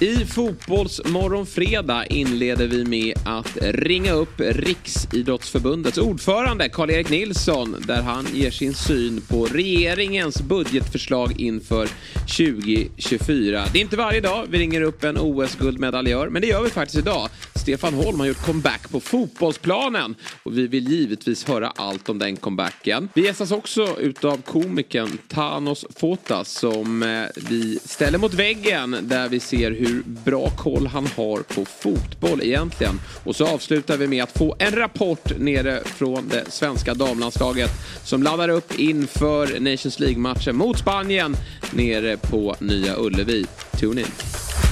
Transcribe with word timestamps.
I 0.00 0.26
Fotbollsmorgon 0.26 1.46
fredag 1.46 2.06
inleder 2.06 2.66
vi 2.66 2.84
med 2.84 3.18
att 3.24 3.58
ringa 3.60 4.12
upp 4.12 4.40
Riksidrottsförbundets 4.40 5.98
ordförande 5.98 6.68
Karl-Erik 6.68 7.10
Nilsson 7.10 7.76
där 7.86 8.02
han 8.02 8.26
ger 8.34 8.50
sin 8.50 8.74
syn 8.74 9.20
på 9.28 9.46
regeringens 9.46 10.42
budgetförslag 10.42 11.40
inför 11.40 11.88
2024. 12.14 13.64
Det 13.72 13.78
är 13.78 13.82
inte 13.82 13.96
varje 13.96 14.20
dag 14.20 14.46
vi 14.50 14.58
ringer 14.58 14.80
upp 14.80 15.04
en 15.04 15.18
OS-guldmedaljör 15.18 16.28
men 16.28 16.42
det 16.42 16.48
gör 16.48 16.62
vi 16.62 16.70
faktiskt 16.70 16.98
idag. 16.98 17.28
Stefan 17.60 17.94
Holm 17.94 18.20
har 18.20 18.26
gjort 18.26 18.46
comeback 18.46 18.90
på 18.90 19.00
fotbollsplanen 19.00 20.14
och 20.42 20.58
vi 20.58 20.66
vill 20.66 20.88
givetvis 20.88 21.44
höra 21.44 21.72
allt 21.76 22.08
om 22.08 22.18
den 22.18 22.36
comebacken. 22.36 23.08
Vi 23.14 23.24
gästas 23.24 23.50
också 23.50 24.00
utav 24.00 24.42
komikern 24.42 25.18
Thanos 25.28 25.84
Fotas 25.96 26.52
som 26.52 27.02
eh, 27.02 27.42
vi 27.48 27.78
ställer 27.84 28.18
mot 28.18 28.34
väggen 28.34 28.96
där 29.02 29.28
vi 29.28 29.40
ser 29.40 29.70
hur 29.70 29.90
hur 29.90 30.02
bra 30.24 30.50
koll 30.50 30.86
han 30.86 31.06
har 31.16 31.42
på 31.42 31.64
fotboll 31.64 32.42
egentligen. 32.42 33.00
Och 33.24 33.36
så 33.36 33.46
avslutar 33.46 33.96
vi 33.96 34.06
med 34.06 34.22
att 34.22 34.38
få 34.38 34.56
en 34.58 34.72
rapport 34.72 35.38
nere 35.38 35.82
från 35.84 36.28
det 36.28 36.50
svenska 36.50 36.94
damlandslaget 36.94 37.70
som 38.04 38.22
laddar 38.22 38.48
upp 38.48 38.78
inför 38.78 39.60
Nations 39.60 40.00
League-matchen 40.00 40.56
mot 40.56 40.78
Spanien 40.78 41.36
nere 41.72 42.16
på 42.16 42.56
Nya 42.60 42.96
Ullevi. 42.98 43.46
Tune 43.80 44.00
in! 44.00 44.69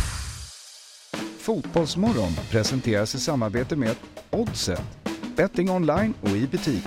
Fotbollsmorgon 1.49 2.33
presenteras 2.51 3.15
i 3.15 3.19
samarbete 3.19 3.77
med 3.77 3.97
Oddset, 4.31 4.83
betting 5.37 5.71
online 5.71 6.15
och 6.21 6.29
i 6.29 6.47
butik. 6.47 6.85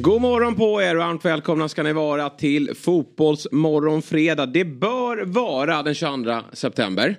God 0.00 0.20
morgon 0.20 0.54
på 0.54 0.82
er 0.82 0.96
och 0.96 1.02
varmt 1.02 1.24
välkomna 1.24 1.68
ska 1.68 1.82
ni 1.82 1.92
vara 1.92 2.30
till 2.30 2.74
Fotbollsmorgon 2.74 4.02
fredag. 4.02 4.46
Det 4.46 4.64
bör 4.64 5.24
vara 5.24 5.82
den 5.82 5.94
22 5.94 6.40
september. 6.52 7.16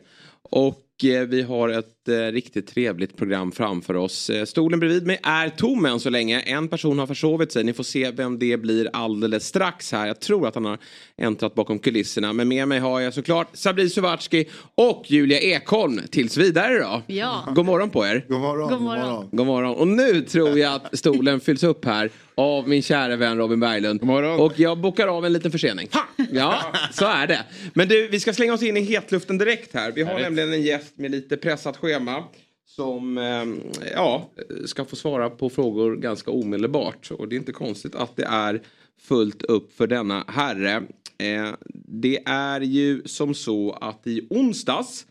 Och 0.52 0.86
Eh, 1.04 1.22
vi 1.22 1.42
har 1.42 1.70
ett 1.70 1.99
eh, 2.08 2.32
riktigt 2.32 2.68
trevligt 2.68 3.18
program 3.18 3.52
framför 3.52 3.96
oss. 3.96 4.30
Eh, 4.30 4.46
stolen 4.46 4.80
bredvid 4.80 5.08
mig 5.08 5.20
är 5.24 5.50
tom 5.50 5.86
än 5.86 6.00
så 6.00 6.10
länge. 6.10 6.40
En 6.40 6.68
person 6.68 7.00
har 7.00 7.08
försovit 7.08 7.52
sig. 7.52 7.64
Ni 7.64 7.74
får 7.74 7.84
se 7.84 8.12
vem 8.12 8.40
det 8.40 8.58
blir 8.58 8.90
alldeles 8.94 9.46
strax 9.48 9.92
här. 9.92 10.08
Jag 10.08 10.20
tror 10.20 10.48
att 10.48 10.56
han 10.56 10.66
har 10.66 10.78
äntrat 11.18 11.56
bakom 11.56 11.80
kulisserna. 11.80 12.34
Men 12.34 12.48
med 12.48 12.68
mig 12.68 12.80
har 12.80 13.00
jag 13.00 13.14
såklart 13.14 13.48
Sabri 13.54 13.90
Suvatski 13.90 14.46
och 14.76 15.04
Julia 15.08 15.40
Ekholm 15.40 16.00
tills 16.12 16.38
vidare 16.38 16.80
då. 16.80 17.02
Ja. 17.08 17.48
God 17.56 17.66
morgon 17.66 17.90
på 17.90 18.06
er. 18.06 18.26
God 18.28 18.40
morgon. 18.42 18.70
God 18.70 18.82
morgon. 18.82 19.30
God 19.32 19.46
morgon. 19.48 19.76
Och 19.76 19.88
nu 19.88 20.22
tror 20.22 20.60
jag 20.60 20.74
att 20.74 20.98
stolen 20.98 21.40
fylls 21.40 21.64
upp 21.64 21.86
här 21.86 22.10
av 22.36 22.70
min 22.70 22.82
kära 22.82 23.16
vän 23.16 23.38
Robin 23.38 23.60
Berglund. 23.60 24.00
God 24.00 24.08
morgon. 24.08 24.40
Och 24.40 24.54
jag 24.56 24.78
bokar 24.78 25.08
av 25.08 25.26
en 25.26 25.34
liten 25.34 25.52
försening. 25.52 25.88
Ja, 26.32 26.62
så 26.92 27.06
är 27.06 27.28
det. 27.28 27.44
Men 27.74 27.88
du, 27.88 28.08
vi 28.08 28.20
ska 28.20 28.34
slänga 28.34 28.54
oss 28.54 28.64
in 28.64 28.78
i 28.78 28.82
hetluften 28.82 29.38
direkt 29.38 29.74
här. 29.74 29.92
Vi 29.92 30.02
har 30.02 30.10
Härligt. 30.10 30.26
nämligen 30.26 30.54
en 30.54 30.62
gäst 30.62 30.98
med 30.98 31.12
lite 31.12 31.38
pressat 31.38 31.78
schema. 31.78 31.89
Som 32.66 33.18
ehm, 33.18 33.62
ja, 33.96 34.30
ska 34.66 34.86
få 34.86 34.96
svara 34.96 35.30
på 35.30 35.50
frågor 35.50 35.96
ganska 35.96 36.32
omedelbart. 36.32 37.12
Och 37.12 37.28
det 37.28 37.36
är 37.36 37.38
inte 37.38 37.52
konstigt 37.52 37.96
att 37.96 38.16
det 38.16 38.26
är 38.26 38.62
fullt 39.02 39.42
upp 39.42 39.74
för 39.74 39.88
denna 39.88 40.24
herre. 40.28 40.84
Eh, 41.18 41.50
det 41.86 42.24
är 42.26 42.62
ju 42.62 43.02
som 43.06 43.34
så 43.34 43.72
att 43.72 44.08
i 44.08 44.28
onsdags 44.30 45.06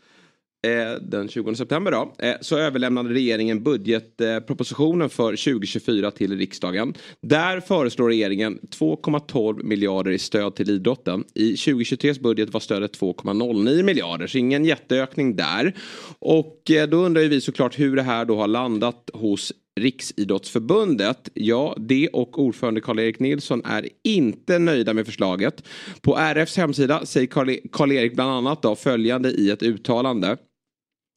Eh, 0.67 1.01
den 1.01 1.27
20 1.27 1.55
september 1.55 1.91
då, 1.91 2.13
eh, 2.19 2.35
så 2.41 2.57
överlämnade 2.57 3.09
regeringen 3.09 3.63
budgetpropositionen 3.63 5.09
för 5.09 5.35
2024 5.35 6.11
till 6.11 6.37
riksdagen. 6.37 6.93
Där 7.21 7.59
föreslår 7.59 8.07
regeringen 8.07 8.59
2,12 8.69 9.63
miljarder 9.63 10.11
i 10.11 10.19
stöd 10.19 10.55
till 10.55 10.69
idrotten. 10.69 11.23
I 11.33 11.57
2023 11.57 12.13
budget 12.13 12.53
var 12.53 12.59
stödet 12.59 12.97
2,09 12.99 13.83
miljarder, 13.83 14.27
så 14.27 14.37
ingen 14.37 14.65
jätteökning 14.65 15.35
där. 15.35 15.75
Och 16.19 16.71
eh, 16.71 16.87
då 16.87 16.97
undrar 16.97 17.21
ju 17.21 17.27
vi 17.27 17.41
såklart 17.41 17.79
hur 17.79 17.95
det 17.95 18.03
här 18.03 18.25
då 18.25 18.35
har 18.35 18.47
landat 18.47 19.09
hos 19.13 19.53
Riksidrottsförbundet. 19.79 21.29
Ja, 21.33 21.75
det 21.77 22.07
och 22.07 22.39
ordförande 22.39 22.81
Karl-Erik 22.81 23.19
Nilsson 23.19 23.61
är 23.65 23.89
inte 24.03 24.59
nöjda 24.59 24.93
med 24.93 25.05
förslaget. 25.05 25.63
På 26.01 26.17
RFs 26.17 26.57
hemsida 26.57 27.05
säger 27.05 27.27
Karl- 27.27 27.69
Karl-Erik 27.71 28.15
bland 28.15 28.31
annat 28.31 28.61
då 28.61 28.75
följande 28.75 29.31
i 29.31 29.49
ett 29.49 29.63
uttalande. 29.63 30.37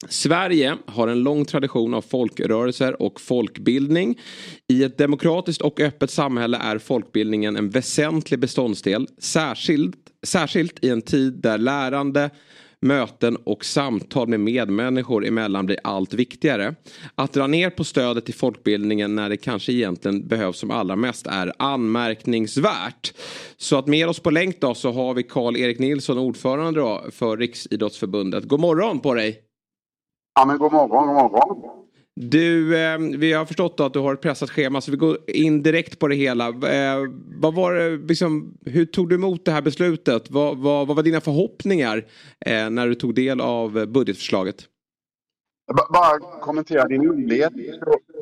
Sverige 0.08 0.76
har 0.86 1.08
en 1.08 1.22
lång 1.22 1.44
tradition 1.44 1.94
av 1.94 2.02
folkrörelser 2.02 3.02
och 3.02 3.20
folkbildning. 3.20 4.18
I 4.68 4.84
ett 4.84 4.98
demokratiskt 4.98 5.62
och 5.62 5.80
öppet 5.80 6.10
samhälle 6.10 6.56
är 6.56 6.78
folkbildningen 6.78 7.56
en 7.56 7.70
väsentlig 7.70 8.40
beståndsdel. 8.40 9.08
Särskilt, 9.18 9.96
särskilt 10.22 10.84
i 10.84 10.88
en 10.88 11.02
tid 11.02 11.32
där 11.32 11.58
lärande, 11.58 12.30
möten 12.80 13.36
och 13.36 13.64
samtal 13.64 14.28
med 14.28 14.40
medmänniskor 14.40 15.26
emellan 15.26 15.66
blir 15.66 15.78
allt 15.84 16.14
viktigare. 16.14 16.74
Att 17.14 17.32
dra 17.32 17.46
ner 17.46 17.70
på 17.70 17.84
stödet 17.84 18.24
till 18.24 18.34
folkbildningen 18.34 19.14
när 19.14 19.28
det 19.28 19.36
kanske 19.36 19.72
egentligen 19.72 20.28
behövs 20.28 20.58
som 20.58 20.70
allra 20.70 20.96
mest 20.96 21.26
är 21.26 21.52
anmärkningsvärt. 21.58 23.12
Så 23.56 23.78
att 23.78 23.86
med 23.86 24.08
oss 24.08 24.20
på 24.20 24.30
länk 24.30 24.60
då 24.60 24.74
så 24.74 24.92
har 24.92 25.14
vi 25.14 25.22
Karl-Erik 25.22 25.78
Nilsson, 25.78 26.18
ordförande 26.18 26.80
då 26.80 27.04
för 27.12 27.36
Riksidrottsförbundet. 27.36 28.44
God 28.44 28.60
morgon 28.60 29.00
på 29.00 29.14
dig! 29.14 29.51
Ja, 30.34 30.44
men 30.46 30.58
god 30.58 30.72
morgon, 30.72 31.06
god 31.06 31.16
morgon. 31.16 31.78
Du, 32.14 32.78
eh, 32.84 32.98
vi 33.18 33.32
har 33.32 33.44
förstått 33.44 33.80
att 33.80 33.92
du 33.92 33.98
har 33.98 34.14
ett 34.14 34.20
pressat 34.20 34.50
schema 34.50 34.80
så 34.80 34.90
vi 34.90 34.96
går 34.96 35.18
in 35.26 35.62
direkt 35.62 35.98
på 35.98 36.08
det 36.08 36.14
hela. 36.14 36.48
Eh, 36.48 36.98
vad 37.40 37.54
var 37.54 37.74
det, 37.74 37.96
liksom, 37.96 38.54
hur 38.66 38.84
tog 38.86 39.08
du 39.08 39.14
emot 39.14 39.44
det 39.44 39.50
här 39.52 39.62
beslutet? 39.62 40.30
Vad, 40.30 40.58
vad, 40.58 40.86
vad 40.86 40.96
var 40.96 41.02
dina 41.02 41.20
förhoppningar 41.20 41.96
eh, 42.46 42.70
när 42.70 42.86
du 42.88 42.94
tog 42.94 43.14
del 43.14 43.40
av 43.40 43.86
budgetförslaget? 43.86 44.56
B- 45.76 45.82
bara 45.92 46.18
kommentera 46.40 46.88
din 46.88 47.02
inledning. 47.02 47.66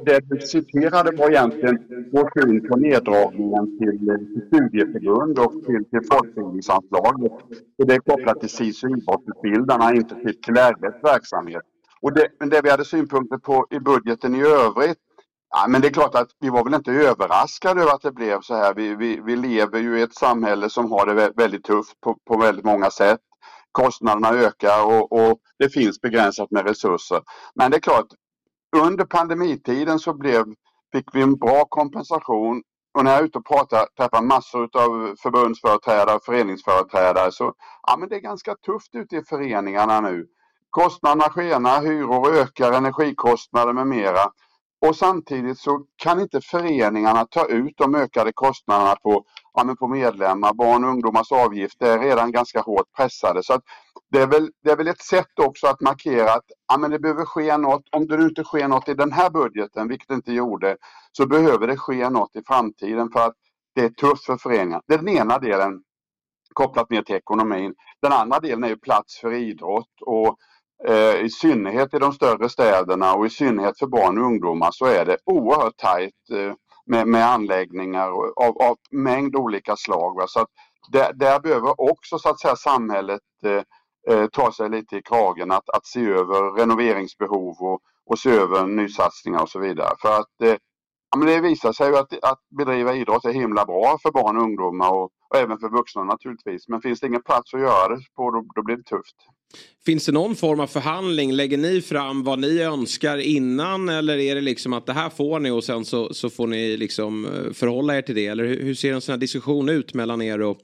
Det 0.05 0.21
du 0.21 0.41
citerade 0.41 1.17
var 1.17 1.31
egentligen 1.31 1.79
vår 2.13 2.41
syn 2.41 2.69
på 2.69 2.77
neddragningen 2.77 3.79
till, 3.79 3.99
till 3.99 4.43
studieförbund 4.47 5.39
och 5.39 5.53
till, 5.53 5.85
till 5.91 6.09
folkbildningsanslaget. 6.13 7.33
Och 7.79 7.87
det 7.87 7.95
är 7.95 7.99
kopplat 7.99 8.41
till 8.41 8.49
SISU 8.49 8.89
idrottsutbildarna, 8.89 9.95
inte 9.95 10.15
till, 10.15 10.57
RFs 10.57 11.05
verksamhet. 11.05 11.63
Och 12.03 12.15
det, 12.15 12.29
men 12.41 12.49
det 12.49 12.61
vi 12.63 12.71
hade 12.71 12.85
synpunkter 12.85 13.39
på 13.39 13.67
i 13.71 13.81
budgeten 13.81 14.35
i 14.35 14.43
övrigt 14.43 14.99
Ja, 15.51 15.67
men 15.69 15.81
det 15.81 15.89
är 15.89 15.93
klart 15.93 16.15
att 16.15 16.31
vi 16.41 16.49
var 16.51 16.65
väl 16.65 16.75
inte 16.75 16.93
överraskade 16.93 17.83
över 17.83 17.93
att 17.93 18.03
det 18.03 18.13
blev 18.13 18.41
så 18.41 18.55
här. 18.55 18.75
Vi, 18.75 18.95
vi, 18.95 19.21
vi 19.21 19.37
lever 19.37 19.79
ju 19.79 19.99
i 19.99 20.03
ett 20.03 20.15
samhälle 20.15 20.71
som 20.71 20.93
har 20.93 21.07
det 21.07 21.33
väldigt 21.37 21.65
tufft 21.65 22.01
på, 22.01 22.17
på 22.29 22.39
väldigt 22.39 22.65
många 22.65 22.91
sätt. 22.91 23.21
Kostnaderna 23.73 24.31
ökar 24.31 24.85
och, 24.87 25.13
och 25.13 25.41
det 25.59 25.69
finns 25.69 26.01
begränsat 26.01 26.51
med 26.51 26.67
resurser. 26.67 27.21
Men 27.55 27.71
det 27.71 27.77
är 27.77 27.81
klart, 27.81 28.07
under 28.77 29.05
pandemitiden 29.05 29.99
så 29.99 30.15
blev, 30.15 30.45
fick 30.93 31.15
vi 31.15 31.23
en 31.23 31.37
bra 31.37 31.65
kompensation. 31.65 32.63
Och 32.99 33.05
när 33.05 33.11
jag 33.11 33.21
är 33.21 33.25
ute 33.25 33.39
och 33.39 33.47
pratar, 33.47 33.87
träffar 33.97 34.23
massor 34.23 34.63
av 34.63 35.17
förbundsföreträdare 35.23 36.17
och 36.17 36.25
föreningsföreträdare 36.25 37.33
så 37.33 37.55
ja, 37.87 37.97
men 37.97 38.09
det 38.09 38.17
är 38.17 38.21
ganska 38.21 38.55
tufft 38.55 38.95
ute 38.95 39.17
i 39.17 39.23
föreningarna 39.25 40.01
nu. 40.01 40.27
Kostnaderna 40.71 41.25
skenar, 41.25 41.83
hyror 41.83 42.35
ökar, 42.35 42.73
energikostnader 42.73 43.73
med 43.73 43.87
mera. 43.87 44.31
Och 44.87 44.97
samtidigt 44.97 45.59
så 45.59 45.85
kan 45.97 46.21
inte 46.21 46.41
föreningarna 46.41 47.25
ta 47.25 47.47
ut 47.47 47.75
de 47.77 47.95
ökade 47.95 48.33
kostnaderna 48.33 48.97
på, 48.97 49.25
ja, 49.55 49.65
men 49.65 49.77
på 49.77 49.89
medlemmar. 49.89 50.55
Barn 50.55 50.85
och 50.85 50.91
ungdomars 50.91 51.33
avgifter 51.33 51.99
är 51.99 51.99
redan 51.99 52.33
ganska 52.33 52.61
hårt 52.61 52.93
pressade. 52.97 53.43
Så 53.43 53.53
att 53.53 53.63
det, 54.11 54.21
är 54.21 54.27
väl, 54.27 54.51
det 54.65 54.71
är 54.71 54.77
väl 54.77 54.89
ett 54.89 55.03
sätt 55.03 55.39
också 55.41 55.67
att 55.67 55.81
markera 55.81 56.33
att 56.33 56.45
ja, 56.69 56.79
men 56.79 56.91
det 56.91 56.99
behöver 56.99 57.25
ske 57.25 57.57
något. 57.57 57.83
Om 57.93 58.07
det 58.07 58.17
nu 58.17 58.29
inte 58.29 58.45
sker 58.45 58.69
något 58.69 58.89
i 58.89 58.95
den 58.95 59.13
här 59.13 59.31
budgeten, 59.31 59.89
vilket 59.89 60.09
det 60.09 60.15
inte 60.15 60.33
gjorde, 60.33 60.77
så 61.13 61.27
behöver 61.27 61.67
det 61.67 61.77
ske 61.77 62.11
något 62.11 62.37
i 62.37 62.43
framtiden 62.47 63.11
för 63.11 63.27
att 63.27 63.35
det 63.75 63.85
är 63.85 63.89
tufft 63.89 64.25
för 64.25 64.37
föreningar. 64.37 64.83
Det 64.87 64.95
är 64.95 64.99
den 64.99 65.09
ena 65.09 65.39
delen 65.39 65.83
kopplat 66.55 66.91
mer 66.91 67.03
till 67.03 67.17
ekonomin. 67.17 67.75
Den 68.03 68.13
andra 68.13 68.41
delen 68.41 68.65
är 68.65 68.69
ju 68.69 68.77
plats 68.77 69.21
för 69.21 69.33
idrott 69.33 70.03
och 70.07 70.37
eh, 70.89 71.25
i 71.25 71.31
synnerhet 71.31 71.95
i 71.95 71.99
de 71.99 72.13
större 72.13 72.49
städerna 72.49 73.15
och 73.15 73.27
i 73.27 73.31
synnerhet 73.31 73.79
för 73.79 73.87
barn 73.87 74.19
och 74.19 74.25
ungdomar 74.25 74.71
så 74.73 74.87
är 74.87 75.05
det 75.05 75.17
oerhört 75.25 75.77
tajt 75.77 76.31
eh, 76.33 76.55
med, 76.87 77.09
med 77.09 77.27
anläggningar 77.27 78.09
av, 78.37 78.63
av 78.63 78.77
mängd 78.91 79.37
olika 79.37 79.77
slag. 79.77 80.17
Va? 80.17 80.25
Så 80.27 80.41
att 80.41 80.49
där, 80.93 81.13
där 81.13 81.41
behöver 81.41 81.81
också 81.91 82.19
så 82.19 82.29
att 82.29 82.41
säga 82.41 82.57
samhället 82.57 83.21
eh, 83.45 83.63
eh, 84.15 84.27
ta 84.27 84.53
sig 84.53 84.71
lite 84.71 84.97
i 84.97 85.03
kragen 85.03 85.51
att, 85.51 85.71
att 85.71 85.87
se 85.87 86.07
över 86.07 86.59
renoveringsbehov 86.59 87.57
och, 87.61 87.81
och 88.07 88.19
se 88.19 88.31
över 88.31 88.67
nysatsningar 88.67 89.43
och 89.43 89.49
så 89.49 89.59
vidare. 89.59 89.95
För 90.03 90.21
att 90.21 90.43
eh, 90.43 90.57
ja, 91.11 91.19
men 91.19 91.29
det 91.29 91.41
visar 91.41 91.73
sig 91.73 91.89
ju 91.89 91.97
att, 91.97 92.25
att 92.25 92.41
bedriva 92.59 92.95
idrott 92.95 93.25
är 93.25 93.33
himla 93.33 93.65
bra 93.65 93.99
för 94.03 94.11
barn 94.11 94.37
och 94.37 94.43
ungdomar 94.43 94.91
och, 94.91 95.11
och 95.31 95.37
även 95.37 95.59
för 95.59 95.69
vuxna 95.69 96.05
naturligtvis. 96.05 96.69
Men 96.69 96.81
finns 96.81 97.01
det 97.01 97.07
ingen 97.07 97.23
plats 97.23 97.55
att 97.55 97.61
göra 97.61 97.89
det 97.89 98.03
på 98.17 98.31
då, 98.31 98.45
då 98.55 98.63
blir 98.63 98.77
det 98.77 98.83
tufft. 98.83 99.17
Finns 99.85 100.07
det 100.07 100.13
någon 100.13 100.37
form 100.37 100.61
av 100.61 100.67
förhandling? 100.67 101.33
Lägger 101.33 101.59
ni 101.59 101.81
fram 101.81 102.25
vad 102.25 102.39
ni 102.39 102.63
önskar 102.63 103.19
innan 103.19 103.89
eller 103.89 104.19
är 104.19 104.35
det 104.35 104.41
liksom 104.41 104.73
att 104.73 104.87
det 104.87 104.93
här 104.93 105.11
får 105.11 105.41
ni 105.41 105.51
och 105.51 105.65
sen 105.65 105.85
så, 105.85 106.15
så 106.15 106.31
får 106.31 106.47
ni 106.47 106.77
liksom 106.77 107.25
eh, 107.25 107.53
förhålla 107.53 107.97
er 107.97 108.03
till 108.03 108.15
det? 108.15 108.27
Eller 108.27 108.45
hur, 108.45 108.63
hur 108.63 108.75
ser 108.75 108.93
en 108.93 109.01
sån 109.01 109.13
här 109.13 109.19
diskussion 109.19 109.69
ut 109.69 109.95
mellan 109.95 110.23
er 110.23 110.41
och 110.41 110.59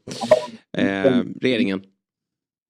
eh, 0.78 1.22
regeringen? 1.40 1.82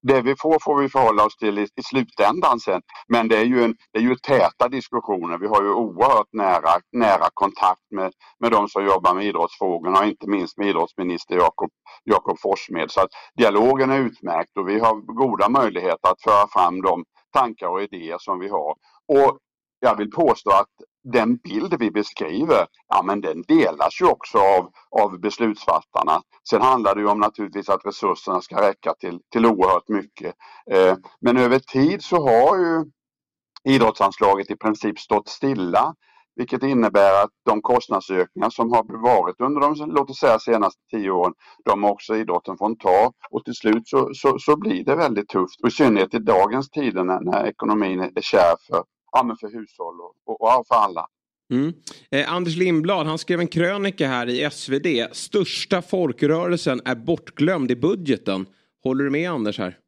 Det 0.02 0.22
vi 0.22 0.34
får 0.38 0.58
får 0.64 0.82
vi 0.82 0.88
förhålla 0.88 1.24
oss 1.24 1.36
till 1.36 1.58
i, 1.58 1.62
i 1.62 1.82
slutändan 1.82 2.60
sen. 2.60 2.80
Men 3.08 3.28
det 3.28 3.36
är, 3.36 3.44
ju 3.44 3.64
en, 3.64 3.74
det 3.92 3.98
är 3.98 4.02
ju 4.02 4.16
täta 4.16 4.68
diskussioner. 4.68 5.38
Vi 5.38 5.46
har 5.46 5.62
ju 5.62 5.72
oerhört 5.72 6.32
nära, 6.32 6.70
nära 6.92 7.28
kontakt 7.34 7.86
med, 7.90 8.12
med 8.40 8.50
de 8.50 8.68
som 8.68 8.84
jobbar 8.84 9.14
med 9.14 9.24
idrottsfrågorna 9.24 9.98
och 9.98 10.06
inte 10.06 10.28
minst 10.28 10.58
med 10.58 10.68
idrottsminister 10.68 11.36
Jakob, 11.36 11.70
Jakob 12.04 12.38
Forssmed. 12.40 12.90
Så 12.90 13.00
att 13.00 13.10
dialogen 13.36 13.90
är 13.90 13.98
utmärkt 13.98 14.56
och 14.58 14.68
vi 14.68 14.78
har 14.78 14.94
goda 15.14 15.48
möjligheter 15.48 16.08
att 16.08 16.22
föra 16.22 16.48
fram 16.48 16.82
de 16.82 17.04
tankar 17.32 17.68
och 17.68 17.82
idéer 17.82 18.16
som 18.18 18.38
vi 18.38 18.48
har. 18.48 18.74
Och 19.08 19.38
jag 19.80 19.96
vill 19.96 20.10
påstå 20.10 20.50
att 20.50 20.70
den 21.12 21.36
bild 21.36 21.74
vi 21.78 21.90
beskriver, 21.90 22.66
ja 22.88 23.02
men 23.02 23.20
den 23.20 23.42
delas 23.42 24.00
ju 24.00 24.06
också 24.06 24.38
av, 24.38 24.70
av 24.90 25.20
beslutsfattarna. 25.20 26.22
Sen 26.50 26.62
handlar 26.62 26.94
det 26.94 27.00
ju 27.00 27.08
om 27.08 27.20
naturligtvis 27.20 27.68
att 27.68 27.86
resurserna 27.86 28.40
ska 28.40 28.68
räcka 28.68 28.94
till, 28.94 29.20
till 29.32 29.46
oerhört 29.46 29.88
mycket. 29.88 30.34
Eh, 30.70 30.96
men 31.20 31.36
över 31.36 31.58
tid 31.58 32.02
så 32.02 32.16
har 32.16 32.58
ju 32.58 32.84
idrottsanslaget 33.64 34.50
i 34.50 34.56
princip 34.56 34.98
stått 34.98 35.28
stilla. 35.28 35.94
Vilket 36.36 36.62
innebär 36.62 37.24
att 37.24 37.30
de 37.44 37.62
kostnadsökningar 37.62 38.50
som 38.50 38.72
har 38.72 39.02
varit 39.02 39.40
under 39.40 39.60
de 39.60 39.90
låt 39.90 40.10
oss 40.10 40.18
säga, 40.18 40.38
senaste 40.38 40.80
tio 40.90 41.10
åren, 41.10 41.34
de 41.64 41.82
har 41.82 41.90
också 41.90 42.16
idrotten 42.16 42.56
fått 42.58 42.80
ta 42.80 43.12
och 43.30 43.44
till 43.44 43.54
slut 43.54 43.88
så, 43.88 44.10
så, 44.14 44.38
så, 44.38 44.56
blir 44.56 44.84
det 44.84 44.96
väldigt 44.96 45.28
tufft. 45.28 45.60
Och 45.62 45.68
I 45.68 45.70
synnerhet 45.70 46.14
i 46.14 46.18
dagens 46.18 46.70
tider 46.70 47.04
när, 47.04 47.20
när 47.20 47.46
ekonomin 47.46 48.00
är 48.00 48.20
kärv 48.20 48.56
för, 48.70 48.84
ja, 49.16 49.36
för 49.40 49.46
hushåll 49.46 50.00
och, 50.00 50.14
och, 50.24 50.58
och 50.58 50.66
för 50.68 50.74
alla. 50.74 51.06
Mm. 51.50 51.72
Eh, 52.10 52.32
Anders 52.32 52.56
Lindblad 52.56 53.06
han 53.06 53.18
skrev 53.18 53.40
en 53.40 53.48
krönika 53.48 54.08
här 54.08 54.28
i 54.28 54.50
SvD. 54.50 54.86
Största 55.12 55.82
folkrörelsen 55.82 56.80
är 56.84 56.94
bortglömd 56.94 57.70
i 57.70 57.76
budgeten. 57.76 58.46
Håller 58.82 59.04
du 59.04 59.10
med 59.10 59.30
Anders 59.30 59.58
här? 59.58 59.78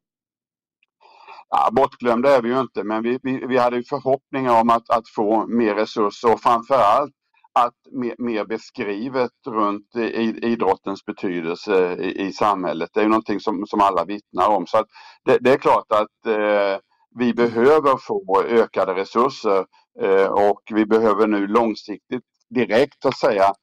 Ja, 1.49 1.69
bortglömda 1.71 2.35
är 2.37 2.41
vi 2.41 2.49
ju 2.49 2.59
inte 2.59 2.83
men 2.83 3.03
vi, 3.03 3.19
vi, 3.23 3.45
vi 3.47 3.57
hade 3.57 3.83
förhoppningar 3.83 4.61
om 4.61 4.69
att, 4.69 4.89
att 4.89 5.09
få 5.09 5.47
mer 5.47 5.75
resurser 5.75 6.33
och 6.33 6.41
framförallt 6.41 7.13
att 7.53 7.73
mer, 7.91 8.15
mer 8.17 8.45
beskrivet 8.45 9.31
runt 9.47 9.95
i, 9.95 10.39
idrottens 10.47 11.05
betydelse 11.05 11.95
i, 11.95 12.27
i, 12.27 12.33
samhället. 12.33 12.89
Det 12.93 12.99
är 12.99 13.03
ju 13.03 13.09
någonting 13.09 13.39
som, 13.39 13.65
som 13.67 13.81
alla 13.81 14.05
vittnar 14.05 14.47
om. 14.49 14.67
Så 14.67 14.85
det, 15.25 15.37
det 15.41 15.53
är 15.53 15.57
klart 15.57 15.91
att 15.91 16.25
eh, 16.27 16.79
vi 17.15 17.33
behöver 17.33 17.97
få 17.97 18.43
ökade 18.47 18.95
resurser 18.95 19.65
eh, 20.01 20.27
och 20.27 20.61
vi 20.73 20.85
behöver 20.85 21.27
nu 21.27 21.47
långsiktigt 21.47 22.23
direkt 22.49 23.05
att 23.05 23.17
säga 23.17 23.53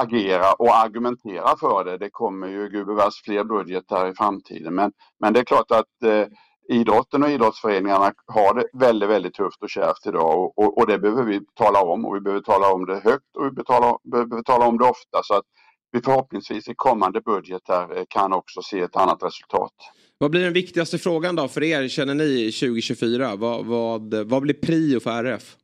agera 0.00 0.52
och 0.52 0.76
argumentera 0.76 1.56
för 1.56 1.84
det. 1.84 1.98
Det 1.98 2.10
kommer 2.10 2.48
ju 2.48 2.68
gubevars 2.68 3.22
fler 3.24 3.44
budgetar 3.44 4.08
i 4.08 4.14
framtiden 4.14 4.74
men, 4.74 4.92
men 5.20 5.32
det 5.32 5.40
är 5.40 5.44
klart 5.44 5.70
att 5.70 6.02
eh, 6.04 6.26
idrotten 6.68 7.22
och 7.22 7.30
idrottsföreningarna 7.30 8.12
har 8.26 8.54
det 8.54 8.64
väldigt, 8.72 9.08
väldigt 9.08 9.34
tufft 9.34 9.62
och 9.62 9.70
kärvt 9.70 10.06
idag 10.06 10.38
och, 10.38 10.58
och, 10.58 10.78
och, 10.78 10.86
det 10.86 10.98
behöver 10.98 11.22
vi 11.22 11.40
tala 11.54 11.82
om 11.82 12.04
och 12.04 12.16
vi 12.16 12.20
behöver 12.20 12.42
tala 12.42 12.72
om 12.72 12.86
det 12.86 13.00
högt 13.04 13.36
och 13.36 13.46
vi 13.46 13.50
betalar, 13.50 13.98
behöver 14.10 14.42
tala 14.42 14.66
om 14.66 14.78
det 14.78 14.84
ofta 14.84 15.22
så 15.22 15.34
att 15.34 15.44
vi 15.92 16.02
förhoppningsvis 16.02 16.68
i 16.68 16.74
kommande 16.74 17.20
budgetar 17.20 17.96
eh, 17.96 18.04
kan 18.08 18.32
också 18.32 18.62
se 18.62 18.80
ett 18.80 18.96
annat 18.96 19.22
resultat. 19.22 19.72
Vad 20.18 20.30
blir 20.30 20.44
den 20.44 20.52
viktigaste 20.52 20.98
frågan 20.98 21.36
då 21.36 21.48
för 21.48 21.62
er 21.62 21.88
känner 21.88 22.14
ni 22.14 22.52
2024? 22.52 23.36
Vad, 23.36 23.66
vad, 23.66 24.14
vad 24.14 24.42
blir 24.42 24.54
prio 24.54 25.00
för 25.00 25.24
RF? 25.24 25.56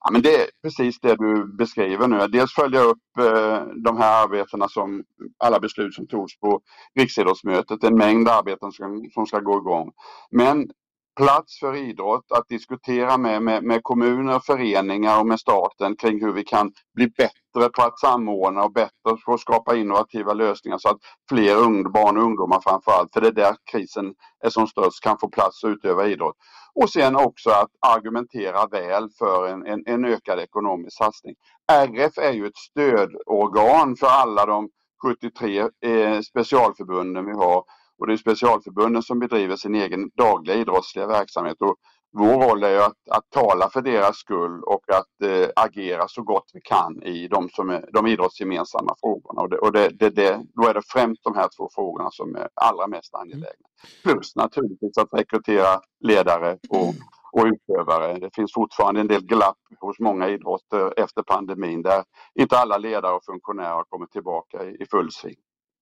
Ja, 0.00 0.10
men 0.12 0.22
det 0.22 0.34
är 0.34 0.46
precis 0.62 1.00
det 1.00 1.16
du 1.16 1.56
beskriver 1.56 2.08
nu. 2.08 2.26
Dels 2.26 2.52
följa 2.52 2.80
upp 2.80 3.18
eh, 3.18 3.62
de 3.84 3.96
här 3.96 4.24
arbetena 4.24 4.68
som 4.68 5.04
alla 5.38 5.60
beslut 5.60 5.94
som 5.94 6.06
togs 6.06 6.40
på 6.40 6.60
Riksidrottsmötet. 6.98 7.84
En 7.84 7.96
mängd 7.96 8.28
arbeten 8.28 8.72
som, 8.72 9.10
som 9.14 9.26
ska 9.26 9.40
gå 9.40 9.58
igång. 9.58 9.90
Men 10.30 10.70
plats 11.16 11.58
för 11.58 11.76
idrott 11.76 12.32
att 12.32 12.48
diskutera 12.48 13.18
med, 13.18 13.42
med, 13.42 13.64
med 13.64 13.82
kommuner, 13.82 14.40
föreningar 14.40 15.20
och 15.20 15.26
med 15.26 15.40
staten 15.40 15.96
kring 15.96 16.20
hur 16.20 16.32
vi 16.32 16.44
kan 16.44 16.72
bli 16.94 17.06
bättre 17.06 17.39
Bättre 17.54 17.68
på 17.68 17.82
att 17.82 17.98
samordna 17.98 18.64
och 18.64 18.72
bättre 18.72 19.16
på 19.26 19.34
att 19.34 19.40
skapa 19.40 19.76
innovativa 19.76 20.32
lösningar 20.32 20.78
så 20.78 20.88
att 20.88 20.98
fler 21.28 21.56
ung, 21.56 21.92
barn 21.92 22.16
och 22.16 22.22
ungdomar 22.22 22.60
framförallt, 22.60 23.12
för 23.12 23.20
det 23.20 23.28
är 23.28 23.32
där 23.32 23.56
krisen 23.72 24.14
är 24.44 24.50
som 24.50 24.66
störst, 24.66 25.02
kan 25.02 25.18
få 25.18 25.28
plats 25.28 25.64
att 25.64 25.70
utöva 25.70 26.06
idrott. 26.06 26.36
Och 26.74 26.90
sen 26.90 27.16
också 27.16 27.50
att 27.50 27.70
argumentera 27.80 28.66
väl 28.66 29.08
för 29.18 29.48
en, 29.48 29.66
en, 29.66 29.82
en 29.86 30.04
ökad 30.04 30.38
ekonomisk 30.38 30.96
satsning. 30.96 31.34
RF 31.72 32.18
är 32.18 32.32
ju 32.32 32.46
ett 32.46 32.56
stödorgan 32.56 33.96
för 33.96 34.06
alla 34.06 34.46
de 34.46 34.68
73 35.02 35.58
eh, 35.60 36.20
specialförbunden 36.20 37.26
vi 37.26 37.32
har 37.32 37.64
och 38.00 38.06
det 38.06 38.12
är 38.12 38.16
specialförbunden 38.16 39.02
som 39.02 39.18
bedriver 39.18 39.56
sin 39.56 39.74
egen 39.74 40.10
dagliga 40.16 40.56
idrottsliga 40.56 41.06
verksamhet. 41.06 41.56
Och 41.60 41.76
vår 42.12 42.48
roll 42.48 42.62
är 42.62 42.78
att, 42.78 42.98
att 43.10 43.30
tala 43.30 43.70
för 43.70 43.82
deras 43.82 44.16
skull 44.16 44.62
och 44.62 44.84
att 44.90 45.30
eh, 45.30 45.48
agera 45.56 46.08
så 46.08 46.22
gott 46.22 46.50
vi 46.52 46.60
kan 46.60 47.02
i 47.02 47.28
de, 47.28 47.48
som 47.48 47.70
är, 47.70 47.84
de 47.92 48.06
idrottsgemensamma 48.06 48.94
frågorna. 49.00 49.40
Och, 49.40 49.50
det, 49.50 49.58
och 49.58 49.72
det, 49.72 49.88
det, 49.88 50.10
det, 50.10 50.42
då 50.54 50.68
är 50.68 50.74
det 50.74 50.82
främst 50.86 51.24
de 51.24 51.34
här 51.34 51.48
två 51.56 51.68
frågorna 51.74 52.10
som 52.10 52.36
är 52.36 52.48
allra 52.54 52.86
mest 52.86 53.14
angelägna. 53.14 53.68
Plus 54.02 54.36
naturligtvis 54.36 54.98
att 54.98 55.12
rekrytera 55.12 55.80
ledare 56.00 56.58
och, 56.68 56.94
och 57.32 57.46
utövare. 57.46 58.18
Det 58.18 58.34
finns 58.34 58.52
fortfarande 58.54 59.00
en 59.00 59.08
del 59.08 59.26
glapp 59.26 59.58
hos 59.80 59.98
många 59.98 60.28
idrotter 60.28 61.00
efter 61.00 61.22
pandemin 61.22 61.82
där 61.82 62.04
inte 62.34 62.58
alla 62.58 62.78
ledare 62.78 63.12
och 63.12 63.24
funktionärer 63.24 63.74
har 63.74 63.84
kommit 63.84 64.10
tillbaka 64.10 64.64
i, 64.64 64.82
i 64.82 64.86
full 64.86 65.12
sving. 65.12 65.36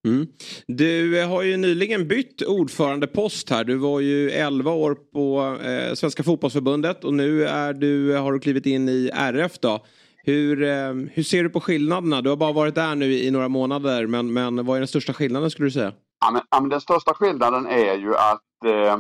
Mm. 0.09 0.27
Du 0.67 1.21
eh, 1.21 1.29
har 1.29 1.43
ju 1.43 1.57
nyligen 1.57 2.09
bytt 2.09 2.43
ordförandepost 2.43 3.51
här. 3.51 3.65
Du 3.65 3.77
var 3.77 4.01
ju 4.01 4.31
11 4.31 4.73
år 4.73 4.95
på 4.95 5.57
eh, 5.63 5.95
Svenska 5.95 6.23
fotbollsförbundet 6.23 7.05
och 7.05 7.15
nu 7.15 7.45
är 7.45 7.73
du, 7.73 8.15
eh, 8.15 8.23
har 8.23 8.33
du 8.33 8.39
klivit 8.39 8.67
in 8.67 8.89
i 8.89 9.11
RF 9.15 9.59
då. 9.59 9.85
Hur, 10.25 10.63
eh, 10.63 10.95
hur 11.13 11.23
ser 11.23 11.43
du 11.43 11.51
på 11.51 11.61
skillnaderna? 11.61 12.23
Du 12.23 12.29
har 12.29 12.37
bara 12.37 12.53
varit 12.53 12.75
där 12.75 12.95
nu 12.95 13.13
i 13.13 13.31
några 13.31 13.49
månader 13.49 14.07
men, 14.07 14.33
men 14.33 14.67
vad 14.67 14.77
är 14.77 14.81
den 14.81 14.89
största 14.89 15.13
skillnaden 15.13 15.51
skulle 15.51 15.67
du 15.67 15.71
säga? 15.71 15.93
Ja, 16.21 16.31
men, 16.31 16.43
ja, 16.51 16.61
men 16.61 16.71
den 16.71 16.81
största 16.81 17.15
skillnaden 17.15 17.67
är 17.67 17.95
ju 17.95 18.15
att 18.15 18.65
eh, 18.65 18.97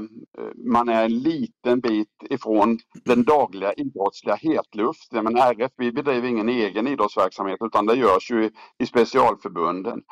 man 0.72 0.88
är 0.88 1.04
en 1.04 1.18
liten 1.18 1.80
bit 1.80 2.08
ifrån 2.30 2.78
den 3.04 3.24
dagliga 3.24 3.72
idrottsliga 3.72 4.34
hetluften. 4.34 5.24
Men 5.24 5.36
RF 5.36 5.72
vi 5.76 5.92
bedriver 5.92 6.28
ingen 6.28 6.48
egen 6.48 6.86
idrottsverksamhet 6.86 7.58
utan 7.60 7.86
det 7.86 7.94
görs 7.94 8.30
ju 8.30 8.44
i, 8.44 8.50
i 8.78 8.86
specialförbunden 8.86 10.02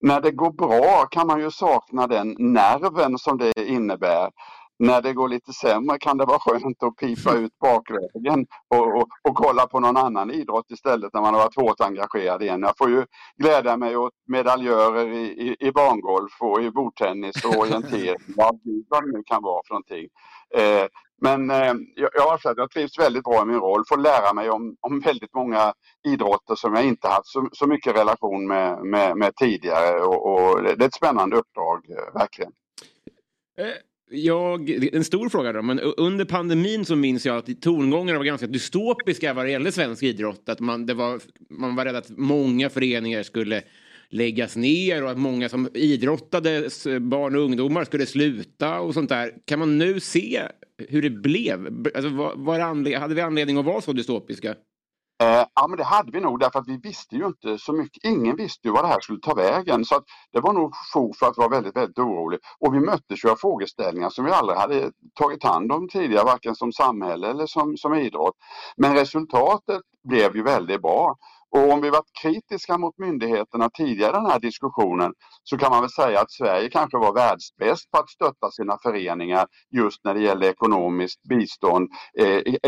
när 0.00 0.20
det 0.20 0.30
går 0.30 0.52
bra 0.52 1.06
kan 1.10 1.26
man 1.26 1.40
ju 1.40 1.50
sakna 1.50 2.06
den 2.06 2.36
nerven 2.38 3.18
som 3.18 3.38
det 3.38 3.52
innebär. 3.68 4.30
När 4.78 5.02
det 5.02 5.12
går 5.12 5.28
lite 5.28 5.52
sämre 5.52 5.98
kan 5.98 6.18
det 6.18 6.24
vara 6.24 6.38
skönt 6.38 6.82
att 6.82 6.96
pipa 6.96 7.34
ut 7.34 7.58
bakvägen 7.58 8.46
och, 8.68 8.96
och, 8.96 9.08
och 9.28 9.36
kolla 9.36 9.66
på 9.66 9.80
någon 9.80 9.96
annan 9.96 10.30
idrott 10.30 10.70
istället 10.70 11.14
när 11.14 11.20
man 11.20 11.34
har 11.34 11.40
varit 11.40 11.56
hårt 11.56 11.80
engagerad 11.80 12.42
igen. 12.42 12.62
Jag 12.62 12.78
får 12.78 12.90
ju 12.90 13.04
glädja 13.36 13.76
mig 13.76 13.96
åt 13.96 14.12
medaljörer 14.28 15.08
i, 15.08 15.24
i, 15.26 15.56
i 15.66 15.72
bangolf 15.72 16.32
och 16.40 16.62
i 16.62 16.70
bordtennis 16.70 17.44
och 17.44 17.56
orientering, 17.56 18.34
vad 18.36 19.04
det 19.04 19.12
nu 19.12 19.22
kan 19.26 19.42
vara 19.42 19.62
för 19.66 19.74
någonting. 19.74 20.08
Eh, 20.54 20.86
men 21.20 21.50
eh, 21.50 21.74
jag, 21.94 22.10
jag 22.14 22.40
jag 22.56 22.70
trivs 22.70 22.98
väldigt 22.98 23.24
bra 23.24 23.42
i 23.42 23.46
min 23.46 23.60
roll, 23.60 23.84
får 23.88 23.98
lära 23.98 24.32
mig 24.32 24.50
om, 24.50 24.76
om 24.80 25.00
väldigt 25.00 25.34
många 25.34 25.72
idrotter 26.06 26.54
som 26.54 26.74
jag 26.74 26.84
inte 26.84 27.08
haft 27.08 27.26
så, 27.26 27.48
så 27.52 27.66
mycket 27.66 27.96
relation 27.96 28.46
med, 28.46 28.84
med, 28.84 29.16
med 29.16 29.36
tidigare 29.36 30.00
och, 30.00 30.32
och, 30.32 30.62
det 30.62 30.84
är 30.84 30.86
ett 30.86 30.94
spännande 30.94 31.36
uppdrag, 31.36 31.90
eh, 31.90 32.18
verkligen. 32.20 32.52
Eh, 33.58 33.66
jag, 34.10 34.70
en 34.70 35.04
stor 35.04 35.28
fråga 35.28 35.52
då, 35.52 35.62
men 35.62 35.80
under 35.80 36.24
pandemin 36.24 36.84
så 36.84 36.96
minns 36.96 37.26
jag 37.26 37.36
att 37.36 37.62
tongångarna 37.62 38.18
var 38.18 38.24
ganska 38.24 38.46
dystopiska 38.46 39.34
vad 39.34 39.44
det 39.44 39.50
gällde 39.50 39.72
svensk 39.72 40.02
idrott. 40.02 40.48
Att 40.48 40.60
man, 40.60 40.86
det 40.86 40.94
var, 40.94 41.20
man 41.50 41.76
var 41.76 41.84
rädd 41.84 41.96
att 41.96 42.10
många 42.10 42.70
föreningar 42.70 43.22
skulle 43.22 43.62
läggas 44.08 44.56
ner 44.56 45.04
och 45.04 45.10
att 45.10 45.18
många 45.18 45.48
som 45.48 45.68
idrottade, 45.74 46.68
barn 47.00 47.36
och 47.36 47.42
ungdomar, 47.42 47.84
skulle 47.84 48.06
sluta 48.06 48.80
och 48.80 48.94
sånt 48.94 49.08
där. 49.08 49.32
Kan 49.44 49.58
man 49.58 49.78
nu 49.78 50.00
se 50.00 50.42
hur 50.88 51.02
det 51.02 51.10
blev? 51.10 51.86
Alltså, 51.94 52.10
var, 52.10 52.34
var 52.36 52.58
hade 52.98 53.14
vi 53.14 53.20
anledning 53.20 53.58
att 53.58 53.64
vara 53.64 53.80
så 53.80 53.92
dystopiska? 53.92 54.54
Eh, 55.22 55.44
ja 55.54 55.66
men 55.68 55.76
det 55.76 55.84
hade 55.84 56.12
vi 56.12 56.20
nog 56.20 56.40
därför 56.40 56.58
att 56.58 56.68
vi 56.68 56.76
visste 56.76 57.16
ju 57.16 57.26
inte 57.26 57.58
så 57.58 57.72
mycket. 57.72 58.04
Ingen 58.04 58.36
visste 58.36 58.68
ju 58.68 58.72
vad 58.72 58.84
det 58.84 58.88
här 58.88 59.00
skulle 59.00 59.20
ta 59.20 59.34
vägen 59.34 59.84
så 59.84 59.96
att 59.96 60.04
det 60.32 60.40
var 60.40 60.52
nog 60.52 60.72
fog 60.92 61.16
för 61.16 61.26
att 61.26 61.36
vara 61.36 61.48
väldigt, 61.48 61.76
väldigt 61.76 61.98
orolig. 61.98 62.40
Och 62.58 62.74
vi 62.74 62.80
möttes 62.80 63.24
ju 63.24 63.30
av 63.30 63.36
frågeställningar 63.36 64.10
som 64.10 64.24
vi 64.24 64.30
aldrig 64.30 64.58
hade 64.58 64.90
tagit 65.14 65.44
hand 65.44 65.72
om 65.72 65.88
tidigare, 65.88 66.24
varken 66.24 66.54
som 66.54 66.72
samhälle 66.72 67.30
eller 67.30 67.46
som, 67.46 67.76
som 67.76 67.94
idrott. 67.94 68.34
Men 68.76 68.94
resultatet 68.94 69.82
blev 70.08 70.36
ju 70.36 70.42
väldigt 70.42 70.82
bra. 70.82 71.16
Och 71.50 71.72
om 71.72 71.80
vi 71.80 71.90
varit 71.90 72.12
kritiska 72.22 72.78
mot 72.78 72.98
myndigheterna 72.98 73.70
tidigare 73.70 74.10
i 74.10 74.12
den 74.12 74.30
här 74.30 74.40
diskussionen 74.40 75.12
så 75.44 75.58
kan 75.58 75.70
man 75.70 75.80
väl 75.80 75.90
säga 75.90 76.20
att 76.20 76.30
Sverige 76.30 76.70
kanske 76.70 76.98
var 76.98 77.12
världsbäst 77.14 77.90
på 77.90 77.98
att 77.98 78.10
stötta 78.10 78.50
sina 78.50 78.78
föreningar 78.82 79.46
just 79.70 80.04
när 80.04 80.14
det 80.14 80.20
gäller 80.20 80.46
ekonomiskt 80.46 81.22
bistånd 81.22 81.88
eh, 82.18 82.26
i 82.26 82.58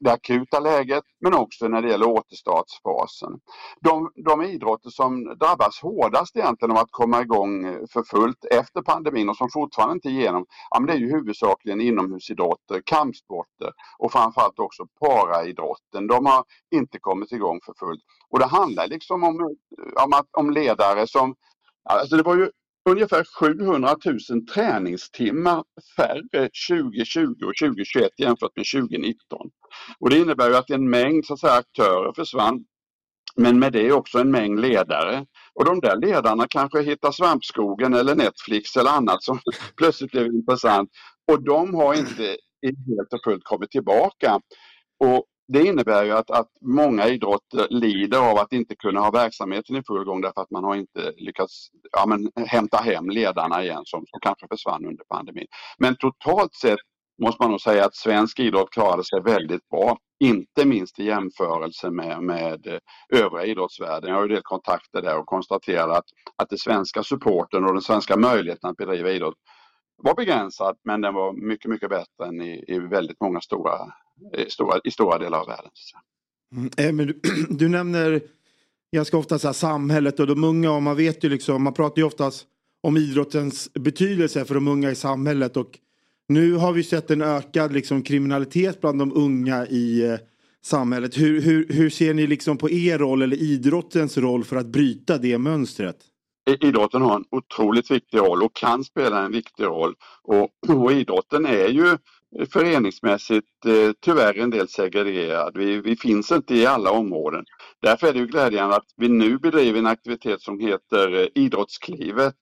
det 0.00 0.10
akuta 0.10 0.60
läget 0.60 1.04
men 1.20 1.34
också 1.34 1.68
när 1.68 1.82
det 1.82 1.88
gäller 1.88 2.08
återstartsfasen. 2.08 3.32
De, 3.80 4.10
de 4.24 4.42
idrotter 4.42 4.90
som 4.90 5.24
drabbas 5.24 5.80
hårdast 5.82 6.36
egentligen 6.36 6.70
av 6.70 6.78
att 6.78 6.90
komma 6.90 7.20
igång 7.20 7.64
eh, 7.64 7.78
för 7.92 8.02
fullt 8.02 8.44
efter 8.50 8.82
pandemin 8.82 9.28
och 9.28 9.36
som 9.36 9.48
fortfarande 9.52 9.94
inte 9.94 10.08
är 10.08 10.12
igenom, 10.12 10.46
ja, 10.70 10.80
men 10.80 10.86
det 10.86 10.92
är 10.92 10.98
ju 10.98 11.10
huvudsakligen 11.10 11.80
inomhusidrotter, 11.80 12.82
kampsporter 12.84 13.72
och 13.98 14.12
framförallt 14.12 14.58
också 14.58 14.86
paraidrotten. 15.00 16.06
De 16.06 16.26
har 16.26 16.44
inte 16.74 16.98
kommit 16.98 17.32
igång 17.32 17.60
för 17.66 17.74
fullt. 17.78 18.02
Och 18.38 18.44
det 18.44 18.50
handlar 18.50 18.88
liksom 18.88 19.24
om, 19.24 19.40
eh, 19.40 20.04
om, 20.04 20.12
att, 20.12 20.26
om 20.38 20.50
ledare 20.50 21.06
som, 21.06 21.34
alltså 21.90 22.16
det 22.16 22.22
var 22.22 22.36
ju 22.36 22.50
ungefär 22.90 23.24
700 23.24 23.96
000 24.04 24.46
träningstimmar 24.54 25.64
färre 25.96 26.48
2020 26.70 27.44
och 27.44 27.56
2021 27.60 28.10
jämfört 28.18 28.56
med 28.56 28.66
2019. 28.74 29.50
Och 30.00 30.10
det 30.10 30.18
innebär 30.18 30.48
ju 30.48 30.56
att 30.56 30.70
en 30.70 30.90
mängd 30.90 31.26
så 31.26 31.34
att 31.34 31.40
säga, 31.40 31.52
aktörer 31.52 32.12
försvann. 32.12 32.64
Men 33.36 33.58
med 33.58 33.72
det 33.72 33.92
också 33.92 34.18
en 34.18 34.30
mängd 34.30 34.60
ledare. 34.60 35.26
Och 35.54 35.64
de 35.64 35.80
där 35.80 35.96
ledarna 35.96 36.46
kanske 36.48 36.82
hittar 36.82 37.12
Svampskogen 37.12 37.94
eller 37.94 38.14
Netflix 38.14 38.76
eller 38.76 38.90
annat 38.90 39.22
som 39.22 39.40
plötsligt 39.76 40.10
blev 40.10 40.26
intressant. 40.26 40.90
Och 41.32 41.42
de 41.44 41.74
har 41.74 41.94
inte 41.94 42.22
helt 42.62 43.12
och 43.12 43.24
fullt 43.24 43.44
kommit 43.44 43.70
tillbaka. 43.70 44.40
Och 45.04 45.24
det 45.48 45.66
innebär 45.66 46.04
ju 46.04 46.12
att, 46.12 46.30
att 46.30 46.48
många 46.60 47.08
idrotter 47.08 47.66
lider 47.70 48.30
av 48.30 48.38
att 48.38 48.52
inte 48.52 48.76
kunna 48.76 49.00
ha 49.00 49.10
verksamheten 49.10 49.76
i 49.76 49.82
full 49.82 50.04
gång 50.04 50.20
därför 50.20 50.40
att 50.40 50.50
man 50.50 50.64
har 50.64 50.76
inte 50.76 51.12
lyckats 51.16 51.68
ja, 51.92 52.06
men, 52.06 52.46
hämta 52.46 52.76
hem 52.76 53.10
ledarna 53.10 53.64
igen 53.64 53.82
som, 53.84 54.04
som 54.06 54.20
kanske 54.20 54.46
försvann 54.50 54.84
under 54.84 55.04
pandemin. 55.04 55.46
Men 55.78 55.96
totalt 55.96 56.54
sett 56.54 56.78
måste 57.22 57.42
man 57.42 57.50
nog 57.50 57.60
säga 57.60 57.84
att 57.84 57.96
svensk 57.96 58.40
idrott 58.40 58.70
klarade 58.70 59.04
sig 59.04 59.22
väldigt 59.22 59.68
bra. 59.68 59.98
Inte 60.20 60.64
minst 60.64 60.98
i 60.98 61.04
jämförelse 61.04 61.90
med, 61.90 62.22
med 62.22 62.66
eh, 62.66 62.78
övriga 63.22 63.44
idrottsvärlden. 63.44 64.10
Jag 64.10 64.16
har 64.16 64.22
ju 64.22 64.34
del 64.34 64.42
kontakter 64.42 65.02
där 65.02 65.18
och 65.18 65.26
konstaterar 65.26 65.88
att, 65.88 66.04
att 66.36 66.48
den 66.48 66.58
svenska 66.58 67.02
supporten 67.02 67.64
och 67.64 67.72
den 67.72 67.82
svenska 67.82 68.16
möjligheten 68.16 68.70
att 68.70 68.76
bedriva 68.76 69.10
idrott 69.10 69.34
var 70.02 70.14
begränsad 70.14 70.76
men 70.84 71.00
den 71.00 71.14
var 71.14 71.32
mycket, 71.32 71.70
mycket 71.70 71.90
bättre 71.90 72.26
än 72.26 72.42
i, 72.42 72.64
i 72.68 72.78
väldigt 72.78 73.20
många 73.20 73.40
stora, 73.40 73.92
i 74.36 74.50
stora, 74.50 74.80
i 74.84 74.90
stora 74.90 75.18
delar 75.18 75.40
av 75.40 75.46
världen. 75.46 75.70
Mm, 76.56 76.96
men 76.96 77.06
du, 77.06 77.20
du, 77.50 77.68
nämner 77.68 78.20
ganska 78.92 79.16
ofta 79.16 79.38
så 79.38 79.52
samhället 79.52 80.20
och 80.20 80.26
de 80.26 80.44
unga 80.44 80.72
och 80.72 80.82
man 80.82 80.96
vet 80.96 81.24
ju 81.24 81.28
liksom, 81.28 81.62
man 81.62 81.74
pratar 81.74 81.96
ju 81.98 82.06
oftast 82.06 82.46
om 82.80 82.96
idrottens 82.96 83.72
betydelse 83.74 84.44
för 84.44 84.54
de 84.54 84.68
unga 84.68 84.90
i 84.90 84.94
samhället 84.94 85.56
och 85.56 85.78
nu 86.28 86.54
har 86.54 86.72
vi 86.72 86.84
sett 86.84 87.10
en 87.10 87.22
ökad 87.22 87.72
liksom, 87.72 88.02
kriminalitet 88.02 88.80
bland 88.80 88.98
de 88.98 89.12
unga 89.12 89.66
i 89.66 90.06
eh, 90.06 90.18
samhället. 90.62 91.18
Hur, 91.18 91.40
hur, 91.40 91.66
hur 91.68 91.90
ser 91.90 92.14
ni 92.14 92.26
liksom 92.26 92.58
på 92.58 92.70
er 92.70 92.98
roll 92.98 93.22
eller 93.22 93.36
idrottens 93.36 94.18
roll 94.18 94.44
för 94.44 94.56
att 94.56 94.66
bryta 94.66 95.18
det 95.18 95.38
mönstret? 95.38 95.96
Idrotten 96.48 97.02
har 97.02 97.16
en 97.16 97.24
otroligt 97.30 97.90
viktig 97.90 98.18
roll 98.18 98.42
och 98.42 98.56
kan 98.56 98.84
spela 98.84 99.24
en 99.24 99.32
viktig 99.32 99.64
roll. 99.64 99.94
Och, 100.22 100.50
och 100.68 100.92
idrotten 100.92 101.46
är 101.46 101.68
ju 101.68 101.96
föreningsmässigt 102.52 103.66
eh, 103.66 103.92
tyvärr 104.00 104.38
en 104.38 104.50
del 104.50 104.68
segregerad. 104.68 105.56
Vi, 105.56 105.80
vi, 105.80 105.96
finns 105.96 106.32
inte 106.32 106.54
i 106.54 106.66
alla 106.66 106.90
områden. 106.90 107.44
Därför 107.82 108.06
är 108.06 108.12
det 108.12 108.18
ju 108.18 108.26
glädjande 108.26 108.76
att 108.76 108.86
vi 108.96 109.08
nu 109.08 109.38
bedriver 109.38 109.78
en 109.78 109.86
aktivitet 109.86 110.40
som 110.42 110.60
heter 110.60 111.22
eh, 111.22 111.26
Idrottsklivet 111.34 112.34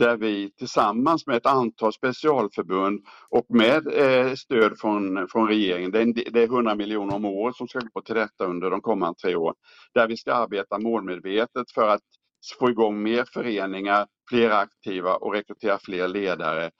där 0.00 0.16
vi 0.16 0.50
tillsammans 0.58 1.26
med 1.26 1.36
ett 1.36 1.46
antal 1.46 1.92
specialförbund 1.92 3.00
och 3.30 3.46
med 3.48 3.86
eh, 3.86 4.34
stöd 4.34 4.78
från, 4.78 5.28
från 5.28 5.48
regeringen, 5.48 5.90
det 5.90 6.00
är, 6.00 6.30
det 6.30 6.42
är 6.42 6.46
100 6.46 6.74
miljoner 6.74 7.14
om 7.14 7.24
året 7.24 7.56
som 7.56 7.68
ska 7.68 7.80
gå 7.92 8.00
till 8.00 8.14
detta 8.14 8.44
under 8.44 8.70
de 8.70 8.80
kommande 8.80 9.18
tre 9.18 9.36
åren, 9.36 9.54
där 9.94 10.08
vi 10.08 10.16
ska 10.16 10.34
arbeta 10.34 10.78
målmedvetet 10.78 11.70
för 11.74 11.88
att 11.88 12.02
få 12.58 12.70
igång 12.70 13.02
mer 13.02 13.24
föreningar, 13.32 14.06
fler 14.28 14.50
aktiva 14.50 15.16
och 15.16 15.32
rekrytera 15.32 15.78
fler 15.78 16.08
ledare 16.08 16.70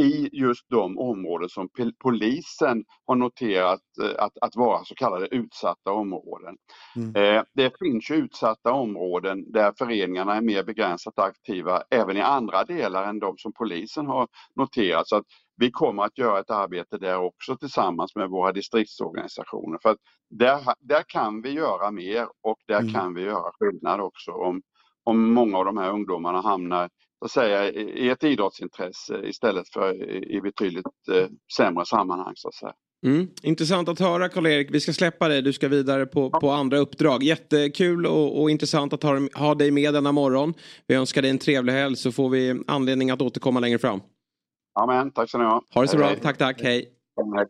i 0.00 0.28
just 0.32 0.70
de 0.70 0.98
områden 0.98 1.48
som 1.48 1.68
polisen 2.02 2.84
har 3.06 3.16
noterat 3.16 3.80
eh, 4.02 4.24
att, 4.24 4.32
att 4.40 4.56
vara 4.56 4.84
så 4.84 4.94
kallade 4.94 5.26
utsatta 5.26 5.92
områden. 5.92 6.56
Mm. 6.96 7.16
Eh, 7.16 7.42
det 7.54 7.72
finns 7.78 8.10
ju 8.10 8.14
utsatta 8.14 8.72
områden 8.72 9.52
där 9.52 9.72
föreningarna 9.78 10.36
är 10.36 10.40
mer 10.40 10.64
begränsat 10.64 11.18
aktiva 11.18 11.82
även 11.90 12.16
i 12.16 12.20
andra 12.20 12.64
delar 12.64 13.08
än 13.08 13.18
de 13.18 13.38
som 13.38 13.52
polisen 13.52 14.06
har 14.06 14.28
noterat. 14.56 15.08
Så 15.08 15.16
att 15.16 15.24
vi 15.56 15.70
kommer 15.70 16.02
att 16.02 16.18
göra 16.18 16.40
ett 16.40 16.50
arbete 16.50 16.98
där 16.98 17.18
också 17.18 17.56
tillsammans 17.56 18.16
med 18.16 18.28
våra 18.30 18.52
distriktsorganisationer. 18.52 19.78
För 19.82 19.90
att 19.90 19.98
där, 20.30 20.60
där 20.80 21.02
kan 21.06 21.42
vi 21.42 21.50
göra 21.50 21.90
mer 21.90 22.26
och 22.42 22.58
där 22.68 22.80
mm. 22.80 22.92
kan 22.92 23.14
vi 23.14 23.22
göra 23.22 23.50
skillnad 23.58 24.00
också 24.00 24.30
om, 24.32 24.62
om 25.04 25.32
många 25.32 25.58
av 25.58 25.64
de 25.64 25.76
här 25.76 25.90
ungdomarna 25.90 26.40
hamnar 26.40 26.88
så 27.18 27.24
att 27.24 27.30
säga, 27.30 27.70
i 27.70 28.08
ett 28.08 28.24
idrottsintresse 28.24 29.20
istället 29.24 29.68
för 29.68 29.94
i 30.34 30.40
betydligt 30.40 30.86
eh, 31.12 31.28
sämre 31.56 31.84
sammanhang. 31.84 32.32
Så 32.36 32.48
att 32.48 32.54
säga. 32.54 32.72
Mm. 33.06 33.28
Intressant 33.42 33.88
att 33.88 33.98
höra 33.98 34.28
Karl-Erik. 34.28 34.68
Vi 34.70 34.80
ska 34.80 34.92
släppa 34.92 35.28
dig. 35.28 35.42
Du 35.42 35.52
ska 35.52 35.68
vidare 35.68 36.06
på, 36.06 36.30
på 36.30 36.50
andra 36.50 36.78
uppdrag. 36.78 37.22
Jättekul 37.22 38.06
och, 38.06 38.42
och 38.42 38.50
intressant 38.50 38.92
att 38.92 39.02
ha, 39.02 39.20
ha 39.34 39.54
dig 39.54 39.70
med 39.70 39.94
denna 39.94 40.12
morgon. 40.12 40.54
Vi 40.86 40.94
önskar 40.94 41.22
dig 41.22 41.30
en 41.30 41.38
trevlig 41.38 41.72
helg 41.72 41.96
så 41.96 42.12
får 42.12 42.28
vi 42.28 42.62
anledning 42.66 43.10
att 43.10 43.22
återkomma 43.22 43.60
längre 43.60 43.78
fram. 43.78 44.00
Amen. 44.80 45.10
Tack 45.10 45.30
så 45.30 45.38
ni 45.38 45.44
ha. 45.44 45.62
Ha 45.74 45.82
det 45.82 45.88
så 45.88 45.96
bra. 45.96 46.14
Tack, 46.22 46.38
tack. 46.38 46.62
Hej. 46.62 46.88
Hej 47.36 47.46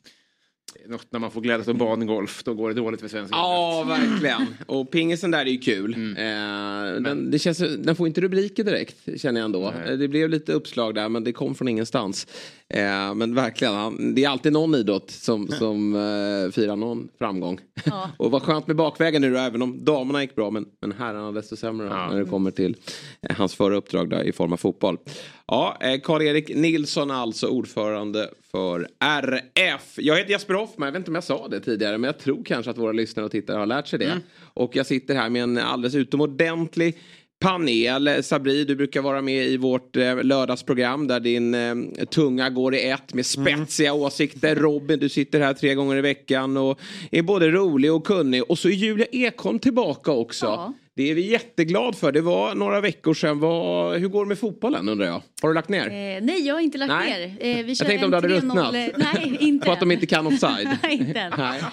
något 0.87 1.07
när 1.11 1.21
man 1.21 1.31
får 1.31 1.41
glädjas 1.41 1.69
åt 1.69 1.77
bangolf, 1.77 2.43
då 2.45 2.55
går 2.55 2.69
det 2.69 2.75
dåligt 2.75 3.00
för 3.00 3.09
svensk 3.09 3.35
Ja, 3.35 3.85
verkligen. 3.89 4.47
Och 4.67 4.91
pingisen 4.91 5.31
där 5.31 5.39
är 5.39 5.50
ju 5.50 5.59
kul. 5.59 5.95
Mm. 5.95 6.17
Eh, 6.17 7.03
den, 7.03 7.31
det 7.31 7.39
känns, 7.39 7.59
den 7.59 7.97
får 7.97 8.07
inte 8.07 8.21
rubriker 8.21 8.65
direkt, 8.65 8.97
känner 9.17 9.41
jag 9.41 9.45
ändå. 9.45 9.73
Nej. 9.85 9.97
Det 9.97 10.09
blev 10.09 10.29
lite 10.29 10.53
uppslag 10.53 10.95
där, 10.95 11.09
men 11.09 11.25
det 11.25 11.33
kom 11.33 11.55
från 11.55 11.69
ingenstans. 11.69 12.27
Eh, 12.69 13.15
men 13.15 13.35
verkligen, 13.35 14.15
det 14.15 14.25
är 14.25 14.29
alltid 14.29 14.53
någon 14.53 14.75
idrott 14.75 15.11
som, 15.11 15.49
som 15.49 15.95
eh, 15.95 16.53
firar 16.53 16.77
någon 16.77 17.09
framgång. 17.19 17.61
Ja. 17.85 18.11
och 18.19 18.31
vad 18.31 18.43
skönt 18.43 18.67
med 18.67 18.77
bakvägen 18.77 19.23
nu 19.23 19.31
då, 19.31 19.39
även 19.39 19.62
om 19.62 19.85
damerna 19.85 20.23
gick 20.23 20.35
bra, 20.35 20.50
men, 20.50 20.67
men 20.81 20.93
herrarna 20.93 21.33
desto 21.33 21.57
sämre 21.57 21.87
ja. 21.87 22.11
när 22.11 22.19
det 22.19 22.25
kommer 22.25 22.50
till 22.50 22.77
eh, 23.23 23.37
hans 23.37 23.55
förra 23.55 23.77
uppdrag 23.77 24.11
där 24.11 24.23
i 24.23 24.33
form 24.33 24.53
av 24.53 24.57
fotboll. 24.57 24.99
Ja, 25.47 25.77
eh, 25.81 26.00
Karl-Erik 26.00 26.57
Nilsson 26.57 27.11
alltså 27.11 27.47
ordförande 27.47 28.31
för 28.50 28.88
RF. 29.00 29.95
Jag 29.97 30.16
heter 30.16 30.30
Jesper 30.30 30.54
Hoffman, 30.54 30.87
jag 30.87 30.92
vet 30.92 31.00
inte 31.00 31.11
om 31.11 31.14
jag 31.14 31.25
sa 31.25 31.49
det 31.49 31.61
tidigare 31.61 31.99
men 31.99 32.09
jag 32.09 32.19
tror 32.19 32.45
kanske 32.45 32.71
att 32.71 32.78
våra 32.78 32.92
lyssnare 32.92 33.26
och 33.26 33.33
tittare 33.33 33.59
har 33.59 33.66
lärt 33.66 33.87
sig 33.87 33.99
det. 33.99 34.04
Mm. 34.04 34.19
Och 34.54 34.76
jag 34.76 34.87
sitter 34.87 35.14
här 35.14 35.30
med 35.30 35.42
en 35.42 35.59
alldeles 35.59 35.95
utomordentlig 35.95 36.99
panel. 37.40 38.23
Sabri, 38.23 38.64
du 38.64 38.76
brukar 38.76 39.02
vara 39.02 39.23
med 39.23 39.47
i 39.47 39.57
vårt 39.57 39.97
eh, 39.97 40.23
lördagsprogram 40.23 41.07
där 41.07 41.21
din 41.21 41.54
eh, 41.54 42.04
tunga 42.04 42.50
går 42.50 42.75
i 42.75 42.88
ett 42.88 43.14
med 43.14 43.26
mm. 43.37 43.57
spetsiga 43.64 43.90
mm. 43.90 44.02
åsikter. 44.02 44.57
Robin, 44.57 44.99
du 44.99 45.09
sitter 45.09 45.40
här 45.40 45.54
tre 45.54 45.75
gånger 45.75 45.97
i 45.97 46.00
veckan 46.00 46.57
och 46.57 46.80
är 47.11 47.23
både 47.23 47.50
rolig 47.50 47.92
och 47.92 48.07
kunnig. 48.07 48.42
Och 48.50 48.59
så 48.59 48.69
är 48.69 48.73
Julia 48.73 49.07
Ekholm 49.12 49.59
tillbaka 49.59 50.12
också. 50.12 50.47
Ja. 50.47 50.75
Det 50.97 51.11
är 51.11 51.14
vi 51.14 51.30
jätteglad 51.30 51.97
för. 51.97 52.12
Det 52.12 52.20
var 52.20 52.54
några 52.54 52.80
veckor 52.80 53.14
sedan. 53.14 53.40
Vad, 53.40 53.99
hur 54.00 54.09
går 54.09 54.25
det 54.25 54.28
med 54.28 54.38
fotbollen 54.38 54.88
undrar 54.88 55.06
jag? 55.06 55.23
Har 55.42 55.49
du 55.49 55.54
lagt 55.54 55.68
ner? 55.68 55.87
Eh, 55.87 56.23
nej, 56.23 56.47
jag 56.47 56.54
har 56.54 56.61
inte 56.61 56.78
lagt 56.78 56.92
nej. 56.92 57.38
ner. 57.40 57.59
Eh, 57.59 57.64
vi 57.64 57.73
jag 57.73 57.88
tänkte 57.88 58.04
om 58.04 58.11
du 58.11 58.16
hade 58.16 58.28
ruttnat. 58.28 58.73
Nej, 58.73 59.37
inte 59.40 59.66
På 59.66 59.73
att 59.73 59.80
de 59.80 59.90
inte 59.90 60.06
kan 60.06 60.26
offside? 60.26 60.68
nej, 60.82 60.92
inte 60.94 61.20
än. 61.20 61.32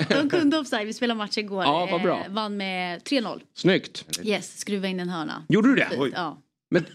De 0.21 0.29
kunde 0.29 0.57
offside. 0.57 0.88
Vi 0.88 0.93
spelade 0.93 1.17
match 1.17 1.38
igår. 1.38 1.63
Ja, 1.63 1.88
vad 1.91 2.01
bra. 2.01 2.24
Eh, 2.25 2.31
vann 2.31 2.57
med 2.57 3.01
3-0. 3.01 3.41
Snyggt. 3.53 4.05
Yes, 4.24 4.59
skruva 4.59 4.88
in 4.88 5.00
en 5.00 5.09
hörna. 5.09 5.43
Gjorde 5.50 5.69
du 5.69 5.75
det? 5.75 5.89
Oj. 5.97 6.12
Ja. 6.15 6.41
Men 6.71 6.86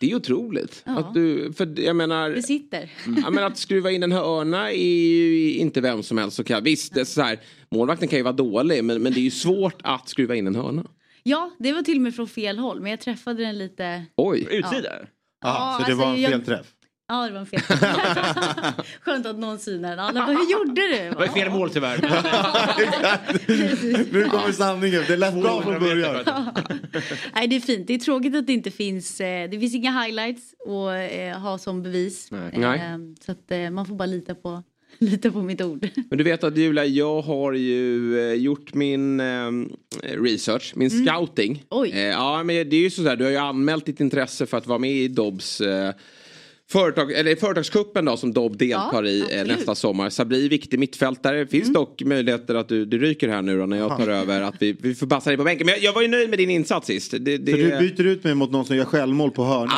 det 0.00 0.10
är 0.10 0.14
otroligt. 0.16 0.82
Ja. 0.86 0.98
Att 0.98 1.14
du, 1.14 1.52
för 1.52 1.80
jag 1.80 1.96
menar, 1.96 2.30
det 2.30 2.42
sitter. 2.42 2.90
Jag 3.22 3.32
menar, 3.32 3.46
att 3.46 3.58
skruva 3.58 3.90
in 3.90 4.02
en 4.02 4.12
hörna 4.12 4.70
är 4.70 5.06
ju 5.06 5.54
inte 5.54 5.80
vem 5.80 6.02
som 6.02 6.18
helst. 6.18 6.36
Så 6.36 6.44
kan, 6.44 6.64
visst, 6.64 6.94
det 6.94 7.00
är 7.00 7.04
så 7.04 7.22
här, 7.22 7.40
målvakten 7.70 8.08
kan 8.08 8.18
ju 8.18 8.22
vara 8.22 8.32
dålig 8.32 8.84
men, 8.84 9.02
men 9.02 9.12
det 9.12 9.20
är 9.20 9.22
ju 9.22 9.30
svårt 9.30 9.80
att 9.82 10.08
skruva 10.08 10.34
in 10.34 10.46
en 10.46 10.54
hörna. 10.54 10.84
Ja, 11.22 11.50
det 11.58 11.72
var 11.72 11.82
till 11.82 11.96
och 11.96 12.02
med 12.02 12.14
från 12.14 12.28
fel 12.28 12.58
håll 12.58 12.80
men 12.80 12.90
jag 12.90 13.00
träffade 13.00 13.42
den 13.42 13.58
lite. 13.58 14.04
Oj, 14.16 14.48
utsida? 14.50 14.90
Ja, 14.92 15.06
ja 15.40 15.78
så 15.78 15.84
det 15.84 15.92
alltså, 15.92 16.06
var 16.06 16.14
en 16.14 16.22
fel 16.22 16.32
jag... 16.32 16.46
träff? 16.46 16.66
Ja, 17.08 17.26
det 17.26 17.32
var 17.32 17.40
en 17.40 17.46
fel. 17.46 17.60
Skönt 19.00 19.26
att 19.26 19.38
någon 19.38 19.58
synar 19.58 19.90
den. 19.90 19.98
Alla 19.98 20.26
bara, 20.26 20.36
hur 20.36 20.52
gjorde 20.52 20.74
du? 20.74 20.88
Det 20.88 21.14
var 21.18 21.26
fel 21.26 21.50
mål 21.50 21.70
tyvärr. 21.70 21.98
nu 24.12 24.24
kommer 24.24 24.52
sanningen. 24.52 25.04
Det 25.06 25.16
lät 25.16 25.34
bra 25.34 25.62
från 25.62 25.80
början. 25.80 26.24
Nej, 27.34 27.48
det 27.48 27.56
är 27.56 27.60
fint. 27.60 27.86
Det 27.86 27.94
är 27.94 27.98
tråkigt 27.98 28.34
att 28.34 28.46
det 28.46 28.52
inte 28.52 28.70
finns. 28.70 29.20
Eh, 29.20 29.50
det 29.50 29.60
finns 29.60 29.74
inga 29.74 30.02
highlights 30.02 30.54
att 30.60 31.12
eh, 31.12 31.38
ha 31.40 31.58
som 31.58 31.82
bevis. 31.82 32.30
Nej. 32.30 32.78
Eh, 32.78 32.98
så 33.20 33.32
att 33.32 33.52
man 33.72 33.86
får 33.86 33.94
bara 33.94 34.06
lita 34.06 34.34
på 34.34 34.62
Lita 35.10 35.30
på 35.30 35.42
mitt 35.42 35.60
ord. 35.60 35.88
Men 36.08 36.18
du 36.18 36.24
vet 36.24 36.44
att 36.44 36.56
Julia, 36.56 36.84
jag 36.84 37.22
har 37.22 37.52
ju 37.52 38.18
eh, 38.18 38.34
gjort 38.34 38.74
min 38.74 39.20
eh, 39.20 39.50
research, 40.02 40.72
min 40.76 40.90
scouting. 40.90 41.50
Mm. 41.50 41.64
Oj. 41.70 41.90
Eh, 41.90 42.00
ja, 42.00 42.42
men 42.42 42.56
det 42.56 42.76
är 42.76 42.80
ju 42.80 42.90
så 42.90 43.02
här, 43.02 43.16
du 43.16 43.24
har 43.24 43.30
ju 43.30 43.36
anmält 43.36 43.86
ditt 43.86 44.00
intresse 44.00 44.46
för 44.46 44.56
att 44.56 44.66
vara 44.66 44.78
med 44.78 44.92
i 44.92 45.08
Dobbs 45.08 45.60
eh, 45.60 45.94
Företag, 46.72 47.12
eller 47.12 47.36
företagskuppen 47.36 48.04
då 48.04 48.16
som 48.16 48.32
Dobb 48.32 48.56
deltar 48.58 49.02
Ja, 49.02 49.08
i 49.08 49.20
eh, 49.20 49.24
absolut. 49.24 49.44
Mm. 49.44 49.56
nästa 49.56 49.74
sommar. 49.74 50.10
Sabri 50.10 50.48
viktig 50.48 50.78
mittfältare. 50.78 51.38
Det 51.38 51.46
finns 51.46 51.72
dock 51.72 52.02
möjligheter 52.02 52.54
att 52.54 52.68
du, 52.68 52.84
du 52.84 52.98
ryker 52.98 53.28
här 53.28 53.42
nu 53.42 53.58
då 53.58 53.66
när 53.66 53.76
jag 53.76 53.98
tar 53.98 54.08
över. 54.08 54.42
Att 54.42 54.54
vi, 54.58 54.76
vi 54.80 54.94
får 54.94 55.06
passa 55.06 55.30
dig 55.30 55.36
på 55.36 55.44
bänken. 55.44 55.66
Men 55.66 55.74
jag, 55.74 55.82
jag 55.82 55.92
var 55.92 56.02
ju 56.02 56.08
nöjd 56.08 56.30
med 56.30 56.38
din 56.38 56.50
insats 56.50 56.86
sist. 56.86 57.14
Det, 57.20 57.38
det, 57.38 57.52
Så 57.52 57.56
du 57.56 57.78
byter 57.78 58.06
ut 58.06 58.24
mig 58.24 58.34
mot 58.34 58.50
någon 58.50 58.64
som 58.64 58.76
gör 58.76 58.84
självmål 58.84 59.30
på 59.30 59.44
hörna? 59.44 59.72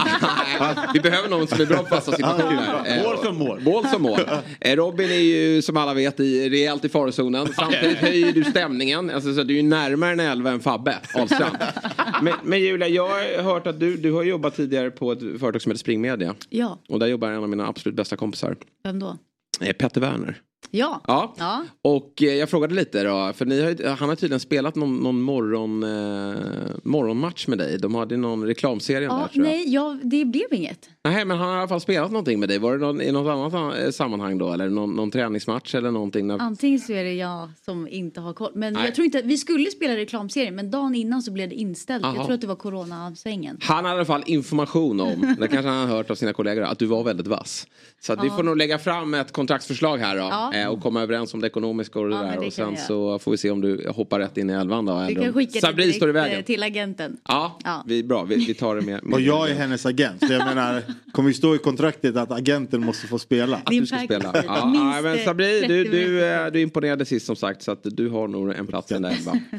Nej, 0.60 0.74
vi 0.94 1.00
behöver 1.00 1.28
någon 1.28 1.46
som 1.46 1.60
är 1.60 1.66
bra 1.66 1.76
på 1.78 1.86
fasta 1.86 2.12
situationer. 2.12 2.82
Eh, 2.86 3.02
Mål 3.02 3.16
som 3.24 3.36
mål. 3.36 3.60
Mål 3.60 3.86
som 3.86 4.02
mål. 4.02 4.20
Eh, 4.60 4.76
Robin 4.76 5.10
är 5.10 5.14
ju 5.14 5.62
som 5.62 5.76
alla 5.76 5.94
vet 5.94 6.20
i, 6.20 6.50
rejält 6.50 6.84
i 6.84 6.88
farozonen. 6.88 7.48
Samtidigt 7.56 7.98
höjer 7.98 8.32
du 8.32 8.44
stämningen. 8.44 9.10
Alltså, 9.10 9.34
så 9.34 9.42
du 9.42 9.54
är 9.54 9.56
ju 9.56 9.68
närmare 9.68 10.12
en 10.12 10.20
elva 10.20 10.50
än 10.50 10.60
Fabbe 10.60 10.98
Ahlstrand. 11.14 11.56
Men, 12.22 12.34
men 12.42 12.60
Julia, 12.60 12.88
jag 12.88 13.08
har 13.08 13.42
hört 13.42 13.66
att 13.66 13.80
du, 13.80 13.96
du 13.96 14.12
har 14.12 14.22
jobbat 14.22 14.56
tidigare 14.56 14.90
på 14.90 15.12
ett 15.12 15.18
företag 15.40 15.62
som 15.62 15.70
heter 15.72 15.78
Springmedia. 15.78 16.34
Ja, 16.48 16.78
Och 16.88 16.98
där 16.98 17.06
jobbar 17.06 17.28
en 17.30 17.42
av 17.42 17.48
mina 17.48 17.66
absolut 17.66 17.96
bästa 17.96 18.16
kompisar. 18.16 18.56
vem 18.82 18.98
då? 18.98 19.18
Eh, 19.60 19.72
Petter 19.72 20.00
Werner. 20.00 20.40
Ja. 20.70 21.00
Ja. 21.06 21.34
Ja. 21.38 21.64
Och 21.82 22.22
eh, 22.22 22.34
jag 22.34 22.50
frågade 22.50 22.74
lite 22.74 23.02
då, 23.02 23.32
för 23.34 23.44
ni 23.44 23.62
har, 23.62 23.96
han 23.96 24.08
har 24.08 24.16
tydligen 24.16 24.40
spelat 24.40 24.74
någon, 24.74 24.96
någon 24.96 25.22
morgon, 25.22 25.82
eh, 25.82 26.38
morgonmatch 26.82 27.46
med 27.46 27.58
dig. 27.58 27.78
De 27.78 27.94
hade 27.94 28.16
någon 28.16 28.46
reklamserie 28.46 29.00
där 29.00 29.06
Ja, 29.06 29.28
tror 29.32 29.46
jag. 29.46 29.52
nej, 29.52 29.72
ja, 29.74 29.98
det 30.02 30.24
blev 30.24 30.46
inget. 30.52 30.88
Nej, 31.04 31.24
men 31.24 31.38
han 31.38 31.48
har 31.48 31.56
i 31.56 31.58
alla 31.58 31.68
fall 31.68 31.80
spelat 31.80 32.10
någonting 32.10 32.40
med 32.40 32.48
dig. 32.48 32.58
Var 32.58 32.72
det 32.72 32.78
någon, 32.78 33.00
i 33.00 33.12
något 33.12 33.52
annat 33.52 33.78
eh, 33.78 33.90
sammanhang 33.90 34.38
då? 34.38 34.52
Eller 34.52 34.68
någon, 34.68 34.90
någon 34.90 35.10
träningsmatch 35.10 35.74
eller 35.74 35.90
någonting? 35.90 36.26
När... 36.26 36.38
Antingen 36.38 36.80
så 36.80 36.92
är 36.92 37.04
det 37.04 37.12
jag 37.12 37.50
som 37.64 37.88
inte 37.88 38.20
har 38.20 38.32
koll. 38.32 38.52
Men 38.54 38.72
Nej. 38.72 38.84
jag 38.84 38.94
tror 38.94 39.04
inte 39.04 39.18
att 39.18 39.24
vi 39.24 39.38
skulle 39.38 39.70
spela 39.70 39.96
reklamserien 39.96 40.54
men 40.54 40.70
dagen 40.70 40.94
innan 40.94 41.22
så 41.22 41.30
blev 41.32 41.48
det 41.48 41.54
inställt. 41.54 42.04
Aha. 42.04 42.16
Jag 42.16 42.24
tror 42.24 42.34
att 42.34 42.40
det 42.40 42.46
var 42.46 42.56
coronasvängen. 42.56 43.58
Han 43.62 43.84
har 43.84 43.92
i 43.92 43.94
alla 43.96 44.04
fall 44.04 44.22
information 44.26 45.00
om, 45.00 45.34
det 45.40 45.48
kanske 45.48 45.68
han 45.68 45.88
har 45.88 45.96
hört 45.96 46.10
av 46.10 46.14
sina 46.14 46.32
kollegor, 46.32 46.62
att 46.62 46.78
du 46.78 46.86
var 46.86 47.04
väldigt 47.04 47.26
vass. 47.26 47.66
Så 48.00 48.12
att 48.12 48.24
vi 48.24 48.30
får 48.30 48.42
nog 48.42 48.56
lägga 48.56 48.78
fram 48.78 49.14
ett 49.14 49.32
kontraktsförslag 49.32 49.98
här 49.98 50.16
då. 50.16 50.22
Ja. 50.22 50.53
Eh, 50.62 50.68
Och 50.68 50.80
komma 50.80 51.02
överens 51.02 51.34
om 51.34 51.40
det 51.40 51.46
ekonomiska 51.46 51.98
och 52.00 52.08
det 52.08 52.14
Ja, 52.16 52.22
där. 52.22 52.40
det 52.40 52.46
och 52.46 52.52
sen 52.52 52.76
så 52.76 53.18
får 53.18 53.30
vi 53.30 53.36
se 53.36 53.50
om 53.50 53.60
du 53.60 53.88
hoppar 53.94 54.18
rätt 54.20 54.36
in 54.36 54.50
i 54.50 54.52
elvan 54.52 54.84
då. 54.84 54.94
Vi 54.98 55.12
eller 55.12 55.22
kan 55.22 55.32
skicka 55.32 55.52
det 55.52 55.60
Sabri 55.60 55.92
står 55.92 56.08
i 56.08 56.12
direkt 56.12 56.26
vägen. 56.26 56.38
eh, 56.40 56.44
till 56.44 56.62
agenten. 56.62 57.16
Ja, 57.28 57.58
Ja. 57.64 57.84
Vi, 57.86 58.02
bra. 58.04 58.22
Vi, 58.24 58.34
vi 58.36 58.54
tar 58.54 58.76
det 58.76 58.82
med. 58.82 59.04
med 59.04 59.14
Och 59.14 59.20
jag 59.20 59.50
är 59.50 59.54
hennes 59.54 59.86
agent. 59.86 60.26
Så 60.26 60.32
jag 60.32 60.44
menar, 60.46 60.82
kommer 61.12 61.28
ju 61.28 61.34
stå 61.34 61.54
i 61.54 61.58
kontraktet 61.58 62.16
att 62.16 62.30
agenten 62.32 62.84
måste 62.84 63.06
få 63.06 63.18
spela. 63.18 63.56
Att 63.56 63.66
Din 63.66 63.80
du 63.80 63.86
ska 63.86 63.98
spela. 63.98 64.30
Ja, 64.34 64.42
ja, 64.46 65.00
men 65.02 65.18
Sabri, 65.18 65.60
30 65.60 65.68
du, 65.68 65.84
du, 65.84 66.24
eh, 66.24 66.46
du 66.46 66.60
imponerade 66.60 67.04
sist 67.04 67.26
som 67.26 67.36
sagt 67.36 67.62
så 67.62 67.72
att 67.72 67.80
du 67.82 68.08
har 68.08 68.28
nog 68.28 68.54
en 68.54 68.66
plats 68.66 68.90
i 68.90 68.94
den 68.94 69.02
där 69.02 69.10
elvan. 69.10 69.40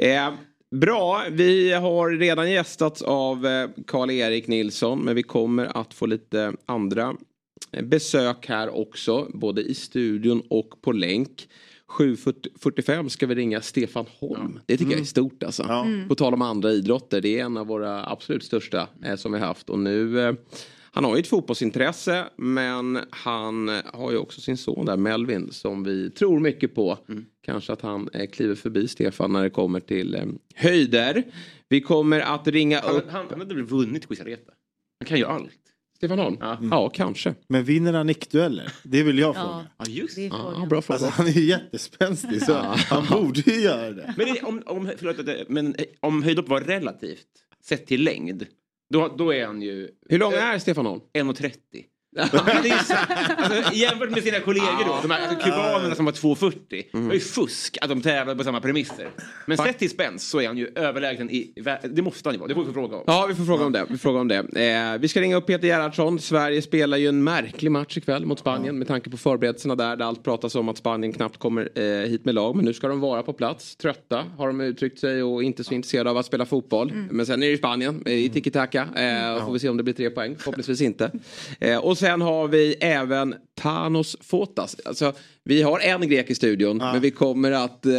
Eh, 0.00 0.30
bra, 0.70 1.22
vi 1.30 1.72
har 1.72 2.10
redan 2.10 2.50
gästats 2.50 3.02
av 3.02 3.46
eh, 3.46 3.68
Karl-Erik 3.86 4.46
Nilsson 4.46 4.98
men 5.00 5.14
vi 5.14 5.22
kommer 5.22 5.76
att 5.80 5.94
få 5.94 6.06
lite 6.06 6.52
andra 6.66 7.14
besök 7.82 8.46
här 8.48 8.76
också 8.76 9.30
både 9.34 9.62
i 9.62 9.74
studion 9.74 10.42
och 10.50 10.82
på 10.82 10.92
länk. 10.92 11.48
7.45 11.98 13.08
ska 13.08 13.26
vi 13.26 13.34
ringa 13.34 13.60
Stefan 13.60 14.06
Holm. 14.18 14.60
Det 14.66 14.76
tycker 14.76 14.92
jag 14.92 15.00
är 15.00 15.04
stort 15.04 15.42
alltså. 15.42 15.62
Ja. 15.68 15.86
På 16.08 16.14
tal 16.14 16.34
om 16.34 16.42
andra 16.42 16.72
idrotter, 16.72 17.20
det 17.20 17.40
är 17.40 17.44
en 17.44 17.56
av 17.56 17.66
våra 17.66 18.10
absolut 18.10 18.44
största 18.44 18.88
eh, 19.04 19.16
som 19.16 19.32
vi 19.32 19.38
har 19.38 19.46
haft. 19.46 19.70
Och 19.70 19.78
nu, 19.78 20.20
eh, 20.20 20.34
han 20.94 21.04
har 21.04 21.16
ju 21.16 21.20
ett 21.20 21.26
fotbollsintresse 21.26 22.24
men 22.36 22.98
han 23.10 23.68
har 23.84 24.10
ju 24.10 24.16
också 24.16 24.40
sin 24.40 24.56
son 24.56 24.86
där, 24.86 24.96
Melvin, 24.96 25.52
som 25.52 25.84
vi 25.84 26.10
tror 26.10 26.40
mycket 26.40 26.74
på. 26.74 26.98
Kanske 27.42 27.72
att 27.72 27.80
han 27.80 28.08
eh, 28.12 28.26
kliver 28.26 28.54
förbi 28.54 28.88
Stefan 28.88 29.32
när 29.32 29.42
det 29.42 29.50
kommer 29.50 29.80
till 29.80 30.14
eh, 30.14 30.24
höjder. 30.54 31.22
Vi 31.68 31.80
kommer 31.80 32.20
att 32.20 32.48
ringa 32.48 32.80
Han, 32.80 32.96
upp 32.96 33.10
han, 33.10 33.26
han 33.30 33.38
hade 33.38 33.54
väl 33.54 33.64
vunnit 33.64 34.08
Quizareta? 34.08 34.52
Han 35.00 35.06
kan 35.06 35.18
ju 35.18 35.24
allt. 35.24 35.50
Stefan 36.02 36.18
Holm. 36.18 36.36
Ja. 36.40 36.58
Ja, 36.70 36.88
kanske. 36.88 37.34
Men 37.48 37.64
vinner 37.64 37.92
han 37.92 38.06
nickdueller? 38.06 38.72
Det 38.82 39.02
vill 39.02 39.18
jag 39.18 39.28
Ja, 39.28 39.34
fråga. 39.34 39.66
Ja, 39.78 39.84
just 39.88 40.16
det 40.16 40.26
är 40.26 40.28
Ja, 40.28 40.66
bra 40.70 40.82
fråga. 40.82 40.94
Alltså, 41.00 41.10
han 41.22 41.26
är 41.26 41.32
ju 41.32 41.44
jättespänstig 41.44 42.42
så 42.42 42.54
han 42.88 43.06
borde 43.10 43.40
ju 43.40 43.60
göra 43.60 43.90
det. 43.90 44.14
Men, 44.16 44.34
det, 44.34 44.42
om, 44.42 44.62
om, 44.66 44.90
förlåt, 44.98 45.48
men 45.48 45.74
eh, 45.74 45.84
om 46.00 46.22
höjdhopp 46.22 46.48
var 46.48 46.60
relativt 46.60 47.26
sett 47.64 47.86
till 47.86 48.04
längd. 48.04 48.46
Då, 48.90 49.14
då 49.18 49.34
är 49.34 49.46
han 49.46 49.62
ju 49.62 49.88
Hur 50.08 50.18
lång 50.18 50.32
är 50.32 50.58
Stefan 50.58 50.86
Holm? 50.86 51.00
1,30. 51.12 51.52
Alltså, 52.18 53.74
jämfört 53.74 54.10
med 54.10 54.22
sina 54.22 54.40
kollegor 54.40 54.84
då, 54.86 54.98
de 55.02 55.10
här 55.10 55.28
alltså, 55.28 55.44
kubanerna 55.44 55.94
som 55.94 56.04
var 56.04 56.12
2,40. 56.12 56.54
Det 56.68 56.86
var 56.92 57.14
ju 57.14 57.20
fusk 57.20 57.78
att 57.80 57.88
de 57.88 58.02
tävlade 58.02 58.38
på 58.38 58.44
samma 58.44 58.60
premisser. 58.60 59.08
Men 59.46 59.56
sett 59.56 59.78
till 59.78 59.90
spänst 59.90 60.28
så 60.28 60.40
är 60.40 60.46
han 60.46 60.58
ju 60.58 60.70
överlägsen 60.74 61.30
i 61.30 61.52
Det 61.90 62.02
måste 62.02 62.28
han 62.28 62.34
ju 62.34 62.38
vara, 62.38 62.48
det 62.48 62.54
får 62.54 62.64
vi 62.64 62.72
fråga 62.72 62.96
om. 62.96 63.04
Ja, 63.06 63.26
vi 63.28 63.34
får 63.34 63.44
fråga 63.44 63.64
om 63.64 63.72
det. 63.72 63.84
Vi, 63.88 63.98
får 63.98 64.02
fråga 64.02 64.20
om 64.20 64.28
det. 64.28 64.36
Eh, 64.38 64.98
vi 64.98 65.08
ska 65.08 65.20
ringa 65.20 65.36
upp 65.36 65.46
Peter 65.46 65.68
Gerhardsson. 65.68 66.18
Sverige 66.18 66.62
spelar 66.62 66.96
ju 66.96 67.08
en 67.08 67.24
märklig 67.24 67.70
match 67.70 67.96
ikväll 67.96 68.26
mot 68.26 68.38
Spanien 68.38 68.78
med 68.78 68.88
tanke 68.88 69.10
på 69.10 69.16
förberedelserna 69.16 69.74
där. 69.74 69.96
Där 69.96 70.04
allt 70.04 70.24
pratas 70.24 70.54
om 70.54 70.68
att 70.68 70.78
Spanien 70.78 71.12
knappt 71.12 71.38
kommer 71.38 71.78
eh, 71.78 71.84
hit 71.84 72.24
med 72.24 72.34
lag. 72.34 72.56
Men 72.56 72.64
nu 72.64 72.72
ska 72.72 72.88
de 72.88 73.00
vara 73.00 73.22
på 73.22 73.32
plats. 73.32 73.76
Trötta 73.76 74.24
har 74.38 74.46
de 74.46 74.60
uttryckt 74.60 74.98
sig 74.98 75.22
och 75.22 75.42
inte 75.42 75.64
så 75.64 75.74
intresserade 75.74 76.10
av 76.10 76.16
att 76.16 76.26
spela 76.26 76.46
fotboll. 76.46 76.92
Men 77.10 77.26
sen 77.26 77.42
är 77.42 77.46
det 77.46 77.50
ju 77.50 77.58
Spanien 77.58 78.02
eh, 78.06 78.12
i 78.12 78.28
tiki-taka. 78.28 78.88
Eh, 78.96 79.34
och 79.34 79.42
får 79.42 79.52
vi 79.52 79.58
se 79.58 79.68
om 79.68 79.76
det 79.76 79.82
blir 79.82 79.94
tre 79.94 80.10
poäng. 80.10 80.36
Förhoppningsvis 80.38 80.80
inte. 80.80 81.10
Eh, 81.60 81.78
och 81.78 81.98
sen 82.02 82.20
har 82.20 82.48
vi 82.48 82.74
även 82.80 83.34
Thanos 83.60 84.16
Fotas. 84.20 84.76
Alltså, 84.84 85.12
vi 85.44 85.62
har 85.62 85.80
en 85.80 86.08
grek 86.08 86.30
i 86.30 86.34
studion 86.34 86.76
men 86.76 87.00
vi 87.00 87.10
kommer 87.10 87.52
att 87.52 87.86
eh, 87.86 87.92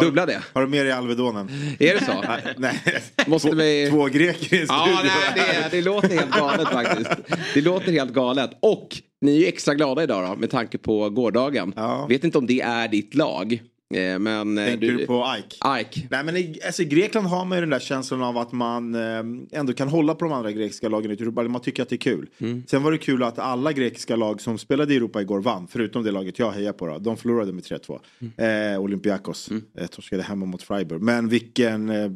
dubbla 0.00 0.26
det. 0.26 0.42
Har 0.52 0.62
du 0.62 0.68
med 0.68 0.84
dig 0.86 0.92
Alvedonen? 0.92 1.48
Är 1.78 1.94
det 1.94 2.04
så? 2.04 2.24
Nej, 2.56 2.82
Måste 3.26 3.48
två, 3.48 3.56
vi- 3.56 3.88
två 3.90 4.04
greker 4.06 4.56
i 4.56 4.60
en 4.60 4.66
Ja, 4.68 5.00
nej, 5.04 5.44
det, 5.70 5.76
det 5.76 5.82
låter 5.82 6.08
helt 6.08 6.30
galet 6.30 6.68
faktiskt. 6.68 7.10
Det 7.54 7.60
låter 7.60 7.92
helt 7.92 8.12
galet. 8.12 8.50
Och 8.60 8.88
ni 9.20 9.36
är 9.36 9.40
ju 9.40 9.46
extra 9.46 9.74
glada 9.74 10.02
idag 10.02 10.28
då, 10.30 10.36
med 10.36 10.50
tanke 10.50 10.78
på 10.78 11.10
gårdagen. 11.10 11.72
Ja. 11.76 12.06
Vet 12.08 12.24
inte 12.24 12.38
om 12.38 12.46
det 12.46 12.60
är 12.60 12.88
ditt 12.88 13.14
lag. 13.14 13.60
Eh, 13.94 14.18
Men 14.18 14.58
eh, 14.58 14.64
Tänker 14.66 14.86
du 14.92 15.06
på 15.06 15.24
Ike? 15.38 15.80
Ike. 15.80 16.08
Nej 16.10 16.24
men 16.24 16.36
i, 16.36 16.60
alltså, 16.66 16.82
i 16.82 16.84
Grekland 16.84 17.26
har 17.26 17.44
man 17.44 17.58
ju 17.58 17.60
den 17.60 17.70
där 17.70 17.78
känslan 17.78 18.22
av 18.22 18.38
att 18.38 18.52
man 18.52 18.94
eh, 18.94 19.58
ändå 19.58 19.72
kan 19.72 19.88
hålla 19.88 20.14
på 20.14 20.24
de 20.24 20.32
andra 20.34 20.52
grekiska 20.52 20.88
lagen 20.88 21.10
i 21.10 21.14
Europa. 21.14 21.42
Man 21.42 21.60
tycker 21.60 21.82
att 21.82 21.88
det 21.88 21.94
är 21.96 21.98
kul. 21.98 22.28
Sen 22.66 22.82
var 22.82 22.92
det 22.92 22.98
kul 22.98 23.22
att 23.22 23.38
alla 23.38 23.72
grekiska 23.72 24.16
lag 24.16 24.40
som 24.40 24.58
spelade 24.58 24.94
i 24.94 24.96
Europa 24.96 25.20
igår 25.20 25.40
vann. 25.40 25.68
Förutom 25.70 26.02
det 26.02 26.10
laget 26.10 26.38
jag 26.38 26.50
hejar 26.52 26.72
på. 26.72 26.86
Då. 26.86 26.98
De 26.98 27.16
förlorade 27.16 27.52
med 27.52 27.64
3-2. 27.64 28.74
Eh, 28.74 28.80
Olympiakos. 28.80 29.48
Eh, 29.78 29.86
torskade 29.86 30.22
hemma 30.22 30.46
mot 30.46 30.62
Freiburg. 30.62 31.02
Men 31.02 31.28
vilken 31.28 31.88
eh, 31.90 32.10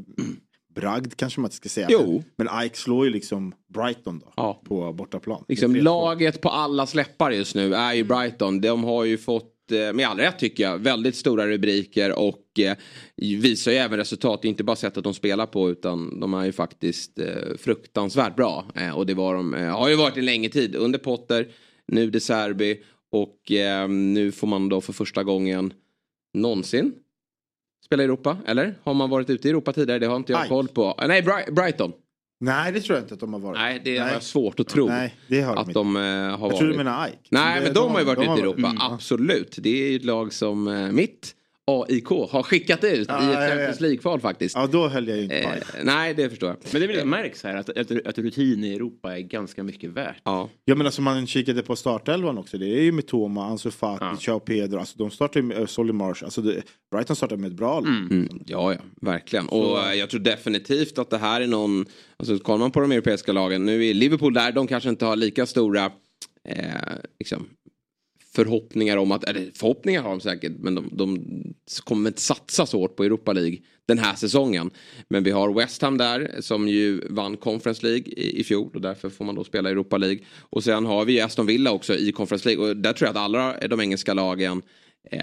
bragd 0.75 1.15
kanske 1.17 1.41
man 1.41 1.47
inte 1.47 1.57
ska 1.57 1.69
säga. 1.69 1.87
Jo. 1.91 2.23
Men 2.37 2.49
Ike 2.65 2.77
slår 2.77 3.05
ju 3.07 3.13
liksom 3.13 3.53
Brighton 3.75 4.19
då. 4.19 4.33
Ja. 4.37 4.63
På 4.65 4.93
bortaplan. 4.93 5.45
Liksom, 5.49 5.73
Med 5.73 5.81
3-2. 5.81 5.85
laget 5.85 6.41
på 6.41 6.49
alla 6.49 6.87
släppar 6.87 7.31
just 7.31 7.55
nu 7.55 7.75
är 7.75 7.93
ju 7.95 8.05
Brighton. 8.05 8.61
De 8.61 8.85
har 8.85 9.05
ju 9.05 9.19
fått, 9.19 9.50
med 9.71 10.09
all 10.09 10.19
rätt 10.19 10.39
tycker 10.39 10.63
jag, 10.63 10.79
väldigt 10.79 11.17
stora 11.17 11.47
rubriker 11.47 12.19
och 12.19 12.59
eh, 12.59 12.77
visar 13.17 13.73
ju 13.73 13.77
även 13.79 13.99
resultat. 13.99 14.45
Inte 14.45 14.65
bara 14.65 14.77
sättet 14.77 15.05
de 15.05 15.15
spelar 15.15 15.47
på 15.47 15.71
utan 15.71 16.21
de 16.21 16.35
är 16.35 16.45
ju 16.45 16.53
faktiskt 16.53 17.19
eh, 17.19 17.27
fruktansvärt 17.59 18.37
bra. 18.37 18.65
Eh, 18.75 18.97
och 18.99 19.07
det 19.07 19.15
var 19.15 19.35
de, 19.35 19.55
eh, 19.55 19.79
har 19.79 19.89
ju 19.89 19.95
varit 19.95 20.17
en 20.17 20.25
längre 20.25 20.51
tid. 20.51 20.77
Under 20.77 20.99
Potter, 20.99 21.49
nu 21.87 22.11
De 22.11 22.21
Serbi 22.21 22.83
och 23.13 23.53
eh, 23.53 23.89
nu 23.89 24.33
får 24.33 24.47
man 24.47 24.69
då 24.69 24.81
för 24.81 24.93
första 24.93 25.25
gången 25.25 25.73
någonsin 26.35 26.93
spela 27.85 28.03
i 28.03 28.05
Europa, 28.05 28.37
eller? 28.47 28.75
Har 28.83 28.95
man 28.95 29.11
varit 29.11 29.31
ute 29.31 29.49
i 29.49 29.51
Europa 29.51 29.73
tidigare? 29.73 29.99
Det 29.99 30.07
har 30.07 30.17
inte 30.17 30.33
jag 30.33 30.41
Ike. 30.43 30.49
koll 30.49 30.69
på. 30.69 30.95
Eh, 31.03 31.09
Nej, 31.09 31.23
Bri- 31.23 31.53
Brighton. 31.53 31.93
Nej 32.43 32.73
det 32.73 32.81
tror 32.81 32.97
jag 32.97 33.05
inte 33.05 33.15
att 33.15 33.21
de 33.21 33.33
har 33.33 33.41
varit. 33.41 33.59
Nej, 33.59 33.81
det 33.85 33.99
har 33.99 34.05
Nej. 34.05 34.15
jag 34.15 34.23
svårt 34.23 34.61
att 34.61 34.69
tro. 34.69 34.87
Nej, 34.89 35.15
det 35.29 35.41
har 35.43 35.55
de 35.55 35.61
att 35.61 35.69
inte. 35.69 35.79
de 35.79 35.97
eh, 35.97 36.03
har 36.03 36.09
Jag 36.31 36.39
varit. 36.39 36.59
tror 36.59 36.69
du 36.69 36.77
menar 36.77 37.09
Ike. 37.09 37.17
Nej, 37.31 37.59
Det- 37.61 37.65
men 37.65 37.75
de, 37.75 37.93
har 37.93 37.99
ju 38.01 38.05
varit 38.07 38.19
de 38.19 38.25
ute 38.25 38.39
i 38.41 38.43
Europa. 38.43 38.59
Mm. 38.69 38.79
Absolut. 38.81 39.55
Det 39.59 39.69
är 39.87 39.91
ju 39.91 39.97
ett 39.97 40.05
lag 40.05 40.33
som 40.33 40.69
eh, 40.69 40.93
mitt 40.93 41.35
AIK 41.67 42.09
har 42.09 42.43
skickat 42.43 42.85
ut 42.85 43.09
Ja, 43.09 43.23
i 43.23 43.27
ett 43.27 43.33
ja, 43.33 43.43
ja. 43.43 43.49
Champions 43.49 43.81
League-kval 43.81 44.21
faktiskt. 44.21 44.57
Ja, 44.57 44.67
då 44.67 44.89
höll 44.89 45.09
jag 45.09 45.17
ju 45.17 45.23
inte 45.23 45.43
på 45.43 45.49
Eh, 45.51 45.85
nej, 45.85 46.15
det 46.15 46.31
förstår 46.31 46.49
jag. 46.49 46.57
Men 46.73 46.81
det 46.81 46.87
är 46.87 46.89
väl 46.89 46.97
det 46.97 47.05
märks 47.05 47.45
här 47.45 47.57
att, 47.57 47.69
att, 47.69 48.07
att 48.07 48.19
rutin 48.19 48.65
i 48.65 48.75
Europa 48.75 49.17
är 49.17 49.21
ganska 49.21 49.63
mycket 49.63 49.91
värt. 49.91 50.21
Ja. 50.25 50.49
Ja 50.65 50.75
men 50.75 50.87
alltså 50.87 51.03
man 51.03 51.27
kikade 51.27 51.63
på 51.63 51.77
startelvan 51.77 52.39
också. 52.39 52.59
Det 52.59 52.67
är 52.67 52.83
ju 52.83 52.93
Mitoma, 52.93 53.47
Ansu 53.47 53.71
Fati, 53.71 54.05
Ja. 54.05 54.17
Chao 54.21 54.41
Pedro. 54.41 54.79
Alltså 54.79 54.99
de 54.99 55.11
startar 55.11 55.41
ju 55.41 55.47
med 55.47 55.59
uh, 55.59 55.67
Solly 55.67 55.93
Marsh. 55.93 56.25
Alltså 56.25 56.41
det, 56.43 56.63
Brighton 56.91 57.17
startar 57.17 57.37
med 57.37 57.51
ett 57.51 57.57
bra 57.57 57.81
lag. 57.81 57.89
Mm, 57.89 58.29
ja, 58.47 58.73
ja, 58.73 58.79
verkligen. 59.01 59.49
Och 59.49 59.79
eh, 59.79 59.95
jag 59.95 60.11
tror 60.11 60.21
definitivt 60.21 60.99
att 60.99 61.11
det 61.11 61.19
här 61.19 61.41
är 61.41 61.47
någon, 61.47 61.87
alltså 62.17 62.39
kollar 62.39 62.59
man 62.59 62.71
på 62.71 62.81
de 62.81 62.93
europeiska 62.93 63.33
lagen, 63.33 63.65
nu 63.67 63.87
är 63.87 63.95
Liverpool 63.95 64.35
där, 64.35 64.53
de 64.53 64.67
kanske 64.67 64.89
inte 64.89 65.05
har 65.05 65.17
lika 65.17 65.47
stora 65.47 65.85
eh, 66.49 66.65
liksom, 67.19 67.47
förhoppningar 68.35 68.97
om 68.97 69.13
att, 69.13 69.25
eller 69.25 69.51
förhoppningar 69.55 70.03
har 70.03 70.11
de 70.11 70.21
säkert, 70.21 70.53
men 70.59 70.75
de, 70.75 70.89
de 70.93 71.25
kommer 71.85 72.11
inte 72.11 72.21
satsa 72.21 72.67
så 72.67 72.79
hårt 72.79 72.97
på 72.97 73.05
Europa 73.05 73.33
League 73.33 73.59
den 73.87 73.99
här 73.99 74.15
säsongen. 74.15 74.71
Men 75.09 75.23
vi 75.25 75.31
har 75.31 75.55
West 75.55 75.83
Ham 75.83 75.99
där 75.99 76.37
som 76.41 76.69
ju 76.69 77.01
vann 77.09 77.37
Conference 77.37 77.87
League 77.87 78.05
i, 78.07 78.41
i 78.41 78.45
fjol 78.45 78.71
och 78.75 78.81
därför 78.81 79.11
får 79.11 79.25
man 79.25 79.35
då 79.35 79.45
spela 79.45 79.71
Europa 79.71 79.97
League. 79.97 80.19
Och 80.41 80.65
sen 80.65 80.87
har 80.87 81.05
vi 81.05 81.21
Aston 81.21 81.47
Villa 81.47 81.73
också 81.73 81.95
i 81.95 82.13
Conference 82.13 82.49
League 82.49 82.69
och 82.69 82.77
där 82.77 82.93
tror 82.93 83.07
jag 83.07 83.17
att 83.17 83.23
alla 83.23 83.57
de 83.69 83.81
engelska 83.81 84.15
lagen 84.15 84.63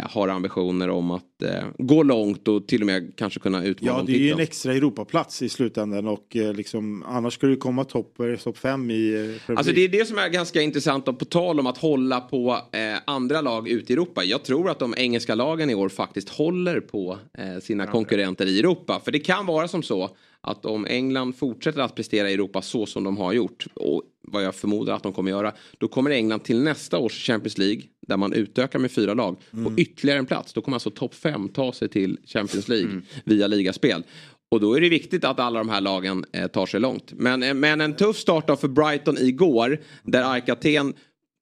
har 0.04 0.28
ambitioner 0.28 0.90
om 0.90 1.12
att 1.12 1.42
eh, 1.44 1.64
gå 1.78 2.04
långt 2.04 2.48
och 2.48 2.68
till 2.68 2.82
och 2.82 2.86
med 2.86 3.14
kanske 3.16 3.40
kunna 3.40 3.64
utmana 3.64 3.98
Ja, 3.98 4.04
det 4.06 4.14
är 4.14 4.18
ju 4.18 4.32
en 4.32 4.40
extra 4.40 4.74
Europaplats 4.74 5.42
i 5.42 5.50
slutändan 5.50 6.08
och 6.08 6.36
eh, 6.36 6.54
liksom, 6.54 7.04
annars 7.08 7.34
ska 7.34 7.48
det 7.48 7.56
komma 7.56 7.84
topp 7.84 8.18
top 8.44 8.58
fem 8.58 8.92
i 8.92 9.36
eh, 9.48 9.58
Alltså 9.58 9.74
det 9.74 9.82
är 9.82 9.90
det 9.90 10.08
som 10.08 10.18
är 10.18 10.30
ganska 10.30 10.62
intressant 10.62 11.08
och 11.08 11.20
på 11.20 11.26
tal 11.26 11.60
om 11.60 11.68
att 11.68 11.78
hålla 11.78 12.22
på 12.22 12.58
eh, 12.72 12.98
andra 13.06 13.42
lag 13.42 13.70
ute 13.70 13.94
i 13.94 13.96
Europa. 13.96 14.24
Jag 14.24 14.44
tror 14.44 14.70
att 14.70 14.80
de 14.80 14.94
engelska 14.98 15.36
lagen 15.36 15.70
i 15.70 15.76
år 15.76 15.90
faktiskt 15.90 16.30
håller 16.30 16.80
på 16.80 17.18
eh, 17.38 17.60
sina 17.62 17.88
konkurrenter 17.88 18.46
i 18.46 18.60
Europa. 18.60 19.02
För 19.06 19.12
det 19.12 19.20
kan 19.20 19.46
vara 19.46 19.68
som 19.68 19.84
så 19.84 20.10
att 20.42 20.66
om 20.66 20.86
England 20.86 21.34
fortsätter 21.34 21.82
att 21.82 21.96
prestera 21.96 22.30
i 22.30 22.34
Europa 22.34 22.62
så 22.62 22.86
som 22.86 23.04
de 23.04 23.18
har 23.18 23.34
gjort 23.34 23.68
och 23.74 24.04
vad 24.22 24.44
jag 24.44 24.56
förmodar 24.56 24.94
att 24.94 25.04
de 25.04 25.14
kommer 25.14 25.32
göra. 25.32 25.54
Då 25.78 25.88
kommer 25.88 26.12
England 26.12 26.40
till 26.40 26.64
nästa 26.64 26.98
års 26.98 27.26
Champions 27.26 27.58
League 27.58 27.82
där 28.08 28.18
man 28.18 28.34
utökar 28.34 28.80
med 28.80 28.92
fyra 28.92 29.14
lag 29.14 29.38
på 29.52 29.74
ytterligare 29.78 30.20
en 30.20 30.26
plats. 30.26 30.54
Då 30.54 30.62
kommer 30.62 30.76
alltså 30.76 30.90
topp 30.90 31.16
fem 31.16 31.50
ta 31.50 31.74
sig 31.74 31.90
till 31.90 32.18
Champions 32.26 32.68
League 32.68 33.02
via 33.24 33.48
ligaspel. 33.48 34.04
Och 34.52 34.60
då 34.60 34.74
är 34.74 34.82
det 34.82 34.90
viktigt 34.90 35.24
att 35.24 35.40
alla 35.40 35.60
de 35.60 35.70
här 35.70 35.82
lagen 35.82 36.26
eh, 36.32 36.48
tar 36.48 36.66
sig 36.66 36.80
långt. 36.80 37.14
Men, 37.14 37.44
eh, 37.44 37.54
men 37.54 37.82
en 37.82 37.96
tuff 37.96 38.18
start 38.18 38.48
då 38.48 38.56
för 38.56 38.68
Brighton 38.68 39.18
igår. 39.18 39.80
Där 40.04 40.32
AIK 40.32 40.50
Aten, 40.50 40.94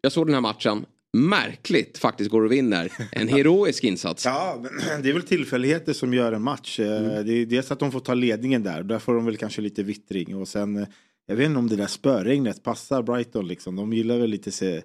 jag 0.01 0.11
såg 0.11 0.27
den 0.27 0.33
här 0.33 0.41
matchen, 0.41 0.85
märkligt 1.15 1.97
faktiskt 1.97 2.31
går 2.31 2.45
och 2.45 2.51
vinner. 2.51 2.91
En 3.11 3.27
heroisk 3.37 3.83
insats. 3.83 4.25
Ja, 4.25 4.61
men 4.61 5.01
det 5.03 5.09
är 5.09 5.13
väl 5.13 5.23
tillfälligheter 5.23 5.93
som 5.93 6.13
gör 6.13 6.31
en 6.31 6.41
match. 6.41 6.79
Eh, 6.79 7.23
Det 7.23 7.33
är 7.33 7.45
dels 7.45 7.71
att 7.71 7.79
de 7.79 7.91
får 7.91 7.99
ta 7.99 8.13
ledningen 8.13 8.63
där. 8.63 8.83
Där 8.83 8.99
får 8.99 9.15
de 9.15 9.25
väl 9.25 9.37
kanske 9.37 9.61
lite 9.61 9.83
vittring. 9.83 10.35
Och 10.35 10.47
sen, 10.47 10.77
eh, 10.77 10.87
jag 11.27 11.35
vet 11.35 11.45
inte 11.45 11.59
om 11.59 11.67
det 11.67 11.75
där 11.75 11.87
spöregnet 11.87 12.63
passar 12.63 13.03
Brighton 13.03 13.47
liksom. 13.47 13.75
De 13.75 13.93
gillar 13.93 14.17
väl 14.17 14.29
lite 14.29 14.51
se 14.51 14.81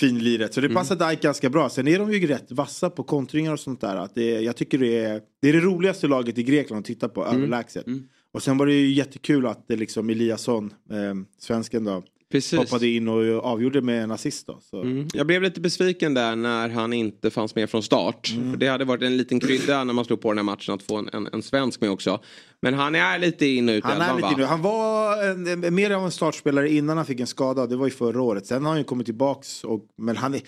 finliret. 0.00 0.54
Så 0.54 0.60
det 0.60 0.68
passar 0.68 1.08
Dijk 1.10 1.22
ganska 1.22 1.50
bra. 1.50 1.68
Sen 1.68 1.88
är 1.88 1.98
de 1.98 2.12
ju 2.12 2.26
rätt 2.26 2.52
vassa 2.52 2.90
på 2.90 3.02
kontringar 3.02 3.52
och 3.52 3.60
sånt 3.60 3.80
där. 3.80 3.96
Att 3.96 4.14
det, 4.14 4.40
jag 4.40 4.56
tycker 4.56 4.78
det 4.78 4.98
är, 4.98 5.20
det 5.42 5.48
är 5.48 5.52
det 5.52 5.60
roligaste 5.60 6.06
laget 6.06 6.38
i 6.38 6.42
Grekland 6.42 6.80
att 6.80 6.86
titta 6.86 7.08
på 7.08 7.26
överlägset. 7.26 7.86
Och 8.32 8.42
sen 8.42 8.58
var 8.58 8.66
det 8.66 8.74
ju 8.74 8.92
jättekul 8.92 9.46
att 9.46 9.68
det 9.68 9.76
liksom 9.76 10.10
Eliasson, 10.10 10.72
eh, 10.90 11.14
svensken 11.38 11.84
då, 11.84 12.02
Precis. 12.30 12.58
hoppade 12.58 12.88
in 12.88 13.08
och 13.08 13.44
avgjorde 13.44 13.80
med 13.80 14.02
en 14.02 14.10
assist 14.10 14.46
då. 14.46 14.60
Så. 14.60 14.82
Mm. 14.82 15.08
Jag 15.12 15.26
blev 15.26 15.42
lite 15.42 15.60
besviken 15.60 16.14
där 16.14 16.36
när 16.36 16.68
han 16.68 16.92
inte 16.92 17.30
fanns 17.30 17.54
med 17.54 17.70
från 17.70 17.82
start. 17.82 18.32
Mm. 18.36 18.50
För 18.50 18.58
det 18.58 18.66
hade 18.66 18.84
varit 18.84 19.02
en 19.02 19.16
liten 19.16 19.40
krydda 19.40 19.84
när 19.84 19.94
man 19.94 20.04
slog 20.04 20.20
på 20.20 20.30
den 20.30 20.38
här 20.38 20.44
matchen 20.44 20.74
att 20.74 20.82
få 20.82 20.96
en, 20.96 21.08
en, 21.12 21.28
en 21.32 21.42
svensk 21.42 21.80
med 21.80 21.90
också. 21.90 22.20
Men 22.62 22.74
han 22.74 22.94
är 22.94 23.18
lite 23.18 23.46
in 23.46 23.68
och 23.68 23.72
ut 23.72 23.84
i 23.84 23.88
Han, 23.88 24.00
är 24.00 24.14
lite 24.14 24.40
va? 24.42 24.46
han 24.46 24.62
var 24.62 25.24
en, 25.24 25.64
en, 25.64 25.74
mer 25.74 25.90
av 25.90 26.04
en 26.04 26.10
startspelare 26.10 26.70
innan 26.70 26.96
han 26.96 27.06
fick 27.06 27.20
en 27.20 27.26
skada. 27.26 27.66
Det 27.66 27.76
var 27.76 27.86
ju 27.86 27.92
förra 27.92 28.22
året. 28.22 28.46
Sen 28.46 28.62
har 28.62 28.70
han 28.70 28.78
ju 28.78 28.84
kommit 28.84 29.06
tillbaks. 29.06 29.64
Och, 29.64 29.86
men 29.96 30.16
han 30.16 30.34
är, 30.34 30.40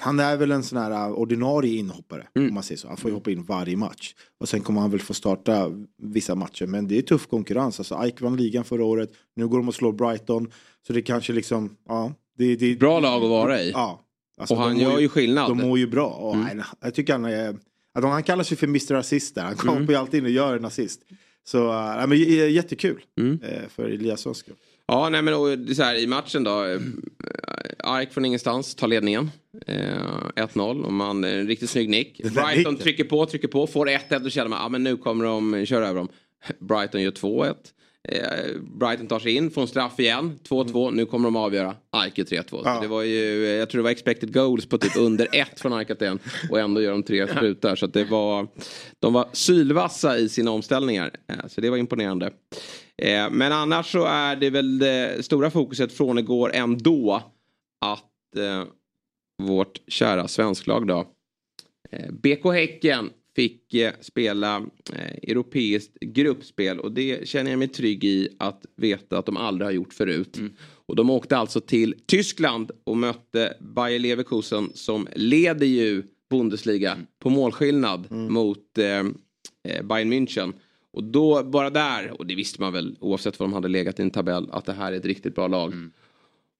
han 0.00 0.20
är 0.20 0.36
väl 0.36 0.50
en 0.50 0.62
sån 0.62 0.78
här 0.78 1.08
uh, 1.08 1.12
ordinarie 1.12 1.78
inhoppare. 1.78 2.26
Mm. 2.34 2.48
Om 2.48 2.54
man 2.54 2.62
säger 2.62 2.78
så. 2.78 2.88
Han 2.88 2.96
får 2.96 3.10
ju 3.10 3.14
hoppa 3.14 3.30
in 3.30 3.42
varje 3.44 3.76
match. 3.76 4.14
Och 4.40 4.48
sen 4.48 4.60
kommer 4.60 4.80
han 4.80 4.90
väl 4.90 5.00
få 5.00 5.14
starta 5.14 5.70
vissa 6.02 6.34
matcher. 6.34 6.66
Men 6.66 6.88
det 6.88 6.98
är 6.98 7.02
tuff 7.02 7.26
konkurrens. 7.26 7.80
Alltså 7.80 8.00
Ike 8.06 8.24
vann 8.24 8.36
ligan 8.36 8.64
förra 8.64 8.84
året. 8.84 9.10
Nu 9.36 9.48
går 9.48 9.58
de 9.58 9.68
och 9.68 9.74
slår 9.74 9.92
Brighton. 9.92 10.50
Så 10.86 10.92
det 10.92 11.02
kanske 11.02 11.32
liksom, 11.32 11.76
ja. 11.88 12.12
Det, 12.38 12.56
det, 12.56 12.78
Bra 12.78 13.00
lag 13.00 13.22
att 13.22 13.30
vara 13.30 13.60
i. 13.62 13.70
Ja. 13.70 14.00
Alltså, 14.38 14.54
och 14.54 14.60
han 14.60 14.78
gör 14.78 14.98
ju 14.98 15.08
skillnad. 15.08 15.50
De 15.50 15.58
mår 15.58 15.78
ju 15.78 15.86
bra. 15.86 16.06
Och, 16.08 16.34
Mm. 16.34 16.56
nej, 16.56 16.66
jag 16.80 16.94
tycker 16.94 17.12
han 17.12 17.24
är... 17.24 17.56
Att 17.94 18.04
han 18.04 18.22
kallar 18.22 18.44
sig 18.44 18.56
för 18.56 18.66
Mr 18.66 18.94
Assist 18.94 19.34
där. 19.34 19.42
Han 19.42 19.54
kommer 19.56 19.76
Mm. 19.76 19.90
ju 19.90 19.94
alltid 19.96 20.18
in 20.18 20.24
och 20.24 20.30
gör 20.30 20.56
en 20.56 20.64
assist. 20.64 21.00
Så 21.46 21.72
nej, 21.82 22.06
men, 22.06 22.18
jättekul 22.52 23.00
Mm. 23.20 23.38
eh, 23.42 23.68
för 23.68 23.84
Eliassons 23.90 24.38
skull. 24.38 24.54
Ja, 24.86 25.08
nej 25.08 25.22
men 25.22 25.34
och, 25.34 25.76
så 25.76 25.82
här, 25.82 25.94
i 25.94 26.06
matchen 26.06 26.44
då. 26.44 26.64
Eh, 26.64 26.80
Ark 27.78 28.12
från 28.12 28.24
ingenstans 28.24 28.74
tar 28.74 28.88
ledningen. 28.88 29.30
Eh, 29.66 29.76
1-0 30.36 30.84
och 30.84 30.92
man, 30.92 31.24
en 31.24 31.46
riktigt 31.46 31.70
snygg 31.70 31.88
nick. 31.88 32.20
Brighton 32.22 32.76
trycker 32.76 33.04
på, 33.04 33.26
trycker 33.26 33.48
på, 33.48 33.66
får 33.66 33.86
1-1 33.86 34.24
och 34.24 34.32
känner 34.32 34.48
man 34.48 34.58
ah, 34.62 34.68
men 34.68 34.84
nu 34.84 34.96
kommer 34.96 35.24
de 35.24 35.66
köra 35.66 35.88
över 35.88 35.98
dem. 35.98 36.08
Brighton 36.58 37.02
gör 37.02 37.10
2-1. 37.10 37.54
Eh, 38.08 38.60
Brighton 38.60 39.06
tar 39.06 39.18
sig 39.18 39.32
in, 39.32 39.50
får 39.50 39.62
en 39.62 39.68
straff 39.68 40.00
igen. 40.00 40.38
2-2, 40.48 40.90
nu 40.90 41.06
kommer 41.06 41.26
de 41.26 41.36
avgöra. 41.36 41.74
Ark 41.90 42.18
gör 42.18 42.24
3-2. 42.24 42.48
Så 42.50 42.62
Ja. 42.64 42.80
Det 42.80 42.88
var 42.88 43.02
ju, 43.02 43.44
eh, 43.46 43.52
jag 43.52 43.70
tror 43.70 43.78
det 43.78 43.82
var 43.82 43.90
expected 43.90 44.34
goals 44.34 44.66
på 44.66 44.78
typ 44.78 44.96
under 44.96 45.28
1 45.32 45.60
från 45.60 45.72
Ark 45.72 45.90
Aten. 45.90 46.18
Och 46.50 46.60
ändå 46.60 46.82
gör 46.82 46.90
de 46.90 47.02
tre 47.02 47.28
sprutar. 47.28 47.76
Så 47.76 47.86
det 47.86 48.04
var, 48.04 48.46
de 48.98 49.12
var 49.12 49.28
sylvassa 49.32 50.18
i 50.18 50.28
sina 50.28 50.50
omställningar. 50.50 51.10
Eh, 51.28 51.46
så 51.48 51.60
det 51.60 51.70
var 51.70 51.76
imponerande. 51.76 52.30
Eh, 53.02 53.30
men 53.30 53.52
annars 53.52 53.92
så 53.92 54.04
är 54.04 54.36
det 54.36 54.50
väl 54.50 54.78
det 54.78 55.24
stora 55.24 55.50
fokuset 55.50 55.92
från 55.92 56.18
igår 56.18 56.50
ändå 56.54 57.22
att 57.80 58.36
eh, 58.36 58.64
vårt 59.42 59.80
kära 59.88 60.28
svensklag 60.28 60.86
då 60.86 61.06
eh, 61.90 62.10
BK 62.12 62.44
Häcken 62.52 63.10
fick 63.36 63.74
eh, 63.74 63.92
spela 64.00 64.56
eh, 64.92 65.30
europeiskt 65.30 66.00
gruppspel 66.00 66.80
och 66.80 66.92
det 66.92 67.28
känner 67.28 67.50
jag 67.50 67.58
mig 67.58 67.68
trygg 67.68 68.04
i 68.04 68.28
att 68.38 68.66
veta 68.76 69.18
att 69.18 69.26
de 69.26 69.36
aldrig 69.36 69.66
har 69.66 69.72
gjort 69.72 69.94
förut. 69.94 70.38
Och 70.86 70.96
de 70.96 71.10
åkte 71.10 71.36
alltså 71.36 71.60
till 71.60 71.94
Tyskland 72.06 72.70
och 72.84 72.96
mötte 72.96 73.56
Bayer 73.60 73.98
Leverkusen 73.98 74.70
som 74.74 75.08
leder 75.14 75.66
ju 75.66 76.02
Bundesliga 76.30 76.98
på 77.18 77.30
målskillnad 77.30 78.10
mot 78.10 78.78
eh, 78.78 78.98
eh, 79.68 79.82
Bayern 79.84 80.12
München. 80.12 80.52
Och 80.94 81.04
då 81.04 81.42
bara 81.42 81.70
där, 81.70 82.10
och 82.20 82.26
det 82.26 82.34
visste 82.34 82.60
man 82.60 82.72
väl 82.72 82.96
oavsett 83.00 83.38
vad 83.40 83.48
de 83.48 83.52
hade 83.52 83.68
legat 83.68 83.98
i 83.98 84.02
en 84.02 84.10
tabell, 84.10 84.48
att 84.52 84.64
det 84.64 84.72
här 84.72 84.92
är 84.92 84.96
ett 84.96 85.04
riktigt 85.04 85.34
bra 85.34 85.48
lag. 85.48 85.72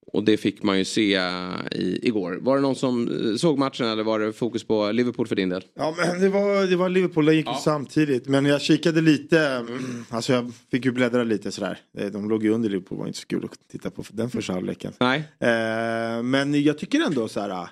Och 0.06 0.24
det 0.24 0.36
fick 0.36 0.62
man 0.62 0.78
ju 0.78 0.84
se 0.84 1.14
eh, 1.14 1.54
i, 1.72 1.98
igår. 2.02 2.38
Var 2.42 2.56
det 2.56 2.62
någon 2.62 2.74
som 2.74 3.08
eh, 3.08 3.36
såg 3.36 3.58
matchen 3.58 3.86
eller 3.86 4.02
var 4.02 4.20
det 4.20 4.32
fokus 4.32 4.64
på 4.64 4.92
Liverpool 4.92 5.26
för 5.26 5.36
din 5.36 5.48
del? 5.48 5.64
Ja, 5.74 5.94
men 5.98 6.20
det 6.20 6.28
var, 6.28 6.66
det 6.66 6.76
var 6.76 6.88
Liverpool, 6.88 7.24
det 7.26 7.34
gick 7.34 7.46
Ja. 7.46 7.60
samtidigt. 7.64 8.28
Men 8.28 8.44
jag 8.46 8.60
kikade 8.62 9.00
lite, 9.00 9.66
alltså 10.08 10.32
jag 10.32 10.52
fick 10.70 10.84
ju 10.84 10.92
bläddra 10.92 11.24
lite 11.24 11.52
sådär. 11.52 11.78
Eh, 11.98 12.06
De 12.06 12.28
låg 12.28 12.44
ju 12.44 12.50
under 12.50 12.68
Liverpool, 12.68 12.96
det 12.98 13.00
var 13.00 13.06
inte 13.06 13.18
så 13.18 13.26
kul 13.26 13.44
att 13.44 13.58
titta 13.72 13.90
på 13.90 14.04
den 14.12 14.30
första 14.30 14.52
halvleken. 14.52 14.92
Nej. 15.00 15.18
Eh, 15.40 16.22
men 16.22 16.62
jag 16.62 16.78
tycker 16.78 17.00
ändå 17.06 17.28
så 17.28 17.40
här. 17.40 17.68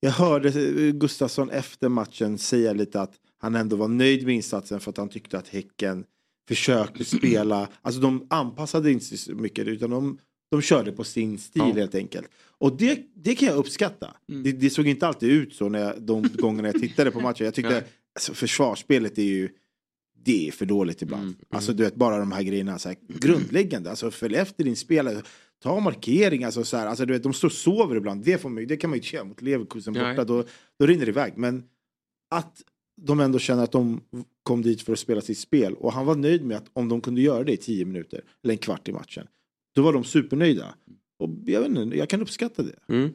Jag 0.00 0.10
hörde 0.10 0.50
Gustafsson 0.92 1.50
efter 1.50 1.88
matchen 1.88 2.38
säga 2.38 2.72
lite 2.72 3.00
att 3.00 3.12
han 3.38 3.54
ändå 3.54 3.76
var 3.76 3.88
nöjd 3.88 4.26
med 4.26 4.34
insatsen 4.34 4.80
för 4.80 4.90
att 4.90 4.96
han 4.96 5.08
tyckte 5.08 5.38
att 5.38 5.48
Häcken 5.48 6.04
försökte 6.48 7.04
spela, 7.18 7.68
alltså 7.82 8.00
de 8.00 8.26
anpassade 8.30 8.92
inte 8.92 9.16
så 9.16 9.34
mycket 9.34 9.66
utan 9.68 9.90
de, 9.90 10.18
de 10.50 10.62
körde 10.62 10.92
på 10.92 11.04
sin 11.04 11.38
stil 11.38 11.62
Ja. 11.66 11.72
helt 11.72 11.94
enkelt. 11.94 12.28
Och 12.58 12.76
det, 12.76 13.00
det 13.14 13.34
kan 13.34 13.48
jag 13.48 13.56
uppskatta. 13.56 14.14
Det, 14.26 14.52
det 14.52 14.70
såg 14.70 14.86
inte 14.86 15.06
alltid 15.06 15.30
ut 15.30 15.54
så 15.54 15.68
när 15.68 15.78
jag, 15.78 16.02
de 16.02 16.28
gångerna 16.34 16.68
jag 16.68 16.80
tittade 16.80 17.10
på 17.10 17.20
matchen. 17.20 17.44
Jag 17.44 17.54
tyckte 17.54 17.84
alltså, 18.14 18.34
försvarsspelet 18.34 19.18
är 19.18 19.22
ju 19.22 19.48
det 20.24 20.48
är 20.48 20.52
för 20.52 20.66
dåligt 20.66 21.02
ibland. 21.02 21.34
Alltså 21.50 21.72
du 21.72 21.82
vet 21.84 21.94
bara 21.94 22.18
de 22.18 22.32
här 22.32 22.42
grejerna 22.42 22.78
så 22.78 22.88
här, 22.88 22.98
grundläggande. 23.08 23.90
Alltså 23.90 24.10
följ 24.10 24.36
efter 24.36 24.64
din 24.64 24.76
spelare. 24.76 25.22
Ta 25.62 25.80
markering. 25.80 26.44
Alltså, 26.44 26.64
så 26.64 26.76
här, 26.76 26.86
alltså, 26.86 27.06
du 27.06 27.12
vet, 27.12 27.22
de 27.22 27.32
står 27.32 27.48
och 27.48 27.52
sover 27.52 27.96
ibland. 27.96 28.24
Det, 28.24 28.38
får 28.38 28.48
man, 28.48 28.66
det 28.66 28.76
kan 28.76 28.90
man 28.90 28.96
ju 28.96 29.02
inte 29.02 29.16
göra 29.16 29.24
mot 29.24 29.42
Leverkusen 29.42 29.92
Nej. 29.92 30.16
borta. 30.16 30.24
Då, 30.24 30.44
då 30.78 30.86
rinner 30.86 31.04
det 31.06 31.10
iväg. 31.10 31.32
Men 31.36 31.64
att 32.30 32.62
de 33.00 33.20
ändå 33.20 33.38
känner 33.38 33.64
att 33.64 33.72
de 33.72 34.00
kom 34.42 34.62
dit 34.62 34.82
för 34.82 34.92
att 34.92 34.98
spela 34.98 35.20
sitt 35.20 35.38
spel. 35.38 35.74
Och 35.74 35.92
han 35.92 36.06
var 36.06 36.14
nöjd 36.14 36.44
med 36.44 36.56
att 36.56 36.70
om 36.72 36.88
de 36.88 37.00
kunde 37.00 37.20
göra 37.20 37.44
det 37.44 37.52
i 37.52 37.56
tio 37.56 37.84
minuter. 37.84 38.24
Eller 38.44 38.54
en 38.54 38.58
kvart 38.58 38.88
i 38.88 38.92
matchen. 38.92 39.26
Då 39.74 39.82
var 39.82 39.92
de 39.92 40.04
supernöjda. 40.04 40.74
Och 41.18 41.30
jag, 41.46 41.60
vet 41.60 41.68
inte, 41.68 41.96
jag 41.96 42.08
kan 42.08 42.22
uppskatta 42.22 42.62
det. 42.62 42.94
Mm. 42.94 43.10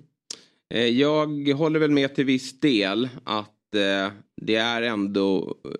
Eh, 0.73 0.87
jag 0.87 1.53
håller 1.53 1.79
väl 1.79 1.91
med 1.91 2.15
till 2.15 2.25
viss 2.25 2.59
del 2.59 3.09
att 3.23 3.75
eh, 3.75 4.11
det 4.41 4.55
är 4.55 4.81
ändå 4.81 5.57
eh, 5.65 5.71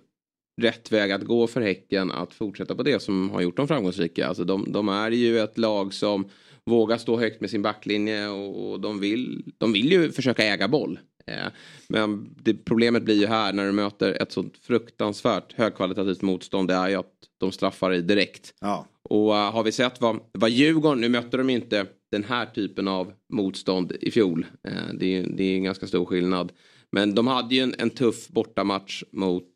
rätt 0.61 0.91
väg 0.91 1.11
att 1.11 1.23
gå 1.23 1.47
för 1.47 1.61
Häcken 1.61 2.11
att 2.11 2.33
fortsätta 2.33 2.75
på 2.75 2.83
det 2.83 2.99
som 2.99 3.29
har 3.29 3.41
gjort 3.41 3.57
dem 3.57 3.67
framgångsrika. 3.67 4.27
Alltså 4.27 4.43
de, 4.43 4.71
de 4.71 4.89
är 4.89 5.11
ju 5.11 5.39
ett 5.39 5.57
lag 5.57 5.93
som 5.93 6.25
vågar 6.65 6.97
stå 6.97 7.17
högt 7.17 7.41
med 7.41 7.49
sin 7.49 7.61
backlinje 7.61 8.27
och, 8.27 8.71
och 8.71 8.79
de, 8.79 8.99
vill, 8.99 9.51
de 9.57 9.73
vill 9.73 9.91
ju 9.91 10.11
försöka 10.11 10.43
äga 10.43 10.67
boll. 10.67 10.99
Eh, 11.25 11.47
men 11.89 12.35
det, 12.43 12.53
problemet 12.53 13.03
blir 13.03 13.15
ju 13.15 13.27
här 13.27 13.53
när 13.53 13.65
du 13.65 13.71
möter 13.71 14.21
ett 14.21 14.31
sånt 14.31 14.57
fruktansvärt 14.57 15.53
högkvalitativt 15.53 16.21
motstånd 16.21 16.67
det 16.67 16.73
är 16.73 16.89
ju 16.89 16.95
att 16.95 17.13
de 17.37 17.51
straffar 17.51 17.89
dig 17.89 18.01
direkt. 18.01 18.53
Ja. 18.61 18.87
Och 19.09 19.29
uh, 19.29 19.35
har 19.35 19.63
vi 19.63 19.71
sett 19.71 20.01
vad, 20.01 20.19
vad 20.31 20.49
Djurgården, 20.49 21.01
nu 21.01 21.09
mötte 21.09 21.37
de 21.37 21.49
inte 21.49 21.85
den 22.11 22.23
här 22.23 22.45
typen 22.45 22.87
av 22.87 23.13
motstånd 23.33 23.91
i 24.01 24.11
fjol. 24.11 24.45
Eh, 24.67 24.93
det, 24.93 25.17
är, 25.17 25.27
det 25.27 25.43
är 25.43 25.55
en 25.55 25.63
ganska 25.63 25.87
stor 25.87 26.05
skillnad. 26.05 26.51
Men 26.91 27.15
de 27.15 27.27
hade 27.27 27.55
ju 27.55 27.61
en, 27.61 27.75
en 27.77 27.89
tuff 27.89 28.27
bortamatch 28.27 29.03
mot 29.11 29.49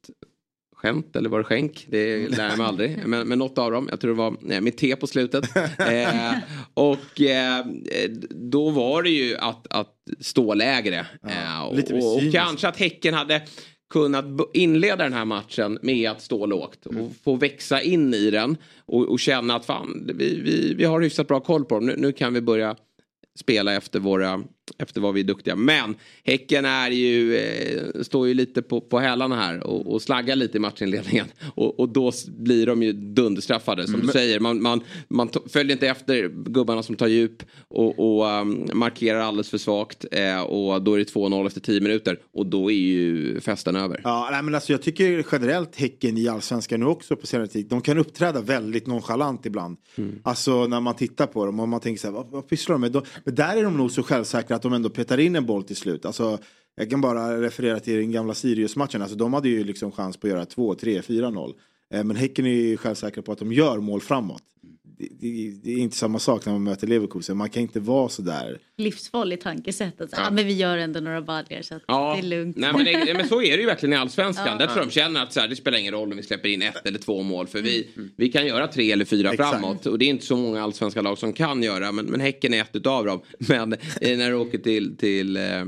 Skämt 0.77 1.15
eller 1.15 1.29
var 1.29 1.37
det 1.37 1.43
skänk? 1.43 1.85
Det 1.89 2.29
lär 2.29 2.49
jag 2.49 2.57
mig 2.57 2.67
aldrig. 2.67 2.97
Men, 3.05 3.27
men 3.27 3.39
något 3.39 3.57
av 3.57 3.71
dem. 3.71 3.87
Jag 3.91 3.99
tror 3.99 4.11
det 4.11 4.17
var 4.17 4.35
nej, 4.41 4.61
med 4.61 4.77
T 4.77 4.95
på 4.95 5.07
slutet. 5.07 5.55
eh, 5.79 6.33
och 6.73 7.21
eh, 7.21 7.65
då 8.29 8.69
var 8.69 9.03
det 9.03 9.09
ju 9.09 9.37
att, 9.37 9.67
att 9.69 9.93
stå 10.19 10.53
lägre. 10.53 11.05
eh, 11.27 11.75
lite 11.75 11.93
och, 11.93 12.15
och 12.15 12.21
kanske 12.33 12.67
att 12.67 12.77
Häcken 12.77 13.13
hade 13.13 13.41
kunnat 13.89 14.25
inleda 14.53 15.03
den 15.03 15.13
här 15.13 15.25
matchen 15.25 15.79
med 15.81 16.11
att 16.11 16.21
stå 16.21 16.45
lågt 16.45 16.85
och 16.85 16.93
Mm. 16.93 17.09
få 17.23 17.35
växa 17.35 17.81
in 17.81 18.13
i 18.13 18.31
den 18.31 18.57
och, 18.85 19.09
och 19.09 19.19
känna 19.19 19.55
att 19.55 19.65
fan, 19.65 20.11
vi, 20.15 20.41
vi, 20.43 20.73
vi 20.73 20.85
har 20.85 21.01
hyfsat 21.01 21.27
bra 21.27 21.39
koll 21.39 21.65
på 21.65 21.75
dem. 21.75 21.85
Nu, 21.85 21.95
nu 21.97 22.11
kan 22.11 22.33
vi 22.33 22.41
börja 22.41 22.75
spela 23.39 23.73
efter, 23.73 23.99
våra, 23.99 24.43
efter 24.77 25.01
vad 25.01 25.13
vi 25.13 25.19
är 25.19 25.23
duktiga. 25.23 25.55
Men 25.55 25.95
Häcken 26.23 26.65
är 26.65 26.91
ju, 26.91 27.35
eh, 27.35 28.01
står 28.01 28.27
ju 28.27 28.33
lite 28.33 28.61
på, 28.61 28.81
på 28.81 28.99
hälarna 28.99 29.35
här 29.35 29.67
och, 29.67 29.93
och 29.93 30.01
slaggar 30.01 30.35
lite 30.35 30.57
i 30.57 30.59
matchinledningen. 30.59 31.25
Och, 31.55 31.79
och 31.79 31.89
då 31.89 32.11
blir 32.27 32.65
de 32.65 32.83
ju 32.83 32.93
dunderstraffade. 32.93 33.87
Som 33.87 34.01
du 34.01 34.07
säger, 34.07 34.39
man, 34.39 34.61
man, 34.61 34.83
man 35.07 35.29
följer 35.49 35.71
inte 35.71 35.87
efter 35.87 36.27
gubbarna 36.27 36.83
som 36.83 36.95
tar 36.95 37.07
djup 37.07 37.43
och, 37.67 37.99
och 37.99 38.25
um, 38.41 38.69
markerar 38.73 39.19
alldeles 39.19 39.49
för 39.49 39.57
svagt. 39.57 40.05
Eh, 40.11 40.41
och 40.41 40.81
då 40.81 40.93
är 40.93 40.97
det 40.97 41.13
2-0 41.13 41.47
efter 41.47 41.61
10 41.61 41.81
minuter. 41.81 42.19
Och 42.33 42.45
då 42.45 42.71
är 42.71 42.75
ju 42.75 43.39
festen 43.39 43.75
över. 43.75 44.01
Ja, 44.03 44.29
nej, 44.31 44.43
men 44.43 44.55
alltså 44.55 44.73
jag 44.73 44.81
tycker 44.81 45.25
generellt 45.31 45.75
Häcken 45.75 46.17
i 46.17 46.27
allsvenskan 46.27 46.79
nu 46.79 46.85
också 46.85 47.15
på 47.15 47.27
senare 47.27 47.47
tid. 47.47 47.67
De 47.67 47.81
kan 47.81 47.97
uppträda 47.97 48.41
väldigt 48.41 48.87
nonchalant 48.87 49.45
ibland. 49.45 49.77
Alltså 50.23 50.67
när 50.67 50.79
man 50.79 50.95
tittar 50.95 51.27
på 51.27 51.45
dem 51.45 51.59
och 51.59 51.69
man 51.69 51.79
tänker 51.79 52.01
så 52.01 52.07
här, 52.07 52.13
vad, 52.13 52.27
vad 52.29 52.49
pysslar 52.49 52.73
de 52.73 52.81
med? 52.81 52.91
De, 52.91 53.01
men 53.23 53.35
där 53.35 53.57
är 53.57 53.63
de 53.63 53.77
nog 53.77 53.91
så 53.91 54.03
självsäkra 54.03 54.56
att 54.57 54.63
de 54.63 54.73
ändå 54.73 54.89
petar 54.89 55.17
in 55.17 55.35
en 55.35 55.45
boll 55.45 55.63
till 55.63 55.75
slut. 55.75 56.05
Alltså, 56.05 56.39
jag 56.75 56.89
kan 56.89 57.01
bara 57.01 57.41
referera 57.41 57.79
till 57.79 57.95
den 57.95 58.11
gamla 58.11 58.33
Sirius-matchen. 58.33 59.01
Alltså, 59.01 59.17
de 59.17 59.33
hade 59.33 59.49
ju 59.49 59.63
liksom 59.63 59.91
chans 59.91 60.17
på 60.17 60.27
att 60.27 60.31
göra 60.31 60.45
2, 60.45 60.75
3, 60.75 61.01
4-0. 61.01 61.53
Men 61.89 62.15
Häcken 62.15 62.45
är 62.45 62.49
ju 62.49 62.77
självsäkra 62.77 63.23
på 63.23 63.31
att 63.31 63.39
de 63.39 63.53
gör 63.53 63.77
mål 63.77 64.01
framåt. 64.01 64.43
Mm 64.63 64.76
det, 64.97 65.53
det 65.63 65.71
är 65.71 65.77
inte 65.77 65.97
samma 65.97 66.19
sak 66.19 66.45
när 66.45 66.53
man 66.53 66.63
möter 66.63 66.87
Leverkusen. 66.87 67.37
Man 67.37 67.49
kan 67.49 67.61
inte 67.61 67.79
vara 67.79 68.09
så 68.09 68.21
där. 68.21 68.59
Livsfarligt 68.77 69.43
tankesätt. 69.43 70.01
Att, 70.01 70.09
ja. 70.11 70.31
men 70.31 70.47
vi 70.47 70.53
gör 70.53 70.77
ändå 70.77 70.99
några 70.99 71.21
baljor 71.21 71.61
så 71.61 71.75
att 71.75 71.83
Ja, 71.87 72.13
det 72.13 72.27
är 72.27 72.29
lugnt. 72.29 72.57
Nej, 72.57 72.73
men, 72.73 72.85
det, 72.85 73.13
men 73.13 73.27
så 73.27 73.41
är 73.41 73.51
det 73.51 73.61
ju 73.61 73.65
verkligen 73.65 73.93
i 73.93 73.95
allsvenskan. 73.95 74.57
Där 74.57 74.65
tror 74.65 74.77
jag 74.77 74.87
de 74.87 74.91
känner 74.91 75.23
att 75.23 75.33
så 75.33 75.39
här, 75.39 75.47
det 75.47 75.55
spelar 75.55 75.77
ingen 75.77 75.93
roll 75.93 76.11
om 76.11 76.17
vi 76.17 76.23
släpper 76.23 76.49
in 76.49 76.61
ett 76.61 76.85
eller 76.85 76.99
två 76.99 77.23
mål. 77.23 77.47
För 77.47 77.61
vi, 77.61 77.89
vi 78.15 78.31
kan 78.31 78.47
göra 78.47 78.67
tre 78.67 78.91
eller 78.91 79.05
fyra 79.05 79.31
Exakt. 79.31 79.51
framåt. 79.51 79.85
Och 79.85 79.99
det 79.99 80.05
är 80.05 80.09
inte 80.09 80.25
så 80.25 80.37
många 80.37 80.63
allsvenska 80.63 81.01
lag 81.01 81.17
som 81.17 81.33
kan 81.33 81.63
göra. 81.63 81.91
Men, 81.91 82.05
men 82.05 82.19
Häcken 82.19 82.53
är 82.53 82.61
ett 82.61 82.75
utav 82.75 83.05
dem. 83.05 83.21
Men 83.39 83.73
eh, 83.73 84.17
när 84.17 84.29
du 84.29 84.35
åker 84.35 84.57
till, 84.57 84.97
till 84.97 85.37
eh, 85.37 85.61
eh, 85.61 85.65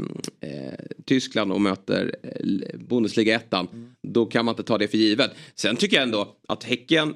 Tyskland 1.06 1.52
och 1.52 1.62
möter 1.62 2.15
eh, 2.24 2.80
Bundesliga 2.80 3.36
ettan. 3.36 3.68
Då 4.08 4.26
kan 4.26 4.46
man 4.46 4.54
inte 4.54 4.63
ta 4.63 4.78
det 4.78 4.88
för 4.88 4.98
givet. 4.98 5.32
Sen 5.56 5.76
tycker 5.76 5.98
jag 5.98 6.04
ändå 6.04 6.36
att 6.48 6.63
Häcken 6.63 7.15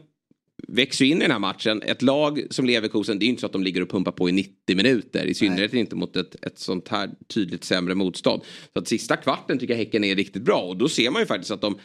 växer 0.67 1.05
in 1.05 1.17
i 1.17 1.21
den 1.21 1.31
här 1.31 1.39
matchen. 1.39 1.81
Ett 1.81 2.01
lag 2.01 2.43
som 2.49 2.65
Leverkusen, 2.65 3.19
det 3.19 3.23
är 3.23 3.27
ju 3.27 3.29
inte 3.29 3.39
så 3.39 3.45
att 3.45 3.51
de 3.51 3.63
ligger 3.63 3.81
och 3.81 3.89
pumpar 3.89 4.11
på 4.11 4.29
i 4.29 4.31
90 4.31 4.75
minuter. 4.75 5.25
I 5.25 5.33
synnerhet 5.33 5.73
inte 5.73 5.95
mot 5.95 6.15
ett, 6.15 6.45
ett 6.45 6.59
sånt 6.59 6.87
här 6.87 7.09
tydligt 7.27 7.63
sämre 7.63 7.95
motstånd. 7.95 8.41
Så 8.73 8.79
att 8.79 8.87
sista 8.87 9.15
kvarten 9.17 9.59
tycker 9.59 9.73
jag 9.73 9.77
Häcken 9.77 10.03
är 10.03 10.15
riktigt 10.15 10.43
bra. 10.43 10.61
Och 10.61 10.77
då 10.77 10.89
ser 10.89 11.11
man 11.11 11.21
ju 11.21 11.25
faktiskt 11.25 11.51
att 11.51 11.61
de 11.61 11.77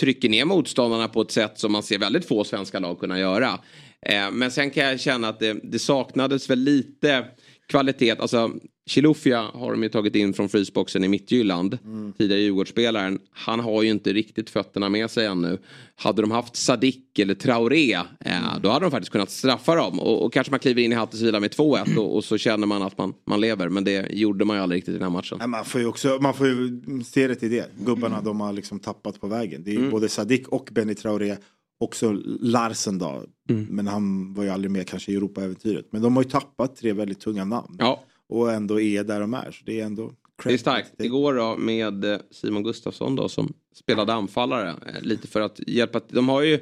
trycker 0.00 0.28
ner 0.28 0.44
motståndarna 0.44 1.08
på 1.08 1.20
ett 1.20 1.30
sätt 1.30 1.58
som 1.58 1.72
man 1.72 1.82
ser 1.82 1.98
väldigt 1.98 2.28
få 2.28 2.44
svenska 2.44 2.78
lag 2.78 3.00
kunna 3.00 3.18
göra. 3.18 3.60
Eh, 4.06 4.30
men 4.30 4.50
sen 4.50 4.70
kan 4.70 4.84
jag 4.84 5.00
känna 5.00 5.28
att 5.28 5.40
det, 5.40 5.60
det 5.62 5.78
saknades 5.78 6.50
väl 6.50 6.58
lite 6.58 7.24
kvalitet. 7.68 8.16
Alltså 8.18 8.52
Chilufya 8.86 9.42
har 9.54 9.72
de 9.72 9.82
ju 9.82 9.88
tagit 9.88 10.14
in 10.14 10.34
från 10.34 10.48
frysboxen 10.48 11.04
i 11.04 11.08
Midtjylland. 11.08 11.78
Tidigare 12.18 12.40
Djurgårdsspelaren. 12.40 13.18
Han 13.30 13.60
har 13.60 13.82
ju 13.82 13.90
inte 13.90 14.12
riktigt 14.12 14.50
fötterna 14.50 14.88
med 14.88 15.10
sig 15.10 15.26
ännu. 15.26 15.58
Hade 15.96 16.22
de 16.22 16.30
haft 16.30 16.56
Sadik 16.56 17.18
eller 17.18 17.34
Traoré. 17.34 17.92
Eh, 18.20 18.58
då 18.62 18.68
hade 18.68 18.84
de 18.84 18.90
faktiskt 18.90 19.12
kunnat 19.12 19.30
straffa 19.30 19.74
dem. 19.74 20.00
Och, 20.00 20.24
och 20.24 20.32
kanske 20.32 20.50
man 20.50 20.60
kliver 20.60 20.82
in 20.82 20.92
i 20.92 20.94
Hattisvila 20.94 21.40
med 21.40 21.50
2-1 21.50 21.96
och, 21.96 22.16
och 22.16 22.24
så 22.24 22.38
känner 22.38 22.66
man 22.66 22.82
att 22.82 22.98
man, 22.98 23.14
man 23.26 23.40
lever. 23.40 23.68
Men 23.68 23.84
det 23.84 24.12
gjorde 24.12 24.44
man 24.44 24.56
ju 24.56 24.62
aldrig 24.62 24.76
riktigt 24.76 24.94
i 24.94 24.98
den 24.98 25.02
här 25.02 25.10
matchen. 25.10 25.38
Nej, 25.38 25.48
man 25.48 25.64
får 25.64 25.80
ju 25.80 25.86
också 25.86 26.18
man 26.20 26.34
får 26.34 26.46
ju 26.46 26.80
se 27.04 27.28
det 27.28 27.34
till 27.34 27.50
det. 27.50 27.70
Gubbarna 27.84 28.20
de 28.20 28.40
har 28.40 28.52
liksom 28.52 28.78
tappat 28.78 29.20
på 29.20 29.26
vägen. 29.26 29.62
Det 29.64 29.70
är 29.70 29.74
ju 29.74 29.90
både 29.90 30.08
Sadik 30.08 30.48
och 30.48 30.68
Benny 30.72 30.94
Traoré. 30.94 31.36
Också 31.80 32.12
Larsen 32.40 32.98
då. 32.98 33.22
Men 33.68 33.86
han 33.86 34.34
var 34.34 34.44
ju 34.44 34.50
aldrig 34.50 34.70
med 34.70 34.86
kanske 34.86 35.12
i 35.12 35.14
Europa-äventyret. 35.16 35.86
Men 35.90 36.02
de 36.02 36.16
har 36.16 36.22
ju 36.22 36.30
tappat 36.30 36.76
tre 36.76 36.92
väldigt 36.92 37.20
tunga 37.20 37.44
namn. 37.44 37.76
Ja, 37.78 38.04
Och 38.28 38.52
ändå 38.52 38.80
är 38.80 39.04
där 39.04 39.20
de 39.20 39.34
är. 39.34 39.50
Så 39.50 39.64
det 39.64 39.80
är 39.80 39.84
ändå 39.84 40.12
Det 40.44 40.52
är 40.54 40.58
starkt. 40.58 40.92
Igår 40.98 41.34
då 41.34 41.56
med 41.56 42.04
eh, 42.04 42.18
Simon 42.30 42.62
Gustafsson 42.62 43.16
då 43.16 43.28
som 43.28 43.52
spelade 43.74 44.12
anfallare. 44.14 44.68
eh, 44.68 45.02
Lite 45.02 45.28
för 45.28 45.40
att 45.40 45.60
hjälpa. 45.68 46.00
De 46.08 46.28
har 46.28 46.42
ju 46.42 46.60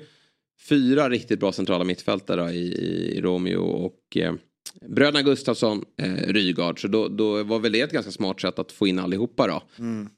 fyra 0.69 1.09
riktigt 1.11 1.41
bra 1.41 1.53
centrala 1.53 1.85
mittfältare 1.85 2.53
i, 2.53 2.73
i 3.17 3.21
Romeo 3.21 3.61
och 3.63 4.17
eh, 4.17 4.35
bröderna 4.89 5.23
Gustafsson, 5.23 5.85
eh, 6.03 6.13
Rygaard. 6.15 6.81
Så 6.81 6.89
då, 6.89 7.09
då 7.09 7.43
var 7.43 7.59
väl 7.59 7.73
det 7.73 7.81
ett 7.81 7.93
ganska 7.93 8.13
smart 8.13 8.41
sätt 8.41 8.59
att 8.59 8.73
få 8.73 8.87
in 8.87 8.99
allihopa 8.99 9.47
då. 9.47 9.63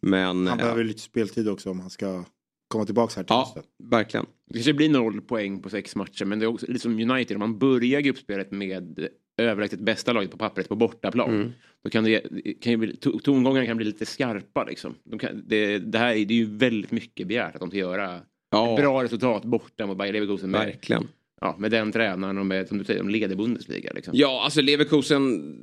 Men 0.00 0.46
Han 0.46 0.48
eh, 0.48 0.56
behöver 0.56 0.84
lite 0.84 1.00
speltid 1.02 1.48
också 1.48 1.70
om 1.70 1.80
han 1.80 1.90
ska 1.90 2.24
komma 2.68 2.84
tillbaka 2.84 3.12
här 3.16 3.22
till 3.24 3.34
ja, 3.34 3.40
hösten. 3.44 3.62
verkligen. 3.90 4.26
Det 4.48 4.54
kanske 4.54 4.72
blir 4.72 4.88
noll 4.88 5.20
poäng 5.20 5.62
på 5.62 5.70
sex 5.70 5.96
matcher 5.96 6.24
men 6.24 6.38
det 6.38 6.44
är 6.44 6.46
också 6.46 6.66
lite 6.66 6.80
som 6.80 7.10
United. 7.10 7.36
Om 7.36 7.40
man 7.40 7.58
börjar 7.58 8.00
gruppspelet 8.00 8.50
med 8.50 9.08
överlägset 9.36 9.80
bästa 9.80 10.12
laget 10.12 10.30
på 10.30 10.36
pappret 10.38 10.68
på 10.68 10.76
bortaplan. 10.76 11.52
Då 11.84 11.90
kan 11.90 12.04
det, 12.04 12.20
kan 12.60 12.72
ju 12.80 12.92
tongångarna 12.96 13.66
kan 13.66 13.76
bli 13.76 13.86
lite 13.86 14.06
skarpa 14.06 14.64
liksom. 14.64 14.94
De 15.04 15.18
kan, 15.18 15.42
det, 15.46 15.78
det 15.78 15.98
här 15.98 16.14
är, 16.14 16.24
det 16.24 16.34
är 16.34 16.38
ju 16.38 16.56
väldigt 16.56 16.90
mycket 16.90 17.26
begärt 17.26 17.54
att 17.54 17.60
de 17.60 17.70
ska 17.70 17.78
göra 17.78 18.20
Ja. 18.50 18.74
ett 18.74 18.80
bra 18.80 19.04
resultat 19.04 19.44
borta 19.44 19.86
mot 19.86 19.96
Bayer 19.98 20.12
Leverkusen 20.12 20.50
med, 20.50 20.60
Verkligen. 20.66 21.08
ja, 21.40 21.56
med 21.58 21.70
den 21.70 21.92
tränaren 21.92 22.38
och 22.38 22.46
med, 22.46 22.68
som 22.68 22.78
du 22.78 22.84
säger, 22.84 23.00
de 23.00 23.08
leder 23.08 23.36
Bundesliga. 23.36 23.92
Liksom. 23.94 24.12
Ja, 24.16 24.40
alltså 24.44 24.60
Leverkusen 24.60 25.56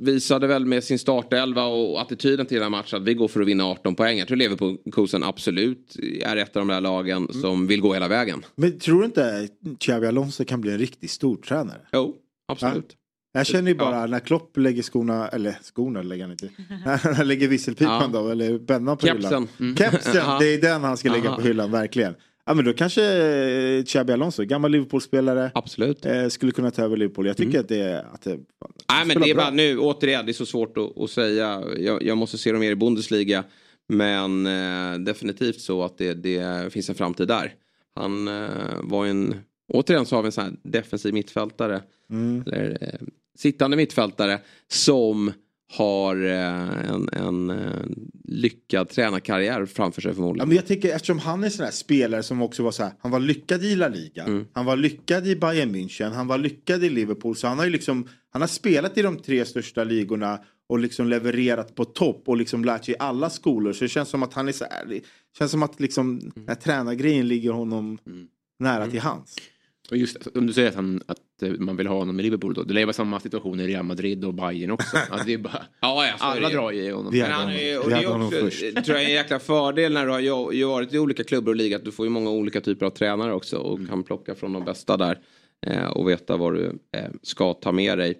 visade 0.00 0.46
väl 0.46 0.64
med 0.66 0.84
sin 0.84 0.98
startelva 0.98 1.64
och 1.64 2.00
attityden 2.00 2.46
till 2.46 2.54
den 2.54 2.62
här 2.62 2.70
matchen 2.70 2.96
att 3.02 3.08
vi 3.08 3.14
går 3.14 3.28
för 3.28 3.40
att 3.40 3.46
vinna 3.46 3.64
18 3.64 3.94
poäng. 3.94 4.18
Jag 4.18 4.28
tror 4.28 4.36
Leverkusen 4.36 5.22
absolut 5.24 5.96
är 6.22 6.36
ett 6.36 6.56
av 6.56 6.60
de 6.66 6.68
där 6.68 6.80
lagen 6.80 7.28
som 7.32 7.66
vill 7.66 7.80
gå 7.80 7.94
hela 7.94 8.08
vägen. 8.08 8.44
Men 8.56 8.78
tror 8.78 8.98
du 9.00 9.04
inte 9.04 9.48
Xabi 9.80 10.06
Alonso 10.06 10.44
kan 10.44 10.60
bli 10.60 10.72
en 10.72 10.78
riktigt 10.78 11.10
stor 11.10 11.36
tränare? 11.36 11.80
Jo, 11.92 12.14
absolut. 12.48 12.96
Jag 13.32 13.46
känner 13.46 13.70
ju 13.70 13.76
bara 13.76 14.06
när 14.06 14.20
Klopp 14.20 14.56
lägger 14.56 14.82
skorna, 14.82 15.28
eller 15.28 15.58
skorna 15.62 16.02
lägger 16.02 16.24
han 16.24 16.30
inte. 16.30 16.48
När 16.84 17.14
han 17.16 17.28
lägger 17.28 17.48
visselpipan 17.48 18.10
Ja. 18.14 18.20
då, 18.20 18.28
eller 18.28 18.58
bennan 18.58 18.96
på 18.96 19.06
Kepsen. 19.06 19.24
hyllan. 19.24 19.48
Mm. 19.60 19.76
Kepsen, 19.76 20.12
Ja. 20.16 20.38
det 20.40 20.54
är 20.54 20.60
den 20.60 20.84
han 20.84 20.96
ska 20.96 21.12
lägga 21.12 21.28
Aha. 21.28 21.36
på 21.36 21.42
hyllan, 21.42 21.70
verkligen. 21.70 22.14
Ja 22.44 22.54
men 22.54 22.64
då 22.64 22.72
kanske 22.72 23.04
eh, 23.04 23.84
Xabi 23.84 24.12
Alonso, 24.12 24.44
gammal 24.44 24.70
Liverpool-spelare, 24.70 25.50
Absolut. 25.54 26.06
eh, 26.06 26.28
skulle 26.28 26.52
kunna 26.52 26.70
ta 26.70 26.82
över 26.82 26.96
Liverpool. 26.96 27.26
Jag 27.26 27.36
tycker 27.36 27.60
att 27.60 27.68
det. 27.68 28.04
Att 28.12 28.22
det, 28.22 28.30
Mm. 28.30 28.44
Nej 28.92 29.06
men 29.06 29.22
det 29.22 29.30
är 29.30 29.34
bra. 29.34 29.44
bara 29.44 29.50
nu, 29.54 29.78
återigen, 29.78 30.26
det 30.26 30.32
är 30.32 30.34
så 30.34 30.46
svårt 30.46 30.78
att, 30.78 30.98
att 30.98 31.10
säga. 31.10 31.62
Jag, 31.78 32.02
jag 32.02 32.18
måste 32.18 32.38
se 32.38 32.52
dem 32.52 32.60
mer 32.60 32.70
i 32.70 32.76
Bundesliga. 32.76 33.44
Men 33.88 34.46
eh, 34.46 34.98
definitivt 34.98 35.60
så 35.60 35.82
att 35.84 35.98
det, 35.98 36.14
det 36.14 36.72
finns 36.72 36.88
en 36.88 36.94
framtid 36.94 37.28
där. 37.28 37.54
Han 37.94 38.28
eh, 38.28 38.48
var 38.82 39.06
en, 39.06 39.34
återigen 39.72 40.06
så 40.06 40.16
har 40.16 40.22
vi 40.22 40.26
en 40.26 40.32
sån 40.32 40.44
här 40.44 40.52
defensiv 40.62 41.14
mittfältare. 41.14 41.82
Mm. 42.10 42.42
Eller 42.46 42.78
eh, 42.80 43.06
sittande 43.38 43.76
mittfältare 43.76 44.38
som 44.68 45.32
har 45.70 46.24
eh, 46.24 46.90
en, 46.90 47.08
en 47.12 47.50
eh, 47.50 47.66
lyckad 48.24 48.88
tränarkarriär 48.88 49.66
framför 49.66 50.00
sig 50.00 50.08
Ja, 50.10 50.14
förmodligen. 50.14 50.48
men 50.48 50.56
jag 50.56 50.66
tänker 50.66 50.94
eftersom 50.94 51.18
han 51.18 51.44
är 51.44 51.48
sån 51.48 51.64
här 51.64 51.72
spelare 51.72 52.22
som 52.22 52.42
också 52.42 52.62
var 52.62 52.70
så 52.70 52.82
här, 52.82 52.92
han 53.00 53.10
var 53.10 53.20
lyckad 53.20 53.64
i 53.64 53.76
La 53.76 53.88
Liga, 53.88 54.24
Mm. 54.24 54.46
han 54.52 54.64
var 54.66 54.76
lyckad 54.76 55.26
i 55.26 55.36
Bayern 55.36 55.74
München, 55.76 56.10
han 56.12 56.26
var 56.26 56.38
lyckad 56.38 56.84
i 56.84 56.90
Liverpool. 56.90 57.36
Så 57.36 57.46
han 57.46 57.58
har 57.58 57.64
ju 57.64 57.70
liksom, 57.70 58.08
han 58.32 58.42
har 58.42 58.46
spelat 58.48 58.98
i 58.98 59.02
de 59.02 59.16
tre 59.16 59.44
största 59.44 59.84
ligorna 59.84 60.40
och 60.68 60.78
liksom 60.78 61.08
levererat 61.08 61.74
på 61.74 61.84
topp 61.84 62.22
och 62.26 62.36
liksom 62.36 62.64
lärt 62.64 62.84
sig 62.84 62.94
i 62.94 62.96
alla 62.98 63.30
skolor. 63.30 63.72
Så 63.72 63.84
det 63.84 63.88
känns 63.88 64.08
som 64.08 64.22
att 64.22 64.34
han 64.34 64.48
är 64.48 64.52
så 64.52 64.64
här, 64.70 64.84
det 64.88 65.00
känns 65.38 65.50
som 65.50 65.62
att 65.62 65.80
liksom 65.80 66.32
Mm. 66.36 66.56
tränargrejen 66.56 67.28
ligger 67.28 67.50
honom 67.50 67.98
nära 68.58 68.86
till 68.86 69.00
hands. 69.00 69.36
Och 69.90 69.96
just 69.96 70.16
om 70.34 70.46
du 70.46 70.52
säger 70.52 70.68
att, 70.68 70.74
han, 70.74 71.02
att 71.06 71.42
eh, 71.42 71.50
man 71.50 71.76
vill 71.76 71.86
ha 71.86 71.96
honom 71.96 72.20
i 72.20 72.22
Liverpool 72.22 72.54
då. 72.54 72.62
Det 72.62 72.74
lär 72.74 72.84
vara 72.84 72.92
samma 72.92 73.20
situation 73.20 73.60
i 73.60 73.66
Real 73.66 73.84
Madrid 73.84 74.24
och 74.24 74.34
Bayern 74.34 74.70
också. 74.70 74.96
Alltså, 75.10 75.26
det 75.26 75.34
är 75.34 75.38
bara, 75.38 75.62
Ja, 75.80 76.12
alla 76.18 76.48
det. 76.48 76.54
drar 76.54 76.72
i 76.72 76.90
honom. 76.90 77.12
Vi 77.12 77.20
Men 77.22 77.30
han 77.30 77.50
är, 77.50 77.84
och 77.84 77.90
det 77.90 77.96
är 77.96 78.26
också, 78.26 78.82
tror 78.84 78.96
jag 78.98 79.02
är 79.02 79.08
en 79.08 79.14
jäkla 79.14 79.38
fördel 79.38 79.92
när 79.92 80.06
du 80.06 80.12
har 80.12 80.66
varit 80.66 80.94
i 80.94 80.98
olika 80.98 81.24
klubbar 81.24 81.52
och 81.52 81.56
liga. 81.56 81.76
Att 81.76 81.84
du 81.84 81.92
får 81.92 82.06
ju 82.06 82.10
många 82.10 82.30
olika 82.30 82.60
typer 82.60 82.86
av 82.86 82.90
tränare 82.90 83.34
också 83.34 83.56
och 83.56 83.88
kan 83.88 84.02
plocka 84.02 84.34
från 84.34 84.52
de 84.52 84.64
bästa 84.64 84.96
där. 84.96 85.18
Eh, 85.66 85.84
och 85.84 86.08
veta 86.08 86.36
vad 86.36 86.54
du 86.54 86.64
eh, 86.96 87.04
ska 87.22 87.54
ta 87.54 87.72
med 87.72 87.98
dig. 87.98 88.18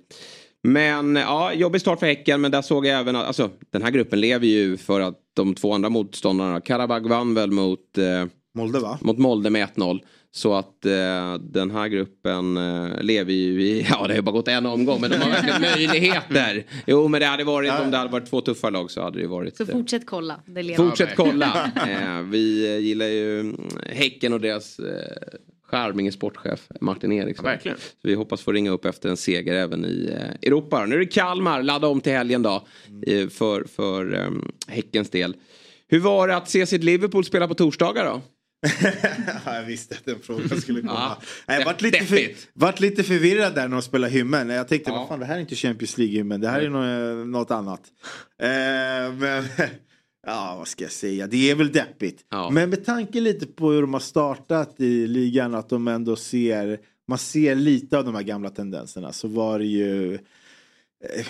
Men 0.62 1.16
ja, 1.16 1.52
jobbig 1.52 1.80
start 1.80 1.98
för 1.98 2.06
Häcken. 2.06 2.40
Men 2.40 2.50
där 2.50 2.62
såg 2.62 2.86
jag 2.86 3.00
även 3.00 3.16
att 3.16 3.26
alltså, 3.26 3.50
den 3.70 3.82
här 3.82 3.90
gruppen 3.90 4.20
lever 4.20 4.46
ju 4.46 4.76
för 4.76 5.00
att 5.00 5.18
de 5.34 5.54
två 5.54 5.72
andra 5.74 5.88
motståndarna. 5.88 6.60
Karabag 6.60 7.08
vann 7.08 7.34
väl 7.34 7.50
mot 7.50 7.98
eh, 7.98 8.26
Molde 8.54 8.78
va? 8.78 8.98
mot 9.00 9.18
Molde 9.18 9.50
med 9.50 9.68
1-0. 9.68 10.00
Så 10.32 10.54
att 10.54 10.86
eh, 10.86 11.34
den 11.34 11.70
här 11.70 11.88
gruppen 11.88 12.56
eh, 12.56 13.02
lever 13.02 13.32
ju 13.32 13.62
i, 13.62 13.80
ja 13.90 14.02
det 14.02 14.08
har 14.08 14.14
ju 14.16 14.22
bara 14.22 14.32
gått 14.32 14.48
en 14.48 14.66
omgång 14.66 15.00
men 15.00 15.10
de 15.10 15.16
har 15.16 15.30
verkligen 15.30 15.60
möjligheter. 15.76 16.66
Jo 16.86 17.08
men 17.08 17.20
det 17.20 17.26
hade 17.26 17.44
varit, 17.44 17.80
om 17.80 17.90
det 17.90 17.96
hade 17.96 18.10
varit 18.10 18.30
två 18.30 18.40
tuffa 18.40 18.70
lag 18.70 18.90
så 18.90 19.02
hade 19.02 19.20
det 19.20 19.26
varit. 19.26 19.56
Så 19.56 19.62
eh, 19.62 19.68
fortsätt 19.68 20.06
kolla. 20.06 20.40
Det 20.46 20.62
lever. 20.62 20.84
Fortsätt 20.84 21.16
kolla. 21.16 21.72
Eh, 21.88 22.22
vi 22.22 22.74
eh, 22.74 22.78
gillar 22.78 23.06
ju 23.06 23.40
mm, 23.40 23.60
Häcken 23.86 24.32
och 24.32 24.40
deras 24.40 24.78
eh, 24.78 24.84
charmige 25.70 26.12
sportchef 26.12 26.68
Martin 26.80 27.12
Eriksson. 27.12 27.44
Ja, 27.46 27.50
verkligen. 27.50 27.78
Så 27.78 28.08
vi 28.08 28.14
hoppas 28.14 28.42
få 28.42 28.52
ringa 28.52 28.70
upp 28.70 28.84
efter 28.84 29.08
en 29.08 29.16
seger 29.16 29.54
även 29.54 29.84
i 29.84 30.10
eh, 30.12 30.48
Europa. 30.48 30.86
Nu 30.86 30.94
är 30.94 30.98
det 30.98 31.06
Kalmar, 31.06 31.62
ladda 31.62 31.88
om 31.88 32.00
till 32.00 32.12
helgen 32.12 32.42
då. 32.42 32.66
Eh, 33.06 33.28
för 33.28 33.64
för 33.64 34.14
eh, 34.14 34.30
Häckens 34.68 35.10
del. 35.10 35.36
Hur 35.88 36.00
var 36.00 36.28
det 36.28 36.36
att 36.36 36.50
se 36.50 36.66
sitt 36.66 36.84
Liverpool 36.84 37.24
spela 37.24 37.48
på 37.48 37.54
torsdagar 37.54 38.04
då? 38.04 38.20
Ja, 39.44 39.54
jag 39.56 39.62
visste 39.62 39.94
att 39.94 40.04
den 40.04 40.20
frågan 40.22 40.60
skulle 40.60 40.80
komma. 40.80 40.92
Ja, 40.94 41.18
Nej, 41.48 41.58
jag 41.58 41.64
vart 41.66 41.82
lite, 41.82 42.04
för, 42.04 42.18
vart 42.52 42.80
lite 42.80 43.02
förvirrad 43.02 43.54
där 43.54 43.68
när 43.68 43.76
de 43.76 43.82
spelade 43.82 44.12
hymnen. 44.12 44.48
Jag 44.48 44.68
tänkte, 44.68 44.90
Ja. 44.90 44.96
vad 44.96 45.08
fan 45.08 45.20
det 45.20 45.26
här 45.26 45.36
är 45.36 45.40
inte 45.40 45.54
Champions 45.56 45.98
League-hymmen, 45.98 46.40
det 46.40 46.48
här 46.48 46.60
är 46.60 46.68
nå- 46.70 47.24
något 47.24 47.50
annat. 47.50 47.80
Eh, 48.42 48.48
men, 49.18 49.44
ja 50.26 50.54
vad 50.58 50.68
ska 50.68 50.84
jag 50.84 50.92
säga, 50.92 51.26
det 51.26 51.50
är 51.50 51.54
väl 51.54 51.72
deppigt. 51.72 52.24
Ja. 52.30 52.50
Men 52.50 52.70
med 52.70 52.84
tanke 52.84 53.20
lite 53.20 53.46
på 53.46 53.70
hur 53.70 53.80
de 53.80 53.92
har 53.92 54.00
startat 54.00 54.74
i 54.80 55.06
ligan, 55.06 55.54
att 55.54 55.68
de 55.68 55.88
ändå 55.88 56.16
ser, 56.16 56.78
man 57.08 57.18
ser 57.18 57.54
lite 57.54 57.98
av 57.98 58.04
de 58.04 58.14
här 58.14 58.22
gamla 58.22 58.50
tendenserna, 58.50 59.12
så 59.12 59.28
var 59.28 59.58
det 59.58 59.66
ju 59.66 60.14
eh, 60.14 60.20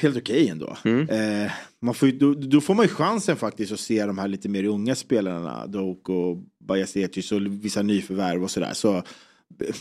helt 0.00 0.16
okej 0.16 0.48
ändå. 0.48 0.76
Mm. 0.84 1.08
Eh, 1.08 1.52
man 1.82 1.94
får 1.94 2.08
ju, 2.08 2.18
då, 2.18 2.34
då 2.34 2.60
får 2.60 2.74
man 2.74 2.84
ju 2.84 2.92
chansen 2.92 3.36
faktiskt 3.36 3.72
att 3.72 3.80
se 3.80 4.06
de 4.06 4.18
här 4.18 4.28
lite 4.28 4.48
mer 4.48 4.64
unga 4.64 4.94
spelarna, 4.94 5.66
Doak 5.66 6.08
och 6.08 6.38
Bajasetic 6.64 7.32
och 7.32 7.40
vissa 7.46 7.82
nyförvärv 7.82 8.42
och 8.42 8.50
sådär. 8.50 8.72
Så, 8.72 9.02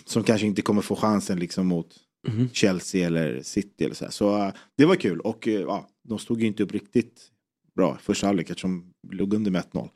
som 0.06 0.24
kanske 0.24 0.48
inte 0.48 0.62
kommer 0.62 0.82
få 0.82 0.96
chansen 0.96 1.40
liksom 1.40 1.68
mot 1.68 1.96
Mhm. 2.28 2.50
Chelsea 2.54 3.08
eller 3.08 3.42
City 3.42 3.84
eller 3.84 3.96
så. 3.96 4.06
Här. 4.06 4.12
Så 4.12 4.38
eh, 4.38 4.52
det 4.78 4.86
var 4.86 4.96
kul 4.96 5.20
och 5.20 5.48
eh, 5.48 5.62
ja, 5.62 5.88
de 6.10 6.20
stod 6.20 6.42
ju 6.42 6.48
inte 6.48 6.64
upp 6.64 6.72
riktigt 6.72 7.22
bra 7.76 7.98
första 8.02 8.28
halvlek 8.28 8.50
eftersom 8.50 8.94
de 9.10 9.18
låg 9.18 9.34
under 9.34 9.52
med 9.52 9.64
1-0. 9.72 9.90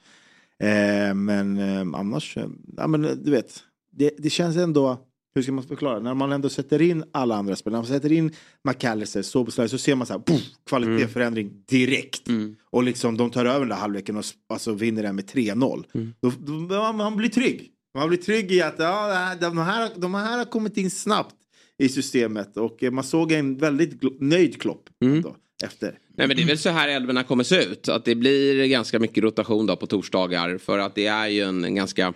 Eh, 0.60 1.14
men 1.14 1.58
eh, 1.58 2.00
annars, 2.00 2.38
eh, 2.38 2.48
ja 2.78 2.88
men 2.88 3.06
eh, 3.06 3.12
du 3.12 3.32
vet, 3.32 3.64
det, 3.92 4.14
det 4.18 4.30
känns 4.30 4.58
ändå, 4.58 5.00
hur 5.36 5.42
ska 5.42 5.52
man 5.52 5.64
förklara, 5.64 6.00
när 6.00 6.14
man 6.14 6.32
ändå 6.32 6.50
sätter 6.50 6.82
in 6.82 7.04
alla 7.12 7.36
andra 7.36 7.56
spelare, 7.56 7.82
när 7.82 7.90
man 7.90 8.00
sätter 8.00 8.12
in 8.12 8.32
McAllister, 8.64 9.22
Soboslaj, 9.22 9.70
så 9.70 9.78
ser 9.78 9.96
man 9.96 10.08
så 10.08 10.14
här, 10.14 10.20
poof, 10.20 10.42
kvalitetsförändring 10.66 11.64
direkt. 11.70 12.28
Och 12.70 12.84
liksom 12.84 13.18
de 13.18 13.30
tar 13.30 13.46
över 13.46 13.60
den 13.60 13.70
där 13.70 13.76
halvleken 13.76 14.18
och 14.18 14.26
alltså, 14.50 14.74
vinner 14.74 15.04
den 15.04 15.16
med 15.16 15.26
3-0. 15.26 15.86
Då, 16.22 16.32
då, 16.40 16.54
man, 16.76 16.98
man 16.98 17.18
blir 17.18 17.30
trygg. 17.30 17.70
Man 17.98 18.08
blir 18.08 18.18
trygg 18.18 18.52
i 18.52 18.62
att 18.62 18.76
ja, 18.78 19.36
de, 19.42 19.58
här, 19.58 19.90
de 19.96 20.14
här 20.14 20.38
har 20.38 20.46
kommit 20.46 20.78
in 20.78 20.92
snabbt 20.92 21.36
i 21.78 21.90
systemet 21.90 22.58
och 22.58 22.84
eh, 22.84 22.92
man 22.92 23.04
såg 23.04 23.32
en 23.32 23.58
väldigt 23.58 24.22
nöjd 24.22 24.62
Klopp 24.62 24.90
då, 25.24 25.36
efter. 25.64 25.98
Nej 26.18 26.28
men 26.28 26.38
det 26.38 26.44
är 26.44 26.48
väl 26.48 26.58
så 26.58 26.70
här 26.70 26.88
älvorna 26.90 27.24
kommer 27.24 27.44
se 27.44 27.64
ut. 27.64 27.90
Att 27.90 28.06
det 28.06 28.16
blir 28.16 28.68
ganska 28.68 29.00
mycket 29.00 29.24
rotation 29.24 29.66
då 29.66 29.76
på 29.76 29.88
torsdagar. 29.88 30.58
För 30.58 30.80
att 30.80 30.96
det 30.96 31.06
är 31.06 31.28
ju 31.28 31.42
en 31.42 31.76
ganska 31.76 32.14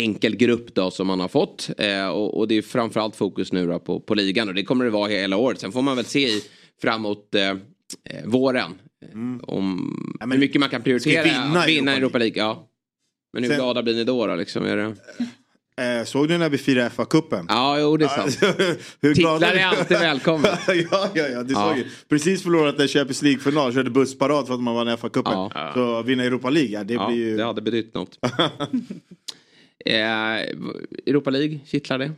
enkel 0.00 0.36
grupp 0.36 0.74
då 0.74 0.90
som 0.90 1.06
man 1.06 1.20
har 1.20 1.28
fått. 1.28 1.70
Eh, 1.78 2.08
och, 2.08 2.38
och 2.38 2.48
det 2.48 2.54
är 2.58 2.62
framförallt 2.62 3.16
fokus 3.16 3.52
nu 3.52 3.78
på, 3.78 4.00
på 4.00 4.14
ligan. 4.14 4.48
Och 4.48 4.54
det 4.54 4.62
kommer 4.64 4.84
det 4.84 4.90
vara 4.90 5.08
hela 5.08 5.36
året. 5.36 5.60
Sen 5.60 5.72
får 5.72 5.82
man 5.82 5.96
väl 5.96 6.04
se 6.04 6.28
i, 6.28 6.42
framåt 6.82 7.34
eh, 7.34 7.48
eh, 7.50 7.56
våren. 8.24 8.74
eh, 9.02 9.48
Om 9.48 9.96
Ja, 10.20 10.26
hur 10.26 10.38
mycket 10.38 10.60
man 10.60 10.68
kan 10.68 10.82
prioritera. 10.82 11.22
Vinna 11.24 11.66
vinna 11.66 11.96
Europa 11.96 12.18
League. 12.18 12.38
Ja. 12.38 12.66
Men 13.32 13.42
hur 13.42 13.50
Sen- 13.50 13.58
glada 13.58 13.82
blir 13.82 13.94
ni 13.94 14.04
då? 14.04 14.26
då 14.26 14.34
liksom? 14.34 14.64
är 14.64 14.76
det... 14.76 14.94
Eh, 15.98 16.04
såg 16.04 16.28
du 16.28 16.38
när 16.38 16.48
vi 16.50 16.58
firade 16.58 16.88
FA-cupen? 16.90 17.44
Ja, 17.48 17.78
jo 17.80 17.96
det 17.96 18.04
är 18.04 18.08
sant. 18.08 18.38
Titlar 19.14 19.42
är 19.42 19.64
alltid 19.64 19.98
välkomna. 19.98 20.48
ja, 20.68 21.08
ja, 21.14 21.28
ja, 21.28 21.42
du 21.42 21.52
Ja. 21.54 21.68
såg 21.68 21.78
ju. 21.78 21.84
Precis 22.08 22.42
förlorat 22.42 22.80
en 22.80 22.88
Champions 22.88 23.22
League-final, 23.22 23.72
körde 23.74 23.90
bussparad 23.90 24.46
för 24.46 24.54
att 24.54 24.60
man 24.60 24.74
vann 24.74 24.88
FA-cupen. 24.88 25.50
Ja. 25.54 25.70
Så 25.74 26.02
vinna 26.02 26.24
Europa 26.24 26.50
League, 26.50 26.70
ja, 26.70 26.84
det 26.84 26.94
Ja, 26.94 27.06
blir 27.08 27.16
ju... 27.18 27.36
det 27.36 27.44
hade 27.44 27.62
betytt 27.62 27.94
något. 27.94 28.18
eh, 29.86 30.34
Europa 31.06 31.30
League, 31.30 31.60
kittlar 31.66 31.98
det? 31.98 32.12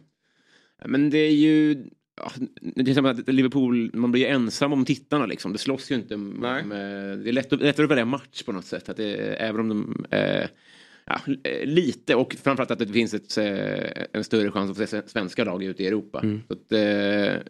Men 0.85 1.11
det 1.11 1.18
är 1.18 1.35
ju... 1.35 1.85
Ja, 2.16 2.33
det 2.61 2.90
är 2.90 2.94
som 2.94 3.07
att 3.07 3.29
Liverpool, 3.29 3.90
man 3.94 4.12
blir 4.12 4.22
ju 4.22 4.29
ensam 4.29 4.72
om 4.72 4.85
tittarna 4.85 5.27
liksom. 5.27 5.53
Det 5.53 5.59
slåss 5.59 5.90
ju 5.90 5.94
inte 5.94 6.14
om... 6.14 6.44
Eh, 6.44 7.18
det 7.25 7.31
är 7.31 7.33
lätt, 7.33 7.53
lättare 7.53 7.85
att 7.85 7.90
välja 7.90 8.05
match 8.05 8.42
på 8.42 8.53
något 8.53 8.64
sätt. 8.64 8.88
Att 8.88 8.96
det, 8.96 9.14
även 9.35 9.61
om 9.61 9.68
de... 9.68 10.05
Eh, 10.16 10.48
ja, 11.07 11.20
eh, 11.44 11.66
lite 11.66 12.14
och 12.14 12.35
framförallt 12.35 12.70
att 12.70 12.79
det 12.79 12.87
finns 12.87 13.14
ett, 13.14 13.38
en 14.12 14.25
större 14.25 14.51
chans 14.51 14.70
att 14.70 14.77
få 14.77 14.87
se 14.87 15.09
svenska 15.09 15.44
lag 15.44 15.64
ute 15.64 15.83
i 15.83 15.87
Europa. 15.87 16.20
Mm. 16.20 16.40
Så 16.46 16.53
att, 16.53 16.72
eh, 16.72 17.42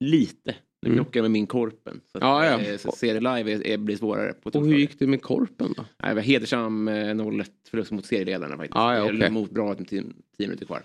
lite. 0.00 0.54
Nu 0.82 0.88
Mm. 0.92 1.04
knockar 1.04 1.20
jag 1.20 1.24
med 1.24 1.30
min 1.30 1.46
Korpen. 1.46 2.00
Så 2.12 2.18
att, 2.18 2.24
Ja, 2.24 2.46
ja. 2.46 2.60
eh, 2.60 2.76
så 2.76 2.92
se 2.92 3.12
det 3.12 3.20
live 3.20 3.52
är, 3.52 3.66
är, 3.66 3.78
blir 3.78 3.96
svårare. 3.96 4.32
På 4.32 4.50
Och 4.50 4.66
hur 4.66 4.74
gick 4.78 4.98
det 4.98 5.06
med 5.06 5.22
Korpen 5.22 5.74
då? 5.76 5.84
Nej, 6.02 6.08
det 6.10 6.14
var 6.14 6.22
hedersam 6.22 6.88
eh, 6.88 6.92
0-1 6.94 7.44
förlust 7.70 7.90
mot 7.90 8.06
serieledarna 8.06 8.56
faktiskt. 8.56 8.76
Ah, 8.76 8.94
ja, 8.96 9.06
Eller 9.08 9.18
okej. 9.18 9.30
Mot 9.30 9.50
bra 9.50 9.74
tio, 9.74 9.84
tio 9.86 10.02
minuter 10.38 10.66
kvar. 10.66 10.82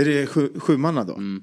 Är 0.00 0.04
det 0.04 0.26
sju, 0.26 0.48
sjumanna 0.58 1.04
då? 1.04 1.14
Mm. 1.14 1.42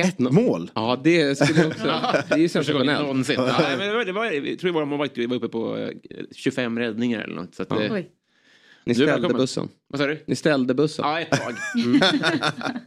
Ett 0.00 0.18
mål? 0.18 0.70
Ja, 0.74 1.00
det 1.04 1.38
skulle 1.38 1.66
också... 1.66 1.84
det 2.28 2.34
är 2.34 2.38
ju 2.38 2.48
sensationellt. 2.48 3.00
någonsin. 3.00 3.34
Ja, 3.38 3.56
nej, 3.58 3.76
men 3.78 3.88
det 3.88 3.94
var, 3.94 4.04
det 4.04 4.12
var, 4.12 4.24
jag 4.24 4.58
tror 4.58 4.70
det 4.72 4.74
var, 4.74 4.84
man 4.84 4.98
var 4.98 5.34
uppe 5.36 5.48
på 5.48 5.76
eh, 5.76 5.90
25 6.32 6.78
räddningar 6.78 7.20
eller 7.22 7.34
något. 7.36 7.54
Så 7.54 7.62
att, 7.62 7.72
eh, 7.72 7.78
Oj. 7.92 8.10
Ni 8.86 8.94
ställde 8.94 9.12
välkommen. 9.12 9.36
bussen. 9.36 9.68
vad 9.88 10.00
sa 10.00 10.06
du? 10.06 10.22
Ni 10.26 10.36
ställde 10.36 10.74
bussen. 10.74 11.04
Ja, 11.08 11.20
ett 11.20 11.30
tag. 11.30 11.54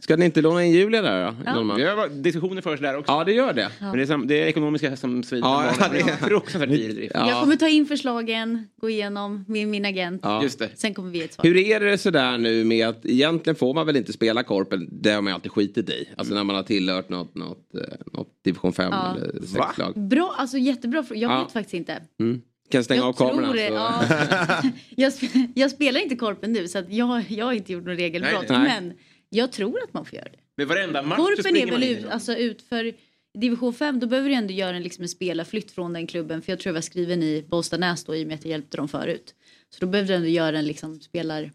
Ska 0.00 0.16
ni 0.16 0.24
inte 0.24 0.40
låna 0.40 0.64
in 0.64 0.72
Julia 0.72 1.02
där 1.02 1.26
då? 1.26 1.34
Ja. 1.46 1.76
Det 1.76 1.94
var 1.94 2.08
diskussioner 2.08 2.62
förs 2.62 2.80
där 2.80 2.96
också. 2.98 3.12
Ja, 3.12 3.24
det 3.24 3.32
gör 3.32 3.52
det. 3.52 3.70
Men 3.80 3.92
det 3.96 4.02
är, 4.02 4.06
sam, 4.06 4.26
det 4.26 4.42
är 4.42 4.46
ekonomiska 4.46 4.96
som 4.96 5.22
svider. 5.22 5.48
Ja, 5.48 5.64
Ja, 5.66 5.74
ja, 5.80 5.88
det 5.92 5.98
är 6.00 6.16
fruktansvärt 6.16 6.68
dyr 6.70 6.92
drift. 6.94 7.12
Ja. 7.14 7.28
Jag 7.28 7.40
kommer 7.42 7.56
ta 7.56 7.68
in 7.68 7.86
förslagen, 7.86 8.68
gå 8.80 8.90
igenom 8.90 9.44
med 9.48 9.68
min 9.68 9.84
agent. 9.84 10.20
Ja. 10.24 10.42
Just 10.42 10.58
det. 10.58 10.68
Sen 10.74 10.94
kommer 10.94 11.10
vi 11.10 11.22
ett 11.22 11.32
svar. 11.32 11.44
Hur 11.44 11.56
är 11.56 11.80
det 11.80 11.98
sådär 11.98 12.38
nu 12.38 12.64
med 12.64 12.88
att 12.88 13.06
egentligen 13.06 13.56
får 13.56 13.74
man 13.74 13.86
väl 13.86 13.96
inte 13.96 14.12
spela 14.12 14.42
Korpen? 14.42 14.88
Det 14.92 15.10
har 15.10 15.22
man 15.22 15.32
alltid 15.32 15.52
skitit 15.52 15.90
i. 15.90 16.08
Alltså 16.16 16.34
när 16.34 16.44
man 16.44 16.56
har 16.56 16.62
tillhört 16.62 17.08
något, 17.08 17.34
något, 17.34 17.74
eh, 17.74 17.80
något 18.12 18.28
division 18.44 18.72
5 18.72 18.92
Ja. 18.92 19.16
eller 19.16 19.32
Va? 19.58 19.66
6 19.68 19.78
lag. 19.78 20.08
Bra, 20.08 20.34
alltså 20.38 20.58
jättebra 20.58 21.02
fråga. 21.02 21.20
Jag 21.20 21.30
Ja. 21.32 21.42
vet 21.44 21.52
faktiskt 21.52 21.74
inte. 21.74 22.02
Mm. 22.20 22.40
Kan 22.70 22.84
stänga 22.84 23.00
jag 23.00 23.08
av 23.08 23.12
kameran. 23.12 23.56
det, 23.56 23.68
så- 23.68 23.74
ja. 23.74 24.62
jag, 24.96 25.10
sp- 25.12 25.52
jag 25.54 25.70
spelar 25.70 26.00
inte 26.00 26.16
korpen 26.16 26.52
nu 26.52 26.68
så 26.68 26.78
att 26.78 26.92
jag, 26.92 27.24
jag 27.30 27.46
har 27.46 27.52
inte 27.52 27.72
gjort 27.72 27.84
något 27.84 27.98
regelbrott. 27.98 28.48
Nej, 28.48 28.58
nej. 28.58 28.80
Men 28.80 28.92
jag 29.28 29.52
tror 29.52 29.82
att 29.84 29.92
man 29.94 30.04
får 30.04 30.14
göra 30.16 30.28
det. 30.32 30.38
Men 30.56 30.68
varenda 30.68 31.02
match 31.02 31.18
så 31.18 31.22
Korpen 31.26 31.56
är 31.56 31.70
väl 31.70 31.82
ut, 31.84 32.06
alltså 32.06 32.36
ut 32.36 32.62
för 32.62 32.92
division 33.38 33.74
5 33.74 34.00
då 34.00 34.06
behöver 34.06 34.28
du 34.28 34.34
ändå 34.34 34.52
göra 34.52 34.76
en, 34.76 34.82
liksom 34.82 35.02
en 35.02 35.08
spelarflytt 35.08 35.70
från 35.70 35.92
den 35.92 36.06
klubben. 36.06 36.42
För 36.42 36.52
jag 36.52 36.58
tror 36.60 36.70
jag 36.70 36.74
var 36.74 36.80
skriven 36.80 37.22
i 37.22 37.44
Bollstanäs 37.48 38.04
då 38.04 38.16
i 38.16 38.22
och 38.24 38.28
med 38.28 38.34
att 38.34 38.44
jag 38.44 38.50
hjälpte 38.50 38.76
dem 38.76 38.88
förut. 38.88 39.34
Så 39.74 39.80
då 39.80 39.86
behövde 39.86 40.12
du 40.12 40.16
ändå 40.16 40.28
göra 40.28 40.58
en 40.58 40.66
liksom 40.66 41.00
spelar 41.00 41.50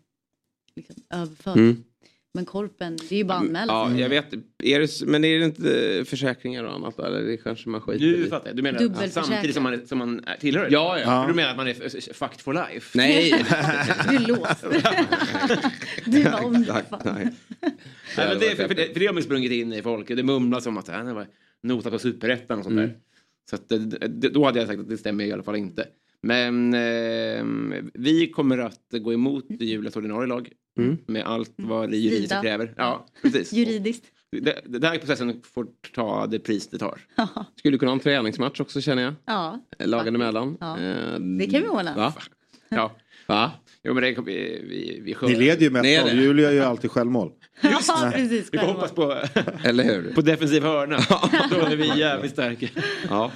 liksom, 0.76 0.96
överföring. 1.14 1.60
Mm. 1.64 1.84
Men 2.36 2.46
korpen, 2.46 2.98
det 3.10 3.16
är 3.16 3.18
ju 3.18 3.24
bara 3.24 3.38
anmäla 3.38 3.74
Ja, 3.74 3.98
jag 4.00 4.10
vet. 4.10 4.34
Är 4.64 4.80
det, 4.80 5.06
men 5.06 5.24
är 5.26 5.40
det 5.40 5.46
inte 5.46 5.98
eh, 5.98 6.04
försäkringar 6.04 6.64
och 6.64 6.74
annat? 6.74 7.00
Eller 7.00 7.22
det 7.22 7.38
kanske 7.38 7.70
man 7.70 7.82
skiter 7.82 8.06
i? 8.06 8.30
fattar 8.30 8.48
jag. 8.48 8.56
Du 8.56 8.62
menar 8.62 8.80
Dubbelförsäkrad. 8.80 9.26
samtidigt 9.26 9.54
som 9.54 9.64
man, 9.64 9.88
som 9.88 9.98
man 9.98 10.24
är- 10.26 10.38
tillhör? 10.38 10.68
Ja, 10.72 11.00
ja. 11.00 11.06
För 11.24 11.28
Du 11.28 11.34
menar 11.36 11.52
att 11.52 11.58
man 11.58 11.68
är 11.68 12.14
fucked 12.14 12.40
for 12.42 12.54
life? 12.54 12.98
Nej. 12.98 13.32
Du 14.10 14.16
är 14.16 14.28
låst. 14.28 14.66
du 16.06 16.24
var 16.24 16.46
om 16.46 16.56
Exakt, 16.56 16.92
nej. 17.06 17.28
Nej, 18.18 18.28
men 18.30 18.40
det, 18.40 18.56
för, 18.56 18.68
för, 18.68 18.76
det, 18.76 18.94
för 18.94 19.00
det 19.00 19.06
har 19.06 19.14
man 19.14 19.24
sprungit 19.24 19.52
in 19.52 19.74
i 19.74 19.82
folk. 19.82 20.08
Det 20.08 20.24
mumlas 20.24 20.66
om 20.68 20.78
att 20.78 20.88
han 20.88 21.16
var 21.16 21.28
notat 21.64 21.92
på 21.92 22.00
superettan 22.00 22.58
och 22.60 22.64
sånt 22.64 22.74
Mm. 22.74 22.88
där. 22.88 22.96
Så 23.50 23.56
att, 23.56 23.70
det, 23.70 23.78
det, 24.08 24.30
då 24.30 24.46
hade 24.46 24.60
jag 24.60 24.68
sagt 24.68 24.80
att 24.80 24.90
det 24.90 24.98
stämmer 24.98 25.24
i 25.26 25.32
alla 25.32 25.44
fall 25.44 25.56
inte. 25.56 25.88
Men 26.22 26.74
eh, 26.74 27.46
vi 27.94 28.32
kommer 28.36 28.58
att 28.58 28.80
gå 28.92 29.14
emot 29.14 29.46
Julias 29.60 29.96
ordinarie 29.96 30.28
lag. 30.28 30.50
Mm. 30.80 30.98
Med 31.08 31.24
allt 31.26 31.54
vad 31.56 31.90
det 31.92 31.98
juridiskt 31.98 32.42
kräver. 32.42 32.74
Ja, 32.78 33.06
precis. 33.22 33.54
Juridiskt. 33.54 34.06
Det, 34.32 34.62
det 34.66 34.80
där 34.80 34.98
processen 34.98 35.42
får 35.54 35.68
ta 35.94 36.28
det 36.28 36.40
pris 36.40 36.68
det 36.68 36.78
tar. 36.78 37.02
Skulle 37.56 37.78
kunna 37.78 37.92
ha 37.92 37.94
en 37.96 38.00
träningsmatch 38.00 38.60
också 38.60 38.82
känner 38.82 39.04
jag. 39.04 39.14
Ja, 39.26 39.60
Lagen 39.80 40.16
emellan. 40.16 40.58
Ja. 40.60 40.80
Eh, 40.80 41.20
det 41.20 41.48
kan 41.48 41.62
vi 41.62 41.68
ordna. 41.68 41.96
Va? 41.96 42.14
Ja. 42.70 42.96
Va? 43.28 43.52
Jo, 43.84 43.94
men 43.94 44.04
det, 44.04 44.22
vi, 44.26 44.62
vi, 44.70 45.02
vi, 45.22 45.28
Ni 45.28 45.36
leder 45.36 45.62
ju 45.62 45.70
med 45.70 45.82
Ni 45.82 45.94
är 45.94 46.04
1-0. 46.04 46.06
det. 46.06 46.22
Julia 46.22 46.44
gör 46.46 46.54
ju 46.54 46.62
alltid 46.64 46.92
självmål. 46.92 47.32
Ja, 47.62 48.12
precis. 48.14 48.50
vi 48.52 48.58
får 48.58 48.68
hoppas 48.68 48.92
på, 48.92 49.18
Eller 49.64 49.84
hur? 49.84 50.14
på 50.14 50.22
defensiv 50.22 50.64
hörna. 50.64 50.98
Då 51.50 51.56
är 51.56 51.76
vi 51.76 52.00
jävligt 52.00 52.32
starka. 52.32 52.68
Ja. 53.10 53.32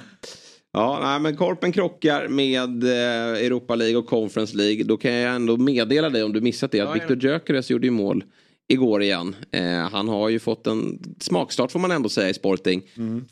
Ja, 0.72 0.98
nej, 1.02 1.20
men 1.20 1.36
Korpen 1.36 1.72
krockar 1.72 2.28
med 2.28 2.84
eh, 2.84 3.44
Europa 3.46 3.74
League 3.74 3.96
och 3.96 4.06
Conference 4.06 4.56
League. 4.56 4.84
Då 4.84 4.96
kan 4.96 5.12
jag 5.12 5.34
ändå 5.34 5.56
meddela 5.56 6.10
dig 6.10 6.22
om 6.22 6.32
du 6.32 6.40
missat 6.40 6.70
det 6.72 6.80
att 6.80 6.88
Ja, 6.88 6.92
Victor 6.92 7.16
Gyökeres 7.24 7.70
gjorde 7.70 7.86
ju 7.86 7.90
mål 7.90 8.24
igår 8.68 9.02
igen. 9.02 9.36
Eh, 9.52 9.62
han 9.90 10.08
har 10.08 10.28
ju 10.28 10.38
fått 10.38 10.66
en 10.66 10.98
smakstart 11.20 11.72
får 11.72 11.78
man 11.78 11.90
ändå 11.90 12.08
säga 12.08 12.28
i 12.28 12.34
Sporting. 12.34 12.82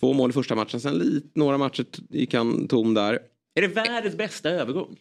Två 0.01 0.13
mål 0.13 0.31
i 0.31 0.33
första 0.33 0.55
matchen, 0.55 0.81
sen 0.81 0.95
lite, 0.95 1.29
några 1.35 1.59
matcher 1.59 1.87
gick 2.11 2.35
han 2.35 2.69
tom 2.69 2.95
där. 2.95 3.19
Är 3.55 3.63
det 3.63 3.69
världens 3.69 4.17
bästa 4.17 4.51
övergång? 4.51 4.97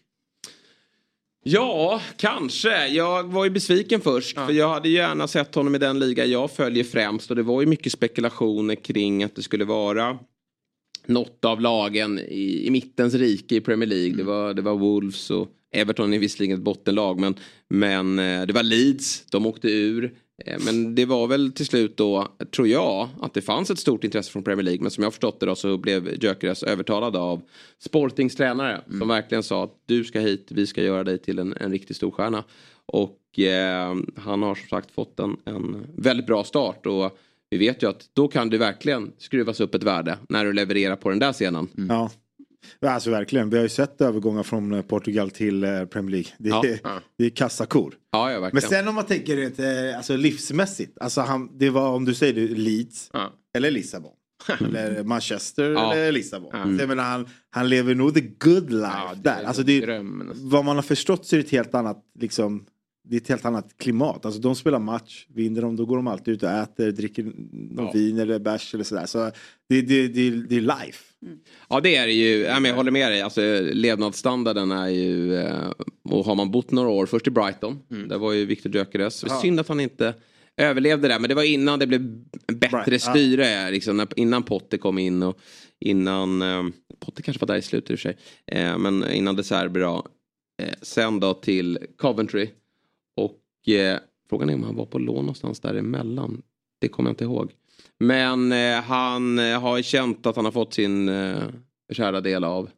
Ja, 1.43 2.02
kanske. 2.17 2.88
Jag 2.88 3.23
var 3.23 3.43
ju 3.43 3.50
besviken 3.50 4.02
först. 4.02 4.36
För 4.38 4.52
jag 4.52 4.69
hade 4.69 4.89
gärna 4.89 5.28
sett 5.28 5.56
honom 5.56 5.76
i 5.76 5.78
den 5.78 6.00
liga 6.00 6.26
jag 6.26 6.52
följer 6.52 6.84
främst. 6.84 7.30
Och 7.30 7.36
det 7.36 7.43
var 7.43 7.62
ju 7.62 7.67
mycket 7.67 7.92
spekulationer 7.92 8.75
kring 8.75 9.23
att 9.23 9.35
det 9.35 9.42
skulle 9.42 9.65
vara 9.65 10.19
något 11.08 11.45
av 11.45 11.62
lagen 11.62 12.19
i, 12.19 12.67
i 12.67 12.69
mittens 12.71 13.13
rike 13.13 13.55
i 13.55 13.62
Premier 13.62 13.89
League. 13.89 14.17
Det, 14.17 14.23
var, 14.23 14.53
det 14.53 14.62
var 14.62 14.75
Wolves 14.75 15.31
och 15.31 15.47
Everton 15.71 16.13
är 16.13 16.19
visserligen 16.19 16.58
ett 16.58 16.63
bottenlag. 16.63 17.19
Men, 17.19 17.35
men 17.69 18.19
eh, 18.19 18.45
det 18.45 18.53
var 18.53 18.63
Leeds, 18.63 19.25
de 19.31 19.45
åkte 19.45 19.69
ur. 19.69 20.13
Eh, 20.45 20.58
Men 20.65 20.95
det 20.95 21.05
var 21.05 21.27
väl 21.27 21.51
till 21.51 21.65
slut 21.65 21.97
då, 21.97 22.27
tror 22.55 22.67
jag, 22.67 23.10
att 23.21 23.33
det 23.33 23.41
fanns 23.41 23.69
ett 23.69 23.79
stort 23.79 24.03
intresse 24.03 24.31
från 24.31 24.43
Premier 24.43 24.63
League. 24.63 24.81
Men 24.81 24.91
som 24.91 25.03
jag 25.03 25.13
förstått 25.13 25.39
det 25.39 25.45
då 25.45 25.55
så 25.55 25.77
blev 25.77 26.23
Gyökeres 26.23 26.63
övertalad 26.63 27.15
av 27.15 27.41
Sportings 27.79 28.35
tränare. 28.35 28.81
Som 28.99 29.08
verkligen 29.08 29.43
sa 29.43 29.63
att 29.63 29.75
du 29.85 30.03
ska 30.03 30.19
hit, 30.19 30.47
vi 30.51 30.67
ska 30.67 30.83
göra 30.83 31.03
dig 31.03 31.17
till 31.17 31.39
en, 31.39 31.53
en 31.60 31.71
riktig 31.71 31.95
storstjärna. 31.95 32.43
Och 32.85 33.39
eh, 33.39 33.95
han 34.15 34.43
har 34.43 34.55
som 34.55 34.67
sagt 34.67 34.91
fått 34.91 35.19
en, 35.19 35.37
en 35.45 35.87
väldigt 35.95 36.25
bra 36.25 36.43
start. 36.43 36.85
Och 36.85 37.17
vi 37.50 37.58
vet 37.58 37.83
ju 37.83 37.89
att 37.89 38.06
då 38.13 38.27
kan 38.27 38.50
det 38.50 38.58
verkligen 38.58 39.12
skruvas 39.17 39.60
upp 39.60 39.75
ett 39.75 39.83
värde 39.83 40.17
när 40.29 40.45
du 40.45 40.54
levererar 40.54 40.95
på 40.95 41.10
den 41.10 41.19
där 41.19 41.33
scenen. 41.33 41.67
Ja. 41.89 42.12
Ja, 42.79 42.89
Alltså 42.89 43.10
verkligen, 43.10 43.50
vi 43.50 43.56
har 43.58 43.63
ju 43.63 43.69
sett 43.69 44.02
övergångar 44.02 44.43
från 44.43 44.73
eh, 44.73 44.81
Portugal 44.81 45.29
till 45.31 45.63
eh, 45.63 45.85
Premier 45.85 46.12
League. 46.12 46.31
Det 46.37 46.50
är, 46.69 46.79
Ja. 46.83 47.00
det 47.17 47.25
är 47.25 47.29
kassakor. 47.29 47.93
Ja, 48.12 48.31
ja 48.31 48.50
Men 48.54 48.62
sen 48.62 48.87
om 48.87 48.95
man 48.95 49.06
tänker 49.06 49.35
rent 49.35 49.60
eh, 49.60 49.98
alltså 49.98 50.15
livsmässigt. 50.15 50.98
Alltså 51.02 51.21
han, 51.21 51.58
det 51.58 51.69
var 51.69 51.89
om 51.89 52.06
du 52.06 52.13
säger 52.13 52.33
det, 52.33 52.48
Leeds 52.56 53.10
Ja. 53.13 53.33
eller 53.58 53.71
Lissabon. 53.71 54.12
eller 54.60 55.04
Manchester 55.04 55.71
Ja. 55.71 55.93
eller 55.93 56.12
Lissabon. 56.12 56.77
Jag 56.79 56.87
menar, 56.89 57.04
han, 57.04 57.27
han 57.50 57.69
lever 57.69 57.95
nog 57.95 58.13
the 58.13 58.21
good 58.21 58.71
life 58.71 58.91
Ja, 58.95 59.12
det 59.15 59.21
där. 59.29 59.41
är 59.41 59.45
Alltså 59.45 59.63
det, 59.63 59.83
alltså. 59.89 60.43
vad 60.48 60.65
man 60.65 60.75
har 60.75 60.83
förstått 60.83 61.25
så 61.25 61.35
är 61.35 61.37
det 61.39 61.45
ett 61.45 61.52
helt 61.52 61.73
annat 61.75 62.04
liksom, 62.19 62.65
det 63.10 63.15
är 63.15 63.21
ett 63.21 63.27
helt 63.27 63.45
annat 63.45 63.77
klimat. 63.77 64.25
Alltså 64.25 64.41
de 64.41 64.55
spelar 64.55 64.79
match, 64.79 65.25
vinner 65.33 65.62
de 65.62 65.75
då 65.75 65.85
går 65.85 65.95
de 65.95 66.08
alltid 66.08 66.33
ut 66.33 66.43
och 66.43 66.49
äter, 66.49 66.91
dricker 66.91 67.23
någon 67.23 67.85
Ja. 67.85 67.91
vin 67.93 68.19
eller 68.19 68.39
bärs 68.39 68.73
eller 68.73 68.83
sådär. 68.83 69.05
Så 69.05 69.31
det, 69.69 69.81
det, 69.81 70.08
det, 70.08 70.29
det 70.29 70.55
är 70.58 70.62
life. 70.62 71.03
Ja 71.69 71.79
det 71.79 71.95
är 71.95 72.08
det 72.08 72.13
ju. 72.13 72.37
Ja, 72.41 72.60
men 72.60 72.69
jag 72.69 72.75
håller 72.75 72.91
med 72.91 73.12
dig. 73.12 73.21
Alltså, 73.21 73.41
levnadsstandarden 73.62 74.71
är 74.71 74.87
ju... 74.89 75.35
eh, 75.35 75.71
Och 76.10 76.25
har 76.25 76.35
man 76.35 76.51
bott 76.51 76.71
några 76.71 76.89
år, 76.89 77.05
först 77.05 77.27
i 77.27 77.31
Brighton. 77.31 77.79
Där 78.10 78.17
var 78.17 78.33
ju 78.33 78.45
Victor 78.45 78.75
Gyökeres. 78.75 79.23
Ja. 79.27 79.41
Synd 79.41 79.60
att 79.60 79.67
han 79.67 79.79
inte 79.79 80.13
överlevde 80.58 81.08
där. 81.08 81.19
Men 81.19 81.29
det 81.29 81.35
var 81.35 81.43
innan 81.43 81.79
det 81.79 81.87
blev 81.87 82.01
bättre 82.53 82.77
Bright- 82.77 82.91
ja. 82.91 82.99
styre. 82.99 83.71
Liksom, 83.71 83.97
när, 83.97 84.08
innan 84.19 84.43
Potter 84.43 84.77
kom 84.77 84.97
in 84.97 85.23
och 85.23 85.39
innan... 85.79 86.41
Eh, 86.41 86.63
Potter 86.99 87.23
kanske 87.23 87.41
var 87.45 87.47
där 87.53 87.60
i 87.60 87.62
slutet 87.62 87.91
i 87.91 87.93
och 87.95 87.99
för 87.99 88.10
sig. 88.10 88.17
Eh, 88.51 88.77
men 88.77 89.12
innan 89.12 89.35
De 89.35 89.43
Serbi 89.43 89.79
då. 89.79 90.08
Eh, 90.63 90.73
sen 90.81 91.19
då 91.19 91.33
till 91.33 91.77
Coventry. 91.97 92.49
Eh, 93.75 93.97
frågan 94.29 94.49
är 94.49 94.53
om 94.53 94.63
han 94.63 94.75
var 94.75 94.85
på 94.85 94.99
lån 94.99 95.15
någonstans 95.15 95.59
däremellan. 95.59 96.41
Det 96.81 96.87
kommer 96.87 97.09
jag 97.09 97.11
inte 97.11 97.23
ihåg. 97.23 97.51
Men 97.99 98.51
eh, 98.51 98.81
han 98.81 99.39
eh, 99.39 99.61
har 99.61 99.81
känt 99.81 100.25
att 100.25 100.35
han 100.35 100.45
har 100.45 100.51
fått 100.51 100.73
sin 100.73 101.09
eh, 101.09 101.37
kära 101.93 102.21
del 102.21 102.43
av 102.43 102.69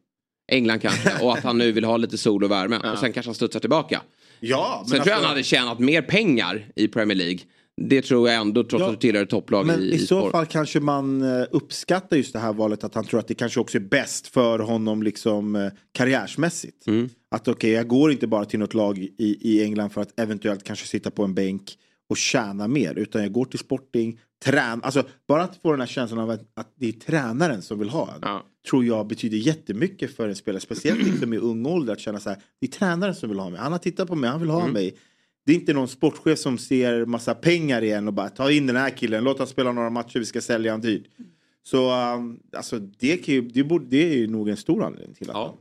England 0.52 0.80
kanske. 0.80 1.24
och 1.24 1.32
att 1.32 1.44
han 1.44 1.58
nu 1.58 1.72
vill 1.72 1.84
ha 1.84 1.96
lite 1.96 2.18
sol 2.18 2.44
och 2.44 2.50
värme. 2.50 2.76
Och 2.92 2.98
sen 2.98 3.12
kanske 3.12 3.28
han 3.28 3.34
studsar 3.34 3.60
tillbaka. 3.60 4.02
Ja, 4.40 4.84
Sen 4.88 4.96
tror 4.96 5.08
jag 5.08 5.14
han 5.16 5.24
hade 5.24 5.42
tjänat 5.42 5.78
mer 5.78 6.02
pengar 6.02 6.66
i 6.76 6.88
Premier 6.88 7.16
League. 7.16 7.38
Det 7.82 8.02
tror 8.02 8.28
jag 8.28 8.40
ändå 8.40 8.64
trots 8.64 8.80
Ja, 8.80 8.86
att 8.86 8.92
du 8.92 8.98
tillhör 9.00 9.22
ett 9.22 9.30
topplag 9.30 9.66
Men 9.66 9.80
i, 9.80 9.84
i, 9.84 9.94
i 9.94 9.98
så 9.98 10.20
sport. 10.20 10.32
fall 10.32 10.46
kanske 10.46 10.80
man 10.80 11.22
eh, 11.22 11.46
uppskattar 11.50 12.16
just 12.16 12.32
det 12.32 12.38
här 12.38 12.52
valet 12.52 12.84
att 12.84 12.94
han 12.94 13.04
tror 13.04 13.20
att 13.20 13.28
det 13.28 13.34
kanske 13.34 13.60
också 13.60 13.78
är 13.78 13.82
bäst 13.82 14.26
för 14.26 14.58
honom 14.58 15.02
liksom 15.02 15.56
eh, 15.56 15.68
karriärsmässigt. 15.92 16.86
Mm. 16.86 17.08
Att 17.30 17.48
okej, 17.48 17.70
jag 17.70 17.88
går 17.88 18.12
inte 18.12 18.26
bara 18.26 18.44
till 18.44 18.58
något 18.58 18.74
lag 18.74 18.98
i, 18.98 19.36
i 19.40 19.62
England 19.64 19.90
för 19.90 20.00
att 20.00 20.20
eventuellt 20.20 20.64
kanske 20.64 20.86
sitta 20.86 21.10
på 21.10 21.24
en 21.24 21.34
bänk 21.34 21.78
och 22.08 22.16
tjäna 22.16 22.68
mer. 22.68 22.94
Utan 22.94 23.22
jag 23.22 23.32
går 23.32 23.44
till 23.44 23.58
Sporting, 23.58 24.18
trän, 24.44 24.82
alltså 24.82 25.02
bara 25.28 25.42
att 25.42 25.56
få 25.62 25.70
den 25.70 25.80
här 25.80 25.86
känslan 25.86 26.18
av 26.20 26.30
att, 26.30 26.42
att 26.54 26.72
det 26.76 26.88
är 26.88 26.92
tränaren 26.92 27.62
som 27.62 27.78
vill 27.78 27.88
ha 27.88 28.08
en. 28.14 28.18
Ja. 28.22 28.44
Tror 28.70 28.84
jag 28.84 29.06
betyder 29.06 29.36
jättemycket 29.36 30.16
för 30.16 30.28
en 30.28 30.36
spelare. 30.36 30.60
Speciellt 30.60 31.02
liksom 31.02 31.32
i 31.32 31.36
ung 31.36 31.66
ålder 31.66 31.92
att 31.92 32.00
känna 32.00 32.20
så 32.20 32.30
här. 32.30 32.38
Det 32.60 32.66
är 32.66 32.70
tränaren 32.70 33.14
som 33.14 33.28
vill 33.28 33.38
ha 33.38 33.50
mig. 33.50 33.60
Han 33.60 33.72
har 33.72 33.78
tittat 33.78 34.08
på 34.08 34.14
mig, 34.14 34.30
han 34.30 34.40
vill 34.40 34.50
ha 34.50 34.60
Mm. 34.60 34.72
mig. 34.72 34.96
Det 35.46 35.52
är 35.52 35.56
inte 35.56 35.72
någon 35.72 35.88
sportchef 35.88 36.38
som 36.38 36.58
ser 36.58 37.04
massa 37.06 37.34
pengar 37.34 37.82
igen 37.82 38.08
och 38.08 38.14
bara 38.14 38.28
ta 38.28 38.50
in 38.50 38.66
den 38.66 38.76
här 38.76 38.90
killen, 38.90 39.24
låt 39.24 39.38
han 39.38 39.46
spela 39.46 39.72
några 39.72 39.90
matcher, 39.90 40.18
vi 40.18 40.24
ska 40.26 40.40
sälja 40.40 40.72
han 40.72 40.80
dyrt. 40.80 41.04
Så 41.62 42.14
um, 42.14 42.40
alltså, 42.56 42.78
det, 42.78 43.28
ju, 43.28 43.40
det, 43.40 43.64
borde, 43.64 43.86
det 43.86 44.12
är 44.12 44.16
ju 44.16 44.26
nog 44.26 44.48
en 44.48 44.56
stor 44.56 44.84
anledning 44.84 45.14
till 45.14 45.30
att 45.30 45.36
Ja. 45.36 45.58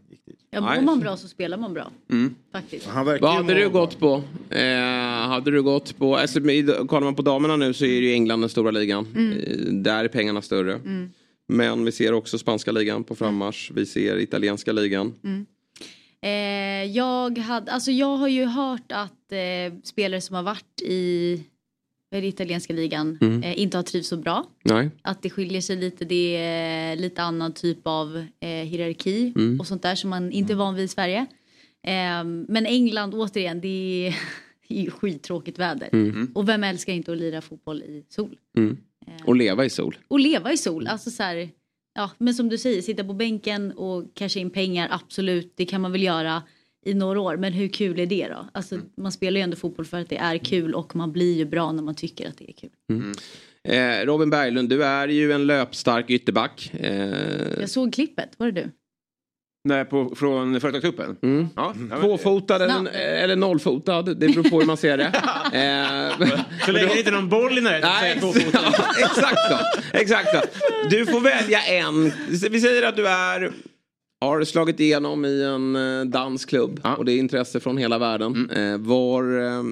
Ja, 0.51 0.61
mår 0.61 0.82
man 0.82 0.99
bra 0.99 1.17
så 1.17 1.27
spelar 1.27 1.57
man 1.57 1.73
bra. 1.73 1.91
Mm. 2.11 2.36
Faktiskt. 2.51 2.88
Vad 2.88 2.95
hade 3.34 3.53
du 3.53 3.69
bra. 3.69 3.80
gått 3.82 3.99
på? 3.99 4.23
Eh, 4.49 5.27
hade 5.27 5.51
du 5.51 5.63
gått 5.63 5.97
på, 5.97 6.17
alltså, 6.17 6.39
kollar 6.88 7.01
man 7.01 7.15
på 7.15 7.21
damerna 7.21 7.55
nu 7.55 7.73
så 7.73 7.86
är 7.86 8.01
det 8.01 8.07
ju 8.07 8.13
England 8.13 8.39
den 8.39 8.49
stora 8.49 8.71
ligan. 8.71 9.07
Eh, 9.15 9.73
där 9.73 10.03
är 10.03 10.07
pengarna 10.07 10.41
större. 10.41 10.80
Men 11.47 11.86
vi 11.86 11.91
ser 11.91 12.13
också 12.13 12.38
spanska 12.38 12.71
ligan 12.71 13.03
på 13.03 13.15
frammarsch. 13.15 13.71
Vi 13.73 13.86
ser 13.86 14.19
italienska 14.19 14.71
ligan. 14.71 15.13
Eh, 16.21 16.84
jag, 16.91 17.38
hade, 17.38 17.71
alltså 17.71 17.91
jag 17.91 18.17
har 18.17 18.27
ju 18.27 18.45
hört 18.45 18.91
att 18.91 19.32
eh, 19.32 19.80
spelare 19.84 20.21
som 20.21 20.36
har 20.36 20.43
varit 20.43 20.82
i 20.82 21.43
det, 22.12 22.28
italienska 22.28 22.74
ligan 22.74 23.18
Mm. 23.22 23.43
eh, 23.43 23.60
inte 23.60 23.78
har 23.78 23.84
trivts 23.84 24.10
så 24.10 24.18
bra. 24.18 24.45
Nej. 24.64 24.89
Att 25.01 25.22
det 25.22 25.30
skiljer 25.30 25.62
sig 25.62 25.76
lite. 25.76 26.05
Det 26.05 26.36
är 26.38 26.95
lite 26.95 27.22
annan 27.22 27.53
typ 27.53 27.80
av 27.84 28.26
eh, 28.39 28.49
hierarki 28.49 29.34
Mm. 29.36 29.60
och 29.60 29.68
sånt 29.68 29.82
där 29.82 29.95
som 29.95 30.10
man 30.10 30.32
inte 30.32 30.53
är 30.53 30.55
van 30.55 30.76
vid 30.76 30.86
i 30.86 30.88
Sverige. 30.88 31.26
Eh, 31.88 32.24
men 32.47 32.66
England 32.66 33.14
återigen, 33.16 33.62
det 33.62 34.07
är, 34.07 34.16
det 34.68 34.86
är 34.86 34.91
skittråkigt 34.91 35.60
väder. 35.60 35.89
Mm. 35.93 36.32
Och 36.36 36.49
vem 36.49 36.64
älskar 36.64 36.93
inte 36.93 37.12
att 37.12 37.18
lira 37.18 37.41
fotboll 37.41 37.82
i 37.84 38.05
sol? 38.10 38.38
Mm. 38.57 38.78
Och 39.26 39.36
leva 39.36 39.66
i 39.66 39.70
sol. 39.70 39.97
Och 40.07 40.20
leva 40.20 40.51
i 40.53 40.57
sol. 40.57 40.88
Alltså 40.88 41.12
så 41.12 41.24
här, 41.24 41.49
ja, 41.95 42.12
men 42.18 42.34
som 42.34 42.49
du 42.49 42.57
säger, 42.57 42.82
sitta 42.82 43.03
på 43.03 43.14
bänken 43.14 43.72
och 43.72 44.14
casha 44.14 44.39
in 44.39 44.49
pengar, 44.49 44.88
absolut, 44.91 45.53
det 45.55 45.66
kan 45.66 45.82
man 45.82 45.91
väl 45.91 46.03
göra 46.03 46.43
i 46.86 46.93
några 46.93 47.19
år. 47.21 47.38
Men 47.38 47.53
hur 47.53 47.67
kul 47.67 47.99
är 47.99 48.05
det 48.05 48.27
då? 48.27 48.45
Alltså, 48.51 48.80
Man 48.97 49.11
spelar 49.11 49.38
ju 49.38 49.43
ändå 49.43 49.55
fotboll 49.57 49.86
för 49.86 49.99
att 50.01 50.09
det 50.09 50.17
är 50.17 50.38
kul 50.38 50.73
och 50.75 50.95
man 50.95 51.11
blir 51.11 51.38
ju 51.38 51.45
bra 51.45 51.71
när 51.71 51.84
man 51.84 51.95
tycker 51.95 52.27
att 52.30 52.38
det 52.38 52.49
är 52.49 52.53
kul. 52.53 52.69
Eh, 53.67 54.05
Robin 54.05 54.30
Berglund, 54.30 54.69
du 54.69 54.84
är 54.84 55.07
ju 55.07 55.32
en 55.32 55.47
löpstark 55.47 56.09
ytterback. 56.09 56.71
Eh, 56.80 57.59
Jag 57.59 57.69
såg 57.69 57.93
klippet, 57.93 58.30
var 58.38 58.51
det 58.51 58.61
du? 58.61 58.71
Nej, 59.63 59.86
på, 59.86 60.15
från 60.15 60.61
Företagscupen? 60.61 61.15
Mm. 61.21 61.47
Ja, 61.55 61.73
Tvåfotad 62.01 62.55
eller, 62.55 62.91
eller 62.93 63.36
nollfotad, 63.36 64.01
det 64.01 64.15
beror 64.15 64.43
på 64.49 64.59
hur 64.59 64.65
man 64.67 64.77
ser 64.77 64.97
det. 64.97 65.03
eh, 65.53 66.27
Så 66.65 66.71
länge 66.71 66.88
det 66.88 66.97
inte 66.97 67.09
är 67.09 67.13
någon 67.13 67.30
boll 67.30 67.57
i 67.57 67.61
närheten 67.61 67.91
säger 67.99 68.19
tvåfotad. 68.19 68.73
ja, 68.77 68.86
exakt 69.05 69.39
så. 69.51 69.57
Exakt 69.97 70.30
så. 70.32 70.41
Du 70.89 71.05
får 71.05 71.19
välja 71.19 71.61
en. 71.61 72.11
Vi 72.51 72.61
säger 72.61 72.84
att 72.88 72.95
du 72.95 73.07
är 73.07 73.51
har 74.22 74.43
slagit 74.43 74.80
igenom 74.80 75.26
i 75.26 75.43
en 75.43 75.76
eh, 75.76 76.05
dansklubb 76.05 76.80
Ja. 76.84 76.95
och 76.95 77.05
det 77.05 77.11
är 77.13 77.17
intresse 77.17 77.59
från 77.59 77.78
hela 77.78 77.97
världen. 77.99 78.49
Eh, 78.49 78.78
var, 78.78 79.39
eh, 79.41 79.63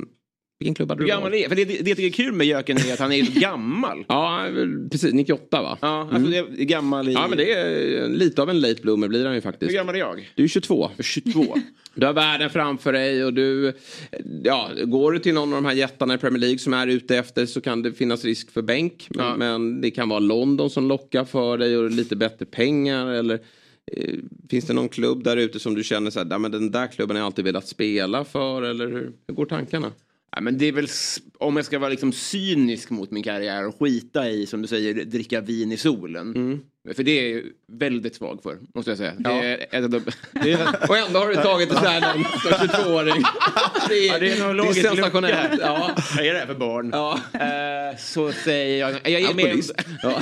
vilken 0.60 0.76
klubb 0.76 0.90
hade 0.90 1.00
Hur 1.04 1.08
du 1.08 1.14
gammal 1.14 1.34
är 1.34 1.50
För 1.50 1.56
det, 1.56 1.66
det, 1.66 1.78
det 1.82 1.90
jag 1.90 1.98
tycker 1.98 2.22
är 2.24 2.26
kul 2.26 2.34
med 2.34 2.48
Jöken 2.48 2.78
är 2.78 2.94
att 2.94 3.00
han 3.00 3.12
är 3.12 3.22
gammal. 3.42 4.06
Ja, 4.08 4.48
precis. 4.92 5.14
98 5.14 5.62
va? 5.62 5.78
Ja, 5.82 6.10
alltså 6.12 6.32
det 6.32 6.38
är 6.38 6.44
gammal 6.66 7.10
i... 7.10 7.14
Ja, 7.14 7.28
men 7.28 7.38
det 7.38 7.52
är 7.54 8.10
lite 8.10 8.42
av 8.42 8.50
en 8.50 8.60
late 8.62 8.82
bloomer 8.82 9.08
blir 9.08 9.24
han 9.26 9.34
ju 9.34 9.36
Hur 9.36 9.42
faktiskt. 9.42 9.72
gammal 9.74 9.96
är 9.96 10.00
jag? 10.00 10.32
Du 10.36 10.44
är 10.44 10.48
22. 10.48 10.90
22. 11.00 11.58
Du 11.96 12.06
har 12.06 12.14
världen 12.14 12.50
framför 12.50 12.94
dig 12.94 13.26
och 13.26 13.34
du... 13.34 13.74
Ja, 14.44 14.70
går 14.86 15.12
du 15.12 15.20
till 15.20 15.34
någon 15.34 15.54
av 15.54 15.64
de 15.64 15.66
här 15.66 15.76
jättarna 15.76 16.14
i 16.14 16.18
Premier 16.18 16.40
League 16.40 16.60
som 16.60 16.74
är 16.74 16.88
ute 16.88 17.18
efter 17.18 17.46
så 17.46 17.62
kan 17.62 17.82
det 17.82 17.94
finnas 17.94 18.26
risk 18.26 18.52
för 18.52 18.62
bänk. 18.62 19.08
Men, 19.10 19.26
Ja. 19.26 19.36
men 19.38 19.82
det 19.82 19.92
kan 19.92 20.10
vara 20.10 20.20
London 20.20 20.70
som 20.70 20.88
lockar 20.88 21.26
för 21.26 21.58
dig 21.58 21.78
och 21.78 21.92
lite 21.92 22.16
bättre 22.16 22.46
pengar. 22.46 23.08
Eller 23.08 23.40
finns 24.50 24.66
det 24.66 24.74
någon 24.74 24.90
klubb 24.90 25.24
där 25.24 25.38
ute 25.38 25.60
som 25.60 25.76
du 25.76 25.84
känner 25.84 26.12
så 26.12 26.20
här, 26.20 26.28
"Ja, 26.30 26.38
men 26.38 26.52
den 26.52 26.72
där 26.72 26.88
klubben 26.88 27.16
har 27.16 27.22
jag 27.22 27.26
alltid 27.26 27.46
velat 27.46 27.68
spela 27.68 28.26
för? 28.26 28.62
Eller 28.62 28.88
hur, 28.88 29.12
hur 29.28 29.36
går 29.36 29.46
tankarna? 29.46 29.92
Ja, 30.36 30.42
men 30.42 30.58
det 30.58 30.66
är 30.66 30.72
väl, 30.72 30.88
om 31.40 31.56
jag 31.56 31.66
ska 31.66 31.80
vara 31.80 31.90
liksom 31.90 32.14
cynisk 32.14 32.90
mot 32.90 33.12
min 33.12 33.24
karriär 33.24 33.68
och 33.68 33.80
skita 33.80 34.30
i, 34.30 34.46
som 34.46 34.62
du 34.62 34.68
säger, 34.68 35.06
dricka 35.06 35.42
vin 35.42 35.72
i 35.72 35.78
solen. 35.78 36.62
För 36.96 37.04
det 37.04 37.12
är 37.12 37.36
jag 37.36 37.44
väldigt 37.72 38.16
svag 38.16 38.40
för, 38.44 38.58
måste 38.76 38.92
jag 38.92 38.98
säga. 38.98 39.14
Det 39.18 39.30
är 39.30 39.86
ett 39.86 39.92
det 40.44 40.52
är, 40.54 40.90
Och 40.90 40.98
ändå 40.98 41.20
har 41.20 41.28
du 41.28 41.36
tagit 41.36 41.70
det 41.70 41.76
så 41.76 41.86
här 41.86 42.14
långt 42.14 42.28
som 42.28 42.52
22-åring. 42.68 43.24
Det 43.90 43.96
ja, 44.06 44.20
det 44.20 44.32
är 44.32 44.40
nog 44.40 44.48
det 44.48 44.52
är 44.52 44.54
logisk 44.54 44.82
sensationellt. 44.82 45.62
Ja. 45.62 45.96
Vad 46.16 46.26
är 46.26 46.34
det 46.34 46.40
här 46.40 46.48
för 46.48 46.56
barn? 46.56 46.90
Ja. 46.94 47.20
Eh, 47.34 47.98
så 47.98 48.32
säger 48.32 48.80
jag... 48.80 49.10
Jag 49.10 49.22
är 49.22 49.34
med... 49.34 49.64
Ja. 50.04 50.22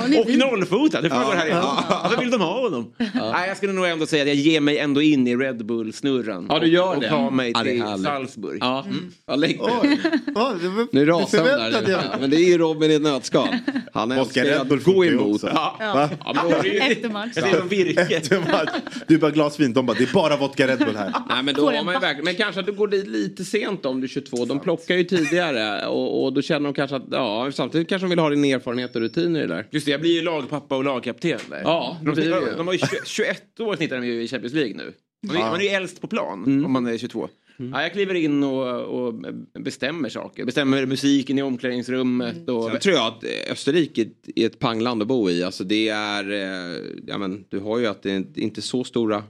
Och 0.00 0.30
nollfotad, 0.38 1.00
hur 1.02 1.08
fan 1.08 1.24
går 1.24 1.32
det 1.32 1.38
här 1.38 1.46
ihop? 1.48 1.62
Varför 2.02 2.16
vill 2.16 2.30
de 2.30 2.40
ha 2.40 2.60
honom? 2.60 2.92
Nej, 2.98 3.48
jag 3.48 3.56
skulle 3.56 3.72
nog 3.72 3.86
ändå 3.86 4.06
säga 4.06 4.22
att 4.22 4.28
jag 4.28 4.36
ger 4.36 4.60
mig 4.60 4.78
ändå 4.78 5.02
in 5.02 5.26
i 5.28 5.36
Red 5.36 5.66
Bull-snurran. 5.66 6.46
Ja, 6.48 6.58
du 6.58 6.66
gör 6.66 6.94
och, 6.94 7.00
det. 7.00 7.06
Och 7.06 7.12
tar 7.12 7.30
mig 7.30 7.50
Ja, 7.54 7.62
det 7.62 7.70
är 7.70 7.72
till 7.74 7.82
härligt. 7.82 8.04
Salzburg. 8.06 8.58
Ja, 8.60 8.86
ja 9.26 9.36
lägg 9.36 9.58
Oj. 9.62 9.98
Ja, 10.34 10.54
det 10.62 10.68
var- 10.68 10.86
Nu 10.92 11.04
det 11.04 11.12
rasar 11.12 11.38
hon 11.38 11.46
där. 11.46 11.90
Ja, 11.90 12.00
men 12.20 12.30
det 12.30 12.36
är 12.36 12.48
ju 12.48 12.58
Robin 12.58 12.90
i 12.90 12.94
ett 12.94 13.02
nötskal. 13.02 13.48
Han 13.92 14.08
Vodka 14.08 14.20
älskar 14.22 14.44
Red 14.44 14.60
att 14.60 14.68
Bull 14.68 14.78
gå 14.78 14.84
funkar 14.92 15.02
ju 15.04 15.12
emot. 15.12 15.42
Ja. 15.42 15.76
Ja. 15.80 16.08
Ja, 16.24 16.34
det 16.62 16.78
Efter 16.78 17.08
match. 17.08 17.32
Jag 17.34 17.44
ser 17.44 17.58
som 17.58 17.68
virke. 17.68 18.00
Efter 18.16 18.38
match. 18.38 18.70
Du 19.06 19.18
bara 19.18 19.30
glas 19.30 19.60
vin, 19.60 19.72
de 19.72 19.86
bara 19.86 19.96
det 19.98 20.04
är 20.04 20.14
bara 20.14 20.36
vodka 20.36 20.66
Red 20.66 20.78
Bull 20.78 20.96
här. 20.96 21.14
Nej, 21.28 21.42
men, 21.42 21.54
då 21.54 21.70
har 21.70 21.84
man 21.84 21.94
ju 21.94 22.00
verkligen, 22.00 22.24
men 22.24 22.34
kanske 22.34 22.60
att 22.60 22.66
du 22.66 22.72
går 22.72 22.88
dit 22.88 23.06
lite 23.08 23.44
sent 23.44 23.86
om 23.86 24.00
du 24.00 24.04
är 24.04 24.08
22. 24.08 24.44
De 24.44 24.60
plockar 24.60 24.94
ju 24.96 25.04
tidigare 25.04 25.86
och, 25.86 26.24
och 26.24 26.32
då 26.32 26.42
känner 26.42 26.64
de 26.64 26.74
kanske 26.74 26.96
att 26.96 27.02
ja, 27.10 27.50
samtidigt 27.52 27.88
kanske 27.88 28.04
de 28.06 28.10
vill 28.10 28.18
ha 28.18 28.30
din 28.30 28.44
erfarenhet 28.44 28.94
och 28.96 29.00
rutiner 29.02 29.40
i 29.40 29.46
det 29.46 29.54
där. 29.54 29.66
Just 29.70 29.86
jag 29.90 30.00
blir 30.00 30.14
ju 30.14 30.22
lagpappa 30.22 30.76
och 30.76 30.84
lagkapten 30.84 31.38
där. 31.50 31.60
Ja, 31.62 31.96
de, 32.04 32.14
blir 32.14 32.24
ju. 32.24 32.56
de 32.56 32.66
har 32.66 32.74
ju 32.74 32.78
20, 32.78 32.86
21 33.06 33.60
år 33.60 33.76
snittar 33.76 33.96
de 34.00 34.06
ju 34.06 34.22
i 34.22 34.28
Champions 34.28 34.54
League 34.54 34.74
nu. 34.76 34.92
Man 35.26 35.36
är, 35.36 35.40
man 35.40 35.54
är 35.60 35.64
ju 35.64 35.68
äldst 35.68 36.00
på 36.00 36.06
plan 36.06 36.44
Mm. 36.44 36.64
om 36.64 36.72
man 36.72 36.86
är 36.86 36.98
22. 36.98 37.28
Ja, 37.72 37.82
jag 37.82 37.92
kliver 37.92 38.14
in 38.14 38.42
och, 38.42 38.80
och 38.80 39.14
bestämmer 39.60 40.08
saker. 40.08 40.44
Bestämmer 40.44 40.86
musiken 40.86 41.38
i 41.38 41.42
omklädningsrummet. 41.42 42.48
Och, 42.48 42.64
Sen 42.70 42.80
tror 42.80 42.94
jag 42.94 43.06
att 43.06 43.24
eh, 43.24 43.52
Österrike 43.52 44.08
är 44.36 44.46
ett 44.46 44.58
pangland 44.58 45.02
att 45.02 45.08
bo 45.08 45.30
i. 45.30 45.42
Alltså 45.44 45.64
det 45.64 45.88
är, 45.88 46.30
eh, 46.32 46.80
ja 47.06 47.18
men 47.18 47.44
du 47.48 47.58
har 47.58 47.78
ju 47.78 47.86
att 47.86 48.02
det 48.02 48.10
är 48.10 48.24
inte 48.38 48.62
så 48.62 48.84
stora 48.84 49.22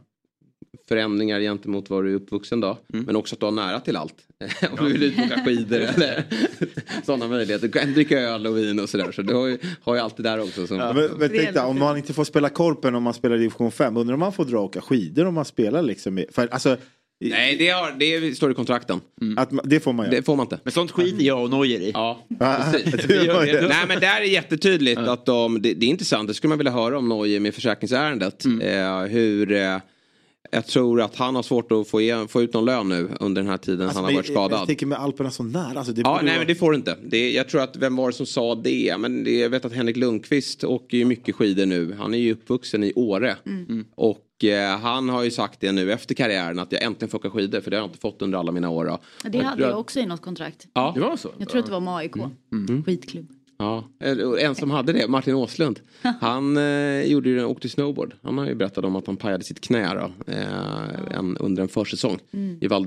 förändringar 0.88 1.40
gentemot 1.40 1.90
vad 1.90 2.04
du 2.04 2.10
är 2.10 2.14
uppvuxen 2.14 2.60
då. 2.60 2.78
Men 2.86 3.16
också 3.16 3.34
att 3.34 3.40
du 3.40 3.46
har 3.46 3.52
nära 3.52 3.80
till 3.80 3.96
allt. 3.96 4.14
Om 4.70 4.86
du 4.86 4.92
vill 4.92 5.02
ut 5.02 5.18
och 5.18 5.24
åka 5.24 5.44
skidor 5.44 5.80
eller 5.80 6.24
sådana 7.06 7.28
möjligheter. 7.28 7.68
Du 7.68 7.72
kan 7.72 7.92
dricka 7.92 8.18
öl 8.20 8.46
och 8.46 8.56
vin 8.58 8.80
och 8.80 8.88
sådär. 8.88 9.12
Så 9.12 9.22
du 9.22 9.34
har 9.34 9.46
ju, 9.46 9.58
har 9.82 9.94
ju 9.94 10.00
allt 10.00 10.16
det 10.16 10.22
där 10.22 10.40
också. 10.40 10.66
Som, 10.66 10.76
Men, 10.76 10.94
men 10.94 11.08
tänk 11.18 11.20
dig, 11.20 11.28
Trevligt. 11.38 11.56
om 11.62 11.78
man 11.78 11.96
inte 11.96 12.12
får 12.12 12.24
spela 12.24 12.48
korpen 12.48 12.94
om 12.94 13.02
man 13.02 13.14
spelar 13.14 13.36
i 13.36 13.38
division 13.38 13.72
5, 13.72 13.96
undrar 13.96 14.14
om 14.14 14.20
man 14.20 14.32
får 14.32 14.44
dra 14.44 14.58
och 14.58 14.64
åka 14.64 14.80
skidor 14.80 15.26
om 15.26 15.34
man 15.34 15.44
spelar 15.44 15.82
liksom? 15.82 16.18
i- 16.18 16.26
För, 16.32 16.48
alltså, 16.52 16.76
Nej, 17.24 17.56
det, 17.56 17.68
har, 17.68 17.92
det 17.98 18.34
står 18.36 18.50
i 18.50 18.54
kontrakten. 18.54 19.00
att, 19.36 19.50
man- 19.50 19.64
det 19.68 19.80
får 19.80 19.92
man 19.92 20.06
göra. 20.06 20.16
Det 20.16 20.22
får 20.22 20.36
man 20.36 20.44
inte. 20.46 20.58
Men 20.62 20.72
sånt 20.72 20.90
skiter 20.90 21.24
jag 21.24 21.42
och 21.42 21.50
Neuer 21.50 21.80
i. 21.80 21.90
Ja, 21.94 22.26
Ja, 22.40 22.64
precis. 22.72 22.94
Nej 23.08 23.84
men 23.88 24.00
där 24.00 24.20
är 24.20 24.24
jättetydligt 24.24 24.98
att 25.00 25.26
de, 25.26 25.62
det, 25.62 25.74
det 25.74 25.86
är 25.86 25.90
intressant, 25.90 26.28
det 26.28 26.34
skulle 26.34 26.48
man 26.48 26.58
vilja 26.58 26.72
höra 26.72 26.98
om 26.98 27.08
Neuer 27.08 27.40
med 27.40 27.54
försäkringsärendet. 27.54 28.44
Eh, 28.62 29.00
hur, 29.02 29.52
eh, 29.52 29.76
jag 30.50 30.66
tror 30.66 31.00
att 31.00 31.16
han 31.16 31.34
har 31.34 31.42
svårt 31.42 31.72
att 31.72 31.88
få, 31.88 32.00
igen, 32.00 32.28
få 32.28 32.42
ut 32.42 32.54
någon 32.54 32.64
lön 32.64 32.88
nu 32.88 33.08
under 33.20 33.42
den 33.42 33.50
här 33.50 33.56
tiden 33.58 33.80
Alltså, 33.86 33.98
han 33.98 34.04
har 34.04 34.10
men 34.12 34.16
varit 34.16 34.28
Jag, 34.28 34.36
jag 34.42 34.48
skadad. 34.50 34.66
tänker 34.66 34.86
med 34.86 34.98
Alperna 34.98 35.30
så 35.30 35.42
nära. 35.42 35.78
Alltså, 35.78 35.92
det 35.92 36.00
Ja, 36.00 36.14
nej 36.22 36.24
vara- 36.24 36.38
men 36.38 36.46
det 36.46 36.54
får 36.54 36.70
du 36.70 36.76
inte. 36.76 36.96
Det, 37.04 37.30
jag 37.32 37.48
tror 37.48 37.60
att, 37.62 37.76
vem 37.76 37.96
var 37.96 38.06
det 38.06 38.12
som 38.12 38.26
sa 38.26 38.54
det? 38.54 38.96
Men 38.98 39.24
det, 39.24 39.38
jag 39.38 39.50
vet 39.50 39.64
att 39.64 39.72
Henrik 39.72 39.96
Lundqvist 39.96 40.64
åker 40.64 40.96
ju 40.98 41.04
mycket 41.04 41.34
skidor 41.34 41.66
nu. 41.66 41.94
Han 41.98 42.14
är 42.14 42.18
ju 42.18 42.32
uppvuxen 42.32 42.84
i 42.84 42.92
Åre. 42.96 43.36
Mm. 43.46 43.84
Och 43.94 44.44
eh, 44.44 44.78
han 44.78 45.08
har 45.08 45.22
ju 45.22 45.30
sagt 45.30 45.60
det 45.60 45.72
nu 45.72 45.92
efter 45.92 46.14
karriären 46.14 46.58
att 46.58 46.72
jag 46.72 46.82
äntligen 46.82 47.10
får 47.10 47.18
åka 47.18 47.30
skidor 47.30 47.60
för 47.60 47.70
det 47.70 47.76
har 47.76 47.82
jag 47.82 47.88
inte 47.88 47.98
fått 47.98 48.22
under 48.22 48.38
alla 48.38 48.52
mina 48.52 48.70
år. 48.70 48.84
Då. 48.84 48.98
Det 49.30 49.38
hade 49.38 49.62
jag 49.62 49.78
också 49.78 50.00
i 50.00 50.06
något 50.06 50.22
kontrakt. 50.22 50.66
Ja, 50.74 50.92
Det 50.94 51.00
var 51.00 51.16
så? 51.16 51.28
Jag 51.38 51.48
tror 51.48 51.60
att 51.60 51.66
det 51.66 51.72
var 51.72 51.80
med 51.80 51.94
AIK. 51.96 52.16
Mm. 52.52 52.84
Skitklubb. 52.84 53.26
Ja, 53.60 53.88
och 54.24 54.40
en 54.40 54.54
som 54.54 54.70
hade 54.70 54.92
det, 54.92 55.08
Martin 55.08 55.34
Åslund. 55.34 55.80
Han 56.20 56.56
eh, 56.56 57.02
gjorde 57.02 57.28
ju, 57.28 57.44
åkte 57.44 57.68
snowboard. 57.68 58.14
Han 58.22 58.38
har 58.38 58.46
ju 58.46 58.54
berättat 58.54 58.84
om 58.84 58.96
att 58.96 59.06
han 59.06 59.16
pajade 59.16 59.44
sitt 59.44 59.60
knä 59.60 59.94
då, 59.94 60.32
eh, 60.32 61.18
en, 61.18 61.36
under 61.36 61.62
en 61.62 61.68
försäsong 61.68 62.18
i 62.60 62.66
Val. 62.66 62.86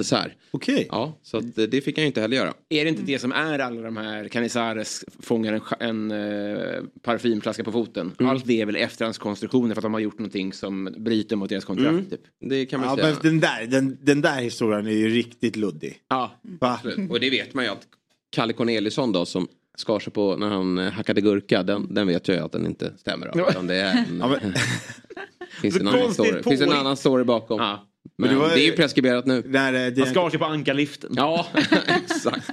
Okej. 0.51 0.87
Ja, 0.89 1.19
så 1.23 1.37
att, 1.37 1.57
eh, 1.57 1.63
det 1.63 1.81
fick 1.81 1.97
han 1.97 2.03
ju 2.03 2.07
inte 2.07 2.21
heller 2.21 2.37
göra. 2.37 2.53
Är 2.69 2.83
det 2.83 2.89
inte 2.89 3.01
det 3.01 3.19
som 3.19 3.31
är 3.31 3.59
alla 3.59 3.81
de 3.81 3.97
här 3.97 4.27
Canizares 4.27 5.05
fångar 5.19 5.61
en, 5.79 6.11
en 6.11 6.11
uh, 6.11 6.83
parfymflaska 7.01 7.63
på 7.63 7.71
foten? 7.71 8.11
Mm. 8.19 8.31
Allt 8.31 8.45
det 8.45 8.61
är 8.61 8.65
väl 8.65 8.75
efterhandskonstruktioner 8.75 9.75
för 9.75 9.79
att 9.79 9.83
de 9.83 9.93
har 9.93 10.01
gjort 10.01 10.19
någonting 10.19 10.53
som 10.53 10.95
bryter 10.97 11.35
mot 11.35 11.49
deras 11.49 11.65
kontrakt. 11.65 11.89
Mm. 11.89 12.05
Typ. 12.05 12.21
Det 12.39 12.65
kan 12.65 12.79
man 12.79 12.89
Ja, 12.89 12.95
säga. 12.95 13.07
men 13.07 13.31
den, 13.31 13.39
där, 13.39 13.67
den, 13.67 13.97
den 14.01 14.21
där 14.21 14.41
historien 14.41 14.87
är 14.87 14.91
ju 14.91 15.09
riktigt 15.09 15.55
luddig. 15.55 15.99
Ja. 16.09 16.31
Va? 16.41 16.79
Och 17.09 17.19
det 17.19 17.29
vet 17.29 17.53
man 17.53 17.63
ju 17.63 17.71
att 17.71 17.87
Kalle 18.29 18.53
Corneliusson 18.53 19.11
då 19.11 19.25
som 19.25 19.47
skar 19.77 19.99
sig 19.99 20.13
på 20.13 20.35
när 20.37 20.49
han 20.49 20.77
eh, 20.77 20.91
hackade 20.91 21.21
gurka, 21.21 21.63
den, 21.63 21.93
den 21.93 22.07
vet 22.07 22.27
jag 22.27 22.37
ju 22.37 22.43
att 22.43 22.51
den 22.51 22.65
inte 22.65 22.93
stämmer. 22.97 23.49
Utan 23.49 23.67
det 23.67 23.75
är 23.75 23.97
en, 23.97 24.17
Ja, 24.21 24.27
men, 24.27 24.53
finns, 25.61 25.75
en 25.79 25.87
annan 25.87 26.13
story. 26.13 26.43
finns 26.43 26.61
en 26.61 26.71
annan 26.71 26.97
story 26.97 27.23
bakom. 27.23 27.59
Ja. 27.59 27.87
Men, 28.17 28.29
det 28.29 28.35
var- 28.35 28.49
det 28.49 28.61
är 28.61 28.65
ju 28.65 28.71
preskriberat 28.71 29.25
nu. 29.25 29.43
när, 29.47 29.73
eh, 29.73 29.97
Han 29.97 30.05
skar 30.13 30.29
sig 30.29 30.39
på 30.39 30.45
ankarliften. 30.45 31.11
Ja, 31.15 31.45
exakt. 32.05 32.49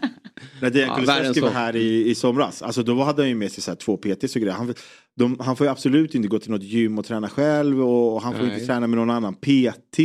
När 0.60 0.70
Dejan 0.70 0.88
Ja, 0.88 0.94
Kulusevski 0.96 1.40
var 1.40 1.50
här 1.50 1.76
i, 1.76 2.10
i 2.10 2.14
somras, 2.14 2.62
alltså 2.62 2.82
då 2.82 3.02
hade 3.02 3.22
han 3.22 3.28
ju 3.28 3.34
med 3.34 3.52
sig 3.52 3.62
så 3.62 3.70
här 3.70 3.76
två 3.76 3.96
PTs 3.96 4.36
och 4.36 4.42
grejer. 4.42 4.54
Han, 4.56 4.74
de, 5.16 5.36
han 5.40 5.56
får 5.56 5.66
ju 5.66 5.70
absolut 5.70 6.14
inte 6.14 6.28
gå 6.28 6.38
till 6.38 6.50
något 6.50 6.62
gym 6.62 6.98
och 6.98 7.04
träna 7.04 7.28
själv 7.28 7.80
och 7.82 8.22
han 8.22 8.32
får 8.34 8.42
Nej. 8.44 8.52
inte 8.54 8.66
träna 8.66 8.86
med 8.86 8.98
någon 8.98 9.10
annan 9.10 9.34
PT. 9.34 9.98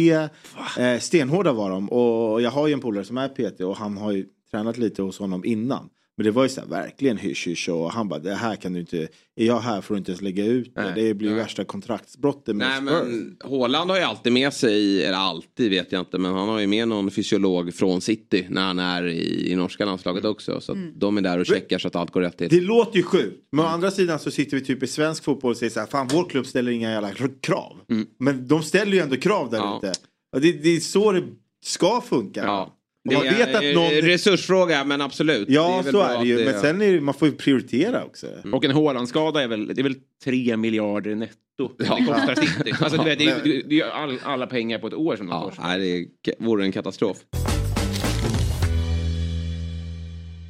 Eh, 0.77 0.99
stenhårda 0.99 1.53
var 1.53 1.69
de 1.69 1.89
och 1.91 2.41
jag 2.41 2.51
har 2.51 2.67
ju 2.67 2.73
en 2.73 2.79
polare 2.79 3.03
som 3.05 3.17
är 3.17 3.27
PT 3.27 3.61
och 3.61 3.77
han 3.77 3.97
har 3.97 4.11
ju 4.11 4.25
tränat 4.51 4.77
lite 4.77 5.01
hos 5.01 5.19
honom 5.19 5.45
innan. 5.45 5.89
Men 6.17 6.25
det 6.25 6.31
var 6.31 6.43
ju 6.43 6.49
så 6.49 6.61
här, 6.61 6.67
verkligen 6.67 7.17
hysch 7.17 7.47
hysch 7.47 7.69
och 7.69 7.91
han 7.91 8.07
bara 8.09 8.19
det 8.19 8.35
här 8.35 8.55
kan 8.55 8.73
du 8.73 8.79
inte, 8.79 8.97
är 9.35 9.45
jag 9.45 9.59
här 9.59 9.81
får 9.81 9.93
du 9.93 9.97
inte 9.97 10.11
ens 10.11 10.21
lägga 10.21 10.45
ut 10.45 10.75
det. 10.75 10.91
Det 10.95 11.13
blir 11.13 11.29
ju 11.29 11.35
värsta 11.35 11.63
kontraktsbrottet 11.65 12.55
med 12.55 12.67
Nej 12.67 12.77
Spurs. 12.77 13.07
men 13.09 13.37
Haaland 13.51 13.89
har 13.89 13.97
ju 13.97 14.03
alltid 14.03 14.33
med 14.33 14.53
sig, 14.53 15.03
eller 15.05 15.17
alltid 15.17 15.69
vet 15.69 15.91
jag 15.91 16.01
inte, 16.01 16.17
men 16.17 16.33
han 16.33 16.49
har 16.49 16.59
ju 16.59 16.67
med 16.67 16.87
någon 16.87 17.11
fysiolog 17.11 17.73
från 17.73 18.01
City 18.01 18.45
när 18.49 18.61
han 18.61 18.79
är 18.79 19.03
i, 19.07 19.51
i 19.51 19.55
norska 19.55 19.85
landslaget 19.85 20.25
också. 20.25 20.61
Så 20.61 20.71
att 20.71 20.77
de 20.95 21.17
är 21.17 21.21
där 21.21 21.39
och 21.39 21.45
checkar 21.45 21.77
så 21.79 21.87
att 21.87 21.95
allt 21.95 22.11
går 22.11 22.21
rätt 22.21 22.37
till. 22.37 22.49
Det 22.49 22.61
låter 22.61 22.97
ju 22.97 23.03
sjukt. 23.03 23.37
Men 23.51 23.65
å 23.65 23.67
andra 23.67 23.91
sidan 23.91 24.19
så 24.19 24.31
sitter 24.31 24.57
vi 24.57 24.63
typ 24.65 24.83
i 24.83 24.87
svensk 24.87 25.23
fotboll 25.23 25.51
och 25.51 25.57
säger 25.57 25.69
så 25.71 25.79
här, 25.79 25.87
fan 25.87 26.07
vår 26.13 26.29
klubb 26.29 26.45
ställer 26.45 26.71
inga 26.71 26.91
jävla 26.91 27.11
krav. 27.41 27.77
Men 28.19 28.47
de 28.47 28.63
ställer 28.63 28.91
ju 28.91 28.99
ändå 28.99 29.15
krav 29.17 29.49
där 29.51 29.57
Ja. 29.57 29.77
ute. 29.83 29.93
Det, 30.41 30.51
det 30.51 30.69
är 30.75 30.79
så 30.79 31.11
det 31.11 31.23
ska 31.65 32.01
funka. 32.01 32.43
Ja. 32.43 32.71
Det 33.09 33.15
man 33.15 33.23
vet 33.23 33.47
är 33.47 33.69
att 33.69 33.75
någon... 33.75 33.85
en 33.93 34.01
resursfråga 34.01 34.83
men 34.83 35.01
absolut. 35.01 35.49
Ja 35.49 35.81
väl 35.81 35.91
så 35.93 36.01
är 36.01 36.19
det 36.19 36.25
ju. 36.25 36.45
Men 36.45 36.59
sen 36.59 36.81
är 36.81 36.93
det, 36.93 37.01
man 37.01 37.13
får 37.13 37.27
ju 37.27 37.33
prioritera 37.33 38.03
också. 38.03 38.27
Och 38.53 38.65
en 38.65 38.71
Haaland-skada 38.71 39.43
är 39.43 39.47
väl, 39.47 39.67
det 39.67 39.81
är 39.81 39.83
väl 39.83 39.95
3 40.23 40.57
miljarder 40.57 41.15
netto. 41.15 41.35
Ja. 41.77 41.95
Det 41.99 42.05
kostar 42.05 42.35
City. 42.35 42.73
Alltså, 42.81 42.97
du 42.97 43.03
vet, 43.09 43.19
det 43.19 43.25
är 43.25 43.45
ju 43.45 43.61
det 43.61 43.75
är 43.75 43.77
ju 43.77 43.83
all, 43.83 44.19
alla 44.23 44.47
pengar 44.47 44.79
på 44.79 44.87
ett 44.87 44.93
år 44.93 45.15
som 45.15 45.27
de 45.27 45.31
Ja, 45.33 45.51
får. 45.55 45.63
nej, 45.63 46.07
det 46.23 46.31
är- 46.31 46.43
vore 46.45 46.63
en 46.65 46.71
katastrof. 46.71 47.17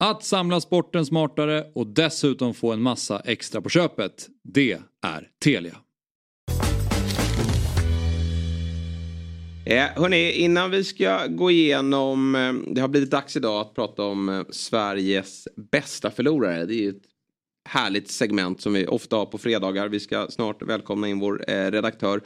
att 0.00 0.24
samla 0.24 0.60
sporten 0.60 1.06
smartare 1.06 1.64
och 1.74 1.86
dessutom 1.86 2.54
få 2.54 2.72
en 2.72 2.82
massa 2.82 3.20
extra 3.20 3.60
på 3.60 3.68
köpet, 3.68 4.28
det 4.44 4.72
är 5.02 5.28
Telia. 5.44 5.76
Eh, 9.66 9.84
hörni, 9.96 10.32
innan 10.32 10.70
vi 10.70 10.84
ska 10.84 11.26
gå 11.26 11.50
igenom, 11.50 12.34
eh, 12.34 12.52
det 12.74 12.80
har 12.80 12.88
blivit 12.88 13.10
dags 13.10 13.36
idag 13.36 13.60
att 13.60 13.74
prata 13.74 14.02
om 14.02 14.28
eh, 14.28 14.42
Sveriges 14.50 15.48
bästa 15.56 16.10
förlorare. 16.10 16.66
Det 16.66 16.74
är 16.74 16.82
ju 16.82 16.88
ett 16.88 17.02
härligt 17.68 18.10
segment 18.10 18.60
som 18.60 18.72
vi 18.72 18.86
ofta 18.86 19.16
har 19.16 19.26
på 19.26 19.38
fredagar. 19.38 19.88
Vi 19.88 20.00
ska 20.00 20.26
snart 20.30 20.62
välkomna 20.62 21.08
in 21.08 21.18
vår 21.18 21.44
eh, 21.48 21.70
redaktör 21.70 22.20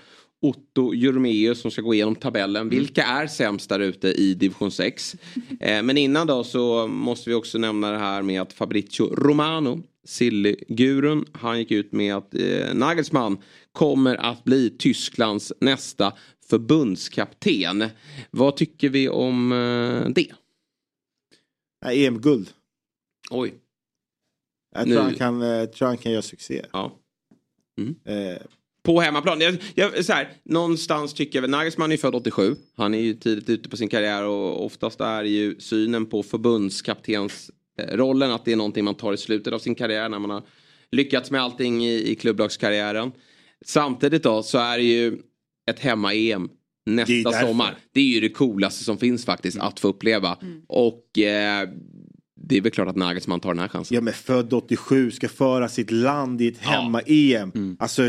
Otto 0.45 0.95
Jurmeus 0.95 1.61
som 1.61 1.70
ska 1.70 1.82
gå 1.82 1.95
igenom 1.95 2.16
tabellen. 2.16 2.68
Vilka 2.68 3.03
är 3.05 3.26
sämst 3.26 3.68
där 3.68 3.80
ute 3.80 4.09
i 4.09 4.34
division 4.34 4.70
6? 4.70 5.16
Eh, 5.61 5.82
men 5.82 5.97
innan 5.99 6.26
då 6.26 6.45
så 6.45 6.86
måste 6.86 7.30
vi 7.30 7.34
också 7.36 7.59
nämna 7.59 7.90
det 7.90 7.99
här 7.99 8.22
med 8.22 8.42
att 8.42 8.53
Fabrizio 8.53 9.14
Romano, 9.14 9.82
Silly-gurun, 10.05 11.24
han 11.32 11.59
gick 11.59 11.70
ut 11.70 11.92
med 11.92 12.14
att 12.16 12.34
eh, 12.34 12.74
Nagelsmann 12.74 13.38
kommer 13.72 14.16
att 14.16 14.45
bli 14.45 14.70
Tysklands 14.78 15.53
nästa 15.61 16.12
förbundskapten. 16.51 17.84
Vad 18.30 18.57
tycker 18.57 18.88
vi 18.88 19.09
om 19.09 19.53
eh, 19.53 20.09
det? 20.09 20.32
EM-guld. 21.86 22.51
Oj. 23.30 23.55
Jag 24.74 24.88
Nu- 24.88 24.95
tror, 24.95 25.03
han 25.05 25.14
kan, 25.14 25.42
eh, 25.42 25.64
tror 25.64 25.88
han 25.88 25.97
kan 25.97 26.12
göra 26.12 26.22
succé. 26.22 26.64
Ja. 26.72 26.92
Eh, 28.05 28.42
På 28.85 29.01
hemmaplan. 29.01 29.41
Jag, 29.41 29.57
jag, 29.74 30.05
så 30.05 30.12
här, 30.12 30.28
någonstans 30.43 31.14
tycker 31.14 31.37
jag 31.37 31.41
väl, 31.43 31.51
Nagelsmann 31.51 31.93
är 31.93 31.97
född 31.97 32.14
87. 32.14 32.57
Han 32.76 32.95
är 32.95 32.99
ju 32.99 33.14
tidigt 33.14 33.49
ute 33.49 33.68
på 33.68 33.76
sin 33.76 33.89
karriär 33.89 34.24
och 34.24 34.64
oftast 34.64 35.01
är 35.01 35.24
ju 35.24 35.61
synen 35.61 36.07
på 36.07 36.22
förbundskaptens 36.22 37.51
eh, 37.78 37.97
rollen 37.97 38.30
att 38.32 38.45
det 38.45 38.53
är 38.53 38.57
någonting 38.57 38.85
man 38.85 38.95
tar 38.95 39.12
i 39.12 39.16
slutet 39.16 39.53
av 39.53 39.59
sin 39.59 39.74
karriär 39.74 40.09
när 40.09 40.18
man 40.18 40.30
har 40.30 40.43
lyckats 40.93 41.30
med 41.30 41.43
allting 41.43 41.85
i, 41.85 42.11
i 42.11 42.14
klubblagskarriären. 42.14 43.12
Samtidigt 43.64 44.22
då 44.22 44.43
så 44.43 44.59
är 44.59 44.78
det 44.78 44.85
ju 44.85 45.18
ett 45.70 45.78
hemma-EM 45.80 46.49
Det 46.87 46.93
nästa 46.93 47.30
därför. 47.30 47.47
sommar. 47.47 47.76
Det 47.93 48.01
är 48.01 48.05
ju 48.05 48.20
det 48.20 48.28
coolaste 48.28 48.85
som 48.85 48.99
finns 48.99 49.24
faktiskt 49.24 49.59
att 49.59 49.80
få 49.80 49.89
uppleva. 49.89 50.39
Och 50.66 51.18
eh, 51.18 51.68
det 52.37 52.57
är 52.57 52.61
väl 52.61 52.72
klart 52.72 52.89
att 52.89 52.97
Nagelsmann 52.97 53.41
tar 53.41 53.51
den 53.51 53.59
här 53.59 53.68
chansen. 53.68 53.95
Ja 53.95 54.01
men 54.01 54.12
född 54.14 54.53
87 54.53 55.11
ska 55.11 55.28
föra 55.28 55.68
sitt 55.68 55.91
land 55.91 56.43
i 56.43 56.49
ett 56.49 56.59
hemma-EM. 56.59 57.53
Mm. 57.55 57.76
Alltså 57.80 58.03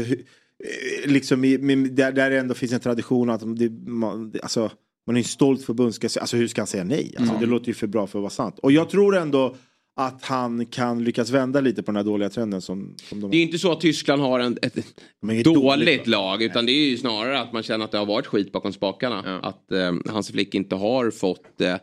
liksom 1.05 1.43
i, 1.45 1.57
med, 1.57 1.77
där, 1.93 2.11
där 2.11 2.29
det 2.29 2.39
ändå 2.39 2.53
finns 2.53 2.73
en 2.73 2.79
tradition 2.79 3.29
att 3.29 3.57
det, 3.57 3.69
man, 3.87 4.31
det- 4.31 4.41
alltså, 4.41 4.71
man 5.07 5.15
är 5.15 5.19
en 5.19 5.23
stolt 5.23 5.63
förbundskapten. 5.63 6.21
Alltså 6.21 6.37
hur 6.37 6.47
ska 6.47 6.61
han 6.61 6.67
säga 6.67 6.83
nej? 6.83 7.13
Alltså, 7.17 7.33
Mm. 7.33 7.41
Det 7.45 7.51
låter 7.51 7.67
ju 7.67 7.73
för 7.73 7.87
bra 7.87 8.07
för 8.07 8.19
att 8.19 8.23
vara 8.23 8.29
sant. 8.29 8.59
Och 8.59 8.71
jag 8.71 8.89
tror 8.89 9.15
ändå 9.17 9.55
att 9.95 10.23
han 10.25 10.65
kan 10.65 11.03
lyckas 11.03 11.29
vända 11.29 11.61
lite 11.61 11.83
på 11.83 11.91
den 11.91 11.95
här 11.95 12.03
dåliga 12.03 12.29
trenden 12.29 12.61
som, 12.61 12.95
som 13.09 13.21
de 13.21 13.31
Det 13.31 13.37
är 13.37 13.41
inte 13.43 13.59
så 13.59 13.71
att 13.71 13.81
Tyskland 13.81 14.21
har 14.21 14.39
en, 14.39 14.57
ett 14.61 14.75
dåligt, 15.21 15.45
dåligt, 15.45 16.07
lag 16.07 16.43
utan 16.43 16.65
det 16.65 16.71
är 16.71 16.89
ju 16.89 16.97
snarare 16.97 17.39
att 17.39 17.53
man 17.53 17.63
känner 17.63 17.85
att 17.85 17.91
det 17.91 17.97
har 17.97 18.05
varit 18.05 18.25
skit 18.27 18.51
bakom 18.51 18.73
spakarna. 18.73 19.39
Att 19.39 19.71
eh, 19.71 19.93
Hans 20.13 20.31
Flick 20.31 20.55
inte 20.55 20.75
har 20.75 21.11
fått 21.11 21.61
eh, 21.61 21.73
eh, 21.73 21.79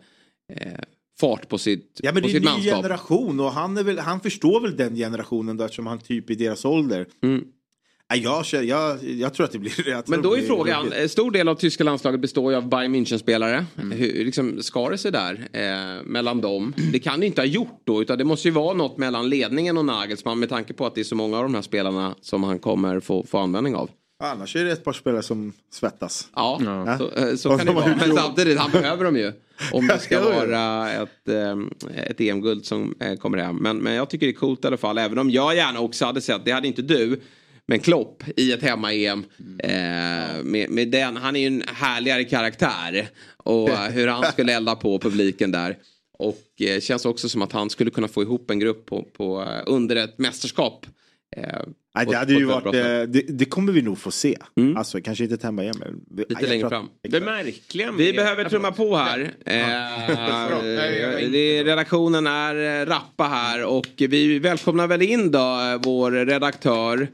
fart 1.20 1.48
på 1.48 1.58
sitt, 1.58 2.00
Ja 2.02 2.12
men 2.12 2.22
på 2.22 2.28
det 2.28 2.34
är 2.34 2.36
en 2.36 2.42
ny 2.42 2.48
manskap. 2.48 2.82
generation 2.82 3.40
och 3.40 3.52
han, 3.52 3.76
är 3.76 3.82
väl, 3.82 3.98
han 3.98 4.20
förstår 4.20 4.60
väl 4.60 4.76
den 4.76 4.94
generationen 4.96 5.56
då 5.56 5.64
eftersom 5.64 5.86
han 5.86 5.98
typ 5.98 6.30
i 6.30 6.34
deras 6.34 6.64
ålder. 6.64 7.06
Mm. 7.22 7.44
Ja, 8.14 8.20
jag, 8.36 8.46
känner- 8.46 8.64
jag, 8.64 9.04
jag 9.04 9.34
tror 9.34 9.44
att 9.46 9.52
det 9.52 9.58
blir... 9.58 9.88
jag 9.90 10.08
Men 10.08 10.22
då 10.22 10.36
är 10.36 10.42
frågan, 10.42 10.82
roligt. 10.82 10.94
en 10.94 11.08
stor 11.08 11.30
del 11.30 11.48
av 11.48 11.54
tyska 11.54 11.84
landslaget 11.84 12.20
består 12.20 12.52
ju 12.52 12.56
av 12.58 12.68
Bayern 12.68 12.94
München-spelare. 12.94 13.64
Mm. 13.78 13.98
Hur 13.98 14.24
liksom, 14.24 14.62
ska 14.62 14.88
det 14.88 14.98
sig 14.98 15.12
där 15.12 15.48
eh, 15.52 16.02
mellan 16.04 16.40
dem? 16.40 16.74
Det 16.92 16.98
kan 16.98 17.20
det 17.20 17.26
inte 17.26 17.40
ha 17.40 17.46
gjort 17.46 17.80
då 17.84 18.02
utan 18.02 18.18
det 18.18 18.24
måste 18.24 18.48
ju 18.48 18.52
vara 18.54 18.74
något 18.74 18.96
mellan 18.98 19.28
ledningen 19.28 19.78
och 19.78 19.84
Nagelsmann 19.84 20.38
med 20.40 20.48
tanke 20.48 20.72
på 20.72 20.86
att 20.86 20.94
det 20.94 21.00
är 21.00 21.04
så 21.04 21.14
många 21.14 21.36
av 21.36 21.42
de 21.42 21.54
här 21.54 21.62
spelarna 21.62 22.14
som 22.20 22.44
han 22.44 22.58
kommer 22.58 23.00
få, 23.00 23.26
få 23.26 23.38
användning 23.38 23.74
av. 23.74 23.90
Annars 24.24 24.56
är 24.56 24.64
det 24.64 24.72
ett 24.72 24.84
par 24.84 24.92
spelare 24.92 25.22
som 25.22 25.52
svettas. 25.72 26.28
Ja, 26.34 26.60
Ja. 26.64 26.98
så, 26.98 27.10
eh, 27.10 27.34
så 27.36 27.48
kan 27.48 27.58
de 27.58 27.64
det 27.64 27.72
vara. 27.72 27.96
Men 28.06 28.16
samtidigt, 28.16 28.58
han 28.58 28.70
behöver 28.70 29.04
dem 29.04 29.16
ju. 29.16 29.32
Om 29.72 29.86
det 29.86 29.98
ska 29.98 30.24
vara 30.24 30.90
ett, 30.92 31.28
eh, 31.28 32.04
ett 32.06 32.20
EM-guld 32.20 32.64
som 32.66 32.94
eh, 33.00 33.14
kommer 33.14 33.38
hem. 33.38 33.56
Men, 33.56 33.78
men 33.78 33.94
jag 33.94 34.10
tycker 34.10 34.26
det 34.26 34.32
är 34.32 34.34
coolt 34.36 34.64
i 34.64 34.66
alla 34.66 34.76
fall. 34.76 34.98
Även 34.98 35.18
om 35.18 35.30
jag 35.30 35.56
gärna 35.56 35.80
också 35.80 36.04
hade 36.04 36.20
sett, 36.20 36.44
det 36.44 36.50
hade 36.50 36.66
inte 36.68 36.82
du, 36.82 37.20
men 37.72 37.80
Klopp 37.80 38.22
i 38.36 38.52
ett 38.52 38.62
hemma-EM. 38.62 39.24
Eh, 39.58 40.42
med, 40.42 40.70
med 40.70 40.88
den, 40.88 41.16
han 41.16 41.36
är 41.36 41.40
ju 41.40 41.46
en 41.46 41.62
härligare 41.66 42.24
karaktär. 42.24 43.08
Och 43.36 43.70
eh, 43.70 43.90
hur 43.90 44.08
han 44.08 44.32
skulle 44.32 44.52
elda 44.52 44.74
på 44.76 44.98
publiken 44.98 45.52
där. 45.52 45.76
Och 46.18 46.42
eh, 46.60 46.80
känns 46.80 47.04
också 47.04 47.28
som 47.28 47.42
att 47.42 47.52
han 47.52 47.70
skulle 47.70 47.90
kunna 47.90 48.08
få 48.08 48.22
ihop 48.22 48.50
en 48.50 48.58
grupp 48.58 48.86
på, 48.86 49.02
på, 49.02 49.42
eh, 49.42 49.62
under 49.66 49.96
ett 49.96 50.18
mästerskap. 50.18 50.86
Eh, 51.36 51.42
Nej, 51.94 52.06
det 52.06 52.16
hade 52.16 52.34
på 52.34 52.40
ju 52.40 52.46
varit, 52.46 52.74
eh, 52.74 52.82
det, 52.82 53.24
det 53.28 53.44
kommer 53.44 53.72
vi 53.72 53.82
nog 53.82 53.98
få 53.98 54.10
se. 54.10 54.36
Alltså 54.76 55.00
kanske 55.00 55.24
inte 55.24 55.34
ett 55.34 55.42
hemma 55.42 55.62
igen 55.62 55.74
men... 55.78 56.26
Lite 56.28 56.46
längre 56.46 56.68
fram. 56.68 56.88
Det 57.08 57.20
märkliga 57.20 57.92
Vi 57.92 58.06
med- 58.06 58.16
behöver 58.16 58.44
trumma 58.44 58.72
på 58.72 58.96
här. 58.96 59.20
Eh, 59.46 59.56
det, 61.30 61.64
redaktionen 61.64 62.26
är 62.26 62.80
eh, 62.80 62.86
rappa 62.86 63.24
här 63.24 63.64
och 63.64 63.86
vi 63.96 64.38
välkomnar 64.38 64.86
väl 64.86 65.02
in 65.02 65.30
då 65.30 65.38
eh, 65.38 65.80
vår 65.82 66.10
redaktör. 66.10 67.08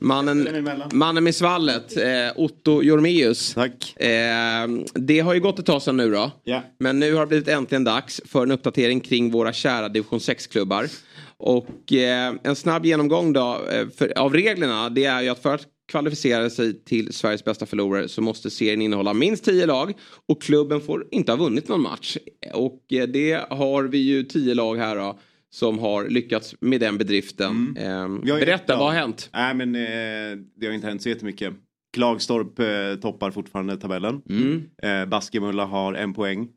Mannen, 0.00 0.68
mannen 0.92 1.24
med 1.24 1.34
svallet, 1.34 1.96
eh, 1.96 2.32
Otto 2.36 2.82
Jormeus. 2.82 3.54
Tack. 3.54 4.00
Eh, 4.00 4.68
det 4.94 5.20
har 5.20 5.34
ju 5.34 5.40
gått 5.40 5.58
ett 5.58 5.66
tag 5.66 5.82
sedan 5.82 5.96
nu 5.96 6.10
då. 6.10 6.30
Ja. 6.44 6.62
Men 6.78 7.00
nu 7.00 7.14
har 7.14 7.20
det 7.20 7.26
blivit 7.26 7.48
äntligen 7.48 7.84
dags 7.84 8.20
för 8.24 8.42
en 8.42 8.50
uppdatering 8.50 9.00
kring 9.00 9.30
våra 9.30 9.52
kära 9.52 9.88
division 9.88 10.18
6-klubbar. 10.18 10.86
Och 11.36 11.92
eh, 11.92 12.34
en 12.42 12.56
snabb 12.56 12.86
genomgång 12.86 13.32
då 13.32 13.60
eh, 13.70 13.88
för, 13.96 14.18
av 14.18 14.34
reglerna 14.34 14.88
det 14.88 15.04
är 15.04 15.22
ju 15.22 15.28
att 15.28 15.42
för 15.42 15.54
att 15.54 15.66
kvalificera 15.88 16.50
sig 16.50 16.84
till 16.84 17.12
Sveriges 17.12 17.44
bästa 17.44 17.66
förlorare 17.66 18.08
så 18.08 18.22
måste 18.22 18.50
serien 18.50 18.82
innehålla 18.82 19.14
minst 19.14 19.44
10 19.44 19.66
lag 19.66 19.92
och 20.26 20.42
klubben 20.42 20.80
får 20.80 21.06
inte 21.10 21.32
ha 21.32 21.36
vunnit 21.36 21.68
någon 21.68 21.82
match. 21.82 22.16
Och 22.54 22.92
eh, 22.92 23.08
det 23.08 23.46
har 23.50 23.84
vi 23.84 23.98
ju 23.98 24.22
10 24.22 24.54
lag 24.54 24.76
här 24.76 24.96
då 24.96 25.18
som 25.50 25.78
har 25.78 26.08
lyckats 26.08 26.54
med 26.60 26.80
den 26.80 26.98
bedriften. 26.98 27.76
Eh, 27.76 28.08
ju 28.24 28.32
ett 28.32 28.40
berätta, 28.40 28.76
vad 28.76 28.86
har 28.86 28.94
hänt? 28.94 29.30
Nej 29.32 29.54
men 29.54 29.74
eh, 29.74 30.44
det 30.56 30.66
har 30.66 30.72
inte 30.72 30.86
hänt 30.86 31.02
så 31.02 31.08
jättemycket. 31.08 31.54
Klagstorp 31.92 32.58
eh, 32.58 33.00
toppar 33.00 33.30
fortfarande 33.30 33.76
tabellen. 33.76 34.22
Mm. 34.28 34.70
Eh, 34.82 35.08
Baskemulla 35.08 35.64
har 35.64 35.94
en 35.94 36.14
poäng. 36.14 36.48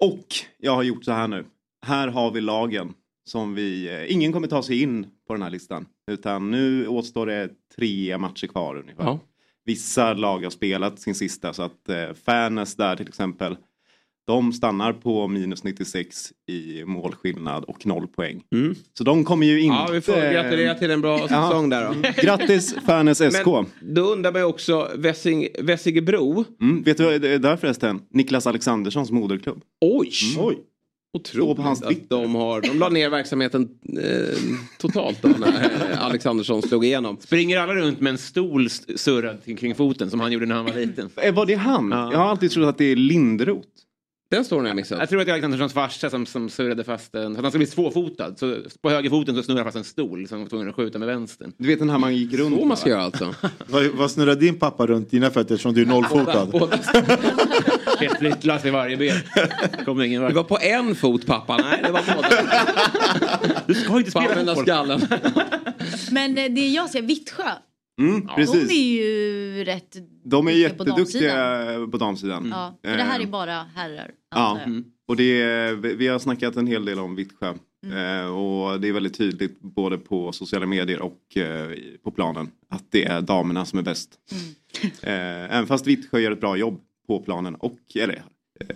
Och 0.00 0.26
jag 0.58 0.74
har 0.74 0.82
gjort 0.82 1.04
så 1.04 1.12
här 1.12 1.28
nu. 1.28 1.44
Här 1.86 2.08
har 2.08 2.30
vi 2.30 2.40
lagen 2.40 2.92
som 3.24 3.54
vi... 3.54 3.88
Eh, 3.88 4.12
ingen 4.12 4.32
kommer 4.32 4.48
ta 4.48 4.62
sig 4.62 4.82
in 4.82 5.06
på 5.26 5.32
den 5.32 5.42
här 5.42 5.50
listan. 5.50 5.86
Utan 6.10 6.50
nu 6.50 6.88
återstår 6.88 7.26
det 7.26 7.50
tre 7.76 8.18
matcher 8.18 8.46
kvar 8.46 8.76
ungefär. 8.76 9.04
Ja. 9.04 9.20
Vissa 9.64 10.12
lag 10.12 10.42
har 10.42 10.50
spelat 10.50 11.00
sin 11.00 11.14
sista 11.14 11.52
så 11.52 11.62
att 11.62 11.88
eh, 11.88 12.12
Färnäs 12.12 12.76
där 12.76 12.96
till 12.96 13.08
exempel. 13.08 13.56
De 14.26 14.52
stannar 14.52 14.92
på 14.92 15.28
minus 15.28 15.64
96 15.64 16.32
i 16.48 16.84
målskillnad 16.84 17.64
och 17.64 17.86
noll 17.86 18.06
poäng. 18.06 18.42
Mm. 18.54 18.74
Så 18.98 19.04
de 19.04 19.24
kommer 19.24 19.46
ju 19.46 19.60
inte... 19.60 19.76
Ja, 19.76 19.88
vi 19.92 20.00
får 20.00 20.32
gratulera 20.32 20.74
till 20.74 20.90
en 20.90 21.00
bra 21.00 21.18
Ja. 21.18 21.28
säsong 21.28 21.68
där 21.70 21.84
då. 21.88 21.94
Grattis 22.22 22.74
Färnäs 22.86 23.18
SK. 23.34 23.46
Men 23.46 23.94
då 23.94 24.02
undrar 24.02 24.32
man 24.32 24.40
ju 24.40 24.44
också 24.46 24.88
Vessing, 24.96 25.46
Vessigebro. 25.60 26.44
Mm, 26.60 26.82
vet 26.82 26.96
du 26.96 27.04
vad 27.04 27.20
det 27.20 27.28
är 27.28 27.38
där 27.38 27.56
förresten? 27.56 28.00
Niklas 28.10 28.46
Alexanderssons 28.46 29.10
moderklubb. 29.10 29.62
Oj! 29.80 30.10
Oj. 30.38 30.58
Otroligt 31.16 31.56
på 31.56 31.62
hans 31.62 31.82
att 31.82 32.08
de 32.08 32.34
har, 32.34 32.60
de 32.60 32.78
la 32.78 32.88
ner 32.88 33.10
verksamheten 33.10 33.68
eh, 34.02 34.36
totalt 34.78 35.22
då 35.22 35.28
när 35.28 35.48
eh, 35.92 36.04
Alexandersson 36.04 36.62
slog 36.62 36.84
igenom. 36.84 37.16
Springer 37.20 37.58
alla 37.58 37.74
runt 37.74 38.00
med 38.00 38.10
en 38.10 38.18
stol 38.18 38.70
surrad 38.70 39.38
kring- 39.58 39.74
foten 39.74 40.10
som 40.10 40.20
han 40.20 40.32
gjorde 40.32 40.46
när 40.46 40.54
han 40.54 40.64
var 40.64 40.72
liten? 40.72 41.10
Eh, 41.16 41.34
Var 41.34 41.46
det 41.46 41.54
han? 41.54 41.90
Jag 41.90 42.18
har 42.18 42.24
alltid 42.30 42.50
trott 42.50 42.66
att 42.68 42.78
det 42.78 42.84
är 42.84 42.96
Lindroth. 42.96 43.68
Den 44.30 44.44
står 44.44 44.66
jag 44.66 44.76
missat. 44.76 44.98
Jag 44.98 45.08
tror 45.08 45.20
att 45.20 45.26
det 45.26 45.30
är 45.30 45.34
Alexanderssons 45.34 45.72
farsa 45.72 46.10
som, 46.10 46.26
som 46.26 46.48
surrade 46.50 46.84
fast 46.84 47.14
en... 47.14 47.22
så 47.34 47.38
att 47.38 47.42
Han 47.44 47.50
ska 47.50 47.58
bli 47.58 47.66
tvåfotad. 47.66 48.34
Så 48.36 48.56
på 48.82 48.90
högerfoten 48.90 49.36
så 49.36 49.42
snurrar 49.42 49.58
han 49.58 49.64
fast 49.64 49.76
en 49.76 49.84
stol 49.84 50.28
som 50.28 50.40
var 50.42 50.48
tvungen 50.48 50.68
att 50.68 50.74
skjuta 50.74 50.98
med 50.98 51.08
vänstern. 51.08 51.52
Du 51.58 51.68
vet 51.68 51.78
den 51.78 51.90
här 51.90 51.98
man 51.98 52.16
gick 52.16 52.32
runt 52.34 52.58
Så 52.58 52.64
man 52.64 52.76
ska 52.76 52.90
göra 52.90 53.02
alltså. 53.02 53.34
Vad, 53.66 53.86
vad 53.86 54.10
snurrar 54.10 54.34
din 54.34 54.58
pappa 54.58 54.86
runt 54.86 55.10
dina 55.10 55.30
fötter 55.30 55.54
eftersom 55.54 55.74
du 55.74 55.82
är 55.82 55.86
nollfotad? 55.86 56.48
Ett 58.00 58.18
flyttlass 58.18 58.64
i 58.64 58.70
varje 58.70 58.96
ben. 58.96 59.16
Kommer 59.84 60.04
ingen 60.04 60.20
Det 60.22 60.26
vart. 60.26 60.34
var 60.34 60.44
på 60.44 60.58
en 60.60 60.94
fot 60.94 61.26
pappa, 61.26 61.56
nej 61.56 61.80
det 61.84 61.90
var 61.92 62.02
båda. 62.16 62.28
Du 63.66 63.74
ska 63.74 63.98
inte 63.98 64.10
spela 64.10 64.34
fotboll. 64.34 64.56
skallen. 64.64 65.00
Men 66.10 66.38
eh, 66.38 66.44
det 66.50 66.68
jag 66.68 66.90
ser, 66.90 67.02
Vittsjö. 67.02 67.42
Mm, 68.00 68.20
De 68.26 68.30
är 68.32 68.36
precis. 68.36 68.72
ju 68.72 69.64
rätt 69.64 69.96
De 70.24 70.48
är 70.48 70.52
på 70.52 70.56
jätteduktiga 70.58 71.36
damsidan. 71.36 71.90
på 71.90 71.96
damsidan. 71.98 72.48
Ja, 72.50 72.78
för 72.84 72.96
det 72.96 73.02
här 73.02 73.20
är 73.20 73.24
Eh, 73.24 73.30
bara 73.30 73.62
herrar. 73.74 74.10
Ja, 74.34 74.60
jag. 74.66 74.84
och 75.08 75.16
det 75.16 75.42
är, 75.42 75.74
vi 75.74 76.06
har 76.06 76.18
snackat 76.18 76.56
en 76.56 76.66
hel 76.66 76.84
del 76.84 76.98
om 76.98 77.14
Vittsjö. 77.16 77.54
Mm. 77.86 77.96
Eh, 78.20 78.26
och 78.26 78.80
det 78.80 78.88
är 78.88 78.92
väldigt 78.92 79.18
tydligt 79.18 79.60
både 79.60 79.98
på 79.98 80.32
sociala 80.32 80.66
medier 80.66 81.00
och 81.00 81.36
eh, 81.36 81.70
på 82.04 82.10
planen 82.10 82.50
att 82.70 82.84
det 82.90 83.04
är 83.04 83.20
damerna 83.20 83.64
som 83.64 83.78
är 83.78 83.82
bäst. 83.82 84.10
Mm. 84.32 84.54
Eh, 85.02 85.56
även 85.56 85.66
fast 85.66 85.86
Vittsjö 85.86 86.18
gör 86.20 86.32
ett 86.32 86.40
bra 86.40 86.56
jobb 86.56 86.80
på 87.06 87.20
planen 87.20 87.54
och 87.54 87.78
eller, 87.94 88.22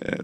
eh, 0.01 0.19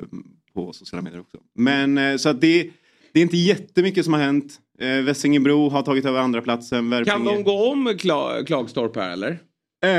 på 0.54 0.72
sociala 0.72 1.02
medier 1.02 1.20
också. 1.20 1.38
Men 1.54 1.98
eh, 1.98 2.16
så 2.16 2.28
att 2.28 2.40
det, 2.40 2.70
det 3.12 3.20
är 3.20 3.22
inte 3.22 3.36
jättemycket 3.36 4.04
som 4.04 4.12
har 4.14 4.20
hänt. 4.20 4.60
Eh, 4.80 5.04
Vessingebro 5.04 5.68
har 5.68 5.82
tagit 5.82 6.04
över 6.04 6.20
andra 6.20 6.40
platsen. 6.42 6.92
Värpinge- 6.94 7.04
Kan 7.04 7.24
de 7.24 7.44
gå 7.44 7.70
om 7.72 7.88
Kla- 7.88 8.44
Klagstorp 8.46 8.96
här 8.96 9.10
eller? 9.12 9.38
Eh, 9.84 9.90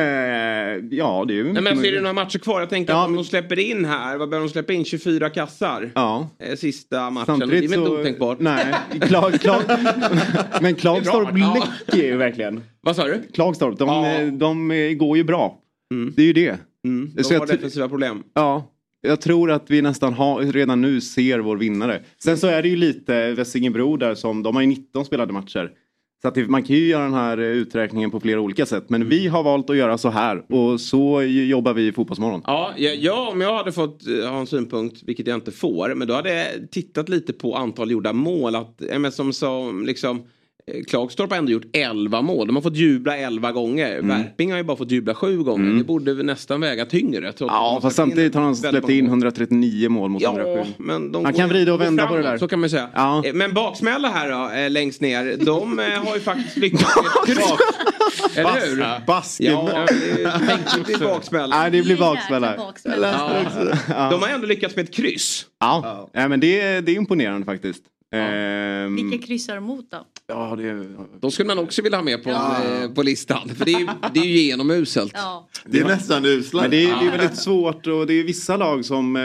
ja, 0.91 1.25
det 1.27 1.33
är 1.33 1.35
ju 1.35 1.43
Nej, 1.53 1.53
men 1.53 1.63
så 1.63 1.69
är 1.69 1.73
det 1.73 1.75
möjligt. 1.81 2.01
några 2.01 2.13
matcher 2.13 2.39
kvar. 2.39 2.59
Jag 2.59 2.69
tänker 2.69 2.93
Ja, 2.93 2.99
att 2.99 3.05
om 3.05 3.11
men- 3.11 3.23
de 3.23 3.29
släpper 3.29 3.59
in 3.59 3.85
här, 3.85 4.17
vad 4.17 4.29
behöver 4.29 4.47
de 4.47 4.51
släppa 4.53 4.73
in? 4.73 4.85
24 4.85 5.29
kassar? 5.29 5.91
Ja. 5.95 6.29
Eh, 6.39 6.55
Sista 6.55 7.09
matchen. 7.09 7.25
Samtidigt 7.25 7.69
det 7.69 7.75
är 7.75 7.77
väl 7.79 7.87
så... 7.87 7.91
inte 7.91 8.01
otänkbart? 8.01 8.39
Nej, 8.39 8.65
klag, 9.01 9.33
klag, 9.41 9.61
men 10.61 10.75
Klagstorp 10.75 11.29
läcker 11.37 12.03
ju 12.07 12.17
verkligen. 12.17 12.63
Vad 12.81 12.95
sa 12.95 13.05
du? 13.05 13.21
Klagstorp, 13.33 13.77
de, 13.79 13.87
Ja. 13.89 14.25
de, 14.31 14.71
eh, 14.71 14.91
går 14.93 15.17
ju 15.17 15.23
bra. 15.23 15.57
Mm. 15.93 16.13
Det 16.15 16.21
är 16.21 16.25
ju 16.25 16.33
det. 16.33 16.57
Mm, 16.87 17.11
Så 17.17 17.29
de 17.29 17.33
jag 17.33 17.41
har 17.41 17.47
defensiva 17.47 17.89
problem. 17.89 18.23
Ja, 18.33 18.71
jag 19.07 19.21
tror 19.21 19.51
att 19.51 19.71
vi 19.71 19.81
nästan 19.81 20.13
har, 20.13 20.41
redan 20.41 20.81
nu 20.81 21.01
ser 21.01 21.39
vår 21.39 21.57
vinnare. 21.57 22.03
Sen 22.23 22.37
så 22.37 22.47
är 22.47 22.61
det 22.61 22.67
ju 22.67 22.75
lite 22.75 23.31
Vessingebro 23.31 23.97
där 23.97 24.15
som, 24.15 24.43
de 24.43 24.55
har 24.55 24.61
ju 24.61 24.67
19 24.67 25.05
spelade 25.05 25.33
matcher. 25.33 25.71
Så 26.21 26.27
att 26.27 26.49
man 26.49 26.63
kan 26.63 26.75
ju 26.75 26.87
göra 26.87 27.03
den 27.03 27.13
här 27.13 27.37
eh, 27.37 27.45
uträkningen 27.45 28.11
på 28.11 28.19
flera 28.19 28.41
olika 28.41 28.65
sätt. 28.65 28.89
Men 28.89 29.09
vi 29.09 29.27
har 29.27 29.43
valt 29.43 29.69
att 29.69 29.77
göra 29.77 29.97
så 29.97 30.09
här 30.09 30.53
och 30.53 30.81
så 30.81 31.21
jobbar 31.23 31.73
vi 31.73 31.87
i 31.87 31.91
Fotbollsmorgon. 31.91 32.41
Ja, 32.45 32.73
ja, 32.77 33.29
om 33.31 33.41
jag 33.41 33.57
hade 33.57 33.71
fått 33.71 34.07
eh, 34.07 34.29
ha 34.29 34.39
en 34.39 34.47
synpunkt, 34.47 35.03
vilket 35.03 35.27
jag 35.27 35.35
inte 35.35 35.51
får, 35.51 35.95
men 35.95 36.07
då 36.07 36.13
hade 36.13 36.33
jag 36.33 36.71
tittat 36.71 37.09
lite 37.09 37.33
på 37.33 37.55
antal 37.55 37.91
gjorda 37.91 38.13
mål. 38.13 38.55
Att, 38.55 38.81
men 38.99 39.11
som, 39.11 39.33
som 39.33 39.85
liksom, 39.85 40.27
Klagstorp 40.87 41.29
har 41.31 41.37
ändå 41.37 41.51
gjort 41.51 41.65
11 41.73 42.21
mål. 42.21 42.47
De 42.47 42.55
har 42.55 42.63
fått 42.63 42.75
jubla 42.75 43.17
11 43.17 43.51
gånger. 43.51 43.97
Mm. 43.97 44.07
Värping 44.07 44.51
har 44.51 44.57
ju 44.57 44.63
bara 44.63 44.77
fått 44.77 44.91
jubla 44.91 45.15
7 45.15 45.43
gånger. 45.43 45.77
Det 45.77 45.83
borde 45.83 46.13
nästan 46.13 46.61
väga 46.61 46.85
tyngre. 46.85 47.33
Ja, 47.39 47.79
fast 47.81 47.95
samtidigt 47.95 48.35
har 48.35 48.41
han 48.41 48.55
släppt 48.55 48.89
in 48.89 49.03
mål. 49.05 49.09
139 49.09 49.89
mål 49.89 50.09
mot 50.09 50.21
Ja, 50.21 50.29
107. 50.39 50.71
men 50.77 51.11
de 51.11 51.25
Han 51.25 51.33
kan 51.33 51.49
vrida 51.49 51.73
och 51.73 51.81
vända 51.81 52.07
på 52.07 52.15
det 52.15 52.21
framåt, 52.23 52.33
där. 52.33 52.37
Så 52.39 52.47
kan 52.47 52.59
man 52.59 52.69
säga. 52.69 52.89
Ja. 52.93 53.23
Eh, 53.25 53.33
Men 53.33 53.53
baksmälla 53.53 54.09
här 54.09 54.31
då, 54.31 54.55
eh, 54.59 54.69
längst 54.71 55.01
ner. 55.01 55.37
De 55.45 55.79
eh, 55.79 55.85
har 55.85 56.15
ju 56.15 56.21
faktiskt 56.21 56.57
lyckats 56.57 56.95
med 57.25 57.35
kryss. 57.35 58.37
Eller 58.37 58.67
hur? 58.75 59.05
Basken. 59.07 59.53
Ja, 59.53 59.85
det 60.75 60.83
blir 60.85 60.99
baksmälla. 60.99 61.55
Nej, 61.61 61.71
det 61.71 61.81
blir 61.81 61.97
baksmälla. 61.97 62.55
Ja. 63.87 64.09
De 64.11 64.21
har 64.21 64.29
ändå 64.29 64.47
lyckats 64.47 64.75
med 64.75 64.83
ett 64.85 64.93
kryss. 64.93 65.45
Ja, 65.59 66.09
ja 66.13 66.27
men 66.27 66.39
det, 66.39 66.61
är- 66.61 66.81
det 66.81 66.91
är 66.91 66.95
imponerande 66.95 67.45
faktiskt. 67.45 67.83
Ehm, 68.17 68.95
Vilka 68.95 69.27
kryssar 69.27 69.57
emot 69.57 69.91
då? 69.91 69.97
ja, 70.27 70.55
det, 70.55 70.87
De 71.19 71.31
skulle 71.31 71.47
man 71.47 71.57
också 71.59 71.81
vilja 71.81 71.97
ha 71.97 72.03
med 72.03 72.23
på, 72.23 72.29
eh, 72.29 72.91
på 72.93 73.03
listan. 73.03 73.49
För 73.49 73.65
det 73.65 73.73
är, 73.73 73.79
ju- 73.79 73.87
det 74.13 74.19
är 74.19 74.25
ju 74.25 74.39
genomuselt. 74.39 75.11
Ja. 75.15 75.47
Det 75.65 75.79
är 75.79 75.85
nästan 75.85 76.25
usla. 76.25 76.61
Men 76.61 76.71
det 76.71 76.85
är, 76.85 76.99
det 77.01 77.07
är 77.07 77.17
väldigt 77.17 77.37
svårt 77.39 77.87
och 77.87 78.07
det 78.07 78.13
är 78.13 78.23
vissa 78.23 78.57
lag 78.57 78.85
som, 78.85 79.15
eh, 79.15 79.21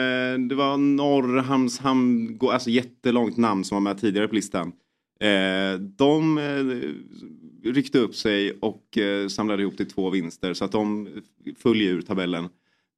det 0.49 0.55
var 0.55 0.77
Norrhamnshamn, 0.77 2.39
gå- 2.39 2.51
alltså 2.51 2.71
jättelångt 2.71 3.37
namn 3.37 3.65
som 3.65 3.75
var 3.77 3.81
med 3.81 4.01
tidigare 4.01 4.29
på 4.29 4.35
listan. 4.35 4.73
Eh, 5.21 5.79
de 5.81 6.39
ryckte 7.65 7.99
upp 7.99 8.15
sig 8.15 8.53
och 8.61 8.99
samlade 9.29 9.63
ihop 9.63 9.77
till 9.77 9.91
två 9.91 10.11
vinster 10.11 10.55
så 10.55 10.65
att 10.65 10.73
de 10.73 11.09
följer 11.59 11.91
ur 11.93 12.03
tabellen. 12.03 12.49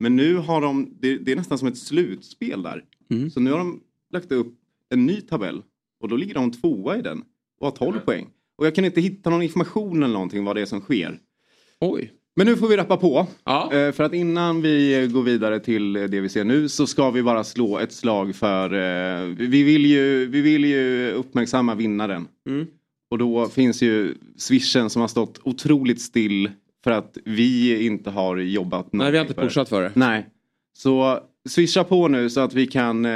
Men 0.01 0.16
nu 0.16 0.34
har 0.36 0.61
de, 0.61 0.95
det, 1.01 1.16
det 1.18 1.32
är 1.32 1.36
nästan 1.36 1.59
som 1.59 1.68
ett 1.68 1.78
slutspel 1.78 2.62
där. 2.62 2.84
Mm. 3.11 3.30
Så 3.30 3.40
nu 3.40 3.51
har 3.51 3.59
de 3.59 3.80
lagt 4.12 4.32
upp 4.32 4.55
en 4.90 5.07
ny 5.07 5.20
tabell 5.20 5.62
och 6.03 6.09
då 6.09 6.16
ligger 6.16 6.34
de 6.34 6.50
tvåa 6.53 6.98
i 6.98 7.03
den 7.03 7.22
och 7.61 7.66
har 7.66 7.70
12 7.76 7.98
poäng. 8.00 8.26
Och 8.59 8.66
jag 8.66 8.74
kan 8.74 8.84
inte 8.84 9.00
hitta 9.00 9.30
någon 9.30 9.42
information 9.42 10.03
eller 10.03 10.12
någonting 10.14 10.44
vad 10.44 10.57
det 10.57 10.62
är 10.62 10.66
som 10.66 10.80
sker. 10.80 11.18
Oj. 11.80 12.12
Men 12.36 12.46
nu 12.46 12.57
får 12.57 12.68
vi 12.68 12.76
rappa 12.76 12.96
på. 12.96 13.26
Ja. 13.44 13.72
Eh, 13.72 13.92
För 13.92 14.05
att 14.05 14.14
innan 14.14 14.62
vi 14.62 15.09
går 15.12 15.22
vidare 15.22 15.61
till 15.61 15.92
det 15.92 16.20
vi 16.20 16.28
ser 16.28 16.44
nu 16.44 16.68
så 16.68 16.86
ska 16.86 17.11
vi 17.11 17.22
bara 17.22 17.44
slå 17.44 17.78
ett 17.78 17.92
slag 17.92 18.34
för... 18.34 18.72
eh, 18.72 19.26
Vi 19.36 19.62
vill 19.62 19.86
ju, 19.86 20.26
vi 20.26 20.40
vill 20.40 20.64
ju 20.64 21.11
uppmärksamma 21.11 21.74
vinnaren. 21.74 22.28
Mm. 22.48 22.66
Och 23.11 23.18
då 23.18 23.48
finns 23.48 23.82
ju 23.82 24.14
swishen 24.36 24.90
som 24.90 25.00
har 25.00 25.09
stått 25.09 25.40
otroligt 25.44 26.00
still 26.00 26.50
för 26.84 26.90
att 26.90 27.18
vi 27.24 27.82
inte 27.86 28.11
har 28.11 28.36
jobbat 28.36 28.88
Nej, 28.92 29.11
vi 29.11 29.18
har 29.18 29.24
inte 29.24 29.40
pushat 29.40 29.68
för 29.68 29.82
det. 29.82 29.92
Nej. 29.94 30.26
Så 30.76 31.18
swisha 31.48 31.84
på 31.84 32.09
nu 32.09 32.30
så 32.30 32.40
att 32.40 32.55
vi 32.55 32.66
kan 32.66 33.05
eh, 33.05 33.11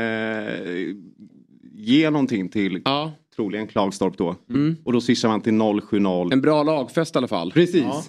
ge 1.86 2.10
någonting 2.10 2.48
till 2.48 2.82
Ja. 2.84 3.12
troligen 3.36 3.66
Klagstorp 3.66 4.18
då. 4.18 4.36
Mm. 4.50 4.76
Och 4.84 4.92
då 4.92 5.00
swishar 5.00 5.28
man 5.28 5.40
till 5.40 5.52
070. 5.82 6.32
En 6.32 6.40
bra 6.40 6.62
lagfest 6.62 7.14
i 7.14 7.18
alla 7.18 7.28
fall. 7.28 7.52
Precis. 7.52 7.82
Ja. 7.82 8.04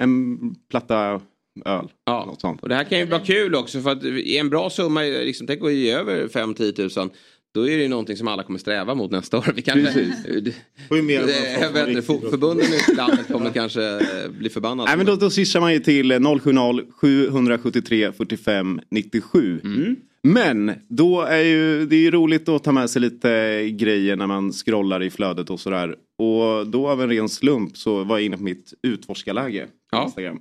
En 0.00 0.38
platta 0.70 1.20
öl. 1.64 1.88
Ja. 2.06 2.24
Något 2.26 2.40
sånt. 2.40 2.62
Och 2.62 2.68
det 2.68 2.74
här 2.74 2.84
kan 2.84 2.98
ju 2.98 3.04
vara 3.06 3.20
kul 3.20 3.54
också 3.54 3.80
för 3.80 3.90
att 3.90 4.04
en 4.04 4.50
bra 4.50 4.70
summa, 4.70 5.00
liksom, 5.00 5.46
tänk 5.46 5.64
att 5.64 5.72
ge 5.72 5.92
över 5.92 6.28
5-10 6.28 6.98
000. 6.98 7.10
Då 7.54 7.68
är 7.68 7.76
det 7.76 7.82
ju 7.82 7.88
någonting 7.88 8.16
som 8.16 8.28
alla 8.28 8.42
kommer 8.42 8.58
sträva 8.58 8.94
mot 8.94 9.10
nästa 9.10 9.38
år. 9.38 9.52
Vi 9.56 9.62
kanske, 9.62 9.84
Precis. 9.84 10.26
Vet 10.90 12.06
förbunden 12.06 12.66
i 12.66 12.94
landet 12.96 13.28
kommer 13.32 13.50
kanske 13.50 13.82
eh, 13.82 14.30
bli 14.38 14.50
förbannade. 14.50 14.88
Nej 14.88 14.96
men 14.96 15.06
då, 15.06 15.16
då 15.16 15.30
swishar 15.30 15.60
man 15.60 15.72
ju 15.72 15.80
till 15.80 16.12
070 16.12 16.92
773 16.92 18.12
45 18.12 18.80
97. 18.90 19.60
Mm. 19.64 19.96
Men 20.22 20.72
då 20.88 21.20
är 21.20 21.42
ju, 21.42 21.86
det 21.86 21.96
är 21.96 22.00
ju 22.00 22.10
roligt 22.10 22.48
att 22.48 22.64
ta 22.64 22.72
med 22.72 22.90
sig 22.90 23.02
lite 23.02 23.68
grejer 23.70 24.16
när 24.16 24.26
man 24.26 24.52
scrollar 24.52 25.02
i 25.02 25.10
flödet 25.10 25.50
och 25.50 25.60
sådär. 25.60 25.96
Och 26.18 26.66
då 26.66 26.88
av 26.88 27.02
en 27.02 27.08
ren 27.08 27.28
slump 27.28 27.76
så 27.76 28.04
var 28.04 28.18
jag 28.18 28.26
inne 28.26 28.36
på 28.36 28.42
mitt 28.42 28.74
utforskarläge 28.82 29.66
på 29.66 29.70
Ja. 29.96 30.04
Instagram. 30.04 30.40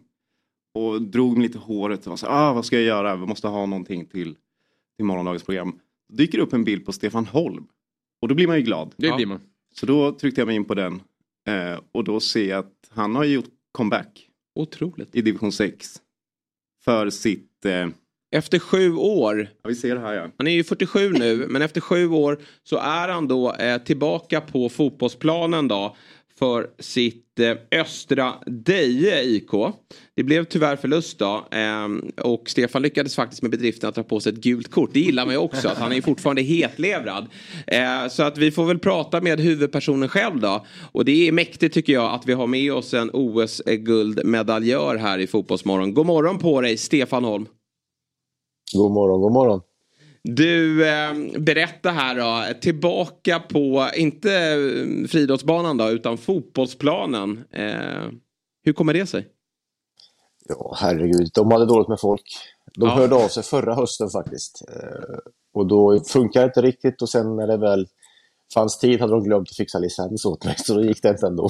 Och 0.73 1.01
drog 1.01 1.38
mig 1.38 1.47
lite 1.47 1.57
håret 1.57 1.99
och 1.99 2.07
var 2.09 2.17
så, 2.17 2.27
ah, 2.27 2.53
vad 2.53 2.65
ska 2.65 2.75
jag 2.75 2.86
göra? 2.86 3.15
Vi 3.15 3.25
måste 3.25 3.47
ha 3.47 3.65
någonting 3.65 4.05
till, 4.05 4.36
till 4.97 5.05
morgondagens 5.05 5.43
program. 5.43 5.79
Dyker 6.13 6.39
upp 6.39 6.53
en 6.53 6.63
bild 6.63 6.86
på 6.86 6.91
Stefan 6.91 7.25
Holm. 7.25 7.65
Och 8.21 8.27
då 8.27 8.36
blir 8.36 8.47
man 8.47 8.57
ju 8.57 8.61
glad. 8.63 8.93
Det 8.97 9.07
Ja. 9.07 9.15
blir 9.15 9.25
man. 9.25 9.39
Så 9.73 9.86
då 9.86 10.11
tryckte 10.11 10.41
jag 10.41 10.45
mig 10.47 10.55
in 10.55 10.65
på 10.65 10.73
den. 10.73 11.01
Eh, 11.47 11.79
och 11.91 12.03
då 12.03 12.19
ser 12.19 12.49
jag 12.49 12.59
att 12.59 12.73
han 12.89 13.15
har 13.15 13.23
gjort 13.23 13.49
comeback 13.71 14.27
Otroligt. 14.55 15.15
i 15.15 15.21
division 15.21 15.51
6. 15.51 16.01
För 16.84 17.09
sitt... 17.09 17.65
Eh, 17.65 17.88
Efter 18.34 18.59
sju 18.59 18.95
år, 18.95 19.49
ja, 19.63 19.69
vi 19.69 19.75
ser 19.75 19.95
här 19.95 20.13
ja. 20.13 20.27
han 20.38 20.47
är 20.47 20.51
ju 20.51 20.63
47 20.63 21.09
nu, 21.09 21.45
men 21.49 21.61
efter 21.61 21.82
sju 21.82 22.07
år 22.07 22.39
så 22.63 22.77
är 22.77 23.07
han 23.07 23.27
då 23.27 23.53
eh, 23.53 23.77
tillbaka 23.77 24.41
på 24.41 24.69
fotbollsplanen 24.69 25.67
då 25.67 25.95
för 26.39 26.67
sitt 26.79 27.39
eh, 27.39 27.82
Östra 27.82 28.34
Deje 28.45 29.23
IK. 29.23 29.49
Det 30.15 30.23
blev 30.23 30.45
tyvärr 30.45 30.75
förlust 30.75 31.19
då 31.19 31.47
ehm, 31.51 32.11
och 32.17 32.49
Stefan 32.49 32.82
lyckades 32.82 33.15
faktiskt 33.15 33.41
med 33.41 33.51
bedriften 33.51 33.89
att 33.89 33.95
ta 33.95 34.03
på 34.03 34.19
sig 34.19 34.34
ett 34.34 34.39
gult 34.39 34.71
kort. 34.71 34.89
Det 34.93 34.99
gillar 34.99 35.25
man 35.25 35.34
ju 35.34 35.39
också, 35.39 35.67
att 35.67 35.77
han 35.77 35.91
är 35.91 36.01
fortfarande 36.01 36.41
hetlevrad. 36.41 37.27
Eh, 37.67 38.07
så 38.09 38.23
att 38.23 38.38
vi 38.38 38.51
får 38.51 38.65
väl 38.65 38.79
prata 38.79 39.21
med 39.21 39.39
huvudpersonen 39.39 40.09
själv 40.09 40.39
då. 40.39 40.65
Och 40.91 41.05
det 41.05 41.27
är 41.27 41.32
mäktigt 41.32 41.73
tycker 41.73 41.93
jag 41.93 42.13
att 42.13 42.25
vi 42.25 42.34
har 42.34 42.47
med 42.47 42.73
oss 42.73 42.93
en 42.93 43.09
OS-guldmedaljör 43.13 44.95
här 44.95 45.19
i 45.19 45.27
Fotbollsmorgon. 45.27 45.93
God 45.93 46.05
morgon 46.05 46.39
på 46.39 46.61
dig, 46.61 46.77
Stefan 46.77 47.23
Holm. 47.23 47.45
God 48.74 48.91
morgon, 48.91 49.22
god 49.22 49.32
morgon. 49.32 49.61
Du, 50.24 50.88
eh, 50.89 51.13
berätta 51.39 51.89
här 51.89 52.15
då. 52.15 52.59
Tillbaka 52.59 53.39
på, 53.39 53.88
inte 53.95 54.34
eh, 54.34 55.07
friidrottsbanan 55.07 55.78
då, 55.78 55.89
utan 55.89 56.17
fotbollsplanen. 56.17 57.43
Eh, 57.51 58.09
hur 58.63 58.74
kommer 58.74 58.93
det 58.93 59.05
sig? 59.05 59.28
Ja, 60.49 60.76
herregud. 60.78 61.30
De 61.34 61.51
hade 61.51 61.65
dåligt 61.65 61.88
med 61.89 61.99
folk. 61.99 62.24
De 62.78 62.89
Ja. 62.89 62.95
hörde 62.95 63.15
av 63.15 63.28
sig 63.28 63.43
förra 63.43 63.76
hösten 63.76 64.09
faktiskt. 64.09 64.61
Eh, 64.69 65.17
och 65.53 65.67
då 65.67 65.99
funkade 66.07 66.45
det 66.45 66.49
inte 66.49 66.61
riktigt 66.61 67.01
och 67.01 67.09
sen 67.09 67.36
när 67.36 67.47
det 67.47 67.57
väl 67.57 67.88
fanns 68.53 68.78
tid 68.80 68.99
hade 69.01 69.13
de 69.13 69.24
glömt 69.24 69.49
att 69.49 69.55
fixa 69.55 69.80
licens 69.80 70.26
åt 70.26 70.45
mig, 70.45 70.55
så 70.65 70.74
då 70.74 70.84
gick 70.84 71.01
det 71.01 71.09
inte 71.09 71.28
ändå. 71.28 71.49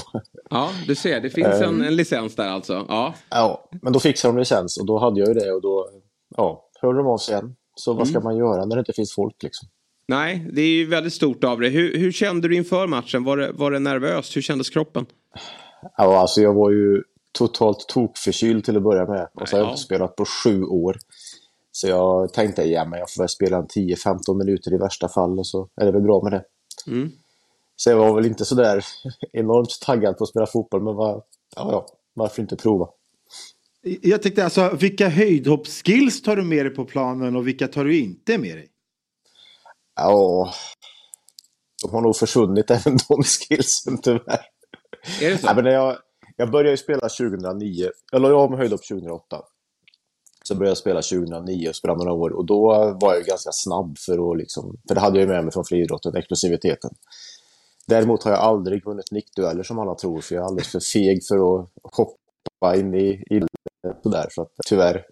Ja, 0.50 0.70
du 0.88 0.96
ser, 0.96 1.22
det 1.22 1.30
finns 1.30 1.48
en, 1.62 1.82
en 1.82 1.96
licens 1.96 2.36
där 2.36 2.48
alltså. 2.48 2.86
Ja. 2.90 3.14
ja, 3.30 3.70
men 3.82 3.94
då 3.94 4.00
fixade 4.00 4.34
de 4.34 4.40
licens 4.40 4.78
och 4.78 4.86
då 4.86 5.00
hade 5.00 5.20
jag 5.20 5.28
ju 5.28 5.34
det 5.34 5.52
och 5.52 5.62
då 5.62 5.90
ja, 6.38 6.68
hörde 6.82 6.98
de 6.98 7.08
av 7.08 7.18
sig 7.18 7.34
igen. 7.34 7.56
Så 7.76 7.94
vad 7.94 8.08
ska 8.08 8.20
man 8.20 8.38
göra 8.38 8.66
när 8.66 8.76
det 8.76 8.80
inte 8.80 8.94
finns 8.94 9.16
folk 9.16 9.44
liksom? 9.44 9.68
Nej, 10.08 10.50
det 10.54 10.62
är 10.62 10.68
ju 10.68 10.86
väldigt 10.86 11.14
stort 11.14 11.44
av 11.44 11.60
dig. 11.60 11.70
Hur, 11.70 11.98
hur 11.98 12.12
kände 12.12 12.48
du 12.48 12.56
inför 12.56 12.88
matchen? 12.88 13.24
Var 13.24 13.38
det, 13.38 13.52
var 13.52 13.72
det 13.72 13.80
nervöst? 13.80 14.36
Hur 14.38 14.42
kändes 14.42 14.70
kroppen? 14.70 15.06
Ja, 15.98 16.18
alltså 16.20 16.42
jag 16.42 16.54
var 16.54 16.72
ju 16.72 17.04
totalt 17.32 17.80
tokförkyld 17.88 18.66
till 18.66 18.78
att 18.78 18.84
börja 18.84 19.06
med. 19.06 19.28
Och 19.34 19.50
så 19.50 19.56
har 19.56 19.60
jag 19.60 19.68
Ja. 19.68 19.72
inte 19.72 19.82
spelat 19.84 20.16
på 20.16 20.26
sju 20.26 20.64
år. 20.64 20.98
Så 21.72 21.88
jag 21.88 22.34
tänkte, 22.34 22.64
ja 22.64 22.86
men 22.86 23.00
jag 23.00 23.12
får 23.12 23.22
väl 23.22 23.30
spela 23.30 23.58
en 23.58 23.68
10-15 23.68 24.38
minuter 24.38 24.74
i 24.74 24.78
värsta 24.78 25.08
fall 25.08 25.40
och 25.40 25.48
så 25.48 25.68
är 25.82 25.86
det 25.86 25.92
väl 25.92 26.02
bra 26.02 26.24
med 26.24 26.32
det. 26.32 26.44
Mm. 26.92 27.12
Så 27.76 27.90
jag 27.90 27.98
var 27.98 28.16
väl 28.16 28.26
inte 28.26 28.46
sådär 28.46 28.86
enormt 29.34 29.80
taggad 29.86 30.18
på 30.18 30.24
att 30.24 30.30
spela 30.30 30.46
fotboll, 30.48 30.84
men 30.84 30.96
var, 30.96 31.24
ja, 31.56 31.72
ja, 31.72 31.86
varför 32.14 32.42
inte 32.42 32.56
prova? 32.56 32.88
Jag 33.84 34.22
tänkte 34.22 34.44
alltså, 34.44 34.78
vilka 34.80 35.10
höjdhoppsskills 35.10 36.22
tar 36.22 36.36
du 36.36 36.44
med 36.44 36.66
dig 36.66 36.76
på 36.76 36.86
planen 36.86 37.36
och 37.36 37.48
vilka 37.48 37.68
tar 37.68 37.86
du 37.86 38.00
inte 38.00 38.38
med 38.38 38.58
dig? 38.58 38.68
Ja, 39.96 40.54
de 41.84 41.92
har 41.92 42.02
nog 42.02 42.16
försvunnit 42.16 42.72
även 42.72 42.98
de 43.10 43.24
skillsen 43.24 44.02
tyvärr. 44.02 44.46
Är 45.22 45.30
det 45.30 45.38
så? 45.38 45.48
Ja, 45.48 45.54
men 45.54 45.64
när 45.64 45.72
jag, 45.72 45.98
jag 46.38 46.52
började 46.52 46.78
spela 46.78 47.10
2009. 47.10 47.90
Jag 48.12 48.22
la 48.22 48.34
av 48.34 48.50
med 48.50 48.60
höjdhopp 48.60 48.88
2008. 48.88 49.42
Så 50.44 50.56
började 50.56 50.70
jag 50.70 50.78
spela 50.78 51.02
2009 51.02 51.70
och 51.70 51.76
spela 51.76 51.94
några 51.94 52.12
år. 52.12 52.30
Och 52.30 52.46
då 52.46 52.68
var 53.02 53.14
jag 53.14 53.24
ganska 53.24 53.52
snabb 53.52 53.98
för 53.98 54.32
att 54.32 54.38
liksom... 54.38 54.78
För 54.88 54.96
det 54.96 55.02
hade 55.02 55.20
jag 55.20 55.28
ju 55.28 55.34
med 55.34 55.44
mig 55.44 55.54
från 55.54 55.66
friidrotten, 55.66 56.16
explosiviteten. 56.16 56.92
Däremot 57.88 58.24
har 58.24 58.32
jag 58.32 58.40
aldrig 58.40 58.86
vunnit 58.86 59.12
nickdueller 59.12 59.64
som 59.64 59.80
alla 59.80 59.96
tror, 59.96 60.22
för 60.22 60.36
jag 60.36 60.42
är 60.42 60.48
alldeles 60.48 60.72
för 60.72 60.80
feg 60.80 61.22
för 61.28 61.60
att 61.60 61.70
hoppa 61.84 62.76
in 62.76 62.94
i, 62.94 63.10
i 63.10 63.42
sådär. 64.04 64.28
Så 64.32 64.42
att, 64.42 64.52
tyvärr. 64.68 65.06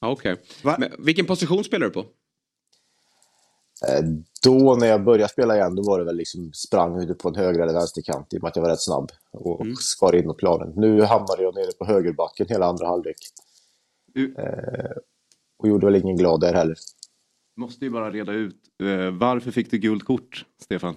Ja, 0.00 0.10
Okej. 0.10 0.36
Men 0.62 0.92
Vilken 0.98 1.26
position 1.26 1.64
spelar 1.64 1.86
du 1.86 1.92
på? 1.92 2.00
Eh, 3.88 4.04
Då 4.44 4.76
när 4.76 4.86
jag 4.86 5.04
började 5.04 5.32
spela 5.32 5.56
igen, 5.56 5.74
då 5.74 5.82
var 5.82 5.98
det 5.98 6.04
väl 6.04 6.16
liksom 6.16 6.52
sprang 6.52 7.02
ute 7.02 7.14
på 7.14 7.28
en 7.28 7.34
höger 7.34 7.60
eller 7.60 7.72
vänsterkant 7.72 8.34
i 8.34 8.38
och 8.38 8.42
med 8.42 8.48
att 8.48 8.56
jag 8.56 8.62
var 8.62 8.70
rätt 8.70 8.82
snabb 8.82 9.10
och 9.32 9.66
skar 9.80 10.14
in 10.16 10.24
på 10.24 10.34
planen. 10.34 10.72
Nu 10.76 11.02
hamnade 11.02 11.42
jag 11.42 11.54
nere 11.54 11.72
på 11.78 11.84
högerbacken 11.84 12.46
hela 12.48 12.66
andra 12.66 12.86
halvlek. 12.86 13.16
Du- 14.14 14.34
Eh, 14.38 14.90
och 15.58 15.68
gjorde 15.68 15.86
väl 15.86 15.96
ingen 15.96 16.16
glad 16.16 16.40
där 16.40 16.54
heller. 16.54 16.76
Måste 17.56 17.84
ju 17.84 17.90
bara 17.90 18.10
reda 18.10 18.32
ut. 18.32 18.56
Eh, 18.82 19.10
varför 19.10 19.50
fick 19.50 19.70
du 19.70 19.78
gult 19.78 20.04
kort, 20.04 20.44
Stefan? 20.62 20.96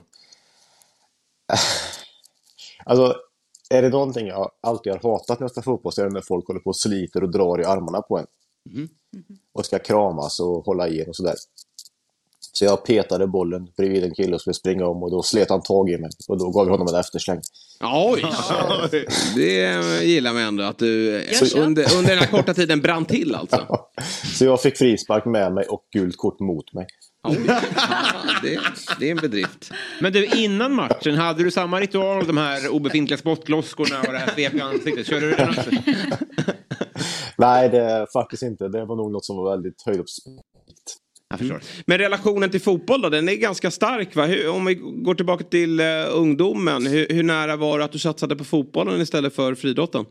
Alltså, 2.86 3.16
är 3.70 3.82
det 3.82 3.90
någonting 3.90 4.28
jag 4.28 4.52
alltid 4.62 4.94
har 4.94 5.00
hatat 5.00 5.40
när 5.40 5.44
jag 5.44 5.52
spelar 5.52 5.64
fotboll 5.64 5.92
så 5.92 6.02
är 6.02 6.06
det 6.06 6.14
när 6.14 6.22
folk 6.22 6.48
håller 6.48 6.60
på 6.60 6.70
och 6.70 6.78
sliter 6.78 7.24
och 7.24 7.32
drar 7.32 7.62
i 7.62 7.66
armarna 7.66 8.02
på 8.02 8.18
en. 8.18 8.26
Mhm. 8.70 8.90
Och 9.54 9.66
ska 9.66 9.80
kramas 9.80 10.40
och 10.40 10.66
hålla 10.66 10.88
i 10.88 11.02
en 11.02 11.10
och 11.10 11.16
sådär. 11.16 11.36
Så 12.52 12.66
jag 12.66 12.86
petade 12.86 13.28
bollen 13.28 13.68
bredvid 13.78 14.04
en 14.04 14.14
kille 14.14 14.36
och 14.36 14.42
skulle 14.42 14.54
springa 14.54 14.86
om 14.86 15.04
och 15.04 15.12
då 15.12 15.24
slet 15.24 15.50
han 15.50 15.62
tag 15.62 15.90
i 15.90 15.98
mig. 15.98 16.10
Och 16.28 16.38
då 16.38 16.50
gav 16.50 16.66
jag 16.66 16.72
honom 16.72 16.88
en 16.88 17.00
eftersläng. 17.00 17.42
Oj! 17.82 18.26
Det 19.36 20.04
gillar 20.04 20.34
man 20.34 20.42
ändå 20.42 20.64
att 20.64 20.78
du 20.78 21.22
under, 21.56 21.98
under 21.98 22.10
den 22.10 22.20
här 22.20 22.28
korta 22.28 22.54
tiden 22.54 22.82
brann 22.82 23.06
till 23.06 23.36
alltså. 23.36 23.68
Så 24.38 24.46
jag 24.46 24.62
fick 24.62 24.78
frispark 24.78 25.26
med 25.26 25.54
mig 25.54 25.66
och 25.66 25.88
gult 25.94 26.18
kort 26.18 26.40
mot 26.40 26.74
mig. 26.74 26.88
det, 28.42 28.60
det 29.00 29.08
är 29.08 29.12
en 29.12 29.18
bedrift. 29.18 29.72
Men 30.02 30.14
du, 30.14 30.26
innan 30.26 30.74
matchen, 30.74 31.16
hade 31.16 31.44
du 31.44 31.52
samma 31.52 31.80
ritual? 31.80 32.28
De 32.28 32.38
här 32.38 32.70
obefintliga 32.70 33.18
spottlosskorna 33.18 34.02
och 34.02 34.12
det 34.12 34.18
här 34.18 34.34
svep 34.34 34.54
i 34.54 34.62
ansiktet. 34.62 35.08
Körde 35.08 35.30
du 35.30 35.44
också? 35.44 35.62
Nej, 37.38 37.70
det 37.70 38.08
faktiskt 38.14 38.44
inte. 38.44 38.68
Det 38.68 38.86
var 38.86 38.96
nog 38.96 39.12
något 39.12 39.26
som 39.26 39.38
var 39.38 39.52
väldigt 39.52 39.84
höjdhoppsmässigt. 39.86 40.46
Jag 41.30 41.40
förstår. 41.40 41.62
Men 41.86 41.98
relationen 41.98 42.50
till 42.50 42.62
fotboll 42.62 43.02
då, 43.02 43.10
den 43.10 43.30
är 43.30 43.36
ganska 43.36 43.72
stark 43.72 44.16
va? 44.16 44.26
Hur, 44.26 44.50
om 44.50 44.66
vi 44.66 44.74
går 44.76 45.16
tillbaka 45.16 45.44
till 45.44 45.80
uh, 45.80 45.86
ungdomen, 46.12 46.88
hur, 46.88 47.08
hur 47.10 47.24
nära 47.24 47.56
var 47.56 47.80
det 47.80 47.86
att 47.86 47.92
du 47.92 48.00
satsade 48.00 48.36
på 48.36 48.44
fotbollen 48.44 49.02
istället 49.02 49.36
för 49.36 49.56
friidrotten? 49.56 50.06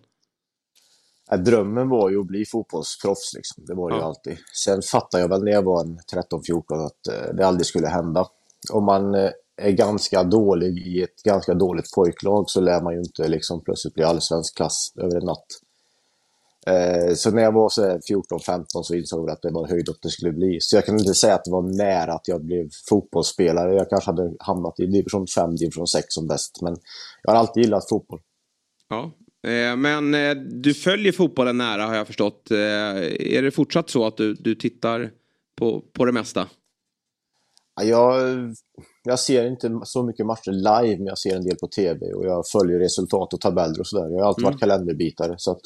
Ja, 1.31 1.37
drömmen 1.37 1.89
var 1.89 2.11
ju 2.11 2.21
att 2.21 2.27
bli 2.27 2.45
fotbollsproffs. 2.45 3.35
Liksom. 3.35 3.65
Det 3.67 3.75
var 3.75 3.91
det 3.91 3.97
ju 3.97 4.01
Ja. 4.01 4.07
alltid. 4.07 4.37
Sen 4.65 4.83
fattade 4.83 5.23
jag 5.23 5.29
väl 5.29 5.45
när 5.45 5.53
jag 5.53 5.63
var 5.63 5.81
en 5.81 5.99
13-14 6.13 6.87
att 6.87 7.07
eh, 7.09 7.35
det 7.35 7.47
aldrig 7.47 7.67
skulle 7.67 7.87
hända. 7.89 8.27
Om 8.73 8.85
man 8.85 9.15
eh, 9.15 9.31
är 9.57 9.71
ganska 9.71 10.23
dålig 10.23 10.79
i 10.87 11.03
ett 11.03 11.23
ganska 11.25 11.55
dåligt 11.55 11.93
pojklag 11.95 12.51
så 12.51 12.61
lär 12.61 12.81
man 12.83 12.93
ju 12.95 12.99
inte 13.01 13.29
liksom 13.29 13.65
plötsligt 13.65 13.95
bli 13.95 14.05
allsvensk 14.05 14.57
klass 14.57 14.93
över 14.97 15.17
en 15.17 15.25
natt. 15.25 15.47
Eh, 16.67 17.15
så 17.15 17.31
när 17.31 17.43
jag 17.43 17.53
var 17.53 17.69
så 17.69 17.83
här 17.83 18.01
14-15 18.11 18.65
så 18.83 18.95
insåg 18.95 19.29
jag 19.29 19.33
att 19.33 19.43
det 19.43 19.51
var 19.51 19.69
höjdhopp 19.69 19.97
det 20.03 20.11
skulle 20.11 20.33
bli. 20.33 20.57
Så 20.61 20.77
jag 20.77 20.85
kan 20.87 20.99
inte 20.99 21.15
säga 21.15 21.35
att 21.35 21.45
det 21.45 21.51
var 21.51 21.77
nära 21.77 22.13
att 22.15 22.29
jag 22.29 22.45
blev 22.45 22.69
fotbollsspelare. 22.89 23.75
Jag 23.75 23.91
kanske 23.91 24.11
hade 24.11 24.33
hamnat 24.39 24.81
i 24.81 24.87
division 24.87 25.27
5, 25.27 25.57
division 25.57 25.87
6 25.87 26.07
som 26.09 26.27
bäst. 26.27 26.63
Men 26.63 26.77
jag 27.23 27.33
har 27.33 27.39
alltid 27.39 27.63
gillat 27.63 27.89
fotboll. 27.89 28.21
Ja. 28.89 29.13
Eh, 29.45 29.77
Men 29.77 30.15
eh, 30.15 30.35
du 30.37 30.75
följer 30.75 31.13
fotbollen 31.13 31.57
nära 31.59 31.83
har 31.87 31.95
jag 31.95 32.07
förstått. 32.07 32.51
Eh, 32.51 32.59
Är 33.37 33.43
det 33.43 33.51
fortsatt 33.51 33.91
så 33.91 34.07
att 34.07 34.17
du, 34.17 34.35
du 34.35 34.55
tittar 34.55 35.11
på, 35.57 35.81
på 35.93 36.05
det 36.05 36.13
mesta? 36.13 36.49
Ja, 37.77 37.85
Jag, 37.85 38.39
jag 39.05 39.19
ser 39.19 39.47
inte 39.47 39.81
så 39.85 40.03
mycket 40.03 40.27
matcher 40.27 40.51
live, 40.53 40.97
men 40.97 41.07
jag 41.07 41.19
ser 41.19 41.37
en 41.37 41.45
del 41.45 41.57
på 41.57 41.67
tv 41.69 42.13
och 42.13 42.27
jag 42.27 42.45
följer 42.53 42.79
resultat 42.79 43.35
och 43.35 43.41
tabeller 43.41 43.81
och 43.81 43.87
sådär. 43.87 44.09
Jag 44.11 44.21
har 44.21 44.29
alltid 44.29 44.45
Mm. 44.45 44.53
varit 44.53 44.61
kalenderbitare. 44.61 45.35
Så 45.39 45.59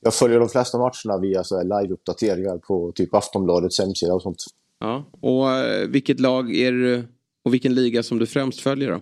jag 0.00 0.14
följer 0.14 0.38
de 0.40 0.48
flesta 0.48 0.78
matcherna 0.78 1.20
via 1.20 1.42
live-uppdateringar 1.62 2.58
på 2.58 2.92
typ 2.94 3.14
Aftonbladets 3.14 3.78
hemsida 3.78 4.14
och 4.14 4.22
sånt. 4.22 4.36
Ja. 4.78 5.04
Och 5.20 5.46
vilket 5.94 6.20
lag 6.20 6.54
är 6.56 6.72
det 6.72 7.04
och 7.44 7.54
vilken 7.54 7.74
liga 7.74 8.02
som 8.02 8.18
du 8.18 8.26
främst 8.26 8.60
följer 8.60 8.90
då? 8.90 9.00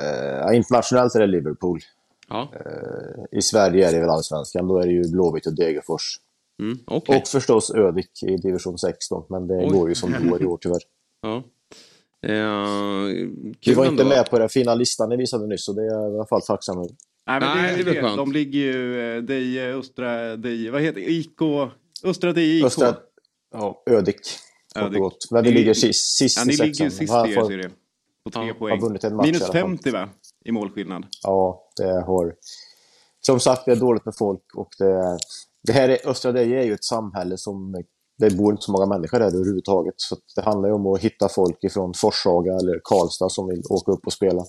Eh, 0.00 0.56
internationellt 0.56 1.14
är 1.14 1.20
det 1.20 1.26
Liverpool. 1.26 1.80
Ja. 2.28 2.52
Eh, 2.54 3.38
I 3.38 3.42
Sverige 3.42 3.88
är 3.88 3.92
det 3.92 4.00
väl 4.00 4.08
Allsvenskan. 4.10 4.68
Då 4.68 4.78
är 4.78 4.86
det 4.86 4.92
ju 4.92 5.08
Blåvitt 5.10 5.46
och 5.46 5.54
Degerfors. 5.56 6.02
Mm, 6.62 6.78
okej. 6.86 7.16
Och 7.22 7.28
förstås 7.28 7.70
Ödik 7.74 8.22
i 8.22 8.36
division 8.36 8.78
16, 8.78 9.24
men 9.28 9.46
det 9.48 9.54
Oj. 9.56 9.68
går 9.70 9.88
ju 9.88 9.94
som 9.94 10.12
det 10.12 10.28
går 10.28 10.42
i 10.42 10.46
år 10.46 10.58
tyvärr. 10.60 10.82
Ja. 11.22 11.42
Eh, 12.22 13.04
Vi 13.04 13.54
kul 13.60 13.74
var 13.74 13.84
inte 13.86 14.02
ändå. 14.02 14.14
med 14.16 14.30
på 14.30 14.38
den 14.38 14.48
fina 14.48 14.74
listan 14.74 15.08
ni 15.08 15.16
visade 15.16 15.46
nyss, 15.46 15.64
så 15.64 15.72
det 15.72 15.82
är 15.82 15.86
jag 15.86 16.12
i 16.12 16.14
alla 16.14 16.26
fall 16.26 16.42
tacksam 16.42 16.78
över. 16.78 16.90
Nej, 17.26 17.40
men 17.40 17.56
Nej, 17.56 17.76
det, 17.76 17.76
det 17.76 17.90
är 17.90 17.94
det, 17.94 18.00
väl 18.00 18.02
skönt. 18.04 18.16
De 18.16 18.32
ligger 18.32 18.58
ju, 18.60 19.16
eh, 19.16 19.22
Deje, 19.22 19.74
Östra 19.74 20.36
Deje, 20.36 20.70
vad 20.70 20.82
heter 20.82 21.00
det? 21.00 21.10
IK? 21.10 21.40
Östra 22.04 22.32
Deje 22.32 22.58
IK. 22.58 22.64
Östra, 22.64 22.96
ja, 23.52 23.82
Ödik. 23.90 24.20
Ödik. 24.76 25.00
Men 25.30 25.44
vi 25.44 25.50
Ni- 25.50 25.56
ligger 25.56 25.74
sist, 25.74 26.16
sist 26.18 26.36
ja, 26.38 26.42
i 26.42 26.46
ni 26.46 26.52
ligger 26.52 26.64
sexan. 26.64 26.84
ju 26.86 26.90
sist 26.90 27.00
i 27.12 27.30
er 27.30 27.34
fått- 27.34 27.46
serie. 27.48 27.70
På 28.32 28.38
tre 28.40 28.46
Har 28.46 28.54
poäng. 28.58 28.80
vunnit 28.80 29.04
en 29.04 29.16
match 29.16 29.26
i 29.26 29.28
Minus 29.32 29.42
alla 29.42 29.52
fall. 29.52 29.60
50 29.62 29.90
va? 29.90 30.08
I 30.44 30.52
målskillnad. 30.52 31.06
Ja, 31.22 31.62
det 31.76 32.00
har... 32.06 32.34
Som 33.20 33.40
sagt, 33.40 33.64
det 33.64 33.72
är 33.72 33.76
dåligt 33.76 34.04
med 34.04 34.14
folk 34.16 34.42
och 34.56 34.68
det, 34.78 35.18
det 35.66 35.72
här 35.72 35.88
är, 35.88 36.08
Östra 36.08 36.32
Deje 36.32 36.60
är 36.60 36.64
ju 36.64 36.72
ett 36.74 36.84
samhälle 36.84 37.36
som... 37.38 37.82
Det 38.18 38.36
bor 38.36 38.52
inte 38.52 38.62
så 38.62 38.72
många 38.72 38.86
människor 38.86 39.18
där 39.18 39.26
överhuvudtaget. 39.26 39.94
Så 39.96 40.16
det 40.36 40.42
handlar 40.42 40.68
ju 40.68 40.74
om 40.74 40.86
att 40.86 41.00
hitta 41.00 41.28
folk 41.28 41.64
ifrån 41.64 41.94
Forshaga 41.96 42.52
eller 42.52 42.80
Karlstad 42.84 43.28
som 43.28 43.48
vill 43.48 43.62
åka 43.70 43.92
upp 43.92 44.06
och 44.06 44.12
spela. 44.12 44.42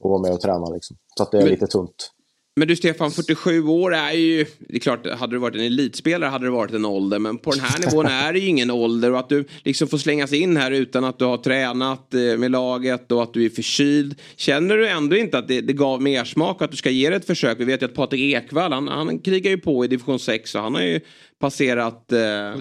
Och 0.00 0.10
vara 0.10 0.22
med 0.22 0.32
och 0.32 0.40
träna 0.40 0.66
liksom. 0.66 0.96
Så 1.16 1.22
att 1.22 1.30
det 1.30 1.38
är 1.38 1.42
Men- 1.42 1.50
lite 1.50 1.66
tunt. 1.66 2.10
Men 2.58 2.68
du 2.68 2.76
Stefan, 2.76 3.10
47 3.10 3.62
år 3.62 3.94
är 3.94 4.12
ju... 4.12 4.46
Det 4.58 4.76
är 4.76 4.80
klart, 4.80 5.06
hade 5.06 5.34
du 5.34 5.38
varit 5.38 5.54
en 5.54 5.60
elitspelare 5.60 6.30
hade 6.30 6.44
det 6.44 6.50
varit 6.50 6.74
en 6.74 6.84
ålder. 6.84 7.18
Men 7.18 7.38
på 7.38 7.50
den 7.50 7.60
här 7.60 7.78
nivån 7.78 8.06
är 8.06 8.32
det 8.32 8.38
ju 8.38 8.46
ingen 8.46 8.70
ålder. 8.70 9.12
Och 9.12 9.18
att 9.18 9.28
du 9.28 9.44
liksom 9.64 9.88
får 9.88 9.98
slängas 9.98 10.32
in 10.32 10.56
här 10.56 10.70
utan 10.70 11.04
att 11.04 11.18
du 11.18 11.24
har 11.24 11.36
tränat 11.36 12.14
eh, 12.14 12.20
med 12.20 12.50
laget 12.50 13.12
och 13.12 13.22
att 13.22 13.34
du 13.34 13.44
är 13.44 13.50
förkyld. 13.50 14.14
Känner 14.36 14.76
du 14.76 14.88
ändå 14.88 15.16
inte 15.16 15.38
att 15.38 15.48
det, 15.48 15.60
det 15.60 15.72
gav 15.72 16.02
mer 16.02 16.24
smak 16.24 16.62
att 16.62 16.70
du 16.70 16.76
ska 16.76 16.90
ge 16.90 17.10
det 17.10 17.16
ett 17.16 17.26
försök? 17.26 17.60
Vi 17.60 17.64
vet 17.64 17.82
ju 17.82 17.86
att 17.86 17.94
Patrik 17.94 18.34
Ekwall, 18.34 18.72
han, 18.72 18.88
han 18.88 19.18
krigar 19.18 19.50
ju 19.50 19.58
på 19.58 19.84
i 19.84 19.88
division 19.88 20.18
6 20.18 20.54
och 20.54 20.60
han 20.60 20.74
har 20.74 20.82
ju 20.82 21.00
passerat... 21.40 22.12
Eh, 22.12 22.18
ja, 22.20 22.56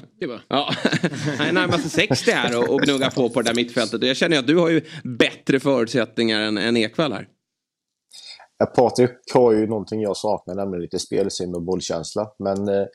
han 1.37 1.47
är 1.47 1.51
närmast 1.51 1.91
60 1.91 2.31
här 2.31 2.57
och, 2.57 2.69
och 2.69 2.81
gnuggar 2.81 3.09
på 3.09 3.29
på 3.29 3.41
det 3.41 3.49
där 3.49 3.55
mittfältet. 3.55 4.01
Och 4.01 4.07
jag 4.07 4.17
känner 4.17 4.35
ju 4.35 4.39
att 4.39 4.47
du 4.47 4.55
har 4.55 4.69
ju 4.69 4.81
bättre 5.03 5.59
förutsättningar 5.59 6.41
än, 6.41 6.57
än 6.57 6.77
Ekwall 6.77 7.13
här. 7.13 7.27
Patrik 8.65 9.11
har 9.33 9.53
ju 9.53 9.67
någonting 9.67 10.01
jag 10.01 10.17
saknar, 10.17 10.55
nämligen 10.55 10.81
lite 10.81 10.99
spelsinne 10.99 11.55
och 11.55 11.61
bollkänsla. 11.61 12.31
Men 12.39 12.67
eh, 12.67 12.85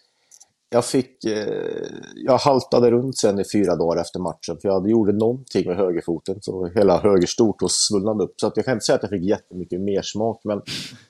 jag 0.71 0.85
fick... 0.85 1.25
Eh, 1.25 1.87
jag 2.15 2.39
haltade 2.39 2.91
runt 2.91 3.19
sen 3.19 3.41
i 3.41 3.45
fyra 3.53 3.77
dagar 3.77 4.01
efter 4.01 4.21
matchen, 4.21 4.59
för 4.63 4.69
jag 4.69 4.91
gjorde 4.91 5.13
någonting 5.13 5.69
med 5.69 5.77
högerfoten. 5.77 6.37
Så 6.41 6.67
hela 6.67 6.99
höger 6.99 7.27
stortå 7.27 7.67
svullnade 7.69 8.25
upp. 8.25 8.35
Så 8.37 8.47
att 8.47 8.57
jag 8.57 8.65
kan 8.65 8.75
inte 8.75 8.85
säga 8.85 8.97
att 8.97 9.03
jag 9.03 9.11
fick 9.11 9.25
jättemycket 9.25 9.81
mer 9.81 10.03
smak, 10.03 10.41
men 10.45 10.63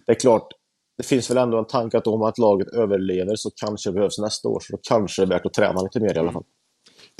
det 0.06 0.12
är 0.12 0.20
klart, 0.20 0.48
det 0.96 1.06
finns 1.06 1.30
väl 1.30 1.36
ändå 1.38 1.58
en 1.58 1.66
tanke 1.66 1.98
att 1.98 2.06
om 2.06 2.22
att 2.22 2.38
laget 2.38 2.68
överlever 2.68 3.36
så 3.36 3.50
kanske 3.56 3.90
det 3.90 3.94
behövs 3.94 4.18
nästa 4.18 4.48
år. 4.48 4.60
Så 4.60 4.72
då 4.72 4.78
kanske 4.82 5.22
det 5.22 5.26
är 5.26 5.28
värt 5.28 5.46
att 5.46 5.54
träna 5.54 5.82
lite 5.82 6.00
mer 6.00 6.16
i 6.16 6.18
alla 6.18 6.32
fall. 6.32 6.44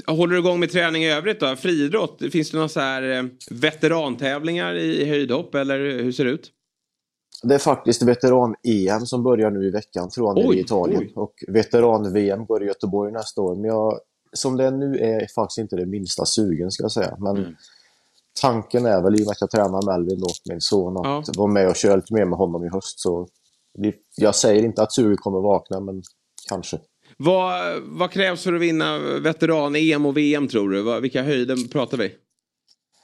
Håller 0.07 0.33
du 0.33 0.39
igång 0.39 0.61
med 0.61 0.70
träning 0.70 1.05
i 1.05 1.12
övrigt 1.12 1.41
då? 1.41 1.57
Friidrott? 1.57 2.22
Finns 2.33 2.51
det 2.51 2.57
några 2.57 2.68
så 2.68 2.80
här 2.80 3.18
eh, 3.18 3.24
veterantävlingar 3.51 4.74
i 4.74 5.05
höjdhopp 5.05 5.55
eller 5.55 5.78
hur 5.78 6.12
ser 6.12 6.24
det 6.24 6.30
ut? 6.30 6.51
Det 7.43 7.55
är 7.55 7.59
faktiskt 7.59 8.03
veteran-EM 8.03 9.07
som 9.07 9.22
börjar 9.22 9.51
nu 9.51 9.66
i 9.66 9.70
veckan, 9.70 10.11
tror 10.11 10.28
jag, 10.38 10.49
Oj, 10.49 10.57
i 10.57 10.61
Italien. 10.61 11.01
oj. 11.03 11.12
Och 11.16 11.45
veteran-VM 11.49 12.47
går 12.47 12.62
i 12.62 12.66
Göteborg 12.66 13.12
nästa 13.12 13.40
år. 13.40 13.55
Men 13.55 13.64
jag, 13.64 13.99
som 14.32 14.57
det 14.57 14.64
är 14.64 14.70
nu 14.70 14.97
är 14.99 15.20
jag 15.20 15.30
faktiskt 15.30 15.59
inte 15.59 15.76
det 15.76 15.86
minsta 15.86 16.26
sugen, 16.26 16.70
ska 16.70 16.84
jag 16.84 16.93
säga. 16.93 17.16
Men 17.18 17.36
Mm. 17.36 17.55
tanken 18.40 18.86
är 18.86 19.03
väl, 19.03 19.14
i 19.14 19.22
och 19.22 19.26
med 19.26 19.30
att 19.30 19.40
jag 19.40 19.51
tränar 19.51 19.86
Melvin 19.86 20.20
då, 20.20 20.28
min 20.51 20.61
son, 20.61 21.07
att 21.07 21.36
vara 21.36 21.49
med 21.53 21.68
och 21.68 21.76
köra 21.76 21.97
lite 21.97 22.14
mer 22.14 22.24
med 22.24 22.38
honom 22.38 22.64
i 22.64 22.68
höst. 22.68 23.01
Så 23.01 23.28
jag 24.16 24.34
säger 24.34 24.62
inte 24.64 24.82
att 24.82 24.93
suget 24.93 25.20
kommer 25.20 25.40
vakna, 25.40 25.80
men 25.80 26.03
kanske. 26.49 26.78
Vad, 27.16 27.62
vad 27.82 28.11
krävs 28.11 28.43
för 28.45 28.53
att 28.53 28.61
vinna 28.61 28.99
veteran-EM 28.99 30.07
och 30.07 30.16
VM 30.16 30.49
tror 30.49 30.70
du? 30.70 31.01
Vilka 31.01 31.22
höjder 31.22 31.68
pratar 31.72 31.97
vi? 31.99 32.14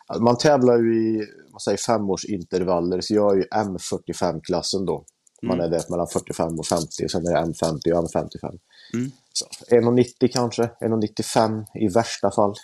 Alltså, 0.07 0.23
Man 0.23 0.39
tävlar 0.39 0.79
ju 0.79 0.95
i 0.97 1.27
man 1.59 1.77
säger, 1.77 1.79
femårsintervaller, 1.79 3.01
så 3.01 3.15
jag 3.15 3.33
är 3.33 3.37
ju 3.37 3.45
M45-klassen 3.45 4.85
då. 4.87 5.05
Man 5.43 5.61
är 5.61 5.69
där 5.69 5.91
mellan 5.91 6.07
45 6.07 6.59
och 6.59 6.67
50, 6.67 7.05
och 7.05 7.11
sen 7.11 7.27
är 7.27 7.33
det 7.33 7.53
M50 7.53 7.93
och 7.93 8.11
M55. 8.11 8.59
Mm. 8.95 9.11
Så 9.33 9.47
1,90 9.71 10.29
kanske, 10.33 10.63
1,95 10.63 11.65
i 11.75 11.89
värsta 11.89 12.31
fall. 12.31 12.55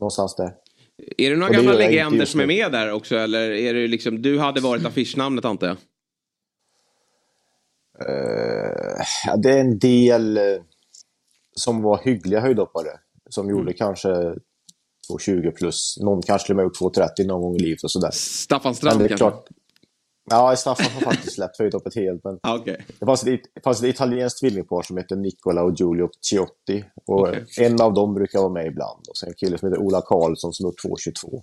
Någonstans 0.00 0.36
där. 0.36 0.54
Är 1.18 1.30
det 1.30 1.36
några 1.36 1.52
det 1.52 1.56
gamla 1.56 1.72
legender 1.72 2.26
som 2.26 2.40
är 2.40 2.46
med 2.46 2.72
där 2.72 2.92
också? 2.92 3.16
Eller 3.16 3.50
är 3.50 3.74
det 3.74 3.86
liksom, 3.86 4.22
du 4.22 4.38
hade 4.38 4.60
varit 4.60 4.86
affischnamnet 4.86 5.44
antar 5.44 5.66
jag? 5.66 5.76
Ja, 9.26 9.36
det 9.36 9.50
är 9.50 9.60
en 9.60 9.78
del 9.78 10.36
eh, 10.36 10.42
som 11.54 11.82
var 11.82 12.00
hyggliga 12.04 12.40
höjdhoppare. 12.40 12.90
Som 13.30 13.50
gjorde 13.50 13.62
Mm. 13.62 13.74
kanske 13.74 14.34
2,20 15.10 15.50
plus. 15.50 15.96
Någon 16.00 16.22
kanske 16.22 16.46
till 16.46 16.52
och 16.52 16.56
med 16.56 16.64
gjort 16.64 16.96
2,30 16.96 17.26
någon 17.26 17.42
gång 17.42 17.56
i 17.56 17.58
livet 17.58 17.82
och 17.84 17.90
sådär. 17.90 18.10
Staffan 18.12 18.74
Strand 18.74 18.98
kanske? 18.98 19.16
klart, 19.16 19.48
Ja, 20.30 20.56
Staffan 20.56 20.86
har 20.92 21.00
faktiskt 21.00 21.34
släppt 21.34 21.58
höjdhoppet 21.58 21.94
helt. 21.94 22.24
Men 22.24 22.34
okay. 22.60 22.76
det, 23.00 23.06
fanns 23.06 23.26
ett, 23.26 23.40
det 23.54 23.60
fanns 23.64 23.78
ett 23.82 23.88
italienskt 23.88 24.40
tvillingpar 24.40 24.82
som 24.82 24.96
heter 24.96 25.16
Nicola 25.16 25.62
och 25.62 25.72
Giulio 25.80 26.08
Ciotti. 26.20 26.84
Och 27.06 27.20
Okej. 27.20 27.44
En 27.58 27.80
av 27.80 27.94
dem 27.94 28.14
brukar 28.14 28.38
vara 28.38 28.52
med 28.52 28.66
ibland. 28.66 29.04
Och 29.08 29.16
sen 29.16 29.28
en 29.28 29.34
kille 29.34 29.58
som 29.58 29.68
heter 29.68 29.82
Ola 29.82 30.02
Karlsson 30.02 30.52
som 30.52 30.64
gjort 30.66 30.84
2,22. 30.84 31.42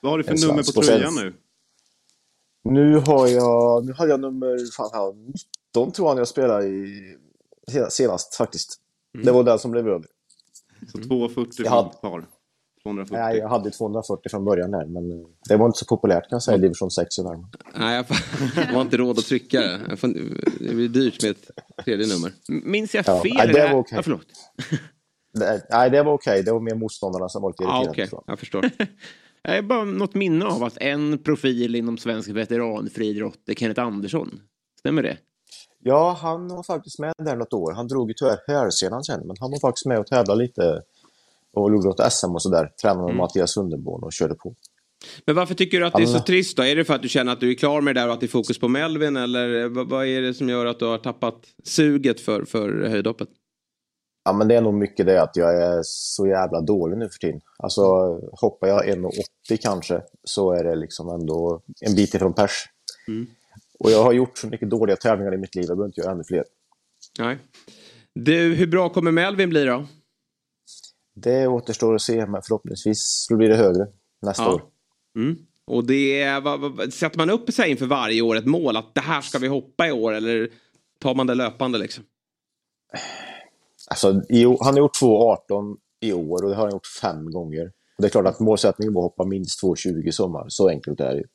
Vad 0.00 0.12
har 0.12 0.18
du 0.18 0.24
för 0.24 0.32
En 0.32 0.40
nummer 0.40 0.56
på 0.56 0.62
sen- 0.62 0.82
tröjan 0.82 1.14
nu? 1.14 1.34
Nu 2.64 2.96
har 2.98 3.28
jag, 3.28 3.84
nu 3.86 3.92
hade 3.92 4.10
jag 4.10 4.20
nummer 4.20 4.72
fan, 4.76 4.90
här, 4.92 5.12
19 5.74 5.92
tror 5.92 6.08
jag 6.08 6.14
när 6.14 6.20
jag 6.20 6.28
spelade 6.28 6.66
i, 6.66 7.16
senast 7.90 8.34
faktiskt. 8.34 8.80
Mm. 9.14 9.26
Det 9.26 9.32
var 9.32 9.42
den 9.44 9.58
som 9.58 9.70
blev 9.70 9.88
över. 9.88 10.06
Så 10.92 10.98
2,40 10.98 11.46
Jag 11.64 11.70
hade- 11.70 11.88
för 11.90 11.94
ett 11.96 12.00
par. 12.00 12.26
240. 12.82 13.22
Nej, 13.22 13.38
jag 13.38 13.48
hade 13.48 13.70
240 13.70 14.30
från 14.30 14.44
början 14.44 14.70
där, 14.70 14.86
men 14.86 15.10
eh, 15.12 15.26
det 15.48 15.56
var 15.56 15.66
inte 15.66 15.78
så 15.78 15.84
populärt 15.84 16.22
kan 16.28 16.36
jag 16.36 16.42
säga 16.42 16.56
i 16.56 16.60
division 16.60 16.90
6 16.90 17.18
i 17.18 17.22
Värmland. 17.22 17.56
Nej, 17.76 18.04
jag 18.56 18.74
har 18.74 18.80
inte 18.82 18.96
råd 18.96 19.18
att 19.18 19.24
trycka 19.24 19.60
det. 19.60 19.80
Det 20.60 20.74
blir 20.74 20.88
dyrt 20.88 21.22
med 21.22 21.30
ett 21.30 21.50
tredje 21.84 22.06
nummer. 22.06 22.32
Minns 22.64 22.94
jag 22.94 23.04
Ja, 23.06 23.22
fel? 23.22 23.32
nej, 23.36 23.48
i 23.50 23.52
det 23.52 23.60
här? 23.60 23.72
var 23.72 23.80
okej. 23.80 23.96
Ja, 23.96 24.02
förlåt. 24.02 24.26
Det- 25.34 25.66
Nej, 25.70 25.90
det 25.90 26.02
var 26.02 26.12
okej. 26.12 26.42
Det 26.42 26.52
var 26.52 26.60
mer 26.60 26.74
motståndarna 26.74 27.28
som 27.28 27.42
var 27.42 27.50
lite 27.50 27.62
irriterande. 27.62 27.90
okej. 27.90 28.08
tror 28.08 28.24
Jag 28.26 28.38
förstår. 28.38 28.70
Jag 29.42 29.54
har 29.54 29.62
bara 29.62 29.84
något 29.84 30.14
minne 30.14 30.44
av 30.44 30.64
att 30.64 30.76
en 30.80 31.18
profil 31.18 31.74
inom 31.74 31.98
svensk 31.98 32.28
veteranfriidrott 32.28 33.38
är 33.48 33.54
Kenneth 33.54 33.80
Andersson. 33.80 34.40
Stämmer 34.78 35.02
det? 35.02 35.16
Ja, 35.78 36.18
han 36.22 36.48
var 36.48 36.62
faktiskt 36.62 36.98
med 36.98 37.12
där 37.24 37.36
något 37.36 37.52
år. 37.52 37.72
Han 37.72 37.88
drog 37.88 38.08
ju 38.10 38.14
tyvärr 38.14 38.38
hälsenan 38.46 39.04
sen, 39.04 39.20
men 39.26 39.36
han 39.40 39.50
var 39.50 39.60
faktiskt 39.60 39.86
med 39.86 39.98
och 39.98 40.06
tävlade 40.06 40.42
lite 40.42 40.82
och 41.52 41.70
något 41.72 42.12
SM 42.12 42.26
och 42.30 42.42
sådär. 42.42 42.70
Tränade 42.82 43.00
med 43.02 43.10
Mm. 43.10 43.16
Mattias 43.16 43.52
Sunderborn 43.54 44.04
och 44.04 44.12
körde 44.12 44.34
på. 44.34 44.54
Men 45.26 45.36
varför 45.36 45.54
tycker 45.54 45.80
du 45.80 45.86
att 45.86 45.92
det 45.92 46.02
är 46.02 46.06
så 46.06 46.12
Han- 46.12 46.24
trist 46.24 46.56
då? 46.56 46.62
Är 46.62 46.76
det 46.76 46.84
för 46.84 46.94
att 46.94 47.02
du 47.02 47.08
känner 47.08 47.32
att 47.32 47.40
du 47.40 47.50
är 47.50 47.54
klar 47.54 47.80
med 47.80 47.94
det 47.94 48.00
där 48.00 48.08
och 48.08 48.14
att 48.14 48.20
det 48.20 48.26
är 48.26 48.28
fokus 48.28 48.58
på 48.58 48.68
Melvin? 48.68 49.16
Eller 49.16 49.68
vad, 49.68 49.88
vad 49.88 50.06
är 50.06 50.22
det 50.22 50.34
som 50.34 50.48
gör 50.48 50.66
att 50.66 50.78
du 50.78 50.84
har 50.84 50.98
tappat 50.98 51.34
suget 51.64 52.20
för, 52.20 52.44
för 52.44 52.84
höjdhoppet? 52.88 53.28
Ja, 54.24 54.32
men 54.32 54.48
det 54.48 54.54
är 54.54 54.60
nog 54.60 54.74
mycket 54.74 55.06
det 55.06 55.22
att 55.22 55.36
jag 55.36 55.62
är 55.62 55.80
så 55.82 56.26
jävla 56.26 56.60
dålig 56.60 56.98
nu 56.98 57.08
för 57.08 57.18
tiden. 57.18 57.40
Alltså, 57.58 57.82
hoppar 58.40 58.68
jag 58.68 58.88
1,80 58.88 59.56
kanske 59.60 60.02
så 60.24 60.52
är 60.52 60.64
det 60.64 60.74
liksom 60.74 61.08
ändå 61.08 61.62
en 61.80 61.94
bit 61.94 62.14
ifrån 62.14 62.34
pers. 62.34 62.50
Mm. 63.08 63.26
Och 63.78 63.90
jag 63.90 64.02
har 64.02 64.12
gjort 64.12 64.38
så 64.38 64.46
mycket 64.46 64.70
dåliga 64.70 64.96
tävlingar 64.96 65.34
i 65.34 65.38
mitt 65.38 65.54
liv, 65.54 65.64
jag 65.68 65.76
behöver 65.76 65.88
inte 65.88 66.00
göra 66.00 66.12
ännu 66.12 66.24
fler. 66.24 66.44
Nej. 67.18 67.38
Du, 68.14 68.54
hur 68.54 68.66
bra 68.66 68.88
kommer 68.88 69.10
Melvin 69.10 69.48
bli 69.50 69.64
då? 69.64 69.86
Det 71.14 71.46
återstår 71.46 71.94
att 71.94 72.02
se, 72.02 72.26
men 72.26 72.42
förhoppningsvis 72.42 73.26
blir 73.30 73.48
det 73.48 73.56
högre 73.56 73.86
nästa 74.22 74.42
Ja. 74.42 74.54
år. 74.54 74.62
Mm. 75.16 75.36
Och 75.66 75.84
det 75.84 76.40
vad, 76.40 76.60
vad, 76.60 76.92
sätter 76.92 77.18
man 77.18 77.30
upp 77.30 77.52
sig 77.52 77.70
inför 77.70 77.86
varje 77.86 78.22
år 78.22 78.36
ett 78.36 78.46
mål 78.46 78.76
att 78.76 78.94
det 78.94 79.00
här 79.00 79.20
ska 79.20 79.38
vi 79.38 79.48
hoppa 79.48 79.88
i 79.88 79.92
år 79.92 80.12
eller 80.12 80.48
tar 81.00 81.14
man 81.14 81.26
det 81.26 81.34
löpande 81.34 81.78
liksom? 81.78 82.04
Alltså, 83.90 84.12
han 84.60 84.74
har 84.74 84.78
gjort 84.78 85.00
2,18 85.02 85.76
i 86.00 86.12
år 86.12 86.42
och 86.44 86.50
det 86.50 86.56
har 86.56 86.62
han 86.62 86.72
gjort 86.72 86.86
fem 86.86 87.30
gånger. 87.30 87.64
Och 87.66 88.02
det 88.02 88.06
är 88.06 88.10
klart 88.10 88.26
att 88.26 88.40
målsättningen 88.40 88.94
var 88.94 89.00
att 89.02 89.10
hoppa 89.12 89.24
minst 89.24 89.62
2,20 89.62 90.08
i 90.08 90.12
sommar. 90.12 90.44
Så 90.48 90.68
enkelt 90.68 91.00
är 91.00 91.12
det 91.14 91.18
ju. 91.18 91.26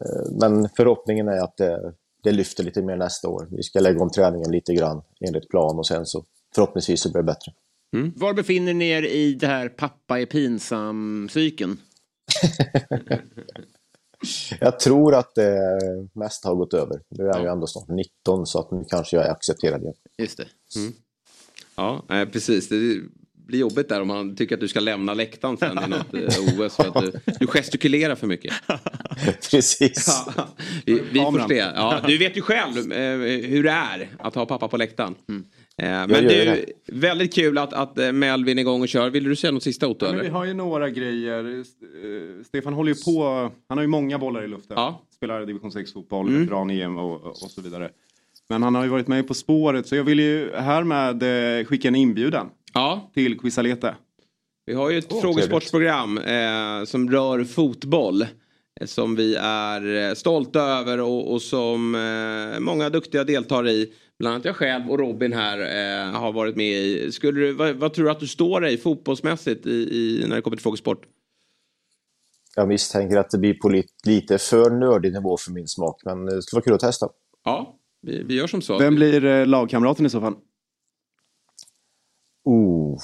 Eh, 0.00 0.32
Men 0.40 0.68
förhoppningen 0.76 1.28
är 1.28 1.38
att 1.40 1.56
det, 1.56 1.92
det 2.22 2.32
lyfter 2.32 2.64
lite 2.64 2.82
mer 2.82 2.96
nästa 2.96 3.28
år. 3.28 3.48
Vi 3.50 3.62
ska 3.62 3.80
lägga 3.80 4.00
om 4.02 4.10
träningen 4.10 4.50
lite 4.52 4.74
grann 4.74 5.02
enligt 5.20 5.48
plan 5.48 5.78
och 5.78 5.86
sen 5.86 6.06
så 6.06 6.24
förhoppningsvis 6.54 7.00
så 7.02 7.08
blir 7.12 7.22
det 7.22 7.26
bättre. 7.26 7.52
Var 8.14 8.34
befinner 8.34 8.74
ni 8.74 8.88
er 8.88 9.02
i 9.02 9.34
det 9.34 9.46
här 9.46 9.68
pappa 9.68 10.20
är 10.20 10.26
pinsam-cykeln? 10.26 11.76
Jag 14.60 14.80
tror 14.80 15.14
att 15.14 15.34
det 15.34 15.58
mest 16.14 16.44
har 16.44 16.54
gått 16.54 16.74
över. 16.74 17.00
Nu 17.10 17.24
är 17.24 17.28
jag 17.28 17.42
ju 17.42 17.48
ändå 17.48 17.66
snart 17.66 17.88
19 17.88 18.46
så 18.46 18.60
att 18.60 18.70
nu 18.70 18.84
kanske 18.88 19.16
jag 19.16 19.26
är 19.26 19.30
accepterad 19.30 19.82
igen. 19.82 19.94
Just 20.18 20.36
det. 20.36 20.46
Mm. 20.76 20.92
Ja, 21.76 22.04
precis. 22.32 22.68
Det 22.68 22.76
blir 23.48 23.58
jobbigt 23.58 23.88
där 23.88 24.00
om 24.00 24.08
man 24.08 24.36
tycker 24.36 24.54
att 24.54 24.60
du 24.60 24.68
ska 24.68 24.80
lämna 24.80 25.14
läktaren 25.14 25.56
sen 25.56 25.78
i 25.84 25.88
något 25.88 26.14
eh, 26.14 26.60
OS 26.60 26.76
för 26.76 26.98
att 26.98 27.04
du, 27.04 27.20
du 27.40 27.46
gestikulerar 27.46 28.14
för 28.14 28.26
mycket. 28.26 28.54
Precis. 29.50 30.24
Ja, 30.36 30.48
vi, 30.86 31.02
vi 31.12 31.20
får 31.20 31.48
se. 31.48 31.54
Ja, 31.54 32.00
du 32.06 32.18
vet 32.18 32.36
ju 32.36 32.40
själv 32.40 32.92
eh, 32.92 33.48
hur 33.48 33.62
det 33.62 33.70
är 33.70 34.08
att 34.18 34.34
ha 34.34 34.46
pappa 34.46 34.68
på 34.68 34.76
läktaren. 34.76 35.14
Eh, 35.28 35.34
men 35.82 36.10
gör 36.10 36.20
du, 36.22 36.28
det. 36.44 36.64
väldigt 36.86 37.34
kul 37.34 37.58
att, 37.58 37.72
att 37.72 37.98
eh, 37.98 38.12
Melvin 38.12 38.58
är 38.58 38.62
igång 38.62 38.82
och 38.82 38.88
kör. 38.88 39.10
Vill 39.10 39.24
du 39.24 39.36
säga 39.36 39.50
något 39.50 39.62
sista 39.62 39.88
Otto? 39.88 40.06
Ja, 40.06 40.12
men 40.12 40.20
vi 40.20 40.28
har 40.28 40.44
ju 40.44 40.54
några 40.54 40.90
grejer. 40.90 41.44
Eh, 41.58 42.44
Stefan 42.44 42.72
håller 42.72 42.94
ju 42.94 43.02
på. 43.04 43.50
Han 43.68 43.78
har 43.78 43.82
ju 43.82 43.88
många 43.88 44.18
bollar 44.18 44.44
i 44.44 44.48
luften. 44.48 44.74
Ja. 44.76 45.02
Spelar 45.16 45.46
division 45.46 45.70
6-fotboll, 45.70 46.28
Mm. 46.28 46.40
veteran-EM 46.40 46.96
och, 46.96 47.26
och 47.26 47.36
så 47.50 47.60
vidare. 47.60 47.90
Men 48.48 48.62
han 48.62 48.74
har 48.74 48.82
ju 48.84 48.88
varit 48.90 49.08
med 49.08 49.28
På 49.28 49.34
spåret 49.34 49.86
så 49.86 49.96
jag 49.96 50.04
vill 50.04 50.18
ju 50.20 50.50
härmed 50.54 51.22
eh, 51.60 51.64
skicka 51.64 51.88
en 51.88 51.94
inbjudan 51.94 52.50
Ja, 52.74 53.10
till 53.14 53.38
Quisalete. 53.38 53.94
vi 54.66 54.74
har 54.74 54.90
ju 54.90 54.98
ett 54.98 55.06
Åh, 55.12 55.20
frågesportsprogram 55.20 56.18
eh, 56.18 56.84
som 56.84 57.10
rör 57.10 57.44
fotboll. 57.44 58.22
eh, 58.22 58.86
Som 58.86 59.16
vi 59.16 59.34
är 59.40 60.08
eh, 60.08 60.14
stolta 60.14 60.60
över 60.60 61.00
och, 61.00 61.32
och 61.32 61.42
som 61.42 61.94
eh, 61.94 62.60
många 62.60 62.90
duktiga 62.90 63.24
deltar 63.24 63.68
i. 63.68 63.92
Bland 64.18 64.34
annat 64.34 64.44
jag 64.44 64.56
själv 64.56 64.90
och 64.90 64.98
Robin 64.98 65.32
här 65.32 65.58
eh, 65.58 66.12
har 66.20 66.32
varit 66.32 66.56
med 66.56 66.66
i. 66.66 67.12
Skulle 67.12 67.40
du, 67.40 67.52
vad, 67.52 67.76
vad 67.76 67.94
tror 67.94 68.04
du 68.04 68.10
att 68.10 68.20
du 68.20 68.26
står 68.26 68.60
dig 68.60 68.78
fotbollsmässigt 68.78 69.66
i, 69.66 69.70
i, 69.70 70.24
när 70.28 70.36
det 70.36 70.42
kommer 70.42 70.56
till 70.56 70.62
frågesport? 70.62 71.06
Jag 72.56 72.68
misstänker 72.68 73.16
att 73.16 73.30
det 73.30 73.38
blir 73.38 73.54
på 73.54 73.68
lite, 73.68 73.92
lite 74.04 74.38
för 74.38 74.70
nördig 74.70 75.12
nivå 75.12 75.36
för 75.36 75.52
min 75.52 75.68
smak, 75.68 76.00
men 76.04 76.26
det 76.26 76.42
skulle 76.42 76.58
vara 76.58 76.64
kul 76.64 76.74
att 76.74 76.80
testa. 76.80 77.08
Ja, 77.44 77.78
vi, 78.02 78.22
vi 78.22 78.34
gör 78.34 78.46
som 78.46 78.62
så. 78.62 78.78
Vem 78.78 78.94
blir 78.94 79.24
eh, 79.24 79.46
lagkamraten 79.46 80.06
i 80.06 80.10
så 80.10 80.20
fall? 80.20 80.34
Oh. 82.44 82.98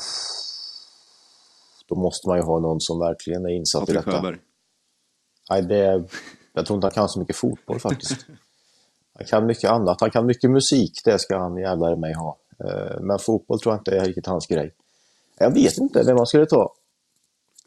Då 1.88 1.94
måste 1.94 2.28
man 2.28 2.38
ju 2.38 2.42
ha 2.42 2.60
någon 2.60 2.80
som 2.80 2.98
verkligen 2.98 3.44
är 3.44 3.50
insatt 3.50 3.82
i 3.82 3.86
Patrik 3.86 4.04
detta. 4.04 4.16
Sjöberg. 4.16 4.38
Nej, 5.50 5.62
det, 5.62 6.08
jag 6.52 6.66
tror 6.66 6.76
inte 6.76 6.86
han 6.86 6.92
kan 6.92 7.08
så 7.08 7.20
mycket 7.20 7.36
fotboll 7.36 7.80
faktiskt. 7.80 8.26
Han 9.14 9.26
kan 9.26 9.46
mycket 9.46 9.70
annat. 9.70 10.00
Han 10.00 10.10
kan 10.10 10.26
mycket 10.26 10.50
musik, 10.50 11.00
det 11.04 11.18
ska 11.18 11.38
han 11.38 11.56
jävlar 11.56 11.96
mig 11.96 12.14
ha. 12.14 12.36
Eh, 12.64 13.00
Men 13.00 13.18
fotboll 13.18 13.60
tror 13.60 13.72
jag 13.74 13.80
inte 13.80 13.96
är 13.96 14.04
riktigt 14.04 14.26
hans 14.26 14.46
grej. 14.46 14.74
Jag 15.38 15.50
vet 15.54 15.78
inte 15.78 16.02
vem 16.02 16.16
man 16.16 16.26
skulle 16.26 16.46
ta. 16.46 16.74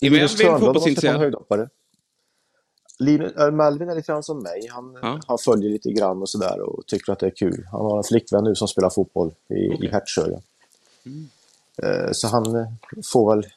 Är 0.01 0.09
Linus 0.09 0.37
Melvin 0.37 0.51
Törnblad 0.59 0.75
måste 0.75 0.95
ta 1.01 1.07
en 1.07 1.19
höjdhoppare. 1.19 1.69
Linus, 2.99 3.31
äh, 3.35 3.51
Melvin 3.51 3.89
är 3.89 3.95
lite 3.95 4.11
grann 4.11 4.23
som 4.23 4.43
mig. 4.43 4.67
Han, 4.71 4.97
Ja. 5.01 5.19
han 5.27 5.37
följer 5.37 5.69
lite 5.69 5.91
grann 5.91 6.21
och 6.21 6.29
sådär 6.29 6.59
och 6.61 6.85
tycker 6.87 7.13
att 7.13 7.19
det 7.19 7.25
är 7.25 7.35
kul. 7.35 7.67
Han 7.71 7.81
har 7.81 7.97
en 7.97 8.03
flickvän 8.03 8.43
nu 8.43 8.55
som 8.55 8.67
spelar 8.67 8.89
fotboll 8.89 9.31
i, 9.49 9.85
i 9.85 9.89
Hertsöga. 9.91 10.39
Mm. 11.05 11.27
Eh, 11.83 12.11
Så 12.11 12.27
han 12.27 12.55
eh, 12.55 12.67
får 13.11 13.35
väl 13.35 13.47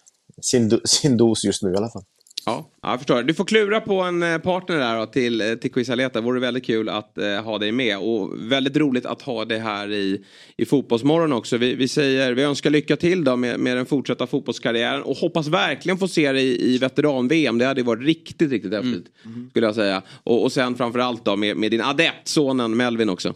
sin, 0.42 0.80
sin 0.84 1.16
dos 1.16 1.44
just 1.44 1.62
nu 1.62 1.72
i 1.72 1.76
alla 1.76 1.88
fall. 1.90 2.04
Ja, 2.46 2.70
ja, 2.82 2.90
jag 2.90 2.98
förstår. 2.98 3.22
Du 3.22 3.34
får 3.34 3.44
klura 3.44 3.80
på 3.80 4.00
en 4.00 4.22
eh, 4.22 4.38
partner 4.38 4.76
där 4.78 4.98
då, 4.98 5.06
till, 5.06 5.40
eh, 5.40 5.54
till 5.54 5.72
Quizaleta. 5.72 6.20
Vore 6.20 6.40
väldigt 6.40 6.64
kul 6.66 6.88
att 6.88 7.18
eh, 7.18 7.42
ha 7.42 7.58
dig 7.58 7.72
med. 7.72 7.98
Och 7.98 8.52
väldigt 8.52 8.76
roligt 8.76 9.06
att 9.06 9.22
ha 9.22 9.44
dig 9.44 9.58
här 9.58 9.92
i, 9.92 10.24
i 10.56 10.66
Fotbollsmorgon 10.66 11.32
också. 11.32 11.56
Vi, 11.56 11.74
vi, 11.74 11.88
säger, 11.88 12.32
vi 12.32 12.42
önskar 12.42 12.70
lycka 12.70 12.96
till 12.96 13.24
då 13.24 13.36
med, 13.36 13.60
med 13.60 13.76
den 13.76 13.86
fortsatta 13.86 14.26
fotbollskarriären. 14.26 15.02
Och 15.02 15.16
hoppas 15.16 15.46
verkligen 15.46 15.98
få 15.98 16.08
se 16.08 16.32
dig 16.32 16.44
i, 16.46 16.74
i 16.74 16.78
veteran-VM. 16.78 17.58
Det 17.58 17.64
hade 17.64 17.82
varit 17.82 18.02
riktigt, 18.06 18.50
riktigt 18.50 18.72
häftigt. 18.72 19.06
Skulle 19.50 19.66
jag 19.66 19.74
säga. 19.74 20.02
Och, 20.24 20.42
och 20.42 20.52
sen 20.52 20.74
framförallt 20.74 21.24
då 21.24 21.36
med, 21.36 21.56
med 21.56 21.70
din 21.70 21.80
adept, 21.80 22.28
sonen 22.28 22.76
Melvin 22.76 23.08
också. 23.08 23.34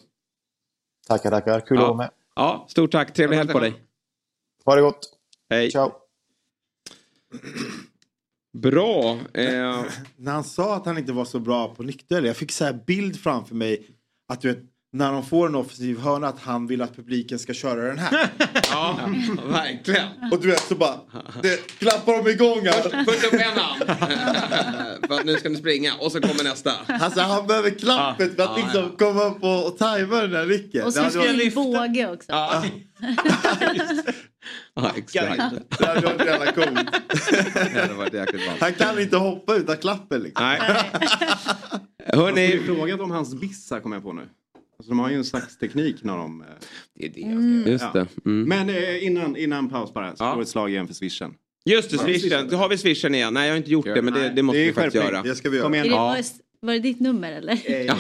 Tackar, 1.09 1.31
tackar. 1.31 1.61
Kul 1.61 1.77
att 1.77 1.83
Ja. 1.83 1.87
vara 1.87 1.97
med. 1.97 2.11
Ja, 2.37 2.67
stort 2.69 2.93
tack. 2.93 3.15
Trevlig 3.15 3.37
helg 3.37 3.53
på 3.53 3.61
dig. 3.61 3.75
Ha 4.65 4.75
det 4.75 4.83
gott. 4.83 4.99
Hej. 5.51 5.71
Ciao. 5.71 5.93
Bra. 8.55 9.19
Eh, 9.35 9.83
När 10.17 10.33
han 10.33 10.45
sa 10.45 10.77
att 10.77 10.87
han 10.87 10.99
inte 10.99 11.13
var 11.13 11.25
så 11.25 11.39
bra 11.39 11.75
på 11.75 11.83
nykter, 11.83 12.23
jag 12.23 12.37
fick 12.37 12.53
så 12.53 12.65
här 12.65 12.79
bild 12.87 13.21
framför 13.21 13.55
mig 13.55 13.87
att 14.33 14.41
du 14.41 14.49
vet, 14.49 14.59
när 14.93 15.13
de 15.13 15.27
får 15.27 15.47
en 15.47 15.55
offensiv 15.55 15.99
hörna 15.99 16.29
att 16.29 16.41
han 16.41 16.67
vill 16.67 16.83
att 16.83 16.97
publiken 16.97 17.39
ska 17.39 17.55
köra 17.55 17.83
den 17.89 17.99
här. 17.99 18.29
ja, 18.71 18.99
verkligen. 19.47 20.07
Och 20.33 20.41
du 20.41 20.49
vet 20.51 20.61
så 20.63 20.75
bara, 20.75 21.01
det 21.43 21.67
klappar 21.79 22.25
de 22.25 22.31
igång 22.31 22.61
här. 22.67 23.05
Först 23.05 23.25
upp 23.25 23.33
en 23.33 23.59
hand. 23.59 23.83
För 25.09 25.15
att 25.15 25.25
nu 25.27 25.37
ska 25.37 25.49
ni 25.49 25.57
springa 25.57 25.95
och 26.01 26.13
så 26.13 26.21
kommer 26.21 26.45
nästa. 26.45 26.73
Alltså 26.87 27.21
han 27.21 27.47
behöver 27.47 27.71
klappet 27.71 28.37
för 28.37 28.43
att 28.43 28.59
liksom 28.59 28.91
komma 28.99 29.25
upp 29.25 29.43
och, 29.43 29.67
och 29.67 29.79
tajma 29.79 30.21
den 30.21 30.31
där 30.31 30.47
nicken. 30.47 30.85
Och 30.85 30.93
så 30.93 31.11
ska 31.11 31.19
varit- 31.19 31.47
en 31.47 31.55
båge 31.55 32.13
också. 32.13 32.33
Ja 34.74 34.92
exakt. 34.97 35.38
det 35.78 35.86
hade 35.86 36.01
varit 36.07 36.24
jävla 36.26 36.53
coolt. 36.53 36.68
Det 37.74 37.80
hade 37.80 37.95
varit 37.95 38.14
jäkligt 38.14 38.47
ballt. 38.49 38.61
Han 38.61 38.72
kan 38.74 38.99
inte 39.01 39.16
hoppa 39.16 39.55
utan 39.57 39.76
klappen 39.76 40.22
liksom. 40.22 40.47
Nej. 40.47 40.61
Jag 42.07 42.16
har 42.16 42.24
Hörni. 42.24 42.47
ju 42.53 42.62
frågat 42.62 43.01
om 43.01 43.11
hans 43.11 43.34
bissar 43.40 43.80
kommer 43.80 43.97
jag 43.97 44.03
på 44.03 44.12
nu. 44.12 44.22
Alltså, 44.78 44.90
de 44.90 44.99
har 44.99 45.11
ju 45.11 45.16
en 45.16 45.24
slags 45.24 45.59
teknik 45.59 45.97
när 46.05 46.16
de... 46.16 46.40
eh, 46.40 46.47
Det 46.99 47.07
är 47.07 47.11
det 47.11 47.20
jag 47.20 47.62
ska- 47.62 47.70
Just 47.70 47.92
det. 47.92 48.07
Mm. 48.30 48.49
Men 48.49 48.68
eh, 48.76 49.05
innan, 49.07 49.36
innan 49.36 49.68
paus 49.70 49.95
bara, 49.95 50.16
slå 50.16 50.26
Ja. 50.26 50.42
ett 50.42 50.49
slag 50.49 50.70
igen 50.70 50.86
för 50.86 50.95
swishen. 50.95 51.34
Just 51.64 51.90
det, 51.90 51.99
swishen. 51.99 52.49
Då 52.49 52.57
har 52.57 52.68
vi 52.68 52.78
swishen 52.78 53.14
igen. 53.14 53.34
Nej, 53.34 53.47
jag 53.47 53.53
har 53.53 53.57
inte 53.57 53.70
gjort 53.70 53.84
det, 53.84 54.03
men 54.03 54.14
det, 54.14 54.28
det 54.28 54.42
måste 54.42 54.59
Det 54.59 54.62
är 54.64 54.66
vi 54.66 54.72
faktiskt 54.72 54.95
göra. 55.05 55.22
Det 55.22 55.34
ska 55.34 55.51
vi 55.51 55.57
göra. 55.57 55.64
Kom 55.66 55.74
igen. 55.74 55.86
Ja. 55.90 56.16
Var 56.65 56.73
det 56.73 56.79
ditt 56.79 57.01
nummer 57.01 57.33
eller? 57.33 57.59
Ja, 57.87 57.97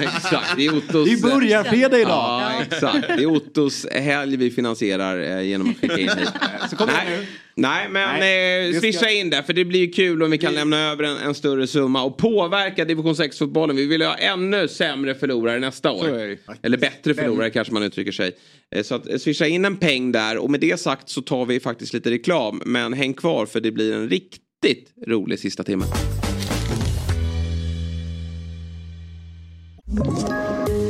exakt. 0.02 0.56
Det 0.56 0.66
är 0.66 0.76
Ottos... 0.76 1.04
Det 1.08 1.12
är 1.12 1.22
börjarfredag 1.22 2.00
idag. 2.00 2.10
Ja, 2.12 2.52
exakt. 2.62 3.08
Det 3.08 3.22
är 3.22 3.26
Ottos 3.26 3.86
helg 3.92 4.36
vi 4.36 4.50
finansierar 4.50 5.38
eh, 5.38 5.42
genom 5.46 5.70
att 5.70 5.76
skicka 5.80 5.98
in. 5.98 6.10
Så 6.70 6.76
kom 6.76 6.88
igen 6.88 7.00
Nej. 7.06 7.18
nu. 7.20 7.26
Nej, 7.54 7.88
men 7.90 8.18
Nej, 8.20 8.60
eh, 8.66 8.66
det 8.66 8.72
ska- 8.72 8.80
swisha 8.80 9.10
in 9.10 9.30
det 9.30 9.42
för 9.42 9.52
det 9.52 9.64
blir 9.64 9.92
kul 9.92 10.22
om 10.22 10.30
vi 10.30 10.38
kan 10.38 10.54
lämna 10.54 10.78
över 10.90 11.04
en, 11.04 11.16
en 11.16 11.34
större 11.34 11.66
summa 11.66 12.02
och 12.02 12.18
påverka 12.18 12.84
division 12.84 13.14
6-fotbollen. 13.14 13.76
Vi 13.76 13.86
vill 13.86 14.02
ha 14.02 14.14
ännu 14.14 14.68
sämre 14.68 15.14
förlorare 15.14 15.58
nästa 15.58 15.90
år. 15.90 16.36
Eller 16.62 16.78
bättre 16.78 17.14
förlorare 17.14 17.50
kanske 17.50 17.72
man 17.74 17.82
uttrycker 17.82 18.12
sig. 18.12 18.32
Eh, 18.76 18.82
Så 18.82 18.94
att 18.94 19.08
eh, 19.08 19.16
swisha 19.18 19.46
in 19.46 19.64
en 19.64 19.76
peng 19.76 20.12
där 20.12 20.36
och 20.38 20.50
med 20.50 20.60
det 20.60 20.80
sagt 20.80 21.08
så 21.08 21.22
tar 21.22 21.46
vi 21.46 21.60
faktiskt 21.60 21.92
lite 21.94 22.10
reklam. 22.10 22.62
Men 22.66 22.92
häng 22.92 23.14
kvar 23.14 23.46
för 23.46 23.60
det 23.60 23.70
blir 23.72 23.94
en 23.94 24.08
riktigt 24.08 24.92
rolig 25.06 25.38
sista 25.38 25.62
Thank 29.92 30.68
you. 30.68 30.89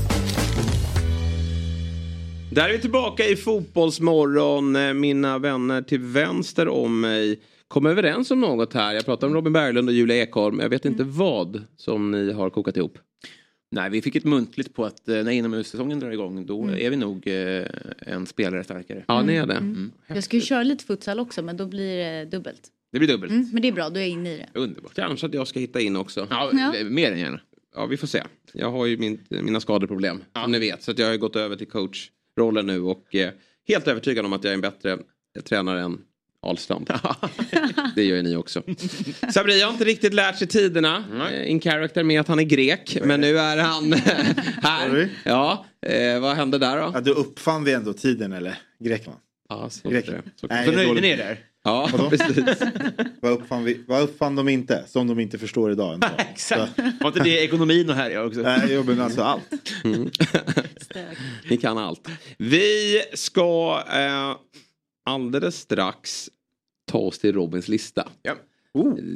Där 2.51 2.69
är 2.69 2.73
vi 2.73 2.79
tillbaka 2.79 3.25
i 3.25 3.35
Fotbollsmorgon. 3.35 4.75
Eh, 4.75 4.93
Mina 4.93 5.39
vänner 5.39 5.81
till 5.81 5.99
vänster 5.99 6.67
om 6.67 6.99
mig 7.01 7.39
kom 7.67 7.85
överens 7.85 8.31
om 8.31 8.39
något 8.41 8.73
här. 8.73 8.93
Jag 8.93 9.05
pratar 9.05 9.27
om 9.27 9.33
Robin 9.33 9.53
Berglund 9.53 9.89
och 9.89 9.95
Julia 9.95 10.15
Ekholm. 10.23 10.59
Jag 10.59 10.69
vet 10.69 10.85
inte 10.85 11.03
vad 11.03 11.63
som 11.77 12.11
ni 12.11 12.31
har 12.31 12.49
kokat 12.49 12.77
ihop. 12.77 12.97
Nej, 13.71 13.89
vi 13.89 14.01
fick 14.01 14.15
ett 14.15 14.23
muntligt 14.25 14.73
på 14.73 14.85
att 14.85 15.09
eh, 15.09 15.15
när 15.15 15.31
inomhussäsongen 15.31 15.99
drar 15.99 16.11
igång 16.11 16.45
då 16.45 16.63
Mm. 16.63 16.75
är 16.79 16.89
vi 16.89 16.95
nog 16.95 17.27
eh, 17.27 17.65
en 17.99 18.25
spelare 18.25 18.63
starkare. 18.63 19.03
Ja, 19.07 19.21
ni 19.21 19.35
är 19.35 19.45
det. 19.45 19.53
Mm. 19.53 19.91
Jag 20.07 20.23
ska 20.23 20.35
ju 20.37 20.41
köra 20.41 20.63
lite 20.63 20.85
futsal 20.85 21.19
också 21.19 21.41
men 21.41 21.57
då 21.57 21.65
blir 21.65 21.97
det 21.97 22.25
dubbelt. 22.25 22.61
Det 22.91 22.99
blir 22.99 23.07
dubbelt. 23.09 23.31
Mm, 23.31 23.49
men 23.53 23.61
det 23.61 23.67
är 23.67 23.71
bra, 23.71 23.89
då 23.89 23.95
är 23.95 24.01
jag 24.01 24.09
inne 24.09 24.33
i 24.33 24.37
det. 24.37 24.59
Underbart. 24.59 24.93
Kanske 24.95 25.25
att 25.27 25.33
jag 25.33 25.47
ska 25.47 25.59
hitta 25.59 25.81
in 25.81 25.95
också. 25.95 26.27
Ja, 26.29 26.49
Ja. 26.53 26.83
Mer 26.83 27.11
än 27.11 27.19
gärna. 27.19 27.39
Ja, 27.75 27.85
vi 27.85 27.97
får 27.97 28.07
se. 28.07 28.23
Jag 28.53 28.71
har 28.71 28.85
ju 28.85 28.97
min, 28.97 29.19
mina 29.29 29.59
skadeproblem, 29.59 30.23
som 30.43 30.51
ni 30.51 30.59
vet. 30.59 30.83
Så 30.83 30.91
att 30.91 30.99
jag 30.99 31.05
har 31.05 31.11
ju 31.13 31.19
gått 31.19 31.35
över 31.35 31.55
till 31.55 31.67
coachrollen 32.35 32.65
nu 32.67 32.81
och 32.81 33.15
eh, 33.15 33.29
helt 33.67 33.87
övertygad 33.87 34.25
om 34.25 34.33
att 34.33 34.43
jag 34.43 34.51
är 34.51 34.55
en 34.55 34.61
bättre 34.61 34.97
tränare 35.43 35.81
än 35.81 36.01
Ahlstrand. 36.43 36.89
det 37.95 38.03
gör 38.03 38.15
ju 38.15 38.21
ni 38.21 38.35
också. 38.35 38.63
Sabri 39.33 39.61
har 39.61 39.71
inte 39.71 39.85
riktigt 39.85 40.13
lärt 40.13 40.37
sig 40.37 40.47
tiderna. 40.47 41.03
eh, 41.33 41.51
In 41.51 41.61
character 41.61 42.03
med 42.03 42.21
att 42.21 42.27
han 42.27 42.39
är 42.39 42.43
grek. 42.43 42.97
Men 43.03 43.21
nu 43.21 43.37
är 43.39 43.57
han 43.57 43.93
här. 44.63 45.09
Ja, 45.23 45.65
eh, 45.85 46.19
vad 46.19 46.35
hände 46.35 46.57
där 46.57 46.77
då? 46.81 46.91
Ja, 46.93 47.01
då 47.01 47.11
uppfann 47.11 47.63
vi 47.63 47.73
ändå 47.73 47.93
tiden 47.93 48.31
eller? 48.33 48.57
Grekland? 48.79 49.19
Ja, 49.49 49.69
så 49.69 49.89
Grekland. 49.89 50.21
Så- 50.35 50.47
Nej, 50.47 50.65
Så 50.65 50.71
det 50.71 50.75
är 50.75 50.77
nöjde 50.77 50.89
dåligt. 50.89 51.03
ni 51.03 51.09
er 51.09 51.17
där? 51.17 51.39
Ja, 51.63 51.89
Vadå? 51.91 52.09
precis. 52.09 52.61
Vad 53.19 53.31
uppfann, 53.31 53.63
vi, 53.63 53.83
vad 53.87 54.01
uppfann 54.01 54.35
de 54.35 54.49
inte? 54.49 54.83
Som 54.87 55.07
de 55.07 55.19
inte 55.19 55.37
förstår 55.37 55.71
idag. 55.71 55.93
ändå. 55.93 56.07
Exakt. 56.17 56.79
Var 56.99 57.07
inte 57.07 57.23
det 57.23 57.43
ekonomin 57.43 57.89
och 57.89 57.95
här 57.95 58.09
jag 58.09 58.27
också? 58.27 58.41
Nej, 58.41 58.67
jo, 58.69 58.83
men 58.83 59.01
alltså 59.01 59.21
allt. 59.21 59.51
Ni 61.49 61.57
kan 61.57 61.77
allt. 61.77 62.07
Vi 62.37 63.01
ska 63.13 63.83
eh, 63.93 64.35
alldeles 65.05 65.55
strax 65.55 66.29
ta 66.91 66.97
oss 66.97 67.19
till 67.19 67.33
Robins 67.33 67.67
lista. 67.67 68.09
Ja. 68.21 68.35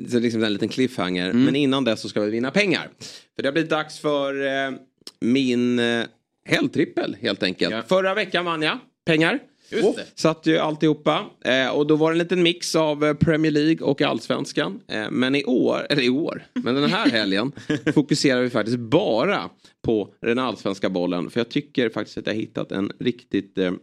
Så 0.10 0.20
liksom 0.20 0.44
en 0.44 0.54
liten 0.54 0.70
cliffhanger. 0.70 1.34
Men 1.34 1.56
innan 1.56 1.84
dess 1.84 2.02
så 2.02 2.10
ska 2.10 2.22
vi 2.22 2.32
vinna 2.32 2.52
pengar. 2.52 2.90
För 3.36 3.44
det 3.44 3.48
har 3.48 3.54
blivit 3.54 3.70
dags 3.70 4.00
för 4.00 4.46
eh, 4.46 4.72
min 5.20 5.80
eh, 5.80 6.06
helgtrippel 6.46 7.18
helt 7.22 7.44
enkelt. 7.44 7.88
Förra 7.88 8.14
veckan 8.14 8.46
vann 8.46 8.62
jag 8.62 8.80
pengar. 9.06 9.40
Just 9.70 9.96
det. 9.96 10.06
Satt 10.16 10.46
ju 10.46 10.58
alltihopa. 10.58 11.26
Eh, 11.46 11.70
och 11.70 11.88
då 11.88 11.96
var 11.96 12.12
det 12.12 12.14
en 12.14 12.18
liten 12.18 12.44
mix 12.44 12.76
av 12.76 13.06
eh, 13.06 13.14
Premier 13.14 13.52
League 13.52 13.88
och 13.88 14.02
Allsvenskan. 14.02 14.80
Eh, 14.88 15.12
men 15.12 15.36
i 15.36 15.44
år, 15.44 15.88
eller 15.90 16.02
i 16.02 16.10
år, 16.10 16.44
men 16.54 16.76
den 16.76 16.90
här 16.90 17.10
helgen 17.10 17.52
fokuserar 17.94 18.42
vi 18.42 18.50
faktiskt 18.50 18.80
bara 18.80 19.50
på 19.82 20.14
den 20.22 20.40
allsvenska 20.40 20.90
bollen. 20.90 21.30
För 21.30 21.40
jag 21.40 21.50
tycker 21.50 21.90
faktiskt 21.90 22.18
att 22.18 22.28
jag 22.28 22.34
hittat 22.34 22.72
en 22.72 22.92
riktigt 23.00 23.58
eh, 23.58 23.74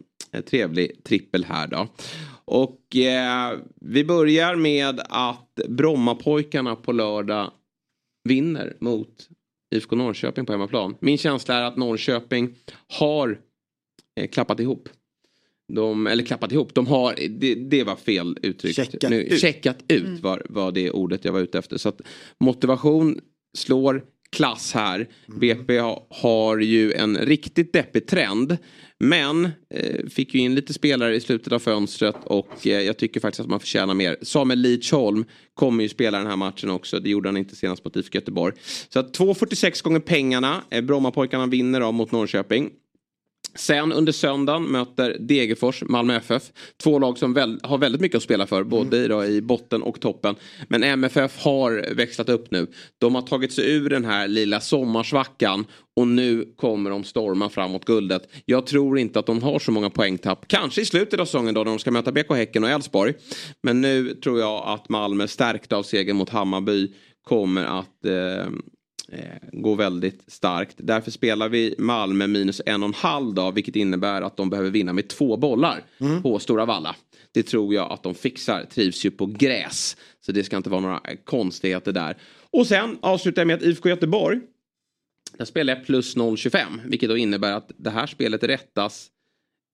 trevlig 0.49 1.03
trippel 1.03 1.45
här 1.45 1.67
då. 1.67 1.87
Och 2.45 2.95
eh, 2.95 3.57
vi 3.81 4.03
börjar 4.03 4.55
med 4.55 5.01
att 5.09 5.59
Brommapojkarna 5.67 6.75
på 6.75 6.91
lördag 6.91 7.51
vinner 8.29 8.77
mot 8.79 9.29
IFK 9.75 9.95
Norrköping 9.95 10.45
på 10.45 10.51
hemmaplan. 10.51 10.95
Min 10.99 11.17
känsla 11.17 11.55
är 11.55 11.61
att 11.61 11.77
Norrköping 11.77 12.55
har 12.99 13.39
eh, 14.19 14.27
klappat 14.27 14.59
ihop. 14.59 14.89
De, 15.67 16.07
eller 16.07 16.23
klappat 16.23 16.51
ihop, 16.51 16.73
de 16.73 16.87
har, 16.87 17.15
det, 17.29 17.55
det 17.55 17.83
var 17.83 17.95
fel 17.95 18.37
uttryck. 18.41 18.75
Checkat 18.75 19.11
ut. 19.11 19.41
Checkat 19.41 19.83
ut 19.87 20.19
var, 20.19 20.45
var 20.49 20.71
det 20.71 20.91
ordet 20.91 21.25
jag 21.25 21.33
var 21.33 21.39
ute 21.39 21.59
efter. 21.59 21.77
Så 21.77 21.89
att 21.89 22.01
motivation 22.39 23.19
slår 23.57 24.03
klass 24.33 24.73
här. 24.73 25.07
BP 25.39 25.79
ha, 25.79 26.07
har 26.09 26.57
ju 26.57 26.93
en 26.93 27.17
riktigt 27.17 27.73
deppig 27.73 28.07
trend. 28.07 28.57
Men 28.99 29.45
eh, 29.69 30.05
fick 30.09 30.33
ju 30.33 30.39
in 30.39 30.55
lite 30.55 30.73
spelare 30.73 31.15
i 31.15 31.19
slutet 31.19 31.53
av 31.53 31.59
fönstret 31.59 32.15
och 32.23 32.67
eh, 32.67 32.81
jag 32.81 32.97
tycker 32.97 33.19
faktiskt 33.19 33.39
att 33.39 33.47
man 33.47 33.59
förtjänar 33.59 33.93
mer. 33.93 34.17
Samuel 34.21 34.59
Lidsholm 34.59 35.25
kommer 35.53 35.83
ju 35.83 35.89
spela 35.89 36.17
den 36.17 36.27
här 36.27 36.35
matchen 36.35 36.69
också. 36.69 36.99
Det 36.99 37.09
gjorde 37.09 37.29
han 37.29 37.37
inte 37.37 37.55
senast 37.55 37.85
mot 37.85 37.95
IFK 37.95 38.15
Göteborg. 38.15 38.53
Så 38.89 38.99
att 38.99 39.17
2,46 39.17 39.83
gånger 39.83 39.99
pengarna. 39.99 40.63
Eh, 40.69 40.81
Brommapojkarna 40.81 41.47
vinner 41.47 41.81
av 41.81 41.93
mot 41.93 42.11
Norrköping. 42.11 42.69
Sen 43.55 43.91
under 43.91 44.11
söndagen 44.11 44.63
möter 44.63 45.17
Degerfors 45.19 45.83
Malmö 45.83 46.15
FF. 46.15 46.43
Två 46.83 46.99
lag 46.99 47.17
som 47.17 47.33
väl, 47.33 47.59
har 47.63 47.77
väldigt 47.77 48.01
mycket 48.01 48.17
att 48.17 48.23
spela 48.23 48.47
för. 48.47 48.63
Både 48.63 48.97
i, 48.97 49.07
då, 49.07 49.25
i 49.25 49.41
botten 49.41 49.81
och 49.81 50.01
toppen. 50.01 50.35
Men 50.67 50.83
MFF 50.83 51.43
har 51.43 51.95
växlat 51.95 52.29
upp 52.29 52.51
nu. 52.51 52.67
De 52.97 53.15
har 53.15 53.21
tagit 53.21 53.53
sig 53.53 53.71
ur 53.71 53.89
den 53.89 54.05
här 54.05 54.27
lilla 54.27 54.59
sommarsvackan. 54.59 55.65
Och 55.95 56.07
nu 56.07 56.53
kommer 56.55 56.89
de 56.89 57.03
storma 57.03 57.49
framåt 57.49 57.85
guldet. 57.85 58.29
Jag 58.45 58.65
tror 58.65 58.99
inte 58.99 59.19
att 59.19 59.25
de 59.25 59.43
har 59.43 59.59
så 59.59 59.71
många 59.71 59.89
poängtapp. 59.89 60.47
Kanske 60.47 60.81
i 60.81 60.85
slutet 60.85 61.19
av 61.19 61.25
säsongen 61.25 61.53
då 61.53 61.63
när 61.63 61.71
de 61.71 61.79
ska 61.79 61.91
möta 61.91 62.11
BK 62.11 62.29
Häcken 62.29 62.63
och 62.63 62.69
Elfsborg. 62.69 63.13
Men 63.61 63.81
nu 63.81 64.13
tror 64.13 64.39
jag 64.39 64.63
att 64.67 64.89
Malmö 64.89 65.27
stärkt 65.27 65.73
av 65.73 65.83
segern 65.83 66.15
mot 66.15 66.29
Hammarby 66.29 66.91
kommer 67.23 67.63
att 67.63 68.05
eh, 68.05 68.51
går 69.51 69.75
väldigt 69.75 70.23
starkt. 70.27 70.75
Därför 70.77 71.11
spelar 71.11 71.49
vi 71.49 71.75
Malmö 71.77 72.27
minus 72.27 72.61
en 72.65 72.83
och 72.83 72.89
en 72.89 72.93
halv 72.93 73.33
dag 73.33 73.51
vilket 73.51 73.75
innebär 73.75 74.21
att 74.21 74.37
de 74.37 74.49
behöver 74.49 74.69
vinna 74.69 74.93
med 74.93 75.07
två 75.07 75.37
bollar 75.37 75.83
på 76.21 76.39
Stora 76.39 76.65
Valla. 76.65 76.95
Det 77.33 77.43
tror 77.43 77.73
jag 77.73 77.91
att 77.91 78.03
de 78.03 78.15
fixar. 78.15 78.65
Trivs 78.65 79.05
ju 79.05 79.11
på 79.11 79.25
gräs. 79.25 79.97
Så 80.25 80.31
det 80.31 80.43
ska 80.43 80.57
inte 80.57 80.69
vara 80.69 80.81
några 80.81 81.01
eh, 81.03 81.17
konstigheter 81.23 81.91
där. 81.91 82.17
Och 82.51 82.67
sen 82.67 82.97
avslutar 83.01 83.41
jag 83.41 83.47
med 83.47 83.55
att 83.55 83.63
IFK 83.63 83.89
Göteborg. 83.89 84.39
Där 85.37 85.45
spelar 85.45 85.75
jag 85.75 85.85
plus 85.85 86.17
0,25 86.17 86.59
vilket 86.85 87.09
då 87.09 87.17
innebär 87.17 87.53
att 87.53 87.71
det 87.77 87.89
här 87.89 88.07
spelet 88.07 88.43
rättas 88.43 89.07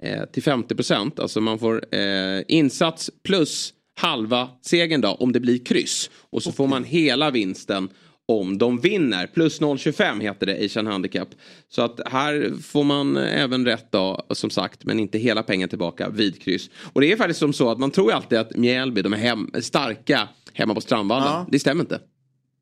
eh, 0.03 0.25
till 0.25 0.43
50 0.43 0.75
procent. 0.75 1.19
Alltså 1.19 1.41
man 1.41 1.59
får 1.59 1.95
eh, 1.95 2.41
insats 2.47 3.11
plus 3.23 3.73
halva 3.95 4.49
segern 4.61 5.01
då 5.01 5.09
om 5.09 5.31
det 5.31 5.39
blir 5.39 5.65
kryss. 5.65 6.09
Och 6.29 6.43
så 6.43 6.51
får 6.51 6.67
man 6.67 6.83
hela 6.83 7.31
vinsten 7.31 7.89
om 8.29 8.57
de 8.57 8.79
vinner. 8.79 9.27
Plus 9.27 9.61
0,25 9.61 10.21
heter 10.21 10.45
det 10.45 10.65
Asian 10.65 10.87
Handicap. 10.87 11.27
Så 11.69 11.81
att 11.81 11.99
här 12.05 12.53
får 12.61 12.83
man 12.83 13.17
även 13.17 13.65
rätt 13.65 13.91
då 13.91 14.25
som 14.31 14.49
sagt 14.49 14.85
men 14.85 14.99
inte 14.99 15.17
hela 15.17 15.43
pengen 15.43 15.69
tillbaka 15.69 16.09
vid 16.09 16.41
kryss. 16.41 16.69
Och 16.93 17.01
det 17.01 17.11
är 17.11 17.17
faktiskt 17.17 17.39
som 17.39 17.53
så 17.53 17.69
att 17.71 17.79
man 17.79 17.91
tror 17.91 18.11
alltid 18.11 18.39
att 18.39 18.55
Mjällby 18.55 19.01
de 19.01 19.13
är 19.13 19.17
hem, 19.17 19.51
starka 19.61 20.27
hemma 20.53 20.75
på 20.75 20.81
Strandvallen. 20.81 21.27
Ja. 21.27 21.45
Det 21.51 21.59
stämmer 21.59 21.83
inte. 21.83 21.99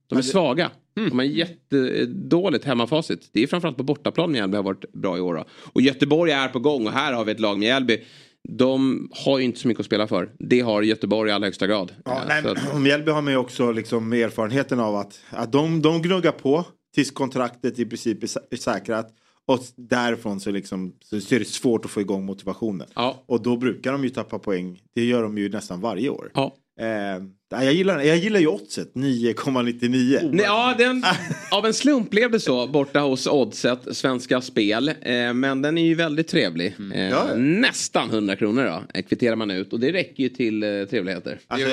De 0.10 0.18
är 0.18 0.22
svaga. 0.22 0.72
De 0.94 1.20
har 1.20 1.26
jättedåligt 1.26 2.66
hemmafacit. 2.66 3.30
Det 3.32 3.44
är 3.44 3.48
framförallt 3.48 3.78
på 3.78 3.84
bortaplan 3.84 4.32
Mjällby 4.32 4.56
har 4.56 4.64
varit 4.64 4.94
bra 4.94 5.18
i 5.18 5.22
år. 5.22 5.36
Då. 5.36 5.46
Och 5.74 5.82
Göteborg 5.82 6.32
är 6.32 6.48
på 6.48 6.60
gång 6.60 6.88
och 6.88 6.94
här 6.94 7.14
har 7.14 7.26
vi 7.26 7.32
ett 7.32 7.40
lag 7.40 7.60
Mjällby. 7.60 8.04
De 8.50 9.08
har 9.26 9.38
ju 9.40 9.46
inte 9.46 9.60
så 9.60 9.68
mycket 9.68 9.80
att 9.80 9.86
spela 9.86 10.08
för. 10.08 10.30
Det 10.40 10.60
har 10.60 10.82
Göteborg 10.82 11.30
i 11.30 11.34
allra 11.34 11.46
högsta 11.48 11.68
grad. 11.68 11.92
Ja, 12.06 12.12
Eh, 12.22 12.28
nej, 12.28 12.52
att- 12.52 12.82
Mjällby 12.82 13.12
har 13.12 13.22
man 13.22 13.34
ju 13.34 13.38
också 13.40 13.72
liksom 13.72 14.14
erfarenheten 14.14 14.80
av 14.80 14.96
att, 14.96 15.20
att 15.30 15.52
de, 15.52 15.82
de 15.82 16.02
gnuggar 16.02 16.32
på 16.32 16.66
tills 16.96 17.12
kontraktet 17.12 17.80
i 17.80 17.86
princip 17.86 18.24
är 18.24 18.28
sä- 18.28 18.40
är 18.52 18.58
säkrat. 18.58 19.08
Och 19.46 19.60
därifrån 19.76 20.40
så, 20.40 20.52
liksom, 20.52 20.94
så 21.06 21.16
är 21.36 21.40
det 21.40 21.46
svårt 21.48 21.86
att 21.86 21.92
få 21.92 22.02
igång 22.02 22.26
motivationen. 22.26 22.88
Och 23.26 23.42
då 23.42 23.58
brukar 23.58 23.92
de 23.92 24.04
ju 24.04 24.10
tappa 24.10 24.40
poäng. 24.40 24.80
Det 24.96 25.04
gör 25.06 25.24
de 25.24 25.38
ju 25.38 25.50
nästan 25.50 25.82
varje 25.82 26.10
år. 26.10 26.32
Ja. 26.34 26.56
Eh, 26.80 27.24
jag, 27.64 27.74
gillar, 27.74 28.02
jag 28.02 28.18
gillar 28.18 28.40
ju 28.40 28.48
oddset, 28.48 28.94
9,99. 28.94 30.30
Nej, 30.32 30.46
ja, 30.46 30.76
den, 30.78 31.04
av 31.52 31.66
en 31.66 31.74
slump 31.74 32.10
blev 32.10 32.32
det 32.32 32.40
så 32.40 32.68
borta 32.68 33.00
hos 33.00 33.28
Oddset, 33.28 33.80
Svenska 33.92 34.42
Spel. 34.42 34.88
Eh, 34.90 35.34
men 35.34 35.62
den 35.62 35.78
är 35.78 35.86
ju 35.86 35.96
väldigt 35.96 36.28
trevlig. 36.28 36.76
Eh, 36.94 37.10
Ja. 37.10 37.36
Nästan 37.36 38.10
100 38.10 38.36
kronor 38.36 38.64
då, 38.64 38.84
eh, 39.00 39.04
kvitterar 39.06 39.36
man 39.36 39.52
ut. 39.52 39.74
Och 39.74 39.80
det 39.80 39.92
räcker 39.94 40.24
ju 40.24 40.30
till 40.30 40.64
eh, 40.64 40.70
trevligheter. 40.90 41.40
Alltså, 41.48 41.68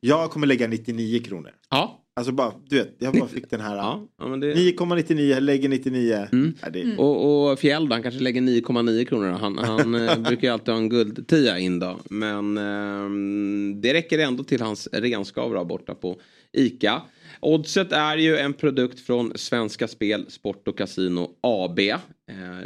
Jag 0.00 0.30
kommer 0.30 0.46
lägga 0.46 0.66
99 0.68 1.22
kronor. 1.22 1.50
Ja. 1.70 2.00
Alltså 2.16 2.32
bara, 2.32 2.52
du 2.68 2.76
vet, 2.76 2.94
jag 2.98 3.14
bara 3.14 3.28
fick 3.28 3.50
den 3.50 3.60
här. 3.60 3.76
Ja, 3.76 4.08
men 4.18 4.40
det... 4.40 4.54
9,99, 4.54 5.40
lägger 5.40 5.68
99. 5.68 6.28
Ja, 6.62 6.70
det... 6.70 6.96
Och, 6.96 7.50
och 7.50 7.58
Fjäll 7.58 7.88
då, 7.88 7.94
han 7.94 8.02
kanske 8.02 8.20
lägger 8.20 8.40
9,9 8.40 9.04
kronor. 9.04 9.30
Han, 9.30 9.58
han 9.58 9.94
eh, 9.94 10.18
brukar 10.28 10.48
ju 10.48 10.52
alltid 10.52 10.74
ha 10.74 10.80
en 10.80 10.88
guldtia 10.88 11.58
in 11.58 11.78
då. 11.78 11.98
Men 12.10 12.58
ehm, 12.58 13.80
det 13.80 13.94
räcker 13.94 14.18
ändå 14.18 14.44
till 14.44 14.60
hans 14.60 14.88
renskav 14.92 15.54
då, 15.54 15.64
borta 15.64 15.94
på 15.94 16.20
ICA. 16.52 17.02
Oddset 17.40 17.92
är 17.92 18.16
ju 18.16 18.36
en 18.36 18.52
produkt 18.52 19.00
från 19.00 19.32
Svenska 19.34 19.88
Spel, 19.88 20.26
Sport 20.28 20.68
och 20.68 20.78
Casino 20.78 21.30
AB. 21.40 21.78
Eh, 21.78 21.96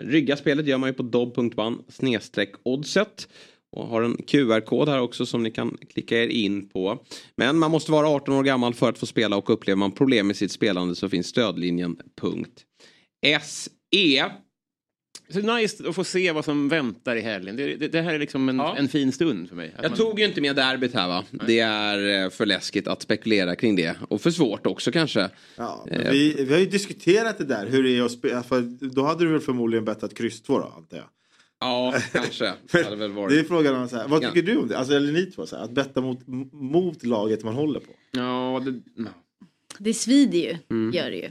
rygga 0.03 0.37
spelet 0.37 0.67
gör 0.67 0.79
man 0.79 0.89
ju 0.89 0.95
på 0.95 1.03
dobb.one 1.03 1.77
snedstreck 1.89 2.53
oddset. 2.63 3.29
Och 3.77 3.87
har 3.87 4.03
en 4.03 4.17
QR-kod 4.27 4.89
här 4.89 5.01
också 5.01 5.27
som 5.27 5.43
ni 5.43 5.51
kan 5.51 5.77
klicka 5.93 6.23
er 6.23 6.29
in 6.29 6.69
på. 6.69 7.05
Men 7.37 7.59
man 7.59 7.71
måste 7.71 7.93
vara 7.93 8.09
18 8.09 8.35
år 8.35 8.43
gammal 8.43 8.75
för 8.75 8.89
att 8.89 8.99
få 8.99 9.07
spela 9.07 9.37
och 9.37 9.51
upplever 9.51 9.77
man 9.77 9.93
problem 9.93 10.27
med 10.27 10.37
sitt 10.37 10.53
spelande 10.53 10.95
så 10.95 11.09
finns 11.09 11.27
stödlinjen.se. 11.27 14.25
Så 15.31 15.41
nice 15.41 15.89
att 15.89 15.95
få 15.95 16.05
se 16.05 16.33
vad 16.33 16.45
som 16.45 16.69
väntar 16.69 17.17
i 17.17 17.21
helgen. 17.21 17.57
Det, 17.57 17.77
det, 17.77 17.89
det 17.89 18.01
här 18.03 18.15
är 18.15 18.19
liksom 18.19 18.49
en, 18.49 18.61
en 18.61 18.89
fin 18.89 19.13
stund 19.13 19.49
för 19.49 19.57
mig. 19.57 19.75
Att 19.77 19.83
Jag 19.83 19.91
man- 19.91 19.99
tog 19.99 20.21
ju 20.21 20.27
inte 20.27 20.41
med 20.41 20.57
derbyt 20.57 20.95
här 20.95 21.09
va. 21.09 21.25
Det 21.47 21.61
är 21.61 22.25
eh, 22.25 22.31
för 22.31 22.47
läskigt 22.47 22.89
att 22.89 23.03
spekulera 23.03 23.57
kring 23.57 23.77
det. 23.77 23.97
Och 24.09 24.21
för 24.21 24.31
svårt 24.31 24.67
också 24.67 24.93
kanske. 24.93 25.31
Ja, 25.57 25.87
Eh, 25.91 26.11
vi, 26.13 26.45
vi 26.45 26.53
har 26.53 26.61
ju 26.61 26.67
diskuterat 26.67 27.39
det 27.39 27.45
där, 27.45 27.67
hur 27.67 27.83
det 27.83 27.99
är 27.99 28.03
att 28.03 28.13
spela. 28.13 28.43
För 28.43 28.61
då 28.95 29.03
hade 29.05 29.25
du 29.25 29.31
väl 29.33 29.41
förmodligen 29.41 29.85
bettat 29.85 30.15
kryss 30.15 30.43
2 30.43 30.59
då, 30.59 30.73
antar 30.77 30.97
jag. 30.97 31.07
Ja, 31.61 31.95
kanske. 32.13 32.55
Hade 32.85 32.97
väl 32.97 33.13
varit. 33.13 33.31
Det 33.35 33.41
är 33.41 33.45
frågan 33.45 33.75
om 33.75 33.89
så 33.89 33.97
här, 33.97 34.09
vad 34.09 34.23
Ja. 34.25 34.29
tycker 34.31 34.47
du 34.53 34.57
om 34.59 34.69
det? 34.69 34.79
Alltså, 34.79 34.95
eller 34.95 35.13
ni 35.13 35.27
två, 35.27 35.47
så 35.47 35.57
här, 35.57 35.65
att 35.65 35.71
betta 35.71 36.01
mot, 36.01 36.27
mot 36.53 37.05
laget 37.05 37.45
man 37.45 37.55
håller 37.55 37.81
på. 37.81 37.93
Ja, 38.11 38.63
det... 38.65 38.81
Det 39.79 39.95
svider 39.95 40.39
ju, 40.39 40.57
Mm. 40.71 40.93
gör 40.95 41.11
det 41.11 41.17
ju. 41.17 41.31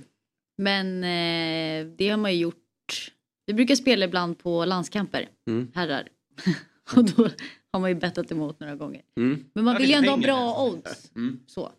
Men 0.58 1.04
eh, 1.04 1.94
det 1.98 2.10
har 2.10 2.18
man 2.18 2.34
ju 2.34 2.40
gjort. 2.40 3.12
Vi 3.46 3.54
brukar 3.54 3.76
spela 3.76 4.06
ibland 4.06 4.40
på 4.40 4.66
landskamper, 4.66 5.30
Mm. 5.48 5.72
herrar. 5.76 6.08
Och 6.96 7.04
då 7.06 7.30
har 7.72 7.80
man 7.80 7.90
ju 7.90 7.96
bettat 7.96 8.32
emot 8.32 8.60
några 8.60 8.76
gånger. 8.76 9.02
Mm. 9.18 9.44
Men 9.54 9.64
man 9.66 9.74
Ja, 9.74 9.80
vill 9.80 9.90
ju 9.90 9.94
det 9.94 9.98
ändå 10.00 10.10
ha 10.12 10.18
bra 10.18 10.64
odds. 10.64 11.12
Mm. 11.16 11.40
Så. 11.48 11.72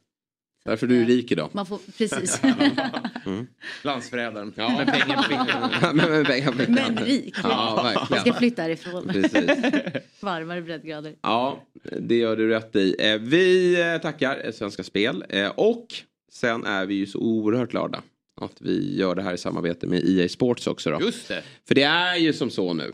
Därför 0.68 0.86
du 0.86 1.02
är 1.02 1.06
rik 1.06 1.32
idag. 1.32 1.50
Man 1.52 1.66
får, 1.66 1.78
precis. 1.98 2.40
Landsförrädaren. 3.82 4.52
Ja. 4.56 4.68
Med 4.78 4.86
pengar 4.86 5.16
på 5.16 5.22
fickan. 5.22 5.70
men, 5.96 6.10
men, 6.10 6.24
pengar 6.24 6.52
på 6.52 6.58
fickan. 6.58 6.74
Men 6.74 6.96
rik. 7.04 7.34
Ja, 7.42 7.74
Jag 7.76 7.82
verkligen. 7.94 8.22
ska 8.22 8.32
flytta 8.32 8.62
härifrån. 8.62 9.08
Precis. 9.08 9.50
Varmare 10.20 10.62
breddgrader. 10.62 11.14
Ja, 11.22 11.62
det 12.00 12.16
gör 12.16 12.36
du 12.36 12.48
rätt 12.48 12.76
i. 12.76 12.96
Eh, 12.98 13.18
Vi 13.18 13.80
eh, 13.80 13.98
tackar 13.98 14.40
eh, 14.46 14.52
Svenska 14.52 14.82
Spel. 14.82 15.24
eh, 15.28 15.48
Och 15.48 15.86
sen 16.32 16.64
är 16.64 16.86
vi 16.86 16.94
ju 16.94 17.06
så 17.06 17.18
oerhört 17.18 17.70
glada 17.70 18.02
att 18.40 18.56
vi 18.60 18.96
gör 18.98 19.14
det 19.14 19.22
här 19.22 19.34
i 19.34 19.38
samarbete 19.38 19.86
med 19.86 20.02
EA 20.08 20.28
Sports 20.28 20.66
också. 20.66 20.90
Då. 20.90 21.00
Just 21.00 21.28
det. 21.28 21.42
För 21.68 21.74
det 21.74 21.82
är 21.82 22.16
ju 22.16 22.32
som 22.32 22.50
så 22.50 22.74
nu. 22.74 22.92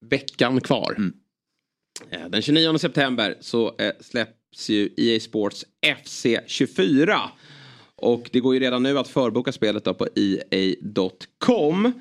Veckan 0.00 0.60
kvar. 0.60 0.96
Eh, 2.10 2.28
Den 2.28 2.42
29 2.42 2.78
september 2.78 3.36
så 3.40 3.74
eh, 3.78 3.92
släpps 4.52 4.70
ju 4.70 4.88
EA 4.96 5.20
Sports 5.20 5.64
FC24. 5.86 7.20
Och 7.96 8.30
det 8.32 8.40
går 8.40 8.54
ju 8.54 8.60
redan 8.60 8.82
nu 8.82 8.98
att 8.98 9.08
förboka 9.08 9.52
spelet 9.52 9.84
då 9.84 9.94
på 9.94 10.08
EA.com. 10.14 11.92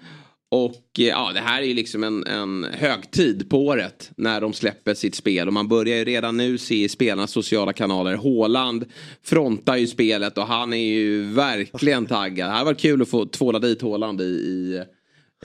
Och 0.49 0.99
eh, 0.99 1.05
ja, 1.05 1.31
det 1.33 1.39
här 1.39 1.61
är 1.61 1.65
ju 1.65 1.73
liksom 1.73 2.03
en, 2.03 2.27
en 2.27 2.63
högtid 2.63 3.49
på 3.49 3.65
året 3.65 4.11
när 4.17 4.41
de 4.41 4.53
släpper 4.53 4.93
sitt 4.93 5.15
spel. 5.15 5.47
Och 5.47 5.53
man 5.53 5.67
börjar 5.67 5.97
ju 5.97 6.05
redan 6.05 6.37
nu 6.37 6.57
se 6.57 6.83
i 6.83 6.89
spelarnas 6.89 7.31
sociala 7.31 7.73
kanaler. 7.73 8.15
Håland 8.15 8.85
frontar 9.23 9.75
ju 9.75 9.87
spelet 9.87 10.37
och 10.37 10.47
han 10.47 10.73
är 10.73 10.93
ju 10.93 11.23
verkligen 11.23 12.05
taggad. 12.05 12.49
Det 12.49 12.53
hade 12.53 12.65
varit 12.65 12.79
kul 12.79 13.01
att 13.01 13.09
få 13.09 13.25
tvåla 13.25 13.59
dit 13.59 13.81
Håland 13.81 14.21
i, 14.21 14.23
i, 14.23 14.83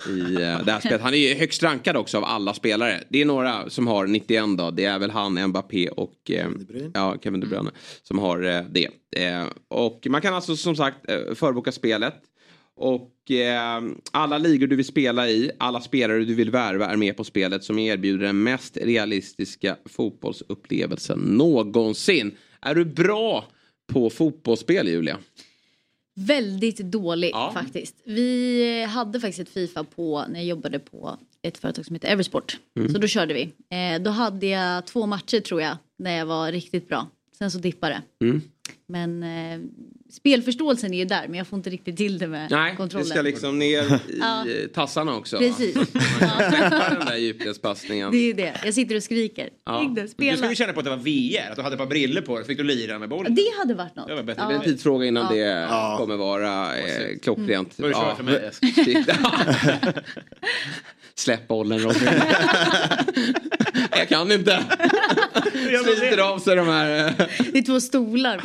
i 0.09 0.35
eh, 0.35 0.65
det 0.65 0.73
här 0.73 0.81
spelet. 0.81 1.01
Han 1.01 1.15
är 1.15 1.19
ju 1.19 1.35
högst 1.35 1.63
rankad 1.63 1.97
också 1.97 2.19
av 2.19 2.25
alla 2.25 2.55
spelare. 2.55 3.03
Det 3.09 3.21
är 3.21 3.25
några 3.25 3.71
som 3.71 3.87
har 3.87 4.07
91 4.07 4.45
då. 4.59 4.71
Det 4.71 4.85
är 4.85 4.99
väl 4.99 5.11
han, 5.11 5.49
Mbappé 5.49 5.89
och 5.89 6.31
eh, 6.31 6.49
ja, 6.95 7.17
Kevin 7.23 7.41
De 7.41 7.47
Bruyne 7.47 7.71
som 8.03 8.19
har 8.19 8.43
eh, 8.43 8.63
det. 8.71 8.89
Eh, 9.17 9.47
och 9.69 10.07
man 10.11 10.21
kan 10.21 10.35
alltså 10.35 10.57
som 10.57 10.77
sagt 10.77 11.11
eh, 11.11 11.35
förboka 11.35 11.73
spelet. 11.73 12.15
Och 12.77 13.31
eh, 13.31 13.83
alla 14.13 14.39
ligor 14.39 14.67
du 14.67 14.77
vill 14.77 14.85
spela 14.85 15.29
i, 15.29 15.51
alla 15.59 15.81
spelare 15.81 16.25
du 16.25 16.35
vill 16.35 16.51
värva 16.51 16.87
är 16.87 16.97
med 16.97 17.17
på 17.17 17.25
spelet 17.25 17.65
som 17.65 17.79
erbjuder 17.79 18.27
den 18.27 18.43
mest 18.43 18.77
realistiska 18.77 19.77
fotbollsupplevelsen 19.85 21.19
någonsin. 21.19 22.37
Är 22.61 22.75
du 22.75 22.85
bra 22.85 23.45
på 23.93 24.11
fotbollsspel 24.11 24.89
Julia? 24.89 25.19
Väldigt 26.19 26.79
dålig 26.79 27.33
faktiskt. 27.55 27.95
Vi 28.05 28.83
hade 28.85 29.21
faktiskt 29.21 29.39
ett 29.39 29.49
Fifa 29.49 29.85
på 29.85 30.25
när 30.29 30.41
jag 30.41 30.45
jobbade 30.47 30.79
på 30.79 31.17
ett 31.43 31.59
företag 31.59 31.87
som 31.87 31.95
heter 31.95 32.09
Eversport. 32.09 32.59
Mm. 32.77 32.93
Så 32.93 32.99
då 32.99 33.07
körde 33.07 33.35
vi. 33.35 33.43
Eh, 33.77 34.03
då 34.03 34.11
hade 34.11 34.47
jag 34.47 34.87
två 34.87 35.07
matcher 35.07 35.41
tror 35.41 35.63
jag 35.63 35.77
när 35.97 36.19
jag 36.19 36.27
var 36.27 36.53
riktigt 36.53 36.89
bra. 36.89 37.07
Sen 37.39 37.51
så 37.51 37.59
dippade 37.59 38.03
det. 38.19 38.27
Mm. 38.27 38.43
Men 38.87 39.23
eh, 39.23 39.61
spelförståelsen 40.11 40.95
är 40.95 40.99
ju 40.99 41.05
där 41.05 41.29
men 41.29 41.39
jag 41.39 41.47
får 41.47 41.57
inte 41.57 41.71
riktigt 41.71 41.97
till 41.97 42.19
det 42.19 42.27
med 42.27 42.51
Nej, 42.51 42.77
kontrollen. 42.77 43.09
det 43.09 43.15
ska 43.15 43.23
liksom 43.23 43.59
ner 43.59 43.83
i 43.83 43.99
Ja. 44.21 44.45
tassarna 44.75 45.15
också. 45.17 45.39
Precis. 45.39 45.75
Träffa 45.75 46.95
den 46.99 47.07
där 47.07 47.17
djupledspassningen. 47.17 48.11
Det 48.11 48.17
är 48.19 48.27
ju 48.27 48.33
det. 48.33 48.61
Jag 48.65 48.75
sitter 48.75 48.97
och 48.97 49.03
skriker. 49.03 49.49
Ja. 49.67 49.93
Där, 49.97 50.03
Du 50.03 50.09
spela. 50.09 50.37
skulle 50.37 50.55
känna 50.55 50.73
på 50.73 50.79
att 50.81 50.85
det 50.85 50.91
var 50.91 50.97
VR, 50.97 51.51
att 51.51 51.57
du 51.57 51.63
hade 51.63 51.75
ett 51.75 51.81
par 51.81 51.87
briller 51.87 52.21
på 52.21 52.35
dig 52.35 52.45
så 52.45 52.49
fick 52.49 52.59
du 52.59 52.65
lira 52.65 52.99
med 52.99 53.09
bollen. 53.09 53.35
Det 53.35 53.47
hade 53.59 53.75
varit 53.75 53.97
något. 53.97 54.09
Det 54.09 54.15
var 54.15 54.23
bättre. 54.23 54.43
Det 54.43 54.47
blir 54.49 54.57
en 54.57 54.63
tidsfråga 54.65 55.07
innan 55.07 55.37
Ja. 55.37 55.91
det 55.93 55.97
kommer 55.99 56.17
vara 56.17 56.77
eh, 56.79 56.85
klockrent. 57.23 57.75
Vad 57.79 57.91
är 57.91 57.95
det 57.95 58.01
för 58.01 58.15
för 58.15 58.23
mig? 59.85 59.95
Släpp 61.19 61.49
bollen 61.49 61.79
Robin. 61.79 62.09
jag 63.91 64.09
kan 64.09 64.33
inte. 64.33 64.65
Sliter 65.97 66.19
av 66.33 66.39
sig 66.39 66.57
de 66.57 66.67
här. 66.69 67.07
eh. 67.07 67.27
Det 67.53 67.59
är 67.59 67.63
två 67.63 67.81
stolar 67.81 68.41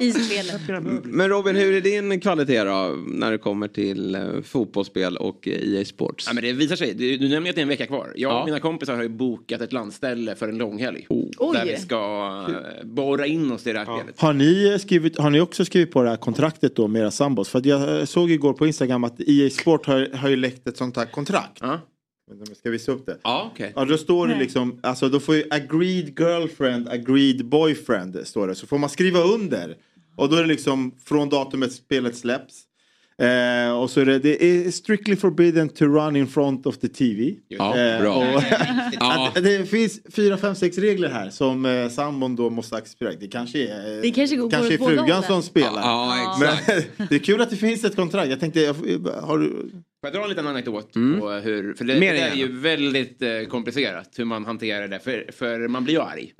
i 0.00 0.12
spelet. 0.12 0.60
Men 1.04 1.28
Robin, 1.28 1.56
hur 1.56 1.72
är 1.76 1.80
din 1.80 2.20
kvalitet 2.20 2.64
då 2.64 2.96
när 3.06 3.30
det 3.30 3.38
kommer 3.38 3.68
till 3.68 4.14
eh, 4.14 4.22
fotbollsspel 4.44 5.16
och 5.16 5.48
eh, 5.48 5.74
EA 5.78 5.84
Sports? 5.84 6.24
Ja, 6.28 6.32
men 6.34 6.44
det 6.44 6.52
visar 6.52 6.76
sig. 6.76 6.94
Du, 6.94 7.16
du 7.16 7.28
nämnde 7.28 7.50
att 7.50 7.56
det 7.56 7.60
är 7.60 7.62
en 7.62 7.68
vecka 7.68 7.86
kvar. 7.86 8.12
Jag 8.16 8.32
och 8.32 8.38
Ja. 8.40 8.44
mina 8.44 8.60
kompisar 8.60 8.94
har 8.94 9.02
ju 9.02 9.08
bokat 9.08 9.60
ett 9.60 9.72
landställe 9.72 10.34
för 10.34 10.48
en 10.48 10.58
långhelg. 10.58 11.06
Oj. 11.08 11.30
Där 11.54 11.64
vi 11.66 11.76
ska 11.76 12.48
borra 12.84 13.26
in 13.26 13.52
oss 13.52 13.66
i 13.66 13.72
det 13.72 13.78
här 13.78 13.84
spelet. 13.98 14.20
Har 14.20 14.32
ni, 14.32 14.78
skrivit, 14.80 15.18
har 15.18 15.30
ni 15.30 15.40
också 15.40 15.64
skrivit 15.64 15.92
på 15.92 16.02
det 16.02 16.08
här 16.08 16.16
kontraktet 16.16 16.76
då 16.76 16.88
med 16.88 17.02
era 17.02 17.10
sambos? 17.10 17.48
För 17.48 17.58
att 17.58 17.66
jag 17.66 18.08
såg 18.08 18.30
igår 18.30 18.52
på 18.52 18.66
Instagram 18.66 19.04
att 19.04 19.20
EA 19.20 19.50
Sport 19.50 19.86
har, 19.86 20.16
har 20.16 20.28
ju 20.28 20.36
läckt 20.36 20.66
ett 20.68 20.76
sånt 20.76 20.96
här 20.96 21.04
kontrakt. 21.04 21.23
Ja. 21.60 21.80
Vänta, 22.28 22.42
om 22.42 22.46
jag 22.48 22.56
Ska 22.56 22.70
visa 22.70 22.92
upp 22.92 23.06
det? 23.06 23.18
Ja, 23.22 23.50
okej. 23.54 23.72
Ja, 23.76 23.84
då 23.84 23.98
står 23.98 24.28
det 24.28 24.38
liksom, 24.38 24.78
alltså 24.82 25.08
då 25.08 25.20
får 25.20 25.34
ju 25.36 25.44
agreed 25.50 26.18
girlfriend, 26.20 26.88
agreed 26.88 27.44
boyfriend 27.46 28.18
står 28.24 28.48
det. 28.48 28.54
Så 28.54 28.66
får 28.66 28.78
man 28.78 28.90
skriva 28.90 29.20
under. 29.20 29.76
Och 30.16 30.28
då 30.28 30.36
är 30.36 30.40
det 30.42 30.48
liksom 30.48 30.94
från 31.04 31.28
datumet 31.28 31.72
spelet 31.72 32.16
släpps. 32.16 32.62
Eh, 33.18 33.72
och 33.78 33.90
så 33.90 34.00
är 34.00 34.06
det, 34.06 34.18
det 34.18 34.44
är 34.44 34.70
strictly 34.70 35.16
forbidden 35.16 35.68
to 35.68 35.84
run 35.84 36.16
in 36.16 36.26
front 36.26 36.66
of 36.66 36.78
the 36.78 36.88
TV. 36.88 37.34
Ja, 37.48 37.76
Eh, 37.78 38.00
bra. 38.00 38.14
och, 38.16 38.42
Ja. 39.00 39.32
det 39.40 39.68
finns 39.70 40.00
fyra, 40.16 40.36
fem, 40.36 40.54
sex 40.54 40.78
regler 40.78 41.08
här 41.08 41.30
som 41.30 41.66
eh, 41.66 41.88
sambon 41.88 42.36
då 42.36 42.50
måste 42.50 42.76
acceptera. 42.76 43.12
Det 43.20 43.26
kanske 43.28 43.58
är, 43.68 44.02
Det 44.02 44.10
kanske 44.10 44.36
går- 44.36 44.50
kanske 44.50 44.74
är 44.74 44.78
går 44.78 44.88
frugan 44.88 45.22
som 45.22 45.42
spelar. 45.42 45.80
Ja, 45.82 46.36
Men 46.40 46.48
exakt. 46.52 46.90
det 47.08 47.14
är 47.14 47.18
kul 47.18 47.40
att 47.40 47.50
det 47.50 47.56
finns 47.56 47.84
ett 47.84 47.96
kontrakt. 47.96 48.30
Jag 48.30 48.40
tänkte, 48.40 48.74
har 49.22 49.38
du... 49.38 49.70
Får 50.04 50.08
jag 50.08 50.20
dra 50.20 50.22
en 50.22 50.28
liten 50.28 50.46
anekdot? 50.46 50.96
Mm. 50.96 51.20
På 51.20 51.30
hur, 51.30 51.74
för 51.74 51.84
det, 51.84 51.94
det 52.00 52.08
är 52.08 52.34
ju 52.34 52.52
väldigt 52.52 53.22
eh, 53.22 53.42
komplicerat 53.48 54.14
hur 54.16 54.24
man 54.24 54.44
hanterar 54.44 54.88
det. 54.88 54.98
För, 54.98 55.30
för 55.32 55.68
man 55.68 55.84
blir 55.84 55.94
ju 55.94 56.00
arg. 56.00 56.32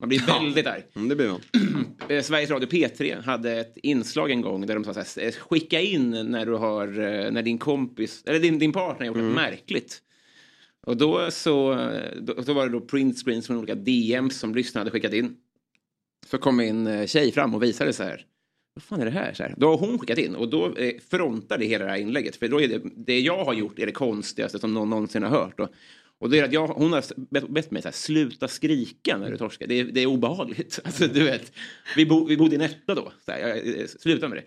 Man 0.00 0.08
blir 0.08 0.22
Ja. 0.28 0.38
väldigt 0.42 0.66
arg. 0.66 0.82
Mm, 0.96 1.08
det 1.08 1.16
blir 1.16 1.28
man. 1.28 1.40
Eh, 2.08 2.22
Sveriges 2.22 2.50
Radio 2.50 2.68
P3 2.68 3.22
hade 3.22 3.52
ett 3.52 3.74
inslag 3.82 4.30
en 4.30 4.40
gång 4.40 4.66
där 4.66 4.74
de 4.74 4.84
sa 4.84 4.94
så 5.04 5.20
här, 5.20 5.26
"Eh, 5.28 5.32
skicka 5.32 5.80
in 5.80 6.10
när 6.10 6.46
du 6.46 6.52
har, 6.52 6.86
eh, 6.88 7.30
när 7.30 7.42
din 7.42 7.58
kompis, 7.58 8.22
eller 8.26 8.38
din, 8.40 8.58
din 8.58 8.72
partner 8.72 8.98
har 8.98 9.06
gjort 9.06 9.16
något 9.24 9.34
märkligt. 9.34 9.98
Och 10.86 10.96
då 10.96 11.30
så, 11.30 11.74
då, 12.20 12.34
då 12.34 12.52
var 12.52 12.66
det 12.66 12.72
då 12.72 12.80
printscreens 12.80 13.46
från 13.46 13.56
olika 13.56 13.74
DMs 13.74 14.38
som 14.38 14.54
lyssnare 14.54 14.80
hade 14.80 14.90
skickat 14.90 15.12
in. 15.12 15.36
Så 16.26 16.38
kom 16.38 16.60
en 16.60 17.06
tjej 17.06 17.32
fram 17.32 17.54
och 17.54 17.62
visade 17.62 17.92
så 17.92 18.02
här. 18.02 18.24
Vad 18.78 18.82
fan 18.82 19.00
är 19.00 19.04
det 19.04 19.10
här? 19.10 19.32
Så 19.32 19.42
här. 19.42 19.54
Då 19.56 19.68
har 19.68 19.78
hon 19.78 19.98
skickat 19.98 20.18
in 20.18 20.34
och 20.34 20.48
då 20.48 20.76
eh, 20.76 20.92
frontar 21.10 21.58
det 21.58 21.64
hela 21.64 21.84
det 21.84 21.90
här 21.90 21.98
inlägget. 21.98 22.36
För 22.36 22.48
då 22.48 22.60
är 22.60 22.68
det, 22.68 22.82
det 22.96 23.20
jag 23.20 23.44
har 23.44 23.54
gjort 23.54 23.78
är 23.78 23.86
det 23.86 23.92
konstigaste 23.92 24.58
som 24.58 24.74
någon 24.74 24.90
någonsin 24.90 25.22
har 25.22 25.30
hört. 25.30 25.60
Och, 25.60 25.68
Och 26.18 26.30
det 26.30 26.38
är 26.38 26.44
att 26.44 26.52
jag, 26.52 26.66
hon 26.66 26.92
har 26.92 27.50
bett 27.52 27.70
mig 27.70 27.82
så 27.82 27.88
här, 27.88 27.92
sluta 27.92 28.48
skrika 28.48 29.18
när 29.18 29.30
du 29.30 29.36
torskar. 29.36 29.66
Det 29.66 29.80
är, 29.80 29.84
det 29.84 30.00
är 30.00 30.06
obehagligt. 30.06 30.80
Alltså, 30.84 31.06
du 31.06 31.24
vet, 31.24 31.52
vi, 31.96 32.06
bo, 32.06 32.24
vi 32.26 32.36
bodde 32.36 32.52
i 32.52 32.54
en 32.54 32.60
etta 32.64 32.94
då. 32.94 33.12
Så 33.24 33.32
här, 33.32 33.38
jag, 33.38 33.80
eh, 33.80 33.86
sluta 33.86 34.28
med 34.28 34.38
det. 34.38 34.44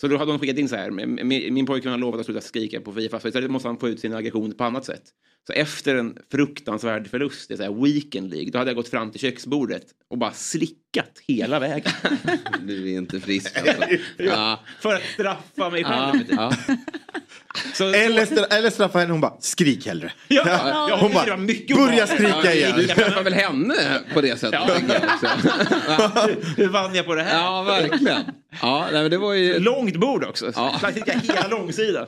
Så 0.00 0.08
då 0.08 0.16
hade 0.16 0.30
hon 0.30 0.40
skickat 0.40 0.58
in 0.58 0.68
så 0.68 0.76
här, 0.76 0.90
min, 0.90 1.54
min 1.54 1.66
pojkvän 1.66 1.92
har 1.92 1.98
lovat 1.98 2.20
att 2.20 2.26
sluta 2.26 2.40
skrika 2.40 2.80
på 2.80 2.92
Fifa, 2.92 3.20
så 3.20 3.28
istället 3.28 3.50
måste 3.50 3.68
han 3.68 3.78
få 3.78 3.88
ut 3.88 4.00
sin 4.00 4.14
aggression 4.14 4.52
på 4.52 4.64
annat 4.64 4.84
sätt. 4.84 5.02
Så 5.46 5.52
efter 5.52 5.94
en 5.94 6.18
fruktansvärd 6.30 7.10
förlust 7.10 7.50
i 7.50 7.56
Weekend 7.84 8.30
League, 8.30 8.50
då 8.50 8.58
hade 8.58 8.70
jag 8.70 8.76
gått 8.76 8.88
fram 8.88 9.10
till 9.10 9.20
köksbordet 9.20 9.82
och 10.10 10.18
bara 10.18 10.32
slickat 10.32 11.10
hela 11.28 11.58
vägen. 11.58 11.92
Du 12.66 12.92
är 12.92 12.96
inte 12.98 13.20
frisk 13.20 13.58
alltså. 13.58 13.84
ja. 14.18 14.60
För 14.80 14.94
att 14.94 15.02
straffa 15.14 15.70
mig 15.70 15.84
själv. 15.84 16.24
Ja, 16.30 16.52
ja. 16.68 16.76
Så, 17.74 17.84
Eller, 17.88 18.26
stra- 18.26 18.46
eller 18.54 18.70
straffa 18.70 18.98
henne, 18.98 19.12
hon 19.12 19.20
bara 19.20 19.36
skrik 19.40 19.86
hellre. 19.86 20.12
Ja, 20.28 20.42
ja, 20.46 20.98
hon 21.00 21.10
det 21.10 21.14
var 21.16 21.26
bara 21.26 21.86
börja 21.86 22.06
skrika 22.06 22.54
igen. 22.54 22.72
Du 22.76 22.86
träffar 22.86 23.22
väl 23.22 23.32
henne 23.32 23.74
på 24.14 24.20
det 24.20 24.40
sättet? 24.40 24.60
Ja. 25.88 26.28
Hur 26.56 26.68
vann 26.68 26.94
jag 26.94 27.06
på 27.06 27.14
det 27.14 27.22
här? 27.22 27.38
Ja, 27.42 27.62
verkligen. 27.62 28.20
Ja, 28.62 28.88
nej, 28.92 29.02
men 29.02 29.10
det 29.10 29.18
var 29.18 29.32
ju... 29.34 29.58
Långt 29.58 29.96
bord 29.96 30.24
också. 30.24 30.52
Ja. 30.54 30.80
Hela 31.06 31.48
långsidan. 31.48 32.06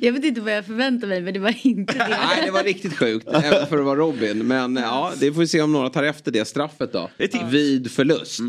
Jag 0.00 0.12
vet 0.12 0.24
inte 0.24 0.40
vad 0.40 0.52
jag 0.56 0.66
förväntar 0.66 1.08
mig 1.08 1.20
men 1.22 1.34
det 1.34 1.40
var 1.40 1.54
inte 1.62 1.92
det. 1.92 2.08
Nej, 2.08 2.42
det 2.44 2.50
var 2.50 2.62
riktigt 2.64 2.96
sjukt. 2.98 3.28
Även 3.28 3.66
för 3.66 3.78
att 3.78 3.84
vara 3.84 3.96
Robin. 3.98 4.46
Men 4.46 4.76
ja, 4.76 5.12
det 5.20 5.32
får 5.32 5.40
vi 5.40 5.48
se 5.48 5.62
om 5.62 5.72
några 5.72 5.88
tar 5.90 6.02
efter 6.02 6.30
det 6.32 6.44
straffet 6.44 6.92
då. 6.92 7.10
Vid 7.50 7.90
förlust. 7.90 8.40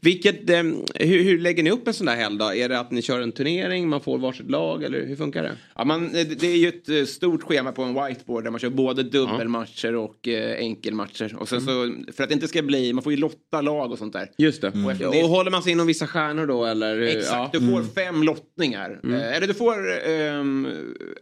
Vilket, 0.00 0.50
eh, 0.50 0.56
hur, 0.94 1.22
hur 1.24 1.38
lägger 1.38 1.62
ni 1.62 1.70
upp 1.70 1.88
en 1.88 1.94
sån 1.94 2.06
där 2.06 2.14
helg 2.16 2.38
då? 2.38 2.54
Är 2.54 2.68
det 2.68 2.78
att 2.78 2.90
ni 2.90 3.02
kör 3.02 3.20
en 3.20 3.32
turnering, 3.32 3.88
man 3.88 4.00
får 4.00 4.18
varsitt 4.18 4.50
lag 4.50 4.82
eller 4.84 5.06
hur 5.06 5.16
funkar 5.16 5.42
det? 5.42 5.52
Ja, 5.76 5.84
man, 5.84 6.12
det 6.12 6.24
det 6.24 6.46
är 6.46 6.56
ju 6.56 6.68
ett 6.68 6.88
eh, 6.88 7.04
stort 7.04 7.42
schema 7.42 7.72
på 7.72 7.82
en 7.82 7.94
whiteboard 8.04 8.44
där 8.44 8.50
man 8.50 8.60
kör 8.60 8.70
både 8.70 9.02
dubbelmatcher 9.02 9.94
och 9.94 10.28
eh, 10.28 10.56
enkelmatcher. 10.58 11.36
Och 11.38 11.48
sen 11.48 11.60
så, 11.60 11.94
för 12.16 12.22
att 12.22 12.28
det 12.28 12.34
inte 12.34 12.48
ska 12.48 12.62
bli, 12.62 12.92
man 12.92 13.02
får 13.04 13.12
ju 13.12 13.18
lotta 13.18 13.60
lag 13.60 13.92
och 13.92 13.98
sånt 13.98 14.12
där. 14.12 14.30
Just 14.38 14.60
det. 14.60 14.68
Och 14.84 14.92
efter 14.92 15.06
Och 15.06 15.12
det- 15.14 15.22
håller 15.26 15.50
man 15.50 15.62
sig 15.62 15.72
inom 15.72 15.86
vissa 15.86 16.06
stjärnor 16.06 16.46
då 16.46 16.64
eller? 16.64 16.98
Exakt, 17.00 17.30
Ja. 17.54 17.60
du 17.60 17.66
får 17.72 17.82
fem 17.94 18.22
lottningar. 18.22 19.00
Mm. 19.04 19.20
Eh, 19.20 19.36
eller 19.36 19.46
du 19.46 19.54
får, 19.54 20.08
ehm, 20.08 20.68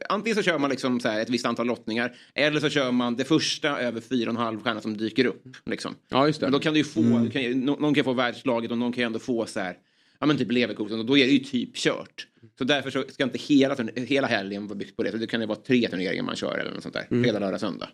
antingen 0.08 0.36
så 0.36 0.42
kör 0.42 0.58
man 0.58 0.70
liksom 0.70 1.00
så 1.00 1.08
här 1.08 1.20
ett 1.20 1.30
visst 1.30 1.46
antal 1.46 1.66
lottningar. 1.66 2.16
Eller 2.34 2.60
så 2.60 2.68
kör 2.68 2.92
man 2.92 3.16
det 3.16 3.24
första 3.24 3.80
över 3.80 4.00
fyra 4.00 4.30
och 4.30 4.36
en 4.36 4.42
halv 4.42 4.62
stjärna 4.62 4.80
som 4.80 4.96
dyker 4.96 5.24
upp. 5.24 5.56
Liksom. 5.66 5.94
Ja, 6.08 6.26
just 6.26 6.40
det. 6.40 6.46
Men 6.46 6.52
då 6.52 6.58
kan 6.58 6.72
du 6.72 6.78
ju 6.78 6.84
få, 6.84 7.00
du 7.00 7.30
kan, 7.30 7.60
någon 7.60 7.94
kan 7.94 8.04
få 8.04 8.12
världslaget 8.12 8.70
och 8.70 8.78
någon 8.78 8.92
kan 8.92 9.02
ju 9.02 9.06
ändå 9.06 9.18
få 9.18 9.46
så 9.46 9.60
här, 9.60 9.76
ja 10.20 10.26
men 10.26 10.38
typ 10.38 10.52
Leverkusen 10.52 10.98
och 10.98 11.06
då 11.06 11.18
är 11.18 11.26
det 11.26 11.32
ju 11.32 11.38
typ 11.38 11.76
kört. 11.76 12.26
Så 12.58 12.64
därför 12.64 12.90
så 12.90 13.04
ska 13.08 13.24
inte 13.24 13.38
hela, 13.38 13.76
hela 13.94 14.26
helgen 14.26 14.66
vara 14.66 14.78
byggt 14.78 14.96
på 14.96 15.02
det. 15.02 15.10
Så 15.10 15.16
det 15.16 15.26
kan 15.26 15.40
ju 15.40 15.46
vara 15.46 15.58
tre 15.58 15.88
turneringar 15.88 16.22
man 16.22 16.36
kör 16.36 16.58
eller 16.58 16.70
något 16.70 16.82
sånt 16.82 16.94
där. 16.94 17.06
Mm. 17.10 17.22
Fredag, 17.24 17.38
lördag, 17.38 17.60
söndag. 17.60 17.88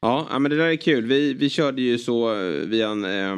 Ja, 0.00 0.38
men 0.38 0.50
det 0.50 0.56
där 0.56 0.66
är 0.66 0.76
kul. 0.76 1.06
Vi, 1.06 1.34
vi 1.34 1.48
körde 1.48 1.82
ju 1.82 1.98
så 1.98 2.34
eh, 2.34 2.50
via 2.50 2.88
en... 2.88 3.04
Eh, 3.04 3.36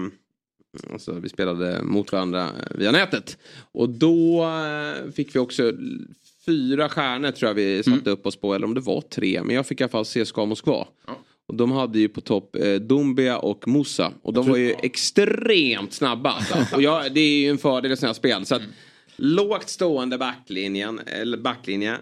alltså, 0.92 1.12
vi 1.12 1.28
spelade 1.28 1.82
mot 1.82 2.12
varandra 2.12 2.42
eh, 2.42 2.76
via 2.78 2.90
nätet. 2.90 3.38
Och 3.72 3.88
då 3.88 4.44
eh, 4.44 5.10
fick 5.12 5.34
vi 5.34 5.38
också 5.38 5.72
fyra 6.46 6.88
stjärnor 6.88 7.30
tror 7.30 7.48
jag 7.48 7.54
vi 7.54 7.82
satte 7.82 8.10
upp 8.10 8.26
oss 8.26 8.36
på. 8.36 8.54
Eller 8.54 8.66
om 8.66 8.74
det 8.74 8.80
var 8.80 9.00
tre. 9.00 9.42
Men 9.42 9.56
jag 9.56 9.66
fick 9.66 9.80
i 9.80 9.84
alla 9.84 9.90
fall 9.90 10.04
CSKA 10.04 10.44
Moskva. 10.44 10.86
Och 11.48 11.54
de 11.54 11.72
hade 11.72 11.98
ju 11.98 12.08
på 12.08 12.20
topp 12.20 12.56
eh, 12.56 12.74
Dumbia 12.74 13.38
och 13.38 13.68
Musa. 13.68 14.12
Och 14.22 14.32
de 14.32 14.48
var 14.48 14.56
ju 14.56 14.74
extremt 14.82 15.92
snabba. 15.92 16.30
Alltså. 16.30 16.76
Och 16.76 16.82
jag, 16.82 17.14
det 17.14 17.20
är 17.20 17.40
ju 17.40 17.50
en 17.50 17.58
fördel 17.58 17.92
i 17.92 17.96
sådana 17.96 18.08
här 18.08 18.14
spel. 18.14 18.46
Så 18.46 18.54
att, 18.54 18.62
Lågt 19.16 19.68
stående 19.68 20.18
backlinjen, 20.18 21.00
eller 21.06 21.38
backlinje. 21.38 21.96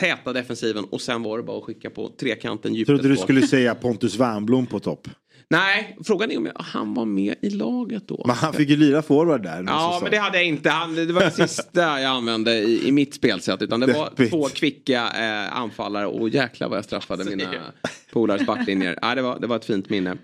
Täta 0.00 0.32
defensiven 0.32 0.84
och 0.84 1.00
sen 1.00 1.22
var 1.22 1.38
det 1.38 1.44
bara 1.44 1.58
att 1.58 1.64
skicka 1.64 1.90
på 1.90 2.08
trekanten 2.08 2.74
djupet. 2.74 2.86
Trodde 2.86 3.08
du 3.08 3.16
på. 3.16 3.22
skulle 3.22 3.46
säga 3.46 3.74
Pontus 3.74 4.16
Wernbloom 4.16 4.66
på 4.66 4.80
topp. 4.80 5.08
Nej, 5.48 5.96
frågan 6.04 6.30
är 6.30 6.36
om 6.38 6.46
jag, 6.46 6.54
han 6.58 6.94
var 6.94 7.04
med 7.04 7.34
i 7.42 7.50
laget 7.50 8.08
då. 8.08 8.24
Men 8.26 8.36
han 8.36 8.52
fick 8.52 8.68
ju 8.68 8.76
lira 8.76 9.02
forward 9.02 9.42
där. 9.42 9.64
Ja, 9.66 9.98
men 10.02 10.10
det 10.10 10.16
hade 10.16 10.36
jag 10.36 10.46
inte. 10.46 10.70
Han, 10.70 10.94
det 10.94 11.12
var 11.12 11.20
det 11.20 11.30
sista 11.30 11.80
jag 12.00 12.04
använde 12.04 12.54
i, 12.54 12.88
i 12.88 12.92
mitt 12.92 13.14
spelsätt. 13.14 13.62
Utan 13.62 13.80
det 13.80 13.86
var 13.86 14.10
Deppigt. 14.10 14.30
två 14.30 14.48
kvicka 14.48 15.12
eh, 15.18 15.56
anfallare 15.56 16.06
och 16.06 16.28
jäklar 16.28 16.68
vad 16.68 16.78
jag 16.78 16.84
straffade 16.84 17.24
mina 17.36 17.44
polares 18.12 18.46
backlinjer. 18.46 18.98
Ja, 19.02 19.14
det, 19.14 19.22
var, 19.22 19.38
det 19.38 19.46
var 19.46 19.56
ett 19.56 19.64
fint 19.64 19.90
minne. 19.90 20.16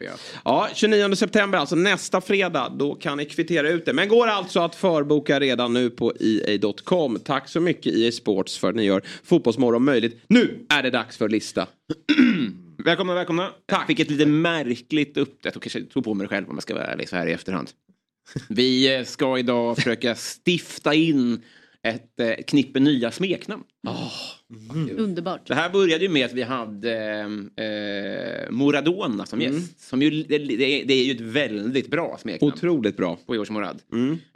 Ja, 0.45 0.69
29 0.75 1.15
september, 1.15 1.59
alltså 1.59 1.77
nästa 1.77 2.21
fredag. 2.21 2.73
Då 2.79 2.95
kan 2.95 3.19
ni 3.19 3.25
kvittera 3.25 3.69
ut 3.71 3.87
det. 3.87 3.93
Men 3.93 4.09
går 4.09 4.27
alltså 4.27 4.61
att 4.61 4.75
förboka 4.75 5.41
redan 5.41 5.73
nu 5.73 5.91
på 5.91 6.13
EA.com. 6.21 7.19
Tack 7.25 7.49
så 7.49 7.61
mycket 7.61 7.95
EA 7.95 8.13
Sports 8.13 8.59
för 8.59 8.69
att 8.69 8.75
ni 8.77 8.85
gör 8.85 9.03
Fotbollsmorgon 9.25 9.85
möjligt. 9.85 10.23
Nu 10.27 10.67
är 10.69 10.83
det 10.83 10.91
dags 10.91 11.17
för 11.17 11.29
lista. 11.29 11.67
Välkomna, 12.85 13.15
välkomna. 13.15 13.53
Tack. 13.67 13.87
Fick 13.87 14.01
ett 14.01 14.11
lite 14.11 14.27
märkligt 14.27 15.17
upp... 15.17 15.39
Jag 15.43 15.53
kanske 15.53 15.81
tog 15.81 16.05
på 16.05 16.15
mig 16.15 16.25
det 16.25 16.29
själv 16.29 16.49
om 16.49 16.57
jag 16.57 16.63
ska 16.63 16.75
vara 16.75 16.87
ärlig 16.87 17.09
så 17.09 17.17
här 17.17 17.27
i 17.27 17.33
efterhand. 17.33 17.71
Vi 18.49 18.97
eh, 18.97 19.05
ska 19.05 19.39
idag 19.39 19.77
försöka 19.77 20.15
stifta 20.15 20.95
in 20.95 21.43
ett 21.83 22.21
eh, 22.21 22.31
knippe 22.47 22.81
nya 22.81 23.11
smeknamn. 23.11 23.63
Underbart. 24.97 25.47
Det 25.49 25.55
här 25.55 25.71
började 25.71 26.05
ju 26.05 26.11
med 26.11 26.27
att 26.27 26.33
vi 26.33 26.43
hade 26.43 27.19
eh, 27.57 28.51
Moradona 28.51 29.27
som 29.27 29.41
gäst. 29.41 29.81
Som 29.81 30.03
ju, 30.03 30.11
det, 30.11 30.39
det, 30.39 30.65
är, 30.65 30.85
det 30.87 30.95
är 30.95 31.05
ju 31.05 31.13
ett 31.13 31.21
väldigt 31.21 31.91
bra 31.91 32.19
smeknamn. 32.21 32.53
Otroligt 32.53 32.97
bra. 32.97 33.19
På 33.27 33.35
George 33.35 33.53
Morad. 33.53 33.83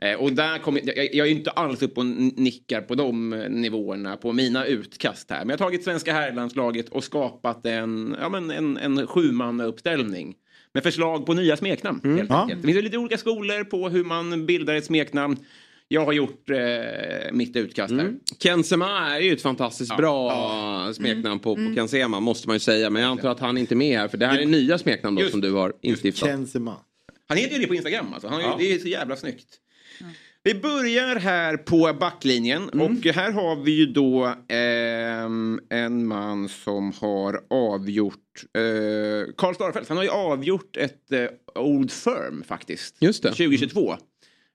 Eh, 0.02 0.14
och 0.20 0.32
där 0.32 0.58
kom, 0.58 0.78
jag, 0.84 0.96
jag 0.96 1.26
är 1.26 1.30
ju 1.30 1.36
inte 1.38 1.50
alls 1.50 1.82
uppe 1.82 2.00
och 2.00 2.06
nickar 2.06 2.80
på 2.80 2.94
de 2.94 3.32
eh, 3.32 3.48
nivåerna 3.50 4.16
på 4.16 4.32
mina 4.32 4.66
utkast 4.66 5.30
här. 5.30 5.38
Men 5.38 5.48
jag 5.48 5.58
har 5.58 5.66
tagit 5.66 5.84
svenska 5.84 6.12
herrlandslaget 6.12 6.88
och 6.88 7.04
skapat 7.04 7.66
en, 7.66 8.16
ja, 8.20 8.28
men 8.28 8.50
en, 8.50 8.76
en 8.76 9.06
sjumannauppställning. 9.06 10.34
Med 10.74 10.82
förslag 10.82 11.26
på 11.26 11.34
nya 11.34 11.56
smeknamn. 11.56 12.00
Helt 12.16 12.30
Ja. 12.30 12.40
enkelt. 12.42 12.62
Det 12.62 12.66
finns 12.66 12.78
ju 12.78 12.82
lite 12.82 12.98
olika 12.98 13.18
skolor 13.18 13.64
på 13.64 13.88
hur 13.88 14.04
man 14.04 14.46
bildar 14.46 14.74
ett 14.74 14.84
smeknamn. 14.84 15.36
Jag 15.88 16.04
har 16.04 16.12
gjort 16.12 16.50
eh, 16.50 16.56
mitt 17.32 17.56
utkast 17.56 17.92
här. 17.94 18.00
Mm. 18.00 18.18
Kensema 18.38 19.16
är 19.16 19.20
ju 19.20 19.32
ett 19.32 19.42
fantastiskt 19.42 19.96
bra 19.96 20.92
smeknamn 20.94 21.40
på, 21.40 21.56
på 21.56 21.74
Kensema 21.74 22.20
måste 22.20 22.48
man 22.48 22.56
ju 22.56 22.60
säga. 22.60 22.90
Men 22.90 23.02
jag 23.02 23.10
antar 23.10 23.30
att 23.30 23.40
han 23.40 23.58
inte 23.58 23.74
är 23.74 23.76
med 23.76 23.98
här 23.98 24.08
för 24.08 24.18
det 24.18 24.26
här 24.26 24.38
är 24.38 24.46
nya 24.46 24.78
smeknamn 24.78 25.16
då 25.16 25.22
Just- 25.22 25.32
som 25.32 25.40
du 25.40 25.52
har 25.52 25.72
instiftat. 25.82 26.28
Kensema. 26.28 26.76
Han 27.28 27.38
heter 27.38 27.54
ju 27.54 27.60
det 27.60 27.66
på 27.66 27.74
Instagram 27.74 28.06
alltså. 28.12 28.28
Han 28.28 28.40
Ja. 28.40 28.56
Det 28.58 28.74
är 28.74 28.78
så 28.78 28.88
jävla 28.88 29.16
snyggt. 29.16 29.60
Vi 30.46 30.54
börjar 30.54 31.16
här 31.16 31.56
på 31.56 31.96
backlinjen 32.00 32.68
och 32.68 33.06
här 33.14 33.32
har 33.32 33.64
vi 33.64 33.70
ju 33.70 33.86
då 33.86 34.34
ehm, 34.48 35.60
en 35.70 36.06
man 36.06 36.48
som 36.48 36.92
har 37.00 37.40
avgjort 37.50 38.44
eh, 38.58 39.34
Karl 39.36 39.54
Starfelt. 39.54 39.88
Han 39.88 39.96
har 39.96 40.04
ju 40.04 40.10
avgjort 40.10 40.76
ett 40.76 41.12
eh, 41.12 41.26
Old 41.54 41.92
Firm 41.92 42.42
faktiskt. 42.48 42.96
Just 43.00 43.22
det. 43.22 43.28
2022. 43.28 43.96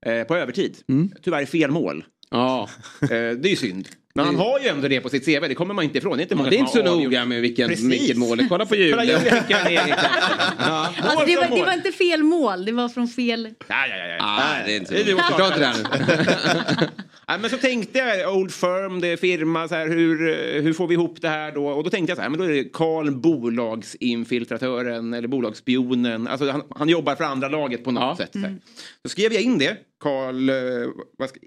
Eh, 0.06 0.24
på 0.24 0.36
övertid. 0.38 0.78
Tyvärr 1.24 1.46
fel 1.46 1.72
mål. 1.72 2.04
Ja. 2.32 2.70
Eh, 3.02 3.08
det 3.10 3.16
är 3.18 3.50
ju 3.50 3.56
synd. 3.56 3.88
Men 4.16 4.26
han 4.26 4.36
har 4.36 4.60
ju 4.60 4.68
ändå 4.68 4.88
det 4.88 5.02
på 5.02 5.10
sitt 5.10 5.26
CV, 5.26 5.48
det 5.48 5.56
kommer 5.56 5.74
man 5.74 5.84
inte 5.84 5.98
ifrån. 5.98 6.18
Det 6.18 6.22
är 6.22 6.24
inte 6.24 6.36
många 6.36 6.50
Det 6.50 6.56
är 6.56 6.60
inte 6.60 6.72
så 6.72 6.78
har 6.78 6.86
noga 6.86 7.26
med 7.26 7.42
vilken, 7.42 7.70
vilket 7.70 8.18
mål. 8.18 8.46
Kolla 8.50 8.66
på 8.66 8.76
Kolla, 8.76 9.04
hjulet. 9.04 9.10
jag 9.10 9.22
skickar 9.22 9.60
en 9.60 9.68
egen 9.68 9.90
Ja. 10.60 10.94
Alltså, 11.02 11.26
det, 11.26 11.36
var, 11.36 11.58
det 11.58 11.64
var 11.64 11.74
inte 11.74 11.92
fel 11.92 12.24
mål, 12.24 12.66
det 12.66 12.72
var 12.72 12.90
från 12.90 13.08
fel... 13.08 13.54
Ja, 13.68 13.88
ja, 13.88 13.96
ja. 13.96 14.18
Ah, 14.20 14.66
det 14.66 14.74
är 14.74 14.78
inte 14.78 15.04
du 15.04 15.12
så 15.12 15.18
och 15.18 15.24
Förstår 15.26 15.48
inte 15.48 15.60
det 15.60 16.90
Nej, 17.30 17.40
men 17.40 17.50
så 17.50 17.58
tänkte 17.58 18.00
jag, 18.00 18.38
Old 18.38 18.54
Firm, 18.54 19.02
det 19.02 19.08
är 19.08 19.18
firma, 19.18 19.68
så 19.68 19.76
här, 19.76 19.88
hur, 19.88 20.34
hur 20.62 20.74
får 20.74 20.88
vi 20.88 20.94
ihop 20.94 21.22
det 21.22 21.30
här 21.30 21.52
då? 21.52 21.68
Och 21.68 21.84
då 21.84 21.90
tänkte 21.90 22.12
jag 22.12 22.18
så 22.18 22.22
här, 22.22 22.30
men 22.30 22.40
då 22.40 22.46
är 22.46 22.50
det 22.50 22.64
Karl 22.64 23.12
bolagsinfiltratören 23.12 25.14
eller 25.14 25.28
bolagsspionen. 25.28 26.28
Alltså 26.28 26.50
han, 26.50 26.64
han 26.76 26.90
jobbar 26.90 27.16
för 27.16 27.24
andra 27.24 27.50
laget 27.50 27.84
på 27.84 27.92
något 27.92 28.18
sätt. 28.18 28.30
Så, 28.34 28.40
här. 28.40 28.58
så 29.02 29.10
skrev 29.10 29.34
jag 29.34 29.42
in 29.42 29.58
det, 29.58 29.78
Karl, 30.00 30.50
eh, 30.50 30.56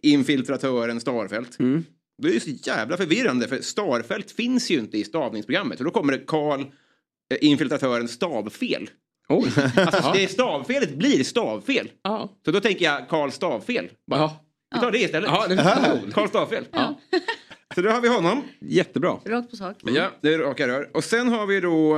infiltratören 0.02 1.00
Starfelt. 1.00 1.58
Det 2.22 2.28
är 2.28 2.32
ju 2.32 2.40
så 2.40 2.50
jävla 2.50 2.96
förvirrande 2.96 3.48
för 3.48 3.62
Starfelt 3.62 4.30
finns 4.30 4.70
ju 4.70 4.78
inte 4.78 4.98
i 4.98 5.04
stavningsprogrammet. 5.04 5.78
Och 5.78 5.84
då 5.84 5.90
kommer 5.90 6.12
det 6.12 6.18
Karl, 6.26 6.60
eh, 6.60 6.66
infiltratören 7.40 8.08
stavfel. 8.08 8.90
Oj. 9.28 9.50
Alltså, 9.76 10.12
det 10.14 10.28
stavfelet 10.28 10.94
blir 10.94 11.24
stavfel. 11.24 11.90
Ja. 12.02 12.28
Så 12.44 12.50
då 12.50 12.60
tänker 12.60 12.84
jag 12.84 13.08
Karl 13.08 13.30
Stavfel. 13.30 13.88
Bara, 14.10 14.20
Ja. 14.20 14.44
Vi 14.74 14.80
tar 14.80 14.90
det 14.90 14.98
istället. 14.98 15.30
Ja, 15.30 15.46
det 15.48 15.54
är 15.54 16.10
Karl 16.10 16.28
Stavfel. 16.28 16.64
Så 17.74 17.82
då 17.82 17.90
har 17.90 18.00
vi 18.00 18.08
honom. 18.08 18.42
Jättebra. 18.60 19.18
Rakt 19.24 19.50
på 19.50 19.56
sak. 19.56 19.76
Ja, 19.82 20.08
det 20.20 20.34
är 20.34 20.38
raka 20.38 20.68
rör. 20.68 20.90
Och 20.96 21.04
sen 21.04 21.28
har 21.28 21.46
vi 21.46 21.60
då... 21.60 21.96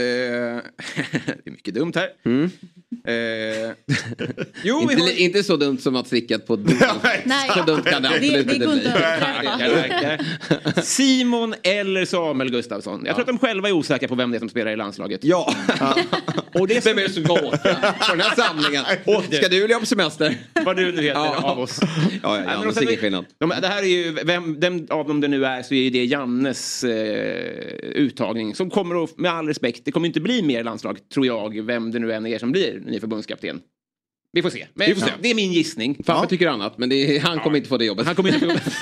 Eh, 0.00 0.62
det 1.44 1.46
är 1.46 1.50
mycket 1.50 1.74
dumt 1.74 1.92
här. 1.94 2.08
Eh, 3.06 3.72
jo, 4.62 4.86
vi 4.88 4.92
Inte, 4.94 5.04
har... 5.04 5.20
inte 5.20 5.42
så 5.42 5.56
dumt 5.56 5.78
som 5.78 5.96
att 5.96 6.08
slickat 6.08 6.46
på 6.46 6.56
dumt. 6.56 6.78
Nej, 7.24 7.50
Så 7.56 7.62
dumt 7.62 7.82
kan 7.82 8.02
det 8.02 8.08
absolut 8.08 8.48
det 8.48 8.54
inte 8.54 8.66
går 8.66 8.72
bli. 8.72 8.84
inte. 8.84 10.82
Simon 10.82 11.54
eller 11.62 12.04
Samuel 12.04 12.50
Gustafsson. 12.50 13.02
Jag 13.06 13.14
tror 13.14 13.20
att 13.22 13.26
de 13.26 13.38
själva 13.38 13.68
är 13.68 13.72
osäkra 13.72 14.08
på 14.08 14.14
vem 14.14 14.30
det 14.30 14.36
är 14.36 14.38
som 14.38 14.48
spelar 14.48 14.70
i 14.72 14.76
landslaget. 14.76 15.24
Ja. 15.24 15.54
Och 16.54 16.68
det 16.68 16.84
Vem 16.84 16.98
är 16.98 17.02
det 17.02 17.08
som 17.12 17.24
ska 17.24 17.32
åka 17.32 17.56
på 18.00 18.16
den 18.16 18.20
här 18.20 18.34
samlingen? 18.36 18.84
Ska 19.32 19.48
du 19.48 19.56
eller 19.56 19.68
jag 19.68 19.80
på 19.80 19.86
semester? 19.86 20.36
Vad 20.64 20.76
du 20.76 20.82
nu 20.92 21.02
heter 21.02 21.08
Ja. 21.20 21.36
av 21.42 21.58
oss. 21.60 21.80
Ja, 21.82 21.88
ja, 22.22 22.32
Nej, 22.36 22.44
ja, 22.46 22.72
ingen 22.82 22.88
vi- 22.88 22.96
skillnad. 22.96 23.24
De, 23.38 23.48
det 23.60 23.66
här 23.68 23.82
är 23.82 23.86
ju, 23.86 24.12
vem, 24.24 24.60
vem 24.60 24.86
av 24.90 25.08
dem 25.08 25.20
det 25.20 25.28
nu 25.28 25.44
är 25.46 25.62
så 25.62 25.74
är 25.74 25.78
ju 25.82 25.90
det 25.90 26.04
Jannes 26.04 26.84
eh, 26.84 26.90
uttagning 27.94 28.54
som 28.54 28.70
kommer 28.70 29.04
att, 29.04 29.18
med 29.18 29.32
all 29.32 29.46
respekt, 29.46 29.84
det 29.90 29.92
kommer 29.92 30.06
inte 30.06 30.20
bli 30.20 30.42
mer 30.42 30.64
landslag, 30.64 31.08
tror 31.08 31.26
jag, 31.26 31.62
vem 31.62 31.90
det 31.90 31.98
nu 31.98 32.12
än 32.12 32.26
är 32.26 32.38
som 32.38 32.52
blir 32.52 32.82
ny 32.86 33.00
förbundskapten. 33.00 33.60
Vi 34.32 34.42
får 34.42 34.50
se. 34.50 34.66
Men 34.74 34.88
Vi 34.88 34.94
får 34.94 35.06
se. 35.06 35.12
det 35.22 35.30
är 35.30 35.34
min 35.34 35.52
gissning. 35.52 36.02
Fabbe 36.04 36.28
tycker 36.28 36.46
annat, 36.46 36.78
men 36.78 36.92
är, 36.92 37.20
han 37.20 37.40
kommer 37.40 37.56
inte 37.56 37.68
få 37.68 37.76
det 37.76 37.84
jobbet. 37.84 38.06
Han 38.06 38.14
kommer 38.14 38.28
inte 38.28 38.40
få 38.40 38.46
jobbet. 38.46 38.72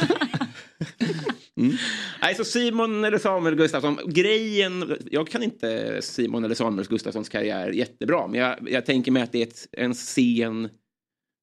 Nej, 2.22 2.35
så 2.35 2.44
Simon 2.44 3.05
eller 3.05 3.18
Samuel 3.18 3.55
Gustafsson, 3.55 3.98
grejen, 4.06 4.97
jag 5.10 5.28
kan 5.28 5.43
inte 5.43 5.98
Simon 6.02 6.44
eller 6.44 6.55
Samuel 6.55 6.89
Gustafssons 6.89 7.28
karriär 7.28 7.70
jättebra, 7.70 8.26
men 8.26 8.40
jag, 8.40 8.68
jag 8.70 8.86
tänker 8.86 9.12
mig 9.12 9.22
att 9.22 9.32
det 9.32 9.43
är 9.43 9.47
ett, 9.47 9.68
en 9.72 9.94
sen 9.94 10.64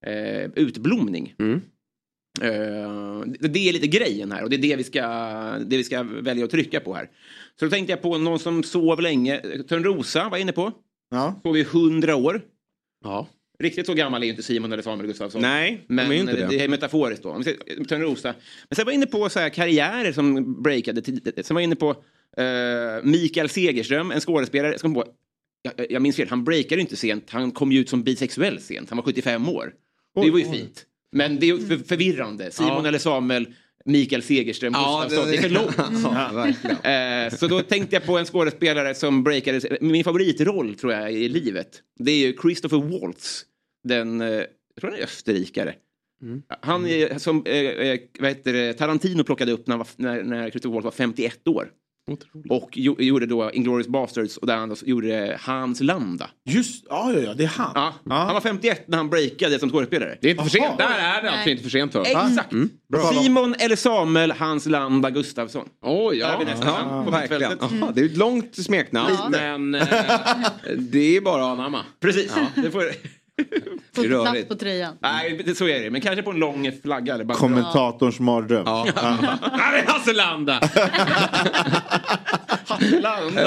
eh, 0.06 0.46
utblomning. 0.56 1.34
Eh, 2.42 3.24
det, 3.26 3.48
det 3.48 3.70
är 3.70 3.74
lite 3.74 3.88
grejen 3.88 4.32
här 4.32 4.44
och 4.44 4.50
det 4.50 4.56
är 4.56 4.62
det 4.62 4.76
vi, 4.76 4.84
ska, 4.84 5.02
det 5.66 5.78
vi 5.78 5.84
ska 5.84 6.04
välja 6.04 6.46
att 6.46 6.52
trycka 6.52 6.80
på 6.80 6.94
här. 6.94 7.10
Så 7.60 7.65
då 7.65 7.72
tänkte 7.72 7.91
jag 7.91 8.02
på 8.02 8.18
någon 8.18 8.40
som 8.40 8.64
sov 8.64 9.02
länge, 9.02 9.41
Törnrosa 9.68 10.23
var 10.23 10.38
jag 10.38 10.41
inne 10.41 10.52
på. 10.52 10.72
Ja. 11.11 11.40
Sov 11.44 11.57
i 11.57 11.64
hundra 11.64 12.15
år. 12.15 12.41
Ja. 13.03 13.27
Riktigt 13.60 13.86
så 13.86 13.94
gammal 13.94 14.22
är 14.22 14.26
ju 14.26 14.32
inte 14.32 14.44
Simon 14.44 14.73
eller 14.73 14.84
Samuel 14.84 15.07
Gustafsson. 15.07 15.41
Nej, 15.41 15.86
de 15.88 15.94
men 15.94 16.07
är 16.11 16.14
ju 16.14 16.19
inte 16.19 16.34
det. 16.36 16.48
det 16.48 16.64
är 16.64 16.68
metaforiskt 16.68 17.23
då. 17.23 17.44
Törnrosa. 17.90 18.36
Men 18.69 18.76
sen 18.76 18.86
var 18.86 18.91
jag 18.91 18.95
inne 18.95 19.06
på 19.06 19.30
så 19.30 19.40
här 19.40 19.49
karriärer 19.49 20.11
som 20.11 20.61
breakade 20.64 21.02
tidigt. 21.02 21.45
Sen 21.45 21.56
var 21.56 21.61
jag 21.61 21.64
inne 21.64 21.76
på 21.76 21.90
eh, 22.38 23.03
Mikael 23.03 23.49
Segerström, 23.49 24.11
en 24.11 24.19
skådespelare. 24.22 24.77
Jag, 24.82 24.94
på, 24.94 25.06
jag, 25.61 25.91
jag 25.91 26.02
minns 26.02 26.15
fel, 26.15 26.27
han 26.30 26.44
breakade 26.44 26.82
inte 26.82 26.95
sent. 26.95 27.30
Han 27.30 27.52
kom 27.52 27.72
ju 27.72 27.80
ut 27.80 27.90
som 27.90 28.03
bisexuell 28.03 28.60
sent. 28.61 28.90
Han 28.90 28.98
var 28.98 29.03
75 29.03 29.49
år. 29.49 29.73
Det 30.23 30.32
var 30.32 30.40
ju 30.40 30.52
fint. 30.52 30.86
Men 31.11 31.40
det 31.40 31.49
är 31.49 31.84
förvirrande. 31.84 32.52
Simon 32.52 32.72
Ja. 32.84 32.88
eller 32.88 32.99
Samuel, 32.99 33.48
Mikael 33.86 34.22
Segerström, 34.24 34.74
Ja, 34.76 35.06
det- 35.10 35.16
Det, 35.32 35.38
är 35.38 35.41
för 35.41 35.49
långt. 36.70 37.34
Eh, 37.34 37.38
så 37.40 37.48
då 37.48 37.62
tänkte 37.62 37.95
jag 37.95 38.03
på 38.06 38.18
en 38.18 38.26
skådespelare 38.26 38.95
som 38.95 39.24
breakade, 39.24 39.78
min 39.82 40.03
favoritroll 40.03 40.76
tror 40.76 40.94
jag 40.94 41.14
i 41.14 41.30
livet. 41.30 41.82
Det 41.99 42.12
är 42.12 42.18
ju 42.28 42.38
Christopher 42.41 42.78
Waltz. 42.78 43.45
Den, 43.84 44.22
eh, 44.22 44.28
jag 44.28 44.45
tror 44.82 44.90
han 44.91 44.99
är 44.99 45.03
österrikare. 45.03 45.76
Han 46.62 46.86
är, 46.88 47.18
som 47.20 47.45
eh, 47.45 47.99
vad 48.20 48.30
heter 48.30 48.53
det, 48.53 48.74
Tarantino 48.74 49.24
plockade 49.24 49.52
upp 49.52 49.68
när, 49.68 49.86
när, 49.95 50.24
när 50.24 50.49
Christopher 50.49 50.74
Waltz 50.74 50.84
var 50.86 50.91
51 50.91 51.48
år. 51.48 51.70
Och 52.49 52.69
jo, 52.73 52.95
gjorde 52.99 53.26
då 53.26 53.52
Inglourious 53.52 53.88
Basterds 53.88 54.38
och 54.38 54.48
där 54.48 54.56
han 54.57 54.76
gjorde 54.86 55.40
Hans 55.41 55.82
Landa. 55.82 56.30
Just 56.49 56.86
ja, 56.90 57.11
ja, 57.14 57.19
ja, 57.19 57.34
det 57.34 57.44
är 57.44 57.48
han. 57.48 57.72
Ja, 57.76 57.94
Han 58.03 58.34
var 58.34 58.41
51 58.41 58.88
när 58.88 58.98
han 58.98 59.10
breakade 59.10 59.60
som 59.60 59.69
skådespelare. 59.69 60.18
Det 60.22 60.27
är 60.27 60.32
inte 60.32 60.44
för 60.44 60.49
sent. 60.49 60.77
Där 60.77 60.99
är 60.99 61.22
det 61.23 61.32
alltså 61.32 61.49
inte 61.49 61.64
för 61.64 61.69
sent 61.69 61.91
för. 61.91 62.02
Exakt. 62.02 62.52
Mm. 62.53 62.69
Simon 63.23 63.56
eller 63.60 63.76
Samuel 63.76 64.32
Hans 64.32 64.65
Landa 64.65 65.10
Gustafsson. 65.10 65.69
Oj, 65.82 66.18
Där 66.19 66.26
är 66.27 66.32
ja, 66.32 66.38
vi 66.40 66.45
nästan 66.45 66.68
ja, 66.90 67.03
på 67.06 67.11
verkligen. 67.11 67.49
mittfältet. 67.52 67.77
Ja, 67.82 67.91
det 67.95 68.02
är 68.02 68.06
ett 68.06 68.18
långt 68.18 68.56
smeknamn, 68.56 69.14
Ja. 69.19 69.30
men 69.32 69.76
eh, 69.76 69.88
det 70.77 71.18
är 71.18 71.22
bara 71.22 71.44
att 71.45 71.60
anamma. 71.60 71.82
Precis, 72.02 72.34
det 72.56 72.72
får... 72.72 72.84
Det 73.36 73.98
inte 73.98 74.10
plats 74.10 74.48
på 74.48 74.56
tröjan. 74.56 74.98
Nej, 74.99 75.41
det, 75.45 75.56
så 75.56 75.68
är 75.68 75.84
det. 75.84 75.90
Men 75.90 76.02
kanske 76.02 76.24
på 76.24 76.32
en 76.32 76.40
lång 76.40 76.72
flagga. 76.84 77.14
Eller 77.14 77.24
bara... 77.24 77.38
Kommentatorns 77.38 78.20
mardröm. 78.20 78.64
Ja. 78.66 78.88
Ja. 78.95 79.02
Här 79.52 79.80
är 79.80 79.86
Hasse 79.86 80.14
Landa! 80.14 80.60
Landa. 83.02 83.41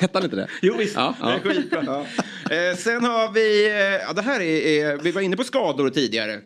Hette 0.00 0.18
han 0.18 0.24
inte 0.24 0.36
det? 0.36 0.48
Jo 0.62 0.76
visst, 0.76 0.96
Ja, 0.96 1.14
det 1.20 1.50
är 1.50 1.84
ja. 1.86 2.06
Eh, 2.54 2.76
sen 2.76 3.04
har 3.04 3.32
vi, 3.32 3.66
eh, 3.66 3.72
ja 3.76 4.12
det 4.12 4.22
här 4.22 4.40
är, 4.40 4.66
är, 4.66 4.96
vi 4.96 5.10
var 5.10 5.20
inne 5.20 5.36
på 5.36 5.44
skador 5.44 5.90
tidigare. 5.90 6.40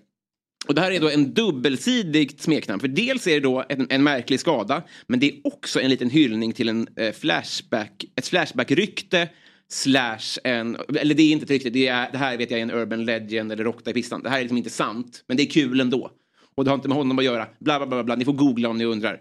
Och 0.68 0.74
det 0.74 0.80
här 0.80 0.90
är 0.90 1.00
då 1.00 1.10
en 1.10 1.34
dubbelsidigt 1.34 2.42
smeknamn. 2.42 2.80
För 2.80 2.88
dels 2.88 3.26
är 3.26 3.34
det 3.34 3.40
då 3.40 3.64
en, 3.68 3.86
en 3.90 4.02
märklig 4.02 4.40
skada. 4.40 4.82
Men 5.06 5.20
det 5.20 5.26
är 5.26 5.34
också 5.44 5.80
en 5.80 5.90
liten 5.90 6.10
hyllning 6.10 6.52
till 6.52 6.68
en 6.68 6.88
eh, 6.96 7.12
flashback, 7.12 8.04
ett 8.16 8.28
flashback-rykte. 8.28 9.28
Slash 9.72 10.38
en, 10.44 10.76
eller 10.96 11.14
det 11.14 11.22
är 11.22 11.32
inte 11.32 11.52
rykte, 11.54 11.70
det, 11.70 11.88
är, 11.88 12.12
det 12.12 12.18
här 12.18 12.36
vet 12.36 12.50
jag 12.50 12.60
är 12.60 12.62
en 12.62 12.70
urban 12.70 13.04
legend 13.04 13.52
eller 13.52 13.64
rocka 13.64 13.90
i 13.90 13.92
pistan. 13.92 14.22
Det 14.22 14.30
här 14.30 14.36
är 14.36 14.42
liksom 14.42 14.58
inte 14.58 14.70
sant, 14.70 15.24
men 15.26 15.36
det 15.36 15.42
är 15.42 15.50
kul 15.50 15.80
ändå. 15.80 16.10
Och 16.54 16.64
det 16.64 16.70
har 16.70 16.74
inte 16.74 16.88
med 16.88 16.96
honom 16.96 17.18
att 17.18 17.24
göra. 17.24 17.46
Bla 17.58 17.78
bla 17.78 17.86
bla, 17.86 18.04
bla. 18.04 18.16
ni 18.16 18.24
får 18.24 18.32
googla 18.32 18.68
om 18.68 18.78
ni 18.78 18.84
undrar. 18.84 19.18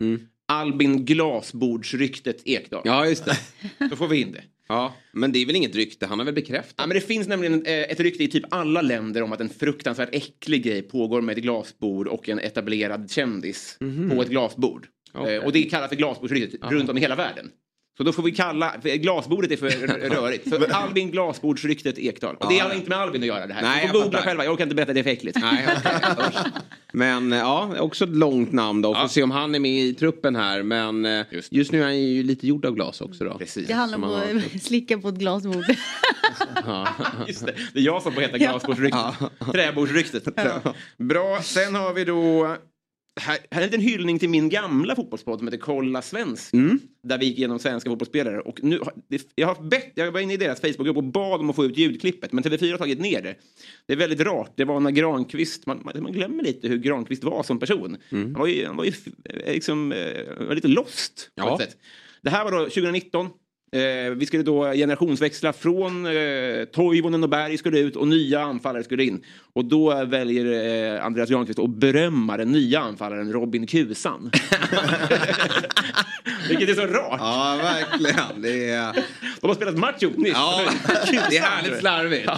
Albin 0.48 1.06
Glasbordsryktet 1.06 2.41
Ekdal. 2.45 2.82
Ja, 2.86 3.06
just 3.06 3.26
det. 3.26 3.38
Då 3.90 3.95
får 3.95 4.07
vi 4.07 4.22
in 4.22 4.32
det. 4.32 4.44
Ja, 4.68 4.94
men 5.11 5.32
det 5.32 5.40
är 5.40 5.45
väl 5.45 5.56
inget 5.56 5.76
rykte, 5.76 6.06
han 6.06 6.19
har 6.19 6.26
väl 6.26 6.34
bekräftat? 6.34 6.76
Ja, 6.78 6.88
men 6.88 6.95
det 6.95 7.02
finns 7.02 7.28
nämligen 7.28 7.65
eh, 7.65 7.73
ett 7.73 7.99
rykte 7.99 8.23
i 8.23 8.28
typ 8.28 8.44
alla 8.49 8.82
länder 8.82 9.23
om 9.23 9.32
att 9.32 9.41
en 9.41 9.49
fruktansvärt 9.49 10.10
äcklig 10.11 10.64
grej 10.64 10.82
pågår 10.82 11.22
med 11.22 11.38
ett 11.38 11.44
glasbord 11.44 12.07
och 12.07 12.30
en 12.30 12.40
etablerad 12.40 13.11
kändis 13.11 13.78
på 14.11 14.22
ett 14.22 14.30
glasbord. 14.30 14.88
Okej. 15.14 15.36
Eh, 15.36 15.44
och 15.44 15.52
det 15.52 15.64
kallas 15.64 15.90
för 15.90 15.95
glasbordsryktet 15.95 16.72
runt 16.72 16.90
om 16.90 16.98
i 16.98 17.02
hela 17.02 17.15
världen. 17.15 17.52
Så 18.02 18.06
då 18.06 18.14
får 18.14 18.23
vi 18.23 18.32
kalla, 18.32 18.73
glasbordet 18.84 19.52
är 19.52 19.57
för 19.57 19.69
rörigt. 20.10 20.49
För 20.49 20.72
Albin 20.73 21.11
Glasbordsryktet 21.11 21.98
Ekdal. 21.98 22.36
Och 22.36 22.49
det 22.49 22.56
Ja. 22.56 22.64
har 22.64 22.73
inte 22.76 22.90
med 22.90 22.98
Albin 22.98 23.22
att 23.22 23.28
göra 23.28 23.48
det 23.48 23.53
här. 23.53 23.61
Nej, 23.61 23.88
får 23.88 24.02
googla 24.03 24.22
själva, 24.22 24.44
jag 24.44 24.53
orkar 24.53 24.64
inte 24.64 24.76
berätta, 24.76 24.94
det 24.94 24.99
är 24.99 25.03
för 25.03 25.10
äckligt. 25.10 25.38
Nej. 25.41 25.68
Usch. 26.18 26.36
Men 26.94 27.34
eh, 27.34 27.40
ja, 27.40 27.76
också 27.80 28.03
ett 28.03 28.10
långt 28.15 28.52
namn 28.52 28.82
då. 28.82 28.95
Får 28.95 29.07
se 29.07 29.23
om 29.23 29.32
han 29.32 29.56
är 29.56 29.60
med 29.60 29.72
i 29.84 29.94
truppen 29.94 30.36
här. 30.36 30.64
Men 30.64 31.06
eh, 31.06 31.26
just, 31.49 31.72
nu 31.72 31.80
är 31.80 31.84
han 31.84 31.99
ju 31.99 32.23
lite 32.23 32.48
gjord 32.48 32.65
av 32.65 32.73
glas 32.76 33.02
också 33.02 33.23
då. 33.23 33.38
Precis. 33.38 33.68
Det 33.68 33.73
handlar 33.73 33.98
om 33.98 34.03
att 34.03 34.61
slicka 34.61 34.98
på 34.98 35.07
ett 35.10 35.15
glasbord. 35.15 35.65
Ja. 36.65 36.88
Just 37.28 37.45
det. 37.45 37.53
det 37.73 37.80
är 37.80 37.84
jag 37.84 38.02
som 38.02 38.14
får 38.14 38.22
heta 38.22 38.38
glasbordsryktet. 38.38 39.02
Träbordsryktet. 39.53 40.23
Bra, 40.98 41.40
sen 41.41 41.76
har 41.76 41.94
vi 41.94 42.06
då... 42.06 42.56
Här, 43.19 43.38
här 43.51 43.61
är 43.61 43.65
en 43.65 43.71
liten 43.71 43.81
hyllning 43.81 44.19
till 44.19 44.29
min 44.29 44.49
gamla 44.49 44.95
fotbollspodd 44.95 45.39
som 45.39 45.47
heter 45.47 45.57
Kolla 45.57 46.01
Svensk. 46.01 46.53
Där 47.03 47.17
vi 47.17 47.25
gick 47.25 47.38
igenom 47.38 47.59
svenska 47.59 47.89
fotbollsspelare. 47.89 48.39
Och 48.39 48.63
nu, 48.63 48.79
jag, 49.35 49.47
har 49.47 49.63
bett, 49.63 49.91
jag 49.95 50.11
var 50.11 50.19
inne 50.19 50.33
i 50.33 50.38
deras 50.38 50.61
Facebookgrupp 50.61 50.97
och 50.97 51.03
bad 51.03 51.39
om 51.39 51.49
att 51.49 51.55
få 51.55 51.65
ut 51.65 51.77
ljudklippet. 51.77 52.31
Men 52.31 52.43
TV4 52.43 52.71
har 52.71 52.77
tagit 52.77 52.99
ner 52.99 53.21
det. 53.21 53.35
Det 53.85 53.93
är 53.93 53.97
väldigt 53.97 54.19
rart. 54.19 54.51
Det 54.55 54.65
var 54.65 54.79
när 54.79 54.91
Granqvist, 54.91 55.65
man, 55.65 55.81
man, 55.83 56.11
glömmer 56.11 56.43
lite 56.43 56.67
hur 56.67 56.77
Granqvist 56.77 57.23
var 57.23 57.43
som 57.43 57.59
person. 57.59 57.97
Han 58.09 58.33
var 58.33 58.47
ju, 58.47 58.65
han 58.65 58.77
var 58.77 58.85
ju 58.85 58.91
liksom, 59.47 59.91
eh, 59.91 60.45
var 60.47 60.55
lite 60.55 60.67
lost 60.67 61.31
Ja. 61.35 61.59
Det 62.21 62.29
här 62.29 62.43
var 62.43 62.51
då 62.51 62.57
2019. 62.57 63.29
Eh, 63.76 64.11
vi 64.15 64.26
skulle 64.26 64.43
då 64.43 64.72
generationsväxla 64.72 65.53
från 65.53 66.06
eh, 66.06 66.65
Toivonen 66.73 67.23
och 67.23 67.30
Berg 67.30 67.57
skulle 67.57 67.80
ut 67.80 67.95
och 67.95 68.07
nya 68.07 68.41
anfallare 68.41 68.84
skulle 68.84 69.03
in. 69.03 69.23
Och 69.53 69.65
då 69.65 70.06
väljer 70.06 70.95
eh, 70.95 71.06
Andreas 71.06 71.30
Granqvist 71.30 71.60
att 71.60 71.69
berömma 71.69 72.38
den 72.38 72.52
nya 72.52 72.80
anfallaren 72.80 73.34
Robin 73.34 73.68
Kusan. 73.68 74.31
Vilket 76.49 76.69
är 76.69 76.73
så 76.73 76.88
rart. 76.88 77.19
Ja, 77.19 77.60
verkligen. 77.61 78.41
Det 78.41 78.69
är... 78.69 78.93
De 79.41 79.48
har 79.48 79.56
spelat 79.56 79.77
match 79.77 80.03
ihop 80.03 80.18
nyss. 80.18 80.34
Ja, 80.34 80.61
det 81.30 81.38
är 81.38 81.41
härligt 81.41 81.80
slarvigt. 81.80 82.30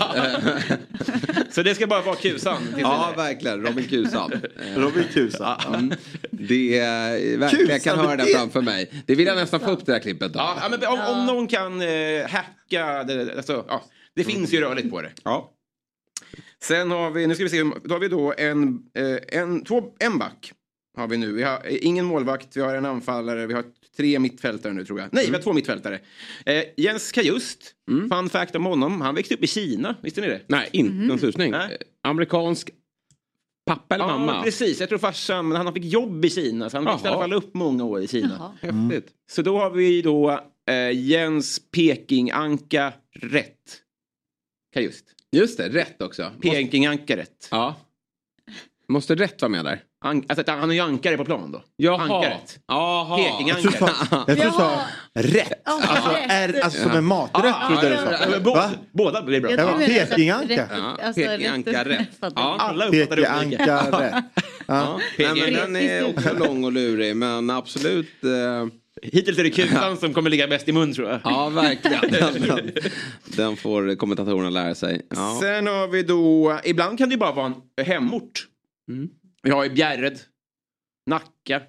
Så 1.53 1.63
det 1.63 1.75
ska 1.75 1.87
bara 1.87 2.01
vara 2.01 2.15
Kusan. 2.15 2.75
Ja, 2.77 3.13
verkligen. 3.17 3.61
Robin 3.61 3.87
Kusan. 3.87 4.31
Robin 4.75 5.03
Kusan. 5.13 5.59
Mm. 5.67 5.93
Det 6.31 6.79
är 6.79 7.37
verkligen, 7.37 7.69
jag 7.69 7.83
kan 7.83 7.99
höra 7.99 8.15
det 8.15 8.25
framför 8.25 8.61
mig. 8.61 9.03
Det 9.05 9.15
vill 9.15 9.27
jag 9.27 9.35
nästan 9.35 9.59
få 9.59 9.71
upp 9.71 9.85
det 9.85 9.93
här 9.93 9.99
klippet. 9.99 10.33
Då. 10.33 10.39
Ja, 10.39 10.57
ja, 10.61 10.69
men 10.69 10.85
om, 10.87 10.99
om 10.99 11.25
någon 11.25 11.47
kan 11.47 11.81
eh, 11.81 12.27
hacka, 12.29 13.03
det, 13.03 13.37
alltså, 13.37 13.65
ja, 13.67 13.83
det 14.15 14.23
finns 14.23 14.53
ju 14.53 14.61
rörligt 14.61 14.89
på 14.89 15.01
det. 15.01 15.11
Ja. 15.23 15.49
Sen 16.63 16.91
har 16.91 17.11
vi, 17.11 17.27
nu 17.27 17.35
ska 17.35 17.43
vi 17.43 17.49
se, 17.49 17.63
då 17.83 17.95
har 17.95 17.99
vi 17.99 18.07
då 18.07 18.33
en, 18.37 18.79
eh, 18.97 19.39
en, 19.39 19.63
två, 19.63 19.83
en 19.99 20.17
back. 20.17 20.53
Har 20.95 21.07
vi 21.07 21.17
nu. 21.17 21.31
Vi 21.31 21.43
har 21.43 21.61
eh, 21.65 21.77
ingen 21.85 22.05
målvakt, 22.05 22.57
vi 22.57 22.61
har 22.61 22.75
en 22.75 22.85
anfallare, 22.85 23.47
vi 23.47 23.53
har 23.53 23.63
tre 23.97 24.19
mittfältare 24.19 24.73
nu 24.73 24.85
tror 24.85 24.99
jag. 24.99 25.09
Nej, 25.11 25.25
vi 25.27 25.33
har 25.35 25.41
två 25.41 25.53
mittfältare. 25.53 25.99
Eh, 26.45 26.63
Jens 26.77 27.11
Kajust, 27.11 27.75
fun 28.09 28.29
fact 28.29 28.55
om 28.55 28.65
honom, 28.65 29.01
han 29.01 29.15
växte 29.15 29.33
upp 29.35 29.43
i 29.43 29.47
Kina, 29.47 29.95
visste 30.03 30.21
ni 30.21 30.27
det? 30.27 30.41
Nej, 30.47 30.69
inte 30.71 31.13
en 31.13 31.19
susning. 31.19 31.51
Nej. 31.51 31.71
Eh, 31.81 32.09
Amerikansk 32.09 32.69
pappa 33.65 33.95
eller 33.95 34.05
Ja, 34.05 34.17
mamma? 34.17 34.43
precis. 34.43 34.79
Jag 34.79 34.89
tror 34.89 34.99
farsan, 34.99 35.47
men 35.47 35.57
han 35.65 35.73
fick 35.73 35.85
jobb 35.85 36.25
i 36.25 36.29
Kina, 36.29 36.69
så 36.69 36.77
han 36.77 36.85
växte 36.85 37.07
i 37.07 37.11
Jaha. 37.11 37.15
alla 37.15 37.23
fall 37.23 37.33
upp 37.33 37.53
många 37.53 37.83
år 37.83 38.01
i 38.01 38.07
Kina. 38.07 38.53
Häftigt. 38.61 39.13
Så 39.31 39.41
då 39.41 39.57
har 39.57 39.69
vi 39.69 40.01
då 40.01 40.39
eh, 40.69 40.91
Jens 40.91 41.61
Peking-Anka 41.71 42.93
rätt. 43.15 43.79
Kajust. 44.73 45.05
Just 45.31 45.57
det, 45.57 45.69
rätt 45.69 46.01
också. 46.01 46.31
Peking-Anka 46.41 47.17
rätt. 47.17 47.47
Ja. 47.51 47.75
Måste 48.87 49.15
rätt 49.15 49.41
vara 49.41 49.49
med 49.49 49.65
där? 49.65 49.81
An- 50.03 50.23
alltså, 50.29 50.51
han 50.51 50.69
är 50.69 50.73
ju 50.73 50.79
ankare 50.79 51.17
på 51.17 51.25
plan 51.25 51.51
då. 51.51 51.61
Jaha. 51.75 52.01
Ankaret. 52.01 52.59
Jaha. 52.67 53.19
Jag 53.19 53.61
tror 53.61 53.71
du 53.71 53.77
Peking-Anka. 53.77 54.05
sa, 54.09 54.23
jag 54.27 54.37
tror 54.37 54.45
du 54.45 54.51
sa 54.51 54.81
rätt. 55.13 55.61
Alltså, 55.67 56.09
är, 56.29 56.61
alltså 56.63 56.81
som 56.83 56.91
en 56.91 57.05
maträtt 57.05 57.55
trodde 57.67 57.89
du 57.89 57.95
sa. 57.95 58.39
Båda, 58.39 58.71
båda 58.91 59.21
blir 59.21 59.41
bra. 59.41 59.77
Peking-anka. 59.77 60.55
rätt- 60.55 60.69
Ja, 60.71 60.97
alltså. 61.03 61.21
Alla 62.35 62.85
uppfattar 62.85 63.17
olika. 63.45 63.65
Peking-anka 65.17 65.81
är 65.81 66.09
också 66.09 66.33
lång 66.39 66.63
och 66.63 66.71
lurig, 66.71 67.15
men 67.15 67.49
absolut. 67.49 68.23
Eh, 68.23 68.67
Hittills 69.01 69.37
är 69.39 69.43
det 69.43 69.49
Kutan 69.49 69.97
som 69.97 70.13
kommer 70.13 70.29
ligga 70.29 70.47
bäst 70.47 70.67
i 70.67 70.71
mun 70.71 70.93
tror 70.93 71.09
jag. 71.09 71.19
ja, 71.23 71.49
verkligen. 71.49 71.99
Den, 72.11 72.41
den, 72.47 72.71
den 73.25 73.55
får 73.57 73.95
kommentatorerna 73.95 74.49
lära 74.49 74.75
sig. 74.75 75.01
Ja. 75.15 75.37
Sen 75.41 75.67
har 75.67 75.87
vi 75.87 76.03
då, 76.03 76.59
ibland 76.63 76.97
kan 76.97 77.09
det 77.09 77.13
ju 77.13 77.19
bara 77.19 77.31
vara 77.31 77.45
en 77.77 77.85
hemort. 77.85 78.47
Mm. 78.89 79.09
Vi 79.43 79.49
har 79.51 79.63
ju 79.63 79.69
Bjärred, 79.69 80.19
Nacka, 81.09 81.61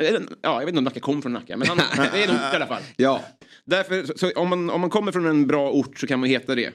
Eller, 0.00 0.28
Ja, 0.42 0.52
jag 0.52 0.60
vet 0.60 0.68
inte 0.68 0.78
om 0.78 0.84
Nacka 0.84 1.00
kom 1.00 1.22
från 1.22 1.32
Nacka, 1.32 1.56
men 1.56 1.68
han, 1.68 1.76
det 2.12 2.24
är 2.24 2.28
en 2.28 2.34
ort 2.34 2.52
i 2.52 2.56
alla 2.56 2.66
fall. 2.66 2.82
Ja. 2.96 3.24
Därför, 3.64 4.04
så, 4.04 4.18
så 4.18 4.30
om, 4.30 4.48
man, 4.48 4.70
om 4.70 4.80
man 4.80 4.90
kommer 4.90 5.12
från 5.12 5.26
en 5.26 5.46
bra 5.46 5.70
ort 5.70 5.98
så 5.98 6.06
kan 6.06 6.20
man 6.20 6.28
heta 6.28 6.54
det. 6.54 6.74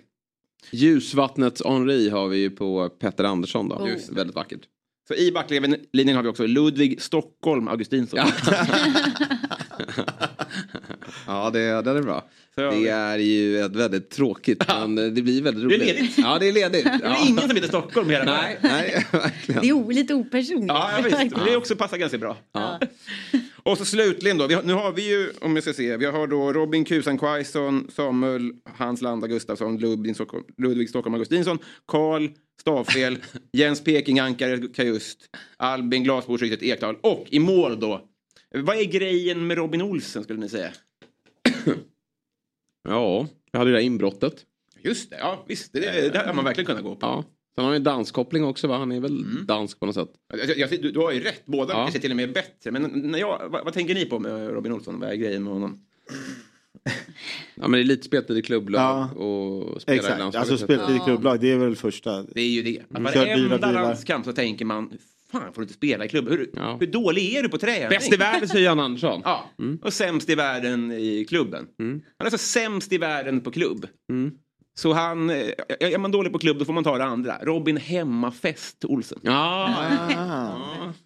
Ljusvattnets 0.71 1.61
Henri 1.65 2.09
har 2.09 2.27
vi 2.27 2.37
ju 2.37 2.49
på 2.49 2.89
Petter 2.89 3.23
Andersson 3.23 3.69
då. 3.69 3.75
Oh. 3.75 3.89
Just, 3.89 4.09
väldigt 4.09 4.35
vackert. 4.35 4.61
Så 5.07 5.13
i 5.13 5.31
backlinjen 5.31 6.15
har 6.15 6.23
vi 6.23 6.29
också 6.29 6.47
Ludvig 6.47 7.01
Stockholm 7.01 7.67
Augustinsson. 7.67 8.19
Ja, 11.27 11.49
det, 11.49 11.59
det 11.59 11.91
är 11.91 12.01
bra. 12.01 12.29
Det 12.55 12.89
är 12.89 13.17
ju 13.17 13.59
ett 13.59 13.75
väldigt 13.75 14.09
tråkigt, 14.09 14.63
men 14.67 14.95
det 14.95 15.21
blir 15.21 15.41
väldigt 15.41 15.63
roligt. 15.63 15.79
Det 15.79 15.89
är 15.89 15.93
ledigt. 15.93 16.17
Ja, 16.17 16.39
det 16.39 16.47
är 16.47 16.53
ledigt. 16.53 16.83
Det 16.83 16.89
är 16.89 16.99
Ja. 17.03 17.25
ingen 17.27 17.41
som 17.47 17.55
heter 17.55 17.67
Stockholm 17.67 18.09
hela 18.09 18.25
Nej, 18.25 18.57
nej, 18.61 19.05
verkligen. 19.11 19.61
Det 19.61 19.69
är 19.69 19.93
lite 19.93 20.13
opersonligt. 20.13 20.67
Ja, 20.67 20.91
ja 20.97 21.03
visst. 21.03 21.35
Det 21.45 21.55
också 21.55 21.75
passar 21.75 21.97
ganska 21.97 22.17
bra. 22.17 22.37
Och 23.63 23.77
så 23.77 23.85
slutligen 23.85 24.37
då, 24.37 24.47
vi 24.47 24.53
har, 24.53 24.63
nu 24.63 24.73
har 24.73 24.91
vi 24.91 25.09
ju, 25.09 25.29
om 25.41 25.55
jag 25.55 25.63
ska 25.63 25.73
se, 25.73 25.97
vi 25.97 26.05
har 26.05 26.27
då 26.27 26.53
Robin 26.53 26.85
Kusan 26.85 27.17
Quaison, 27.17 27.87
Samuel 27.95 28.51
Hans 28.77 29.01
Landa 29.01 29.27
Gustafsson, 29.27 29.77
Ludvig 29.77 30.15
Stockholm, 30.15 30.43
Ludvig 30.57 30.89
Stockholm 30.89 31.13
Augustinsson, 31.13 31.59
Karl 31.87 32.27
Stavfel, 32.61 33.17
Jens 33.53 33.83
Peking 33.83 34.19
Ankare 34.19 34.57
Kajust, 34.75 35.19
Albin 35.57 36.03
Glasbordsryktet 36.03 36.63
Ekdal 36.63 36.95
och 37.01 37.25
i 37.29 37.39
mål 37.39 37.79
då, 37.79 38.01
vad 38.55 38.77
är 38.77 38.83
grejen 38.83 39.47
med 39.47 39.57
Robin 39.57 39.81
Olsen 39.81 40.23
skulle 40.23 40.39
ni 40.39 40.49
säga? 40.49 40.69
Ja, 42.83 43.27
jag 43.51 43.59
hade 43.59 43.69
ju 43.71 43.75
det 43.75 43.79
där 43.81 43.85
inbrottet. 43.85 44.45
Just 44.83 45.09
det, 45.09 45.17
ja 45.19 45.45
visst, 45.47 45.73
det, 45.73 46.13
det 46.13 46.17
hade 46.19 46.33
man 46.33 46.45
verkligen 46.45 46.65
kunnat 46.65 46.83
gå 46.83 46.95
på. 46.95 47.05
Ja. 47.05 47.23
Sen 47.55 47.63
har 47.63 47.71
han 47.71 47.79
ju 47.79 47.83
danskoppling 47.83 48.43
också 48.45 48.67
va? 48.67 48.77
Han 48.77 48.91
är 48.91 48.99
väl 48.99 49.45
dansk 49.45 49.79
på 49.79 49.85
något 49.85 49.95
sätt. 49.95 50.09
Jag, 50.47 50.57
jag, 50.57 50.69
du, 50.69 50.91
du 50.91 50.99
har 50.99 51.11
ju 51.11 51.19
rätt, 51.19 51.45
båda 51.45 51.73
Ja. 51.73 51.83
kanske 51.83 51.99
till 51.99 52.11
och 52.11 52.17
med 52.17 52.33
bättre. 52.33 52.71
Men 52.71 52.83
när 52.83 53.19
jag, 53.19 53.49
vad, 53.49 53.63
vad 53.65 53.73
tänker 53.73 53.93
ni 53.95 54.05
på 54.05 54.19
med 54.19 54.49
Robin 54.49 54.71
Olsson? 54.71 54.99
Vad 54.99 55.09
är 55.09 55.15
grejen 55.15 55.43
med 55.43 55.53
honom? 55.53 55.85
Ja 57.55 57.61
men 57.67 57.71
det 57.71 57.79
är 57.79 57.83
lite 57.83 58.03
speltid 58.05 58.37
i 58.37 58.41
klubblag 58.41 58.81
Ja. 58.81 59.09
och 59.11 59.81
spela 59.81 59.95
i 59.95 59.99
Exakt, 59.99 60.19
landslaget. 60.19 60.51
alltså 60.51 60.65
speltid 60.65 60.95
i 60.95 60.99
klubblag, 60.99 61.39
det 61.39 61.51
är 61.51 61.57
väl 61.57 61.75
första. 61.75 62.23
Det 62.23 62.41
är 62.41 62.49
ju 62.49 62.61
det. 62.63 62.81
Mm, 62.89 63.05
Att 63.05 63.15
Varenda 63.15 63.71
landskamp 63.71 64.25
så 64.25 64.33
tänker 64.33 64.65
man, 64.65 64.93
fan 65.33 65.53
får 65.53 65.61
du 65.61 65.63
inte 65.63 65.73
spela 65.73 66.05
i 66.05 66.09
klubb? 66.09 66.29
Hur, 66.29 66.49
hur 66.79 66.87
dålig 66.87 67.33
är 67.35 67.43
du 67.43 67.49
på 67.49 67.57
träning? 67.57 67.89
Bäst 67.89 68.13
i 68.13 68.17
världen 68.17 68.49
säger 68.49 68.65
Jan 68.65 68.79
Andersson. 68.79 69.21
Ja, 69.25 69.49
och 69.81 69.93
sämst 69.93 70.29
i 70.29 70.35
världen 70.35 70.91
i 70.91 71.25
klubben. 71.29 71.67
Han 71.77 72.01
är 72.19 72.25
alltså 72.25 72.37
sämst 72.37 72.93
i 72.93 72.97
världen 72.97 73.41
på 73.41 73.51
klubb. 73.51 73.87
Så 74.75 74.93
han, 74.93 75.29
eh, 75.29 75.35
är 75.79 75.97
man 75.97 76.11
dålig 76.11 76.31
på 76.33 76.39
klubb 76.39 76.57
då 76.59 76.65
får 76.65 76.73
man 76.73 76.83
ta 76.83 76.97
det 76.97 77.03
andra. 77.03 77.37
Robin 77.41 77.77
Hemmafest 77.77 78.85
Olsen. 78.85 79.19
Ja, 79.21 79.69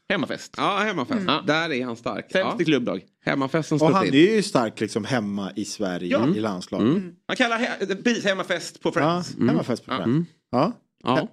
Hemmafest. 0.10 0.54
ja 0.58 0.78
hemmafest. 0.78 1.20
Mm. 1.30 1.46
Där 1.46 1.72
är 1.74 1.86
han 1.86 1.96
stark. 1.96 2.32
Sämst 2.32 2.56
ja. 2.58 2.62
i 2.62 2.66
klubblag. 2.66 3.02
Hemmafesten 3.26 3.82
Och 3.82 3.92
han 3.92 4.06
till. 4.06 4.16
är 4.16 4.36
ju 4.36 4.44
stark 4.44 4.80
liksom 4.80 5.06
hemma 5.06 5.52
i 5.56 5.66
Sverige 5.66 6.08
Ja. 6.12 6.36
i 6.36 6.40
landslaget. 6.40 6.88
Mm. 6.88 7.12
Han 7.28 7.36
kallar 7.38 7.58
he- 7.58 8.04
precis 8.04 8.26
hemmafest 8.26 8.82
på 8.82 8.90
Ja, 8.90 8.94
Friends. 8.94 9.36
hemmafest 9.50 9.86
på 9.86 9.96
Friends. 9.96 10.30
Ja. 10.52 10.72
Ja. 11.04 11.28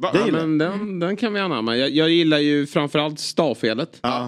Va? 0.00 0.10
Ja, 0.14 0.26
men 0.32 0.58
den, 0.58 0.98
den 1.00 1.16
kan 1.16 1.34
vi 1.34 1.40
anamma. 1.40 1.76
Jag, 1.76 1.90
jag 1.90 2.10
gillar 2.10 2.38
ju 2.38 2.66
framförallt 2.66 3.18
stavfelet. 3.20 3.98
Ja. 4.02 4.18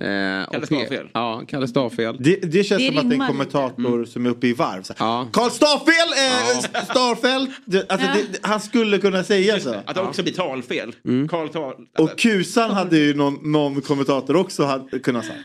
Eh, 0.00 0.42
och 0.42 0.52
Kalle 0.52 0.66
P- 0.66 0.66
Stavfel. 0.66 1.08
Ja, 1.14 1.42
Kalle 1.48 1.68
Stavfel. 1.68 2.16
Det, 2.20 2.36
det 2.36 2.64
känns 2.64 2.82
Det 2.82 2.88
som 2.88 2.98
att 2.98 3.10
det 3.10 3.16
är 3.16 3.20
en 3.20 3.26
kommentator 3.26 4.04
som 4.04 4.26
är 4.26 4.30
uppe 4.30 4.46
i 4.46 4.52
varv. 4.52 4.82
Så 4.82 4.94
Ja. 4.98 5.28
Karl 5.32 5.50
Starfel! 5.50 5.94
Eh, 5.94 6.84
Starfelt! 6.84 7.50
Det, 7.64 7.90
alltså, 7.92 8.06
det, 8.06 8.38
han 8.42 8.60
skulle 8.60 8.98
kunna 8.98 9.24
säga 9.24 9.60
så. 9.60 9.74
Att 9.84 9.94
det 9.94 10.00
också 10.00 10.22
blir 10.22 10.32
talfel. 10.32 10.94
Mm. 11.04 11.28
Karl 11.28 11.48
tal... 11.48 11.74
Och 11.98 12.18
Kusan 12.18 12.70
hade 12.70 12.98
ju 12.98 13.14
någon, 13.14 13.52
någon 13.52 13.80
kommentator 13.80 14.36
också 14.36 14.64
hade 14.64 14.98
kunnat 14.98 15.24
säga. 15.24 15.38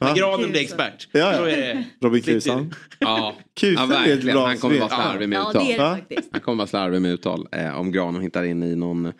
När 0.00 0.14
granen 0.16 0.50
blir 0.50 0.60
expert. 0.60 1.08
Ja, 1.12 1.48
ja. 1.48 1.82
Robin 2.02 2.22
Kusan. 2.22 2.74
Ja, 2.98 3.34
Kusan 3.58 3.90
ja 3.90 3.96
är 3.96 4.02
ett 4.02 4.08
verkligen. 4.10 4.34
bra 4.36 4.46
Han 4.46 4.58
kommer 4.58 4.78
vara 4.78 4.88
slarvig 4.88 5.28
med 5.28 5.36
Ja, 5.36 5.50
uttal. 5.50 5.96
det 6.08 6.14
det. 6.16 6.22
Han 6.30 6.40
kommer 6.40 6.56
vara 6.58 6.66
slarvig 6.66 7.02
med 7.02 7.12
uttal 7.12 7.48
eh, 7.52 7.78
om 7.80 7.92
Granen 7.92 8.22
hittar 8.22 8.44
in 8.44 8.62
i 8.62 8.76
någon, 8.76 9.06
eh, 9.06 9.12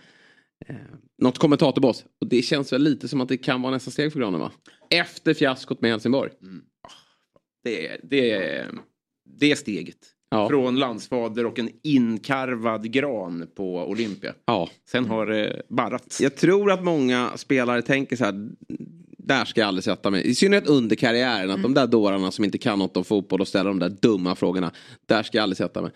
något 1.23 1.39
kommentatorbås. 1.39 2.05
Och 2.21 2.27
det 2.29 2.43
känns 2.43 2.73
väl 2.73 2.83
lite 2.83 3.09
som 3.09 3.21
att 3.21 3.29
det 3.29 3.37
kan 3.37 3.63
vara 3.63 3.73
nästa 3.73 3.91
steg 3.91 4.13
för 4.13 4.21
Granen 4.21 4.41
va? 4.41 4.53
Efter 4.91 5.35
fiaskot 5.35 5.81
med 5.81 5.91
Helsingborg. 5.91 6.31
Det 7.65 7.87
är, 7.89 8.01
det 8.03 8.31
är, 8.31 8.67
det 9.41 9.51
är 9.53 9.57
steget. 9.57 9.97
Ja. 10.31 10.49
Från 10.49 10.77
landsfader 10.79 11.47
och 11.47 11.59
en 11.59 11.71
inkarvad 11.83 12.93
gran 12.93 13.47
på 13.57 13.89
Olympia. 13.89 14.35
Ja. 14.45 14.69
Sen 14.91 15.07
har 15.07 15.27
det 15.27 15.63
barrat. 15.69 16.19
Jag 16.21 16.37
tror 16.37 16.71
att 16.73 16.85
många 16.85 17.31
spelare 17.37 17.83
tänker 17.83 18.17
så 18.17 18.25
här. 18.25 18.49
Där 19.29 19.45
ska 19.45 19.61
jag 19.61 19.69
aldrig 19.69 19.85
sätta 19.85 20.11
mig. 20.11 20.27
I 20.27 20.35
synnerhet 20.35 20.67
under 20.67 20.97
karriären. 20.97 21.51
Att 21.51 21.63
de 21.63 21.75
där 21.75 21.87
dårarna 21.87 22.31
som 22.31 22.45
inte 22.45 22.59
kan 22.59 22.79
något 22.79 22.97
om 22.97 23.05
fotboll 23.05 23.41
och 23.41 23.49
ställer 23.49 23.71
de 23.71 23.79
där 23.79 23.89
dumma 23.89 24.35
frågorna. 24.35 24.73
Där 25.07 25.23
ska 25.23 25.39
jag 25.39 25.43
aldrig 25.43 25.57
sätta 25.57 25.83
mig. 25.83 25.91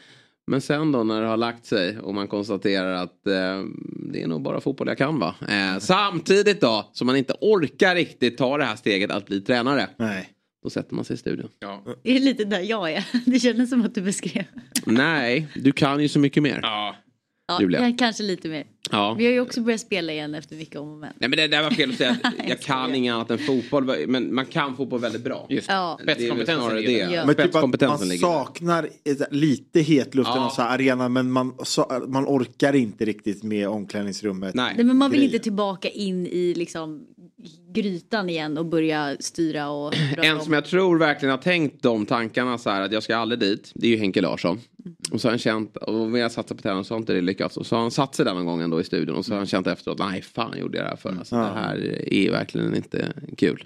Men 0.46 0.60
sen 0.60 0.92
då 0.92 1.04
när 1.04 1.20
det 1.20 1.26
har 1.26 1.36
lagt 1.36 1.66
sig 1.66 1.98
och 1.98 2.14
man 2.14 2.28
konstaterar 2.28 2.92
att 2.92 3.26
eh, 3.26 3.62
det 4.12 4.22
är 4.22 4.26
nog 4.26 4.42
bara 4.42 4.60
fotboll 4.60 4.88
jag 4.88 4.98
kan 4.98 5.18
va. 5.18 5.34
Eh, 5.48 5.78
samtidigt 5.78 6.60
då 6.60 6.90
som 6.92 7.06
man 7.06 7.16
inte 7.16 7.34
orkar 7.40 7.94
riktigt 7.94 8.38
ta 8.38 8.58
det 8.58 8.64
här 8.64 8.76
steget 8.76 9.10
att 9.10 9.26
bli 9.26 9.40
tränare. 9.40 9.88
Nej. 9.96 10.28
Då 10.62 10.70
sätter 10.70 10.94
man 10.94 11.04
sig 11.04 11.14
i 11.14 11.16
studion. 11.16 11.48
Ja. 11.58 11.84
Det 12.02 12.16
är 12.16 12.20
lite 12.20 12.44
där 12.44 12.60
jag 12.60 12.92
är. 12.92 13.04
Det 13.30 13.38
kändes 13.38 13.70
som 13.70 13.84
att 13.84 13.94
du 13.94 14.02
beskrev. 14.02 14.44
Nej, 14.86 15.48
du 15.54 15.72
kan 15.72 16.02
ju 16.02 16.08
så 16.08 16.18
mycket 16.18 16.42
mer. 16.42 16.60
Ja. 16.62 16.96
Ja, 17.52 17.60
Julia. 17.60 17.82
jag, 17.88 17.98
kanske 17.98 18.22
lite 18.22 18.48
mer. 18.48 18.64
Ja. 18.90 19.14
Vi 19.18 19.24
har 19.24 19.32
ju 19.32 19.40
också 19.40 19.60
börjat 19.60 19.80
spela 19.80 20.12
igen 20.12 20.34
efter 20.34 20.56
mycket 20.56 20.76
om 20.76 20.92
och 20.92 20.98
men. 20.98 21.12
Nej 21.18 21.28
men 21.30 21.36
det 21.36 21.48
där 21.48 21.62
var 21.62 21.70
fel 21.70 21.90
att 21.90 21.96
säga. 21.96 22.16
Jag 22.48 22.60
kan 22.60 22.94
inget 22.94 23.14
annat 23.14 23.30
än 23.30 23.38
fotboll. 23.38 24.06
Men 24.06 24.34
man 24.34 24.46
kan 24.46 24.76
fotboll 24.76 25.00
väldigt 25.00 25.24
bra. 25.24 25.46
Just 25.48 25.68
Ja. 25.68 25.98
Det 26.06 26.14
Spetskompetensen 26.14 26.76
det. 26.76 26.82
där. 27.04 27.14
Ja. 27.14 27.26
Men 27.26 27.34
typ 27.34 27.54
att 27.54 27.80
man 28.00 28.18
saknar 28.18 28.88
lite 29.30 29.80
hetluften 29.80 30.36
Ja. 30.36 30.46
och 30.46 30.52
så 30.52 30.62
här 30.62 30.74
arena 30.74 31.08
men 31.08 31.32
man, 31.32 31.54
så, 31.64 32.02
man 32.08 32.24
orkar 32.24 32.72
inte 32.72 33.04
riktigt 33.04 33.42
med 33.42 33.68
omklädningsrummet. 33.68 34.54
Nej. 34.54 34.72
Nej, 34.76 34.84
men 34.84 34.96
man 34.96 35.10
vill 35.10 35.20
Grejer. 35.20 35.32
inte 35.34 35.42
tillbaka 35.42 35.88
in 35.88 36.26
i 36.26 36.54
liksom 36.54 37.06
grytan 37.74 38.28
igen 38.28 38.58
och 38.58 38.66
börja 38.66 39.16
styra 39.20 39.68
och 39.70 39.94
En 40.16 40.36
om. 40.36 40.44
som 40.44 40.52
jag 40.52 40.64
tror 40.64 40.98
verkligen 40.98 41.30
har 41.30 41.38
tänkt 41.42 41.82
de 41.82 42.06
tankarna 42.06 42.58
så 42.58 42.70
här 42.70 42.80
att 42.80 42.92
jag 42.92 43.02
ska 43.02 43.16
aldrig 43.16 43.40
dit. 43.40 43.72
Det 43.74 43.86
är 43.86 43.90
ju 43.90 43.96
Henke 43.96 44.20
Larsson. 44.20 44.60
Och 45.12 45.20
så 45.20 45.28
har 45.28 45.32
han 45.32 45.38
känt, 45.38 45.76
och 45.76 46.14
vi 46.14 46.20
har 46.20 46.28
satsat 46.28 46.56
på 46.56 46.62
tränaren 46.62 46.84
så 46.84 46.94
har 46.94 46.98
inte 46.98 47.12
det 47.12 47.20
lyckats. 47.20 47.56
Och 47.56 47.66
så 47.66 47.76
har 47.76 47.80
han 47.82 47.90
satt 47.90 48.14
sig 48.14 48.24
där 48.24 48.34
någon 48.34 48.46
gång 48.46 48.60
ändå 48.60 48.80
i 48.80 48.84
studion 48.84 49.16
och 49.16 49.24
så 49.24 49.32
har 49.32 49.38
han 49.38 49.46
känt 49.46 49.66
efteråt, 49.66 49.98
nej 49.98 50.22
fan 50.22 50.58
gjorde 50.58 50.78
jag 50.78 50.84
det 50.86 50.90
här 50.90 50.96
för. 50.96 51.08
Alltså, 51.18 51.36
Ja. 51.36 51.42
Det 51.42 51.48
här 51.54 52.12
är 52.12 52.30
verkligen 52.30 52.74
inte 52.76 53.12
kul. 53.36 53.64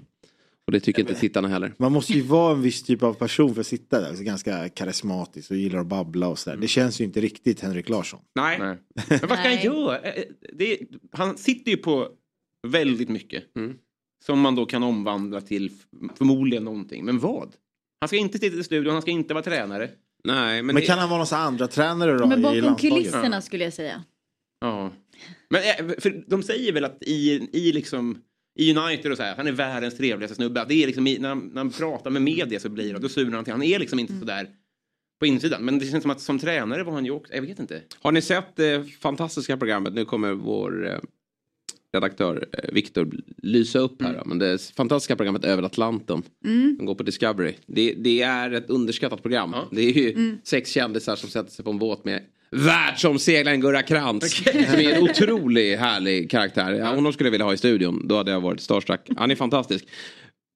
Och 0.65 0.71
det 0.71 0.79
tycker 0.79 1.01
inte 1.01 1.13
tittarna 1.15 1.47
heller. 1.47 1.73
Man 1.77 1.91
måste 1.91 2.13
ju 2.13 2.21
vara 2.21 2.53
en 2.53 2.61
viss 2.61 2.83
typ 2.83 3.03
av 3.03 3.13
person 3.13 3.53
för 3.53 3.61
att 3.61 3.67
sitta 3.67 4.01
där. 4.01 4.13
Så 4.15 4.23
ganska 4.23 4.69
karismatisk 4.69 5.51
och 5.51 5.57
gillar 5.57 5.79
att 5.79 5.87
babbla 5.87 6.27
och 6.27 6.39
sådär. 6.39 6.57
Det 6.57 6.67
känns 6.67 7.01
ju 7.01 7.05
inte 7.05 7.21
riktigt 7.21 7.59
Henrik 7.59 7.89
Larsson. 7.89 8.19
Nej. 8.35 8.59
Nej. 8.59 8.77
Men 9.09 9.19
vad 9.29 9.39
ska 9.39 9.49
han 9.49 9.61
göra? 9.63 9.99
Eh, 9.99 10.23
Det, 10.53 10.79
han 11.11 11.37
sitter 11.37 11.71
ju 11.71 11.77
på 11.77 12.07
väldigt 12.67 13.09
mycket. 13.09 13.55
Mm. 13.55 13.75
Som 14.25 14.39
man 14.39 14.55
då 14.55 14.65
kan 14.65 14.83
omvandla 14.83 15.41
till 15.41 15.71
förmodligen 16.17 16.63
någonting. 16.63 17.05
Men 17.05 17.19
vad? 17.19 17.55
Han 18.01 18.07
ska 18.07 18.17
inte 18.17 18.39
sitta 18.39 18.57
i 18.57 18.63
studion, 18.63 18.93
han 18.93 19.01
ska 19.01 19.11
inte 19.11 19.33
vara 19.33 19.43
tränare. 19.43 19.89
Nej, 20.27 20.55
men, 20.63 20.65
Men, 20.65 20.75
det, 20.75 20.81
kan 20.81 20.99
han 20.99 21.09
vara 21.09 21.19
någon 21.19 21.39
andra 21.39 21.67
tränare 21.67 22.17
då 22.17 22.27
Men 22.27 22.41
bakom 22.41 22.75
kulisserna 22.75 23.41
skulle 23.41 23.63
jag 23.63 23.73
säga. 23.73 24.03
Ja. 24.61 24.91
Men 25.49 25.61
eh, 25.61 25.95
för 25.99 26.23
de 26.27 26.43
säger 26.43 26.73
väl 26.73 26.85
att 26.85 26.97
i, 27.03 27.49
i 27.53 27.71
liksom 27.71 28.17
i 28.59 28.75
United 28.77 29.11
och 29.11 29.17
så 29.17 29.23
här, 29.23 29.35
han 29.35 29.47
är 29.47 29.51
världens 29.51 29.97
trevligaste 29.97 30.35
snubbe. 30.35 30.65
Det 30.69 30.83
är 30.83 30.87
liksom, 30.87 31.07
i- 31.07 31.17
när, 31.19 31.29
han, 31.29 31.39
när 31.39 31.57
han 31.57 31.69
pratar 31.69 32.09
med 32.11 32.21
media 32.21 32.59
så 32.59 32.69
blir 32.69 32.93
det, 32.93 32.99
då 32.99 33.09
surar 33.09 33.31
han 33.31 33.43
till. 33.43 33.53
Han 33.53 33.63
är 33.63 33.79
liksom 33.79 33.99
inte 33.99 34.19
sådär 34.19 34.47
på 35.19 35.25
insidan. 35.25 35.65
Men 35.65 35.79
det 35.79 35.85
känns 35.85 36.01
som 36.01 36.11
att 36.11 36.21
som 36.21 36.39
tränare 36.39 36.83
var 36.83 36.93
han 36.93 37.05
ju 37.05 37.11
också, 37.11 37.33
jag 37.33 37.41
vet 37.41 37.59
inte. 37.59 37.81
Har 38.01 38.11
ni 38.11 38.21
sett 38.21 38.55
det 38.55 38.83
fantastiska 38.99 39.57
programmet? 39.57 39.93
Nu 39.93 40.05
kommer 40.05 40.33
vår 40.33 40.87
eh, 40.87 40.99
redaktör 41.93 42.47
eh, 42.53 42.73
Viktor 42.73 43.11
lysa 43.37 43.79
upp 43.79 44.01
här. 44.01 44.13
då, 44.13 44.21
Men 44.25 44.39
det 44.39 44.71
fantastiska 44.75 45.15
programmet 45.15 45.45
Över 45.45 45.63
Atlanten. 45.63 46.23
Mm. 46.45 46.75
Som 46.77 46.85
går 46.85 46.95
på 46.95 47.03
Discovery. 47.03 47.53
Det, 47.65 47.93
det 47.97 48.21
är 48.21 48.51
ett 48.51 48.69
underskattat 48.69 49.21
program. 49.21 49.51
Ja. 49.53 49.67
Det 49.71 49.81
är 49.81 49.91
ju 49.93 50.11
Mm. 50.11 50.37
sex 50.43 50.71
kändisar 50.71 51.15
som 51.15 51.29
sätter 51.29 51.51
sig 51.51 51.65
på 51.65 51.71
en 51.71 51.79
båt 51.79 52.05
med 52.05 52.21
världsomseglaren 52.51 53.61
Gurra 53.61 53.81
Krantz. 53.81 54.35
Som 54.43 54.51
är 54.79 54.93
en 54.93 55.03
otrolig 55.03 55.75
härlig 55.77 56.31
karaktär. 56.31 56.71
Ja, 56.73 56.85
honom 56.95 57.13
skulle 57.13 57.27
jag 57.27 57.31
vilja 57.31 57.45
ha 57.45 57.53
i 57.53 57.57
studion. 57.57 58.07
Då 58.07 58.17
hade 58.17 58.31
jag 58.31 58.41
varit 58.41 58.61
starstruck. 58.61 59.09
Han 59.17 59.31
är 59.31 59.35
fantastisk. 59.35 59.85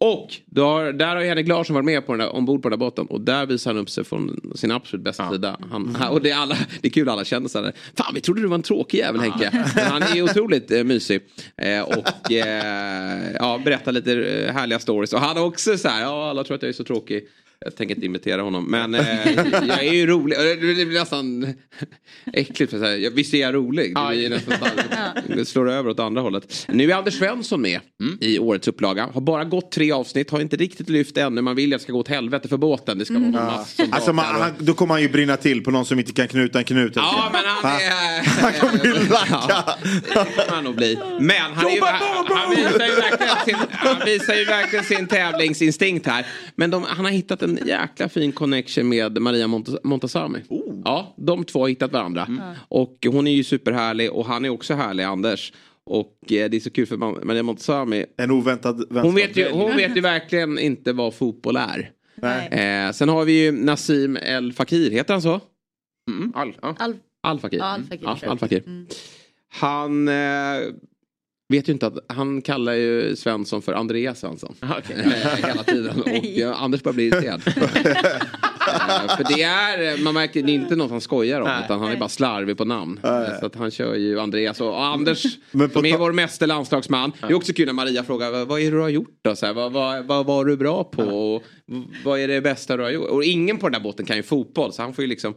Och 0.03 0.36
har, 0.56 0.94
där 0.94 1.15
har 1.15 1.23
Henrik 1.23 1.48
Larsson 1.48 1.73
varit 1.73 1.86
med 1.86 2.06
på 2.06 2.11
den 2.11 2.19
där, 2.19 2.36
ombord 2.36 2.61
på 2.61 2.69
den 2.69 2.80
där 2.80 2.86
båten. 2.86 3.06
Och 3.06 3.22
där 3.22 3.45
visar 3.45 3.73
han 3.73 3.82
upp 3.82 3.90
sig 3.90 4.03
från 4.03 4.52
sin 4.56 4.72
absolut 4.72 5.03
bästa 5.03 5.32
sida. 5.32 5.57
Han, 5.72 5.98
och 6.11 6.22
det 6.22 6.32
är, 6.32 6.36
alla, 6.36 6.57
det 6.82 6.88
är 6.88 6.91
kul 6.91 7.10
alla 7.10 7.23
kändisar. 7.23 7.73
Fan 7.95 8.14
vi 8.14 8.22
trodde 8.22 8.41
du 8.41 8.48
var 8.48 8.56
en 8.56 8.64
tråkig 8.64 8.98
jävel 8.98 9.22
Henke. 9.22 9.65
Men 9.76 9.86
han 9.86 10.03
är 10.03 10.22
otroligt 10.22 10.72
eh, 10.72 10.84
mysig. 10.84 11.22
Eh, 11.57 11.82
och 11.82 12.32
eh, 12.32 13.32
ja, 13.40 13.61
berättar 13.65 13.91
lite 13.91 14.14
eh, 14.14 14.53
härliga 14.53 14.80
stories. 14.80 15.14
Och 15.14 15.19
han 15.19 15.38
också 15.38 15.78
så 15.78 15.88
här, 15.88 16.02
ja 16.02 16.30
alla 16.30 16.44
tror 16.44 16.56
att 16.56 16.61
jag 16.61 16.69
är 16.69 16.73
så 16.73 16.84
tråkig. 16.84 17.28
Jag 17.66 17.76
tänker 17.76 17.96
inte 17.96 18.06
imitera 18.06 18.42
honom. 18.42 18.66
Men 18.66 18.96
eh, 18.96 19.32
jag 19.68 19.86
är 19.86 19.94
ju 19.94 20.08
rolig. 20.08 20.38
Det 20.38 20.56
blir 20.56 21.00
nästan 21.00 21.54
äckligt. 22.34 22.70
För 22.70 22.78
att 22.78 22.84
säga. 22.84 23.10
Visst 23.10 23.34
är 23.34 23.38
jag 23.38 23.56
rolig? 23.56 23.96
Det 23.96 24.08
blir 24.10 24.30
nästan 24.30 24.58
det 25.28 25.46
slår 25.46 25.70
över 25.70 25.90
åt 25.90 26.00
andra 26.00 26.22
hållet. 26.22 26.68
Nu 26.70 26.92
är 26.92 26.96
Anders 26.96 27.18
Svensson 27.18 27.62
med 27.62 27.80
i 28.20 28.40
årets 28.40 28.68
upplaga. 28.68 29.10
Har 29.14 29.22
bara 29.22 29.44
gått 29.44 29.72
tre 29.72 29.92
avsnitt. 29.92 30.30
Har 30.30 30.40
inte 30.40 30.56
riktigt 30.56 30.90
lyft 30.90 31.18
ännu. 31.18 31.42
Man 31.42 31.56
vill 31.56 31.74
att 31.74 31.80
det 31.80 31.84
ska 31.84 31.94
gå 31.94 32.00
åt 32.00 32.08
helvete 32.08 32.48
för 32.48 32.58
båten. 32.58 32.98
Det 32.98 33.06
ska 33.06 33.14
vara 33.14 33.32
Ja. 33.34 33.46
massor 33.46 33.86
Alltså 33.92 34.14
man, 34.14 34.26
han, 34.26 34.52
då 34.60 34.74
kommer 34.74 34.94
han 34.94 35.02
ju 35.02 35.10
brinna 35.10 35.38
till 35.38 35.64
på 35.64 35.72
någon 35.72 35.86
som 35.86 36.00
inte 36.00 36.12
kan 36.12 36.28
knuta 36.28 36.60
en 36.60 36.66
knut. 36.66 36.94
Ja, 36.96 37.30
men 37.34 37.42
han 37.46 37.82
är... 37.82 38.24
Han 38.42 38.54
kommer 38.54 38.86
ju 38.86 38.94
lacka. 39.10 39.64
Det 39.84 40.14
kommer 40.14 40.50
han 40.50 40.64
nog 40.64 40.76
bli. 40.76 40.98
Men 41.20 41.54
han, 41.54 41.66
är 41.66 41.72
ju, 41.72 41.82
han, 41.82 42.28
han, 42.30 42.50
visar 42.50 42.86
ju 42.86 42.96
verkligen 42.96 43.36
sin, 43.46 43.56
han 43.72 44.06
visar 44.06 44.36
ju 44.36 44.46
verkligen 44.46 44.86
sin 44.86 45.08
tävlingsinstinkt 45.08 46.08
här. 46.08 46.26
Men 46.56 46.72
de, 46.72 46.84
han 46.84 47.06
har 47.06 47.12
hittat 47.12 47.42
en 47.42 47.51
jäkla 47.65 48.10
fin 48.10 48.32
connection 48.32 48.90
med 48.90 49.22
Maria 49.22 49.48
Montazami. 49.84 50.40
Ja, 50.86 51.14
de 51.18 51.44
två 51.44 51.60
har 51.60 51.68
hittat 51.69 51.91
varandra. 51.91 52.28
Och 52.68 52.98
hon 53.11 53.28
är 53.28 53.32
ju 53.32 53.44
superhärlig 53.44 54.11
och 54.11 54.26
han 54.26 54.45
är 54.45 54.49
också 54.49 54.73
härlig, 54.73 55.03
Anders. 55.03 55.53
Och 55.84 56.32
eh, 56.32 56.49
det 56.49 56.57
är 56.57 56.60
så 56.60 56.69
kul 56.69 56.86
för 56.88 56.98
Ma- 56.98 57.23
Maria 57.26 57.44
Montazami. 57.44 58.06
En 58.18 58.32
oväntad 58.32 58.76
vänskap. 58.78 59.03
Hon 59.03 59.15
vet, 59.15 59.38
ju, 59.38 59.49
hon 59.52 59.76
vet 59.76 59.98
ju 59.98 60.02
verkligen 60.02 60.60
inte 60.60 60.94
vad 60.94 61.14
fotboll 61.14 61.56
är. 61.57 61.91
Nej. 62.15 62.48
Eh, 62.48 62.91
sen 62.91 63.10
har 63.10 63.26
vi 63.26 63.44
ju 63.45 63.52
Nassim 63.52 64.18
El 64.18 64.53
Fakir, 64.53 64.91
heter 64.91 65.14
han 65.14 65.22
så? 65.22 65.40
Mm, 66.10 66.34
all, 66.36 66.53
ja. 66.61 66.76
Al- 66.80 66.95
Al 67.23 67.40
Fakir. 67.40 67.60
Ja, 67.60 67.65
Al 67.73 67.84
Fakir, 67.84 68.03
jag. 68.03 68.26
Al 68.32 68.38
Fakir. 68.40 68.64
Mm. 68.65 68.88
Han 69.53 70.07
eh, 70.07 70.14
vet 71.52 71.69
ju 71.69 71.73
inte 71.73 71.88
att 71.88 71.98
han 72.07 72.41
kallar 72.41 72.73
ju 72.73 73.15
Svensson 73.15 73.61
för 73.61 73.73
Andreas 73.73 74.19
Svensson. 74.19 74.56
Eh, 74.61 74.69
Hela 75.48 75.64
tiden. 75.64 76.02
Och 76.02 76.07
eh, 76.07 76.64
Anders 76.64 76.84
börjar 76.84 76.94
bli 76.94 77.07
irriterad. 77.07 77.41
Eh, 78.68 79.15
för 79.18 79.36
det 79.36 79.44
är, 79.44 80.03
man 80.03 80.14
märker, 80.14 80.44
det 80.44 80.52
är 80.52 80.53
inte 80.53 80.76
något 80.76 80.91
han 80.91 81.02
skojar 81.02 81.41
om 81.41 81.49
utan 81.65 81.80
han 81.80 81.91
är 81.91 81.98
bara 81.98 82.10
slarvig 82.10 82.57
på 82.57 82.65
namn. 82.65 82.99
Eh, 83.03 83.40
Så 83.40 83.45
att 83.45 83.56
han 83.56 83.72
kör 83.72 83.95
ju 83.95 84.19
Andreas 84.19 84.61
och, 84.61 84.68
och 84.68 84.86
Anders 84.86 85.22
som 85.52 85.61
är 85.86 85.98
vår 85.98 86.11
meste 86.11 86.48
landslagsman. 86.48 87.11
Det 87.22 87.28
är 87.28 87.34
också 87.34 87.53
kul 87.53 87.65
när 87.65 87.73
Maria 87.73 88.03
frågar 88.03 88.32
vad, 88.32 88.48
vad 88.48 88.60
är 88.60 88.64
det 88.65 88.78
du 88.78 88.82
har 88.82 88.90
gjort 88.90 89.19
då? 89.22 89.36
Så 89.36 89.45
här, 89.45 89.53
vad, 89.53 89.72
vad, 89.72 90.06
vad 90.06 90.26
var 90.26 90.45
du 90.45 90.57
bra 90.57 90.84
på? 90.84 91.03
Och, 91.03 91.44
vad 92.06 92.19
är 92.19 92.28
det 92.28 92.41
bästa 92.41 92.78
du 92.78 92.84
har 92.84 92.90
gjort? 92.90 93.10
Och 93.10 93.23
ingen 93.23 93.57
på 93.57 93.69
den 93.69 93.73
där 93.73 93.84
båten 93.90 94.06
kan 94.06 94.18
ju 94.18 94.23
fotboll 94.23 94.73
så 94.73 94.82
han 94.82 94.94
får 94.94 95.02
ju 95.03 95.07
liksom 95.07 95.34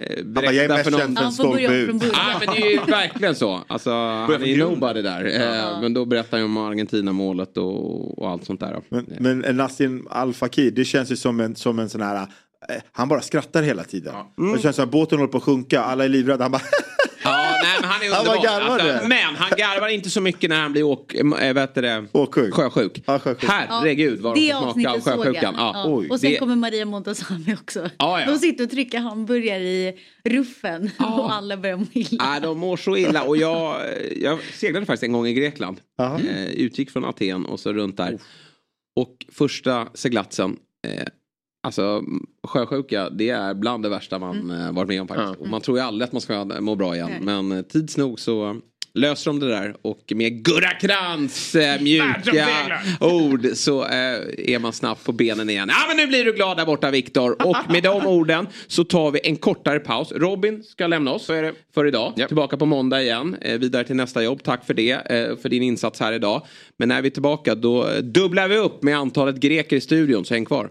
eh, 0.00 0.24
bara, 0.24 0.52
jag 0.52 0.64
är 0.64 0.68
berätta 0.68 0.74
mest 0.74 0.84
för 0.84 0.90
någon. 0.90 1.00
känd 1.00 1.18
för 1.18 1.24
en 1.24 1.24
Han 1.24 1.32
får 1.32 1.52
börja 1.52 1.68
stolpe 1.68 1.86
från 1.86 1.96
ut. 1.96 2.00
början. 2.00 2.14
Ja 2.32 2.38
men 2.46 2.54
det 2.54 2.62
är 2.66 2.70
ju 2.70 2.80
verkligen 2.90 3.34
så. 3.34 3.60
Alltså, 3.66 3.90
han 3.90 4.42
är 4.44 4.56
nobody 4.56 5.02
där. 5.02 5.24
Eh, 5.24 5.80
Men 5.80 5.94
då 5.94 6.04
berättar 6.04 6.38
ju 6.38 6.44
om 6.44 6.56
Argentina-målet 6.56 7.56
och, 7.56 8.18
och 8.18 8.30
allt 8.30 8.44
sånt 8.44 8.60
där. 8.60 8.80
Men, 8.88 9.06
men 9.38 9.56
Nassim 9.56 10.06
Al 10.10 10.34
Fakir, 10.34 10.70
det 10.70 10.84
känns 10.84 11.12
ju 11.12 11.16
som 11.16 11.40
en, 11.40 11.56
som 11.56 11.78
en 11.78 11.88
sån 11.88 12.02
här... 12.02 12.16
eh, 12.16 12.26
Han 12.92 13.08
bara 13.08 13.20
skrattar 13.20 13.62
hela 13.62 13.84
tiden. 13.84 14.14
Det 14.54 14.62
känns 14.62 14.76
som 14.76 14.84
att 14.84 14.90
båten 14.90 15.18
håller 15.18 15.32
på 15.32 15.38
att 15.38 15.44
sjunka, 15.44 15.80
alla 15.80 16.04
är 16.04 16.08
livrädda. 16.08 16.44
Han 16.44 16.52
bara... 16.52 16.62
Ja, 17.64 17.70
nej, 17.72 17.80
men 17.80 17.90
han 17.90 18.02
är 18.02 18.10
Han 18.10 18.26
underbar. 18.26 18.42
garvar 18.44 18.78
Alltså, 18.78 19.08
men 19.08 19.36
han 19.36 19.50
garvar 19.58 19.88
inte 19.88 20.10
så 20.10 20.20
mycket 20.20 20.50
när 20.50 20.60
han 20.60 20.72
blir 20.72 20.82
åk, 20.82 21.14
äh, 21.14 21.52
vet 21.54 21.74
det, 21.74 22.06
Åksjuk. 22.12 22.54
sjösjuk. 22.54 23.02
Herregud 23.06 24.20
vad 24.20 24.34
de 24.34 24.50
får 24.52 24.72
smaka 24.72 24.90
av 24.90 25.00
sjösjukan. 25.00 25.54
Ja. 25.58 25.72
Ja. 25.74 25.84
Och 26.10 26.20
sen 26.20 26.30
Det- 26.30 26.36
kommer 26.38 26.56
Maria 26.56 26.84
Montazami 26.84 27.54
också. 27.62 27.90
Ja, 27.98 28.20
ja. 28.20 28.26
De 28.26 28.38
sitter 28.38 28.64
och 28.64 28.70
trycker 28.70 28.98
hamburgare 28.98 29.62
i 29.68 29.94
ruffen 30.24 30.90
och 30.98 31.32
alla 31.34 31.56
börjar 31.56 31.76
må 31.76 31.86
illa. 31.92 32.24
Nej, 32.30 32.40
de 32.40 32.58
mår 32.58 32.76
så 32.76 32.96
illa. 32.96 33.22
Och 33.22 33.36
jag, 33.36 33.80
jag 34.16 34.38
seglade 34.54 34.86
faktiskt 34.86 35.02
en 35.04 35.12
gång 35.12 35.26
i 35.26 35.34
Grekland. 35.34 35.80
Eh, 36.00 36.44
utgick 36.54 36.90
från 36.90 37.04
Aten 37.04 37.46
och 37.46 37.60
så 37.60 37.72
runt 37.72 37.96
där. 37.96 38.18
Och 38.96 39.26
första 39.32 39.86
seglatsen. 39.94 40.56
Eh, 40.86 41.04
alltså 41.64 42.02
sjösjuka 42.44 43.10
det 43.10 43.30
är 43.30 43.54
bland 43.54 43.82
det 43.82 43.88
värsta 43.88 44.18
man 44.18 44.50
eh, 44.50 44.72
varit 44.72 44.88
med 44.88 45.00
om 45.00 45.08
faktiskt. 45.08 45.40
Och 45.40 45.48
man 45.48 45.60
tror 45.60 45.78
ju 45.78 45.84
aldrig 45.84 46.06
att 46.06 46.12
man 46.12 46.20
ska 46.20 46.44
må 46.44 46.74
bra 46.74 46.96
igen. 46.96 47.12
Men 47.20 47.52
eh, 47.52 47.62
tids 47.62 47.96
nog 47.96 48.20
så 48.20 48.60
löser 48.94 49.30
de 49.30 49.40
det 49.40 49.48
där. 49.48 49.76
Och 49.82 50.12
med 50.14 50.44
Gurra 50.44 50.70
Krantz 50.70 51.54
eh, 51.54 51.80
mjuka 51.80 52.48
ord 53.00 53.46
så 53.54 53.84
eh, 53.84 54.18
är 54.38 54.58
man 54.58 54.72
snabbt 54.72 55.04
på 55.04 55.12
benen 55.12 55.50
igen. 55.50 55.68
Ja 55.68 55.84
men 55.88 55.96
nu 55.96 56.06
blir 56.06 56.24
du 56.24 56.32
glad 56.32 56.56
där 56.56 56.66
borta 56.66 56.90
Viktor. 56.90 57.46
Och 57.46 57.56
med 57.68 57.82
de 57.82 58.06
orden 58.06 58.48
så 58.66 58.84
tar 58.84 59.10
vi 59.10 59.20
en 59.24 59.36
kortare 59.36 59.80
paus. 59.80 60.12
Robin 60.12 60.62
ska 60.62 60.86
lämna 60.86 61.10
oss 61.10 61.26
för 61.74 61.86
idag. 61.86 62.14
Tillbaka 62.28 62.56
på 62.56 62.66
måndag 62.66 63.02
igen. 63.02 63.36
Eh, 63.40 63.58
vidare 63.58 63.84
till 63.84 63.96
nästa 63.96 64.22
jobb. 64.22 64.42
Tack 64.42 64.66
för 64.66 64.74
det. 64.74 64.90
Eh, 64.90 65.36
för 65.36 65.48
din 65.48 65.62
insats 65.62 66.00
här 66.00 66.12
idag. 66.12 66.46
Men 66.76 66.88
när 66.88 67.02
vi 67.02 67.08
är 67.08 67.10
tillbaka 67.10 67.54
då 67.54 67.88
dubblar 68.02 68.48
vi 68.48 68.56
upp 68.56 68.82
med 68.82 68.96
antalet 68.96 69.36
greker 69.36 69.76
i 69.76 69.80
studion. 69.80 70.24
Så 70.24 70.34
häng 70.34 70.44
kvar. 70.44 70.70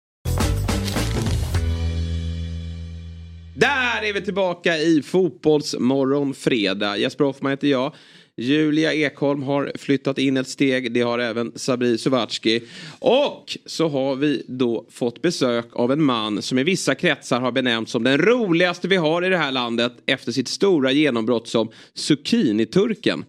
Där 3.55 4.03
är 4.03 4.13
vi 4.13 4.21
tillbaka 4.21 4.77
i 4.77 5.01
Fotbollsmorgon 5.01 6.33
fredag. 6.33 6.97
Jesper 6.97 7.23
Hoffman 7.23 7.51
heter 7.51 7.67
jag. 7.67 7.93
Julia 8.37 8.93
Ekholm 8.93 9.43
har 9.43 9.71
flyttat 9.79 10.17
in 10.17 10.37
ett 10.37 10.47
steg. 10.47 10.91
Det 10.91 11.01
har 11.01 11.19
även 11.19 11.51
Sabri 11.55 11.97
Suvatski. 11.97 12.61
Och 12.99 13.57
så 13.65 13.87
har 13.89 14.15
vi 14.15 14.43
då 14.47 14.85
fått 14.91 15.21
besök 15.21 15.65
av 15.73 15.91
en 15.91 16.03
man 16.03 16.41
som 16.41 16.59
i 16.59 16.63
vissa 16.63 16.95
kretsar 16.95 17.39
har 17.41 17.51
benämnts 17.51 17.91
som 17.91 18.03
den 18.03 18.17
roligaste 18.17 18.87
vi 18.87 18.95
har 18.95 19.25
i 19.25 19.29
det 19.29 19.37
här 19.37 19.51
landet 19.51 19.93
efter 20.05 20.31
sitt 20.31 20.47
stora 20.47 20.91
genombrott 20.91 21.47
som 21.47 21.69
Zucchini-turken. 21.93 23.25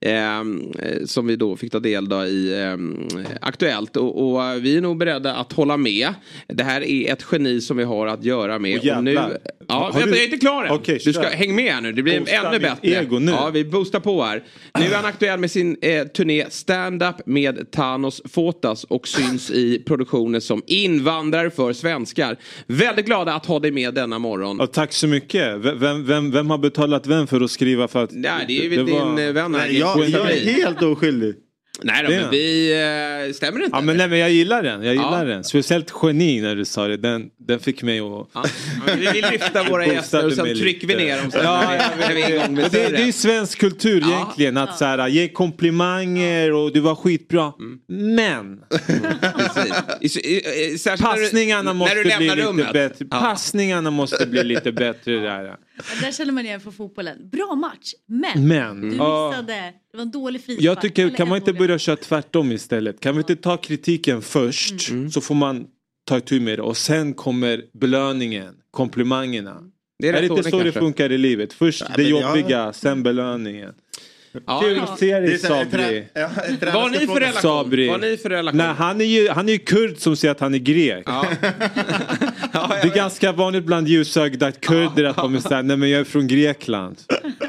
Ehm, 0.00 0.72
eh, 0.78 1.04
som 1.04 1.26
vi 1.26 1.36
då 1.36 1.56
fick 1.56 1.72
ta 1.72 1.78
del 1.80 2.12
av 2.12 2.26
i 2.26 2.54
ehm, 2.62 3.08
Aktuellt. 3.40 3.96
Och, 3.96 4.32
och 4.34 4.64
vi 4.64 4.76
är 4.76 4.80
nog 4.80 4.96
beredda 4.98 5.34
att 5.34 5.52
hålla 5.52 5.76
med. 5.76 6.08
Det 6.48 6.64
här 6.64 6.80
är 6.84 7.12
ett 7.12 7.24
geni 7.32 7.60
som 7.60 7.76
vi 7.76 7.84
har 7.84 8.06
att 8.06 8.24
göra 8.24 8.58
med. 8.58 8.80
Åh, 8.84 8.96
och 8.98 9.04
nu, 9.04 9.12
ja, 9.12 9.30
Har 9.68 9.92
vänta, 9.92 10.06
du- 10.06 10.10
jag 10.10 10.20
är 10.20 10.24
inte 10.24 10.38
klar 10.38 10.64
än. 10.64 10.72
Okej, 10.72 11.00
du 11.04 11.12
ska 11.12 11.28
häng 11.28 11.54
med 11.54 11.72
här 11.72 11.80
nu. 11.80 11.92
Det 11.92 12.02
blir 12.02 12.18
Boosta 12.20 12.48
ännu 12.48 12.58
bättre. 12.58 12.88
ego 12.88 13.18
nu. 13.18 13.30
Ja, 13.32 13.50
vi 13.50 13.64
boostar 13.64 14.00
på 14.00 14.22
här. 14.22 14.42
Nu 14.78 14.84
är 14.84 14.94
han 14.94 15.04
aktuell 15.04 15.40
med 15.40 15.50
sin 15.50 15.76
eh, 15.82 16.06
turné 16.06 16.44
Stand-Up 16.50 17.26
med 17.26 17.70
Thanos 17.70 18.22
Fotas 18.24 18.84
och 18.84 19.08
syns 19.08 19.50
i 19.50 19.82
produktioner 19.86 20.40
som 20.40 20.62
Invandrare 20.66 21.50
för 21.50 21.72
svenskar. 21.72 22.36
Väldigt 22.66 23.06
glada 23.06 23.34
att 23.34 23.46
ha 23.46 23.58
dig 23.58 23.70
med 23.70 23.94
denna 23.94 24.18
morgon. 24.18 24.56
Ja, 24.60 24.66
tack 24.66 24.92
så 24.92 25.06
mycket. 25.06 25.56
Vem, 25.56 26.06
vem, 26.06 26.30
vem 26.30 26.50
har 26.50 26.58
betalat 26.58 27.06
vem 27.06 27.26
för 27.26 27.40
att 27.40 27.50
skriva 27.50 27.88
för 27.88 28.04
att... 28.04 28.10
Nej, 28.12 28.44
det 28.48 28.66
är 28.66 28.70
väl 28.70 28.86
din 28.86 29.18
eh, 29.18 29.32
vän 29.32 29.54
här. 29.54 29.66
Nej, 29.66 29.78
jag, 29.78 30.08
jag 30.08 30.30
är 30.30 30.40
helt 30.40 30.82
oskyldig. 30.82 31.34
Nej 31.82 32.02
då, 32.02 32.10
Det 32.10 32.16
men 32.20 32.30
vi... 32.30 32.72
Eh, 33.28 33.32
stämmer 33.32 33.58
det 33.58 33.64
inte? 33.64 33.76
Ja, 33.76 33.80
men, 33.80 33.96
nej, 33.96 34.08
men 34.08 34.18
jag 34.18 34.30
gillar 34.30 34.62
den. 34.62 34.82
Jag 34.82 34.94
gillar 34.94 35.18
Ja. 35.26 35.32
den. 35.34 35.44
Speciellt 35.44 35.92
geni 36.02 36.40
när 36.40 36.56
du 36.56 36.64
sa 36.64 36.86
det. 36.88 36.96
Den, 36.96 37.30
den 37.38 37.58
fick 37.60 37.82
mig 37.82 38.00
att... 38.00 38.28
Ja, 38.34 38.44
vi 38.86 39.06
vill 39.12 39.24
lyfta 39.32 39.62
våra 39.64 39.86
gäster 39.86 40.26
och 40.26 40.32
sen 40.32 40.46
trycker 40.46 40.86
vi 40.86 40.94
ner 40.96 41.22
dem 41.22 41.30
sen 41.30 41.40
Ja, 41.44 41.78
vi- 42.16 42.38
Men 42.38 42.54
det, 42.54 42.68
större. 42.68 42.88
det 42.96 43.02
är 43.08 43.12
svensk 43.12 43.58
kultur 43.58 44.04
egentligen. 44.08 44.56
Att 44.56 44.78
så 44.78 44.84
här, 44.84 45.08
ge 45.08 45.28
komplimanger 45.28 46.52
och 46.52 46.72
du 46.72 46.80
var 46.80 46.94
skitbra. 46.94 47.52
Mm. 47.58 47.78
Men 48.16 48.60
passningarna 51.00 51.72
måste 51.72 52.06
bli 52.06 52.34
lite 52.34 52.72
bättre. 52.72 53.04
Ja. 53.10 53.20
Passningarna 53.20 53.90
måste 53.90 54.26
bli 54.26 54.44
lite 54.44 54.72
bättre 54.72 55.12
där. 55.20 55.54
Där 56.00 56.12
känner 56.12 56.32
man 56.32 56.44
igen 56.46 56.60
för 56.60 56.70
fotbollen. 56.70 57.28
Bra 57.32 57.54
match, 57.54 57.92
men, 58.06 58.48
Men, 58.48 58.80
du 58.80 58.86
missade. 58.86 59.72
Det 59.92 59.96
var 59.96 60.02
en 60.02 60.10
dålig 60.10 60.44
frispark. 60.44 60.64
Jag 60.64 60.80
tycker, 60.80 61.10
kan 61.10 61.28
man 61.28 61.36
inte 61.38 61.50
dålig- 61.52 61.58
börja 61.58 61.78
köra 61.78 61.96
tvärtom 61.96 62.52
istället? 62.52 63.00
Kan 63.00 63.14
vi 63.14 63.18
inte 63.18 63.36
ta 63.36 63.56
kritiken 63.56 64.22
först 64.22 64.88
Mm. 64.90 65.10
så 65.10 65.20
får 65.20 65.34
man 65.34 65.66
ta 66.08 66.16
itu 66.18 66.40
med 66.40 66.58
det 66.58 66.62
och 66.62 66.76
sen 66.76 67.14
kommer 67.14 67.62
belöningen, 67.72 68.54
komplimangerna. 68.70 69.56
Det 69.98 70.08
är 70.08 70.12
är 70.14 70.20
det 70.22 70.26
inte 70.26 70.50
så 70.50 70.56
det 70.56 70.62
kanske. 70.62 70.80
funkar 70.80 71.12
i 71.12 71.18
livet? 71.18 71.52
Först 71.52 71.80
Ja, 71.80 71.86
det 71.96 72.02
men 72.02 72.10
jag- 72.20 72.36
jobbiga, 72.38 72.72
sen 72.72 73.02
belöningen. 73.02 73.72
Ja, 74.46 74.60
Kul 74.60 74.76
ja. 74.76 74.82
att 74.82 74.98
se 74.98 75.14
Det 75.14 75.20
dig 75.20 75.34
är 75.34 75.38
så 75.38 75.54
här, 75.54 75.62
en 75.64 75.70
Sabri. 75.70 76.08
ja, 76.14 76.28
Vad 76.74 76.92
ni 76.92 76.98
för 77.06 77.20
relation? 77.20 77.42
Sabri. 77.42 77.98
Ni 78.00 78.16
för 78.16 78.30
relation? 78.30 78.58
Nej, 78.58 78.66
han 78.66 79.00
är 79.00 79.04
ju 79.04 79.28
han 79.28 79.48
är 79.48 79.52
ju 79.52 79.58
kurd 79.58 79.98
som 79.98 80.16
säger 80.16 80.32
att 80.32 80.40
han 80.40 80.54
är 80.54 80.58
grek. 80.58 81.02
Ja. 81.06 81.26
Det 82.82 82.88
är 82.88 82.94
ganska 82.94 83.32
vanligt 83.32 83.64
bland 83.64 83.88
ljusögda 83.88 84.52
kurder 84.52 85.04
att 85.04 85.16
de 85.16 85.34
är 85.34 85.40
såhär, 85.40 85.62
nej 85.62 85.76
men 85.76 85.90
jag 85.90 86.00
är 86.00 86.04
från 86.04 86.26
Grekland. 86.26 86.96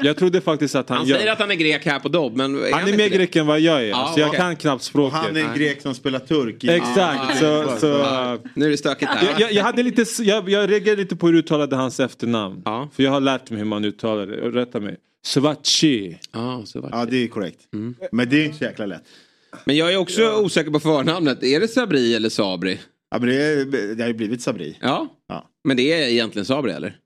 Jag 0.02 0.16
trodde 0.16 0.40
faktiskt 0.40 0.74
att 0.74 0.88
han, 0.88 0.98
Han 0.98 1.06
gör- 1.06 1.16
säger 1.18 1.32
att 1.32 1.38
han 1.38 1.50
är 1.50 1.54
grek 1.54 1.86
här 1.86 1.98
på 1.98 2.08
Dobb 2.08 2.36
men 2.36 2.54
Han 2.72 2.88
är 2.88 2.96
mer 2.96 3.08
grek 3.08 3.36
än 3.36 3.46
vad 3.46 3.60
jag 3.60 3.80
är. 3.82 3.86
Ja, 3.88 4.10
så 4.14 4.20
jag 4.20 4.32
kan 4.34 4.56
knappt 4.56 4.82
språket. 4.82 5.18
Han 5.18 5.36
är 5.36 5.40
en 5.44 5.54
grek 5.58 5.82
som 5.82 5.94
spelar 5.94 6.18
turk. 6.18 6.64
i- 6.64 6.68
Exakt. 6.70 7.38
Så, 7.38 7.64
så, 7.80 7.86
Ja. 7.86 8.38
Nu 8.54 8.66
är 8.66 8.70
det 8.70 8.76
stökigt 8.76 9.10
där. 9.20 9.28
jag, 9.30 9.40
jag, 9.40 9.52
jag, 9.52 9.64
hade 9.64 9.82
lite, 9.82 10.04
jag, 10.22 10.48
jag 10.48 10.70
reagerade 10.70 11.02
lite 11.02 11.16
på 11.16 11.26
hur 11.26 11.32
du 11.32 11.38
uttalade 11.38 11.76
hans 11.76 12.00
efternamn. 12.00 12.62
För 12.64 13.02
jag 13.02 13.10
har 13.10 13.20
lärt 13.20 13.50
mig 13.50 13.58
hur 13.58 13.66
man 13.66 13.84
uttalar 13.84 14.26
det. 14.26 14.36
Rätta 14.36 14.80
mig. 14.80 14.96
Svachi. 15.26 16.18
Ja, 16.32 16.64
Ja, 16.92 17.04
det 17.10 17.16
är 17.24 17.28
korrekt. 17.28 17.58
Mm. 17.74 17.94
Men 18.12 18.28
det 18.28 18.40
är 18.40 18.44
inte 18.44 18.58
så 18.58 18.64
jäkla 18.64 18.86
lätt. 18.86 19.02
Men 19.64 19.76
jag 19.76 19.92
är 19.92 19.96
också 19.96 20.32
osäker 20.32 20.70
på 20.70 20.80
förnamnet. 20.80 21.42
Är 21.42 21.60
det 21.60 21.68
Sabri 21.68 22.14
eller 22.14 22.28
Sabri? 22.28 22.78
Ja, 23.10 23.18
men 23.18 23.28
det, 23.28 23.42
är, 23.42 23.94
det 23.94 24.02
har 24.02 24.08
ju 24.08 24.14
blivit 24.14 24.42
Sabri. 24.42 24.78
Ja. 24.80 25.08
Ja. 25.28 25.50
Men 25.64 25.76
det 25.76 25.92
är 25.92 26.08
egentligen 26.08 26.46
Sabri 26.46 26.72
eller? 26.72 26.96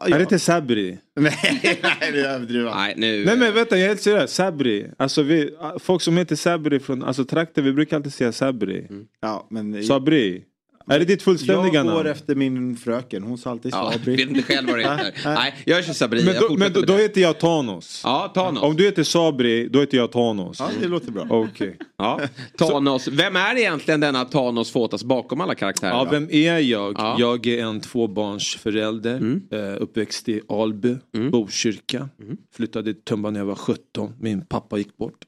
Är 0.00 0.10
det 0.10 0.22
inte 0.22 0.38
Sabri? 0.38 0.98
Nej, 1.20 1.34
nej, 1.82 2.12
det 2.12 2.20
är 2.20 2.34
överdrivet. 2.34 2.72
Nej, 2.74 2.94
nu... 2.96 3.24
Nej 3.24 3.36
men 3.36 3.54
vänta, 3.54 3.76
jag 3.76 3.84
är 3.84 3.88
helt 3.88 4.02
seriös. 4.02 4.34
Sabri. 4.34 4.90
Alltså 4.98 5.22
vi, 5.22 5.50
folk 5.78 6.02
som 6.02 6.16
heter 6.16 6.36
Sabri 6.36 6.80
från 6.80 7.02
alltså, 7.02 7.24
trakter, 7.24 7.62
vi 7.62 7.72
brukar 7.72 7.96
alltid 7.96 8.14
säga 8.14 8.32
Sabri. 8.32 8.88
Ja, 9.20 9.46
men 9.50 9.84
Sabri. 9.84 10.44
Är 10.88 10.98
det 10.98 11.04
ditt 11.04 11.22
fullständiga 11.22 11.74
jag 11.74 11.86
namn? 11.86 11.96
går 11.98 12.06
efter 12.06 12.34
min 12.34 12.76
fröken. 12.76 13.22
Hon 13.22 13.38
sa 13.38 13.50
alltid 13.50 13.72
Ja, 13.74 13.92
Sabri. 13.92 14.16
vet 14.16 14.28
inte 14.28 14.42
själv 14.42 14.68
vad 14.68 14.78
det 14.78 14.82
heter. 14.82 15.14
Nej, 15.34 15.54
jag 15.66 15.84
kör 15.84 15.92
Sabri. 15.92 16.24
Men, 16.24 16.34
jag 16.34 16.42
då, 16.50 16.56
men 16.56 16.72
då, 16.72 16.80
då 16.80 16.96
det. 16.96 17.02
heter 17.02 17.20
jag 17.20 17.38
Thanos. 17.40 18.00
Ja, 18.04 18.32
Thanos. 18.34 18.62
Om 18.62 18.76
du 18.76 18.84
heter 18.84 19.02
Sabri, 19.02 19.68
då 19.68 19.80
heter 19.80 19.96
jag 19.96 20.12
Thanos. 20.12 20.56
Ja, 20.60 20.70
det 20.80 20.88
låter 20.88 21.12
bra. 21.12 21.26
Okej. 21.30 21.78
Ja. 21.98 22.20
Thanos. 22.58 23.08
Vem 23.08 23.36
är 23.36 23.56
egentligen 23.58 24.00
denna 24.00 24.24
Thanos 24.24 24.70
Fotas 24.70 25.04
bakom 25.04 25.40
alla 25.40 25.54
karaktärer? 25.54 25.90
Ja, 25.92 26.08
vem 26.10 26.28
är 26.30 26.58
jag? 26.58 26.94
Ja. 26.98 27.16
Jag 27.18 27.46
är 27.46 27.64
en 27.64 27.80
tvåbarnsförälder. 27.80 29.40
eh, 29.50 29.82
Uppväxt 29.82 30.28
i 30.28 30.40
Alby, 30.48 30.96
Botkyrka. 31.32 32.08
Flyttade 32.56 32.94
till 32.94 33.02
Tumba 33.02 33.30
när 33.30 33.40
jag 33.40 33.46
var 33.46 33.54
17. 33.54 34.12
Min 34.20 34.44
pappa 34.46 34.78
gick 34.78 34.96
bort. 34.96 35.18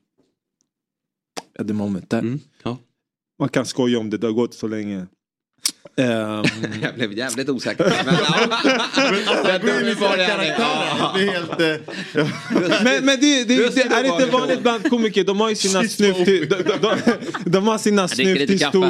At 1.58 1.66
the 1.68 1.74
moment 1.74 2.10
där. 2.10 2.38
Ja. 2.62 2.76
Man 3.38 3.48
kan 3.48 3.66
skoja 3.66 3.98
om 3.98 4.10
det, 4.10 4.18
det 4.18 4.26
har 4.26 4.34
gått 4.34 4.54
så 4.54 4.68
länge. 4.68 5.06
Ehm, 5.98 6.44
Jag 6.82 6.94
blev 6.94 7.12
jävligt 7.12 7.48
osäker. 7.48 7.84
Men, 8.06 8.14
ja. 8.14 9.58
Gå 9.62 9.68
in 9.68 9.86
i 9.88 9.94
sina 9.94 10.16
karaktärer. 10.16 11.14
Det 11.14 11.22
är 11.22 11.32
helt... 11.32 11.60
eh, 11.60 12.84
men 12.84 13.04
men 13.04 13.20
det, 13.20 13.44
det, 13.44 13.56
det 13.56 13.74
det, 13.74 13.94
är 13.94 14.04
inte 14.04 14.26
vanligt 14.26 14.62
bland 14.62 14.90
komiker. 14.90 15.24
De 15.24 15.40
har 15.40 15.48
ju 15.48 15.54
sina 15.54 15.84
snuff... 15.84 16.16
De, 16.16 16.46
de, 16.46 16.96
de, 17.44 17.66
har 17.66 17.78
sina. 17.78 18.08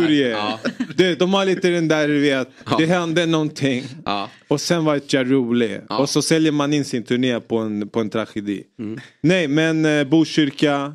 Ja. 0.09 0.61
De, 0.97 1.15
de 1.15 1.35
har 1.35 1.45
lite 1.45 1.69
den 1.69 1.89
där 1.89 2.09
du 2.09 2.21
vet, 2.21 2.49
Ja. 2.71 2.77
det 2.79 2.87
hände 2.87 3.27
någonting. 3.27 3.85
Ja. 4.05 4.31
Och 4.49 4.61
sen 4.61 4.85
var 4.85 5.01
jag 5.09 5.33
rolig. 5.33 5.81
Ja. 5.89 5.99
Och 5.99 6.11
så 6.11 6.23
säljer 6.23 6.53
man 6.53 6.73
in 6.73 6.85
sin 6.85 7.03
turné 7.03 7.41
på 7.41 7.59
en, 7.59 7.89
på 7.89 8.01
en 8.01 8.11
tragedi. 8.11 8.63
Mm. 8.79 9.01
Nej 9.21 9.49
men 9.49 9.85
eh, 9.85 10.05
Botkyrka. 10.05 10.93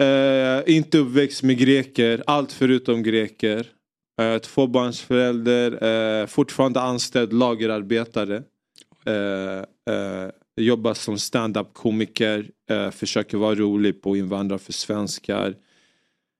Eh, 0.00 0.74
inte 0.74 0.98
uppväxt 0.98 1.42
med 1.42 1.58
greker. 1.58 2.22
Allt 2.26 2.52
förutom 2.52 3.02
greker. 3.02 3.66
Eh, 4.20 4.38
tvåbarnsförälder. 4.38 5.84
Eh, 6.20 6.26
fortfarande 6.26 6.80
anställd 6.80 7.32
lagerarbetare. 7.32 8.42
Eh, 9.06 9.94
eh, 9.94 10.30
jobbar 10.56 10.94
som 10.94 11.18
stand-up 11.18 11.66
komiker. 11.74 12.46
Eh, 12.70 12.90
försöker 12.90 13.38
vara 13.38 13.54
rolig 13.54 14.02
på 14.02 14.16
invandrare 14.16 14.58
för 14.58 14.72
svenskar. 14.72 15.54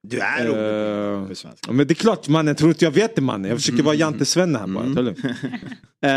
Du 0.09 0.19
är 0.21 0.45
rolig 0.47 1.21
Eh, 1.23 1.27
för 1.29 1.35
svenska. 1.35 1.59
Ja, 1.67 1.73
men 1.73 1.87
det 1.87 1.93
är 1.93 1.95
klart 1.95 2.29
mannen, 2.29 2.55
tror 2.55 2.71
inte 2.71 2.85
jag 2.85 2.93
vet 2.93 3.17
det 3.17 3.23
mannen. 3.23 3.51
Jag 3.51 3.59
försöker 3.59 3.83
vara 3.83 3.95
Jante 3.95 4.25
Svenne 4.25 4.59
här 4.59 4.67
bara. 4.67 5.03
det. 5.03 5.15
Eh, 6.05 6.11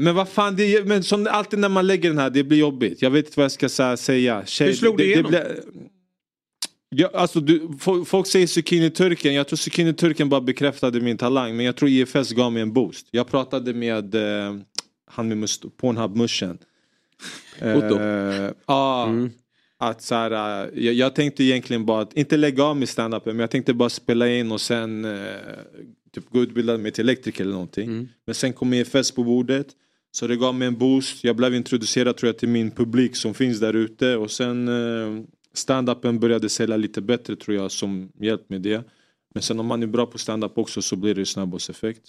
men 0.00 0.14
vad 0.14 0.28
fan, 0.28 0.56
det, 0.56 0.64
är- 0.76 0.84
men 0.84 1.02
som 1.02 1.26
alltid 1.30 1.58
när 1.58 1.68
man 1.68 1.86
lägger 1.86 2.08
den 2.08 2.18
här, 2.18 2.30
det 2.30 2.44
blir 2.44 2.58
jobbigt. 2.58 3.02
Jag 3.02 3.10
vet 3.10 3.26
inte 3.26 3.40
vad 3.40 3.44
jag 3.44 3.52
ska 3.70 3.84
här, 3.84 3.96
säga. 3.96 4.42
Tjej, 4.46 4.66
Hur 4.68 4.74
slog 4.74 4.96
det 4.98 5.04
igenom? 5.04 5.30
blir- 5.30 5.60
Ja, 6.98 7.10
alltså, 7.14 7.40
du, 7.40 7.60
fo- 7.60 8.04
folk 8.04 8.26
säger 8.26 8.46
zucchini-turken, 8.46 9.34
jag 9.34 9.48
tror 9.48 9.56
zucchini-turken 9.56 10.28
bara 10.28 10.40
bekräftade 10.40 11.00
min 11.00 11.16
talang. 11.18 11.56
Men 11.56 11.66
jag 11.66 11.76
tror 11.76 11.90
IFS 11.90 12.32
gav 12.32 12.52
mig 12.52 12.62
en 12.62 12.72
boost. 12.72 13.06
Jag 13.10 13.26
pratade 13.28 13.74
med 13.74 14.14
eh, 14.14 14.56
han 15.10 15.28
med 15.40 15.48
Pornhub-muschen. 15.76 16.58
Otto? 17.76 18.00
Eh, 18.00 18.50
Ja, 18.66 19.08
att 19.78 20.02
så 20.02 20.14
här, 20.14 20.30
eh, 20.64 20.84
jag, 20.84 20.94
jag 20.94 21.14
tänkte 21.14 21.44
egentligen 21.44 21.86
bara 21.86 22.02
att, 22.02 22.12
inte 22.16 22.36
lägga 22.36 22.64
av 22.64 22.76
med 22.76 22.88
standupen 22.88 23.36
men 23.36 23.40
jag 23.40 23.50
tänkte 23.50 23.74
bara 23.74 23.88
spela 23.88 24.28
in 24.28 24.52
och 24.52 24.60
sen 24.60 25.04
eh, 25.04 25.12
typ 26.14 26.30
gå 26.30 26.42
utbilda 26.42 26.78
mig 26.78 26.92
till 26.92 27.04
elektriker 27.04 27.44
eller 27.44 27.52
någonting. 27.52 27.88
Men 28.26 28.34
sen 28.34 28.52
kom 28.52 28.72
EFS 28.72 29.10
på 29.10 29.24
bordet. 29.24 29.66
Så 30.12 30.26
det 30.26 30.36
gav 30.36 30.54
mig 30.54 30.68
en 30.68 30.78
boost. 30.78 31.24
Jag 31.24 31.36
blev 31.36 31.54
introducerad 31.54 32.16
tror 32.16 32.28
jag 32.28 32.38
till 32.38 32.48
min 32.48 32.70
publik 32.70 33.16
som 33.16 33.34
finns 33.34 33.60
där 33.60 33.76
ute 33.76 34.16
och 34.16 34.30
sen 34.30 34.68
eh, 34.68 35.24
standupen 35.58 36.20
började 36.20 36.48
sälja 36.48 36.76
lite 36.76 37.00
bättre 37.00 37.36
tror 37.36 37.56
jag 37.56 37.70
som 37.72 38.12
hjälp 38.20 38.50
med 38.50 38.62
det. 38.62 38.84
Men 39.34 39.42
sen 39.42 39.60
om 39.60 39.66
man 39.66 39.82
är 39.82 39.86
bra 39.86 40.06
på 40.06 40.18
standup 40.18 40.58
också 40.58 40.82
så 40.82 40.96
blir 40.96 41.14
det 41.14 41.26
snabbhetseffekt. 41.26 42.02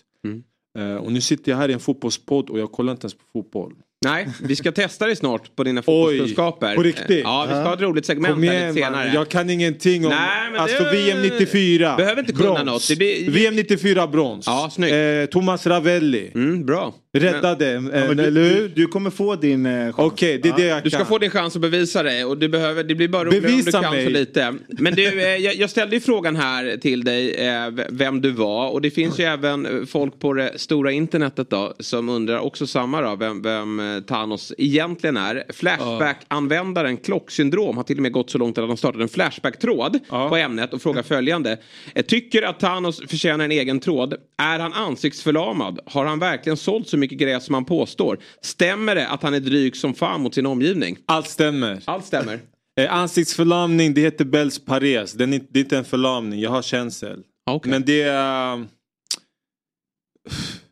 Eh, 0.78 0.96
och 0.96 1.12
nu 1.12 1.22
sitter 1.22 1.52
jag 1.52 1.58
här 1.58 1.70
i 1.70 1.74
en 1.74 1.80
fotbollspodd 1.80 2.50
och 2.50 2.60
jag 2.60 2.72
kollar 2.72 2.92
inte 2.92 3.06
ens 3.06 3.14
på 3.14 3.24
fotboll. 3.34 3.76
Nej, 4.06 4.28
vi 4.44 4.56
ska 4.56 4.72
testa 4.72 5.06
dig 5.06 5.16
snart 5.16 5.56
på 5.56 5.64
dina 5.64 5.82
fotbollskunskaper. 5.82 6.76
på 6.76 6.84
riktigt? 6.84 7.22
Ja, 7.24 7.46
vi 7.50 7.54
ska 7.54 7.62
ha 7.64 7.74
ett 7.74 7.82
roligt 7.82 8.06
segment 8.06 8.34
Kom 8.34 8.44
här 8.44 8.54
igen, 8.54 8.68
lite 8.68 8.86
senare. 8.86 9.06
man. 9.06 9.14
Jag 9.16 9.30
kan 9.30 9.50
ingenting 9.50 10.06
om 10.06 10.12
Nej, 10.12 10.52
men 10.52 10.60
alltså 10.62 10.84
det- 10.84 10.92
VM 10.92 11.22
94. 11.22 11.96
Behöver 11.98 12.20
inte 12.22 12.34
kunna 12.34 12.54
brons. 12.54 12.66
något. 12.66 12.88
Det 12.88 12.96
blir- 12.96 13.32
VM 13.32 13.56
94 13.56 14.08
brons. 14.08 14.48
Ja, 14.48 14.70
snyggt. 14.72 14.94
Eh, 14.94 15.26
Thomas 15.32 15.68
Ravelli. 15.68 16.32
Mm, 16.36 16.66
bra. 16.66 16.94
Räddade, 17.18 17.66
Ja, 17.72 17.76
eh, 17.78 17.82
men 18.08 18.18
du, 18.18 18.24
eller 18.24 18.42
hur? 18.44 18.72
du, 18.76 18.88
kommer 18.88 19.10
få 19.10 19.36
din 19.36 19.66
eh, 19.66 19.72
chans. 19.94 19.96
Okej, 19.98 20.40
det 20.44 20.50
är 20.50 20.54
det 20.58 20.66
jag 20.66 20.84
Du 20.84 20.90
ska 20.90 20.98
kan. 21.00 21.08
få 21.08 21.18
din 21.18 21.30
chans 21.30 21.56
att 21.56 21.62
bevisa 21.62 22.04
dig 22.04 22.26
och 22.26 22.38
du 22.38 22.50
behöver, 22.50 22.84
det 22.84 22.96
blir 22.96 23.08
bara 23.08 23.24
roligare 23.24 23.46
om 23.46 23.52
du 23.52 23.56
Bevisa 23.64 23.82
kan 23.82 23.94
mig. 23.94 24.04
så 24.06 24.10
lite. 24.10 24.54
Men 24.68 24.96
du, 24.96 25.22
eh, 25.22 25.28
jag, 25.36 25.56
jag 25.56 25.70
ställde 25.70 25.96
ju 25.96 26.00
frågan 26.00 26.36
här 26.36 26.78
till 26.82 27.04
dig 27.04 27.32
eh, 27.48 27.70
vem 27.90 28.22
du 28.22 28.32
var 28.32 28.70
och 28.70 28.82
det 28.82 28.92
finns 28.92 29.20
ju 29.20 29.24
även 29.24 29.66
eh, 29.66 29.86
folk 29.86 30.20
på 30.20 30.34
det 30.34 30.52
stora 30.56 30.92
internetet 30.92 31.50
då 31.50 31.74
som 31.80 32.10
undrar 32.10 32.40
också 32.40 32.68
samma 32.68 33.02
då, 33.02 33.16
vem, 33.16 33.42
vem 33.42 33.80
eh, 33.96 34.02
Thanos 34.04 34.54
egentligen 34.58 35.18
är. 35.18 35.44
Flashback-användaren 35.50 36.98
Klocksyndrom 36.98 37.78
har 37.78 37.84
till 37.84 37.98
och 37.98 38.02
med 38.02 38.12
gått 38.12 38.30
så 38.30 38.38
långt 38.38 38.58
att 38.58 38.68
de 38.68 38.78
startat 38.78 39.02
en 39.02 39.10
Flashback-tråd 39.10 40.00
på 40.10 40.36
ämnet 40.36 40.74
och 40.74 40.82
frågar 40.82 41.04
följande. 41.04 41.58
Eh, 41.96 42.06
Tycker 42.06 42.44
att 42.44 42.60
Thanos 42.60 43.02
förtjänar 43.08 43.46
en 43.46 43.52
egen 43.52 43.80
tråd? 43.80 44.14
Är 44.38 44.60
han 44.60 44.74
ansiktsförlamad? 44.74 45.80
Har 45.86 46.06
han 46.06 46.20
verkligen 46.20 46.58
sålt 46.58 46.88
så 46.88 46.98
mycket 46.98 47.18
gräs 47.18 47.46
som 47.46 47.54
han 47.54 47.66
påstår? 47.66 48.20
Stämmer 48.42 48.96
det 48.96 49.08
att 49.08 49.24
han 49.24 49.34
är 49.34 49.40
dryg 49.40 49.76
som 49.76 49.94
fan 49.94 50.22
mot 50.22 50.36
sin 50.36 50.46
omgivning? 50.46 50.98
Allt 51.06 51.28
stämmer. 51.28 51.82
Allt 51.86 52.06
stämmer. 52.06 52.40
Eh, 52.80 52.94
ansiktsförlamning, 52.94 53.94
det 53.94 54.02
heter 54.02 54.26
Bells 54.26 54.66
pares. 54.66 55.14
Den 55.14 55.34
är, 55.34 55.42
det 55.50 55.60
är 55.60 55.64
inte 55.64 55.78
en 55.78 55.86
förlamning, 55.86 56.40
jag 56.40 56.50
har 56.50 56.62
känsel. 56.62 57.20
Men 57.64 57.86
det 57.86 58.02
är... 58.02 58.66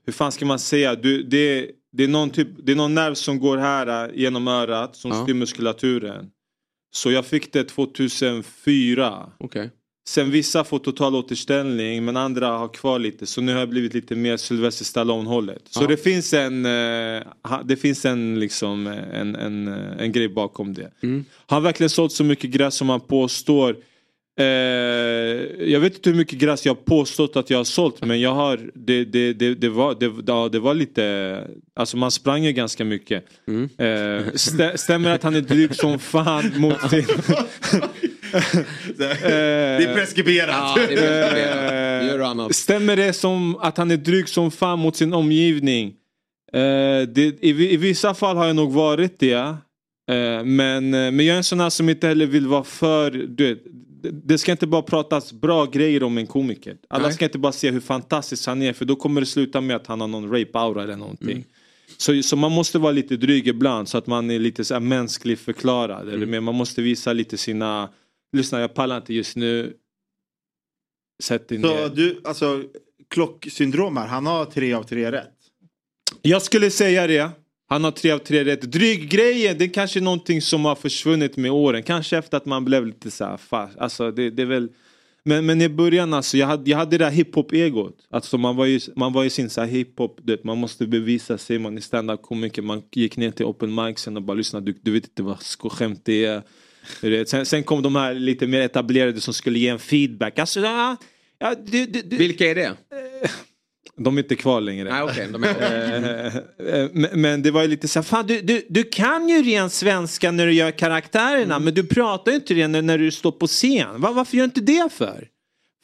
Hur 0.06 0.14
fan 0.14 0.32
ska 0.32 0.46
man 0.46 0.60
säga? 0.60 0.96
Du, 0.96 1.24
det, 1.24 1.70
det, 1.98 2.04
är 2.04 2.08
någon 2.08 2.30
typ, 2.30 2.48
det 2.64 2.72
är 2.72 2.76
någon 2.76 2.94
nerv 2.96 3.14
som 3.14 3.40
går 3.40 3.58
här 3.58 4.06
eh, 4.10 4.12
genom 4.16 4.48
örat 4.48 4.96
som 4.96 5.24
styr 5.24 5.34
muskulaturen. 5.34 6.30
Så 6.96 7.12
jag 7.12 7.26
fick 7.26 7.54
det 7.54 7.64
2004. 7.64 9.30
Okay. 9.40 9.70
Sen 10.08 10.32
vissa 10.32 10.64
får 10.64 10.80
total 10.80 11.16
återställning 11.16 12.06
men 12.06 12.18
andra 12.18 12.48
har 12.48 12.68
kvar 12.68 13.00
lite. 13.00 13.26
Så 13.26 13.42
nu 13.42 13.54
har 13.54 13.60
jag 13.60 13.70
blivit 13.70 13.94
lite 13.94 14.16
mer 14.16 14.38
Sylvester 14.38 14.86
Stallone 14.86 15.30
hållet. 15.30 15.62
Så 15.70 15.84
Ja. 15.84 15.88
det 15.88 15.98
finns 15.98 16.34
en, 16.34 16.66
ha- 17.44 17.64
det 17.64 17.76
finns 17.76 18.06
en, 18.06 18.40
liksom, 18.40 18.88
en, 18.88 19.36
en, 19.36 19.68
eh, 19.68 20.04
en 20.04 20.12
grej 20.12 20.30
bakom 20.30 20.74
det. 20.74 20.92
Mm. 21.04 21.26
Har 21.48 21.56
han 21.56 21.64
verkligen 21.64 21.90
sålt 21.90 22.12
så 22.12 22.24
mycket 22.24 22.50
gräs 22.50 22.76
som 22.76 22.90
han 22.90 23.00
påstår? 23.02 23.76
Eh, 24.40 24.46
jag 25.72 25.80
vet 25.80 25.96
inte 25.96 26.10
hur 26.10 26.18
mycket 26.18 26.40
gräs 26.40 26.66
jag 26.66 26.74
har 26.74 26.82
påstått 26.82 27.36
att 27.36 27.50
jag 27.50 27.58
har 27.58 27.64
sålt 27.64 28.06
men 28.06 28.22
jag 28.22 28.34
har 28.34 28.60
det, 28.74 29.06
det, 29.06 29.34
det, 29.34 29.56
det, 29.56 29.70
var, 29.70 29.96
det, 30.00 30.12
ja, 30.28 30.50
det 30.52 30.60
var 30.60 30.74
lite 30.74 31.48
Alltså 31.76 31.98
man 31.98 32.12
sprang 32.12 32.44
ju 32.44 32.52
ganska 32.52 32.86
mycket 32.86 33.24
Mm. 33.48 33.70
eh, 33.78 34.34
stä, 34.36 34.78
Stämmer 34.78 35.12
att 35.12 35.24
han 35.24 35.36
är 35.36 35.42
dryg 35.42 35.76
som 35.76 36.00
fan 36.00 36.52
mot 36.58 36.82
sin 36.90 37.06
Det 38.98 39.06
är 39.86 39.94
preskriberat. 39.94 40.50
Ja, 40.50 40.76
det 40.88 40.94
är 40.94 41.30
preskriberat. 41.30 42.22
Annat. 42.32 42.56
Stämmer 42.56 42.96
det 42.96 43.14
som 43.14 43.56
att 43.56 43.78
han 43.78 43.92
är 43.92 43.98
dryg 43.98 44.30
som 44.30 44.52
fan 44.52 44.80
mot 44.80 44.96
sin 44.96 45.14
omgivning? 45.14 45.94
Eh, 46.54 47.02
det, 47.08 47.44
i, 47.44 47.74
I 47.74 47.78
vissa 47.78 48.14
fall 48.14 48.38
har 48.38 48.48
jag 48.48 48.56
nog 48.56 48.74
varit 48.74 49.20
det. 49.20 49.34
Eh, 50.12 50.44
men, 50.44 50.94
eh, 50.94 51.12
men 51.12 51.20
jag 51.26 51.34
är 51.34 51.38
en 51.38 51.44
sån 51.44 51.60
här 51.60 51.70
som 51.70 51.90
inte 51.90 52.08
heller 52.08 52.26
vill 52.26 52.48
vara 52.48 52.64
för... 52.64 53.12
Du 53.12 53.50
vet, 53.50 53.64
det- 54.12 54.38
ska 54.38 54.52
inte 54.52 54.68
bara 54.68 54.82
pratas 54.82 55.34
bra 55.34 55.66
grejer 55.66 56.04
om 56.04 56.18
en 56.18 56.28
komiker. 56.28 56.78
Alla 56.88 57.04
Nej. 57.04 57.14
ska 57.14 57.26
inte 57.26 57.38
bara 57.40 57.52
se 57.52 57.72
hur 57.72 57.80
fantastisk 57.80 58.48
han 58.48 58.62
är 58.62 58.74
för 58.74 58.86
då 58.86 58.96
kommer 58.96 59.22
det 59.22 59.28
sluta 59.28 59.62
med 59.62 59.76
att 59.76 59.88
han 59.88 60.02
har 60.02 60.08
någon 60.08 60.30
rape-aura 60.32 60.84
eller 60.84 60.96
någonting. 60.96 61.32
Mm. 61.32 61.44
Så, 61.98 62.24
så 62.24 62.36
man 62.36 62.52
måste 62.52 62.80
vara 62.80 62.92
lite 62.92 63.18
dryg 63.18 63.48
ibland 63.48 63.90
så 63.90 63.98
att 63.98 64.08
man 64.08 64.32
är 64.32 64.40
lite 64.40 64.66
så 64.66 64.74
här 64.74 64.82
mänsklig 64.82 65.40
förklarad. 65.40 66.02
Mm. 66.10 66.14
Eller 66.24 66.42
man 66.42 66.56
måste 66.56 66.82
visa 66.82 67.14
lite 67.14 67.38
sina... 67.38 67.90
Lyssna 68.38 68.60
jag 68.60 68.74
pallar 68.74 68.98
inte 68.98 69.14
just 69.14 69.36
nu. 69.36 69.74
Sätt 71.24 71.48
dig 71.50 71.62
Så 71.62 71.68
ner. 71.68 71.90
du, 71.90 72.22
alltså 72.24 72.64
klocksyndrom 73.10 73.98
här, 73.98 74.08
han 74.08 74.26
har 74.26 74.46
tre 74.46 74.74
av 74.74 74.84
tre 74.84 75.12
rätt. 75.12 75.32
Jag 76.22 76.42
skulle 76.42 76.72
säga 76.72 77.08
det. 77.08 77.30
Han 77.68 77.84
har 77.84 77.92
tre 77.92 78.12
av 78.12 78.20
tre 78.20 78.46
rätt. 78.46 78.62
Dryggrejen, 78.62 79.58
det 79.58 79.66
är 79.66 79.74
kanske 79.74 80.00
är 80.00 80.02
någonting 80.02 80.42
som 80.42 80.66
har 80.66 80.76
försvunnit 80.76 81.38
med 81.38 81.52
åren. 81.52 81.84
Kanske 81.84 82.18
efter 82.18 82.38
att 82.38 82.46
man 82.46 82.66
blev 82.66 82.88
lite 82.88 83.12
så 83.12 83.26
här 83.26 83.38
fast. 83.38 83.78
Alltså 83.78 84.12
det, 84.12 84.30
det 84.30 84.42
är 84.42 84.46
väl... 84.46 84.70
Men, 85.28 85.46
men 85.46 85.62
i 85.62 85.70
början 85.70 86.14
alltså, 86.14 86.38
jag 86.38 86.48
hade, 86.48 86.70
jag 86.70 86.78
hade 86.78 86.98
det 86.98 87.06
där 87.06 87.12
hiphop-egot. 87.12 87.94
Alltså 88.10 88.38
man 88.38 88.56
var 88.56 88.66
ju, 88.66 88.80
man 88.96 89.14
var 89.14 89.24
ju 89.24 89.30
sin 89.30 89.50
så 89.50 89.62
här 89.62 89.68
hiphop, 89.68 90.20
du 90.24 90.34
vet, 90.34 90.44
man 90.44 90.58
måste 90.58 90.88
bevisa 90.88 91.38
sig, 91.38 91.60
man 91.60 91.78
är 91.78 91.82
stand-up-komiker, 91.82 92.62
man 92.62 92.84
gick 92.92 93.18
ner 93.18 93.32
till 93.32 93.46
open 93.46 93.76
micsen 93.76 94.18
och 94.18 94.24
bara 94.24 94.34
lyssnade, 94.34 94.66
du, 94.66 94.80
du 94.82 94.92
vet 94.92 95.04
inte 95.04 95.24
vad 95.24 95.38
skämt 95.72 96.02
det 96.06 96.26
är. 96.26 97.26
Sen, 97.26 97.46
sen 97.46 97.64
kom 97.64 97.82
de 97.82 97.96
här 97.96 98.14
lite 98.14 98.48
mer 98.48 98.62
etablerade 98.62 99.22
som 99.22 99.34
skulle 99.34 99.60
ge 99.60 99.68
en 99.68 99.80
feedback. 99.80 100.40
Alltså, 100.40 100.60
ja, 100.60 100.98
ja, 101.40 101.56
du, 101.66 101.86
du, 101.86 102.02
du. 102.02 102.18
Vilka 102.18 102.46
är 102.46 102.56
det? 102.56 102.74
De 103.98 104.18
är 104.18 104.22
inte 104.22 104.36
kvar 104.36 104.62
längre. 104.62 104.90
Nej, 104.90 105.04
okej, 105.04 105.28
de 105.32 105.44
är 105.44 105.48
Eh, 106.60 106.76
eh, 106.80 106.90
men- 106.94 107.22
Men 107.22 107.42
det 107.42 107.52
var 107.52 107.62
ju 107.62 107.68
lite 107.68 107.88
så 107.88 108.00
här, 108.00 108.04
fan 108.04 108.28
du, 108.28 108.42
du, 108.42 108.66
du 108.70 108.84
kan 108.84 109.30
ju 109.30 109.44
ren 109.44 109.70
svenska 109.70 110.32
när 110.32 110.46
du 110.46 110.54
gör 110.54 110.72
karaktärerna 110.72 111.60
men 111.60 111.74
du 111.74 111.84
pratar 111.88 112.32
ju 112.32 112.36
inte 112.38 112.54
det 112.54 112.68
när, 112.68 112.82
när 112.82 112.98
du 112.98 113.12
står 113.12 113.32
på 113.32 113.48
scen. 113.48 114.02
Va, 114.02 114.12
varför 114.12 114.38
gör 114.38 114.42
du 114.44 114.46
inte 114.46 114.62
det 114.62 114.90
för? 114.94 115.28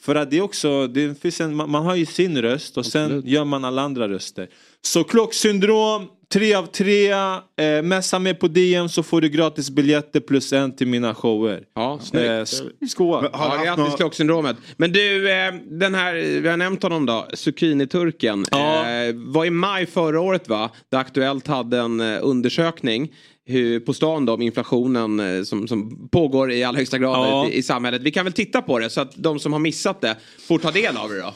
För 0.01 0.15
att 0.15 0.31
det 0.31 0.37
är 0.37 0.41
också, 0.41 0.87
det 0.87 1.21
finns 1.21 1.41
en, 1.41 1.55
man, 1.55 1.69
man 1.69 1.85
har 1.85 1.95
ju 1.95 2.05
sin 2.05 2.41
röst 2.41 2.77
och 2.77 2.85
sen 2.85 3.21
gör 3.25 3.45
man 3.45 3.65
alla 3.65 3.81
andra 3.81 4.09
röster. 4.09 4.47
Så 4.81 5.03
klocksyndrom, 5.03 6.07
tre 6.31 6.53
av 6.53 6.65
tre, 6.65 7.11
eh, 7.11 7.81
messa 7.83 8.19
med 8.19 8.39
på 8.39 8.47
DM 8.47 8.89
så 8.89 9.03
får 9.03 9.21
du 9.21 9.29
gratis 9.29 9.69
biljetter 9.69 10.19
plus 10.19 10.53
en 10.53 10.75
till 10.75 10.87
mina 10.87 11.15
shower. 11.15 11.63
Ja, 11.75 11.99
snyggt. 12.01 12.25
Eh, 12.25 12.31
s- 12.37 12.61
skål. 12.89 13.29
Ja, 13.33 13.61
grattis 13.65 13.95
klocksyndromet. 13.95 14.57
Men 14.77 14.91
du, 14.91 15.31
eh, 15.31 15.53
den 15.69 15.95
här, 15.95 16.13
vi 16.41 16.47
har 16.49 16.57
nämnt 16.57 16.83
honom 16.83 17.05
då, 17.05 17.27
Zucchini-turken. 17.33 18.45
Eh, 18.51 19.15
var 19.15 19.45
i 19.45 19.49
maj 19.49 19.85
förra 19.85 20.21
året 20.21 20.49
va? 20.49 20.69
Där 20.91 20.97
Aktuellt 20.99 21.47
hade 21.47 21.77
en 21.79 21.99
eh, 21.99 22.19
undersökning 22.21 23.11
hur, 23.45 23.79
på 23.79 23.93
stan 23.93 24.25
då 24.25 24.33
om 24.33 24.41
inflationen 24.41 25.19
eh, 25.19 25.43
som, 25.43 25.67
som 25.67 26.09
pågår 26.11 26.51
i 26.51 26.63
allra 26.63 26.77
högsta 26.77 26.97
grad 26.97 27.27
Ja. 27.27 27.47
i, 27.47 27.57
i 27.57 27.63
samhället. 27.63 28.01
Vi 28.01 28.11
kan 28.11 28.23
väl 28.25 28.33
titta 28.33 28.61
på 28.61 28.79
det 28.79 28.89
så 28.89 29.01
att 29.01 29.11
de 29.15 29.39
som 29.39 29.53
har 29.53 29.59
missat 29.59 30.01
det 30.01 30.15
får 30.47 30.59
ta 30.59 30.71
del 30.71 30.97
av 30.97 31.09
det 31.09 31.19
då. 31.21 31.33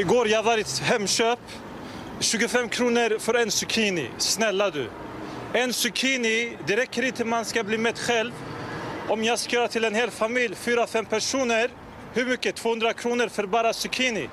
Igår 0.00 0.28
jag 0.28 0.42
var 0.42 0.58
i 0.58 0.64
Hemköp. 0.82 1.38
25 2.20 2.68
kronor 2.68 3.18
för 3.18 3.34
en 3.34 3.50
zucchini. 3.50 4.10
Snälla 4.18 4.70
du. 4.70 4.90
En 5.52 5.72
zucchini, 5.72 6.56
det 6.66 6.76
räcker 6.76 7.02
inte 7.02 7.24
man 7.24 7.44
ska 7.44 7.64
bli 7.64 7.78
mätt 7.78 7.98
själv. 7.98 8.32
Om 9.08 9.24
jag 9.24 9.38
ska 9.38 9.56
göra 9.56 9.68
till 9.68 9.84
en 9.84 9.94
hel 9.94 10.10
familj, 10.10 10.54
4-5 10.54 11.04
personer. 11.04 11.70
Hur 12.14 12.26
mycket? 12.26 12.56
200 12.56 12.92
kronor 12.92 13.28
för 13.28 13.46
bara 13.46 13.72
zucchini. 13.72 14.28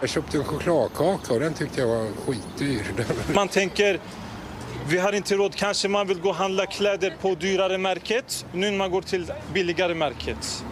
Jag 0.00 0.10
köpte 0.10 0.38
en 0.38 0.44
chokladkaka 0.44 1.34
och 1.34 1.40
den 1.40 1.54
tyckte 1.54 1.80
jag 1.80 1.88
var 1.88 2.08
skitdyr. 2.26 2.82
Man 3.34 3.48
tänker, 3.48 4.00
vi 4.88 4.98
har 4.98 5.12
inte 5.12 5.34
råd. 5.34 5.54
Kanske 5.54 5.88
man 5.88 6.06
vill 6.06 6.20
gå 6.20 6.28
och 6.28 6.34
handla 6.34 6.66
kläder 6.66 7.16
på 7.20 7.34
dyrare 7.34 7.78
märket. 7.78 8.46
Nu 8.52 8.72
man 8.72 8.90
går 8.90 9.02
till 9.02 9.32
billigare 9.52 9.94
märket. 9.94 10.64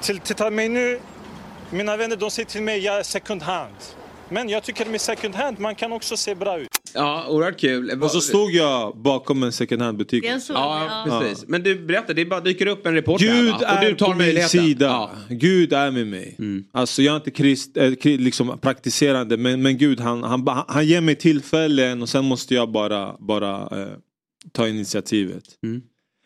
Till, 0.00 0.20
titta 0.20 0.50
mig 0.50 0.68
nu. 0.68 1.00
Mina 1.70 1.96
vänner 1.96 2.16
de 2.16 2.30
säger 2.30 2.48
till 2.48 2.62
mig 2.62 2.78
jag 2.78 2.98
är 2.98 3.02
second 3.02 3.42
hand. 3.42 3.74
Men 4.32 4.48
jag 4.48 4.62
tycker 4.62 4.86
med 4.86 5.00
second 5.00 5.34
hand 5.34 5.60
man 5.60 5.74
kan 5.74 5.92
också 5.92 6.16
se 6.16 6.34
bra 6.34 6.58
ut. 6.58 6.68
Ja, 6.94 7.26
oerhört 7.28 7.60
kul. 7.60 8.02
Och 8.02 8.10
så 8.10 8.20
stod 8.20 8.50
jag 8.50 8.96
bakom 8.96 9.42
en 9.42 9.52
second 9.52 9.82
hand 9.82 9.98
butik. 9.98 10.24
Ja, 10.24 10.40
ja. 10.48 11.20
precis. 11.20 11.44
Men 11.48 11.62
du, 11.62 11.86
berätta, 11.86 12.12
det 12.12 12.24
bara 12.24 12.40
dyker 12.40 12.66
upp 12.66 12.86
en 12.86 12.94
reporter 12.94 13.26
här, 13.26 13.42
Gud 13.42 13.50
va? 13.50 13.56
Och 13.56 13.62
är 13.62 13.90
du 13.90 13.96
tar 13.96 14.06
på 14.06 14.18
min 14.18 14.48
sida. 14.48 14.86
Ja. 14.86 15.10
Mm. 15.26 15.38
Gud 15.38 15.72
är 15.72 15.90
med 15.90 16.06
mig. 16.06 16.36
Alltså 16.72 17.02
jag 17.02 17.12
är 17.12 17.16
inte 17.16 17.30
krist, 17.30 17.76
äh, 17.76 17.94
kri, 17.94 18.18
liksom 18.18 18.58
praktiserande 18.58 19.36
men, 19.36 19.62
men 19.62 19.78
Gud 19.78 20.00
han, 20.00 20.22
han, 20.22 20.64
han 20.68 20.86
ger 20.86 21.00
mig 21.00 21.14
tillfällen 21.14 22.02
och 22.02 22.08
sen 22.08 22.24
måste 22.24 22.54
jag 22.54 22.72
bara, 22.72 23.16
bara 23.18 23.60
eh, 23.60 23.92
ta 24.52 24.68
initiativet. 24.68 25.44
Mm. 25.62 25.82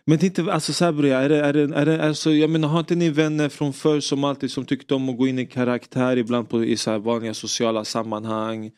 Men 0.08 0.18
det 0.18 0.24
är 0.24 0.26
inte, 0.26 0.52
alltså 0.52 0.72
så 0.72 0.84
här 0.84 0.92
bror, 0.92 1.10
är 1.10 1.28
det, 1.28 1.36
är 1.40 1.52
det, 1.52 1.60
är 1.76 1.86
det, 1.86 2.04
alltså, 2.04 2.30
jag 2.32 2.50
menar 2.50 2.68
har 2.68 2.80
inte 2.80 2.94
ni 2.94 3.10
vänner 3.10 3.48
från 3.48 3.72
förr 3.72 4.00
som 4.00 4.24
alltid 4.24 4.50
som 4.50 4.64
tyckte 4.64 4.94
om 4.94 5.08
att 5.08 5.16
gå 5.18 5.26
in 5.28 5.38
i 5.38 5.46
karaktär 5.46 6.16
ibland 6.16 6.48
på, 6.48 6.64
i 6.64 6.76
så 6.76 6.90
här 6.90 6.98
vanliga 6.98 7.34
sociala 7.34 7.84
sammanhang? 7.84 8.70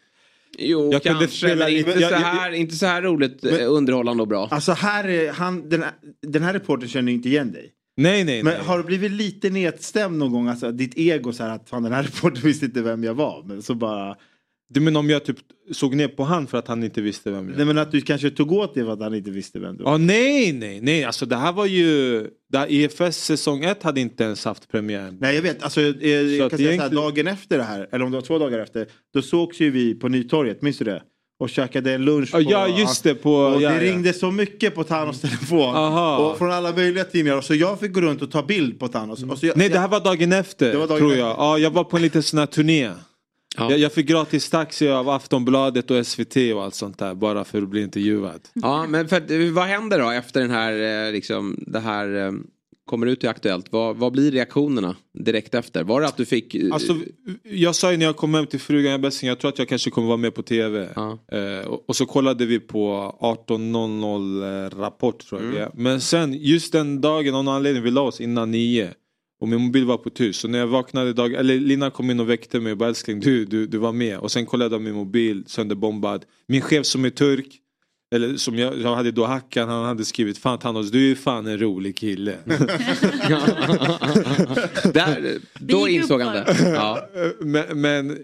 Jo, 0.58 0.92
Jag 0.92 1.02
kunde 1.02 1.18
kanske, 1.18 1.36
spela 1.36 1.64
men 1.64 1.76
inte, 1.76 1.90
jag- 1.90 1.98
så 2.08 2.14
jag- 2.14 2.18
här, 2.20 2.52
inte 2.52 2.74
så 2.74 2.86
här 2.86 3.02
roligt, 3.02 3.44
eh, 3.44 3.72
underhållande 3.72 4.22
och 4.22 4.28
bra. 4.28 4.48
Alltså 4.50 4.72
här 4.72 5.08
är 5.08 5.32
han, 5.32 5.68
den, 5.68 5.84
den 6.26 6.42
här 6.42 6.52
reportern 6.52 6.88
känner 6.88 7.12
inte 7.12 7.28
igen 7.28 7.52
dig. 7.52 7.70
Nej, 7.96 8.24
nej, 8.24 8.42
Men 8.42 8.54
nej. 8.54 8.66
har 8.66 8.78
du 8.78 8.84
blivit 8.84 9.10
lite 9.12 9.50
nedstämd 9.50 10.18
någon 10.18 10.32
gång? 10.32 10.48
Alltså 10.48 10.72
ditt 10.72 10.92
ego 10.98 11.32
så 11.32 11.42
här 11.42 11.50
att 11.50 11.68
fan 11.68 11.82
den 11.82 11.92
här 11.92 12.02
reportern 12.02 12.42
visste 12.42 12.64
inte 12.66 12.82
vem 12.82 13.04
jag 13.04 13.14
var. 13.14 13.44
Men 13.46 13.62
så 13.62 13.74
bara... 13.74 14.16
Du 14.70 14.80
menar 14.80 15.00
om 15.00 15.10
jag 15.10 15.24
typ 15.24 15.36
såg 15.72 15.94
ner 15.94 16.08
på 16.08 16.24
han 16.24 16.46
för 16.46 16.58
att 16.58 16.68
han 16.68 16.84
inte 16.84 17.00
visste 17.00 17.30
vem 17.30 17.48
jag 17.48 17.56
Nej 17.56 17.66
men 17.66 17.78
att 17.78 17.92
du 17.92 18.00
kanske 18.00 18.30
tog 18.30 18.52
åt 18.52 18.74
dig 18.74 18.84
för 18.84 18.92
att 18.92 19.00
han 19.00 19.14
inte 19.14 19.30
visste 19.30 19.58
vem 19.58 19.76
du 19.76 19.84
var. 19.84 19.90
Ja, 19.92 19.96
nej, 19.98 20.52
nej, 20.52 20.80
nej. 20.82 21.04
Alltså 21.04 21.26
det 21.26 21.36
här 21.36 21.52
var 21.52 21.66
ju... 21.66 22.26
Där 22.52 22.66
EFS 22.72 23.24
säsong 23.24 23.64
1 23.64 23.82
hade 23.82 24.00
inte 24.00 24.24
ens 24.24 24.44
haft 24.44 24.68
premiär. 24.70 25.14
Nej 25.20 25.34
jag 25.34 25.42
vet, 25.42 25.62
alltså, 25.62 25.80
eh, 25.80 25.86
jag 26.10 26.50
kan 26.50 26.58
säga 26.58 26.68
så 26.68 26.72
här, 26.72 26.72
egentligen- 26.72 26.94
dagen 27.04 27.26
efter 27.26 27.58
det 27.58 27.64
här, 27.64 27.88
eller 27.92 28.04
om 28.04 28.10
det 28.10 28.16
var 28.16 28.22
två 28.22 28.38
dagar 28.38 28.58
efter, 28.58 28.86
då 29.14 29.22
sågs 29.22 29.60
ju 29.60 29.70
vi 29.70 29.94
på 29.94 30.08
Nytorget, 30.08 30.62
minns 30.62 30.78
du 30.78 30.84
det? 30.84 31.02
Och 31.40 31.50
käkade 31.50 31.92
en 31.92 32.04
lunch 32.04 32.32
på... 32.32 32.40
ja, 32.40 32.68
just 32.78 33.02
det, 33.04 33.14
på- 33.14 33.34
och 33.34 33.62
ja, 33.62 33.68
det 33.70 33.74
ja. 33.86 33.92
ringde 33.92 34.12
så 34.12 34.30
mycket 34.30 34.74
på 34.74 34.84
Thanos 34.84 35.20
telefon. 35.20 35.76
Aha. 35.76 36.16
Och 36.18 36.38
från 36.38 36.50
alla 36.52 36.72
möjliga 36.72 37.04
tidningar. 37.04 37.40
Så 37.40 37.54
jag 37.54 37.80
fick 37.80 37.92
gå 37.92 38.00
runt 38.00 38.22
och 38.22 38.30
ta 38.30 38.42
bild 38.42 38.78
på 38.78 38.88
Thanos. 38.88 39.42
Jag, 39.42 39.56
Nej, 39.56 39.68
det 39.68 39.78
här 39.78 39.88
var 39.88 40.00
dagen 40.00 40.32
efter, 40.32 40.76
var 40.76 40.86
dagen 40.86 40.98
tror 40.98 41.10
efter. 41.12 41.20
jag. 41.24 41.36
Ja, 41.38 41.58
jag 41.58 41.70
var 41.70 41.84
på 41.84 41.96
en 41.96 42.02
liten 42.02 42.22
sån 42.22 42.38
här 42.38 42.46
turné. 42.46 42.90
Jag, 43.58 43.78
jag 43.78 43.92
fick 43.92 44.06
gratis 44.06 44.50
taxi 44.50 44.88
av 44.88 45.08
Aftonbladet 45.08 45.90
och 45.90 46.06
SVT 46.06 46.36
och 46.54 46.62
allt 46.62 46.74
sånt 46.74 46.98
där 46.98 47.14
bara 47.14 47.44
för 47.44 47.62
att 47.62 47.68
bli 47.68 47.82
intervjuad. 47.82 48.40
Ja, 48.52 48.86
men 48.88 49.08
för, 49.08 49.32
eh, 49.32 49.52
vad 49.52 49.64
händer 49.64 49.98
då 49.98 50.10
efter 50.10 50.40
den 50.40 50.50
här, 50.50 51.06
eh, 51.06 51.12
liksom, 51.12 51.64
det 51.66 51.80
här 51.80 52.26
eh, 52.26 52.32
kommer 52.88 53.06
ut 53.06 53.24
i 53.24 53.26
Aktuellt? 53.26 53.66
Vad, 53.70 53.96
vad 53.96 54.12
blir 54.12 54.30
reaktionerna 54.30 54.96
direkt 55.18 55.54
efter? 55.54 55.84
Var 55.84 56.00
det 56.00 56.06
att 56.06 56.16
du 56.16 56.26
fick... 56.26 56.56
Alltså, 56.72 56.96
jag 57.42 57.74
sa 57.74 57.90
ju 57.90 57.96
när 57.96 58.06
jag 58.06 58.16
kom 58.16 58.34
hem 58.34 58.46
till 58.46 58.60
frugan 58.60 58.92
jag 58.92 59.00
bästing, 59.00 59.28
jag 59.28 59.38
tror 59.38 59.48
att 59.48 59.58
jag 59.58 59.68
kanske 59.68 59.90
kommer 59.90 60.08
vara 60.08 60.16
med 60.16 60.34
på 60.34 60.42
tv. 60.42 60.88
Eh, 61.32 61.68
och, 61.68 61.84
och 61.88 61.96
så 61.96 62.06
kollade 62.06 62.46
vi 62.46 62.60
på 62.60 63.14
18.00 63.20 64.64
eh, 64.64 64.78
Rapport 64.78 65.28
tror 65.28 65.44
jag 65.44 65.54
är. 65.54 65.70
Men 65.74 66.00
sen 66.00 66.34
just 66.34 66.72
den 66.72 67.00
dagen 67.00 67.34
av 67.34 67.44
någon 67.44 67.54
anledning 67.54 67.82
vi 67.82 67.90
la 67.90 68.00
oss 68.00 68.20
innan 68.20 68.50
nio. 68.50 68.94
Och 69.40 69.48
min 69.48 69.60
mobil 69.60 69.84
var 69.84 69.96
på 69.96 70.10
tyst. 70.10 70.40
Så 70.40 70.48
när 70.48 70.58
jag 70.58 70.66
vaknade 70.66 71.12
dag, 71.12 71.34
eller 71.34 71.60
Lina 71.60 71.90
kom 71.90 72.10
in 72.10 72.20
och 72.20 72.30
väckte 72.30 72.60
mig 72.60 72.72
och 72.72 72.78
bara 72.78 72.88
älskling 72.88 73.20
du, 73.20 73.44
du, 73.44 73.66
du 73.66 73.78
var 73.78 73.92
med. 73.92 74.18
Och 74.18 74.32
sen 74.32 74.46
kollade 74.46 74.74
jag 74.74 74.82
min 74.82 74.94
mobil 74.94 75.44
sönderbombad. 75.46 76.24
Min 76.46 76.60
chef 76.60 76.86
som 76.86 77.04
är 77.04 77.10
turk. 77.10 77.60
Eller 78.14 78.36
som 78.36 78.58
jag, 78.58 78.80
jag 78.80 78.96
hade 78.96 79.10
då 79.10 79.24
Hackan, 79.26 79.68
han 79.68 79.84
hade 79.84 80.04
skrivit 80.04 80.38
Fan 80.38 80.58
Thanos 80.58 80.90
du 80.90 81.10
är 81.10 81.14
fan 81.14 81.46
en 81.46 81.58
rolig 81.58 81.96
kille. 81.96 82.36
Där, 84.92 85.38
då 85.58 85.88
insåg 85.88 86.20
han 86.20 86.32
det. 86.34 86.72
Ja. 86.74 87.08
men, 87.40 87.80
men 87.80 88.18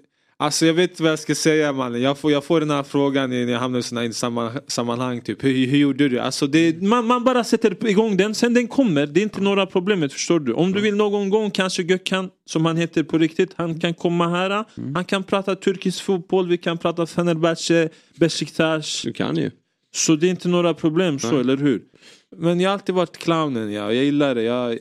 alltså 0.45 0.67
jag 0.67 0.75
vet 0.75 0.91
inte 0.91 1.03
vad 1.03 1.13
jag 1.13 1.19
ska 1.19 1.35
säga 1.35 1.73
mannen. 1.73 2.03
Jag 2.03 2.19
får, 2.19 2.33
jag 2.33 2.45
får 2.45 2.61
den 2.61 2.71
här 2.71 2.83
frågan 2.83 3.31
när 3.31 3.53
jag 3.53 3.59
hamnar 3.59 3.79
i 3.79 3.83
sådana 3.83 4.13
sammanhang, 4.13 4.63
sammanhang. 4.67 5.21
Typ. 5.21 5.45
Hur, 5.45 5.67
hur 5.67 5.79
gjorde 5.79 6.09
du? 6.09 6.19
Alltså 6.19 6.47
det, 6.47 6.83
man, 6.83 7.07
man 7.07 7.25
bara 7.25 7.45
sätter 7.45 7.87
igång 7.87 8.17
den, 8.17 8.35
sen 8.35 8.55
den 8.55 8.69
kommer. 8.69 9.07
Det 9.07 9.21
är 9.21 9.23
inte 9.23 9.41
några 9.41 9.67
problem, 9.67 10.09
förstår 10.11 10.41
du? 10.41 10.53
Om 10.53 10.73
du 10.73 10.81
vill 10.81 10.97
någon 10.97 11.31
gång 11.31 11.51
kanske 11.51 11.83
Gökhan, 11.83 12.31
som 12.47 12.67
han 12.67 12.77
heter 12.77 13.03
på 13.03 13.19
riktigt, 13.19 13.51
han 13.57 13.81
kan 13.81 13.95
komma 13.95 14.29
här. 14.29 14.65
Han 14.95 15.05
kan 15.05 15.23
prata 15.23 15.57
turkisk 15.57 16.03
fotboll, 16.03 16.49
vi 16.49 16.59
kan 16.59 16.79
prata 16.79 17.07
Fenerbahce, 17.07 17.89
Besiktas. 18.17 19.03
Du 19.03 19.13
kan 19.13 19.37
ju. 19.37 19.51
Så 19.95 20.17
det 20.17 20.27
är 20.27 20.31
inte 20.31 20.49
några 20.49 20.75
problem 20.75 21.19
så, 21.19 21.31
Nej. 21.31 21.41
eller 21.41 21.57
hur? 21.57 21.83
Men 22.37 22.61
jag 22.61 22.71
har 22.71 22.73
alltid 22.75 22.95
varit 22.95 23.17
clownen, 23.17 23.73
ja. 23.73 23.93
jag 23.93 24.05
gillar 24.05 24.35
det. 24.35 24.43
Jag, 24.43 24.79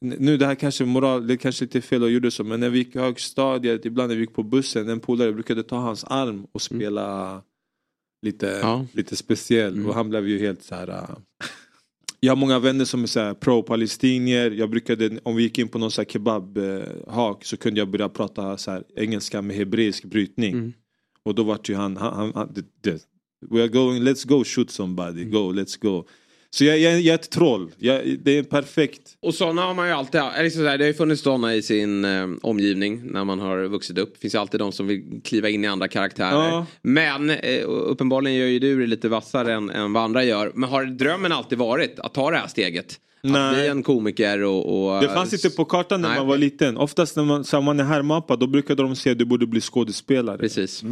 nu 0.00 0.36
det 0.36 0.46
här 0.46 0.54
kanske 0.54 0.84
är 0.84 0.86
moral, 0.86 1.26
det 1.26 1.34
är 1.34 1.36
kanske 1.36 1.64
lite 1.64 1.80
fel 1.80 2.04
att 2.04 2.10
gjorde 2.10 2.30
så, 2.30 2.44
men 2.44 2.60
när 2.60 2.70
vi 2.70 2.78
gick 2.78 2.96
i 2.96 2.98
högstadiet, 2.98 3.84
ibland 3.84 4.08
när 4.08 4.16
vi 4.16 4.20
gick 4.20 4.34
på 4.34 4.42
bussen, 4.42 4.88
en 4.88 5.00
polare 5.00 5.32
brukade 5.32 5.62
ta 5.62 5.76
hans 5.76 6.04
arm 6.04 6.46
och 6.52 6.62
spela 6.62 7.42
lite, 8.22 8.86
lite 8.92 9.16
speciell. 9.16 9.86
Och 9.86 9.94
han 9.94 10.08
blev 10.08 10.28
ju 10.28 10.38
helt 10.38 10.62
så 10.62 10.74
här. 10.74 10.88
äh, 10.88 11.16
jag 12.20 12.30
har 12.30 12.36
många 12.36 12.58
vänner 12.58 12.84
som 12.84 13.02
är 13.02 13.34
pro-palestinier. 13.34 14.50
Jag 14.50 14.70
brukade, 14.70 15.18
om 15.22 15.36
vi 15.36 15.42
gick 15.42 15.58
in 15.58 15.68
på 15.68 15.78
någon 15.78 15.90
så 15.90 16.04
kebabhak 16.04 17.44
så 17.44 17.56
kunde 17.56 17.80
jag 17.80 17.88
börja 17.88 18.08
prata 18.08 18.56
så 18.56 18.70
här 18.70 18.84
engelska 18.96 19.42
med 19.42 19.56
hebreisk 19.56 20.04
brytning. 20.04 20.74
Och 21.22 21.34
då 21.34 21.42
vart 21.42 21.68
ju 21.68 21.74
han, 21.74 21.96
han, 21.96 22.14
han, 22.14 22.32
han 22.34 22.52
det, 22.54 22.64
det, 22.80 23.02
we 23.50 23.62
are 23.62 23.68
going, 23.68 24.02
let's 24.02 24.28
go 24.28 24.44
shoot 24.44 24.70
somebody, 24.70 25.24
go, 25.24 25.52
let's 25.52 25.76
go. 25.80 26.04
Så 26.54 26.64
jag, 26.64 26.78
jag, 26.78 27.00
jag 27.00 27.12
är 27.12 27.14
ett 27.14 27.30
troll, 27.30 27.70
jag, 27.78 28.18
det 28.22 28.38
är 28.38 28.42
perfekt. 28.42 29.00
Och 29.20 29.34
sådana 29.34 29.62
har 29.62 29.74
man 29.74 29.86
ju 29.86 29.92
alltid, 29.92 30.20
liksom 30.38 30.62
så 30.62 30.68
här, 30.68 30.78
det 30.78 30.84
har 30.84 30.88
ju 30.88 30.94
funnits 30.94 31.22
sådana 31.22 31.54
i 31.54 31.62
sin 31.62 32.04
eh, 32.04 32.28
omgivning 32.42 33.00
när 33.04 33.24
man 33.24 33.38
har 33.38 33.64
vuxit 33.64 33.98
upp. 33.98 34.12
Det 34.14 34.20
finns 34.20 34.34
ju 34.34 34.38
alltid 34.38 34.60
de 34.60 34.72
som 34.72 34.86
vill 34.86 35.20
kliva 35.24 35.48
in 35.48 35.64
i 35.64 35.68
andra 35.68 35.88
karaktärer. 35.88 36.48
Ja. 36.48 36.66
Men 36.82 37.30
eh, 37.30 37.64
uppenbarligen 37.66 38.38
gör 38.38 38.46
ju 38.46 38.58
du 38.58 38.80
det 38.80 38.86
lite 38.86 39.08
vassare 39.08 39.52
än, 39.52 39.70
än 39.70 39.92
vad 39.92 40.02
andra 40.02 40.24
gör. 40.24 40.52
Men 40.54 40.70
har 40.70 40.84
drömmen 40.84 41.32
alltid 41.32 41.58
varit 41.58 41.98
att 41.98 42.14
ta 42.14 42.30
det 42.30 42.36
här 42.36 42.48
steget? 42.48 42.98
Att 43.24 43.30
Nej. 43.30 43.54
bli 43.54 43.68
en 43.68 43.82
komiker 43.82 44.42
och... 44.42 44.94
och 44.94 45.02
Det 45.02 45.08
fanns 45.08 45.32
inte 45.32 45.56
på 45.56 45.64
kartan 45.64 46.00
när 46.00 46.08
Nej, 46.08 46.18
man 46.18 46.26
var 46.26 46.38
liten. 46.38 46.76
Oftast 46.76 47.16
när 47.16 47.24
man, 47.24 47.44
så 47.44 47.56
här, 47.56 47.64
man 47.64 47.80
är 47.80 47.84
härmappa 47.84 48.36
då 48.36 48.46
brukade 48.46 48.82
de 48.82 48.96
säga 48.96 49.12
att 49.12 49.18
du 49.18 49.24
borde 49.24 49.46
bli 49.46 49.60
skådespelare. 49.60 50.38
Precis. 50.38 50.82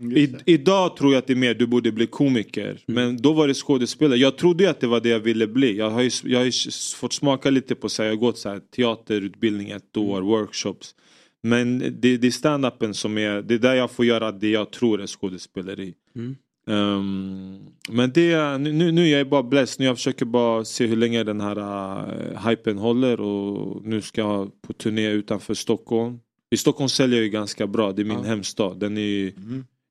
I, 0.00 0.34
idag 0.44 0.96
tror 0.96 1.12
jag 1.12 1.18
att 1.18 1.26
det 1.26 1.32
är 1.32 1.36
mer 1.36 1.54
du 1.54 1.66
borde 1.66 1.92
bli 1.92 2.06
komiker. 2.06 2.80
Men 2.86 3.16
då 3.16 3.32
var 3.32 3.48
det 3.48 3.54
skådespelare. 3.54 4.18
Jag 4.18 4.36
trodde 4.36 4.70
att 4.70 4.80
det 4.80 4.86
var 4.86 5.00
det 5.00 5.08
jag 5.08 5.20
ville 5.20 5.46
bli. 5.46 5.76
Jag 5.76 5.90
har 5.90 6.02
ju, 6.02 6.10
jag 6.24 6.38
har 6.38 6.44
ju 6.44 6.52
fått 6.96 7.12
smaka 7.12 7.50
lite 7.50 7.74
på 7.74 7.88
så 7.88 8.02
här, 8.02 8.08
jag 8.10 8.16
har 8.16 8.20
gått 8.20 8.38
så 8.38 8.48
här, 8.48 8.60
teaterutbildning 8.76 9.70
ett 9.70 9.96
år, 9.96 10.22
workshops. 10.22 10.94
Men 11.42 11.78
det, 11.78 12.16
det 12.16 12.26
är 12.26 12.30
stand-upen 12.30 12.92
som 12.92 13.18
är, 13.18 13.42
det 13.42 13.54
är 13.54 13.58
där 13.58 13.74
jag 13.74 13.90
får 13.90 14.04
göra 14.04 14.32
det 14.32 14.50
jag 14.50 14.70
tror 14.70 15.00
är 15.02 15.06
skådespeleri. 15.06 15.94
Mm. 16.16 16.36
Ehm, 16.68 17.58
men 17.90 18.12
det, 18.14 18.58
nu, 18.58 18.72
nu- 18.72 18.92
nu 18.92 19.08
är 19.08 19.18
jag 19.18 19.28
bara 19.28 19.42
blessed, 19.42 19.80
nu 19.80 19.86
jag 19.86 19.96
försöker 19.96 20.24
bara 20.26 20.64
se 20.64 20.86
hur 20.86 20.96
länge 20.96 21.24
den 21.24 21.40
här 21.40 21.58
uh, 21.58 22.48
hypen 22.48 22.78
håller 22.78 23.20
och 23.20 23.84
nu 23.84 24.00
ska 24.00 24.20
jag 24.20 24.62
på 24.62 24.72
turné 24.72 25.10
utanför 25.10 25.54
Stockholm. 25.54 26.18
I 26.50 26.56
Stockholm 26.56 26.88
säljer 26.88 27.16
jag 27.18 27.24
ju 27.24 27.30
ganska 27.30 27.66
bra, 27.66 27.92
det 27.92 28.02
är 28.02 28.06
min 28.06 28.24
hemstad. 28.24 28.80
Den 28.80 28.98
är, 28.98 29.32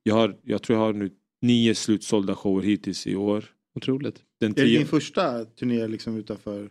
jag, 0.04 0.16
har, 0.16 0.36
jag 0.44 0.62
tror 0.62 0.80
jag 0.80 0.86
har 0.86 0.94
nu 0.94 1.10
nio 1.42 1.76
slutsålda 1.76 2.36
shower 2.36 2.62
hittills 2.62 3.08
i 3.08 3.16
år. 3.16 3.46
Otroligt. 3.76 4.16
Den 4.40 4.52
Är 4.52 4.56
det 4.56 4.62
tio, 4.64 4.78
din 4.78 4.88
första 4.88 5.46
turné 5.46 5.88
liksom 5.88 6.18
utanför? 6.18 6.70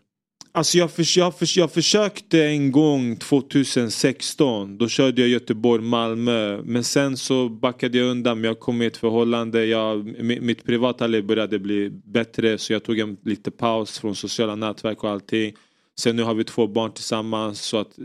Alltså 0.55 0.79
jag, 0.79 0.91
förs- 0.91 1.17
jag, 1.17 1.39
förs- 1.39 1.57
jag 1.57 1.73
försökte 1.73 2.45
en 2.45 2.73
gång 2.73 3.17
2016. 3.17 4.79
Då 4.79 4.89
körde 4.89 5.21
jag 5.21 5.29
Göteborg-Malmö. 5.31 6.63
Men 6.65 6.85
sen 6.85 7.17
så 7.17 7.49
backade 7.49 7.99
jag 7.99 8.07
undan. 8.11 8.41
Men 8.41 8.49
jag 8.49 8.61
kom 8.61 8.83
i 8.83 8.87
ett 8.87 8.97
förhållande. 8.97 9.65
Jag, 9.67 10.09
mi- 10.09 10.41
mitt 10.41 10.65
privata 10.65 11.07
liv 11.07 11.27
började 11.27 11.59
bli 11.59 11.91
bättre. 11.91 12.59
Så 12.59 12.73
jag 12.73 12.85
tog 12.85 12.99
en 12.99 13.17
lite 13.25 13.51
paus 13.51 13.99
från 13.99 14.15
sociala 14.17 14.57
nätverk 14.57 15.05
och 15.05 15.11
allting. 15.11 15.55
Sen 16.01 16.17
nu 16.17 16.23
har 16.23 16.35
vi 16.35 16.45
två 16.45 16.67
barn 16.67 16.93
tillsammans. 16.93 17.61
Så 17.61 17.77
att, 17.77 17.99
eh, 17.99 18.05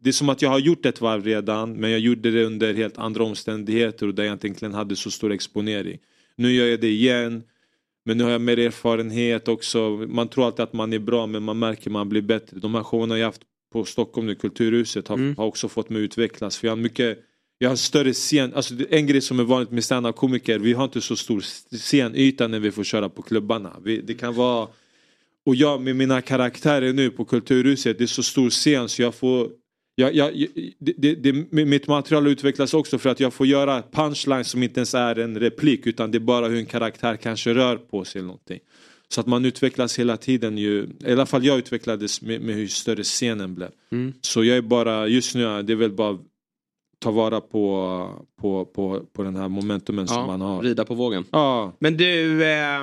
det 0.00 0.08
är 0.08 0.12
som 0.12 0.28
att 0.28 0.42
jag 0.42 0.50
har 0.50 0.58
gjort 0.58 0.86
ett 0.86 1.00
varv 1.00 1.24
redan. 1.24 1.72
Men 1.72 1.90
jag 1.90 2.00
gjorde 2.00 2.30
det 2.30 2.44
under 2.44 2.74
helt 2.74 2.98
andra 2.98 3.24
omständigheter. 3.24 4.06
Och 4.06 4.14
där 4.14 4.24
jag 4.24 4.32
inte 4.32 4.46
egentligen 4.46 4.74
hade 4.74 4.96
så 4.96 5.10
stor 5.10 5.32
exponering. 5.32 5.98
Nu 6.36 6.52
gör 6.52 6.66
jag 6.66 6.80
det 6.80 6.90
igen. 6.90 7.42
Men 8.04 8.18
nu 8.18 8.24
har 8.24 8.30
jag 8.30 8.40
mer 8.40 8.58
erfarenhet 8.58 9.48
också. 9.48 9.90
Man 10.08 10.28
tror 10.28 10.46
alltid 10.46 10.60
att 10.60 10.72
man 10.72 10.92
är 10.92 10.98
bra 10.98 11.26
men 11.26 11.42
man 11.42 11.58
märker 11.58 11.90
att 11.90 11.92
man 11.92 12.08
blir 12.08 12.22
bättre. 12.22 12.58
De 12.58 12.74
här 12.74 12.82
showerna 12.82 13.18
jag 13.18 13.26
haft 13.26 13.42
på 13.72 13.84
Stockholm 13.84 14.26
nu, 14.26 14.34
Kulturhuset, 14.34 15.08
har, 15.08 15.36
har 15.36 15.46
också 15.46 15.68
fått 15.68 15.90
mig 15.90 16.02
utvecklas. 16.02 16.56
För 16.56 16.66
jag 16.66 16.72
har 16.72 16.76
mycket 16.82 17.18
jag 17.58 17.68
har 17.68 17.76
större 17.76 18.12
scen, 18.12 18.54
alltså 18.54 18.74
en 18.90 19.06
grej 19.06 19.20
som 19.20 19.40
är 19.40 19.44
vanligt 19.44 19.70
med 19.70 19.84
stand 19.84 20.14
komiker 20.14 20.58
vi 20.58 20.72
har 20.72 20.84
inte 20.84 21.00
så 21.00 21.16
stor 21.16 21.40
scenyta 21.76 22.48
när 22.48 22.60
vi 22.60 22.70
får 22.70 22.84
köra 22.84 23.08
på 23.08 23.22
klubbarna. 23.22 23.76
Vi, 23.84 24.00
det 24.00 24.14
kan 24.14 24.34
vara, 24.34 24.68
och 25.46 25.54
jag 25.54 25.80
med 25.80 25.96
mina 25.96 26.20
karaktärer 26.20 26.92
nu 26.92 27.10
på 27.10 27.24
Kulturhuset, 27.24 27.98
det 27.98 28.04
är 28.04 28.06
så 28.06 28.22
stor 28.22 28.50
scen 28.50 28.88
så 28.88 29.02
jag 29.02 29.14
får 29.14 29.48
jag, 29.94 30.14
jag, 30.14 30.46
det, 30.78 30.92
det, 30.96 31.14
det, 31.14 31.32
mitt 31.64 31.86
material 31.86 32.26
utvecklas 32.26 32.74
också 32.74 32.98
för 32.98 33.10
att 33.10 33.20
jag 33.20 33.32
får 33.32 33.46
göra 33.46 33.82
punchline 33.92 34.44
som 34.44 34.62
inte 34.62 34.80
ens 34.80 34.94
är 34.94 35.18
en 35.18 35.40
replik 35.40 35.86
utan 35.86 36.10
det 36.10 36.18
är 36.18 36.20
bara 36.20 36.48
hur 36.48 36.58
en 36.58 36.66
karaktär 36.66 37.16
kanske 37.16 37.54
rör 37.54 37.76
på 37.76 38.04
sig 38.04 38.18
eller 38.18 38.26
någonting. 38.26 38.60
Så 39.08 39.20
att 39.20 39.26
man 39.26 39.44
utvecklas 39.44 39.98
hela 39.98 40.16
tiden 40.16 40.58
ju, 40.58 40.88
i 41.06 41.12
alla 41.12 41.26
fall 41.26 41.44
jag 41.44 41.58
utvecklades 41.58 42.22
med, 42.22 42.40
med 42.40 42.54
hur 42.54 42.66
större 42.66 43.02
scenen 43.02 43.54
blev. 43.54 43.70
Mm. 43.92 44.12
Så 44.20 44.44
jag 44.44 44.56
är 44.56 44.62
bara, 44.62 45.08
just 45.08 45.34
nu, 45.34 45.62
det 45.62 45.72
är 45.72 45.76
väl 45.76 45.92
bara 45.92 46.18
ta 46.98 47.10
vara 47.10 47.40
på, 47.40 48.26
på, 48.40 48.64
på, 48.64 49.00
på 49.12 49.22
den 49.22 49.36
här 49.36 49.48
momentumen 49.48 50.08
som 50.08 50.26
man 50.26 50.40
har. 50.40 50.62
Rida 50.62 50.84
på 50.84 50.94
vågen. 50.94 51.24
Ja. 51.30 51.76
Men 51.78 51.96
du, 51.96 52.44
eh, 52.44 52.82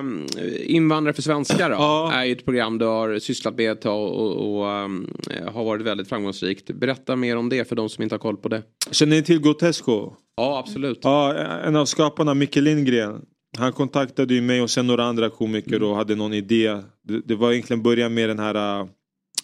Invandrare 0.60 1.14
för 1.14 1.22
svenskar 1.22 1.70
då? 1.70 2.10
Är 2.14 2.26
ju 2.26 2.32
ett 2.32 2.46
program 2.46 2.78
du 2.78 2.86
har 2.86 3.20
sysslat 3.20 3.58
med 3.58 3.72
ett 3.72 3.82
tag 3.82 4.14
och, 4.14 4.58
och 4.58 4.70
ehm, 4.70 5.14
har 5.54 5.64
varit 5.64 5.82
väldigt 5.82 6.10
framgångsrikt. 6.10 6.72
Berätta 6.72 7.16
mer 7.16 7.38
om 7.38 7.50
det 7.50 7.70
för 7.70 7.76
de 7.76 7.90
som 7.90 8.04
inte 8.04 8.16
har 8.16 8.20
koll 8.20 8.38
på 8.38 8.50
det. 8.50 8.64
Känner 8.92 9.16
ni 9.16 9.24
till 9.24 9.42
Grotesco? 9.42 10.14
Ja, 10.38 10.60
absolut. 10.60 11.00
Ja, 11.04 11.34
en 11.64 11.76
av 11.76 11.86
skaparna, 11.86 12.34
Micke 12.34 12.56
Lindgren. 12.56 13.22
Han 13.58 13.74
kontaktade 13.74 14.34
ju 14.34 14.42
mig 14.42 14.62
och 14.62 14.70
sen 14.70 14.88
några 14.88 15.04
andra 15.04 15.30
komiker 15.30 15.84
och 15.84 15.96
hade 15.96 16.16
någon 16.16 16.34
idé. 16.34 16.82
Det, 17.04 17.22
det 17.26 17.36
var 17.36 17.52
egentligen 17.52 17.84
början 17.84 18.14
med 18.14 18.30
den 18.30 18.40
här... 18.40 18.88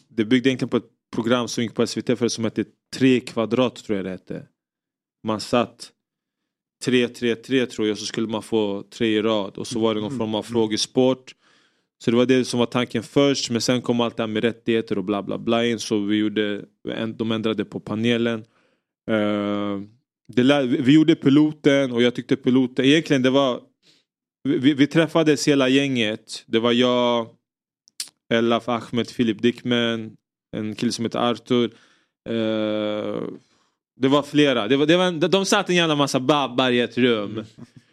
Det 0.10 0.26
byggde 0.26 0.50
egentligen 0.50 0.70
på 0.70 0.78
ett 0.78 0.90
program 1.16 1.48
som 1.48 1.64
gick 1.64 1.76
på 1.76 1.88
SVT 1.88 2.20
för 2.20 2.28
som 2.28 2.44
hette 2.44 2.66
Tre 2.96 3.20
kvadrat 3.20 3.76
tror 3.76 3.96
jag 3.98 4.06
det 4.06 4.10
hette. 4.10 4.44
Man 5.24 5.40
satt 5.40 5.92
3-3-3 6.86 7.66
tror 7.66 7.88
jag 7.88 7.98
så 7.98 8.06
skulle 8.06 8.28
man 8.28 8.44
få 8.44 8.84
tre 8.90 9.08
i 9.08 9.22
rad 9.22 9.58
och 9.58 9.68
så 9.68 9.80
var 9.80 9.96
det 9.96 10.02
någon 10.02 10.18
form 10.18 10.36
av 10.36 10.44
frågesport. 10.44 11.36
Så 12.04 12.12
det 12.12 12.18
var 12.18 12.26
det 12.26 12.46
som 12.46 12.60
var 12.60 12.66
tanken 12.66 13.04
först 13.04 13.50
men 13.50 13.62
sen 13.62 13.82
kom 13.82 14.02
allt 14.02 14.18
det 14.18 14.24
här 14.24 14.28
med 14.28 14.44
rättigheter 14.44 14.98
och 14.98 15.04
bla 15.04 15.24
bla 15.24 15.38
bla 15.38 15.66
in 15.66 15.80
så 15.80 16.00
vi 16.00 16.16
gjorde, 16.16 16.66
de 17.16 17.32
ändrade 17.32 17.66
på 17.66 17.80
panelen. 17.80 18.46
Eh, 19.12 19.80
lär, 20.36 20.64
vi 20.64 20.94
gjorde 20.94 21.16
piloten 21.16 21.92
och 21.92 22.02
jag 22.02 22.16
tyckte 22.16 22.36
piloten, 22.36 22.86
egentligen 22.86 23.22
det 23.22 23.30
var 23.30 23.62
vi, 24.44 24.74
vi 24.74 24.88
träffades 24.88 25.48
hela 25.48 25.70
gänget. 25.70 26.44
Det 26.48 26.60
var 26.60 26.72
jag, 26.72 27.28
Elaf 28.34 28.70
Ahmed, 28.70 29.10
Filip 29.10 29.42
Dickman, 29.42 30.18
en 30.58 30.76
kille 30.76 30.92
som 30.92 31.06
heter 31.06 31.20
Arthur. 31.20 31.74
Eh, 32.30 33.22
det 34.00 34.08
var 34.08 34.24
flera. 34.24 34.68
Det 34.68 34.78
var, 34.78 34.86
det 34.86 34.98
var, 34.98 35.28
de 35.28 35.46
satt 35.46 35.70
en 35.70 35.76
jävla 35.76 35.96
massa 35.96 36.20
babbar 36.20 36.72
i 36.72 36.80
ett 36.80 36.98
rum. 36.98 37.44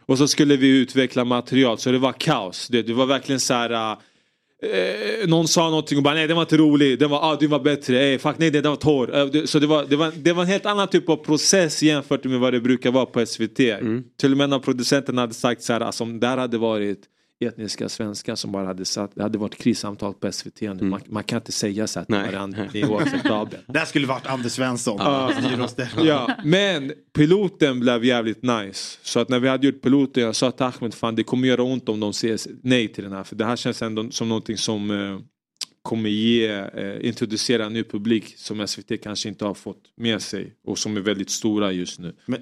Och 0.06 0.18
så 0.18 0.28
skulle 0.28 0.56
vi 0.56 0.68
utveckla 0.68 1.24
material 1.24 1.78
så 1.78 1.90
det 1.92 1.98
var 1.98 2.12
kaos. 2.12 2.68
Det, 2.68 2.82
det 2.82 2.92
var 2.92 3.06
verkligen 3.06 3.40
så 3.40 3.54
här. 3.54 3.96
Eh, 4.62 5.28
någon 5.28 5.48
sa 5.48 5.70
någonting 5.70 5.98
och 5.98 6.04
bara 6.04 6.14
nej 6.14 6.26
den 6.26 6.36
var 6.36 6.42
inte 6.42 6.56
rolig, 6.56 6.98
den 6.98 7.10
var, 7.10 7.32
ah, 7.32 7.36
den 7.36 7.50
var 7.50 7.60
bättre, 7.60 8.06
eh, 8.06 8.18
fuck 8.18 8.38
nej 8.38 8.50
den 8.50 8.62
var 8.62 8.76
torr. 8.76 9.16
Eh, 9.16 9.26
det, 9.26 9.46
så 9.46 9.58
det 9.58 9.66
var, 9.66 9.84
det, 9.88 9.96
var, 9.96 10.12
det 10.16 10.32
var 10.32 10.42
en 10.42 10.48
helt 10.48 10.66
annan 10.66 10.88
typ 10.88 11.08
av 11.08 11.16
process 11.16 11.82
jämfört 11.82 12.24
med 12.24 12.40
vad 12.40 12.52
det 12.52 12.60
brukar 12.60 12.90
vara 12.90 13.06
på 13.06 13.26
SVT. 13.26 13.56
Till 14.16 14.32
och 14.32 14.36
med 14.36 14.50
när 14.50 14.58
producenten 14.58 15.18
hade 15.18 15.34
sagt 15.34 15.62
så 15.62 15.72
här, 15.72 15.80
alltså, 15.80 16.04
om 16.04 16.20
det 16.20 16.26
här 16.26 16.36
hade 16.36 16.58
varit 16.58 17.00
etniska 17.40 17.88
svenskar 17.88 18.34
som 18.34 18.52
bara 18.52 18.66
hade 18.66 18.84
satt, 18.84 19.14
det 19.14 19.22
hade 19.22 19.38
varit 19.38 19.56
krissamtal 19.56 20.14
på 20.14 20.32
SVT 20.32 20.60
nu. 20.60 20.74
Man, 20.82 21.00
man 21.06 21.24
kan 21.24 21.36
inte 21.36 21.52
säga 21.52 21.86
så 21.86 22.00
att 22.00 22.08
det 22.08 22.16
är 22.16 22.90
oacceptabelt. 22.90 23.64
Det 23.66 23.78
här 23.78 23.86
skulle 23.86 24.06
varit 24.06 24.26
Anders 24.26 24.52
Svensson. 24.52 24.96
Ja, 26.06 26.36
men 26.44 26.92
piloten 27.12 27.80
blev 27.80 28.04
jävligt 28.04 28.42
nice. 28.42 28.98
Så 29.02 29.20
att 29.20 29.28
när 29.28 29.38
vi 29.38 29.48
hade 29.48 29.66
gjort 29.66 29.82
piloten, 29.82 30.22
jag 30.22 30.36
sa 30.36 30.50
till 30.50 30.66
Ahmed, 30.66 30.94
fan 30.94 31.14
det 31.14 31.22
kommer 31.22 31.48
göra 31.48 31.62
ont 31.62 31.88
om 31.88 32.00
de 32.00 32.12
säger 32.12 32.38
nej 32.62 32.88
till 32.88 33.04
den 33.04 33.12
här. 33.12 33.24
För 33.24 33.36
det 33.36 33.44
här 33.44 33.56
känns 33.56 33.82
ändå 33.82 34.10
som 34.10 34.28
någonting 34.28 34.56
som 34.56 34.90
eh, 34.90 35.18
kommer 35.82 36.10
ge, 36.10 36.48
eh, 36.48 37.06
introducera 37.06 37.64
en 37.64 37.72
ny 37.72 37.84
publik 37.84 38.34
som 38.36 38.66
SVT 38.66 39.02
kanske 39.02 39.28
inte 39.28 39.44
har 39.44 39.54
fått 39.54 39.82
med 39.96 40.22
sig. 40.22 40.54
Och 40.64 40.78
som 40.78 40.96
är 40.96 41.00
väldigt 41.00 41.30
stora 41.30 41.72
just 41.72 41.98
nu. 41.98 42.14
Men, 42.26 42.40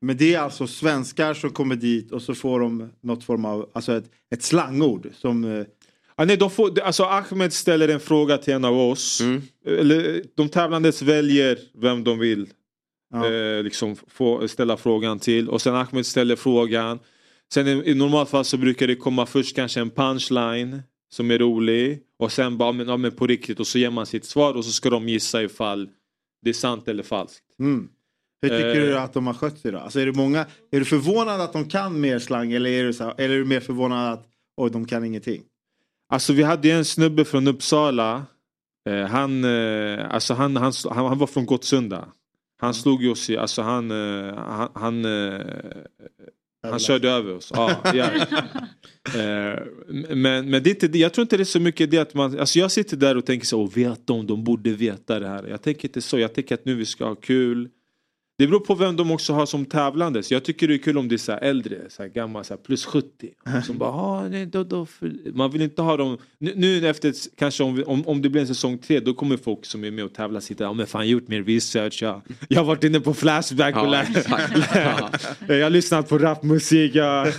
men 0.00 0.16
det 0.16 0.34
är 0.34 0.38
alltså 0.38 0.66
svenskar 0.66 1.34
som 1.34 1.50
kommer 1.50 1.76
dit 1.76 2.12
och 2.12 2.22
så 2.22 2.34
får 2.34 2.60
de 2.60 2.90
något 3.00 3.24
form 3.24 3.44
av, 3.44 3.70
alltså 3.72 3.96
ett, 3.96 4.10
ett 4.30 4.42
slangord 4.42 5.10
som... 5.14 5.64
Ja, 6.16 6.24
nej, 6.24 6.36
de 6.36 6.50
får, 6.50 6.80
alltså 6.80 7.04
Ahmed 7.04 7.52
ställer 7.52 7.88
en 7.88 8.00
fråga 8.00 8.38
till 8.38 8.54
en 8.54 8.64
av 8.64 8.78
oss. 8.78 9.22
Eller, 9.66 10.22
de 10.34 10.48
tävlandes 10.48 11.02
väljer 11.02 11.58
vem 11.74 12.04
de 12.04 12.18
vill 12.18 12.48
eh, 13.14 13.62
liksom 13.64 13.96
få 14.08 14.48
ställa 14.48 14.76
frågan 14.76 15.18
till. 15.18 15.48
Och 15.48 15.62
sen 15.62 15.74
Ahmed 15.74 16.06
ställer 16.06 16.36
frågan. 16.36 16.98
Sen 17.52 17.68
i, 17.68 17.90
i 17.90 17.94
normalt 17.94 18.30
fall 18.30 18.44
så 18.44 18.56
brukar 18.56 18.86
det 18.86 18.96
komma 18.96 19.26
först 19.26 19.56
kanske 19.56 19.80
en 19.80 19.90
punchline 19.90 20.82
som 21.10 21.30
är 21.30 21.38
rolig. 21.38 22.02
Och 22.18 22.32
sen 22.32 22.58
bara 22.58 22.72
men, 22.72 22.88
ja, 22.88 22.96
men 22.96 23.12
på 23.12 23.26
riktigt 23.26 23.60
och 23.60 23.66
så 23.66 23.78
ger 23.78 23.90
man 23.90 24.06
sitt 24.06 24.24
svar 24.24 24.54
och 24.54 24.64
så 24.64 24.70
ska 24.70 24.90
de 24.90 25.08
gissa 25.08 25.42
ifall 25.42 25.88
det 26.42 26.50
är 26.50 26.54
sant 26.54 26.88
eller 26.88 27.02
falskt. 27.02 27.44
Mm. 27.60 27.88
Hur 28.42 28.48
tycker 28.48 28.80
Eh. 28.80 28.86
du 28.86 28.98
att 28.98 29.12
de 29.12 29.26
har 29.26 29.34
skött 29.34 29.58
sig 29.58 29.72
då? 29.72 29.78
Alltså 29.78 30.00
är, 30.00 30.06
det 30.06 30.12
många, 30.12 30.46
är 30.70 30.78
du 30.78 30.84
förvånad 30.84 31.40
att 31.40 31.52
de 31.52 31.68
kan 31.68 32.00
mer 32.00 32.18
slang 32.18 32.52
eller 32.52 32.70
är 32.70 32.84
du, 32.84 32.92
så 32.92 33.04
här, 33.04 33.14
eller 33.18 33.34
är 33.34 33.38
du 33.38 33.44
mer 33.44 33.60
förvånad 33.60 34.12
att 34.12 34.26
oj, 34.56 34.70
de 34.70 34.84
kan 34.86 35.04
ingenting? 35.04 35.42
Alltså 36.12 36.32
vi 36.32 36.42
hade 36.42 36.70
en 36.70 36.84
snubbe 36.84 37.24
från 37.24 37.48
Uppsala. 37.48 38.26
Eh, 38.88 39.06
han, 39.06 39.44
eh, 39.44 40.14
alltså 40.14 40.34
han, 40.34 40.56
han, 40.56 40.72
han, 40.90 41.06
han 41.06 41.18
var 41.18 41.26
från 41.26 41.46
Gottsunda. 41.46 42.08
Han 42.60 42.74
slog 42.74 43.02
ju 43.02 43.10
oss 43.10 43.30
i, 43.30 43.36
alltså 43.36 43.62
han, 43.62 43.90
eh, 43.90 44.34
han, 44.36 44.68
han, 44.74 45.04
eh, 45.04 45.40
han 46.62 46.78
körde 46.78 47.10
över 47.10 47.34
oss. 47.36 47.52
Ja, 47.54 47.80
ja. 47.94 48.10
Eh, 49.20 49.58
men, 50.14 50.50
men 50.50 50.62
det 50.62 50.82
inte, 50.82 50.98
jag 50.98 51.12
tror 51.14 51.22
inte 51.22 51.36
det 51.36 51.42
är 51.42 51.44
så 51.44 51.60
mycket 51.60 51.90
det 51.90 51.98
att 51.98 52.14
man, 52.14 52.38
alltså 52.38 52.58
jag 52.58 52.70
sitter 52.70 52.96
där 52.96 53.16
och 53.16 53.26
tänker 53.26 53.46
så, 53.46 53.62
oh, 53.62 53.70
vet 53.74 54.06
de, 54.06 54.26
de 54.26 54.44
borde 54.44 54.70
veta 54.70 55.20
det 55.20 55.28
här. 55.28 55.46
Jag 55.46 55.62
tänker 55.62 55.88
inte 55.88 56.00
så, 56.02 56.18
jag 56.18 56.34
tänker 56.34 56.54
att 56.54 56.64
nu 56.64 56.74
vi 56.74 56.86
ska 56.86 57.04
ha 57.04 57.14
kul. 57.14 57.68
Det 58.38 58.46
beror 58.46 58.60
på 58.60 58.74
vem 58.74 58.96
de 58.96 59.10
också 59.10 59.32
har 59.32 59.46
som 59.46 59.64
tävlande. 59.64 60.22
Så 60.22 60.34
jag 60.34 60.44
tycker 60.44 60.68
det 60.68 60.74
är 60.74 60.78
kul 60.78 60.98
om 60.98 61.08
det 61.08 61.14
är 61.14 61.18
så 61.18 61.32
äldre, 61.32 61.76
så 61.88 62.02
här 62.02 62.08
gammal, 62.10 62.44
så 62.44 62.54
här 62.54 62.58
plus 62.58 62.84
70. 62.84 63.06
Som 63.66 63.78
bara, 63.78 63.90
ah, 63.90 64.28
nej, 64.28 64.46
då, 64.46 64.64
då. 64.64 64.86
Man 65.32 65.50
vill 65.50 65.62
inte 65.62 65.82
ha 65.82 65.96
dem. 65.96 66.18
Nu, 66.38 66.52
nu 66.56 66.88
efter, 66.88 67.14
kanske 67.36 67.62
om, 67.62 67.74
vi, 67.74 67.84
om, 67.84 68.06
om 68.06 68.22
det 68.22 68.28
blir 68.28 68.40
en 68.40 68.46
säsong 68.48 68.78
tre, 68.78 69.00
då 69.00 69.14
kommer 69.14 69.36
folk 69.36 69.66
som 69.66 69.84
är 69.84 69.90
med 69.90 70.04
och 70.04 70.14
tävlar 70.14 70.40
sitta, 70.40 70.64
ja 70.64 70.72
men 70.72 70.86
fan 70.86 71.08
gjort 71.08 71.28
mer 71.28 71.42
research. 71.42 72.02
Jag, 72.02 72.22
jag 72.48 72.60
har 72.60 72.64
varit 72.64 72.84
inne 72.84 73.00
på 73.00 73.14
Flashback 73.14 73.76
och 73.76 73.82
Ja, 73.82 73.90
lärt. 73.90 74.26
jag 75.48 75.62
har 75.62 75.70
lyssnat 75.70 76.08
på 76.08 76.18
rapmusik. 76.18 76.94
Jag, 76.94 77.32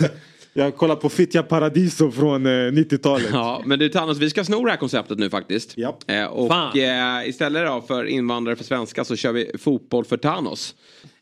Jag 0.53 0.75
kollar 0.75 0.95
på 0.95 1.09
Fittja 1.09 1.43
Paradiso 1.43 2.11
från 2.11 2.45
eh, 2.45 2.49
90-talet. 2.49 3.29
Ja, 3.31 3.61
men 3.65 3.79
du 3.79 3.89
Thanos, 3.89 4.17
vi 4.17 4.29
ska 4.29 4.43
sno 4.43 4.65
det 4.65 4.71
här 4.71 4.77
konceptet 4.77 5.19
nu 5.19 5.29
faktiskt. 5.29 5.75
Eh, 6.07 6.25
och 6.25 6.77
eh, 6.77 7.29
istället 7.29 7.67
då 7.67 7.81
för 7.81 8.05
invandrare 8.05 8.55
för 8.55 8.63
svenska 8.63 9.05
så 9.05 9.15
kör 9.15 9.31
vi 9.31 9.51
fotboll 9.59 10.05
för 10.05 10.17
Thanos. 10.17 10.75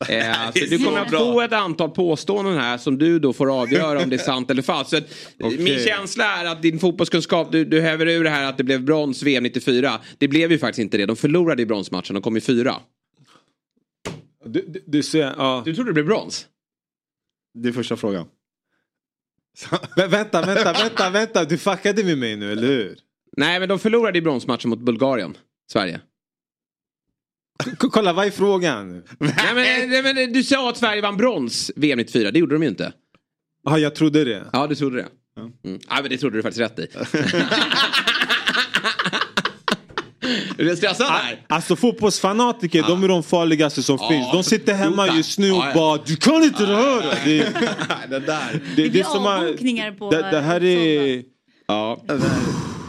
Eh, 0.09 0.51
så 0.55 0.65
du 0.69 0.83
kommer 0.83 0.99
att 0.99 1.11
få 1.11 1.41
ett 1.41 1.53
antal 1.53 1.89
påståenden 1.89 2.57
här 2.57 2.77
som 2.77 2.97
du 2.97 3.19
då 3.19 3.33
får 3.33 3.61
avgöra 3.61 4.03
om 4.03 4.09
det 4.09 4.15
är 4.15 4.17
sant 4.17 4.51
eller 4.51 4.61
falskt. 4.61 4.89
Så 4.89 4.97
att, 4.97 5.03
Okej. 5.39 5.57
Min 5.59 5.79
känsla 5.79 6.23
är 6.25 6.45
att 6.45 6.61
din 6.61 6.79
fotbollskunskap, 6.79 7.51
du, 7.51 7.65
du 7.65 7.81
häver 7.81 8.07
ur 8.07 8.23
det 8.23 8.29
här 8.29 8.49
att 8.49 8.57
det 8.57 8.63
blev 8.63 8.83
brons 8.83 9.23
VM 9.23 9.43
94. 9.43 9.99
Det 10.17 10.27
blev 10.27 10.51
ju 10.51 10.59
faktiskt 10.59 10.79
inte 10.79 10.97
det. 10.97 11.05
De 11.05 11.15
förlorade 11.15 11.61
i 11.61 11.65
bronsmatchen, 11.65 12.13
de 12.13 12.21
kom 12.21 12.35
ju 12.35 12.41
fyra. 12.41 12.75
Du, 14.45 14.65
du, 14.67 14.83
du, 14.85 15.03
ser, 15.03 15.33
ja. 15.37 15.61
du 15.65 15.75
trodde 15.75 15.89
det 15.89 15.93
blev 15.93 16.05
brons? 16.05 16.45
Det 17.53 17.69
är 17.69 17.73
första 17.73 17.95
frågan. 17.95 18.25
Vä- 19.95 20.07
vänta, 20.07 20.41
vänta, 20.41 20.73
vänta, 20.73 21.09
vänta. 21.09 21.45
Du 21.45 21.57
fuckade 21.57 22.03
med 22.03 22.17
mig 22.17 22.35
nu, 22.35 22.51
eller 22.51 22.67
hur? 22.67 22.97
Nej, 23.38 23.59
men 23.59 23.69
de 23.69 23.79
förlorade 23.79 24.17
i 24.17 24.21
bronsmatchen 24.21 24.69
mot 24.69 24.79
Bulgarien, 24.79 25.38
Sverige. 25.71 26.01
K- 27.79 27.89
kolla, 27.89 28.13
vad 28.13 28.25
är 28.27 28.31
frågan? 28.31 29.03
nej, 29.19 29.34
men, 29.55 29.89
nej, 29.89 30.03
men 30.03 30.34
du 30.34 30.43
sa 30.43 30.69
att 30.69 30.77
Sverige 30.77 31.01
vann 31.01 31.17
brons 31.17 31.71
VM 31.75 31.97
94, 31.97 32.31
det 32.31 32.39
gjorde 32.39 32.55
de 32.55 32.63
ju 32.63 32.69
inte. 32.69 32.93
Ja, 33.63 33.79
jag 33.79 33.95
trodde 33.95 34.23
det. 34.23 34.45
Ja, 34.53 34.67
du 34.67 34.75
trodde 34.75 34.95
det. 34.95 35.07
Mm. 35.65 35.79
Ja, 35.89 35.97
men 36.01 36.09
det 36.09 36.17
trodde 36.17 36.38
du 36.38 36.41
faktiskt 36.43 36.61
rätt 36.61 36.79
i. 36.79 36.88
Är 40.57 40.63
du 40.63 40.75
stressad 40.75 41.07
här? 41.07 41.41
Alltså 41.49 41.75
fotbollsfanatiker, 41.75 42.83
de 42.87 43.03
är 43.03 43.07
de 43.07 43.23
farligaste 43.23 43.83
som 43.83 43.97
Ja. 44.01 44.09
finns. 44.09 44.31
De 44.31 44.43
sitter 44.43 44.73
hemma 44.73 45.07
just 45.07 45.39
nu 45.39 45.51
och 45.51 45.57
ja, 45.57 45.67
ja. 45.67 45.73
bara 45.75 45.97
du 46.05 46.15
kan 46.15 46.43
inte 46.43 46.65
det 46.65 46.75
här! 46.75 47.03
Det, 47.25 47.39
det 48.09 48.19
där. 48.19 48.59
det, 48.75 48.89
blir 48.89 49.03
som 49.03 49.25
att- 49.25 49.41
avbokningar 49.41 49.91
på 49.91 50.11
det, 50.11 50.31
det 50.31 50.41
här 50.41 50.63
är... 50.63 51.23
Ja. 51.67 51.99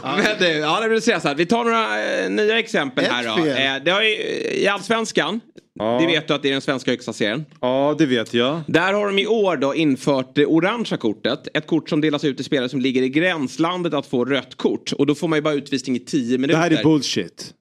Men 0.03 0.25
du, 0.39 0.47
ja, 0.47 0.79
det 0.81 0.89
blir 0.89 0.99
stressad. 0.99 1.37
Vi 1.37 1.45
tar 1.45 1.63
några 1.63 2.03
eh, 2.23 2.29
nya 2.29 2.59
exempel 2.59 3.05
Ett 3.05 3.11
här 3.11 3.23
då. 3.23 3.45
Eh, 3.45 3.83
det 3.85 3.91
har 3.91 4.01
ju, 4.01 4.09
I 4.53 4.67
Allsvenskan, 4.67 5.41
det 5.79 6.07
vet 6.07 6.27
du 6.27 6.33
att 6.33 6.41
det 6.41 6.47
är 6.47 6.51
den 6.51 6.61
svenska 6.61 6.91
högsta 6.91 7.13
serien. 7.13 7.45
Ja, 7.61 7.95
det 7.97 8.05
vet 8.05 8.33
jag. 8.33 8.61
Där 8.67 8.93
har 8.93 9.05
de 9.05 9.19
i 9.19 9.27
år 9.27 9.57
då 9.57 9.75
infört 9.75 10.35
det 10.35 10.45
orangea 10.45 10.97
kortet. 10.97 11.47
Ett 11.53 11.67
kort 11.67 11.89
som 11.89 12.01
delas 12.01 12.23
ut 12.23 12.35
till 12.35 12.45
spelare 12.45 12.69
som 12.69 12.81
ligger 12.81 13.01
i 13.01 13.09
gränslandet 13.09 13.93
att 13.93 14.05
få 14.05 14.25
rött 14.25 14.55
kort. 14.55 14.91
Och 14.91 15.05
då 15.05 15.15
får 15.15 15.27
man 15.27 15.37
ju 15.37 15.41
bara 15.41 15.53
utvisning 15.53 15.95
i 15.95 15.99
10 15.99 16.37
minuter. 16.37 16.59
Det 16.59 16.63
här 16.63 16.71
är 16.79 16.83
bullshit. 16.83 17.53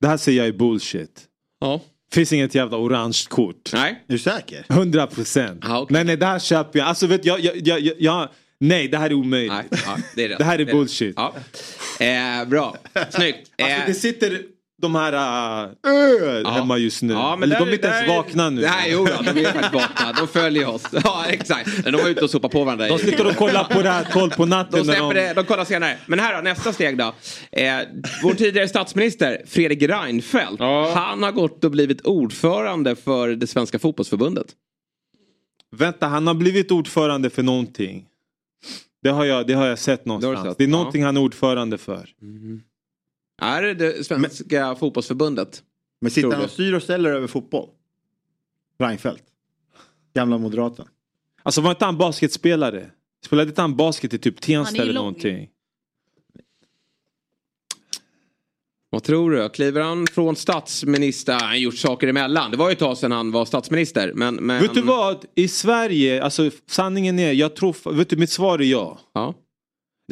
Det 0.00 0.08
här 0.08 0.16
säger 0.16 0.38
jag 0.38 0.48
är 0.48 0.52
bullshit. 0.58 1.22
Ja. 1.60 1.80
Finns 2.12 2.32
inget 2.32 2.54
jävla 2.54 2.76
orange 2.76 3.18
kort. 3.28 3.70
Nej. 3.72 4.02
Är 4.08 4.12
du 4.12 4.18
säker? 4.18 4.64
100 4.68 5.06
procent. 5.06 5.64
Nej, 5.90 6.04
nej, 6.04 6.16
det 6.16 6.26
här 6.26 6.38
köper 6.38 6.78
jag. 6.78 6.88
Alltså 6.88 7.06
vet 7.06 7.24
jag, 7.24 7.40
jag, 7.40 7.56
jag, 7.56 7.80
jag, 7.80 7.94
jag 7.98 8.28
nej, 8.60 8.88
det 8.88 8.98
här 8.98 9.10
är 9.10 9.14
omöjligt. 9.14 9.52
Nej, 9.52 9.80
ja, 9.86 9.96
det, 10.16 10.24
är 10.24 10.28
rätt. 10.28 10.38
Det 10.38 10.44
här 10.44 10.58
är 10.58 10.64
rätt. 10.64 10.74
bullshit. 10.74 11.14
Ja. 11.16 11.34
Eh, 12.00 12.48
bra, 12.48 12.76
snyggt. 13.10 13.50
Alltså, 13.62 13.76
Eh, 13.76 13.86
det 13.86 13.94
sitter 13.94 14.42
de 14.82 14.94
här 14.94 15.12
äh, 16.44 16.52
hemma 16.52 16.78
just 16.78 17.02
nu. 17.02 17.12
Ja, 17.12 17.36
men 17.36 17.42
Eller 17.42 17.58
där- 17.58 17.66
de 17.66 17.70
är 17.70 17.74
inte 17.74 17.86
ens 17.86 18.00
där- 18.06 18.16
vakna 18.16 18.50
nu. 18.50 18.60
Nej, 18.60 18.92
jo, 18.92 19.04
de 19.04 19.40
är 19.40 19.44
faktiskt 19.44 19.74
vakna. 19.74 20.12
De 20.12 20.28
följer 20.28 20.68
oss. 20.68 20.82
Ja, 21.04 21.24
exakt. 21.28 21.84
Men 21.84 21.92
de 21.92 22.02
var 22.02 22.08
ute 22.08 22.24
och 22.24 22.30
sopar 22.30 22.48
på 22.48 22.64
varandra. 22.64 22.88
De 22.88 22.98
sitter 22.98 23.26
och 23.26 23.36
kollar 23.36 23.64
på 23.64 23.82
det 23.82 23.88
här 23.90 24.04
12 24.12 24.30
på 24.30 24.46
natten. 24.46 24.86
De 24.86 25.14
det, 25.14 25.32
de 25.34 25.44
kollar 25.44 25.64
senare. 25.64 25.96
Men 26.06 26.18
här 26.18 26.34
då, 26.34 26.40
nästa 26.40 26.72
steg 26.72 26.98
då. 26.98 27.14
Eh, 27.52 27.78
vår 28.22 28.34
tidigare 28.34 28.68
statsminister 28.68 29.42
Fredrik 29.46 29.82
Reinfeldt. 29.82 30.60
Han 30.94 31.22
har 31.22 31.32
gått 31.32 31.64
och 31.64 31.70
blivit 31.70 32.00
ordförande 32.00 32.96
för 32.96 33.28
det 33.28 33.46
svenska 33.46 33.78
fotbollsförbundet. 33.78 34.46
Vänta, 35.76 36.06
han 36.06 36.26
har 36.26 36.34
blivit 36.34 36.70
ordförande 36.70 37.30
för 37.30 37.42
någonting. 37.42 38.04
Det 39.02 39.10
har 39.10 39.24
jag, 39.24 39.46
det 39.46 39.52
har 39.52 39.66
jag 39.66 39.78
sett 39.78 40.04
någonstans. 40.04 40.48
sett, 40.48 40.58
det 40.58 40.64
är 40.64 40.68
ja. 40.68 40.76
någonting 40.76 41.04
han 41.04 41.16
är 41.16 41.20
ordförande 41.20 41.78
för. 41.78 42.08
Är 43.42 43.62
det 43.62 43.74
det 43.74 44.04
svenska 44.04 44.74
fotbollsförbundet? 44.74 45.62
Men 46.00 46.10
sitter 46.10 46.30
han 46.30 46.44
och 46.44 46.50
styr 46.50 46.72
och 46.72 46.82
ställer 46.82 47.12
över 47.12 47.26
fotboll? 47.26 47.68
Reinfeldt. 48.78 49.24
Gamla 50.14 50.38
moderaten. 50.38 50.86
Alltså 51.42 51.60
var 51.60 51.70
inte 51.70 51.84
han 51.84 51.98
basketspelare? 51.98 52.90
Spelade 53.24 53.48
inte 53.48 53.60
han 53.60 53.76
basket 53.76 54.14
i 54.14 54.18
typ 54.18 54.40
Tensta 54.40 54.82
eller 54.82 54.92
lång. 54.92 55.04
någonting? 55.04 55.48
Vad 58.90 59.02
tror 59.02 59.30
du? 59.30 59.48
Kliver 59.48 59.80
han 59.80 60.06
från 60.06 60.36
statsminister? 60.36 61.32
Han 61.32 61.48
har 61.48 61.56
gjort 61.56 61.76
saker 61.76 62.08
emellan. 62.08 62.50
Det 62.50 62.56
var 62.56 62.68
ju 62.68 62.72
ett 62.72 62.78
tag 62.78 62.98
sedan 62.98 63.12
han 63.12 63.30
var 63.30 63.44
statsminister. 63.44 64.12
Men, 64.14 64.34
men... 64.34 64.62
Vet 64.62 64.74
du 64.74 64.82
vad? 64.82 65.24
I 65.34 65.48
Sverige, 65.48 66.22
alltså 66.22 66.50
sanningen 66.66 67.18
är, 67.18 67.32
jag 67.32 67.56
tror, 67.56 67.92
vet 67.92 68.08
du 68.08 68.16
mitt 68.16 68.30
svar 68.30 68.58
är 68.58 68.64
ja. 68.64 68.98
Ja. 69.12 69.34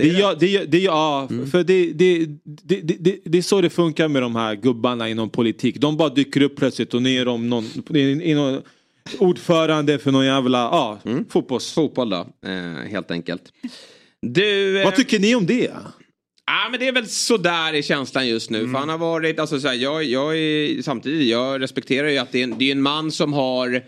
Det 0.03 0.11
är, 0.11 0.21
ja, 0.21 0.35
det 0.41 0.57
är, 0.57 0.67
det 0.67 0.77
är, 0.79 0.85
ja, 0.85 1.27
Mm. 1.31 1.47
för 1.51 1.65
det, 1.65 1.93
det, 1.93 2.27
det, 2.45 2.81
det, 2.81 2.97
det, 3.01 3.19
det 3.25 3.39
är 3.39 3.43
så 3.43 3.61
det 3.61 3.71
funkar 3.71 4.09
med 4.09 4.23
de 4.23 4.37
här 4.37 4.55
gubbarna 4.55 5.09
inom 5.09 5.31
politik. 5.31 5.77
De 5.81 5.97
bara 5.97 6.09
dyker 6.09 6.43
upp 6.43 6.57
plötsligt 6.57 6.95
och 6.95 7.03
ner 7.03 7.29
om 7.29 7.49
någon, 7.51 7.65
i, 7.95 8.01
i 8.01 8.35
någon 8.35 8.63
ordförande 9.19 9.99
för 9.99 10.11
någon 10.13 10.27
jävla, 10.27 10.59
ja, 10.59 10.99
fotbolls... 11.29 11.73
Fotboll 11.73 12.11
då, 12.11 12.27
eh, 12.47 12.91
helt 12.91 13.11
enkelt. 13.11 13.43
Du, 14.23 14.79
eh, 14.79 14.85
Vad 14.85 14.97
tycker 14.97 15.19
ni 15.19 15.35
om 15.35 15.47
det? 15.47 15.71
Ja 16.47 16.69
men 16.71 16.81
det 16.81 16.89
är 16.89 16.93
väl 16.93 17.07
sådär 17.09 17.75
i 17.75 17.83
känslan 17.83 18.29
just 18.29 18.51
nu. 18.51 18.59
Mm. 18.59 18.73
För 18.73 18.79
han 18.79 18.89
har 18.89 18.99
varit, 18.99 19.39
alltså 19.41 19.61
så 19.61 19.69
här, 19.69 19.75
jag, 19.75 20.05
jag 20.05 20.39
är, 20.39 20.83
samtidigt, 20.83 21.29
jag 21.29 21.61
respekterar 21.61 22.09
ju 22.09 22.19
att 22.19 22.33
det 22.33 22.39
är 22.39 22.45
en, 22.45 22.55
det 22.59 22.65
är 22.65 22.73
en 22.73 22.83
man 22.83 23.13
som 23.13 23.33
har 23.33 23.83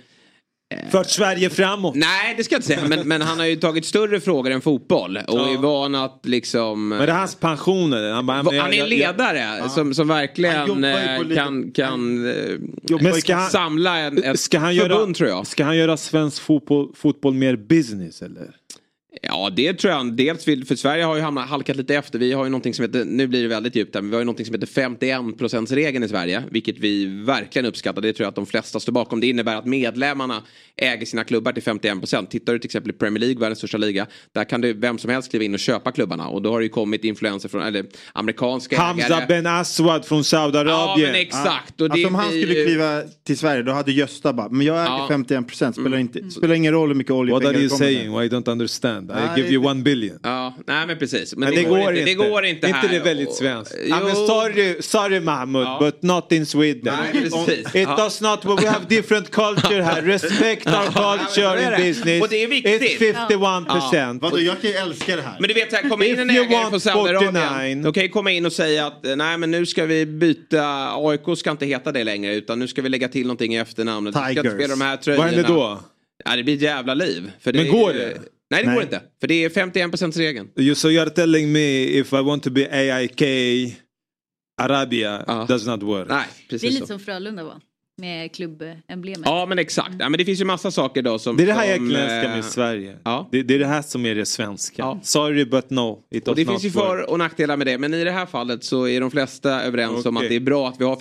Fört 0.93 1.11
Sverige 1.11 1.51
framåt. 1.51 1.95
Nej 1.95 2.35
det 2.37 2.45
ska 2.45 2.55
jag 2.55 2.59
inte 2.59 2.67
säga. 2.69 2.81
Men, 2.89 3.09
men 3.09 3.23
han 3.23 3.39
har 3.39 3.47
ju 3.47 3.57
tagit 3.57 3.85
större 3.87 4.21
frågor 4.21 4.51
än 4.51 4.61
fotboll. 4.61 5.19
Och 5.29 5.39
är 5.53 5.59
van 5.59 5.95
att 5.95 6.21
liksom... 6.23 6.89
Men 6.89 6.99
det 6.99 7.05
är 7.13 7.17
hans 7.17 7.35
pensioner. 7.35 8.11
Han, 8.13 8.27
bara, 8.27 8.37
Han 8.37 8.47
är 8.55 8.63
en 8.63 8.63
jag- 8.63 8.79
jag- 8.79 8.89
ledare 8.89 9.69
som, 9.69 9.95
som 9.95 10.11
Han 10.11 10.19
verkligen 10.19 10.85
eh, 10.85 11.35
kan, 11.37 11.71
kan, 11.73 12.27
eh, 12.31 12.99
Men 13.01 13.13
ska 13.15 13.35
han- 13.35 13.51
samla 13.51 13.97
en, 13.99 14.25
ett 14.25 14.41
ska 14.41 14.59
han 14.59 14.75
förbund 14.75 14.91
göra, 15.09 15.15
tror 15.15 15.29
jag. 15.29 15.47
Ska 15.47 15.65
han 15.65 15.77
göra 15.77 15.97
svensk 15.97 16.43
fotboll, 16.43 16.89
fotboll 16.95 17.35
mer 17.35 17.57
business 17.57 18.23
eller? 18.23 18.51
Ja 19.27 19.51
det 19.57 19.75
tror 19.75 19.93
jag. 19.93 20.13
Dels 20.17 20.49
vill, 20.49 20.65
för 20.67 20.77
Sverige 20.77 21.05
har 21.05 21.17
ju 21.17 21.23
hamnat, 21.23 21.49
halkat 21.49 21.77
lite 21.77 21.95
efter. 21.95 22.19
Vi 22.19 22.33
har 22.33 22.45
ju 22.45 22.51
någonting 22.51 22.75
som 22.75 22.83
heter, 22.85 23.05
nu 23.05 23.27
blir 23.27 23.43
det 23.43 23.49
väldigt 23.49 23.77
djupt 23.77 23.95
här, 23.95 24.03
men 24.03 24.11
vi 24.11 24.17
har 24.17 24.21
ju 24.21 24.25
någonting 24.25 24.47
som 24.47 24.55
heter 24.55 24.67
51% 24.67 25.75
regeln 25.75 26.05
i 26.05 26.09
Sverige. 26.09 26.43
Vilket 26.51 26.79
vi 26.79 27.07
verkligen 27.07 27.67
uppskattar. 27.67 28.03
Det 28.03 28.13
tror 28.13 28.25
jag 28.25 28.29
att 28.29 28.35
de 28.35 28.47
flesta 28.47 28.81
står 28.81 28.93
bakom. 28.93 29.21
Det 29.21 29.27
innebär 29.27 29.57
att 29.57 29.67
medlemmarna 29.67 30.43
äger 30.77 31.07
sina 31.07 31.25
klubbar 31.25 31.53
till 31.53 31.63
51% 31.63 32.27
Tittar 32.27 32.53
du 32.53 32.59
till 32.59 32.69
exempel 32.69 32.91
i 32.91 32.93
Premier 32.95 33.21
League, 33.21 33.39
världens 33.41 33.59
största 33.59 33.79
liga. 33.79 34.07
Där 34.35 34.45
kan 34.45 34.61
du 34.61 34.73
vem 34.73 34.99
som 34.99 35.11
helst 35.11 35.31
kliva 35.31 35.45
in 35.45 35.55
och 35.55 35.61
köpa 35.61 35.93
klubbarna. 35.93 36.29
Och 36.29 36.43
då 36.43 36.51
har 36.53 36.59
det 36.59 36.65
ju 36.65 36.69
kommit 36.69 37.05
influenser 37.05 37.49
från, 37.49 37.63
eller 37.63 37.85
amerikanska 38.13 38.81
Hamza 38.81 39.07
ägare. 39.07 39.27
Ben 39.29 39.47
Aswad 39.47 40.05
från 40.05 40.25
Saudiarabien. 40.25 41.07
Ja 41.09 41.13
men 41.13 41.21
exakt. 41.21 41.81
Och 41.81 41.89
det 41.89 41.93
alltså 41.93 42.09
om 42.09 42.15
han 42.15 42.29
skulle 42.29 42.55
ju- 42.55 42.67
kliva 42.67 43.03
till 43.27 43.39
Sverige 43.39 43.63
då 43.63 43.73
hade 43.73 43.93
Gösta 43.93 44.33
bara, 44.33 44.49
men 44.49 44.67
jag 44.67 44.77
äger 44.77 44.87
Ja. 44.87 45.07
51 45.09 45.47
procent, 45.49 45.77
spelar, 45.77 45.99
inte, 45.99 46.31
spelar 46.31 46.55
ingen 46.55 46.73
roll 46.73 46.89
hur 46.89 46.95
mycket 46.95 47.11
What 47.11 47.19
oljepengar 47.21 47.49
are 47.51 47.59
you 47.59 47.63
det 47.63 47.69
kommer 47.69 47.85
med. 47.93 47.97
saying? 47.97 48.15
I 48.15 48.29
don't 48.29 48.51
understand. 48.53 49.12
I 49.13 49.41
give 49.41 49.49
you 49.55 49.67
one 49.67 49.83
billion. 49.83 50.19
Ja, 50.23 50.55
nej 50.67 50.87
men 50.87 50.99
precis. 50.99 51.37
Men, 51.37 51.49
Men 51.49 51.59
det, 51.65 51.69
går 51.71 51.91
inte, 51.93 52.05
det 52.05 52.15
går 52.15 52.45
inte 52.45 52.67
inte 52.67 52.79
här. 52.79 52.89
det 52.89 52.99
väldigt 53.01 53.35
svenskt? 53.35 53.75
Jo. 53.79 53.87
Ja, 53.89 54.01
men 54.05 54.17
sorry, 54.17 54.77
sorry 54.83 55.21
Mahmoud, 55.21 55.67
but 55.81 56.03
not 56.03 56.33
in 56.33 56.47
Sweden. 56.47 56.95
Nej, 57.13 57.23
precis. 57.23 57.67
It 57.75 57.75
Ja. 57.75 57.97
does 57.97 58.21
not, 58.21 58.45
we 58.45 58.69
have 58.69 58.85
different 58.89 59.31
culture 59.31 59.83
här. 59.93 60.03
Respect 60.03 60.67
our 60.67 60.85
culture 60.85 61.43
Ja, 61.47 61.61
in 61.63 61.71
det. 61.71 61.77
business. 61.89 62.23
Och 62.23 62.29
det 62.29 62.43
är 62.43 62.49
viktigt. 62.49 62.83
It's 62.83 63.15
51 63.29 63.69
percent. 63.69 64.23
Vadå, 64.23 64.41
jag 64.41 64.61
kan 64.61 64.71
ju 64.71 64.77
älska 64.77 65.17
det 65.17 65.23
här. 65.23 65.37
Men 65.41 65.49
du 65.49 65.55
vet, 65.55 65.73
här, 65.73 65.89
kommer 65.89 66.07
in 66.07 66.19
en 66.19 66.31
ägare 66.31 66.71
från 66.71 66.81
Saudiarabien. 66.81 67.35
49. 67.35 67.83
De 67.83 67.93
kan 67.93 68.03
ju 68.03 68.09
komma 68.09 68.31
in 68.31 68.47
och 68.47 68.53
säga 68.53 68.87
att 68.87 69.07
eh, 69.07 69.17
nej 69.17 69.39
men 69.39 69.51
nu 69.51 69.67
ska 69.67 69.85
vi 69.85 70.07
byta, 70.07 70.91
AIK 70.97 71.39
ska 71.39 71.51
inte 71.51 71.67
heta 71.67 71.93
det 71.93 72.05
längre 72.05 72.35
utan 72.35 72.59
nu 72.59 72.69
ska 72.69 72.83
vi 72.83 72.89
lägga 72.89 73.09
till 73.09 73.23
någonting 73.27 73.55
i 73.55 73.59
efternamnet. 73.59 74.15
Vi 74.17 74.19
ska 74.21 74.29
inte 74.29 74.43
Tigers. 74.43 74.55
spela 74.55 74.69
de 74.77 74.81
här 74.81 75.17
Vad 75.17 75.27
händer 75.27 75.45
då? 75.49 75.81
Ja, 76.25 76.37
det 76.37 76.43
blir 76.43 76.55
ett 76.57 76.63
jävla 76.63 76.95
liv. 76.95 77.31
För 77.41 77.53
Men 77.53 77.69
går 77.73 77.93
det? 77.93 78.19
Nej 78.53 78.63
det 78.63 78.67
Nej. 78.67 78.75
går 78.75 78.83
inte. 78.83 79.03
För 79.21 79.27
det 79.29 79.45
är 79.45 79.51
51 79.51 80.17
regeln. 80.17 80.49
You, 80.57 80.75
so 80.75 80.89
you're 80.89 81.11
telling 81.11 81.53
me 81.53 81.85
if 81.85 82.13
I 82.13 82.23
want 82.23 82.43
to 82.43 82.51
be 82.51 82.69
AIK 82.71 83.23
Arabia 84.63 85.45
does 85.49 85.67
not 85.67 85.83
work? 85.83 86.09
Nej, 86.09 86.27
Det 86.49 86.65
är 86.65 86.71
lite 86.71 86.87
som 86.87 87.01
Frölunda 87.01 87.45
var. 87.45 87.61
Med 88.03 88.35
klubbemblemet. 88.35 89.23
Ja 89.25 89.47
men 89.47 89.59
exakt. 89.59 89.95
Ja, 89.99 90.09
men 90.09 90.19
det 90.19 90.25
finns 90.25 90.41
ju 90.41 90.45
massa 90.45 90.71
saker 90.71 91.03
då 91.03 91.19
som... 91.19 91.37
Det 91.37 91.43
är 91.43 91.47
det 91.47 91.53
här 91.53 91.65
jag 91.65 91.77
egentligen 91.77 92.03
älskar 92.03 92.31
eh, 92.31 92.35
med 92.35 92.45
Sverige. 92.45 92.97
Ja. 93.05 93.29
Det, 93.33 93.43
det 93.43 93.55
är 93.55 93.59
det 93.59 93.67
här 93.67 93.83
som 93.83 94.07
är 94.07 94.15
det 94.15 94.27
svenska. 94.27 95.01
Sorry 95.03 95.45
but 95.45 95.71
no. 95.71 95.99
It 96.11 96.29
Och 96.29 96.37
det 96.37 96.45
finns 96.45 96.65
ju 96.65 96.71
för 96.71 97.11
och 97.11 97.19
nackdelar 97.19 97.57
med 97.57 97.67
det. 97.67 97.79
Men 97.79 97.95
i 97.95 98.05
det 98.05 98.11
här 98.11 98.27
fallet 98.27 98.65
så 98.65 98.89
är 98.89 99.01
de 99.01 99.11
flesta 99.11 99.63
överens 99.63 100.07
om 100.07 100.17
Okej. 100.17 100.27
att 100.27 100.31
det 100.31 100.37
är 100.37 100.41
bra 100.41 100.69
att 100.69 100.81
vi 100.81 100.85
har 100.85 100.97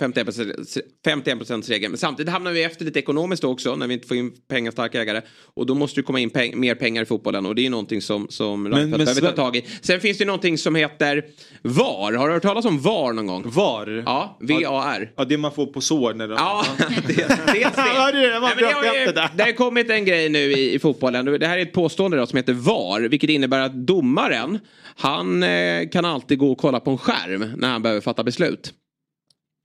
51 1.04 1.68
regeln. 1.68 1.92
Men 1.92 1.98
samtidigt 1.98 2.32
hamnar 2.32 2.52
vi 2.52 2.62
efter 2.62 2.84
lite 2.84 2.98
ekonomiskt 2.98 3.44
också 3.44 3.76
när 3.76 3.86
vi 3.86 3.94
inte 3.94 4.08
får 4.08 4.16
in 4.16 4.32
pengastarka 4.48 5.00
ägare. 5.00 5.20
Och 5.54 5.66
då 5.66 5.74
måste 5.74 6.00
det 6.00 6.04
komma 6.04 6.20
in 6.20 6.30
peng 6.30 6.60
mer 6.60 6.74
pengar 6.74 7.02
i 7.02 7.06
fotbollen. 7.06 7.46
Och 7.46 7.54
det 7.54 7.60
är 7.60 7.64
ju 7.64 7.70
någonting 7.70 8.02
som, 8.02 8.26
som 8.30 8.68
Reinfeldt 8.68 8.96
men 8.96 9.04
behöver 9.04 9.20
ta 9.20 9.36
tag 9.36 9.56
i. 9.56 9.64
Sen 9.80 10.00
finns 10.00 10.18
det 10.18 10.22
ju 10.22 10.26
någonting 10.26 10.58
som 10.58 10.74
heter 10.74 11.24
VAR. 11.62 12.12
Har 12.12 12.28
du 12.28 12.34
hört 12.34 12.42
talas 12.42 12.64
om 12.64 12.80
VAR 12.80 13.12
någon 13.12 13.26
gång? 13.26 13.42
VAR? 13.46 14.02
Ja, 14.06 14.38
V-A-R. 14.40 15.12
Ja, 15.16 15.24
det 15.24 15.38
man 15.38 15.52
får 15.52 15.66
på 15.66 15.80
sår 15.80 16.14
när 16.14 16.28
de... 16.28 16.34
Ja, 16.34 16.64
Det. 17.06 17.28
Var 17.28 17.46
Nej, 17.46 18.72
har 18.72 18.94
ju, 18.94 19.12
det 19.36 19.42
har 19.42 19.52
kommit 19.52 19.90
en 19.90 20.04
grej 20.04 20.28
nu 20.28 20.38
i, 20.38 20.74
i 20.74 20.78
fotbollen. 20.78 21.24
Det 21.24 21.46
här 21.46 21.58
är 21.58 21.62
ett 21.62 21.72
påstående 21.72 22.16
då 22.16 22.26
som 22.26 22.36
heter 22.36 22.52
VAR. 22.52 23.00
Vilket 23.00 23.30
innebär 23.30 23.60
att 23.60 23.72
domaren, 23.74 24.58
han 24.96 25.42
eh, 25.42 25.88
kan 25.88 26.04
alltid 26.04 26.38
gå 26.38 26.52
och 26.52 26.58
kolla 26.58 26.80
på 26.80 26.90
en 26.90 26.98
skärm 26.98 27.52
när 27.56 27.70
han 27.70 27.82
behöver 27.82 28.00
fatta 28.00 28.24
beslut. 28.24 28.72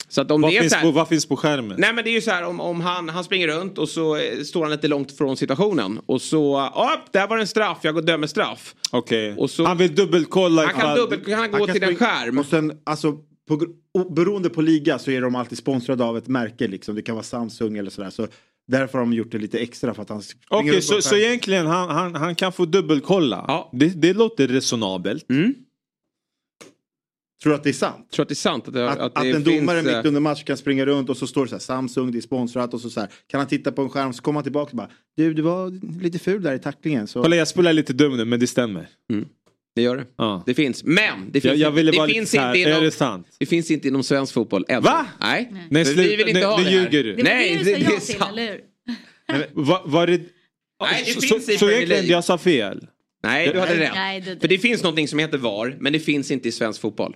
Så 0.09 0.21
att 0.21 0.31
om 0.31 0.41
Vad 0.41 0.51
det 0.51 0.57
är 0.57 0.61
finns, 0.61 0.73
så 0.73 0.77
här, 0.79 0.85
på, 0.85 0.91
vad 0.91 1.07
finns 1.07 1.25
på 1.25 1.35
skärmen? 1.37 1.75
Nej 1.79 1.93
men 1.93 2.03
det 2.03 2.09
är 2.09 2.11
ju 2.13 2.21
så 2.21 2.31
här 2.31 2.43
om, 2.43 2.59
om 2.59 2.81
han, 2.81 3.09
han 3.09 3.23
springer 3.23 3.47
runt 3.47 3.77
och 3.77 3.89
så 3.89 4.15
eh, 4.15 4.41
står 4.45 4.61
han 4.61 4.71
lite 4.71 4.87
långt 4.87 5.17
från 5.17 5.37
situationen. 5.37 5.99
Och 6.05 6.21
så, 6.21 6.65
upp, 6.65 7.11
där 7.13 7.27
var 7.27 7.37
det 7.37 7.43
en 7.43 7.47
straff, 7.47 7.77
jag 7.81 7.93
går 7.93 8.01
dömer 8.01 8.27
straff. 8.27 8.75
Okej. 8.91 9.35
Så- 9.49 9.65
Han 9.65 9.77
vill 9.77 9.95
dubbelkolla 9.95 10.61
Han 10.61 10.73
kan, 10.73 10.79
ifall- 10.81 10.95
dubbel, 10.97 11.25
kan 11.25 11.33
han 11.33 11.51
gå 11.51 11.57
Han 11.57 11.67
kan 11.67 11.73
till 11.73 11.83
en 11.83 11.95
skärm. 11.95 12.37
Och 12.37 12.45
sen, 12.45 12.71
alltså, 12.85 13.13
på, 13.47 13.67
beroende 14.09 14.49
på 14.49 14.61
liga 14.61 14.99
så 14.99 15.11
är 15.11 15.21
de 15.21 15.35
alltid 15.35 15.57
sponsrade 15.57 16.03
av 16.03 16.17
ett 16.17 16.27
märke. 16.27 16.67
Liksom. 16.67 16.95
Det 16.95 17.01
kan 17.01 17.15
vara 17.15 17.23
Samsung 17.23 17.77
eller 17.77 17.89
sådär. 17.89 18.09
Så 18.09 18.27
därför 18.67 18.97
har 18.97 19.05
de 19.05 19.13
gjort 19.13 19.31
det 19.31 19.37
lite 19.37 19.59
extra 19.59 19.93
för 19.93 20.01
att 20.01 20.09
han 20.09 20.21
springer 20.21 20.63
Okej, 20.63 20.71
runt 20.71 20.89
på 20.89 20.93
så, 20.93 21.01
så 21.01 21.15
egentligen 21.15 21.67
han, 21.67 21.89
han, 21.89 22.15
han 22.15 22.35
kan 22.35 22.51
få 22.51 22.65
dubbelkolla? 22.65 23.65
Det, 23.71 24.01
det 24.01 24.13
låter 24.13 24.47
resonabelt. 24.47 25.29
Mm. 25.29 25.53
Tror 27.43 27.51
du 27.51 27.55
att 27.55 27.63
det 27.63 27.69
är 27.69 27.73
sant? 27.73 28.11
Tror 28.11 28.23
att 28.23 28.29
det 28.29 28.33
är 28.33 28.35
sant? 28.35 28.67
Att, 28.67 28.73
det, 28.73 28.89
Att, 28.89 28.99
att, 28.99 29.17
att 29.17 29.25
en 29.25 29.33
finns, 29.33 29.59
domare 29.59 29.79
eh, 29.79 29.83
mitt 29.83 30.05
under 30.05 30.21
match 30.21 30.43
kan 30.43 30.57
springa 30.57 30.85
runt 30.85 31.09
och 31.09 31.17
så 31.17 31.27
står 31.27 31.45
det 31.45 31.49
så 31.49 31.55
här 31.55 31.59
Samsung, 31.59 32.11
det 32.11 32.19
är 32.19 32.21
sponsrat 32.21 32.73
och 32.73 32.81
så, 32.81 32.89
så 32.89 32.99
här. 32.99 33.09
Kan 33.27 33.39
han 33.39 33.47
titta 33.47 33.71
på 33.71 33.81
en 33.81 33.89
skärm 33.89 34.13
så 34.13 34.21
kommer 34.21 34.37
han 34.37 34.43
tillbaka 34.43 34.69
och 34.69 34.77
bara 34.77 34.89
Du, 35.15 35.33
du 35.33 35.41
var 35.41 36.01
lite 36.01 36.19
ful 36.19 36.43
där 36.43 36.53
i 36.53 36.59
tacklingen. 36.59 37.07
Så... 37.07 37.21
Kolla 37.21 37.35
jag 37.35 37.47
spelar 37.47 37.73
lite 37.73 37.93
dum 37.93 38.17
nu 38.17 38.25
men 38.25 38.39
det 38.39 38.47
stämmer. 38.47 38.87
Det 39.77 39.83
gör 39.83 39.97
det. 39.97 40.05
Ja. 40.17 40.43
Det 40.45 40.53
finns. 40.53 40.83
Men 40.83 41.31
det 41.31 41.45
Jag- 41.45 41.51
finns, 41.51 41.61
jag 41.61 41.71
ville 41.71 41.91
det 41.91 41.97
bara 41.97 42.07
finns 42.07 42.33
här, 42.33 42.47
inte 42.55 42.59
inom, 42.69 42.79
är 42.81 42.85
det 42.85 42.91
sant? 42.91 43.27
Det 43.39 43.45
finns 43.45 43.71
inte 43.71 43.87
inom 43.87 44.03
svensk 44.03 44.33
fotboll 44.33 44.65
än. 44.67 44.83
Va? 44.83 45.05
Nej. 45.19 45.53
Nej, 45.71 45.83
vi 45.83 46.15
vill 46.15 46.27
inte 46.27 46.39
nu- 46.39 46.45
ha 46.45 46.57
nu 46.57 46.63
det 46.63 46.69
här. 46.69 46.77
ljuger 46.79 47.03
du. 47.03 47.15
Det 47.15 47.23
var 47.23 47.29
Nej, 47.29 47.55
det 47.57 47.63
det, 47.63 47.77
det 47.77 47.85
är 47.85 47.99
till, 47.99 48.01
sant. 48.17 48.31
eller 48.31 48.51
hur? 49.33 49.63
Va, 49.63 49.81
var 49.85 50.07
det... 50.07 50.17
Nej, 50.81 51.03
det 51.05 51.11
så, 51.11 51.21
finns 51.21 51.45
så, 51.45 51.51
i 51.51 51.57
så 51.57 51.69
egentligen 51.69 52.05
jag 52.07 52.23
sa 52.23 52.37
fel? 52.37 52.87
Nej, 53.23 53.49
du 53.53 53.59
hade 53.59 53.79
rätt. 53.79 53.91
Nej, 53.95 54.21
det- 54.21 54.39
För 54.41 54.47
det 54.47 54.57
finns 54.57 54.83
någonting 54.83 55.07
som 55.07 55.19
heter 55.19 55.37
VAR, 55.37 55.77
men 55.79 55.93
det 55.93 55.99
finns 55.99 56.31
inte 56.31 56.47
i 56.47 56.51
svensk 56.51 56.81
fotboll. 56.81 57.15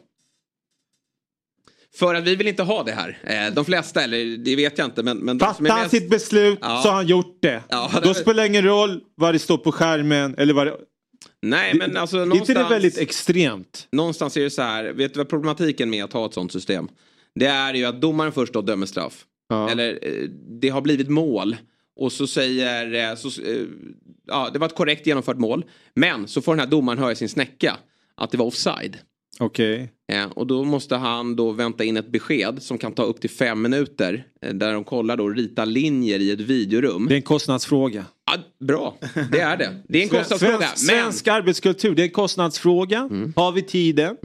För 1.95 2.15
att 2.15 2.23
vi 2.23 2.35
vill 2.35 2.47
inte 2.47 2.63
ha 2.63 2.83
det 2.83 2.91
här. 2.91 3.17
Eh, 3.47 3.53
De 3.53 3.65
flesta, 3.65 4.03
eller 4.03 4.37
det 4.37 4.55
vet 4.55 4.77
jag 4.77 4.87
inte, 4.87 5.03
men... 5.03 5.17
men 5.17 5.39
Fattar 5.39 5.69
han 5.69 5.79
mest- 5.79 5.91
sitt 5.91 6.09
beslut 6.09 6.59
Ja. 6.61 6.79
så 6.83 6.89
har 6.89 6.95
han 6.95 7.07
gjort 7.07 7.37
det. 7.41 7.63
Ja, 7.69 7.91
Då 8.03 8.09
det- 8.09 8.15
spelar 8.15 8.43
det 8.43 8.47
ingen 8.47 8.63
roll 8.65 9.01
vad 9.15 9.35
det 9.35 9.39
står 9.39 9.57
på 9.57 9.71
skärmen 9.71 10.35
eller 10.37 10.53
vad 10.53 10.67
det... 10.67 10.73
Nej, 11.41 11.73
men 11.75 11.97
alltså 11.97 12.17
Är 12.17 12.23
inte 12.23 12.33
det 12.33 12.39
någonstans... 12.39 12.71
väldigt 12.71 12.97
extremt? 12.97 13.87
Någonstans 13.91 14.37
är 14.37 14.41
det 14.41 14.49
så 14.49 14.61
här, 14.61 14.93
vet 14.93 15.13
du 15.13 15.17
vad 15.17 15.29
problematiken 15.29 15.89
med 15.89 16.03
att 16.03 16.13
ha 16.13 16.25
ett 16.25 16.33
sånt 16.33 16.51
system? 16.51 16.87
Det 17.35 17.45
är 17.45 17.73
ju 17.73 17.85
att 17.85 18.01
domaren 18.01 18.31
först 18.31 18.53
då 18.53 18.61
dömer 18.61 18.85
straff. 18.85 19.25
Eller 19.69 19.99
eh, 20.01 20.29
det 20.61 20.69
har 20.69 20.81
blivit 20.81 21.09
mål. 21.09 21.55
Och 21.95 22.11
så 22.11 22.27
säger, 22.27 23.09
eh, 23.09 23.15
så, 23.15 23.41
eh, 23.41 23.65
ja 24.27 24.49
det 24.53 24.59
var 24.59 24.67
ett 24.67 24.75
korrekt 24.75 25.07
genomfört 25.07 25.37
mål. 25.37 25.65
Men 25.95 26.27
så 26.27 26.41
får 26.41 26.51
den 26.51 26.59
här 26.59 26.67
domaren 26.67 26.99
höra 26.99 27.15
sin 27.15 27.29
snäcka 27.29 27.77
att 28.15 28.31
det 28.31 28.37
var 28.37 28.45
offside. 28.45 28.97
Okej. 29.39 29.91
Eh, 30.11 30.25
och 30.25 30.47
då 30.47 30.63
måste 30.63 30.95
han 30.95 31.35
då 31.35 31.51
vänta 31.51 31.83
in 31.83 31.97
ett 31.97 32.11
besked 32.11 32.61
som 32.63 32.77
kan 32.77 32.93
ta 32.93 33.03
upp 33.03 33.21
till 33.21 33.29
fem 33.29 33.61
minuter. 33.61 34.23
Eh, 34.45 34.53
där 34.53 34.73
de 34.73 34.83
kollar 34.83 35.17
då 35.17 35.23
och 35.23 35.35
ritar 35.35 35.65
linjer 35.65 36.19
i 36.19 36.31
ett 36.31 36.39
videorum. 36.39 37.05
Det 37.07 37.13
är 37.13 37.15
en 37.15 37.21
kostnadsfråga. 37.21 38.05
Ja, 38.31 38.37
bra, 38.65 38.97
det 39.31 39.39
är 39.39 39.57
det. 39.57 39.83
Det 39.87 39.99
är 39.99 40.03
en 40.03 40.09
kostnadsfråga. 40.09 40.57
Svensk, 40.67 40.87
Men 40.87 40.95
Mm. 40.95 41.03
svensk 41.11 41.27
arbetskultur, 41.27 41.95
det 41.95 42.01
är 42.01 42.05
en 42.05 42.09
kostnadsfråga. 42.11 43.09
Har 43.35 43.51
vi 43.51 43.61
tiden? 43.61 44.17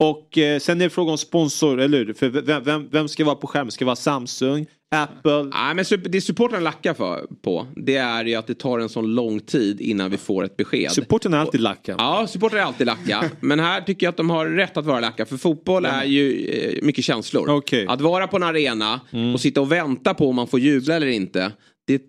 Och 0.00 0.38
eh, 0.38 0.58
sen 0.58 0.80
är 0.80 0.84
det 0.84 0.90
fråga 0.90 1.10
om 1.12 1.18
sponsor, 1.18 1.80
eller 1.80 1.98
hur? 1.98 2.12
För 2.12 2.28
vem, 2.28 2.64
vem, 2.64 2.88
vem 2.90 3.08
ska 3.08 3.24
vara 3.24 3.36
på 3.36 3.46
skärmen? 3.46 3.70
Ska 3.70 3.84
det 3.84 3.86
vara 3.86 3.96
Samsung? 3.96 4.66
Apple? 4.94 5.42
Nej, 5.42 5.74
men 5.74 5.84
det 6.10 6.20
supportrarna 6.20 6.64
lackar 6.64 6.94
för, 6.94 7.26
på 7.42 7.66
det 7.76 7.96
är 7.96 8.24
ju 8.24 8.34
att 8.34 8.46
det 8.46 8.54
tar 8.54 8.78
en 8.78 8.88
sån 8.88 9.14
lång 9.14 9.40
tid 9.40 9.80
innan 9.80 10.10
vi 10.10 10.16
får 10.16 10.44
ett 10.44 10.56
besked. 10.56 10.90
Supporten 10.90 11.34
är 11.34 11.38
alltid 11.38 11.60
lacka. 11.60 11.94
Ja, 11.98 12.26
supportrar 12.28 12.58
är 12.58 12.62
alltid 12.62 12.86
lacka. 12.86 13.30
Men 13.40 13.60
här 13.60 13.80
tycker 13.80 14.06
jag 14.06 14.10
att 14.10 14.16
de 14.16 14.30
har 14.30 14.46
rätt 14.46 14.76
att 14.76 14.86
vara 14.86 15.00
lacka. 15.00 15.26
För 15.26 15.36
fotboll 15.36 15.84
är 15.84 16.04
ju 16.04 16.46
eh, 16.46 16.82
mycket 16.82 17.04
känslor. 17.04 17.62
Att 17.88 18.00
vara 18.00 18.26
på 18.26 18.36
en 18.36 18.42
arena 18.42 19.00
Mm. 19.12 19.34
och 19.34 19.40
sitta 19.40 19.60
och 19.60 19.72
vänta 19.72 20.14
på 20.14 20.28
om 20.28 20.36
man 20.36 20.46
får 20.46 20.60
jubla 20.60 20.96
eller 20.96 21.06
inte. 21.06 21.52
Det 21.86 22.02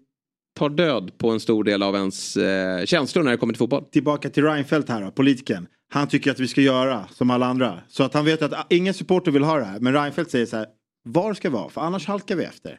tar 0.59 0.69
död 0.69 1.17
på 1.17 1.29
en 1.29 1.39
stor 1.39 1.63
del 1.63 1.83
av 1.83 1.95
ens 1.95 2.37
eh, 2.37 2.85
känslor 2.85 3.23
när 3.23 3.31
det 3.31 3.37
kommer 3.37 3.53
till 3.53 3.57
fotboll. 3.59 3.83
Tillbaka 3.91 4.29
till 4.29 4.43
Reinfeldt 4.43 4.89
här 4.89 5.01
då, 5.01 5.11
politikern. 5.11 5.67
Han 5.93 6.07
tycker 6.07 6.31
att 6.31 6.39
vi 6.39 6.47
ska 6.47 6.61
göra 6.61 7.05
som 7.13 7.29
alla 7.29 7.45
andra. 7.45 7.79
Så 7.87 8.03
att 8.03 8.13
han 8.13 8.25
vet 8.25 8.41
att 8.41 8.53
ah, 8.53 8.65
ingen 8.69 8.93
supporter 8.93 9.31
vill 9.31 9.43
ha 9.43 9.57
det 9.57 9.65
här. 9.65 9.79
Men 9.79 9.93
Reinfeldt 9.93 10.31
säger 10.31 10.45
så 10.45 10.57
här, 10.57 10.65
var 11.03 11.33
ska 11.33 11.49
vara? 11.49 11.69
För 11.69 11.81
annars 11.81 12.07
halkar 12.07 12.35
vi 12.35 12.43
efter. 12.43 12.77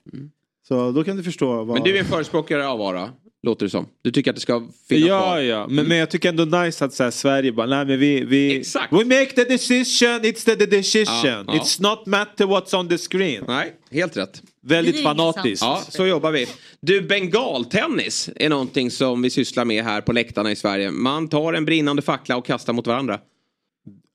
Så 0.69 0.93
då 0.93 1.05
kan 1.05 1.17
du 1.17 1.23
förstå 1.23 1.47
vad... 1.47 1.63
Mm. 1.63 1.75
Men 1.75 1.83
du 1.83 1.95
är 1.97 2.01
en 2.01 2.05
förespråkare 2.07 2.67
av 2.69 2.79
VAR, 2.79 3.11
låter 3.43 3.67
det 3.67 3.71
som. 3.71 3.87
Du 4.03 4.11
tycker 4.11 4.31
att 4.31 4.35
det 4.37 4.41
ska 4.41 4.69
finnas 4.89 5.09
Ja, 5.09 5.21
kvar. 5.21 5.39
ja. 5.39 5.67
Men, 5.71 5.87
men 5.87 5.97
jag 5.99 6.11
tycker 6.11 6.29
ändå 6.29 6.45
nice 6.45 6.85
att 6.85 6.95
så 6.95 7.03
här, 7.05 7.11
Sverige 7.11 7.53
bara, 7.53 7.67
nej 7.67 7.85
men 7.85 7.99
vi, 7.99 8.25
vi... 8.25 8.63
We 8.91 9.05
make 9.05 9.27
the 9.27 9.45
decision, 9.45 10.21
it's 10.21 10.45
the, 10.45 10.57
the 10.57 10.67
decision. 10.67 11.15
Ja, 11.25 11.45
ja. 11.47 11.53
It's 11.53 11.83
not 11.83 12.07
matter 12.07 12.45
what's 12.45 12.77
on 12.79 12.89
the 12.89 12.99
screen. 12.99 13.45
Nej, 13.49 13.73
helt 13.91 14.17
rätt. 14.17 14.43
Väldigt 14.63 15.03
fanatiskt. 15.03 15.63
Ja, 15.63 15.83
så 15.89 16.07
jobbar 16.07 16.31
vi. 16.31 16.47
Du, 16.81 17.01
bengaltennis 17.03 18.31
är 18.37 18.49
någonting 18.49 18.91
som 18.91 19.23
vi 19.23 19.31
sysslar 19.31 19.65
med 19.65 19.85
här 19.85 20.01
på 20.01 20.13
läktarna 20.13 20.51
i 20.53 20.57
Sverige. 20.57 20.91
Man 20.91 21.29
tar 21.29 21.53
en 21.53 21.65
brinnande 21.65 22.03
fackla 22.03 22.37
och 22.37 22.47
kastar 22.47 22.73
mot 22.73 22.87
varandra. 22.87 23.21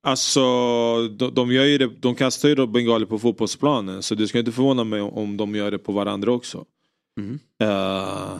Alltså, 0.03 0.41
de, 1.07 1.33
de, 1.33 1.51
gör 1.51 1.63
ju 1.63 1.77
det, 1.77 1.89
de 1.99 2.15
kastar 2.15 2.49
ju 2.49 2.55
då 2.55 2.67
bengaler 2.67 3.05
på 3.05 3.19
fotbollsplanen. 3.19 4.03
Så 4.03 4.15
det 4.15 4.27
ska 4.27 4.39
inte 4.39 4.51
förvåna 4.51 4.83
mig 4.83 5.01
om 5.01 5.37
de 5.37 5.55
gör 5.55 5.71
det 5.71 5.77
på 5.77 5.91
varandra 5.91 6.31
också. 6.31 6.65
Mm. 7.19 7.39
Eh, 7.61 8.39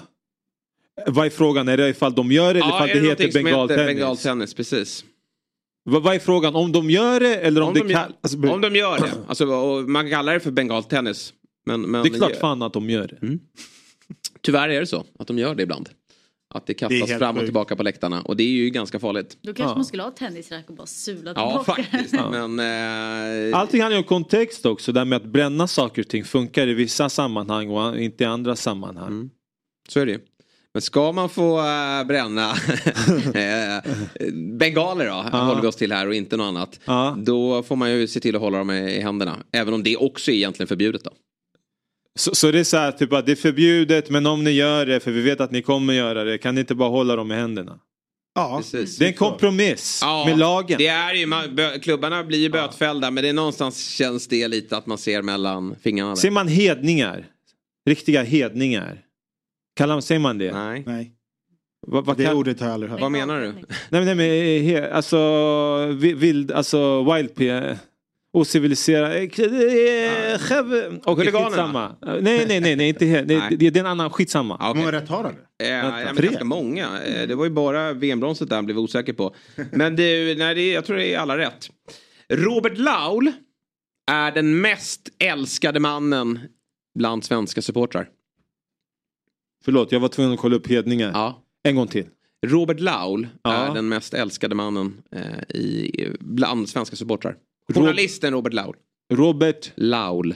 vad 1.07 1.25
är 1.25 1.29
frågan? 1.29 1.67
Är 1.67 1.77
det 1.77 1.89
ifall 1.89 2.15
de 2.15 2.31
gör 2.31 2.53
det 2.53 2.59
eller 2.59 2.69
ifall 2.69 2.89
är 2.89 2.93
det, 2.93 3.01
någonting 3.01 3.27
heter 3.27 3.43
bengaltennis? 3.43 3.85
bengaltennis, 3.85 4.53
precis. 4.53 5.05
Vad, 5.84 6.03
vad 6.03 6.15
är 6.15 6.19
frågan? 6.19 6.55
Om 6.55 6.71
de 6.71 6.89
gör 6.89 7.19
det 7.19 7.35
eller 7.35 7.61
om, 7.61 7.67
Om 7.67 7.73
det 7.73 7.79
de, 7.79 7.93
kan... 7.93 8.13
Alltså, 8.21 8.38
om 8.38 8.61
de 8.61 8.75
gör 8.75 8.99
det. 8.99 9.11
Alltså, 9.27 9.45
man 9.88 10.09
kallar 10.09 10.34
det 10.34 10.39
för 10.39 10.51
bengaltennis. 10.51 11.34
Men, 11.68 11.81
men 11.81 12.03
det 12.03 12.10
är 12.10 12.14
klart 12.14 12.35
fan 12.35 12.61
att 12.61 12.73
de 12.73 12.89
gör 12.89 13.07
det. 13.22 13.38
Tyvärr 14.41 14.69
är 14.69 14.80
det 14.80 14.88
så 14.88 15.06
att 15.19 15.27
de 15.27 15.38
gör 15.38 15.56
det 15.56 15.64
ibland. 15.64 15.89
Att 16.53 16.68
det 16.68 16.73
Det 16.73 16.80
kastas 16.80 17.10
helt 17.10 17.19
fram 17.19 17.38
och 17.38 17.44
tillbaka 17.44 17.76
på 17.76 17.84
läktarna. 17.84 18.22
Och 18.22 18.38
det 18.38 18.44
är 18.44 18.48
ju 18.48 18.69
ganska 18.69 18.99
farligt. 18.99 19.38
Då 19.41 19.53
kanske 19.53 19.76
man 19.76 19.85
skulle 19.85 20.03
ha 20.03 20.11
tennisrack 20.11 20.69
och 20.69 20.76
bara 20.76 20.88
sula 20.88 21.34
Ja, 21.35 21.49
tillbaka. 21.65 21.84
faktiskt. 21.84 22.14
Men, 22.31 22.60
eh, 23.52 23.57
Allting 23.60 23.81
handlar 23.81 23.98
ju 23.98 24.03
om 24.03 24.07
kontext 24.07 24.65
också. 24.65 24.91
Det 24.91 24.99
här 24.99 25.06
med 25.06 25.15
att 25.15 25.26
bränna 25.26 25.68
saker 25.68 26.02
och 26.02 26.07
ting 26.07 26.23
funkar 26.23 26.68
i 26.68 26.73
vissa 26.73 27.10
sammanhang 27.10 27.69
och 27.69 27.99
inte 27.99 28.23
i 28.23 28.27
andra 28.27 28.56
sammanhang. 28.56 29.07
Mm. 29.07 29.30
Så 29.89 29.99
är 29.99 30.06
det 30.06 30.11
ju. 30.11 30.19
Men 30.73 30.81
ska 30.81 31.11
man 31.11 31.30
få 31.30 31.60
äh, 31.60 32.03
bränna 32.07 32.52
eh, 33.34 33.91
bengaler 34.60 35.06
då, 35.06 35.26
Ja. 35.31 35.38
håller 35.44 35.61
vi 35.61 35.68
oss 35.68 35.76
till 35.76 35.91
här 35.91 36.07
och 36.07 36.14
inte 36.15 36.38
något 36.38 36.45
annat. 36.45 36.80
Då 37.26 37.64
får 37.64 37.76
man 37.76 37.91
ju 37.91 38.07
se 38.07 38.19
till 38.19 38.35
att 38.35 38.41
hålla 38.41 38.57
dem 38.57 38.72
i 38.72 38.95
i 38.95 38.99
händerna. 39.02 39.35
Även 39.52 39.73
om 39.73 39.84
det 39.84 39.98
också 39.98 40.31
är 40.31 40.35
egentligen 40.35 40.68
förbjudet 40.68 41.03
då. 41.03 41.11
Så, 42.18 42.35
så 42.35 42.52
det 42.52 42.60
är 42.60 42.64
så 42.64 42.77
här, 42.77 42.91
typ 42.91 43.14
att 43.14 43.26
det 43.26 43.31
är 43.31 43.35
förbjudet 43.35 44.10
men 44.10 44.26
om 44.26 44.44
ni 44.44 44.52
gör 44.52 44.85
det, 44.85 44.99
för 44.99 45.11
vi 45.11 45.22
vet 45.22 45.41
att 45.41 45.52
ni 45.52 45.61
kommer 45.61 45.94
göra 45.94 46.23
det, 46.23 46.38
kan 46.38 46.56
ni 46.56 46.61
inte 46.61 46.76
bara 46.76 46.89
hålla 46.89 47.15
dem 47.15 47.31
i 47.31 47.35
händerna? 47.35 47.80
Ja, 48.35 48.57
Precis. 48.57 48.98
Det 48.98 49.06
är 49.06 49.07
en 49.10 49.14
kompromiss 49.14 49.99
Ja, 50.03 50.26
med 50.27 50.38
lagen. 50.38 50.77
Det 50.77 50.88
är 50.88 51.14
ju, 51.14 51.26
man, 51.26 51.56
bö, 51.56 51.80
klubbarna 51.80 52.23
blir 52.23 52.39
ju 52.39 52.49
bötfällda 52.49 53.11
men 53.11 53.23
det 53.23 53.30
är 53.30 53.34
någonstans 53.34 53.89
känns 53.89 54.27
det 54.27 54.48
lite 54.48 54.77
att 54.77 54.85
man 54.85 54.98
ser 54.98 55.22
mellan 55.22 55.76
fingrarna. 55.81 56.10
där. 56.10 56.15
Ser 56.15 56.31
man 56.31 56.48
hedningar? 56.48 57.26
Riktiga 57.89 58.23
hedningar? 58.23 59.02
Kallar, 59.76 60.02
säger 60.02 60.19
man 60.19 60.38
det? 60.38 60.52
Nej. 60.52 60.84
Nej. 60.85 61.11
Vad, 61.88 62.06
vad 62.06 62.18
Det 62.18 62.23
kan- 62.26 62.35
ordet 62.35 62.60
har 62.60 62.68
jag 62.68 62.73
aldrig 62.73 62.91
hört. 62.91 63.02
Vad 63.02 63.11
menar 63.11 63.41
du? 63.41 63.48
Nej 63.52 63.56
men, 63.89 64.06
nej, 64.06 64.15
men 64.15 64.65
he, 64.65 64.91
alltså 64.91 65.18
vi- 65.99 66.14
vild, 66.14 66.52
alltså 66.52 67.14
wild 67.14 67.35
p 68.38 68.41
ociviliserad, 68.41 69.11
eh, 69.11 69.22
eh, 69.22 70.93
okej 71.03 71.26
Huliganerna? 71.26 71.95
Nej 72.01 72.45
nej 72.47 72.59
nej, 72.59 72.76
nej 72.76 72.89
inte 72.89 73.05
nej, 73.05 73.41
det, 73.49 73.69
det 73.69 73.76
är 73.76 73.80
en 73.80 73.85
annan, 73.85 74.09
skitsamma. 74.09 74.68
Hur 74.68 74.73
många 74.73 74.91
rätt 74.91 75.09
har 75.09 75.23
han? 75.23 75.35
Eh, 75.64 75.69
ja, 75.69 75.91
men 75.91 76.15
Tre. 76.15 76.27
ganska 76.27 76.43
många. 76.43 76.89
Det 77.27 77.35
var 77.35 77.45
ju 77.45 77.51
bara 77.51 77.93
VM-bronset 77.93 78.49
där 78.49 78.55
han 78.55 78.65
blev 78.65 78.80
osäker 78.80 79.14
på. 79.14 79.35
Men 79.72 79.95
det, 79.95 80.38
nej, 80.38 80.55
det, 80.55 80.72
jag 80.72 80.85
tror 80.85 80.97
det 80.97 81.14
är 81.14 81.19
alla 81.19 81.38
rätt. 81.38 81.69
Robert 82.34 82.77
Laul 82.77 83.31
är 84.11 84.31
den 84.31 84.61
mest 84.61 85.09
älskade 85.19 85.80
mannen 85.80 86.39
bland 86.99 87.26
svenska 87.26 87.61
supportrar. 87.61 88.09
Förlåt, 89.65 89.91
jag 89.91 89.99
var 89.99 90.09
tvungen 90.09 90.34
att 90.34 90.39
kolla 90.39 90.55
upp 90.55 90.68
hedningar. 90.68 91.11
Ja. 91.14 91.43
En 91.64 91.76
gång 91.76 91.88
till. 91.88 92.05
Robert 92.45 92.80
Laul 92.80 93.27
Ja. 93.43 93.53
är 93.53 93.73
den 93.73 93.89
mest 93.89 94.14
älskade 94.14 94.55
mannen 94.55 95.01
eh, 95.11 95.55
i, 95.57 96.15
bland 96.19 96.69
svenska 96.69 96.95
supportrar. 96.95 97.35
Journalisten 97.73 98.34
Robert 98.34 98.53
Laul. 98.53 98.76
Robert, 99.14 99.72
Laul. 99.76 100.35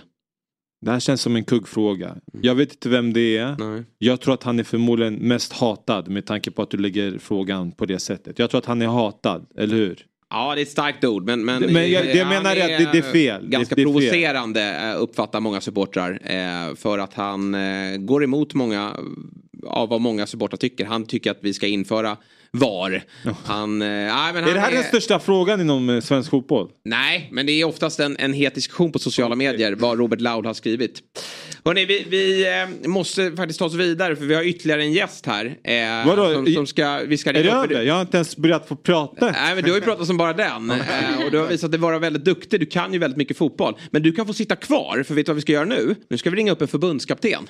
det 0.81 0.91
här 0.91 0.99
känns 0.99 1.21
som 1.21 1.35
en 1.35 1.43
kuggfråga. 1.43 2.15
Jag 2.41 2.55
vet 2.55 2.71
inte 2.73 2.89
vem 2.89 3.13
det 3.13 3.37
är. 3.37 3.55
Nej. 3.59 3.83
Jag 3.97 4.21
tror 4.21 4.33
att 4.33 4.43
han 4.43 4.59
är 4.59 4.63
förmodligen 4.63 5.13
mest 5.15 5.53
hatad 5.53 6.07
med 6.09 6.25
tanke 6.25 6.51
på 6.51 6.61
att 6.61 6.69
du 6.71 6.77
lägger 6.77 7.17
frågan 7.17 7.71
på 7.71 7.85
det 7.85 7.99
sättet. 7.99 8.39
Jag 8.39 8.49
tror 8.49 8.59
att 8.59 8.65
han 8.65 8.81
är 8.81 8.87
hatad, 8.87 9.45
eller 9.57 9.75
hur? 9.75 10.05
Ja, 10.29 10.55
det 10.55 10.61
är 10.61 10.63
ett 10.63 10.69
starkt 10.71 11.03
ord. 11.05 11.23
Men, 11.25 11.45
men, 11.45 11.61
Men 11.73 11.91
jag- 11.91 12.05
det 12.05 12.13
jag 12.17 12.27
menar 12.27 12.55
är 12.55 12.61
att 12.73 12.93
det- 12.93 12.99
det 13.01 13.07
är 13.07 13.11
fel. 13.11 13.47
Ganska 13.47 13.75
Det- 13.75 13.81
det 13.81 13.81
är 13.81 13.85
fel. 13.85 13.93
provocerande 13.93 14.61
eh, 14.91 15.01
uppfattar 15.01 15.39
många 15.39 15.61
supportrar. 15.61 16.11
Eh, 16.23 16.75
för 16.75 16.99
att 16.99 17.13
han 17.13 17.55
eh, 17.55 17.97
går 17.97 18.23
emot 18.23 18.53
många 18.53 18.95
av 19.67 19.89
vad 19.89 20.01
många 20.01 20.27
supportrar 20.27 20.57
tycker. 20.57 20.85
Han 20.85 21.05
tycker 21.05 21.31
att 21.31 21.39
vi 21.41 21.53
ska 21.53 21.67
införa 21.67 22.17
VAR. 22.57 23.03
Han, 23.45 23.81
eh, 23.81 23.87
nej, 23.87 24.33
men 24.33 24.43
Är 24.43 24.53
det 24.53 24.59
här 24.59 24.71
den 24.71 24.83
största 24.83 25.19
frågan 25.19 25.61
inom 25.61 25.89
eh, 25.89 26.01
svensk 26.01 26.29
fotboll? 26.29 26.69
Nej, 26.85 27.29
men 27.31 27.45
det 27.45 27.51
är 27.51 27.65
oftast 27.65 27.99
en, 27.99 28.17
en 28.17 28.33
het 28.33 28.55
diskussion 28.55 28.91
på 28.91 28.99
sociala 28.99 29.35
medier 29.35 29.75
vad 29.75 29.97
Robert 29.99 30.21
Laud 30.21 30.45
har 30.45 30.53
skrivit. 30.53 30.99
Hörrni, 31.65 31.85
vi, 31.85 32.05
vi 32.09 32.47
eh, 32.61 32.89
måste 32.89 33.31
faktiskt 33.31 33.59
ta 33.59 33.65
oss 33.65 33.73
vidare 33.73 34.15
för 34.15 34.25
vi 34.25 34.35
har 34.35 34.43
ytterligare 34.43 34.81
en 34.81 34.93
gäst 34.93 35.25
här. 35.25 35.45
Eh, 35.63 36.07
Vadå? 36.07 36.33
Som, 36.33 36.45
som 36.45 36.67
ska, 36.67 37.01
vi 37.07 37.17
ska 37.17 37.29
Är 37.29 37.33
det 37.33 37.51
över? 37.51 37.81
Jag 37.81 37.93
har 37.93 38.01
inte 38.01 38.17
ens 38.17 38.37
börjat 38.37 38.67
få 38.67 38.75
prata. 38.75 39.31
Nej 39.31 39.55
men 39.55 39.63
du 39.63 39.69
har 39.71 39.77
ju 39.77 39.85
pratat 39.85 40.07
som 40.07 40.17
bara 40.17 40.33
den. 40.33 40.71
Eh, 40.71 41.25
och 41.25 41.31
du 41.31 41.37
har 41.39 41.47
visat 41.47 41.71
dig 41.71 41.79
vara 41.79 41.99
väldigt 41.99 42.25
duktig. 42.25 42.59
Du 42.59 42.65
kan 42.65 42.93
ju 42.93 42.99
väldigt 42.99 43.17
mycket 43.17 43.37
fotboll. 43.37 43.77
Men 43.91 44.03
du 44.03 44.11
kan 44.11 44.27
få 44.27 44.33
sitta 44.33 44.55
kvar. 44.55 45.03
För 45.07 45.13
vet 45.15 45.25
du 45.25 45.29
vad 45.29 45.35
vi 45.35 45.41
ska 45.41 45.51
göra 45.51 45.65
nu? 45.65 45.95
Nu 46.09 46.17
ska 46.17 46.29
vi 46.29 46.35
ringa 46.35 46.51
upp 46.51 46.61
en 46.61 46.67
förbundskapten. 46.67 47.47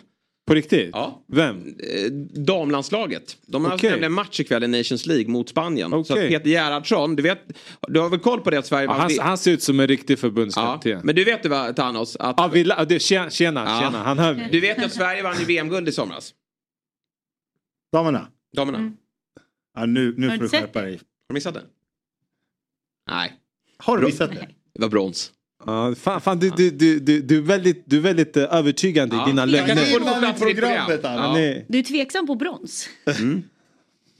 På 0.51 0.55
riktigt? 0.55 0.89
Ja. 0.93 1.23
Vem? 1.27 1.57
Eh, 1.79 2.11
damlandslaget. 2.41 3.37
De 3.45 3.65
har 3.65 3.75
Okej. 3.75 3.89
nämligen 3.89 4.13
match 4.13 4.39
ikväll 4.39 4.63
i 4.63 4.67
Nations 4.67 5.05
League 5.05 5.27
mot 5.27 5.49
Spanien. 5.49 5.91
Så 5.91 5.99
att 5.99 6.11
Okej. 6.11 6.29
Peter 6.29 6.49
Gerhardsson, 6.49 7.15
du 7.15 7.23
vet, 7.23 7.39
du 7.87 7.99
har 7.99 8.09
väl 8.09 8.19
koll 8.19 8.41
på 8.41 8.49
det 8.49 8.57
att 8.59 8.65
Sverige 8.65 8.85
Ja, 8.87 8.93
han, 8.93 9.11
han 9.19 9.37
ser 9.37 9.51
ut 9.51 9.63
som 9.63 9.79
en 9.79 9.87
riktig 9.87 10.19
förbundskapten. 10.19 11.01
Men 11.03 11.15
du 11.15 11.23
vet 11.23 11.45
ju 11.45 11.49
vad 11.49 11.75
Thanos? 11.75 12.15
Att... 12.15 12.35
Ja, 12.37 12.47
vi, 12.47 12.63
det, 12.63 12.99
tjena, 13.01 13.29
tjena, 13.29 13.65
Ja. 13.67 13.79
tjena, 13.81 14.03
han 14.03 14.19
hör 14.19 14.33
mig. 14.33 14.49
Du 14.51 14.59
vet 14.59 14.85
att 14.85 14.93
Sverige 14.93 15.23
vann 15.23 15.39
ju 15.39 15.45
VM-guld 15.45 15.89
i 15.89 15.91
somras. 15.91 16.33
Damerna? 17.93 18.27
Damerna. 18.55 18.91
Ja, 19.77 19.85
nu, 19.85 20.13
nu 20.17 20.29
får 20.29 20.37
du 20.37 20.43
du 20.43 20.49
skärpa 20.49 20.81
dig. 20.81 20.91
Har 20.91 20.99
du 21.29 21.33
missat 21.33 21.53
det? 21.53 21.63
Nej. 23.09 23.33
Har 23.77 23.97
du 23.97 24.05
missat 24.05 24.29
det? 24.31 24.47
Det 24.73 24.81
var 24.81 24.89
brons. 24.89 25.31
Ja, 25.65 25.95
fan, 25.95 26.21
fan 26.21 26.39
du, 26.39 26.49
du, 26.49 26.69
du, 26.71 26.99
du, 26.99 27.21
du 27.21 27.37
är 27.37 27.41
väldigt, 27.41 27.83
du 27.85 27.97
är 27.97 28.01
väldigt 28.01 28.37
eh, 28.37 28.43
övertygande 28.55 29.15
Ja. 29.15 29.23
i 29.27 29.29
dina 29.29 29.45
lögner. 29.45 30.33
program. 30.39 30.99
Ja. 31.03 31.61
Du 31.67 31.79
är 31.79 31.83
tveksam 31.83 32.27
på 32.27 32.35
brons. 32.35 32.89
Mm. 33.19 33.43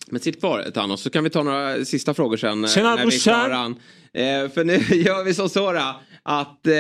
Men 0.08 0.22
sitt 0.22 0.40
kvar 0.40 0.64
Thanos 0.74 1.02
så 1.02 1.10
kan 1.10 1.24
vi 1.24 1.30
ta 1.30 1.44
några 1.44 1.86
sista 1.86 2.14
frågor 2.14 2.38
sen. 2.38 2.64
eh, 2.64 2.70
Tjena, 2.70 2.90
när 2.90 2.96
vi 2.98 3.02
är 3.02 3.06
brorsan. 3.06 3.76
Eh, 4.14 4.50
för 4.54 4.64
nu 4.64 4.74
gör 4.98 5.24
vi 5.24 5.34
som 5.34 5.50
så 5.50 5.72
då, 5.72 6.02
att 6.24 6.68
eh, 6.68 6.74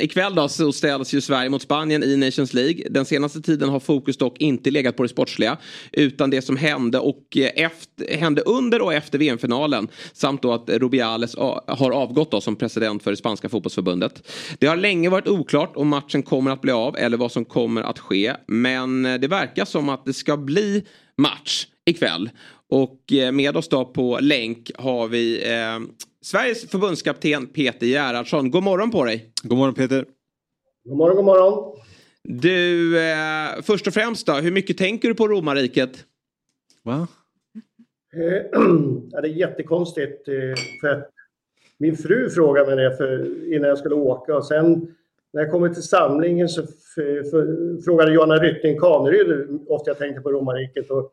ikväll 0.00 0.34
då 0.34 0.48
så 0.48 0.72
ställs 0.72 1.14
ju 1.14 1.20
Sverige 1.20 1.50
mot 1.50 1.62
Spanien 1.62 2.02
i 2.02 2.16
Nations 2.16 2.54
League. 2.54 2.86
Den 2.90 3.04
senaste 3.04 3.40
tiden 3.40 3.68
har 3.68 3.80
fokus 3.80 4.16
dock 4.16 4.38
inte 4.38 4.70
legat 4.70 4.96
på 4.96 5.02
det 5.02 5.08
sportsliga 5.08 5.56
utan 5.92 6.30
det 6.30 6.42
som 6.42 6.56
hände, 6.56 6.98
och 6.98 7.36
eh, 7.36 7.50
efter, 7.54 8.16
hände 8.16 8.42
under 8.42 8.82
och 8.82 8.94
efter 8.94 9.18
VM-finalen 9.18 9.88
samt 10.12 10.42
då 10.42 10.52
att 10.52 10.70
Rubiales 10.70 11.36
har 11.66 11.90
avgått 11.90 12.30
då 12.30 12.40
som 12.40 12.56
president 12.56 13.02
för 13.02 13.10
det 13.10 13.16
spanska 13.16 13.48
fotbollsförbundet. 13.48 14.28
Det 14.58 14.66
har 14.66 14.76
länge 14.76 15.08
varit 15.08 15.28
oklart 15.28 15.76
om 15.76 15.88
matchen 15.88 16.22
kommer 16.22 16.50
att 16.50 16.60
bli 16.60 16.72
av 16.72 16.96
eller 16.96 17.16
vad 17.16 17.32
som 17.32 17.44
kommer 17.44 17.82
att 17.82 17.98
ske 17.98 18.32
men 18.46 19.06
eh, 19.06 19.14
det 19.14 19.28
verkar 19.28 19.64
som 19.64 19.88
att 19.88 20.04
det 20.04 20.12
ska 20.12 20.36
bli 20.36 20.84
match 21.16 21.66
ikväll. 21.86 22.30
Och 22.68 23.12
eh, 23.12 23.32
med 23.32 23.56
oss 23.56 23.68
då 23.68 23.84
på 23.84 24.18
länk 24.20 24.70
har 24.78 25.08
vi 25.08 25.52
eh, 25.52 25.78
Sveriges 26.26 26.70
förbundskapten 26.70 27.46
Peter 27.46 27.86
Gerhardsson. 27.86 28.50
God 28.50 28.62
morgon 28.62 28.90
på 28.90 29.04
dig! 29.04 29.32
God 29.42 29.58
morgon 29.58 29.74
Peter! 29.74 30.04
God 30.84 30.96
morgon, 30.96 31.16
god 31.16 31.24
morgon. 31.24 31.78
Du, 32.22 32.98
eh, 33.00 33.62
först 33.62 33.86
och 33.86 33.94
främst 33.94 34.26
då, 34.26 34.32
hur 34.32 34.52
mycket 34.52 34.78
tänker 34.78 35.08
du 35.08 35.14
på 35.14 35.28
romarriket? 35.28 35.90
Va? 36.82 37.08
Eh, 38.14 38.60
det 39.22 39.28
är 39.28 39.32
jättekonstigt. 39.32 40.28
eh, 40.28 40.34
För 40.80 40.88
att 40.88 41.10
min 41.78 41.96
fru 41.96 42.30
frågade 42.30 42.76
mig 42.76 42.84
det 42.84 42.96
för, 42.96 43.44
innan 43.54 43.68
jag 43.68 43.78
skulle 43.78 43.94
åka 43.94 44.36
och 44.36 44.46
sen 44.46 44.94
när 45.32 45.42
jag 45.42 45.50
kommer 45.50 45.68
till 45.68 45.82
samlingen 45.82 46.48
så 46.48 46.62
frågade 47.84 48.12
Johanna 48.12 48.36
Rytting 48.36 48.78
Kaneryd 48.78 49.26
hur 49.26 49.58
ofta 49.68 49.90
jag 49.90 49.98
tänkte 49.98 50.20
på 50.20 50.32
romarriket. 50.32 50.90
Och 50.90 51.12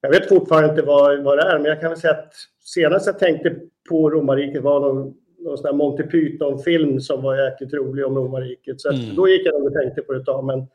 jag 0.00 0.10
vet 0.10 0.28
fortfarande 0.28 0.70
inte 0.70 0.82
vad, 0.82 1.22
vad 1.22 1.38
det 1.38 1.42
är, 1.42 1.58
men 1.58 1.64
jag 1.68 1.80
kan 1.80 1.90
väl 1.90 2.00
säga 2.00 2.14
att 2.14 2.32
senast 2.60 3.06
jag 3.06 3.18
tänkte 3.18 3.56
på 3.88 4.10
romarriket 4.10 4.62
var 4.62 4.80
någon, 4.80 5.14
någon 5.38 5.58
sån 5.58 5.76
Monty 5.76 6.02
Python-film 6.02 7.00
som 7.00 7.22
var 7.22 7.36
jäkligt 7.44 7.74
rolig 7.74 8.06
om 8.06 8.16
romarriket. 8.16 8.80
Så 8.80 8.88
Mm. 8.92 9.14
då 9.16 9.28
gick 9.28 9.46
jag 9.46 9.54
nog 9.54 9.66
och 9.66 9.72
tänkte 9.74 10.02
på 10.02 10.12
det 10.12 10.18
ett 10.18 10.26
tag. 10.26 10.44
Men 10.44 10.66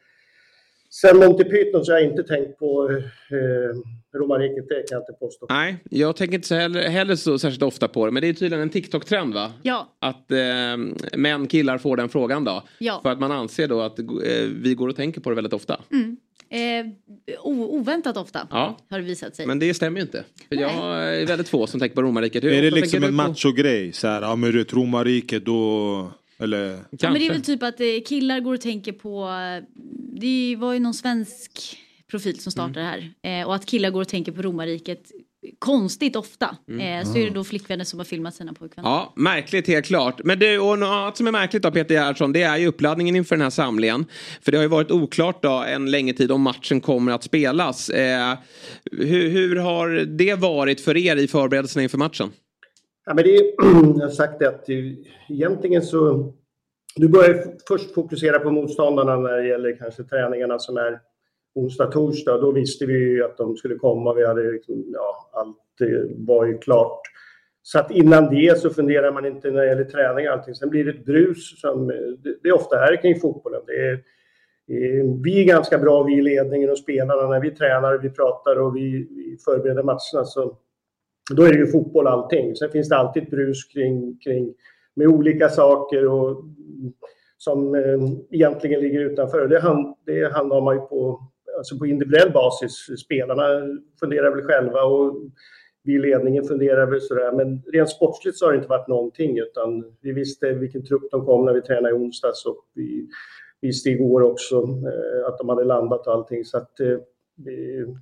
sen 0.90 1.18
Monty 1.18 1.44
Python 1.44 1.86
så 1.86 1.92
har 1.92 2.00
jag 2.00 2.10
inte 2.10 2.24
tänkt 2.24 2.60
på 2.60 2.90
eh, 2.92 3.76
romarriket, 4.14 4.70
det 4.70 4.76
kan 4.76 4.96
jag 4.96 5.02
inte 5.02 5.14
påstå. 5.20 5.46
Nej, 5.50 5.76
jag 5.90 6.16
tänker 6.16 6.36
inte 6.36 6.48
så 6.48 6.56
heller, 6.56 6.90
heller 6.90 7.16
så 7.16 7.40
särskilt 7.40 7.64
ofta 7.64 7.88
på 7.88 8.06
det 8.06 8.12
men 8.12 8.22
det 8.22 8.28
är 8.30 8.34
tydligen 8.34 8.62
en 8.62 8.70
TikTok-trend 8.70 9.34
va? 9.34 9.52
Ja. 9.64 9.88
Att 10.00 10.32
eh, 10.32 10.38
män, 11.18 11.48
killar 11.48 11.78
får 11.78 11.98
den 11.98 12.10
frågan 12.10 12.44
då. 12.44 12.64
Ja. 12.80 13.00
För 13.04 13.10
att 13.10 13.20
man 13.20 13.32
anser 13.32 13.68
då 13.68 13.82
att 13.82 14.00
eh, 14.00 14.06
vi 14.62 14.74
går 14.76 14.88
och 14.88 14.96
tänker 14.96 15.22
på 15.22 15.30
det 15.30 15.36
väldigt 15.36 15.54
ofta. 15.54 15.82
Mm. 15.92 16.18
Eh, 16.50 16.92
o- 17.44 17.68
oväntat 17.80 18.18
ofta 18.18 18.48
Ja. 18.52 18.78
har 18.90 19.00
det 19.00 19.06
visat 19.06 19.36
sig. 19.36 19.46
Men 19.48 19.60
det 19.60 19.74
stämmer 19.74 19.98
ju 19.98 20.02
inte. 20.02 20.24
För 20.50 20.56
jag 20.56 20.72
är 20.72 21.26
väldigt 21.26 21.50
få 21.50 21.68
som 21.68 21.80
tänker 21.80 21.96
på 21.96 22.02
romarriket. 22.02 22.44
Hur 22.44 22.52
Är 22.54 22.62
det 22.62 22.72
liksom 22.72 23.04
en 23.04 23.14
machogrej? 23.14 23.92
Så 23.94 24.08
här, 24.08 24.22
ja 24.22 24.36
men 24.36 24.52
du 24.52 24.58
vet 24.58 24.74
romarriket 24.74 25.46
då... 25.46 26.12
Eller? 26.40 26.80
Ja, 26.90 27.12
men 27.12 27.14
det 27.14 27.26
är 27.28 27.30
väl 27.30 27.42
typ 27.42 27.64
att 27.64 27.80
eh, 27.82 27.86
killar 28.08 28.40
går 28.40 28.54
och 28.54 28.62
tänker 28.62 28.92
på, 28.92 29.24
eh, 29.24 29.64
det 30.22 30.56
var 30.60 30.74
ju 30.74 30.80
någon 30.80 30.94
svensk 30.94 31.78
profil 32.12 32.40
som 32.40 32.52
startade 32.52 32.80
Mm. 32.82 33.12
här. 33.24 33.42
Eh, 33.42 33.48
och 33.48 33.56
att 33.56 33.66
killar 33.66 33.90
går 33.90 34.02
och 34.02 34.08
tänker 34.08 34.32
på 34.32 34.42
romarriket 34.42 35.12
konstigt 35.60 36.16
ofta. 36.16 36.58
Mm. 36.70 37.00
Eh, 37.00 37.12
så 37.12 37.18
är 37.18 37.24
det 37.24 37.30
då 37.30 37.44
flickvänner 37.44 37.86
som 37.86 38.00
har 38.00 38.04
filmat 38.06 38.36
sina 38.36 38.54
pojkvänner. 38.54 38.90
Ja, 38.90 39.14
märkligt 39.16 39.68
helt 39.68 39.86
klart. 39.86 40.22
Men 40.24 40.40
det, 40.40 40.60
och 40.60 40.80
något 40.80 40.88
annat 40.88 41.18
som 41.18 41.28
är 41.28 41.32
märkligt 41.32 41.64
då 41.64 41.72
Peter 41.72 41.96
Gerhardsson, 41.96 42.34
det 42.34 42.42
är 42.44 42.58
ju 42.58 42.68
uppladdningen 42.68 43.16
inför 43.16 43.36
den 43.36 43.44
här 43.44 43.50
samlingen. 43.50 44.06
För 44.42 44.52
det 44.52 44.58
har 44.58 44.64
ju 44.64 44.70
varit 44.70 44.92
oklart 44.92 45.44
då 45.44 45.64
en 45.68 45.92
längre 45.92 46.14
tid 46.16 46.32
om 46.32 46.42
matchen 46.42 46.82
kommer 46.82 47.12
att 47.12 47.24
spelas. 47.24 47.90
Eh, 47.90 48.38
hur, 48.92 49.30
hur 49.30 49.56
har 49.56 49.90
det 50.06 50.36
varit 50.36 50.82
för 50.82 50.98
er 50.98 51.16
i 51.16 51.28
förberedelserna 51.28 51.84
inför 51.84 51.98
matchen? 51.98 52.30
Ja, 53.06 53.14
men 53.14 53.24
det 53.24 53.36
är, 53.36 53.44
jag 54.00 54.08
har 54.08 54.10
sagt 54.10 54.40
det 54.40 54.48
att 54.48 54.66
det, 54.66 54.96
egentligen 55.30 55.82
så... 55.82 56.34
Du 56.96 57.08
börjar 57.08 57.46
först 57.68 57.94
fokusera 57.94 58.40
på 58.40 58.52
motståndarna 58.52 59.16
när 59.16 59.38
det 59.38 59.48
gäller 59.48 59.78
kanske 59.78 60.04
träningarna 60.04 60.60
som 60.60 60.78
är 60.78 61.00
onsdag, 61.56 61.88
torsdag. 61.88 62.38
Då 62.38 62.52
visste 62.52 62.86
vi 62.86 62.94
ju 62.94 63.23
att 63.23 63.38
de 63.38 63.56
skulle 63.56 63.76
komma. 63.76 64.14
Vi 64.14 64.28
hade 64.28 64.52
liksom, 64.52 64.86
ja, 64.94 65.30
allt 65.34 65.82
eh, 65.82 66.10
var 66.18 66.45
ju 66.45 66.57
klart. 66.57 67.02
Så 67.64 67.80
att 67.80 67.91
innan 67.91 68.36
det 68.36 68.60
så 68.60 68.69
funderar 68.69 69.11
man 69.11 69.26
inte 69.26 69.52
när 69.52 69.61
det 69.61 69.68
gäller 69.68 69.84
träning 69.84 70.28
och 70.28 70.34
allting. 70.34 70.56
Sen 70.56 70.69
blir 70.69 70.86
det 70.86 70.91
ett 70.91 71.06
brus 71.06 71.61
som 71.61 71.90
eh, 71.90 71.95
det, 72.44 72.49
är 72.49 72.56
ofta 72.56 72.76
här 72.76 73.02
kring 73.02 73.19
fotbollen. 73.19 73.61
Det 73.68 73.88
är, 73.88 74.03
vi 75.23 75.41
är 75.41 75.45
ganska 75.45 75.78
bra, 75.78 76.03
vi 76.03 76.18
i 76.18 76.22
ledningen 76.22 76.69
och 76.69 76.78
spelarna, 76.78 77.28
när 77.28 77.40
vi 77.40 77.52
tränar, 77.52 77.98
vi 77.98 78.10
pratar 78.10 78.60
och 78.60 78.76
vi, 78.76 79.07
vi 79.10 79.38
förbereder 79.45 79.84
matcherna. 79.84 80.26
Så 80.26 80.57
då 81.36 81.44
är 81.44 81.49
det 81.49 81.60
ju 81.60 81.68
fotboll 81.68 82.07
allting. 82.07 82.56
Sen 82.56 82.69
finns 82.69 82.90
det 82.90 82.98
alltid 82.98 83.23
ett 83.23 83.30
brus 83.30 83.64
kring, 83.64 84.18
kring 84.18 84.53
med 84.95 85.07
olika 85.07 85.49
saker 85.49 86.07
och, 86.07 86.30
mm, 86.30 86.94
som 87.38 87.76
eh, 87.76 87.99
egentligen 88.32 88.82
ligger 88.82 88.99
utanför. 88.99 89.48
Det, 89.48 89.60
hand, 89.60 89.95
det 90.06 90.34
handlar 90.34 90.61
man 90.61 90.76
ju 90.76 90.82
på, 90.82 91.31
alltså 91.62 91.78
på 91.78 91.86
individuell 91.86 92.32
basis. 92.32 92.72
Spelarna 93.06 93.44
funderar 94.00 94.36
väl 94.36 94.46
själva 94.46 94.84
och 94.84 95.16
vi 95.84 95.94
i 95.94 96.00
ledningen 96.00 96.44
funderar 96.44 96.86
väl 96.92 97.02
sådär. 97.02 97.32
Men 97.32 97.64
rent 97.74 97.90
sportsligt 97.90 98.38
så 98.38 98.46
har 98.46 98.52
det 98.52 98.56
inte 98.56 98.70
varit 98.70 98.88
någonting 98.88 99.38
utan 99.38 99.84
vi 100.02 100.12
visste 100.12 100.54
vilken 100.54 100.86
trupp 100.86 101.12
de 101.12 101.26
kom 101.26 101.46
när 101.46 101.54
vi 101.54 101.62
tränade 101.62 101.90
i 101.90 101.94
onsdags 101.94 102.46
och 102.46 102.66
vi 102.76 103.08
visste 103.62 103.90
igår 103.90 104.22
också 104.22 104.56
eh, 104.64 105.28
att 105.28 105.38
de 105.38 105.50
hade 105.50 105.64
landat 105.64 106.08
och 106.08 106.14
allting. 106.14 106.46
Så 106.46 106.58
att 106.58 106.80
eh, 106.80 106.98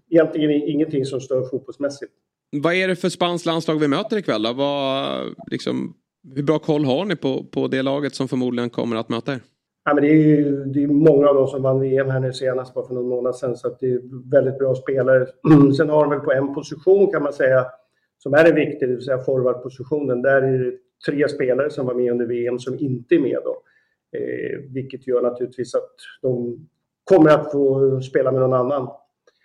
egentligen 0.10 0.52
ingenting 0.52 1.06
som 1.06 1.22
stör 1.22 1.42
fotbollsmässigt. 1.42 2.12
Vad 2.52 2.74
är 2.74 2.88
det 2.88 2.96
för 2.96 3.10
spanskt 3.10 3.46
landslag 3.46 3.80
vi 3.80 3.88
möter 3.88 4.18
ikväll 4.18 4.44
då? 4.44 4.54
Vad, 4.54 5.26
liksom, 5.52 5.94
hur 6.36 6.44
bra 6.44 6.60
koll 6.60 6.86
har 6.86 7.06
ni 7.06 7.16
på, 7.16 7.44
på 7.44 7.68
det 7.68 7.82
laget 7.82 8.16
som 8.16 8.28
förmodligen 8.28 8.70
kommer 8.70 8.96
att 8.96 9.10
möta 9.10 9.34
er? 9.34 9.40
Ja, 9.90 9.94
men 9.96 10.04
det, 10.04 10.10
är 10.10 10.16
ju, 10.16 10.66
det 10.66 10.84
är 10.84 10.88
många 10.88 11.28
av 11.28 11.36
dem 11.36 11.48
som 11.48 11.62
vann 11.62 11.80
VM 11.80 12.10
här 12.10 12.20
nu 12.20 12.34
senast, 12.34 12.74
bara 12.74 12.88
för 12.88 12.94
någon 12.94 13.10
månad 13.10 13.36
sedan, 13.36 13.58
så 13.58 13.78
det 13.80 13.86
är 13.86 14.30
väldigt 14.32 14.58
bra 14.58 14.76
spelare. 14.76 15.28
Sen 15.78 15.90
har 15.90 16.02
de 16.04 16.10
väl 16.10 16.20
på 16.20 16.32
en 16.32 16.54
position 16.54 17.12
kan 17.12 17.24
man 17.24 17.34
säga, 17.34 17.66
som 18.18 18.34
är 18.34 18.46
en 18.46 18.56
viktig, 18.56 18.90
det 18.90 18.96
vill 18.96 19.06
säga 19.06 19.24
forwardpositionen. 19.24 20.22
Där 20.22 20.42
är 20.42 20.58
det 20.58 20.78
tre 21.06 21.30
spelare 21.30 21.70
som 21.70 21.86
var 21.86 21.94
med 21.94 22.12
under 22.12 22.26
VM 22.26 22.60
som 22.60 22.80
inte 22.80 23.16
är 23.16 23.20
med 23.20 23.38
då. 23.44 23.62
Eh, 24.18 24.60
vilket 24.74 25.08
gör 25.08 25.22
naturligtvis 25.22 25.76
att 25.76 25.96
de 26.22 26.58
kommer 27.04 27.30
att 27.30 27.52
få 27.52 28.02
spela 28.02 28.32
med 28.32 28.42
någon 28.42 28.54
annan. 28.54 28.88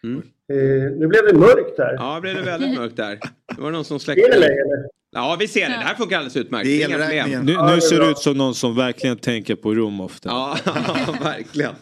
Mm. 0.05 0.23
Eh, 0.49 0.93
nu 0.99 1.07
blev 1.07 1.23
det 1.27 1.39
mörkt 1.39 1.79
här. 1.79 1.95
Ja, 1.99 2.19
blev 2.23 2.35
det 2.35 2.43
väldigt 2.43 2.79
mörkt 2.79 2.97
där. 2.97 3.19
Det 3.57 3.63
var 3.63 3.71
någon 3.71 3.85
som 3.85 3.95
Är 3.95 3.99
släckte. 3.99 4.31
det 4.31 4.39
läge 4.41 4.61
eller? 4.61 4.89
Ja, 5.15 5.37
vi 5.41 5.49
ser 5.49 5.61
det. 5.61 5.67
Det 5.67 5.73
här 5.73 5.95
funkar 5.95 6.17
alldeles 6.17 6.37
utmärkt. 6.37 6.65
Det 6.65 6.83
är 6.83 6.89
inga 6.89 6.99
problem. 6.99 7.45
Nu, 7.45 7.75
nu 7.75 7.81
ser 7.81 8.01
det 8.01 8.11
ut 8.11 8.19
som 8.19 8.39
någon 8.39 8.55
som 8.55 8.77
verkligen 8.77 9.17
tänker 9.17 9.55
på 9.55 9.75
rum 9.75 10.01
ofta. 10.01 10.29
Ja, 10.29 10.57
verkligen. 11.23 11.73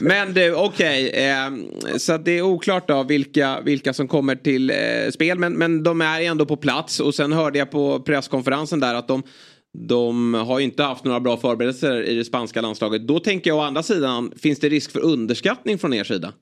Men 0.00 0.32
du, 0.34 0.54
okej. 0.54 1.08
eh, 1.08 1.50
så 1.98 2.12
att 2.12 2.24
det 2.24 2.38
är 2.38 2.42
oklart 2.42 2.88
då 2.88 3.02
vilka, 3.02 3.60
vilka 3.60 3.92
som 3.92 4.08
kommer 4.08 4.34
till 4.34 4.70
eh, 4.70 4.76
spel. 5.12 5.38
Men, 5.38 5.52
men 5.52 5.82
de 5.82 6.00
är 6.00 6.20
ändå 6.20 6.46
på 6.46 6.56
plats. 6.56 7.00
Och 7.00 7.14
sen 7.14 7.32
hörde 7.32 7.58
jag 7.58 7.70
på 7.70 8.00
presskonferensen 8.00 8.80
där 8.80 8.94
att 8.94 9.08
de, 9.08 9.22
de 9.88 10.34
har 10.34 10.58
ju 10.58 10.64
inte 10.64 10.82
haft 10.82 11.04
några 11.04 11.20
bra 11.20 11.36
förberedelser 11.36 12.02
i 12.02 12.14
det 12.14 12.24
spanska 12.24 12.60
landslaget. 12.60 13.06
Då 13.06 13.20
tänker 13.20 13.50
jag 13.50 13.58
å 13.58 13.62
andra 13.62 13.82
sidan, 13.82 14.32
finns 14.42 14.60
det 14.60 14.68
risk 14.68 14.90
för 14.90 15.04
underskattning 15.04 15.78
från 15.78 15.94
er 15.94 16.04
sida? 16.04 16.32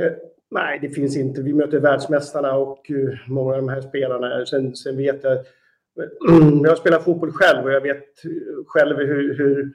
Eh, 0.00 0.06
Nej, 0.50 0.78
det 0.82 0.88
finns 0.88 1.16
inte. 1.16 1.42
Vi 1.42 1.54
möter 1.54 1.80
världsmästarna 1.80 2.52
och 2.54 2.90
eh, 2.90 3.18
många 3.28 3.50
av 3.54 3.56
de 3.56 3.68
här 3.68 3.80
spelarna. 3.80 4.46
Sen, 4.46 4.76
sen 4.76 4.96
vet 4.96 5.20
jag... 5.22 5.38
Mm, 6.28 6.64
jag 6.64 6.78
spelar 6.78 6.98
fotboll 6.98 7.32
själv 7.32 7.64
och 7.64 7.72
jag 7.72 7.80
vet 7.80 8.04
själv 8.66 8.96
hur, 8.96 9.38
hur 9.38 9.74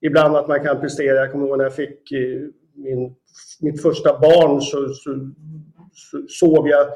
ibland 0.00 0.36
att 0.36 0.48
man 0.48 0.64
kan 0.64 0.80
prestera. 0.80 1.16
Jag 1.16 1.32
kommer 1.32 1.46
ihåg 1.46 1.58
när 1.58 1.64
jag 1.64 1.74
fick 1.74 2.12
eh, 2.12 2.40
min, 2.74 3.14
mitt 3.60 3.82
första 3.82 4.18
barn 4.18 4.60
så, 4.60 4.88
så, 4.88 5.30
så 5.92 6.22
sov 6.28 6.68
jag 6.68 6.86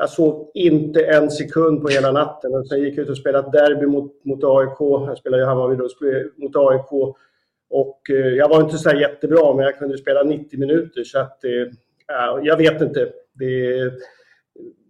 jag 0.00 0.10
sov 0.10 0.50
inte 0.54 1.04
en 1.04 1.30
sekund 1.30 1.82
på 1.82 1.88
hela 1.88 2.12
natten. 2.12 2.54
Och 2.54 2.68
sen 2.68 2.80
gick 2.80 2.98
jag 2.98 3.02
ut 3.04 3.10
och 3.10 3.16
spelade 3.16 3.58
derby 3.58 3.86
mot, 3.86 4.24
mot 4.24 4.44
AIK. 4.44 4.80
Jag 4.80 5.18
spelade 5.18 5.42
i 5.42 5.46
Hammarby 5.46 5.76
då, 5.76 5.88
mot 6.36 6.56
AIK. 6.56 7.16
Och 7.70 8.10
eh, 8.10 8.16
jag 8.16 8.48
var 8.48 8.60
inte 8.60 8.78
så 8.78 8.90
jättebra, 8.90 9.54
men 9.54 9.64
jag 9.64 9.78
kunde 9.78 9.98
spela 9.98 10.22
90 10.22 10.60
minuter. 10.60 11.04
Så 11.04 11.18
att, 11.18 11.44
eh, 11.44 11.50
jag 12.42 12.56
vet 12.56 12.80
inte. 12.80 13.12
Det 13.32 13.66
är, 13.66 13.92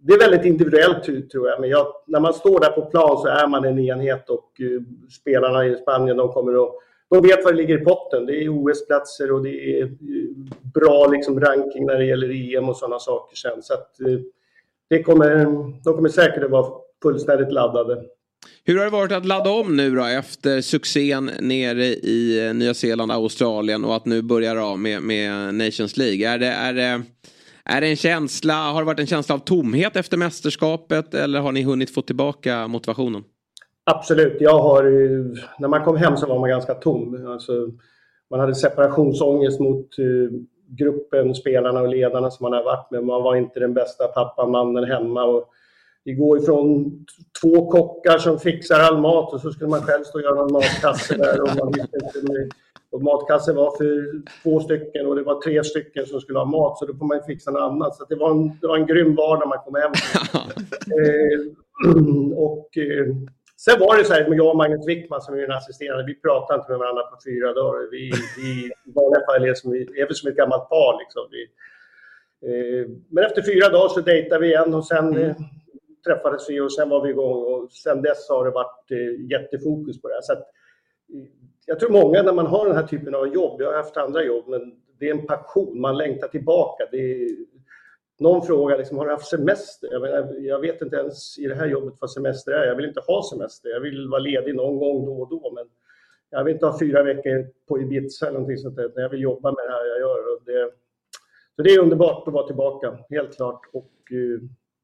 det 0.03 0.13
är 0.13 0.19
väldigt 0.19 0.45
individuellt 0.45 1.31
tror 1.31 1.49
jag. 1.49 1.61
Men 1.61 1.69
jag, 1.69 1.87
när 2.07 2.19
man 2.19 2.33
står 2.33 2.59
där 2.59 2.69
på 2.69 2.81
plan 2.81 3.17
så 3.17 3.27
är 3.27 3.47
man 3.47 3.65
en 3.65 3.79
enhet 3.79 4.29
och 4.29 4.51
uh, 4.61 4.81
spelarna 5.21 5.65
i 5.65 5.75
Spanien 5.75 6.17
de 6.17 6.33
kommer 6.33 6.63
att 6.63 6.71
de 7.11 7.21
vet 7.21 7.43
vad 7.43 7.53
det 7.53 7.57
ligger 7.57 7.81
i 7.81 7.83
potten. 7.83 8.25
Det 8.25 8.43
är 8.43 8.49
OS-platser 8.49 9.31
och 9.31 9.43
det 9.43 9.79
är 9.79 9.83
eh, 9.83 9.89
bra 10.73 11.07
liksom, 11.07 11.39
ranking 11.39 11.85
när 11.85 11.95
det 11.95 12.05
gäller 12.05 12.55
EM 12.57 12.69
och 12.69 12.77
sådana 12.77 12.99
saker 12.99 13.35
sen. 13.35 13.61
Så 13.61 13.73
att, 13.73 14.01
eh, 14.01 14.19
det 14.89 15.03
kommer, 15.03 15.45
de 15.83 15.95
kommer 15.95 16.09
säkert 16.09 16.43
att 16.43 16.51
vara 16.51 16.71
fullständigt 17.03 17.51
laddade. 17.51 18.03
Hur 18.63 18.77
har 18.77 18.85
det 18.85 18.91
varit 18.91 19.11
att 19.11 19.25
ladda 19.25 19.49
om 19.49 19.77
nu 19.77 19.95
då 19.95 20.05
efter 20.05 20.61
succén 20.61 21.31
nere 21.39 21.85
i 21.85 22.51
Nya 22.53 22.73
Zeeland, 22.73 23.11
Australien 23.11 23.85
och 23.85 23.95
att 23.95 24.05
nu 24.05 24.21
börja 24.21 24.63
av 24.63 24.79
med, 24.79 25.01
med 25.01 25.55
Nations 25.55 25.97
League? 25.97 26.29
Är 26.29 26.39
det, 26.39 26.47
är, 26.47 26.73
det, 26.73 27.01
är 27.65 27.81
det 27.81 27.87
en 27.87 27.95
känsla, 27.95 28.53
har 28.53 28.81
det 28.81 28.85
varit 28.85 28.99
en 28.99 29.07
känsla 29.07 29.35
av 29.35 29.39
tomhet 29.39 29.95
efter 29.95 30.17
mästerskapet 30.17 31.13
eller 31.13 31.39
har 31.39 31.51
ni 31.51 31.63
hunnit 31.63 31.93
få 31.93 32.01
tillbaka 32.01 32.67
motivationen? 32.67 33.23
Absolut, 33.83 34.37
jag 34.39 34.59
har 34.59 34.83
när 35.61 35.67
man 35.67 35.83
kom 35.83 35.97
hem 35.97 36.17
så 36.17 36.27
var 36.27 36.39
man 36.39 36.49
ganska 36.49 36.73
tom. 36.73 37.27
Alltså, 37.27 37.51
man 38.29 38.39
hade 38.39 38.55
separationsångest 38.55 39.59
mot 39.59 39.99
uh, 39.99 40.29
gruppen, 40.67 41.35
spelarna 41.35 41.81
och 41.81 41.89
ledarna 41.89 42.31
som 42.31 42.43
man 42.43 42.53
har 42.53 42.63
varit 42.63 42.91
med. 42.91 43.03
Man 43.03 43.23
var 43.23 43.35
inte 43.35 43.59
den 43.59 43.73
bästa 43.73 44.07
pappan, 44.07 44.51
mannen 44.51 44.83
hemma. 44.83 45.23
Och, 45.23 45.49
vi 46.03 46.13
går 46.13 46.37
ifrån 46.37 46.91
två 47.41 47.71
kockar 47.71 48.17
som 48.17 48.39
fixar 48.39 48.79
all 48.79 49.01
mat 49.01 49.33
och 49.33 49.41
så 49.41 49.51
skulle 49.51 49.69
man 49.69 49.81
själv 49.81 50.03
stå 50.03 50.17
och 50.17 50.23
göra 50.23 50.41
en 50.41 50.53
matkasse 50.53 51.17
där. 51.17 51.41
Och, 51.41 51.49
man 51.57 51.71
visste 51.71 51.97
inte, 52.03 52.55
och 52.91 53.01
matkassen 53.01 53.55
var 53.55 53.77
för 53.77 54.21
två 54.43 54.59
stycken 54.59 55.07
och 55.07 55.15
det 55.15 55.23
var 55.23 55.41
tre 55.41 55.63
stycken 55.63 56.05
som 56.05 56.21
skulle 56.21 56.39
ha 56.39 56.45
mat 56.45 56.77
så 56.77 56.85
då 56.85 56.93
får 56.93 57.05
man 57.05 57.23
fixa 57.27 57.51
något 57.51 57.61
annat. 57.61 57.95
Så 57.95 58.05
det, 58.09 58.15
var 58.15 58.31
en, 58.31 58.59
det 58.61 58.67
var 58.67 58.77
en 58.77 58.85
grym 58.85 59.15
vardag 59.15 59.49
man 59.49 59.59
kom 59.65 59.75
hem 59.75 59.91
eh, 60.99 61.39
Och 62.47 62.77
eh, 62.77 63.07
sen 63.65 63.79
var 63.79 63.97
det 63.97 64.05
så 64.05 64.13
här 64.13 64.29
med 64.29 64.37
jag 64.37 64.49
och 64.49 64.57
Magnus 64.57 64.87
Wickman 64.87 65.21
som 65.21 65.35
är 65.35 65.43
en 65.43 65.51
assisterande, 65.51 66.03
vi 66.05 66.15
pratade 66.15 66.59
inte 66.59 66.71
med 66.71 66.79
varandra 66.79 67.03
på 67.03 67.17
fyra 67.25 67.53
dagar. 67.53 67.91
Vi, 67.91 68.11
vi 68.37 68.49
i 68.87 68.93
vanliga 68.95 69.25
fall 69.25 69.45
är, 69.49 69.53
som, 69.53 69.73
är 69.73 70.07
vi 70.07 70.13
som 70.13 70.29
ett 70.29 70.37
gammalt 70.37 70.69
par 70.69 70.99
liksom. 71.01 71.23
Vi, 71.31 71.41
eh, 72.49 72.89
men 73.09 73.23
efter 73.23 73.41
fyra 73.41 73.69
dagar 73.69 73.89
så 73.89 74.01
dejtade 74.01 74.41
vi 74.41 74.47
igen 74.47 74.73
och 74.73 74.87
sen 74.87 75.15
mm 75.15 75.33
träffades 76.05 76.49
vi 76.49 76.59
och 76.59 76.73
sen 76.73 76.89
var 76.89 77.03
vi 77.03 77.09
igång 77.09 77.43
och 77.53 77.71
sen 77.71 78.01
dess 78.01 78.29
har 78.29 78.45
det 78.45 78.51
varit 78.51 78.91
eh, 78.91 79.31
jättefokus 79.31 80.01
på 80.01 80.07
det 80.07 80.13
här. 80.13 80.21
Så 80.21 80.33
att, 80.33 80.39
eh, 81.13 81.29
jag 81.71 81.79
tror 81.79 81.89
många 81.89 82.23
när 82.23 82.33
man 82.33 82.45
har 82.45 82.67
den 82.67 82.75
här 82.75 82.87
typen 82.87 83.15
av 83.15 83.27
jobb, 83.27 83.61
jag 83.61 83.67
har 83.67 83.77
haft 83.77 83.97
andra 83.97 84.23
jobb, 84.23 84.43
men 84.47 84.75
det 84.99 85.09
är 85.09 85.11
en 85.11 85.25
passion, 85.25 85.81
man 85.81 85.97
längtar 85.97 86.27
tillbaka. 86.27 86.83
Det 86.91 86.97
är, 86.97 87.29
någon 88.19 88.41
frågar 88.41 88.77
liksom, 88.77 88.97
har 88.97 89.05
du 89.05 89.11
haft 89.11 89.27
semester? 89.27 89.89
Jag, 89.91 90.01
menar, 90.01 90.35
jag 90.39 90.59
vet 90.59 90.81
inte 90.81 90.95
ens 90.95 91.39
i 91.39 91.47
det 91.47 91.55
här 91.55 91.67
jobbet 91.67 91.93
vad 91.99 92.11
semester 92.11 92.51
är. 92.51 92.65
Jag 92.65 92.75
vill 92.75 92.85
inte 92.85 93.01
ha 93.07 93.23
semester. 93.29 93.69
Jag 93.69 93.79
vill 93.79 94.09
vara 94.09 94.19
ledig 94.19 94.55
någon 94.55 94.77
gång 94.79 95.05
då 95.05 95.21
och 95.21 95.29
då, 95.29 95.51
men 95.55 95.65
jag 96.29 96.43
vill 96.43 96.53
inte 96.53 96.65
ha 96.65 96.79
fyra 96.79 97.03
veckor 97.03 97.47
på 97.67 97.81
Ibiza 97.81 98.27
eller 98.27 98.39
någonting 98.39 98.57
sånt 98.57 98.75
där. 98.75 98.91
Jag 98.95 99.09
vill 99.09 99.21
jobba 99.21 99.51
med 99.51 99.65
det 99.65 99.71
här 99.71 99.85
jag 99.85 99.99
gör. 99.99 100.33
Och 100.33 100.41
det, 100.45 100.71
så 101.55 101.61
det 101.61 101.73
är 101.73 101.79
underbart 101.79 102.27
att 102.27 102.33
vara 102.33 102.47
tillbaka, 102.47 102.97
helt 103.09 103.35
klart. 103.35 103.61
Och, 103.73 103.91
eh, 104.11 104.41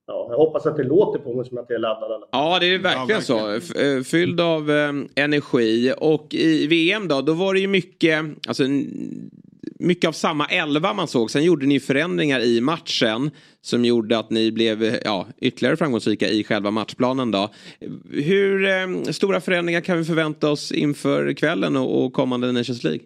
ja, 0.07 0.27
jag 0.29 0.37
hoppas 0.37 0.65
att 0.65 0.77
det 0.77 0.83
låter 0.83 1.19
på 1.19 1.33
mig 1.33 1.45
som 1.45 1.57
att 1.57 1.65
jag 1.69 1.75
är 1.75 1.79
laddad. 1.79 2.23
Ja, 2.31 2.59
det 2.59 2.65
är 2.65 2.79
verkligen, 2.79 3.21
ja, 3.27 3.45
verkligen. 3.45 3.61
så. 3.61 3.79
Eh, 3.81 4.03
fylld 4.03 4.41
av 4.41 4.71
eh, 4.71 4.93
energi. 5.15 5.93
Och 5.97 6.33
i 6.33 6.67
VM 6.67 7.07
då, 7.07 7.21
då 7.21 7.33
var 7.33 7.53
det 7.53 7.59
ju 7.59 7.67
mycket, 7.67 8.25
alltså, 8.47 8.63
mycket 9.79 10.07
av 10.07 10.11
samma 10.11 10.45
elva 10.45 10.93
man 10.93 11.07
såg. 11.07 11.31
Sen 11.31 11.43
gjorde 11.43 11.65
ni 11.65 11.79
förändringar 11.79 12.39
i 12.39 12.61
matchen 12.61 13.31
som 13.61 13.85
gjorde 13.85 14.17
att 14.19 14.29
ni 14.29 14.51
blev 14.51 14.99
ja, 15.05 15.27
ytterligare 15.41 15.77
framgångsrika 15.77 16.27
i 16.27 16.43
själva 16.43 16.71
matchplanen. 16.71 17.31
Då. 17.31 17.49
Hur 18.11 18.65
eh, 18.65 19.11
stora 19.11 19.41
förändringar 19.41 19.81
kan 19.81 19.97
vi 19.97 20.03
förvänta 20.03 20.51
oss 20.51 20.71
inför 20.71 21.33
kvällen 21.33 21.75
och, 21.75 22.05
och 22.05 22.13
kommande 22.13 22.51
Nations 22.51 22.83
League? 22.83 23.01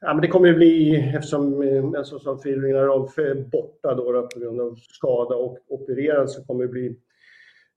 Ja, 0.00 0.14
men 0.14 0.20
det 0.22 0.28
kommer 0.28 0.48
ju 0.48 0.54
bli, 0.54 0.96
eftersom 1.16 1.62
eh, 1.62 1.84
en 1.98 2.04
sån 2.04 2.20
som 2.20 2.38
Filip 2.38 2.74
Rolf 2.74 3.18
är 3.18 3.34
borta 3.34 3.94
då, 3.94 4.12
då, 4.12 4.26
på 4.26 4.40
grund 4.40 4.60
av 4.60 4.76
skada 4.76 5.36
och 5.36 5.58
opererad, 5.68 6.30
så 6.30 6.44
kommer 6.44 6.64
det 6.64 6.68
bli 6.68 6.96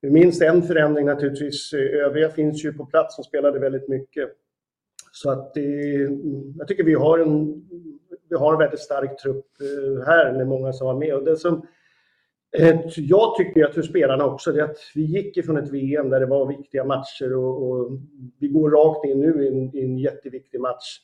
minst 0.01 0.41
en 0.41 0.63
förändring 0.63 1.05
naturligtvis. 1.05 1.73
Eh, 1.73 2.05
övriga 2.05 2.29
finns 2.29 2.65
ju 2.65 2.73
på 2.73 2.85
plats 2.85 3.15
som 3.15 3.23
spelade 3.23 3.59
väldigt 3.59 3.87
mycket. 3.87 4.29
Så 5.11 5.29
att 5.29 5.53
det, 5.53 5.95
mm, 5.95 6.53
jag 6.57 6.67
tycker 6.67 6.83
vi 6.83 6.93
har 6.93 7.19
en, 7.19 7.63
vi 8.29 8.35
har 8.35 8.53
en 8.53 8.59
väldigt 8.59 8.79
stark 8.79 9.17
trupp 9.17 9.45
eh, 9.61 10.05
här 10.05 10.33
med 10.33 10.47
många 10.47 10.73
som 10.73 10.87
var 10.87 10.95
med. 10.95 11.13
Och 11.13 11.23
det 11.23 11.37
som 11.37 11.67
eh, 12.57 12.79
jag 12.95 13.35
tycker 13.35 13.65
att 13.65 13.73
för 13.73 13.81
spelarna 13.81 14.25
också, 14.25 14.51
det 14.51 14.59
är 14.59 14.63
att 14.63 14.79
vi 14.95 15.01
gick 15.01 15.37
ifrån 15.37 15.57
ett 15.57 15.69
VM 15.69 16.09
där 16.09 16.19
det 16.19 16.25
var 16.25 16.57
viktiga 16.57 16.83
matcher 16.83 17.35
och, 17.35 17.69
och 17.69 17.91
vi 18.39 18.47
går 18.47 18.69
rakt 18.69 19.05
in 19.05 19.19
nu 19.19 19.45
i 19.45 19.47
en, 19.47 19.75
i 19.75 19.83
en 19.83 19.97
jätteviktig 19.97 20.61
match. 20.61 20.99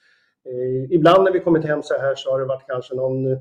Eh, 0.45 0.91
ibland 0.91 1.23
när 1.23 1.31
vi 1.31 1.39
kommit 1.39 1.65
hem 1.65 1.83
så 1.83 1.93
här 1.93 2.15
så 2.15 2.31
har 2.31 2.39
det 2.39 2.45
varit 2.45 2.67
kanske 2.67 2.95
någon 2.95 3.31
eh, 3.31 3.37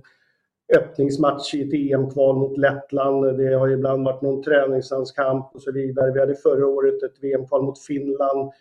öppningsmatch 0.77 1.55
i 1.55 1.63
ett 1.63 1.75
EM-kval 1.75 2.37
mot 2.37 2.59
Lettland. 2.59 3.39
Det 3.39 3.55
har 3.55 3.69
ibland 3.69 4.05
varit 4.05 4.23
någon 4.23 4.43
träningslandskamp 4.43 5.55
och 5.55 5.63
så 5.63 5.73
vidare. 5.73 6.13
Vi 6.13 6.21
hade 6.21 6.35
förra 6.35 6.67
året 6.67 7.03
ett 7.03 7.23
VM-kval 7.23 7.63
mot 7.63 7.83
Finland 7.83 8.53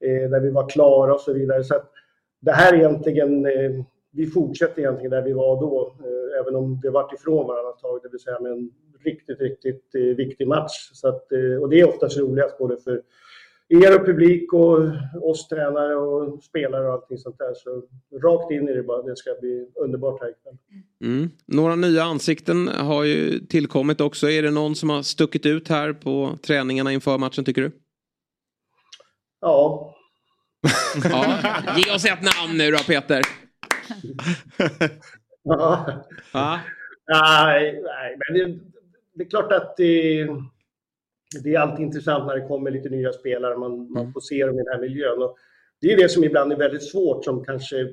eh, 0.00 0.30
där 0.30 0.40
vi 0.40 0.50
var 0.50 0.68
klara 0.68 1.14
och 1.14 1.20
så 1.20 1.32
vidare. 1.32 1.64
Så 1.64 1.74
det 2.40 2.52
här 2.52 2.72
är 2.72 2.76
egentligen, 2.76 3.46
eh, 3.46 3.84
vi 4.12 4.26
fortsätter 4.26 4.80
egentligen 4.80 5.10
där 5.10 5.22
vi 5.22 5.32
var 5.32 5.60
då, 5.60 5.94
eh, 6.00 6.40
även 6.40 6.56
om 6.56 6.80
vi 6.82 6.88
har 6.88 6.94
varit 6.94 7.12
ifrån 7.12 7.46
varandra 7.46 7.70
ett 7.70 7.82
tag, 7.82 8.00
det 8.02 8.08
vill 8.08 8.20
säga 8.20 8.40
med 8.40 8.52
en 8.52 8.70
riktigt, 9.04 9.40
riktigt 9.40 9.94
viktig 9.94 10.48
match. 10.48 10.90
Så 10.92 11.08
att, 11.08 11.26
och 11.60 11.68
det 11.68 11.80
är 11.80 11.88
oftast 11.88 12.18
roligast 12.18 12.58
både 12.58 12.76
för 12.76 13.02
er 13.72 14.00
och 14.00 14.06
publik 14.06 14.52
och 14.52 14.78
oss 15.30 15.48
tränare 15.48 15.96
och 15.96 16.42
spelare 16.42 16.86
och 16.86 16.92
allting 16.92 17.18
sånt 17.18 17.38
där. 17.38 17.54
Så 17.54 17.82
rakt 18.18 18.52
in 18.52 18.68
i 18.68 18.74
det 18.74 18.82
bara. 18.82 19.02
Det 19.02 19.16
ska 19.16 19.30
bli 19.40 19.66
underbart 19.76 20.20
här 20.20 20.30
ikväll. 20.30 20.56
Mm. 21.04 21.30
Några 21.46 21.76
nya 21.76 22.02
ansikten 22.02 22.68
har 22.68 23.04
ju 23.04 23.38
tillkommit 23.38 24.00
också. 24.00 24.30
Är 24.30 24.42
det 24.42 24.50
någon 24.50 24.76
som 24.76 24.90
har 24.90 25.02
stuckit 25.02 25.46
ut 25.46 25.68
här 25.68 25.92
på 25.92 26.38
träningarna 26.46 26.92
inför 26.92 27.18
matchen 27.18 27.44
tycker 27.44 27.62
du? 27.62 27.72
Ja. 29.40 29.94
ja. 31.04 31.36
Ge 31.76 31.94
oss 31.94 32.04
ett 32.04 32.22
namn 32.22 32.58
nu 32.58 32.70
då 32.70 32.78
Peter. 32.78 33.22
ja. 35.42 35.86
ja. 36.32 36.60
Nej, 37.06 37.82
nej, 37.82 38.16
men 38.18 38.38
det, 38.38 38.58
det 39.14 39.24
är 39.24 39.28
klart 39.28 39.52
att 39.52 39.76
det 39.76 40.28
det 41.38 41.54
är 41.54 41.58
alltid 41.58 41.86
intressant 41.86 42.26
när 42.26 42.34
det 42.34 42.48
kommer 42.48 42.70
lite 42.70 42.88
nya 42.88 43.12
spelare, 43.12 43.56
man, 43.56 43.92
man 43.92 44.02
mm. 44.02 44.12
får 44.12 44.20
se 44.20 44.46
dem 44.46 44.54
i 44.54 44.58
den 44.58 44.72
här 44.72 44.80
miljön. 44.80 45.22
Och 45.22 45.36
det 45.80 45.92
är 45.92 45.96
det 45.96 46.08
som 46.08 46.24
ibland 46.24 46.52
är 46.52 46.56
väldigt 46.56 46.90
svårt 46.90 47.24
som 47.24 47.44
kanske 47.44 47.80
eh, 47.80 47.88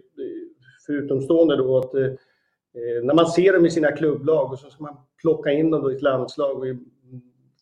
för 0.85 0.93
utomstående 0.93 1.57
då 1.57 1.77
att 1.77 1.95
eh, 1.95 2.03
eh, 2.03 3.03
när 3.03 3.13
man 3.13 3.27
ser 3.27 3.53
dem 3.53 3.65
i 3.65 3.69
sina 3.69 3.91
klubblag 3.91 4.51
och 4.51 4.59
så 4.59 4.69
ska 4.69 4.83
man 4.83 4.97
plocka 5.21 5.51
in 5.51 5.71
dem 5.71 5.91
i 5.91 5.95
ett 5.95 6.01
landslag 6.01 6.59
och 6.59 6.65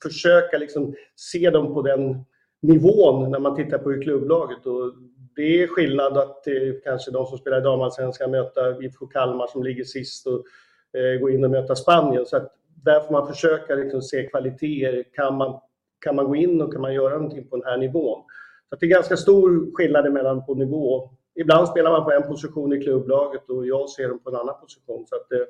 försöka 0.04 0.58
liksom 0.58 0.96
se 1.16 1.50
dem 1.50 1.74
på 1.74 1.82
den 1.82 2.24
nivån 2.62 3.32
när 3.32 3.40
man 3.40 3.56
tittar 3.56 3.78
på 3.78 4.02
klubblaget. 4.02 4.66
Och 4.66 4.94
det 5.36 5.64
är 5.64 5.68
skillnad 5.68 6.18
att 6.18 6.48
eh, 6.48 6.54
kanske 6.84 7.12
de 7.12 7.26
som 7.26 7.38
spelar 7.38 7.58
i 7.58 7.64
damallsvenskan 7.64 8.32
möta 8.32 8.84
IFK 8.84 9.08
Kalmar 9.08 9.48
som 9.48 9.64
ligger 9.64 9.84
sist 9.84 10.28
och 10.28 10.44
eh, 11.00 11.20
gå 11.20 11.30
in 11.30 11.44
och 11.44 11.52
möta 11.52 11.76
Spanien. 11.76 12.26
Så 12.26 12.38
att 12.38 12.54
där 12.84 13.00
får 13.00 13.12
man 13.12 13.28
försöka 13.28 13.76
liksom 13.76 14.02
se 14.02 14.24
kvaliteter. 14.24 15.04
Kan 15.14 15.38
man 15.38 15.60
kan 16.00 16.16
man 16.16 16.26
gå 16.26 16.36
in 16.36 16.62
och 16.62 16.74
kan 16.74 16.82
man 16.82 16.94
göra 16.94 17.14
någonting 17.14 17.48
på 17.48 17.56
den 17.56 17.66
här 17.66 17.78
nivån? 17.78 18.24
Så 18.70 18.76
det 18.76 18.86
är 18.86 18.90
ganska 18.90 19.18
stor 19.18 19.76
skillnad 19.76 20.14
mellan 20.14 20.46
på 20.46 20.54
nivå. 20.54 21.10
Ibland 21.36 21.68
spelar 21.68 21.92
man 21.92 22.04
på 22.04 22.12
en 22.12 22.24
position 22.24 22.74
i 22.74 22.84
klubblaget 22.84 23.50
och 23.50 23.68
jag 23.68 23.90
ser 23.90 24.10
dem 24.10 24.20
på 24.20 24.30
en 24.30 24.36
annan 24.36 24.56
position. 24.62 25.06
Så 25.08 25.16
att, 25.16 25.32
eh, 25.32 25.48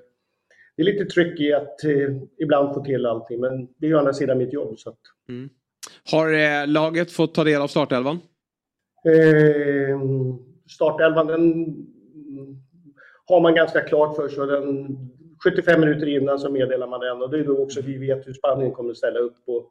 det 0.75 0.81
är 0.81 0.85
lite 0.85 1.05
tryck 1.05 1.39
i 1.39 1.53
att 1.53 1.83
eh, 1.83 2.15
ibland 2.37 2.73
få 2.73 2.83
till 2.83 3.05
allting, 3.05 3.39
men 3.41 3.67
det 3.77 3.85
är 3.85 3.89
ju 3.89 3.95
å 3.95 3.99
andra 3.99 4.13
sidan 4.13 4.37
mitt 4.37 4.53
jobb. 4.53 4.79
Så 4.79 4.89
att, 4.89 4.99
Har 6.11 6.33
eh, 6.33 6.67
laget 6.67 7.11
fått 7.11 7.33
ta 7.33 7.43
del 7.43 7.61
av 7.61 7.67
startelvan? 7.67 8.19
Eh, 9.05 9.99
startelvan, 10.69 11.27
den 11.27 11.75
har 13.25 13.41
man 13.41 13.55
ganska 13.55 13.81
klart 13.81 14.15
för 14.15 14.29
sig. 14.29 14.41
och 14.41 14.47
Den, 14.47 14.97
75 15.43 15.79
minuter 15.79 16.07
innan 16.07 16.39
så 16.39 16.51
meddelar 16.51 16.87
man 16.87 16.99
den 16.99 17.21
och 17.21 17.29
det 17.29 17.39
är 17.39 17.43
då 17.43 17.57
också 17.63 17.81
vi 17.81 17.97
vet 17.97 18.27
hur 18.27 18.33
Spanien 18.33 18.71
kommer 18.71 18.91
att 18.91 18.97
ställa 18.97 19.19
upp. 19.19 19.45
på. 19.45 19.65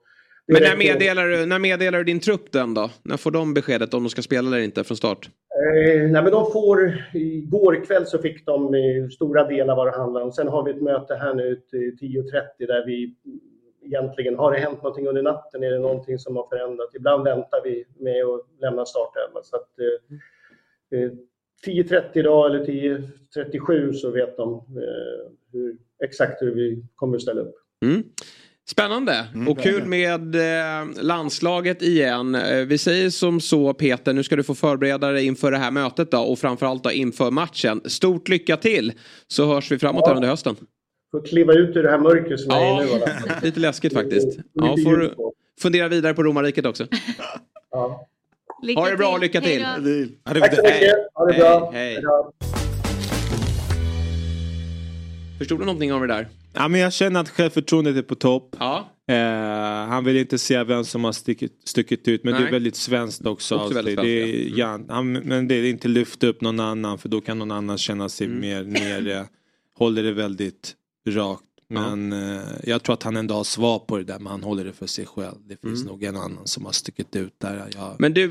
Men 0.49 0.63
när 0.63 0.77
meddelar, 0.77 1.29
du, 1.29 1.47
när 1.47 1.59
meddelar 1.59 1.99
du 1.99 2.05
din 2.05 2.21
trupp 2.21 2.53
den 2.53 2.75
då? 2.75 2.91
När 3.03 3.17
får 3.17 3.31
de 3.31 3.55
beskedet 3.55 3.95
om 3.95 4.03
de 4.03 4.11
ska 4.11 4.23
spela 4.23 4.49
eller 4.49 4.59
inte 4.59 4.85
från 4.85 4.97
start? 4.97 5.29
Eh, 5.57 6.11
nej, 6.11 6.23
men 6.23 6.31
de 6.31 6.53
får, 6.53 7.05
igår 7.15 7.85
kväll 7.85 8.07
så 8.07 8.19
fick 8.19 8.47
de 8.47 8.75
stora 9.15 9.49
delar 9.49 9.77
vad 9.77 9.87
det 9.87 9.97
handlar 9.97 10.21
om. 10.21 10.33
Sen 10.33 10.49
har 10.49 10.65
vi 10.65 10.71
ett 10.71 10.83
möte 10.83 11.15
här 11.15 11.35
nu 11.35 11.57
till 11.71 11.97
10.30 12.01 12.67
där 12.67 12.87
vi 12.87 13.15
egentligen, 13.87 14.37
har 14.37 14.53
det 14.53 14.59
hänt 14.59 14.83
någonting 14.83 15.09
under 15.09 15.23
natten? 15.23 15.63
Är 15.63 15.71
det 15.71 15.79
någonting 15.79 16.19
som 16.19 16.37
har 16.37 16.49
förändrat? 16.49 16.95
Ibland 16.95 17.25
väntar 17.25 17.61
vi 17.65 17.85
med 17.99 18.25
att 18.25 18.41
lämna 18.61 18.85
startelvan. 18.85 19.45
Så 19.45 19.57
att, 19.57 19.71
eh, 19.79 21.01
eh, 21.01 21.11
10.30 21.67 22.19
idag 22.19 22.47
eller 22.47 22.65
10.37 22.65 23.93
så 23.93 24.11
vet 24.11 24.37
de 24.37 24.55
eh, 24.55 25.33
hur, 25.53 25.77
exakt 26.05 26.43
hur 26.43 26.55
vi 26.55 26.85
kommer 26.95 27.17
att 27.17 27.23
ställa 27.23 27.41
upp. 27.41 27.55
Mm. 27.85 28.03
Spännande 28.71 29.27
och 29.49 29.61
kul 29.63 29.85
med 29.85 30.35
eh, 30.35 31.03
landslaget 31.03 31.83
igen. 31.83 32.35
Eh, 32.35 32.57
vi 32.67 32.79
säger 32.79 33.11
som 33.11 33.41
så 33.41 33.75
Peter, 33.75 34.13
nu 34.13 34.23
ska 34.23 34.37
du 34.37 34.43
få 34.43 34.55
förbereda 34.55 35.11
dig 35.11 35.27
inför 35.27 35.51
det 35.51 35.59
här 35.59 35.71
mötet 35.71 36.11
då 36.11 36.19
och 36.19 36.39
framförallt 36.39 36.85
då 36.85 36.93
inför 36.93 37.31
matchen. 37.31 37.81
Stort 37.85 38.29
lycka 38.29 38.57
till 38.57 38.93
så 39.29 39.47
hörs 39.47 39.73
vi 39.73 39.79
framåt 39.79 40.07
här 40.07 40.15
under 40.15 40.29
hösten. 40.29 40.57
Får 41.11 41.27
kliva 41.27 41.53
ut 41.53 41.77
ur 41.77 41.83
det 41.83 41.91
här 41.91 41.99
mörkret 41.99 42.41
som 42.41 42.51
jag 42.55 42.63
är 42.69 42.83
i 42.83 42.95
nu. 42.95 43.01
fall. 43.01 43.09
Lite 43.43 43.61
läskigt 43.61 43.93
faktiskt. 43.93 44.39
Ja, 44.53 44.77
får 44.85 45.15
fundera 45.61 45.89
vidare 45.89 46.15
på 46.15 46.23
romarriket 46.23 46.67
också. 46.67 46.87
Ja. 47.71 48.09
Ha 48.77 48.89
det 48.91 48.97
bra 48.97 49.13
och 49.13 49.21
lycka 49.21 49.41
till. 49.41 49.61
Tack 50.25 50.55
så 50.55 50.63
mycket. 50.63 50.95
Ha 51.15 51.27
det 51.27 51.39
bra. 51.39 51.71
Hej, 51.75 51.95
hej. 51.95 52.03
Förstod 55.39 55.61
du 55.61 55.65
någonting 55.65 55.93
av 55.93 56.01
det 56.01 56.07
där? 56.07 56.29
Ja, 56.57 56.69
men 56.69 56.81
jag 56.81 56.93
känner 56.93 57.21
att 57.21 57.29
självförtroendet 57.29 57.97
är 57.97 58.03
på 58.03 58.15
topp. 58.15 58.57
Ja. 58.59 58.91
Eh, 59.09 59.17
han 59.89 60.05
vill 60.05 60.17
inte 60.17 60.39
säga 60.39 60.65
vem 60.65 60.85
som 60.85 61.05
har 61.05 61.13
stickit, 61.13 61.53
stuckit 61.65 62.09
ut 62.09 62.25
men 62.25 62.33
det 62.35 62.39
Nej. 62.41 62.49
är 62.49 62.53
väldigt 62.53 62.77
svenskt 62.77 63.27
också. 63.27 63.55
Också 63.55 63.75
väldigt 63.75 63.99
sig. 63.99 64.05
det 64.07 64.23
är, 64.23 64.27
svenskt, 64.43 64.59
ja, 64.59 64.81
han, 64.89 65.13
men 65.13 65.49
det 65.49 65.55
är 65.55 65.65
inte 65.65 65.89
lyfta 65.89 66.27
upp 66.27 66.41
någon 66.41 66.61
annan 66.61 66.99
för 66.99 67.09
då 67.09 67.21
kan 67.21 67.39
någon 67.39 67.51
annan 67.51 67.79
känna 67.79 68.09
sig 68.09 68.27
Mm. 68.27 68.41
mer 68.41 68.65
nere. 68.65 69.27
Håller 69.79 70.03
det 70.03 70.13
väldigt 70.13 70.75
rakt. 71.09 71.43
Men 71.69 72.13
eh, 72.13 72.41
jag 72.65 72.83
tror 72.83 72.95
att 72.95 73.03
han 73.03 73.17
ändå 73.17 73.35
har 73.35 73.45
svar 73.45 73.79
på 73.79 73.97
det 73.97 74.05
där 74.05 74.19
men 74.19 74.27
han 74.27 74.43
håller 74.43 74.65
det 74.65 74.73
för 74.73 74.87
sig 74.87 75.07
själv. 75.07 75.35
Det 75.49 75.61
finns 75.61 75.81
Mm. 75.81 75.93
nog 75.93 76.03
en 76.05 76.17
annan 76.17 76.47
som 76.47 76.65
har 76.65 76.73
stuckit 76.73 77.17
ut 77.17 77.35
där. 77.39 77.65
Jag, 77.77 77.95
Men 77.99 78.15
du, 78.15 78.31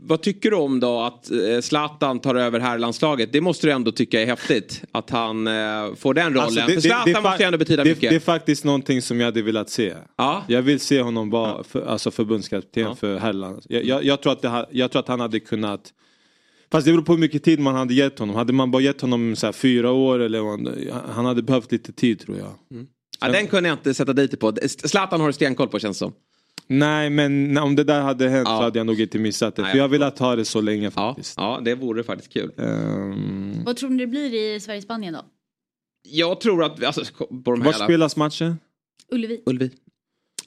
vad 0.00 0.22
tycker 0.22 0.50
du 0.50 0.56
om 0.56 0.80
då 0.80 1.00
att 1.00 1.30
eh, 1.30 1.60
Zlatan 1.60 2.18
tar 2.18 2.34
över 2.34 2.60
herrlandslaget? 2.60 3.32
Det 3.32 3.40
måste 3.40 3.66
du 3.66 3.70
ändå 3.72 3.92
tycka 3.92 4.22
är 4.22 4.26
häftigt. 4.26 4.84
Att 4.92 5.10
han 5.10 5.46
eh, 5.46 5.52
får 5.96 6.14
den 6.14 6.24
rollen. 6.34 6.40
Alltså, 6.42 6.60
För 6.60 6.80
Zlatan 6.80 7.14
fa- 7.14 7.22
måste 7.22 7.42
ju 7.42 7.46
ändå 7.46 7.58
betyda 7.58 7.84
det, 7.84 7.90
mycket. 7.90 8.10
Det 8.10 8.16
är 8.16 8.20
faktiskt 8.20 8.64
någonting 8.64 9.02
som 9.02 9.20
jag 9.20 9.24
hade 9.26 9.42
velat 9.42 9.70
se. 9.70 9.94
Ja. 10.16 10.42
Jag 10.48 10.62
vill 10.62 10.80
se 10.80 11.00
honom 11.00 11.30
vara 11.30 11.64
för, 11.64 11.86
alltså 11.86 12.10
förbundskapten 12.10 12.96
för 12.96 13.16
herrland. 13.18 13.62
Jag, 13.68 13.84
jag, 13.84 14.04
jag, 14.04 14.22
tror 14.22 14.32
att 14.32 14.42
det, 14.42 14.48
ha- 14.48 14.66
jag 14.70 14.90
tror 14.90 15.00
att 15.00 15.08
han 15.08 15.20
hade 15.20 15.40
kunnat 15.40 15.92
Fast 16.72 16.86
det 16.86 16.92
beror 16.92 17.02
på 17.04 17.12
hur 17.12 17.20
mycket 17.20 17.42
tid 17.44 17.60
man 17.60 17.74
hade 17.74 17.94
gett 17.94 18.18
honom. 18.18 18.36
Hade 18.36 18.52
man 18.52 18.70
bara 18.70 18.82
gett 18.82 19.00
honom 19.00 19.36
så 19.36 19.46
här 19.46 19.52
fyra 19.52 19.90
år 19.92 20.18
eller 20.18 20.40
vad, 20.40 20.68
han 21.14 21.24
hade 21.24 21.42
behövt 21.42 21.72
lite 21.72 21.92
tid 21.92 22.18
tror 22.20 22.38
jag. 22.38 22.52
Ja, 23.20 23.28
den 23.32 23.46
kunde 23.46 23.68
jag 23.68 23.78
inte 23.78 23.94
sätta 23.94 24.12
dit 24.12 24.30
det 24.30 24.36
på. 24.36 24.52
Zlatan 24.68 25.20
har 25.20 25.26
du 25.26 25.32
stenkoll 25.32 25.68
på 25.68 25.78
känns 25.78 25.96
det 25.96 26.04
som. 26.04 26.12
Nej 26.68 27.10
men 27.10 27.58
om 27.58 27.76
det 27.76 27.84
där 27.84 28.00
hade 28.02 28.28
hänt 28.28 28.48
så 28.48 28.54
hade 28.62 28.78
jag 28.78 28.86
nog 28.86 29.00
inte 29.00 29.18
missat 29.18 29.56
det. 29.56 29.62
Nej, 29.62 29.70
för 29.70 29.78
jag 29.78 29.84
har 29.84 29.88
velat 29.88 30.18
ha 30.18 30.36
det 30.36 30.44
så 30.44 30.60
länge 30.60 30.90
faktiskt. 30.90 31.34
Ja, 31.36 31.60
det 31.64 31.74
vore 31.74 32.02
faktiskt 32.02 32.32
kul. 32.32 32.50
Ehm, 32.58 33.64
Vad 33.64 33.76
tror 33.76 33.90
ni 33.90 33.96
det 33.98 34.06
blir 34.06 34.34
i 34.34 34.60
Sverige-Spanien 34.60 35.12
då? 35.14 35.24
Jag 36.08 36.40
tror 36.40 36.64
att, 36.64 36.84
alltså, 36.84 37.04
på 37.14 37.26
de 37.50 37.60
här 37.60 37.64
var 37.64 37.72
jävla- 37.72 37.84
spelas 37.86 38.16
matchen? 38.16 38.58
Ullevi. 39.12 39.42
Ullevi. 39.46 39.70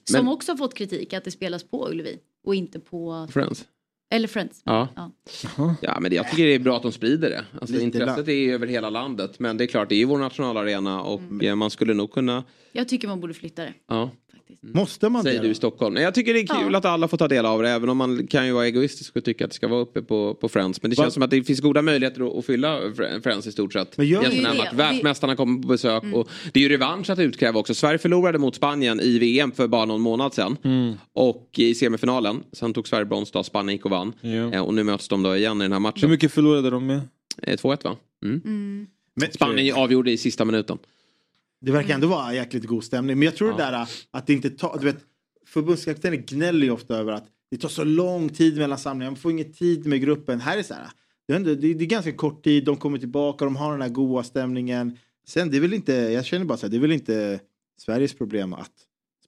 Som 0.04 0.26
Men- 0.26 0.34
också 0.34 0.52
har 0.52 0.58
fått 0.58 0.74
kritik 0.74 1.14
att 1.14 1.24
det 1.24 1.32
spelas 1.32 1.64
på 1.64 1.90
Ullevi 1.90 2.18
och 2.46 2.56
inte 2.56 2.80
på... 2.80 3.28
Friends. 3.32 3.66
Eller 4.12 4.28
Friends. 4.28 4.62
Ja. 4.66 4.88
Ja. 4.96 5.76
Ja, 5.82 6.00
men 6.00 6.14
jag 6.14 6.30
tycker 6.30 6.44
det 6.46 6.56
är 6.56 6.60
bra 6.60 6.76
att 6.78 6.82
de 6.84 6.92
sprider 6.92 7.30
det. 7.30 7.46
Alltså, 7.54 7.74
Lite 7.74 7.86
intresset 7.86 8.18
lack. 8.18 8.28
är 8.28 8.54
över 8.54 8.68
hela 8.68 8.90
landet. 8.90 9.40
Men 9.40 9.58
det 9.58 9.64
är 9.64 9.68
klart, 9.68 9.90
det 9.90 9.96
är 9.96 10.00
ju 10.00 10.06
vår 10.06 10.18
nationalarena 10.18 11.02
och 11.02 11.20
Mm. 11.22 11.60
man 11.60 11.70
skulle 11.70 11.94
nog 11.94 12.12
kunna... 12.12 12.44
Jag 12.72 12.88
tycker 12.88 13.08
man 13.08 13.20
borde 13.20 13.34
flytta 13.34 13.62
det. 13.64 13.74
Ja. 13.88 14.10
Måste 14.62 15.10
man 15.10 15.24
Säger 15.24 15.42
det 15.42 15.46
du 15.48 15.52
i 15.52 15.56
Stockholm. 15.56 15.96
Jag 15.96 16.14
tycker 16.14 16.34
det 16.34 16.40
är 16.40 16.48
kul 16.48 16.70
Ja. 16.72 16.78
att 16.78 16.86
alla 16.86 17.08
får 17.08 17.18
ta 17.18 17.28
del 17.28 17.46
av 17.46 17.62
det. 17.62 17.70
Även 17.70 17.90
om 17.90 17.98
man 17.98 18.28
kan 18.28 18.46
ju 18.48 18.52
vara 18.54 18.66
egoistisk 18.66 19.16
och 19.16 19.24
tycka 19.24 19.46
att 19.46 19.52
det 19.52 19.56
ska 19.56 19.68
vara 19.68 19.80
uppe 19.82 20.02
på, 20.02 20.34
på 20.34 20.50
Friends. 20.50 20.82
Men 20.82 20.92
det 20.92 20.98
Va? 20.98 21.04
känns 21.04 21.14
som 21.14 21.24
att 21.24 21.30
det 21.32 21.44
finns 21.44 21.60
goda 21.60 21.82
möjligheter 21.82 22.40
att, 22.40 22.46
fylla 22.46 22.80
Fr- 22.82 23.22
Friends 23.24 23.48
i 23.48 23.52
stort 23.52 23.74
sett. 23.74 23.98
Men 23.98 24.08
gör 24.08 24.22
det 24.22 24.30
det? 24.30 24.70
Världsmästarna 24.74 25.36
kommer 25.36 25.62
på 25.62 25.68
besök. 25.68 26.04
Och 26.14 26.30
det 26.52 26.60
är 26.60 26.64
ju 26.64 26.70
revansch 26.70 27.10
att 27.10 27.20
utkräva 27.20 27.60
också. 27.60 27.74
Sverige 27.74 27.98
förlorade 27.98 28.38
mot 28.38 28.56
Spanien 28.56 29.00
i 29.00 29.20
VM 29.20 29.52
för 29.52 29.68
bara 29.68 29.86
någon 29.86 30.02
månad 30.02 30.34
sedan. 30.34 30.58
Mm. 30.64 30.94
Och 31.14 31.50
i 31.58 31.76
semifinalen. 31.76 32.44
Sen 32.52 32.74
tog 32.74 32.88
Sverige 32.88 33.06
brons 33.06 33.32
då, 33.32 33.44
Spanien 33.44 33.76
gick 33.76 33.86
och 33.86 33.92
vann. 33.92 34.14
Ja. 34.22 34.30
Eh, 34.54 34.62
Och 34.62 34.74
nu 34.74 34.84
möts 34.84 35.08
de 35.08 35.24
då 35.24 35.36
igen 35.36 35.62
i 35.62 35.64
den 35.64 35.72
här 35.72 35.80
matchen. 35.80 36.02
Hur 36.02 36.10
mycket 36.10 36.32
förlorade 36.32 36.70
de 36.70 36.86
med? 36.86 37.02
Eh, 37.44 37.56
2-1 37.58 37.84
va? 37.84 37.96
Mm. 38.24 38.42
Mm. 38.46 38.88
Spanien 39.32 39.76
avgjorde 39.76 40.12
i 40.12 40.18
sista 40.18 40.46
minuten. 40.46 40.78
Det 41.62 41.72
verkar 41.72 41.94
ändå 41.94 42.08
vara 42.08 42.34
jäkligt 42.34 42.66
god 42.66 42.84
stämning. 42.84 43.20
Men 43.20 43.26
jag 43.26 43.36
tror 43.36 43.52
det 43.52 43.58
där 43.58 43.88
att 44.12 44.28
det 44.28 44.34
inte 44.34 44.50
tar... 44.50 44.78
Du 44.80 44.86
vet, 44.86 45.06
förbundskaptener 45.48 46.18
gnäller 46.18 46.66
ju 46.66 46.72
ofta 46.72 46.98
över 46.98 47.12
att 47.12 47.28
det 47.52 47.58
tar 47.58 47.70
så 47.70 47.84
lång 47.84 48.30
tid 48.30 48.58
mellan 48.58 48.78
samlingarna. 48.78 49.12
Man 49.12 49.20
får 49.20 49.32
ingen 49.32 49.54
tid 49.54 49.86
med 49.86 50.02
gruppen. 50.02 50.42
Här 50.42 50.58
är 50.58 50.64
så 50.64 50.74
här. 50.74 50.88
Det 51.28 51.34
är, 51.34 51.38
ändå, 51.38 51.56
det 51.56 51.68
är 51.68 51.74
ganska 51.74 52.12
kort 52.12 52.44
tid. 52.44 52.66
De 52.66 52.78
kommer 52.78 52.98
tillbaka. 52.98 53.46
De 53.46 53.56
har 53.56 53.72
den 53.72 53.82
här 53.82 53.90
goa 53.90 54.24
stämningen. 54.24 54.98
Sen 55.28 55.52
det 55.52 55.58
är 55.58 55.62
väl 55.62 55.74
inte... 55.74 55.94
Jag 55.94 56.26
känner 56.26 56.46
bara 56.46 56.58
så 56.58 56.66
här. 56.66 56.72
Det 56.72 56.78
är 56.78 56.82
väl 56.82 56.92
inte 56.92 57.40
Sveriges 57.80 58.14
problem 58.14 58.54
att 58.54 58.74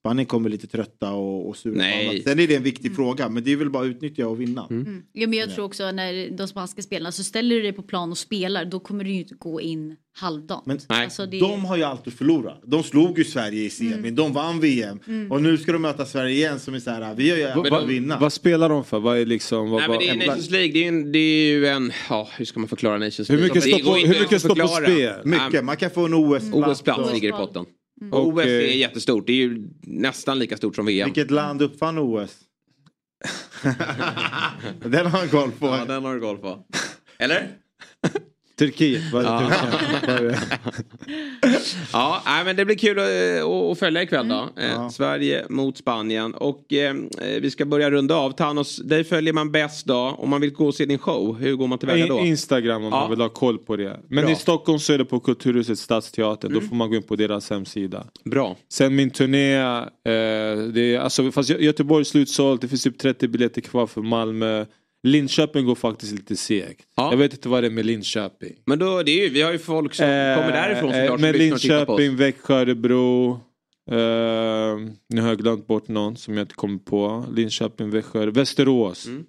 Spanien 0.02 0.26
kommer 0.26 0.50
lite 0.50 0.68
trötta 0.68 1.12
och, 1.12 1.50
och 1.50 1.58
sura. 1.58 1.74
på 1.74 1.78
Nej. 1.80 2.08
annat. 2.10 2.24
Sen 2.24 2.40
är 2.40 2.48
det 2.48 2.56
en 2.56 2.64
viktig 2.64 2.96
fråga. 2.96 3.30
Men 3.30 3.44
det 3.44 3.52
är 3.52 3.56
väl 3.56 3.70
bara 3.70 3.84
att 3.84 3.90
utnyttja 3.90 4.28
och 4.28 4.42
vinna. 4.42 4.68
Mm. 4.70 5.04
Ja, 5.14 5.28
men 5.28 5.40
jag 5.40 5.54
tror 5.56 5.66
också 5.66 5.92
när 5.92 6.38
de 6.38 6.48
spanska 6.48 6.82
spelarna 6.82 7.12
så 7.12 7.24
ställer 7.24 7.56
du 7.56 7.62
dig 7.62 7.74
på 7.74 7.82
plan 7.82 8.12
och 8.12 8.18
spelar 8.18 8.66
då 8.66 8.80
kommer 8.80 9.04
du 9.04 9.12
ju 9.12 9.20
inte 9.20 9.36
gå 9.36 9.62
in 9.62 9.96
halvdant. 10.18 10.66
Men 10.66 10.80
Alltså, 10.88 11.26
det- 11.26 11.40
de 11.40 11.66
har 11.66 11.78
ju 11.78 11.84
alltid 11.84 12.14
förlorat. 12.14 12.62
De 12.66 12.84
slog 12.84 13.18
ju 13.18 13.24
Sverige 13.26 13.64
i 13.64 13.70
semin. 13.70 14.16
De 14.16 14.34
vann 14.34 14.60
VM. 14.60 15.00
Mm. 15.08 15.32
Och 15.32 15.42
nu 15.42 15.58
ska 15.58 15.72
de 15.72 15.82
möta 15.82 16.06
Sverige 16.06 16.36
igen 16.36 16.60
som 16.60 16.74
är 16.74 16.80
så 16.80 16.90
här. 16.92 17.16
Vi 17.16 17.30
har 17.30 17.38
ju 17.38 17.70
Va- 17.70 17.78
att 17.80 17.90
vinna. 17.90 18.18
Vad 18.20 18.34
spelar 18.34 18.70
de 18.70 18.84
för? 18.84 19.00
Vad 19.00 19.18
är 19.18 19.26
liksom... 19.26 19.70
Vad, 19.70 19.80
Nej, 19.82 19.90
men 19.90 20.00
det 20.00 20.06
är 20.10 20.18
vad- 20.18 20.28
Nations 20.28 20.50
League. 20.50 20.72
Det 20.74 20.84
är, 20.84 20.88
en, 20.88 21.12
det 21.12 21.20
är 21.20 21.52
ju 21.52 21.68
en... 21.68 21.92
Ja, 22.10 22.30
hur 22.38 22.46
ska 22.46 22.60
man 22.60 22.70
förklara 22.70 22.98
Nations 22.98 23.30
Hur 23.30 23.38
League? 23.38 23.48
mycket 23.56 23.64
står 23.64 23.80
på- 23.92 24.08
hur 24.08 24.20
mycket 24.22 24.40
står 24.40 24.50
på 24.50 24.56
förklara. 24.56 24.84
spel? 24.86 25.14
Mycket. 25.24 25.64
Man 25.66 25.78
kan 25.78 25.90
få 25.90 26.06
en 26.06 26.14
OS-plats. 26.14 26.82
OS-plats 26.82 27.14
ligger 27.14 27.30
i 27.30 27.32
potten. 27.32 27.66
Och, 28.12 28.28
OS 28.28 28.46
är 28.46 28.62
eh, 28.62 28.78
jättestort. 28.78 29.28
Det 29.28 29.34
är 29.34 29.38
ju 29.38 29.70
nästan 29.82 30.40
lika 30.40 30.58
stort 30.58 30.76
som 30.76 30.86
VM. 30.86 31.06
Vilket 31.06 31.32
land 31.32 31.62
uppfann 31.62 31.98
OS? 32.00 32.40
den 34.80 35.06
har 35.06 35.20
han 35.20 35.30
koll 35.30 35.52
på. 35.52 35.66
Ja, 35.66 35.86
den 35.86 36.04
har 36.04 36.16
du 36.16 36.22
koll 36.22 36.38
på. 36.38 36.66
Eller? 37.18 37.52
Turkiet. 38.66 39.02
Vad 39.14 39.26
är 39.26 39.40
det? 40.20 40.38
Ja. 40.62 40.68
Ja, 41.94 42.22
nej, 42.26 42.46
men 42.46 42.56
det 42.56 42.66
blir 42.66 42.76
kul 42.76 43.00
att, 43.00 43.44
att 43.72 43.80
följa 43.80 44.02
ikväll 44.04 44.28
då. 44.28 44.50
Eh, 44.58 44.72
Ja. 44.72 44.90
Sverige 44.90 45.46
mot 45.50 45.78
Spanien. 45.78 46.34
Och 46.34 46.74
eh, 46.74 46.96
vi 47.42 47.52
ska 47.52 47.66
börja 47.66 47.92
runda 47.92 48.16
av. 48.16 48.32
Thanos, 48.32 48.78
dig 48.78 49.04
följer 49.04 49.34
man 49.34 49.52
bäst 49.52 49.86
då. 49.86 49.96
Om 50.18 50.30
man 50.30 50.42
vill 50.42 50.52
gå 50.54 50.68
och 50.68 50.76
se 50.76 50.86
din 50.86 50.98
show, 50.98 51.38
hur 51.40 51.56
går 51.56 51.68
man 51.68 51.78
tillväga 51.80 52.08
då? 52.08 52.20
In- 52.20 52.26
Instagram 52.26 52.84
om 52.84 52.90
Ja. 52.94 53.00
man 53.00 53.10
vill 53.10 53.22
ha 53.22 53.30
koll 53.30 53.58
på 53.58 53.76
det. 53.76 54.00
Men 54.08 54.24
Bra. 54.24 54.32
i 54.34 54.36
Stockholm 54.36 54.80
så 54.80 54.94
är 54.94 54.98
det 54.98 55.06
på 55.06 55.20
Kulturhuset 55.20 55.80
Stadsteatern. 55.80 56.52
Mm. 56.52 56.64
Då 56.64 56.70
får 56.70 56.76
man 56.76 56.90
gå 56.90 56.96
in 56.96 57.04
på 57.04 57.16
deras 57.16 57.50
hemsida. 57.50 58.06
Bra. 58.26 58.56
Sen 58.70 58.96
min 58.96 59.10
turné, 59.10 59.56
eh, 59.56 59.88
det 60.74 60.96
är, 60.96 61.00
alltså, 61.00 61.32
fast 61.32 61.50
Gö- 61.50 61.60
Göteborg 61.62 62.02
är 62.02 62.06
slutsålt, 62.06 62.62
det 62.62 62.68
finns 62.68 62.84
typ 62.84 62.98
30 63.00 63.28
biljetter 63.28 63.62
kvar 63.62 63.88
för 63.88 64.02
Malmö. 64.02 64.66
Linköping 65.04 65.66
går 65.66 65.76
faktiskt 65.76 66.12
lite 66.12 66.36
segt. 66.36 66.88
Jag 66.96 67.18
vet 67.18 67.34
inte 67.34 67.50
vad 67.50 67.64
det 67.64 67.68
är 67.68 67.72
med 67.72 67.86
Linköping. 67.86 68.56
Men 68.66 68.80
då, 68.80 69.04
det 69.04 69.12
är 69.12 69.24
ju, 69.24 69.30
vi 69.30 69.42
har 69.42 69.52
ju 69.52 69.60
folk 69.60 69.94
som 69.94 70.06
kommer 70.06 70.52
därifrån 70.52 70.90
Eh, 70.90 71.02
såklart 71.02 71.20
som 71.20 71.22
Med. 71.22 71.36
Linköping, 71.38 72.16
Växjö, 72.16 72.56
Örebro. 72.62 73.32
Eh, 73.92 73.98
nu 75.10 75.22
har 75.22 75.28
jag 75.28 75.38
glömt 75.38 75.68
bort 75.68 75.88
någon 75.88 76.18
som 76.18 76.38
jag 76.38 76.44
inte 76.44 76.56
kommer 76.56 76.78
på. 76.80 77.26
Linköping, 77.32 77.90
Växjö, 77.90 78.26
Västerås. 78.26 79.06
Mm. 79.08 79.26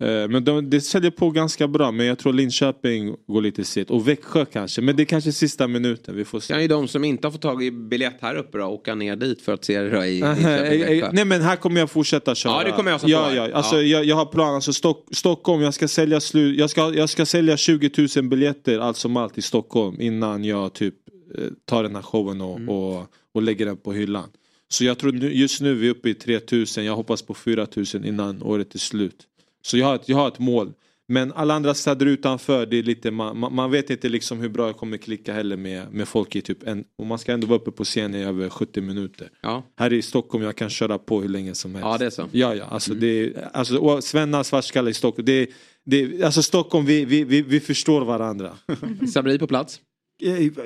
Eh, 0.00 0.28
Men 0.28 0.44
de, 0.44 0.70
det 0.70 0.80
säljer 0.80 1.10
på 1.10 1.30
ganska 1.30 1.68
bra 1.68 1.90
men 1.90 2.06
jag 2.06 2.18
tror 2.18 2.32
Linköping 2.32 3.16
går 3.26 3.42
lite 3.42 3.64
sent. 3.64 3.90
Och 3.90 4.08
Växjö 4.08 4.44
kanske. 4.44 4.80
Men 4.80 4.96
det 4.96 5.02
är 5.02 5.04
kanske 5.04 5.32
sista 5.32 5.68
minuten. 5.68 6.16
Vi 6.16 6.24
får 6.24 6.40
se. 6.40 6.52
Kan 6.54 6.62
ju 6.62 6.68
de 6.68 6.88
som 6.88 7.04
inte 7.04 7.26
har 7.26 7.32
fått 7.32 7.42
tag 7.42 7.62
i 7.64 7.70
biljett 7.70 8.16
här 8.20 8.34
uppe 8.34 8.58
då 8.58 8.64
åka 8.64 8.94
ner 8.94 9.16
dit 9.16 9.42
för 9.42 9.52
att 9.54 9.64
se 9.64 9.80
det 9.80 9.90
då 9.90 10.04
i 10.04 10.20
Eh, 10.20 10.34
Linköping, 10.34 10.80
eh, 10.80 10.86
Växjö. 10.88 11.10
Nej 11.12 11.24
men 11.24 11.40
här 11.42 11.56
kommer 11.56 11.80
jag 11.80 11.90
fortsätta 11.90 12.34
köra. 12.34 12.52
Ja, 12.52 12.64
det 12.64 12.72
kommer 12.72 12.90
jag 12.90 13.00
som 13.00 13.10
ja, 13.10 13.34
ja, 13.34 13.52
alltså, 13.52 13.76
Ja. 13.76 13.82
Jag, 13.82 14.04
jag 14.04 14.16
har 14.16 14.26
plan. 14.26 14.54
Alltså, 14.54 14.72
Stock, 14.72 15.06
Stockholm, 15.12 15.62
jag 15.62 15.74
ska, 15.74 15.88
sälja 15.88 16.20
slu, 16.20 16.54
jag, 16.54 16.70
ska, 16.70 16.94
jag 16.94 17.08
ska 17.08 17.26
sälja 17.26 17.56
20 17.56 17.90
000 18.16 18.28
biljetter 18.28 18.78
allt 18.78 18.96
som 18.96 19.16
allt 19.16 19.38
i 19.38 19.42
Stockholm 19.42 20.00
innan 20.00 20.44
jag 20.44 20.72
typ 20.72 20.94
eh, 21.38 21.44
tar 21.64 21.82
den 21.82 21.94
här 21.94 22.02
showen 22.02 22.40
och, 22.40 22.56
Mm. 22.56 22.68
och, 22.68 23.06
och 23.34 23.42
lägger 23.42 23.66
den 23.66 23.76
på 23.76 23.92
hyllan. 23.92 24.28
Så 24.68 24.84
jag 24.84 24.98
tror 24.98 25.12
nu, 25.12 25.32
just 25.34 25.60
nu 25.60 25.74
vi 25.74 25.86
är 25.86 25.90
uppe 25.90 26.08
i 26.10 26.14
3 26.14 26.40
000. 26.52 26.66
Jag 26.76 26.96
hoppas 26.96 27.22
på 27.22 27.34
4 27.34 27.66
000 27.94 28.04
innan 28.06 28.42
året 28.42 28.74
är 28.74 28.78
slut. 28.78 29.16
Så 29.62 29.78
jag 29.78 29.86
har 29.86 29.94
ett, 29.94 30.08
jag 30.08 30.16
har 30.16 30.28
ett 30.28 30.38
mål. 30.38 30.72
Men 31.10 31.32
alla 31.32 31.54
andra 31.54 31.74
städer 31.74 32.06
utanför, 32.06 32.66
det 32.66 32.76
är 32.78 32.82
lite, 32.82 33.10
man, 33.10 33.54
man- 33.54 33.70
vet 33.70 33.90
inte 33.90 34.08
liksom 34.08 34.40
hur 34.40 34.48
bra 34.48 34.66
jag 34.66 34.76
kommer 34.76 34.96
klicka 34.96 35.32
heller 35.32 35.56
med, 35.56 35.92
med 35.92 36.08
folk 36.08 36.36
i 36.36 36.40
typ 36.42 36.66
en, 36.68 36.84
och 36.98 37.06
man 37.06 37.18
ska 37.18 37.32
ändå 37.32 37.46
vara 37.46 37.58
uppe 37.58 37.70
på 37.70 37.84
scen 37.84 38.14
i 38.14 38.22
över 38.22 38.48
70 38.48 38.80
minuter. 38.80 39.30
Ja. 39.42 39.62
Här 39.76 39.92
i 39.92 40.02
Stockholm 40.02 40.44
jag 40.44 40.56
kan 40.56 40.70
köra 40.70 40.98
på 40.98 41.20
hur 41.20 41.28
länge 41.28 41.54
som 41.54 41.74
helst. 41.74 41.86
Ja, 41.86 41.98
det 41.98 42.06
är 42.06 42.10
så. 42.10 42.22
Mm. 42.22 42.30
Ja, 42.32 42.54
ja. 42.54 42.64
Alltså, 42.64 42.94
det 42.94 43.06
är, 43.06 43.48
alltså, 43.52 44.00
Svenna 44.00 44.44
svartskalle 44.44 44.90
i 44.90 44.94
Stockholm. 44.94 45.26
Det 45.26 45.32
är, 45.32 45.48
det 45.84 46.02
är, 46.02 46.24
alltså 46.24 46.42
Stockholm, 46.42 46.86
vi, 46.86 47.04
vi, 47.04 47.24
vi, 47.24 47.42
vi 47.42 47.60
förstår 47.60 48.04
varandra. 48.04 48.52
Sabri 49.12 49.38
på 49.38 49.46
plats? 49.46 49.80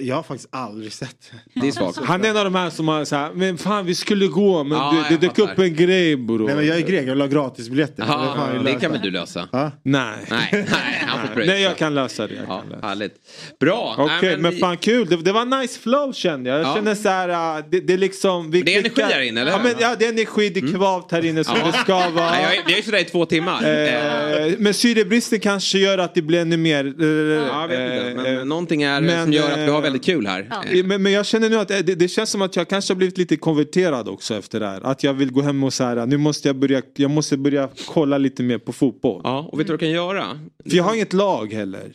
Jag 0.00 0.16
har 0.16 0.22
faktiskt 0.22 0.48
aldrig 0.52 0.92
sett 0.92 1.30
Det 1.54 1.68
är 1.68 1.72
svagt. 1.72 1.98
Han 2.04 2.24
är 2.24 2.28
en 2.30 2.36
av 2.36 2.44
de 2.44 2.54
här 2.54 2.70
som 2.70 2.88
har 2.88 3.04
så 3.04 3.16
här, 3.16 3.30
men 3.34 3.58
fan 3.58 3.86
vi 3.86 3.94
skulle 3.94 4.26
gå 4.26 4.64
men 4.64 4.78
Ja, 4.78 5.04
det, 5.08 5.16
det 5.16 5.26
dök 5.26 5.38
upp 5.38 5.58
en 5.58 5.74
grej 5.76 6.16
bror. 6.16 6.46
Nej 6.46 6.56
men 6.56 6.66
jag 6.66 6.76
är 6.76 6.80
grek, 6.80 7.00
jag 7.02 7.12
vill 7.12 7.20
ha 7.20 7.28
gratisbiljetter. 7.28 8.04
Ja, 8.08 8.48
Det 8.64 8.72
det 8.72 8.80
kan 8.80 8.92
väl 8.92 9.00
du 9.00 9.10
lösa? 9.10 9.48
Ja? 9.52 9.70
Nej. 9.82 10.14
Nej, 10.30 10.48
nej, 10.52 10.66
han 11.06 11.26
får 11.26 11.34
pröjsa. 11.34 11.52
Nej 11.52 11.62
jag 11.62 11.76
kan 11.76 11.94
lösa 11.94 12.26
det. 12.26 12.34
Jag 12.34 12.44
Ja, 12.48 12.60
kan 12.60 12.68
lösa. 12.70 12.86
härligt. 12.86 13.14
Bra. 13.60 13.94
Okej 13.98 14.18
Nej, 14.22 14.36
men, 14.38 14.50
vi- 14.54 14.58
fan 14.60 14.76
kul, 14.76 15.06
det, 15.08 15.16
det 15.16 15.32
var 15.32 15.60
nice 15.60 15.80
flow 15.80 16.12
kände 16.12 16.50
jag. 16.50 16.60
Jag 16.60 16.66
Ja. 16.66 16.74
känner 16.74 16.94
så 16.94 17.08
här, 17.08 17.58
äh, 17.58 17.64
det, 17.70 17.80
det 17.80 17.92
är 17.92 17.98
liksom... 17.98 18.50
Vi 18.50 18.62
Det 18.62 18.74
är 18.76 18.80
klickar- 18.82 19.02
energi 19.02 19.14
här 19.14 19.22
inne, 19.22 19.40
eller 19.40 19.50
Ja? 19.52 19.58
Mm. 19.58 19.72
men, 19.72 19.80
ja 19.80 19.96
det 19.98 20.04
är 20.06 20.12
energi, 20.12 20.48
det 20.48 20.60
är 20.60 20.72
kvavt 20.74 21.12
här 21.12 21.24
inne 21.24 21.44
som 21.44 21.56
Ja. 21.60 21.66
det 21.66 21.78
ska 21.78 21.94
vara. 22.10 22.30
Nej, 22.30 22.42
jag 22.42 22.56
är- 22.56 22.62
vi 22.66 22.72
är 22.72 22.76
ju 22.76 22.82
sådär 22.82 22.98
i 22.98 23.04
två 23.04 23.26
timmar. 23.26 23.62
Eh, 23.64 24.22
Eh, 24.32 24.52
men 24.58 24.74
syrebristen 24.74 25.40
kanske 25.40 25.78
gör 25.78 25.98
att 25.98 26.14
det 26.14 26.22
blir 26.22 26.40
ännu 26.40 26.56
mer... 26.56 26.84
eh, 26.84 27.06
Ja, 27.06 27.60
jag 27.60 27.68
vet 27.68 28.10
inte. 28.10 28.22
Men 28.22 28.48
någonting 28.48 28.82
är 28.82 29.00
men, 29.00 29.22
som 29.24 29.32
gör 29.32 29.41
att 29.50 29.58
vi 29.58 29.70
har 29.70 29.82
väldigt 29.82 30.04
kul 30.04 30.26
här. 30.26 30.48
Eh, 30.72 30.84
Men, 30.84 31.02
men 31.02 31.12
jag 31.12 31.26
känner 31.26 31.50
nu 31.50 31.56
att 31.56 31.70
eh, 31.70 31.78
det, 31.78 31.94
det 31.94 32.08
känns 32.08 32.30
som 32.30 32.42
att 32.42 32.56
jag 32.56 32.68
kanske 32.68 32.92
har 32.92 32.96
blivit 32.96 33.18
lite 33.18 33.36
konverterad 33.36 34.08
också 34.08 34.34
efter 34.34 34.60
det 34.60 34.66
här. 34.66 34.80
Att 34.80 35.04
jag 35.04 35.14
vill 35.14 35.32
gå 35.32 35.42
hem 35.42 35.64
och 35.64 35.72
så 35.72 35.84
här, 35.84 36.06
nu 36.06 36.16
måste 36.16 36.48
jag 36.48 36.56
börja, 36.56 36.82
jag 36.96 37.10
måste 37.10 37.36
börja 37.36 37.68
kolla 37.86 38.18
lite 38.18 38.42
mer 38.42 38.58
på 38.58 38.72
fotboll. 38.72 39.20
Ja, 39.24 39.48
och 39.52 39.60
vet 39.60 39.66
du 39.66 39.72
vad 39.72 39.80
du 39.80 39.86
kan 39.86 39.90
göra? 39.94 40.24
För 40.70 40.76
jag 40.76 40.84
har 40.84 40.94
inget 40.94 41.12
lag 41.12 41.52
heller. 41.52 41.92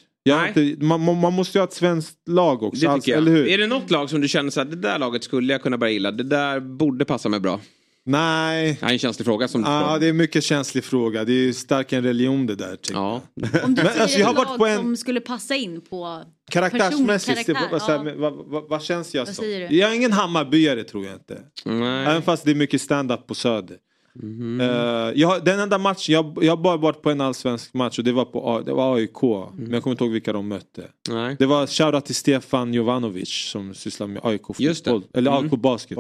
Inte, 0.48 0.86
man, 0.86 1.20
man 1.20 1.34
måste 1.34 1.58
ju 1.58 1.62
ha 1.62 1.68
ett 1.68 1.74
svenskt 1.74 2.30
lag 2.30 2.64
också, 2.64 2.86
Det 2.86 2.92
alltså, 2.92 3.12
eller 3.12 3.32
hur? 3.32 3.48
Är 3.48 3.58
det 3.58 3.68
något 3.68 3.92
lag 3.92 4.10
som 4.10 4.22
du 4.22 4.28
känner 4.28 4.50
så 4.50 4.60
här, 4.60 4.68
det 4.68 4.76
där 4.76 5.00
laget 5.00 5.24
skulle 5.24 5.54
jag 5.54 5.62
kunna 5.62 5.78
börja 5.78 5.94
gilla, 5.94 6.12
det 6.12 6.24
där 6.24 6.60
borde 6.60 7.06
passa 7.06 7.30
mig 7.30 7.40
bra? 7.40 7.60
Nej. 8.08 8.78
Det 8.80 8.86
är 8.86 8.90
en 8.92 9.00
känslig 9.00 9.26
fråga 9.26 9.48
som 9.48 9.62
Ja, 9.62 9.80
frågar. 9.80 10.00
det 10.00 10.06
är 10.06 10.10
en 10.10 10.18
mycket 10.18 10.44
känslig 10.44 10.84
fråga. 10.84 11.24
Det 11.24 11.34
är 11.34 11.54
stark 11.54 11.94
en 11.94 12.04
religion 12.04 12.46
det 12.48 12.56
där. 12.56 12.78
Ja. 12.92 13.22
Om 13.64 13.76
du 13.76 13.82
ser 13.94 14.02
alltså, 14.02 14.20
jag 14.20 14.28
har 14.28 14.34
varit 14.34 14.58
på 14.58 14.66
en- 14.66 14.78
som 14.78 14.98
skulle 14.98 15.22
passa 15.22 15.56
in 15.56 15.82
på 15.82 16.24
Karaktärsmässigt, 16.52 17.46
karaktär, 17.46 17.68
vad, 17.72 17.82
ja. 17.88 18.14
vad, 18.18 18.34
vad, 18.34 18.70
vad 18.70 18.84
känns 18.84 19.16
jag 19.16 19.26
Vad 19.26 19.36
som? 19.36 19.44
säger 19.44 19.70
du? 19.70 19.76
Jag 19.76 19.92
är 19.92 19.96
ingen 19.96 20.12
Hammarbyare 20.12 20.84
tror 20.84 21.06
jag 21.06 21.14
inte. 21.14 21.40
Nej. 21.66 22.06
Även 22.06 22.22
fast 22.22 22.46
det 22.46 22.52
är 22.52 22.56
mycket 22.56 22.82
stand-up 22.82 23.28
på 23.28 23.36
Söder. 23.36 23.78
Mhm. 24.24 24.62
Eh, 24.62 24.68
jag, 25.16 25.46
den 25.46 25.60
enda 25.60 25.78
matchen, 25.78 26.14
jag, 26.14 26.38
jag 26.42 26.52
har 26.56 26.64
bara 26.64 26.78
varit 26.78 27.02
på 27.02 27.10
en 27.12 27.22
allsvensk 27.22 27.74
match 27.74 27.98
och 28.00 28.04
det 28.06 28.12
var, 28.12 28.26
på, 28.26 28.62
det 28.66 28.74
var 28.74 28.96
AIK. 28.96 29.22
Men 29.58 29.72
jag 29.74 29.84
kommer 29.84 29.92
inte 29.94 30.04
ihåg 30.04 30.14
vilka 30.14 30.34
de 30.34 30.48
mötte. 30.48 30.82
Mm. 31.10 31.24
Nej. 31.24 31.36
Det 31.40 31.46
var 31.46 31.68
shoutout 31.68 32.06
till 32.06 32.16
Stefan 32.16 32.74
Jovanovic 32.74 33.30
som 33.52 33.74
sysslar 33.74 34.08
med 34.08 34.22
AIK 34.26 34.42
fotboll. 34.48 35.04
Eller 35.14 35.32
Mm. 35.32 35.44
AIK 35.44 35.52
basket. 35.62 35.98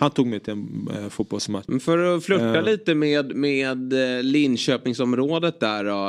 Han 0.00 0.10
tog 0.10 0.26
mig 0.26 0.40
till 0.40 0.52
en 0.52 0.88
eh, 1.02 1.08
fotbollsmatch. 1.08 1.64
Men 1.68 1.80
för 1.80 1.98
att 2.16 2.24
flirta 2.24 2.58
Eh. 2.58 2.64
lite 2.64 2.94
med, 2.94 3.36
med 3.36 3.92
Linköpingsområdet 4.22 5.60
där 5.60 5.84
då. 5.84 6.08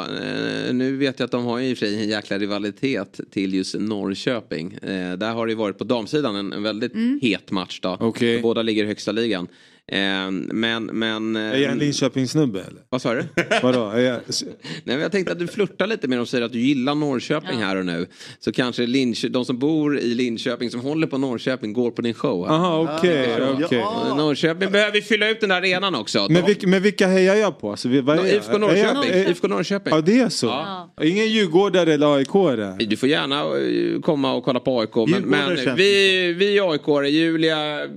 Eh, 0.67 0.73
nu 0.73 0.97
vet 0.97 1.19
jag 1.19 1.25
att 1.25 1.31
de 1.31 1.45
har 1.45 1.59
ju 1.59 1.69
i 1.69 1.73
och 1.73 1.77
för 1.77 1.85
sig 1.85 2.03
en 2.03 2.09
jäkla 2.09 2.37
rivalitet 2.37 3.19
till 3.31 3.53
just 3.53 3.75
Norrköping. 3.79 4.77
Där 5.17 5.33
har 5.33 5.45
det 5.45 5.51
ju 5.51 5.57
varit 5.57 5.77
på 5.77 5.83
damsidan 5.83 6.35
en, 6.35 6.53
en 6.53 6.63
väldigt 6.63 6.93
Mm. 6.95 7.19
het 7.21 7.51
match 7.51 7.79
då. 7.79 7.97
Okej. 7.99 8.41
Båda 8.41 8.61
ligger 8.61 8.83
i 8.83 8.87
högsta 8.87 9.11
ligan. 9.11 9.47
Eh, 9.91 10.31
men, 10.31 10.85
men... 10.85 11.35
Är 11.35 11.57
jag 11.57 11.71
en 11.71 11.77
Linköpingssnubbe 11.79 12.59
eller? 12.59 12.81
Vad 12.89 13.01
sa 13.01 13.13
du? 13.13 13.23
Vadå? 13.63 13.89
Är 13.89 13.99
jag... 13.99 14.13
Nej, 14.39 14.55
men 14.83 14.99
jag 14.99 15.11
tänkte 15.11 15.31
att 15.31 15.39
du 15.39 15.47
flörtar 15.47 15.87
lite 15.87 16.07
med 16.07 16.17
dem 16.17 16.21
och 16.21 16.29
säger 16.29 16.45
att 16.45 16.51
du 16.51 16.59
gillar 16.59 16.95
Norrköping 16.95 17.59
här 17.59 17.75
och 17.75 17.85
nu. 17.85 18.07
Så 18.39 18.51
kanske 18.51 18.85
Linköping, 18.85 19.31
de 19.31 19.45
som 19.45 19.59
bor 19.59 19.99
i 19.99 20.13
Linköping 20.15 20.71
som 20.71 20.79
håller 20.81 21.07
på 21.07 21.17
Norrköping 21.17 21.73
går 21.73 21.91
på 21.91 22.01
din 22.01 22.13
show. 22.13 22.47
här. 22.47 22.53
Aha, 22.55 22.97
okej, 22.97 23.37
okej. 23.65 23.83
Och 24.11 24.17
Norrköping 24.17 24.71
behöver 24.71 25.01
fylla 25.01 25.29
ut 25.29 25.39
den 25.39 25.49
där 25.49 25.55
arenan 25.57 25.95
också. 25.95 26.27
Men, 26.29 26.45
vilka, 26.45 26.67
men 26.67 26.81
vilka 26.83 27.07
hejar 27.07 27.35
jag 27.35 27.59
på? 27.59 27.71
Alltså, 27.71 27.87
vi- 27.89 28.01
vad 28.01 28.19
är 28.19 28.25
jag? 28.25 28.33
IFK 28.35 28.57
Norrköping. 28.57 29.11
Är 29.11 29.17
jag- 29.17 29.29
IFK 29.29 29.47
Norrköping. 29.47 29.93
Ja 29.95 30.01
det 30.01 30.19
är 30.19 30.29
så? 30.29 30.47
Ja. 30.47 30.93
Ingen 31.03 31.27
djurgårdare 31.27 31.93
eller 31.93 32.15
AIK? 32.15 32.79
Du 32.89 32.97
får 32.97 33.09
gärna 33.09 33.41
eh, 33.41 34.01
komma 34.01 34.33
och 34.33 34.43
kolla 34.43 34.59
på 34.59 34.79
AIK. 34.79 34.95
Men, 34.95 35.21
men 35.23 35.75
vi, 35.75 36.33
vi 36.33 36.57
är 36.57 36.71
AIK, 36.71 37.11
Julia... 37.13 37.87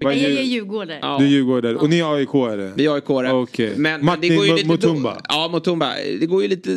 Nej, 0.00 0.22
jag 0.22 0.32
är 0.32 0.42
djurgårdare. 0.42 0.98
Ja. 1.02 1.16
Du 1.18 1.24
är 1.24 1.28
djurgårdare 1.28 1.76
och 1.76 1.90
ni 1.90 1.98
är 1.98 2.14
AIK 2.14 2.34
är 2.34 2.56
det? 2.56 2.72
Vi 2.76 2.86
är 2.86 2.94
AIK. 2.94 3.10
Okej. 3.10 3.72
Men, 3.76 3.82
men 3.82 4.00
det 4.00 4.04
Martin 4.06 4.36
går 4.36 4.46
ju 4.46 4.54
lite 4.54 4.68
Mutumba? 4.68 5.14
Då, 5.14 5.20
ja, 5.28 5.48
Mutumba. 5.52 5.94
Det 6.20 6.26
går 6.26 6.42
ju 6.42 6.48
lite... 6.48 6.70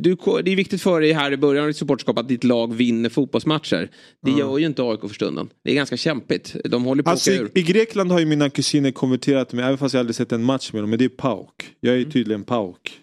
Du, 0.00 0.16
det 0.42 0.52
är 0.52 0.56
viktigt 0.56 0.82
för 0.82 1.00
dig 1.00 1.12
här 1.12 1.32
i 1.32 1.36
början 1.36 1.62
av 1.62 1.68
ditt 1.68 1.76
supporterskap 1.76 2.18
att 2.18 2.28
ditt 2.28 2.44
lag 2.44 2.74
vinner 2.74 3.08
fotbollsmatcher. 3.08 3.90
Det 4.22 4.30
gör 4.30 4.58
ju 4.58 4.66
inte 4.66 4.82
AIK 4.82 5.00
för 5.00 5.08
stunden. 5.08 5.48
Det 5.64 5.70
är 5.70 5.74
ganska 5.74 5.96
kämpigt. 5.96 6.56
De 6.64 6.84
håller 6.84 7.02
på 7.02 7.10
att 7.10 7.14
Alltså 7.14 7.30
i, 7.30 7.36
ur. 7.36 7.50
i 7.54 7.62
Grekland 7.62 8.12
har 8.12 8.18
ju 8.20 8.26
mina 8.26 8.50
kusiner 8.50 8.90
konverterat 8.90 9.52
mig, 9.52 9.64
även 9.64 9.78
fast 9.78 9.94
jag 9.94 10.00
aldrig 10.00 10.16
sett 10.16 10.32
en 10.32 10.42
match 10.42 10.72
med 10.72 10.82
dem. 10.82 10.90
Men 10.90 10.98
det 10.98 11.04
är 11.04 11.08
PAOK. 11.08 11.70
Jag 11.80 11.96
är 11.96 12.04
tydligen 12.04 12.44
PAOK. 12.44 13.00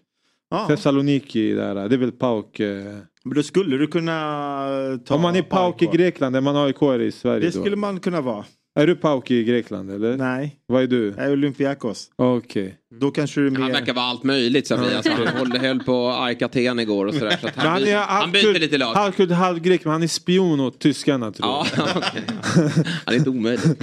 Ja. 0.50 0.66
Thessaloniki 0.68 1.54
där, 1.54 1.76
det 1.76 1.96
är 1.96 2.00
väl 2.00 2.12
PAOK. 2.12 2.60
Eh. 2.60 2.68
Men 3.24 3.36
då 3.36 3.44
skulle 3.44 3.78
du 3.78 3.88
kunna 3.88 5.00
ta 5.06 5.16
Om 5.16 5.22
man 5.22 5.36
är 5.36 5.42
PAOK 5.42 5.82
i 5.82 5.86
Grekland, 5.86 6.36
är 6.36 6.42
man 6.42 6.56
AIK 6.56 6.82
i 7.02 7.12
Sverige 7.12 7.46
Det 7.46 7.52
skulle 7.52 7.70
då? 7.70 7.76
man 7.76 8.00
kunna 8.00 8.22
vara. 8.22 8.46
Är 8.78 8.88
du 8.88 8.96
PAOK 8.96 9.32
i 9.32 9.44
Grekland 9.44 9.92
eller? 9.92 10.18
Nej. 10.18 10.56
Vad 10.68 10.84
är 10.84 10.88
du? 10.88 11.14
Jag 11.18 11.26
är 11.26 11.32
Olympiakos. 11.32 12.10
Okej. 12.16 12.76
Då 13.00 13.12
kanske 13.12 13.42
du 13.42 13.48
är 13.48 13.52
Han 13.52 13.62
mer... 13.62 13.72
verkar 13.72 13.94
vara 13.94 14.06
allt 14.06 14.24
möjligt. 14.24 14.72
Alltså, 14.72 15.12
han 15.12 15.28
höll, 15.28 15.58
höll 15.58 15.80
på 15.80 16.10
AIK 16.12 16.42
Aten 16.42 16.80
igår 16.80 17.06
och 17.06 17.14
sådär. 17.14 17.38
Så 17.42 17.48
han, 17.56 17.68
han 17.68 17.82
byter, 17.84 17.96
han 17.98 18.32
byter 18.32 18.60
lite 18.60 18.78
lag. 18.78 18.94
halvkurd, 18.94 19.32
halvgrek, 19.32 19.84
men 19.86 19.92
han 19.92 20.04
är 20.04 20.08
spion 20.08 20.60
åt 20.60 20.80
tyskarna 20.80 21.32
tror 21.32 21.50
Ja, 21.50 21.68
jag. 21.78 21.88
okej. 21.96 22.22
Ja, 22.56 22.72
det 23.06 23.12
är 23.14 23.18
inte 23.18 23.30
omöjligt. 23.30 23.82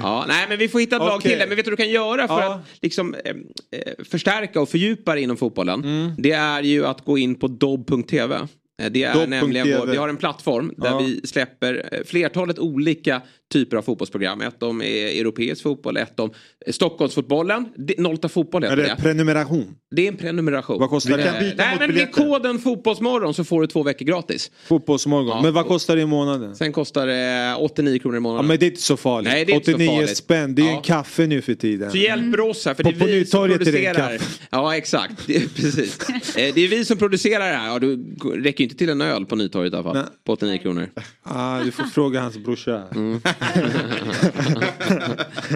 Ja, 0.00 0.24
nej, 0.28 0.46
men 0.48 0.58
vi 0.58 0.68
får 0.68 0.80
hitta 0.80 0.96
ett 0.96 1.02
lag 1.02 1.16
Okej. 1.16 1.30
till. 1.30 1.38
det. 1.40 1.46
Men 1.46 1.56
vet 1.56 1.64
du 1.64 1.70
vad 1.70 1.78
du 1.78 1.82
kan 1.84 1.92
göra 1.92 2.28
för 2.28 2.40
Ja. 2.42 2.54
att 2.54 2.66
liksom, 2.82 3.14
eh, 3.14 3.30
eh, 3.30 4.04
förstärka 4.10 4.60
och 4.60 4.68
fördjupa 4.68 5.14
dig 5.14 5.22
inom 5.22 5.36
fotbollen? 5.36 5.84
Mm. 5.84 6.10
Det 6.18 6.32
är 6.32 6.62
ju 6.62 6.86
att 6.86 7.04
gå 7.04 7.18
in 7.18 7.34
på 7.34 7.48
dobb.tv. 7.48 8.34
Eh, 8.82 8.90
Det 8.90 9.04
är 9.04 9.26
nämligen 9.26 9.78
vår, 9.80 9.86
vi 9.86 9.96
har 9.96 10.08
en 10.08 10.16
plattform 10.16 10.72
där 10.76 10.88
Ja. 10.90 10.98
vi 10.98 11.20
släpper 11.26 11.88
eh, 11.92 11.98
flertalet 12.06 12.58
olika 12.58 13.22
typer 13.54 13.76
av 13.76 13.82
fotbollsprogram. 13.82 14.40
Ett 14.40 14.62
om 14.62 14.80
europeisk 14.80 15.62
fotboll, 15.62 15.96
ett 15.96 16.20
om 16.20 16.30
Stockholmsfotbollen. 16.70 17.68
Det- 17.76 17.98
Nolta 17.98 18.28
fotboll 18.28 18.64
Är 18.64 18.70
heter 18.70 18.82
det 18.82 18.88
det. 18.96 19.02
prenumeration? 19.02 19.74
Det 19.96 20.04
är 20.04 20.08
en 20.08 20.16
prenumeration. 20.16 20.80
Vad 20.80 20.90
kostar 20.90 21.10
det? 21.10 21.16
Vi 21.16 21.22
kan 21.24 21.40
byta 21.40 21.56
Nej, 21.56 21.70
mot 21.72 21.80
men 21.80 21.94
med 21.94 22.12
koden 22.12 22.58
Fotbollsmorgon 22.58 23.34
så 23.34 23.44
får 23.44 23.60
du 23.60 23.66
två 23.66 23.82
veckor 23.82 24.04
gratis. 24.06 24.50
Fotbollsmorgon. 24.66 25.28
Ja. 25.28 25.42
Men 25.42 25.52
vad 25.54 25.66
kostar 25.66 25.96
det 25.96 26.02
i 26.02 26.06
månaden? 26.06 26.56
Sen 26.56 26.72
kostar 26.72 27.06
det 27.06 27.54
89 27.58 27.98
kronor 27.98 28.14
i 28.14 28.16
Ja, 28.16 28.20
månaden. 28.20 28.46
men 28.46 28.58
det 28.58 28.66
är 28.66 28.70
inte 28.70 28.82
så 28.82 28.96
farligt. 28.96 29.32
Nej, 29.32 29.44
det 29.44 29.52
är 29.52 29.54
inte 29.54 29.70
så 29.70 29.74
89 29.76 29.88
farligt. 29.90 30.16
spänn, 30.16 30.54
det 30.54 30.62
är 30.62 30.64
ju 30.64 30.70
Ja. 30.70 30.76
en 30.76 30.82
kaffe 30.82 31.26
nu 31.26 31.42
för 31.42 31.54
tiden. 31.54 31.90
Så 31.90 31.96
hjälper 31.96 32.40
oss 32.40 32.66
här 32.66 32.74
för 32.74 32.82
På- 32.84 32.90
det 32.90 32.98
på 32.98 33.04
är 33.04 33.08
vi 33.12 33.26
som 33.26 33.44
är 33.44 33.48
producerar. 33.48 33.94
kaffe. 33.94 34.24
Ja 34.50 34.76
exakt, 34.76 35.26
det 35.26 35.36
är, 35.36 35.40
precis. 35.40 35.98
Eh, 36.36 36.54
Det 36.54 36.60
är 36.64 36.68
vi 36.68 36.84
som 36.84 36.96
producerar 36.98 37.50
det 37.52 37.56
här. 37.56 37.68
Ja, 37.68 37.78
du 37.78 37.96
räcker 38.42 38.60
ju 38.60 38.64
inte 38.64 38.76
till 38.76 38.88
en 38.88 39.00
öl 39.00 39.26
på 39.26 39.36
Nytorget 39.36 39.72
i 39.72 39.76
alla 39.76 39.82
fall. 39.84 39.94
Nej. 39.94 40.04
På 40.26 40.32
89 40.32 40.58
kronor. 40.58 40.88
Ah, 41.22 41.60
du 41.60 41.70
får 41.70 41.84
fråga 41.84 42.20
hans 42.20 42.38
brorsa. 42.38 42.82
Mm. 42.94 43.20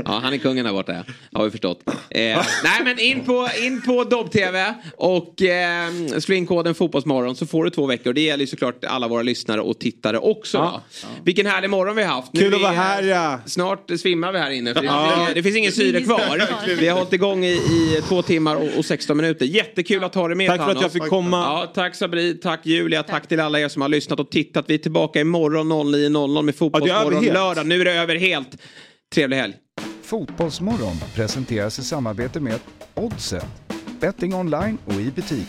Ja, 0.04 0.20
han 0.22 0.32
är 0.32 0.38
kungen 0.38 0.64
där 0.64 0.72
borta, 0.72 1.04
har 1.32 1.44
vi 1.44 1.50
förstått. 1.50 1.82
Eh, 1.86 1.94
nej, 2.10 2.44
men 2.84 2.98
in 3.00 3.24
på, 3.24 3.48
in 3.62 3.82
på 3.82 4.04
Dobb-TV 4.04 4.74
och 4.96 5.42
eh, 5.42 5.90
slå 6.18 6.34
in 6.34 6.46
koden 6.46 6.74
Fotbollsmorgon 6.74 7.36
så 7.36 7.46
får 7.46 7.64
du 7.64 7.70
två 7.70 7.86
veckor. 7.86 8.12
Det 8.12 8.20
gäller 8.20 8.40
ju 8.40 8.46
såklart 8.46 8.84
alla 8.84 9.08
våra 9.08 9.22
lyssnare 9.22 9.60
och 9.60 9.78
tittare 9.78 10.18
också. 10.18 10.58
Ja. 10.58 10.82
Vilken 11.24 11.46
härlig 11.46 11.70
morgon 11.70 11.96
vi 11.96 12.02
har 12.02 12.14
haft. 12.14 12.32
Kul 12.38 12.54
att 12.54 12.60
vara 12.60 12.72
här 12.72 13.02
ja. 13.02 13.40
Snart 13.46 13.90
svimmar 14.00 14.32
vi 14.32 14.38
här 14.38 14.50
inne 14.50 14.74
för 14.74 14.80
det, 14.80 14.86
Ja. 14.86 15.16
finns, 15.16 15.34
det 15.34 15.42
finns 15.42 15.56
ingen 15.56 15.72
syre 15.72 16.00
kvar. 16.00 16.76
Vi 16.80 16.88
har 16.88 16.96
hållit 16.98 17.12
igång 17.12 17.44
i, 17.44 17.52
i 17.52 18.02
två 18.08 18.22
timmar 18.22 18.56
och, 18.56 18.78
och 18.78 18.84
16 18.84 19.16
minuter. 19.16 19.46
Jättekul 19.46 20.04
att 20.04 20.14
ha 20.14 20.28
dig 20.28 20.36
med 20.36 20.48
Tack 20.48 20.60
för 20.60 20.70
att 20.70 20.82
jag 20.82 20.92
fick 20.92 21.08
komma. 21.08 21.36
Ja, 21.36 21.72
tack 21.74 21.94
Sabri, 21.94 22.34
tack 22.34 22.60
Julia, 22.66 23.02
tack. 23.02 23.28
till 23.28 23.40
alla 23.40 23.60
er 23.60 23.68
som 23.68 23.82
har 23.82 23.88
lyssnat 23.88 24.20
och 24.20 24.30
tittat. 24.30 24.64
Vi 24.68 24.74
är 24.74 24.78
tillbaka 24.78 25.20
imorgon 25.20 25.72
09.00 25.72 26.42
med 26.42 26.54
Fotbollsmorgon 26.56 27.22
helt. 27.24 27.34
lördag. 27.34 27.66
Nu 27.66 27.77
är 27.80 27.84
det 27.84 27.92
över 27.92 28.16
helt. 28.16 28.58
Trevlig 29.14 29.36
helg. 29.36 29.54
Fotbollsmorgon 30.02 30.96
presenteras 31.14 31.78
i 31.78 31.84
samarbete 31.84 32.40
med 32.40 32.60
Oddset, 32.94 33.46
betting 34.00 34.34
online 34.34 34.78
och 34.84 34.94
i 34.94 35.10
butik. 35.10 35.48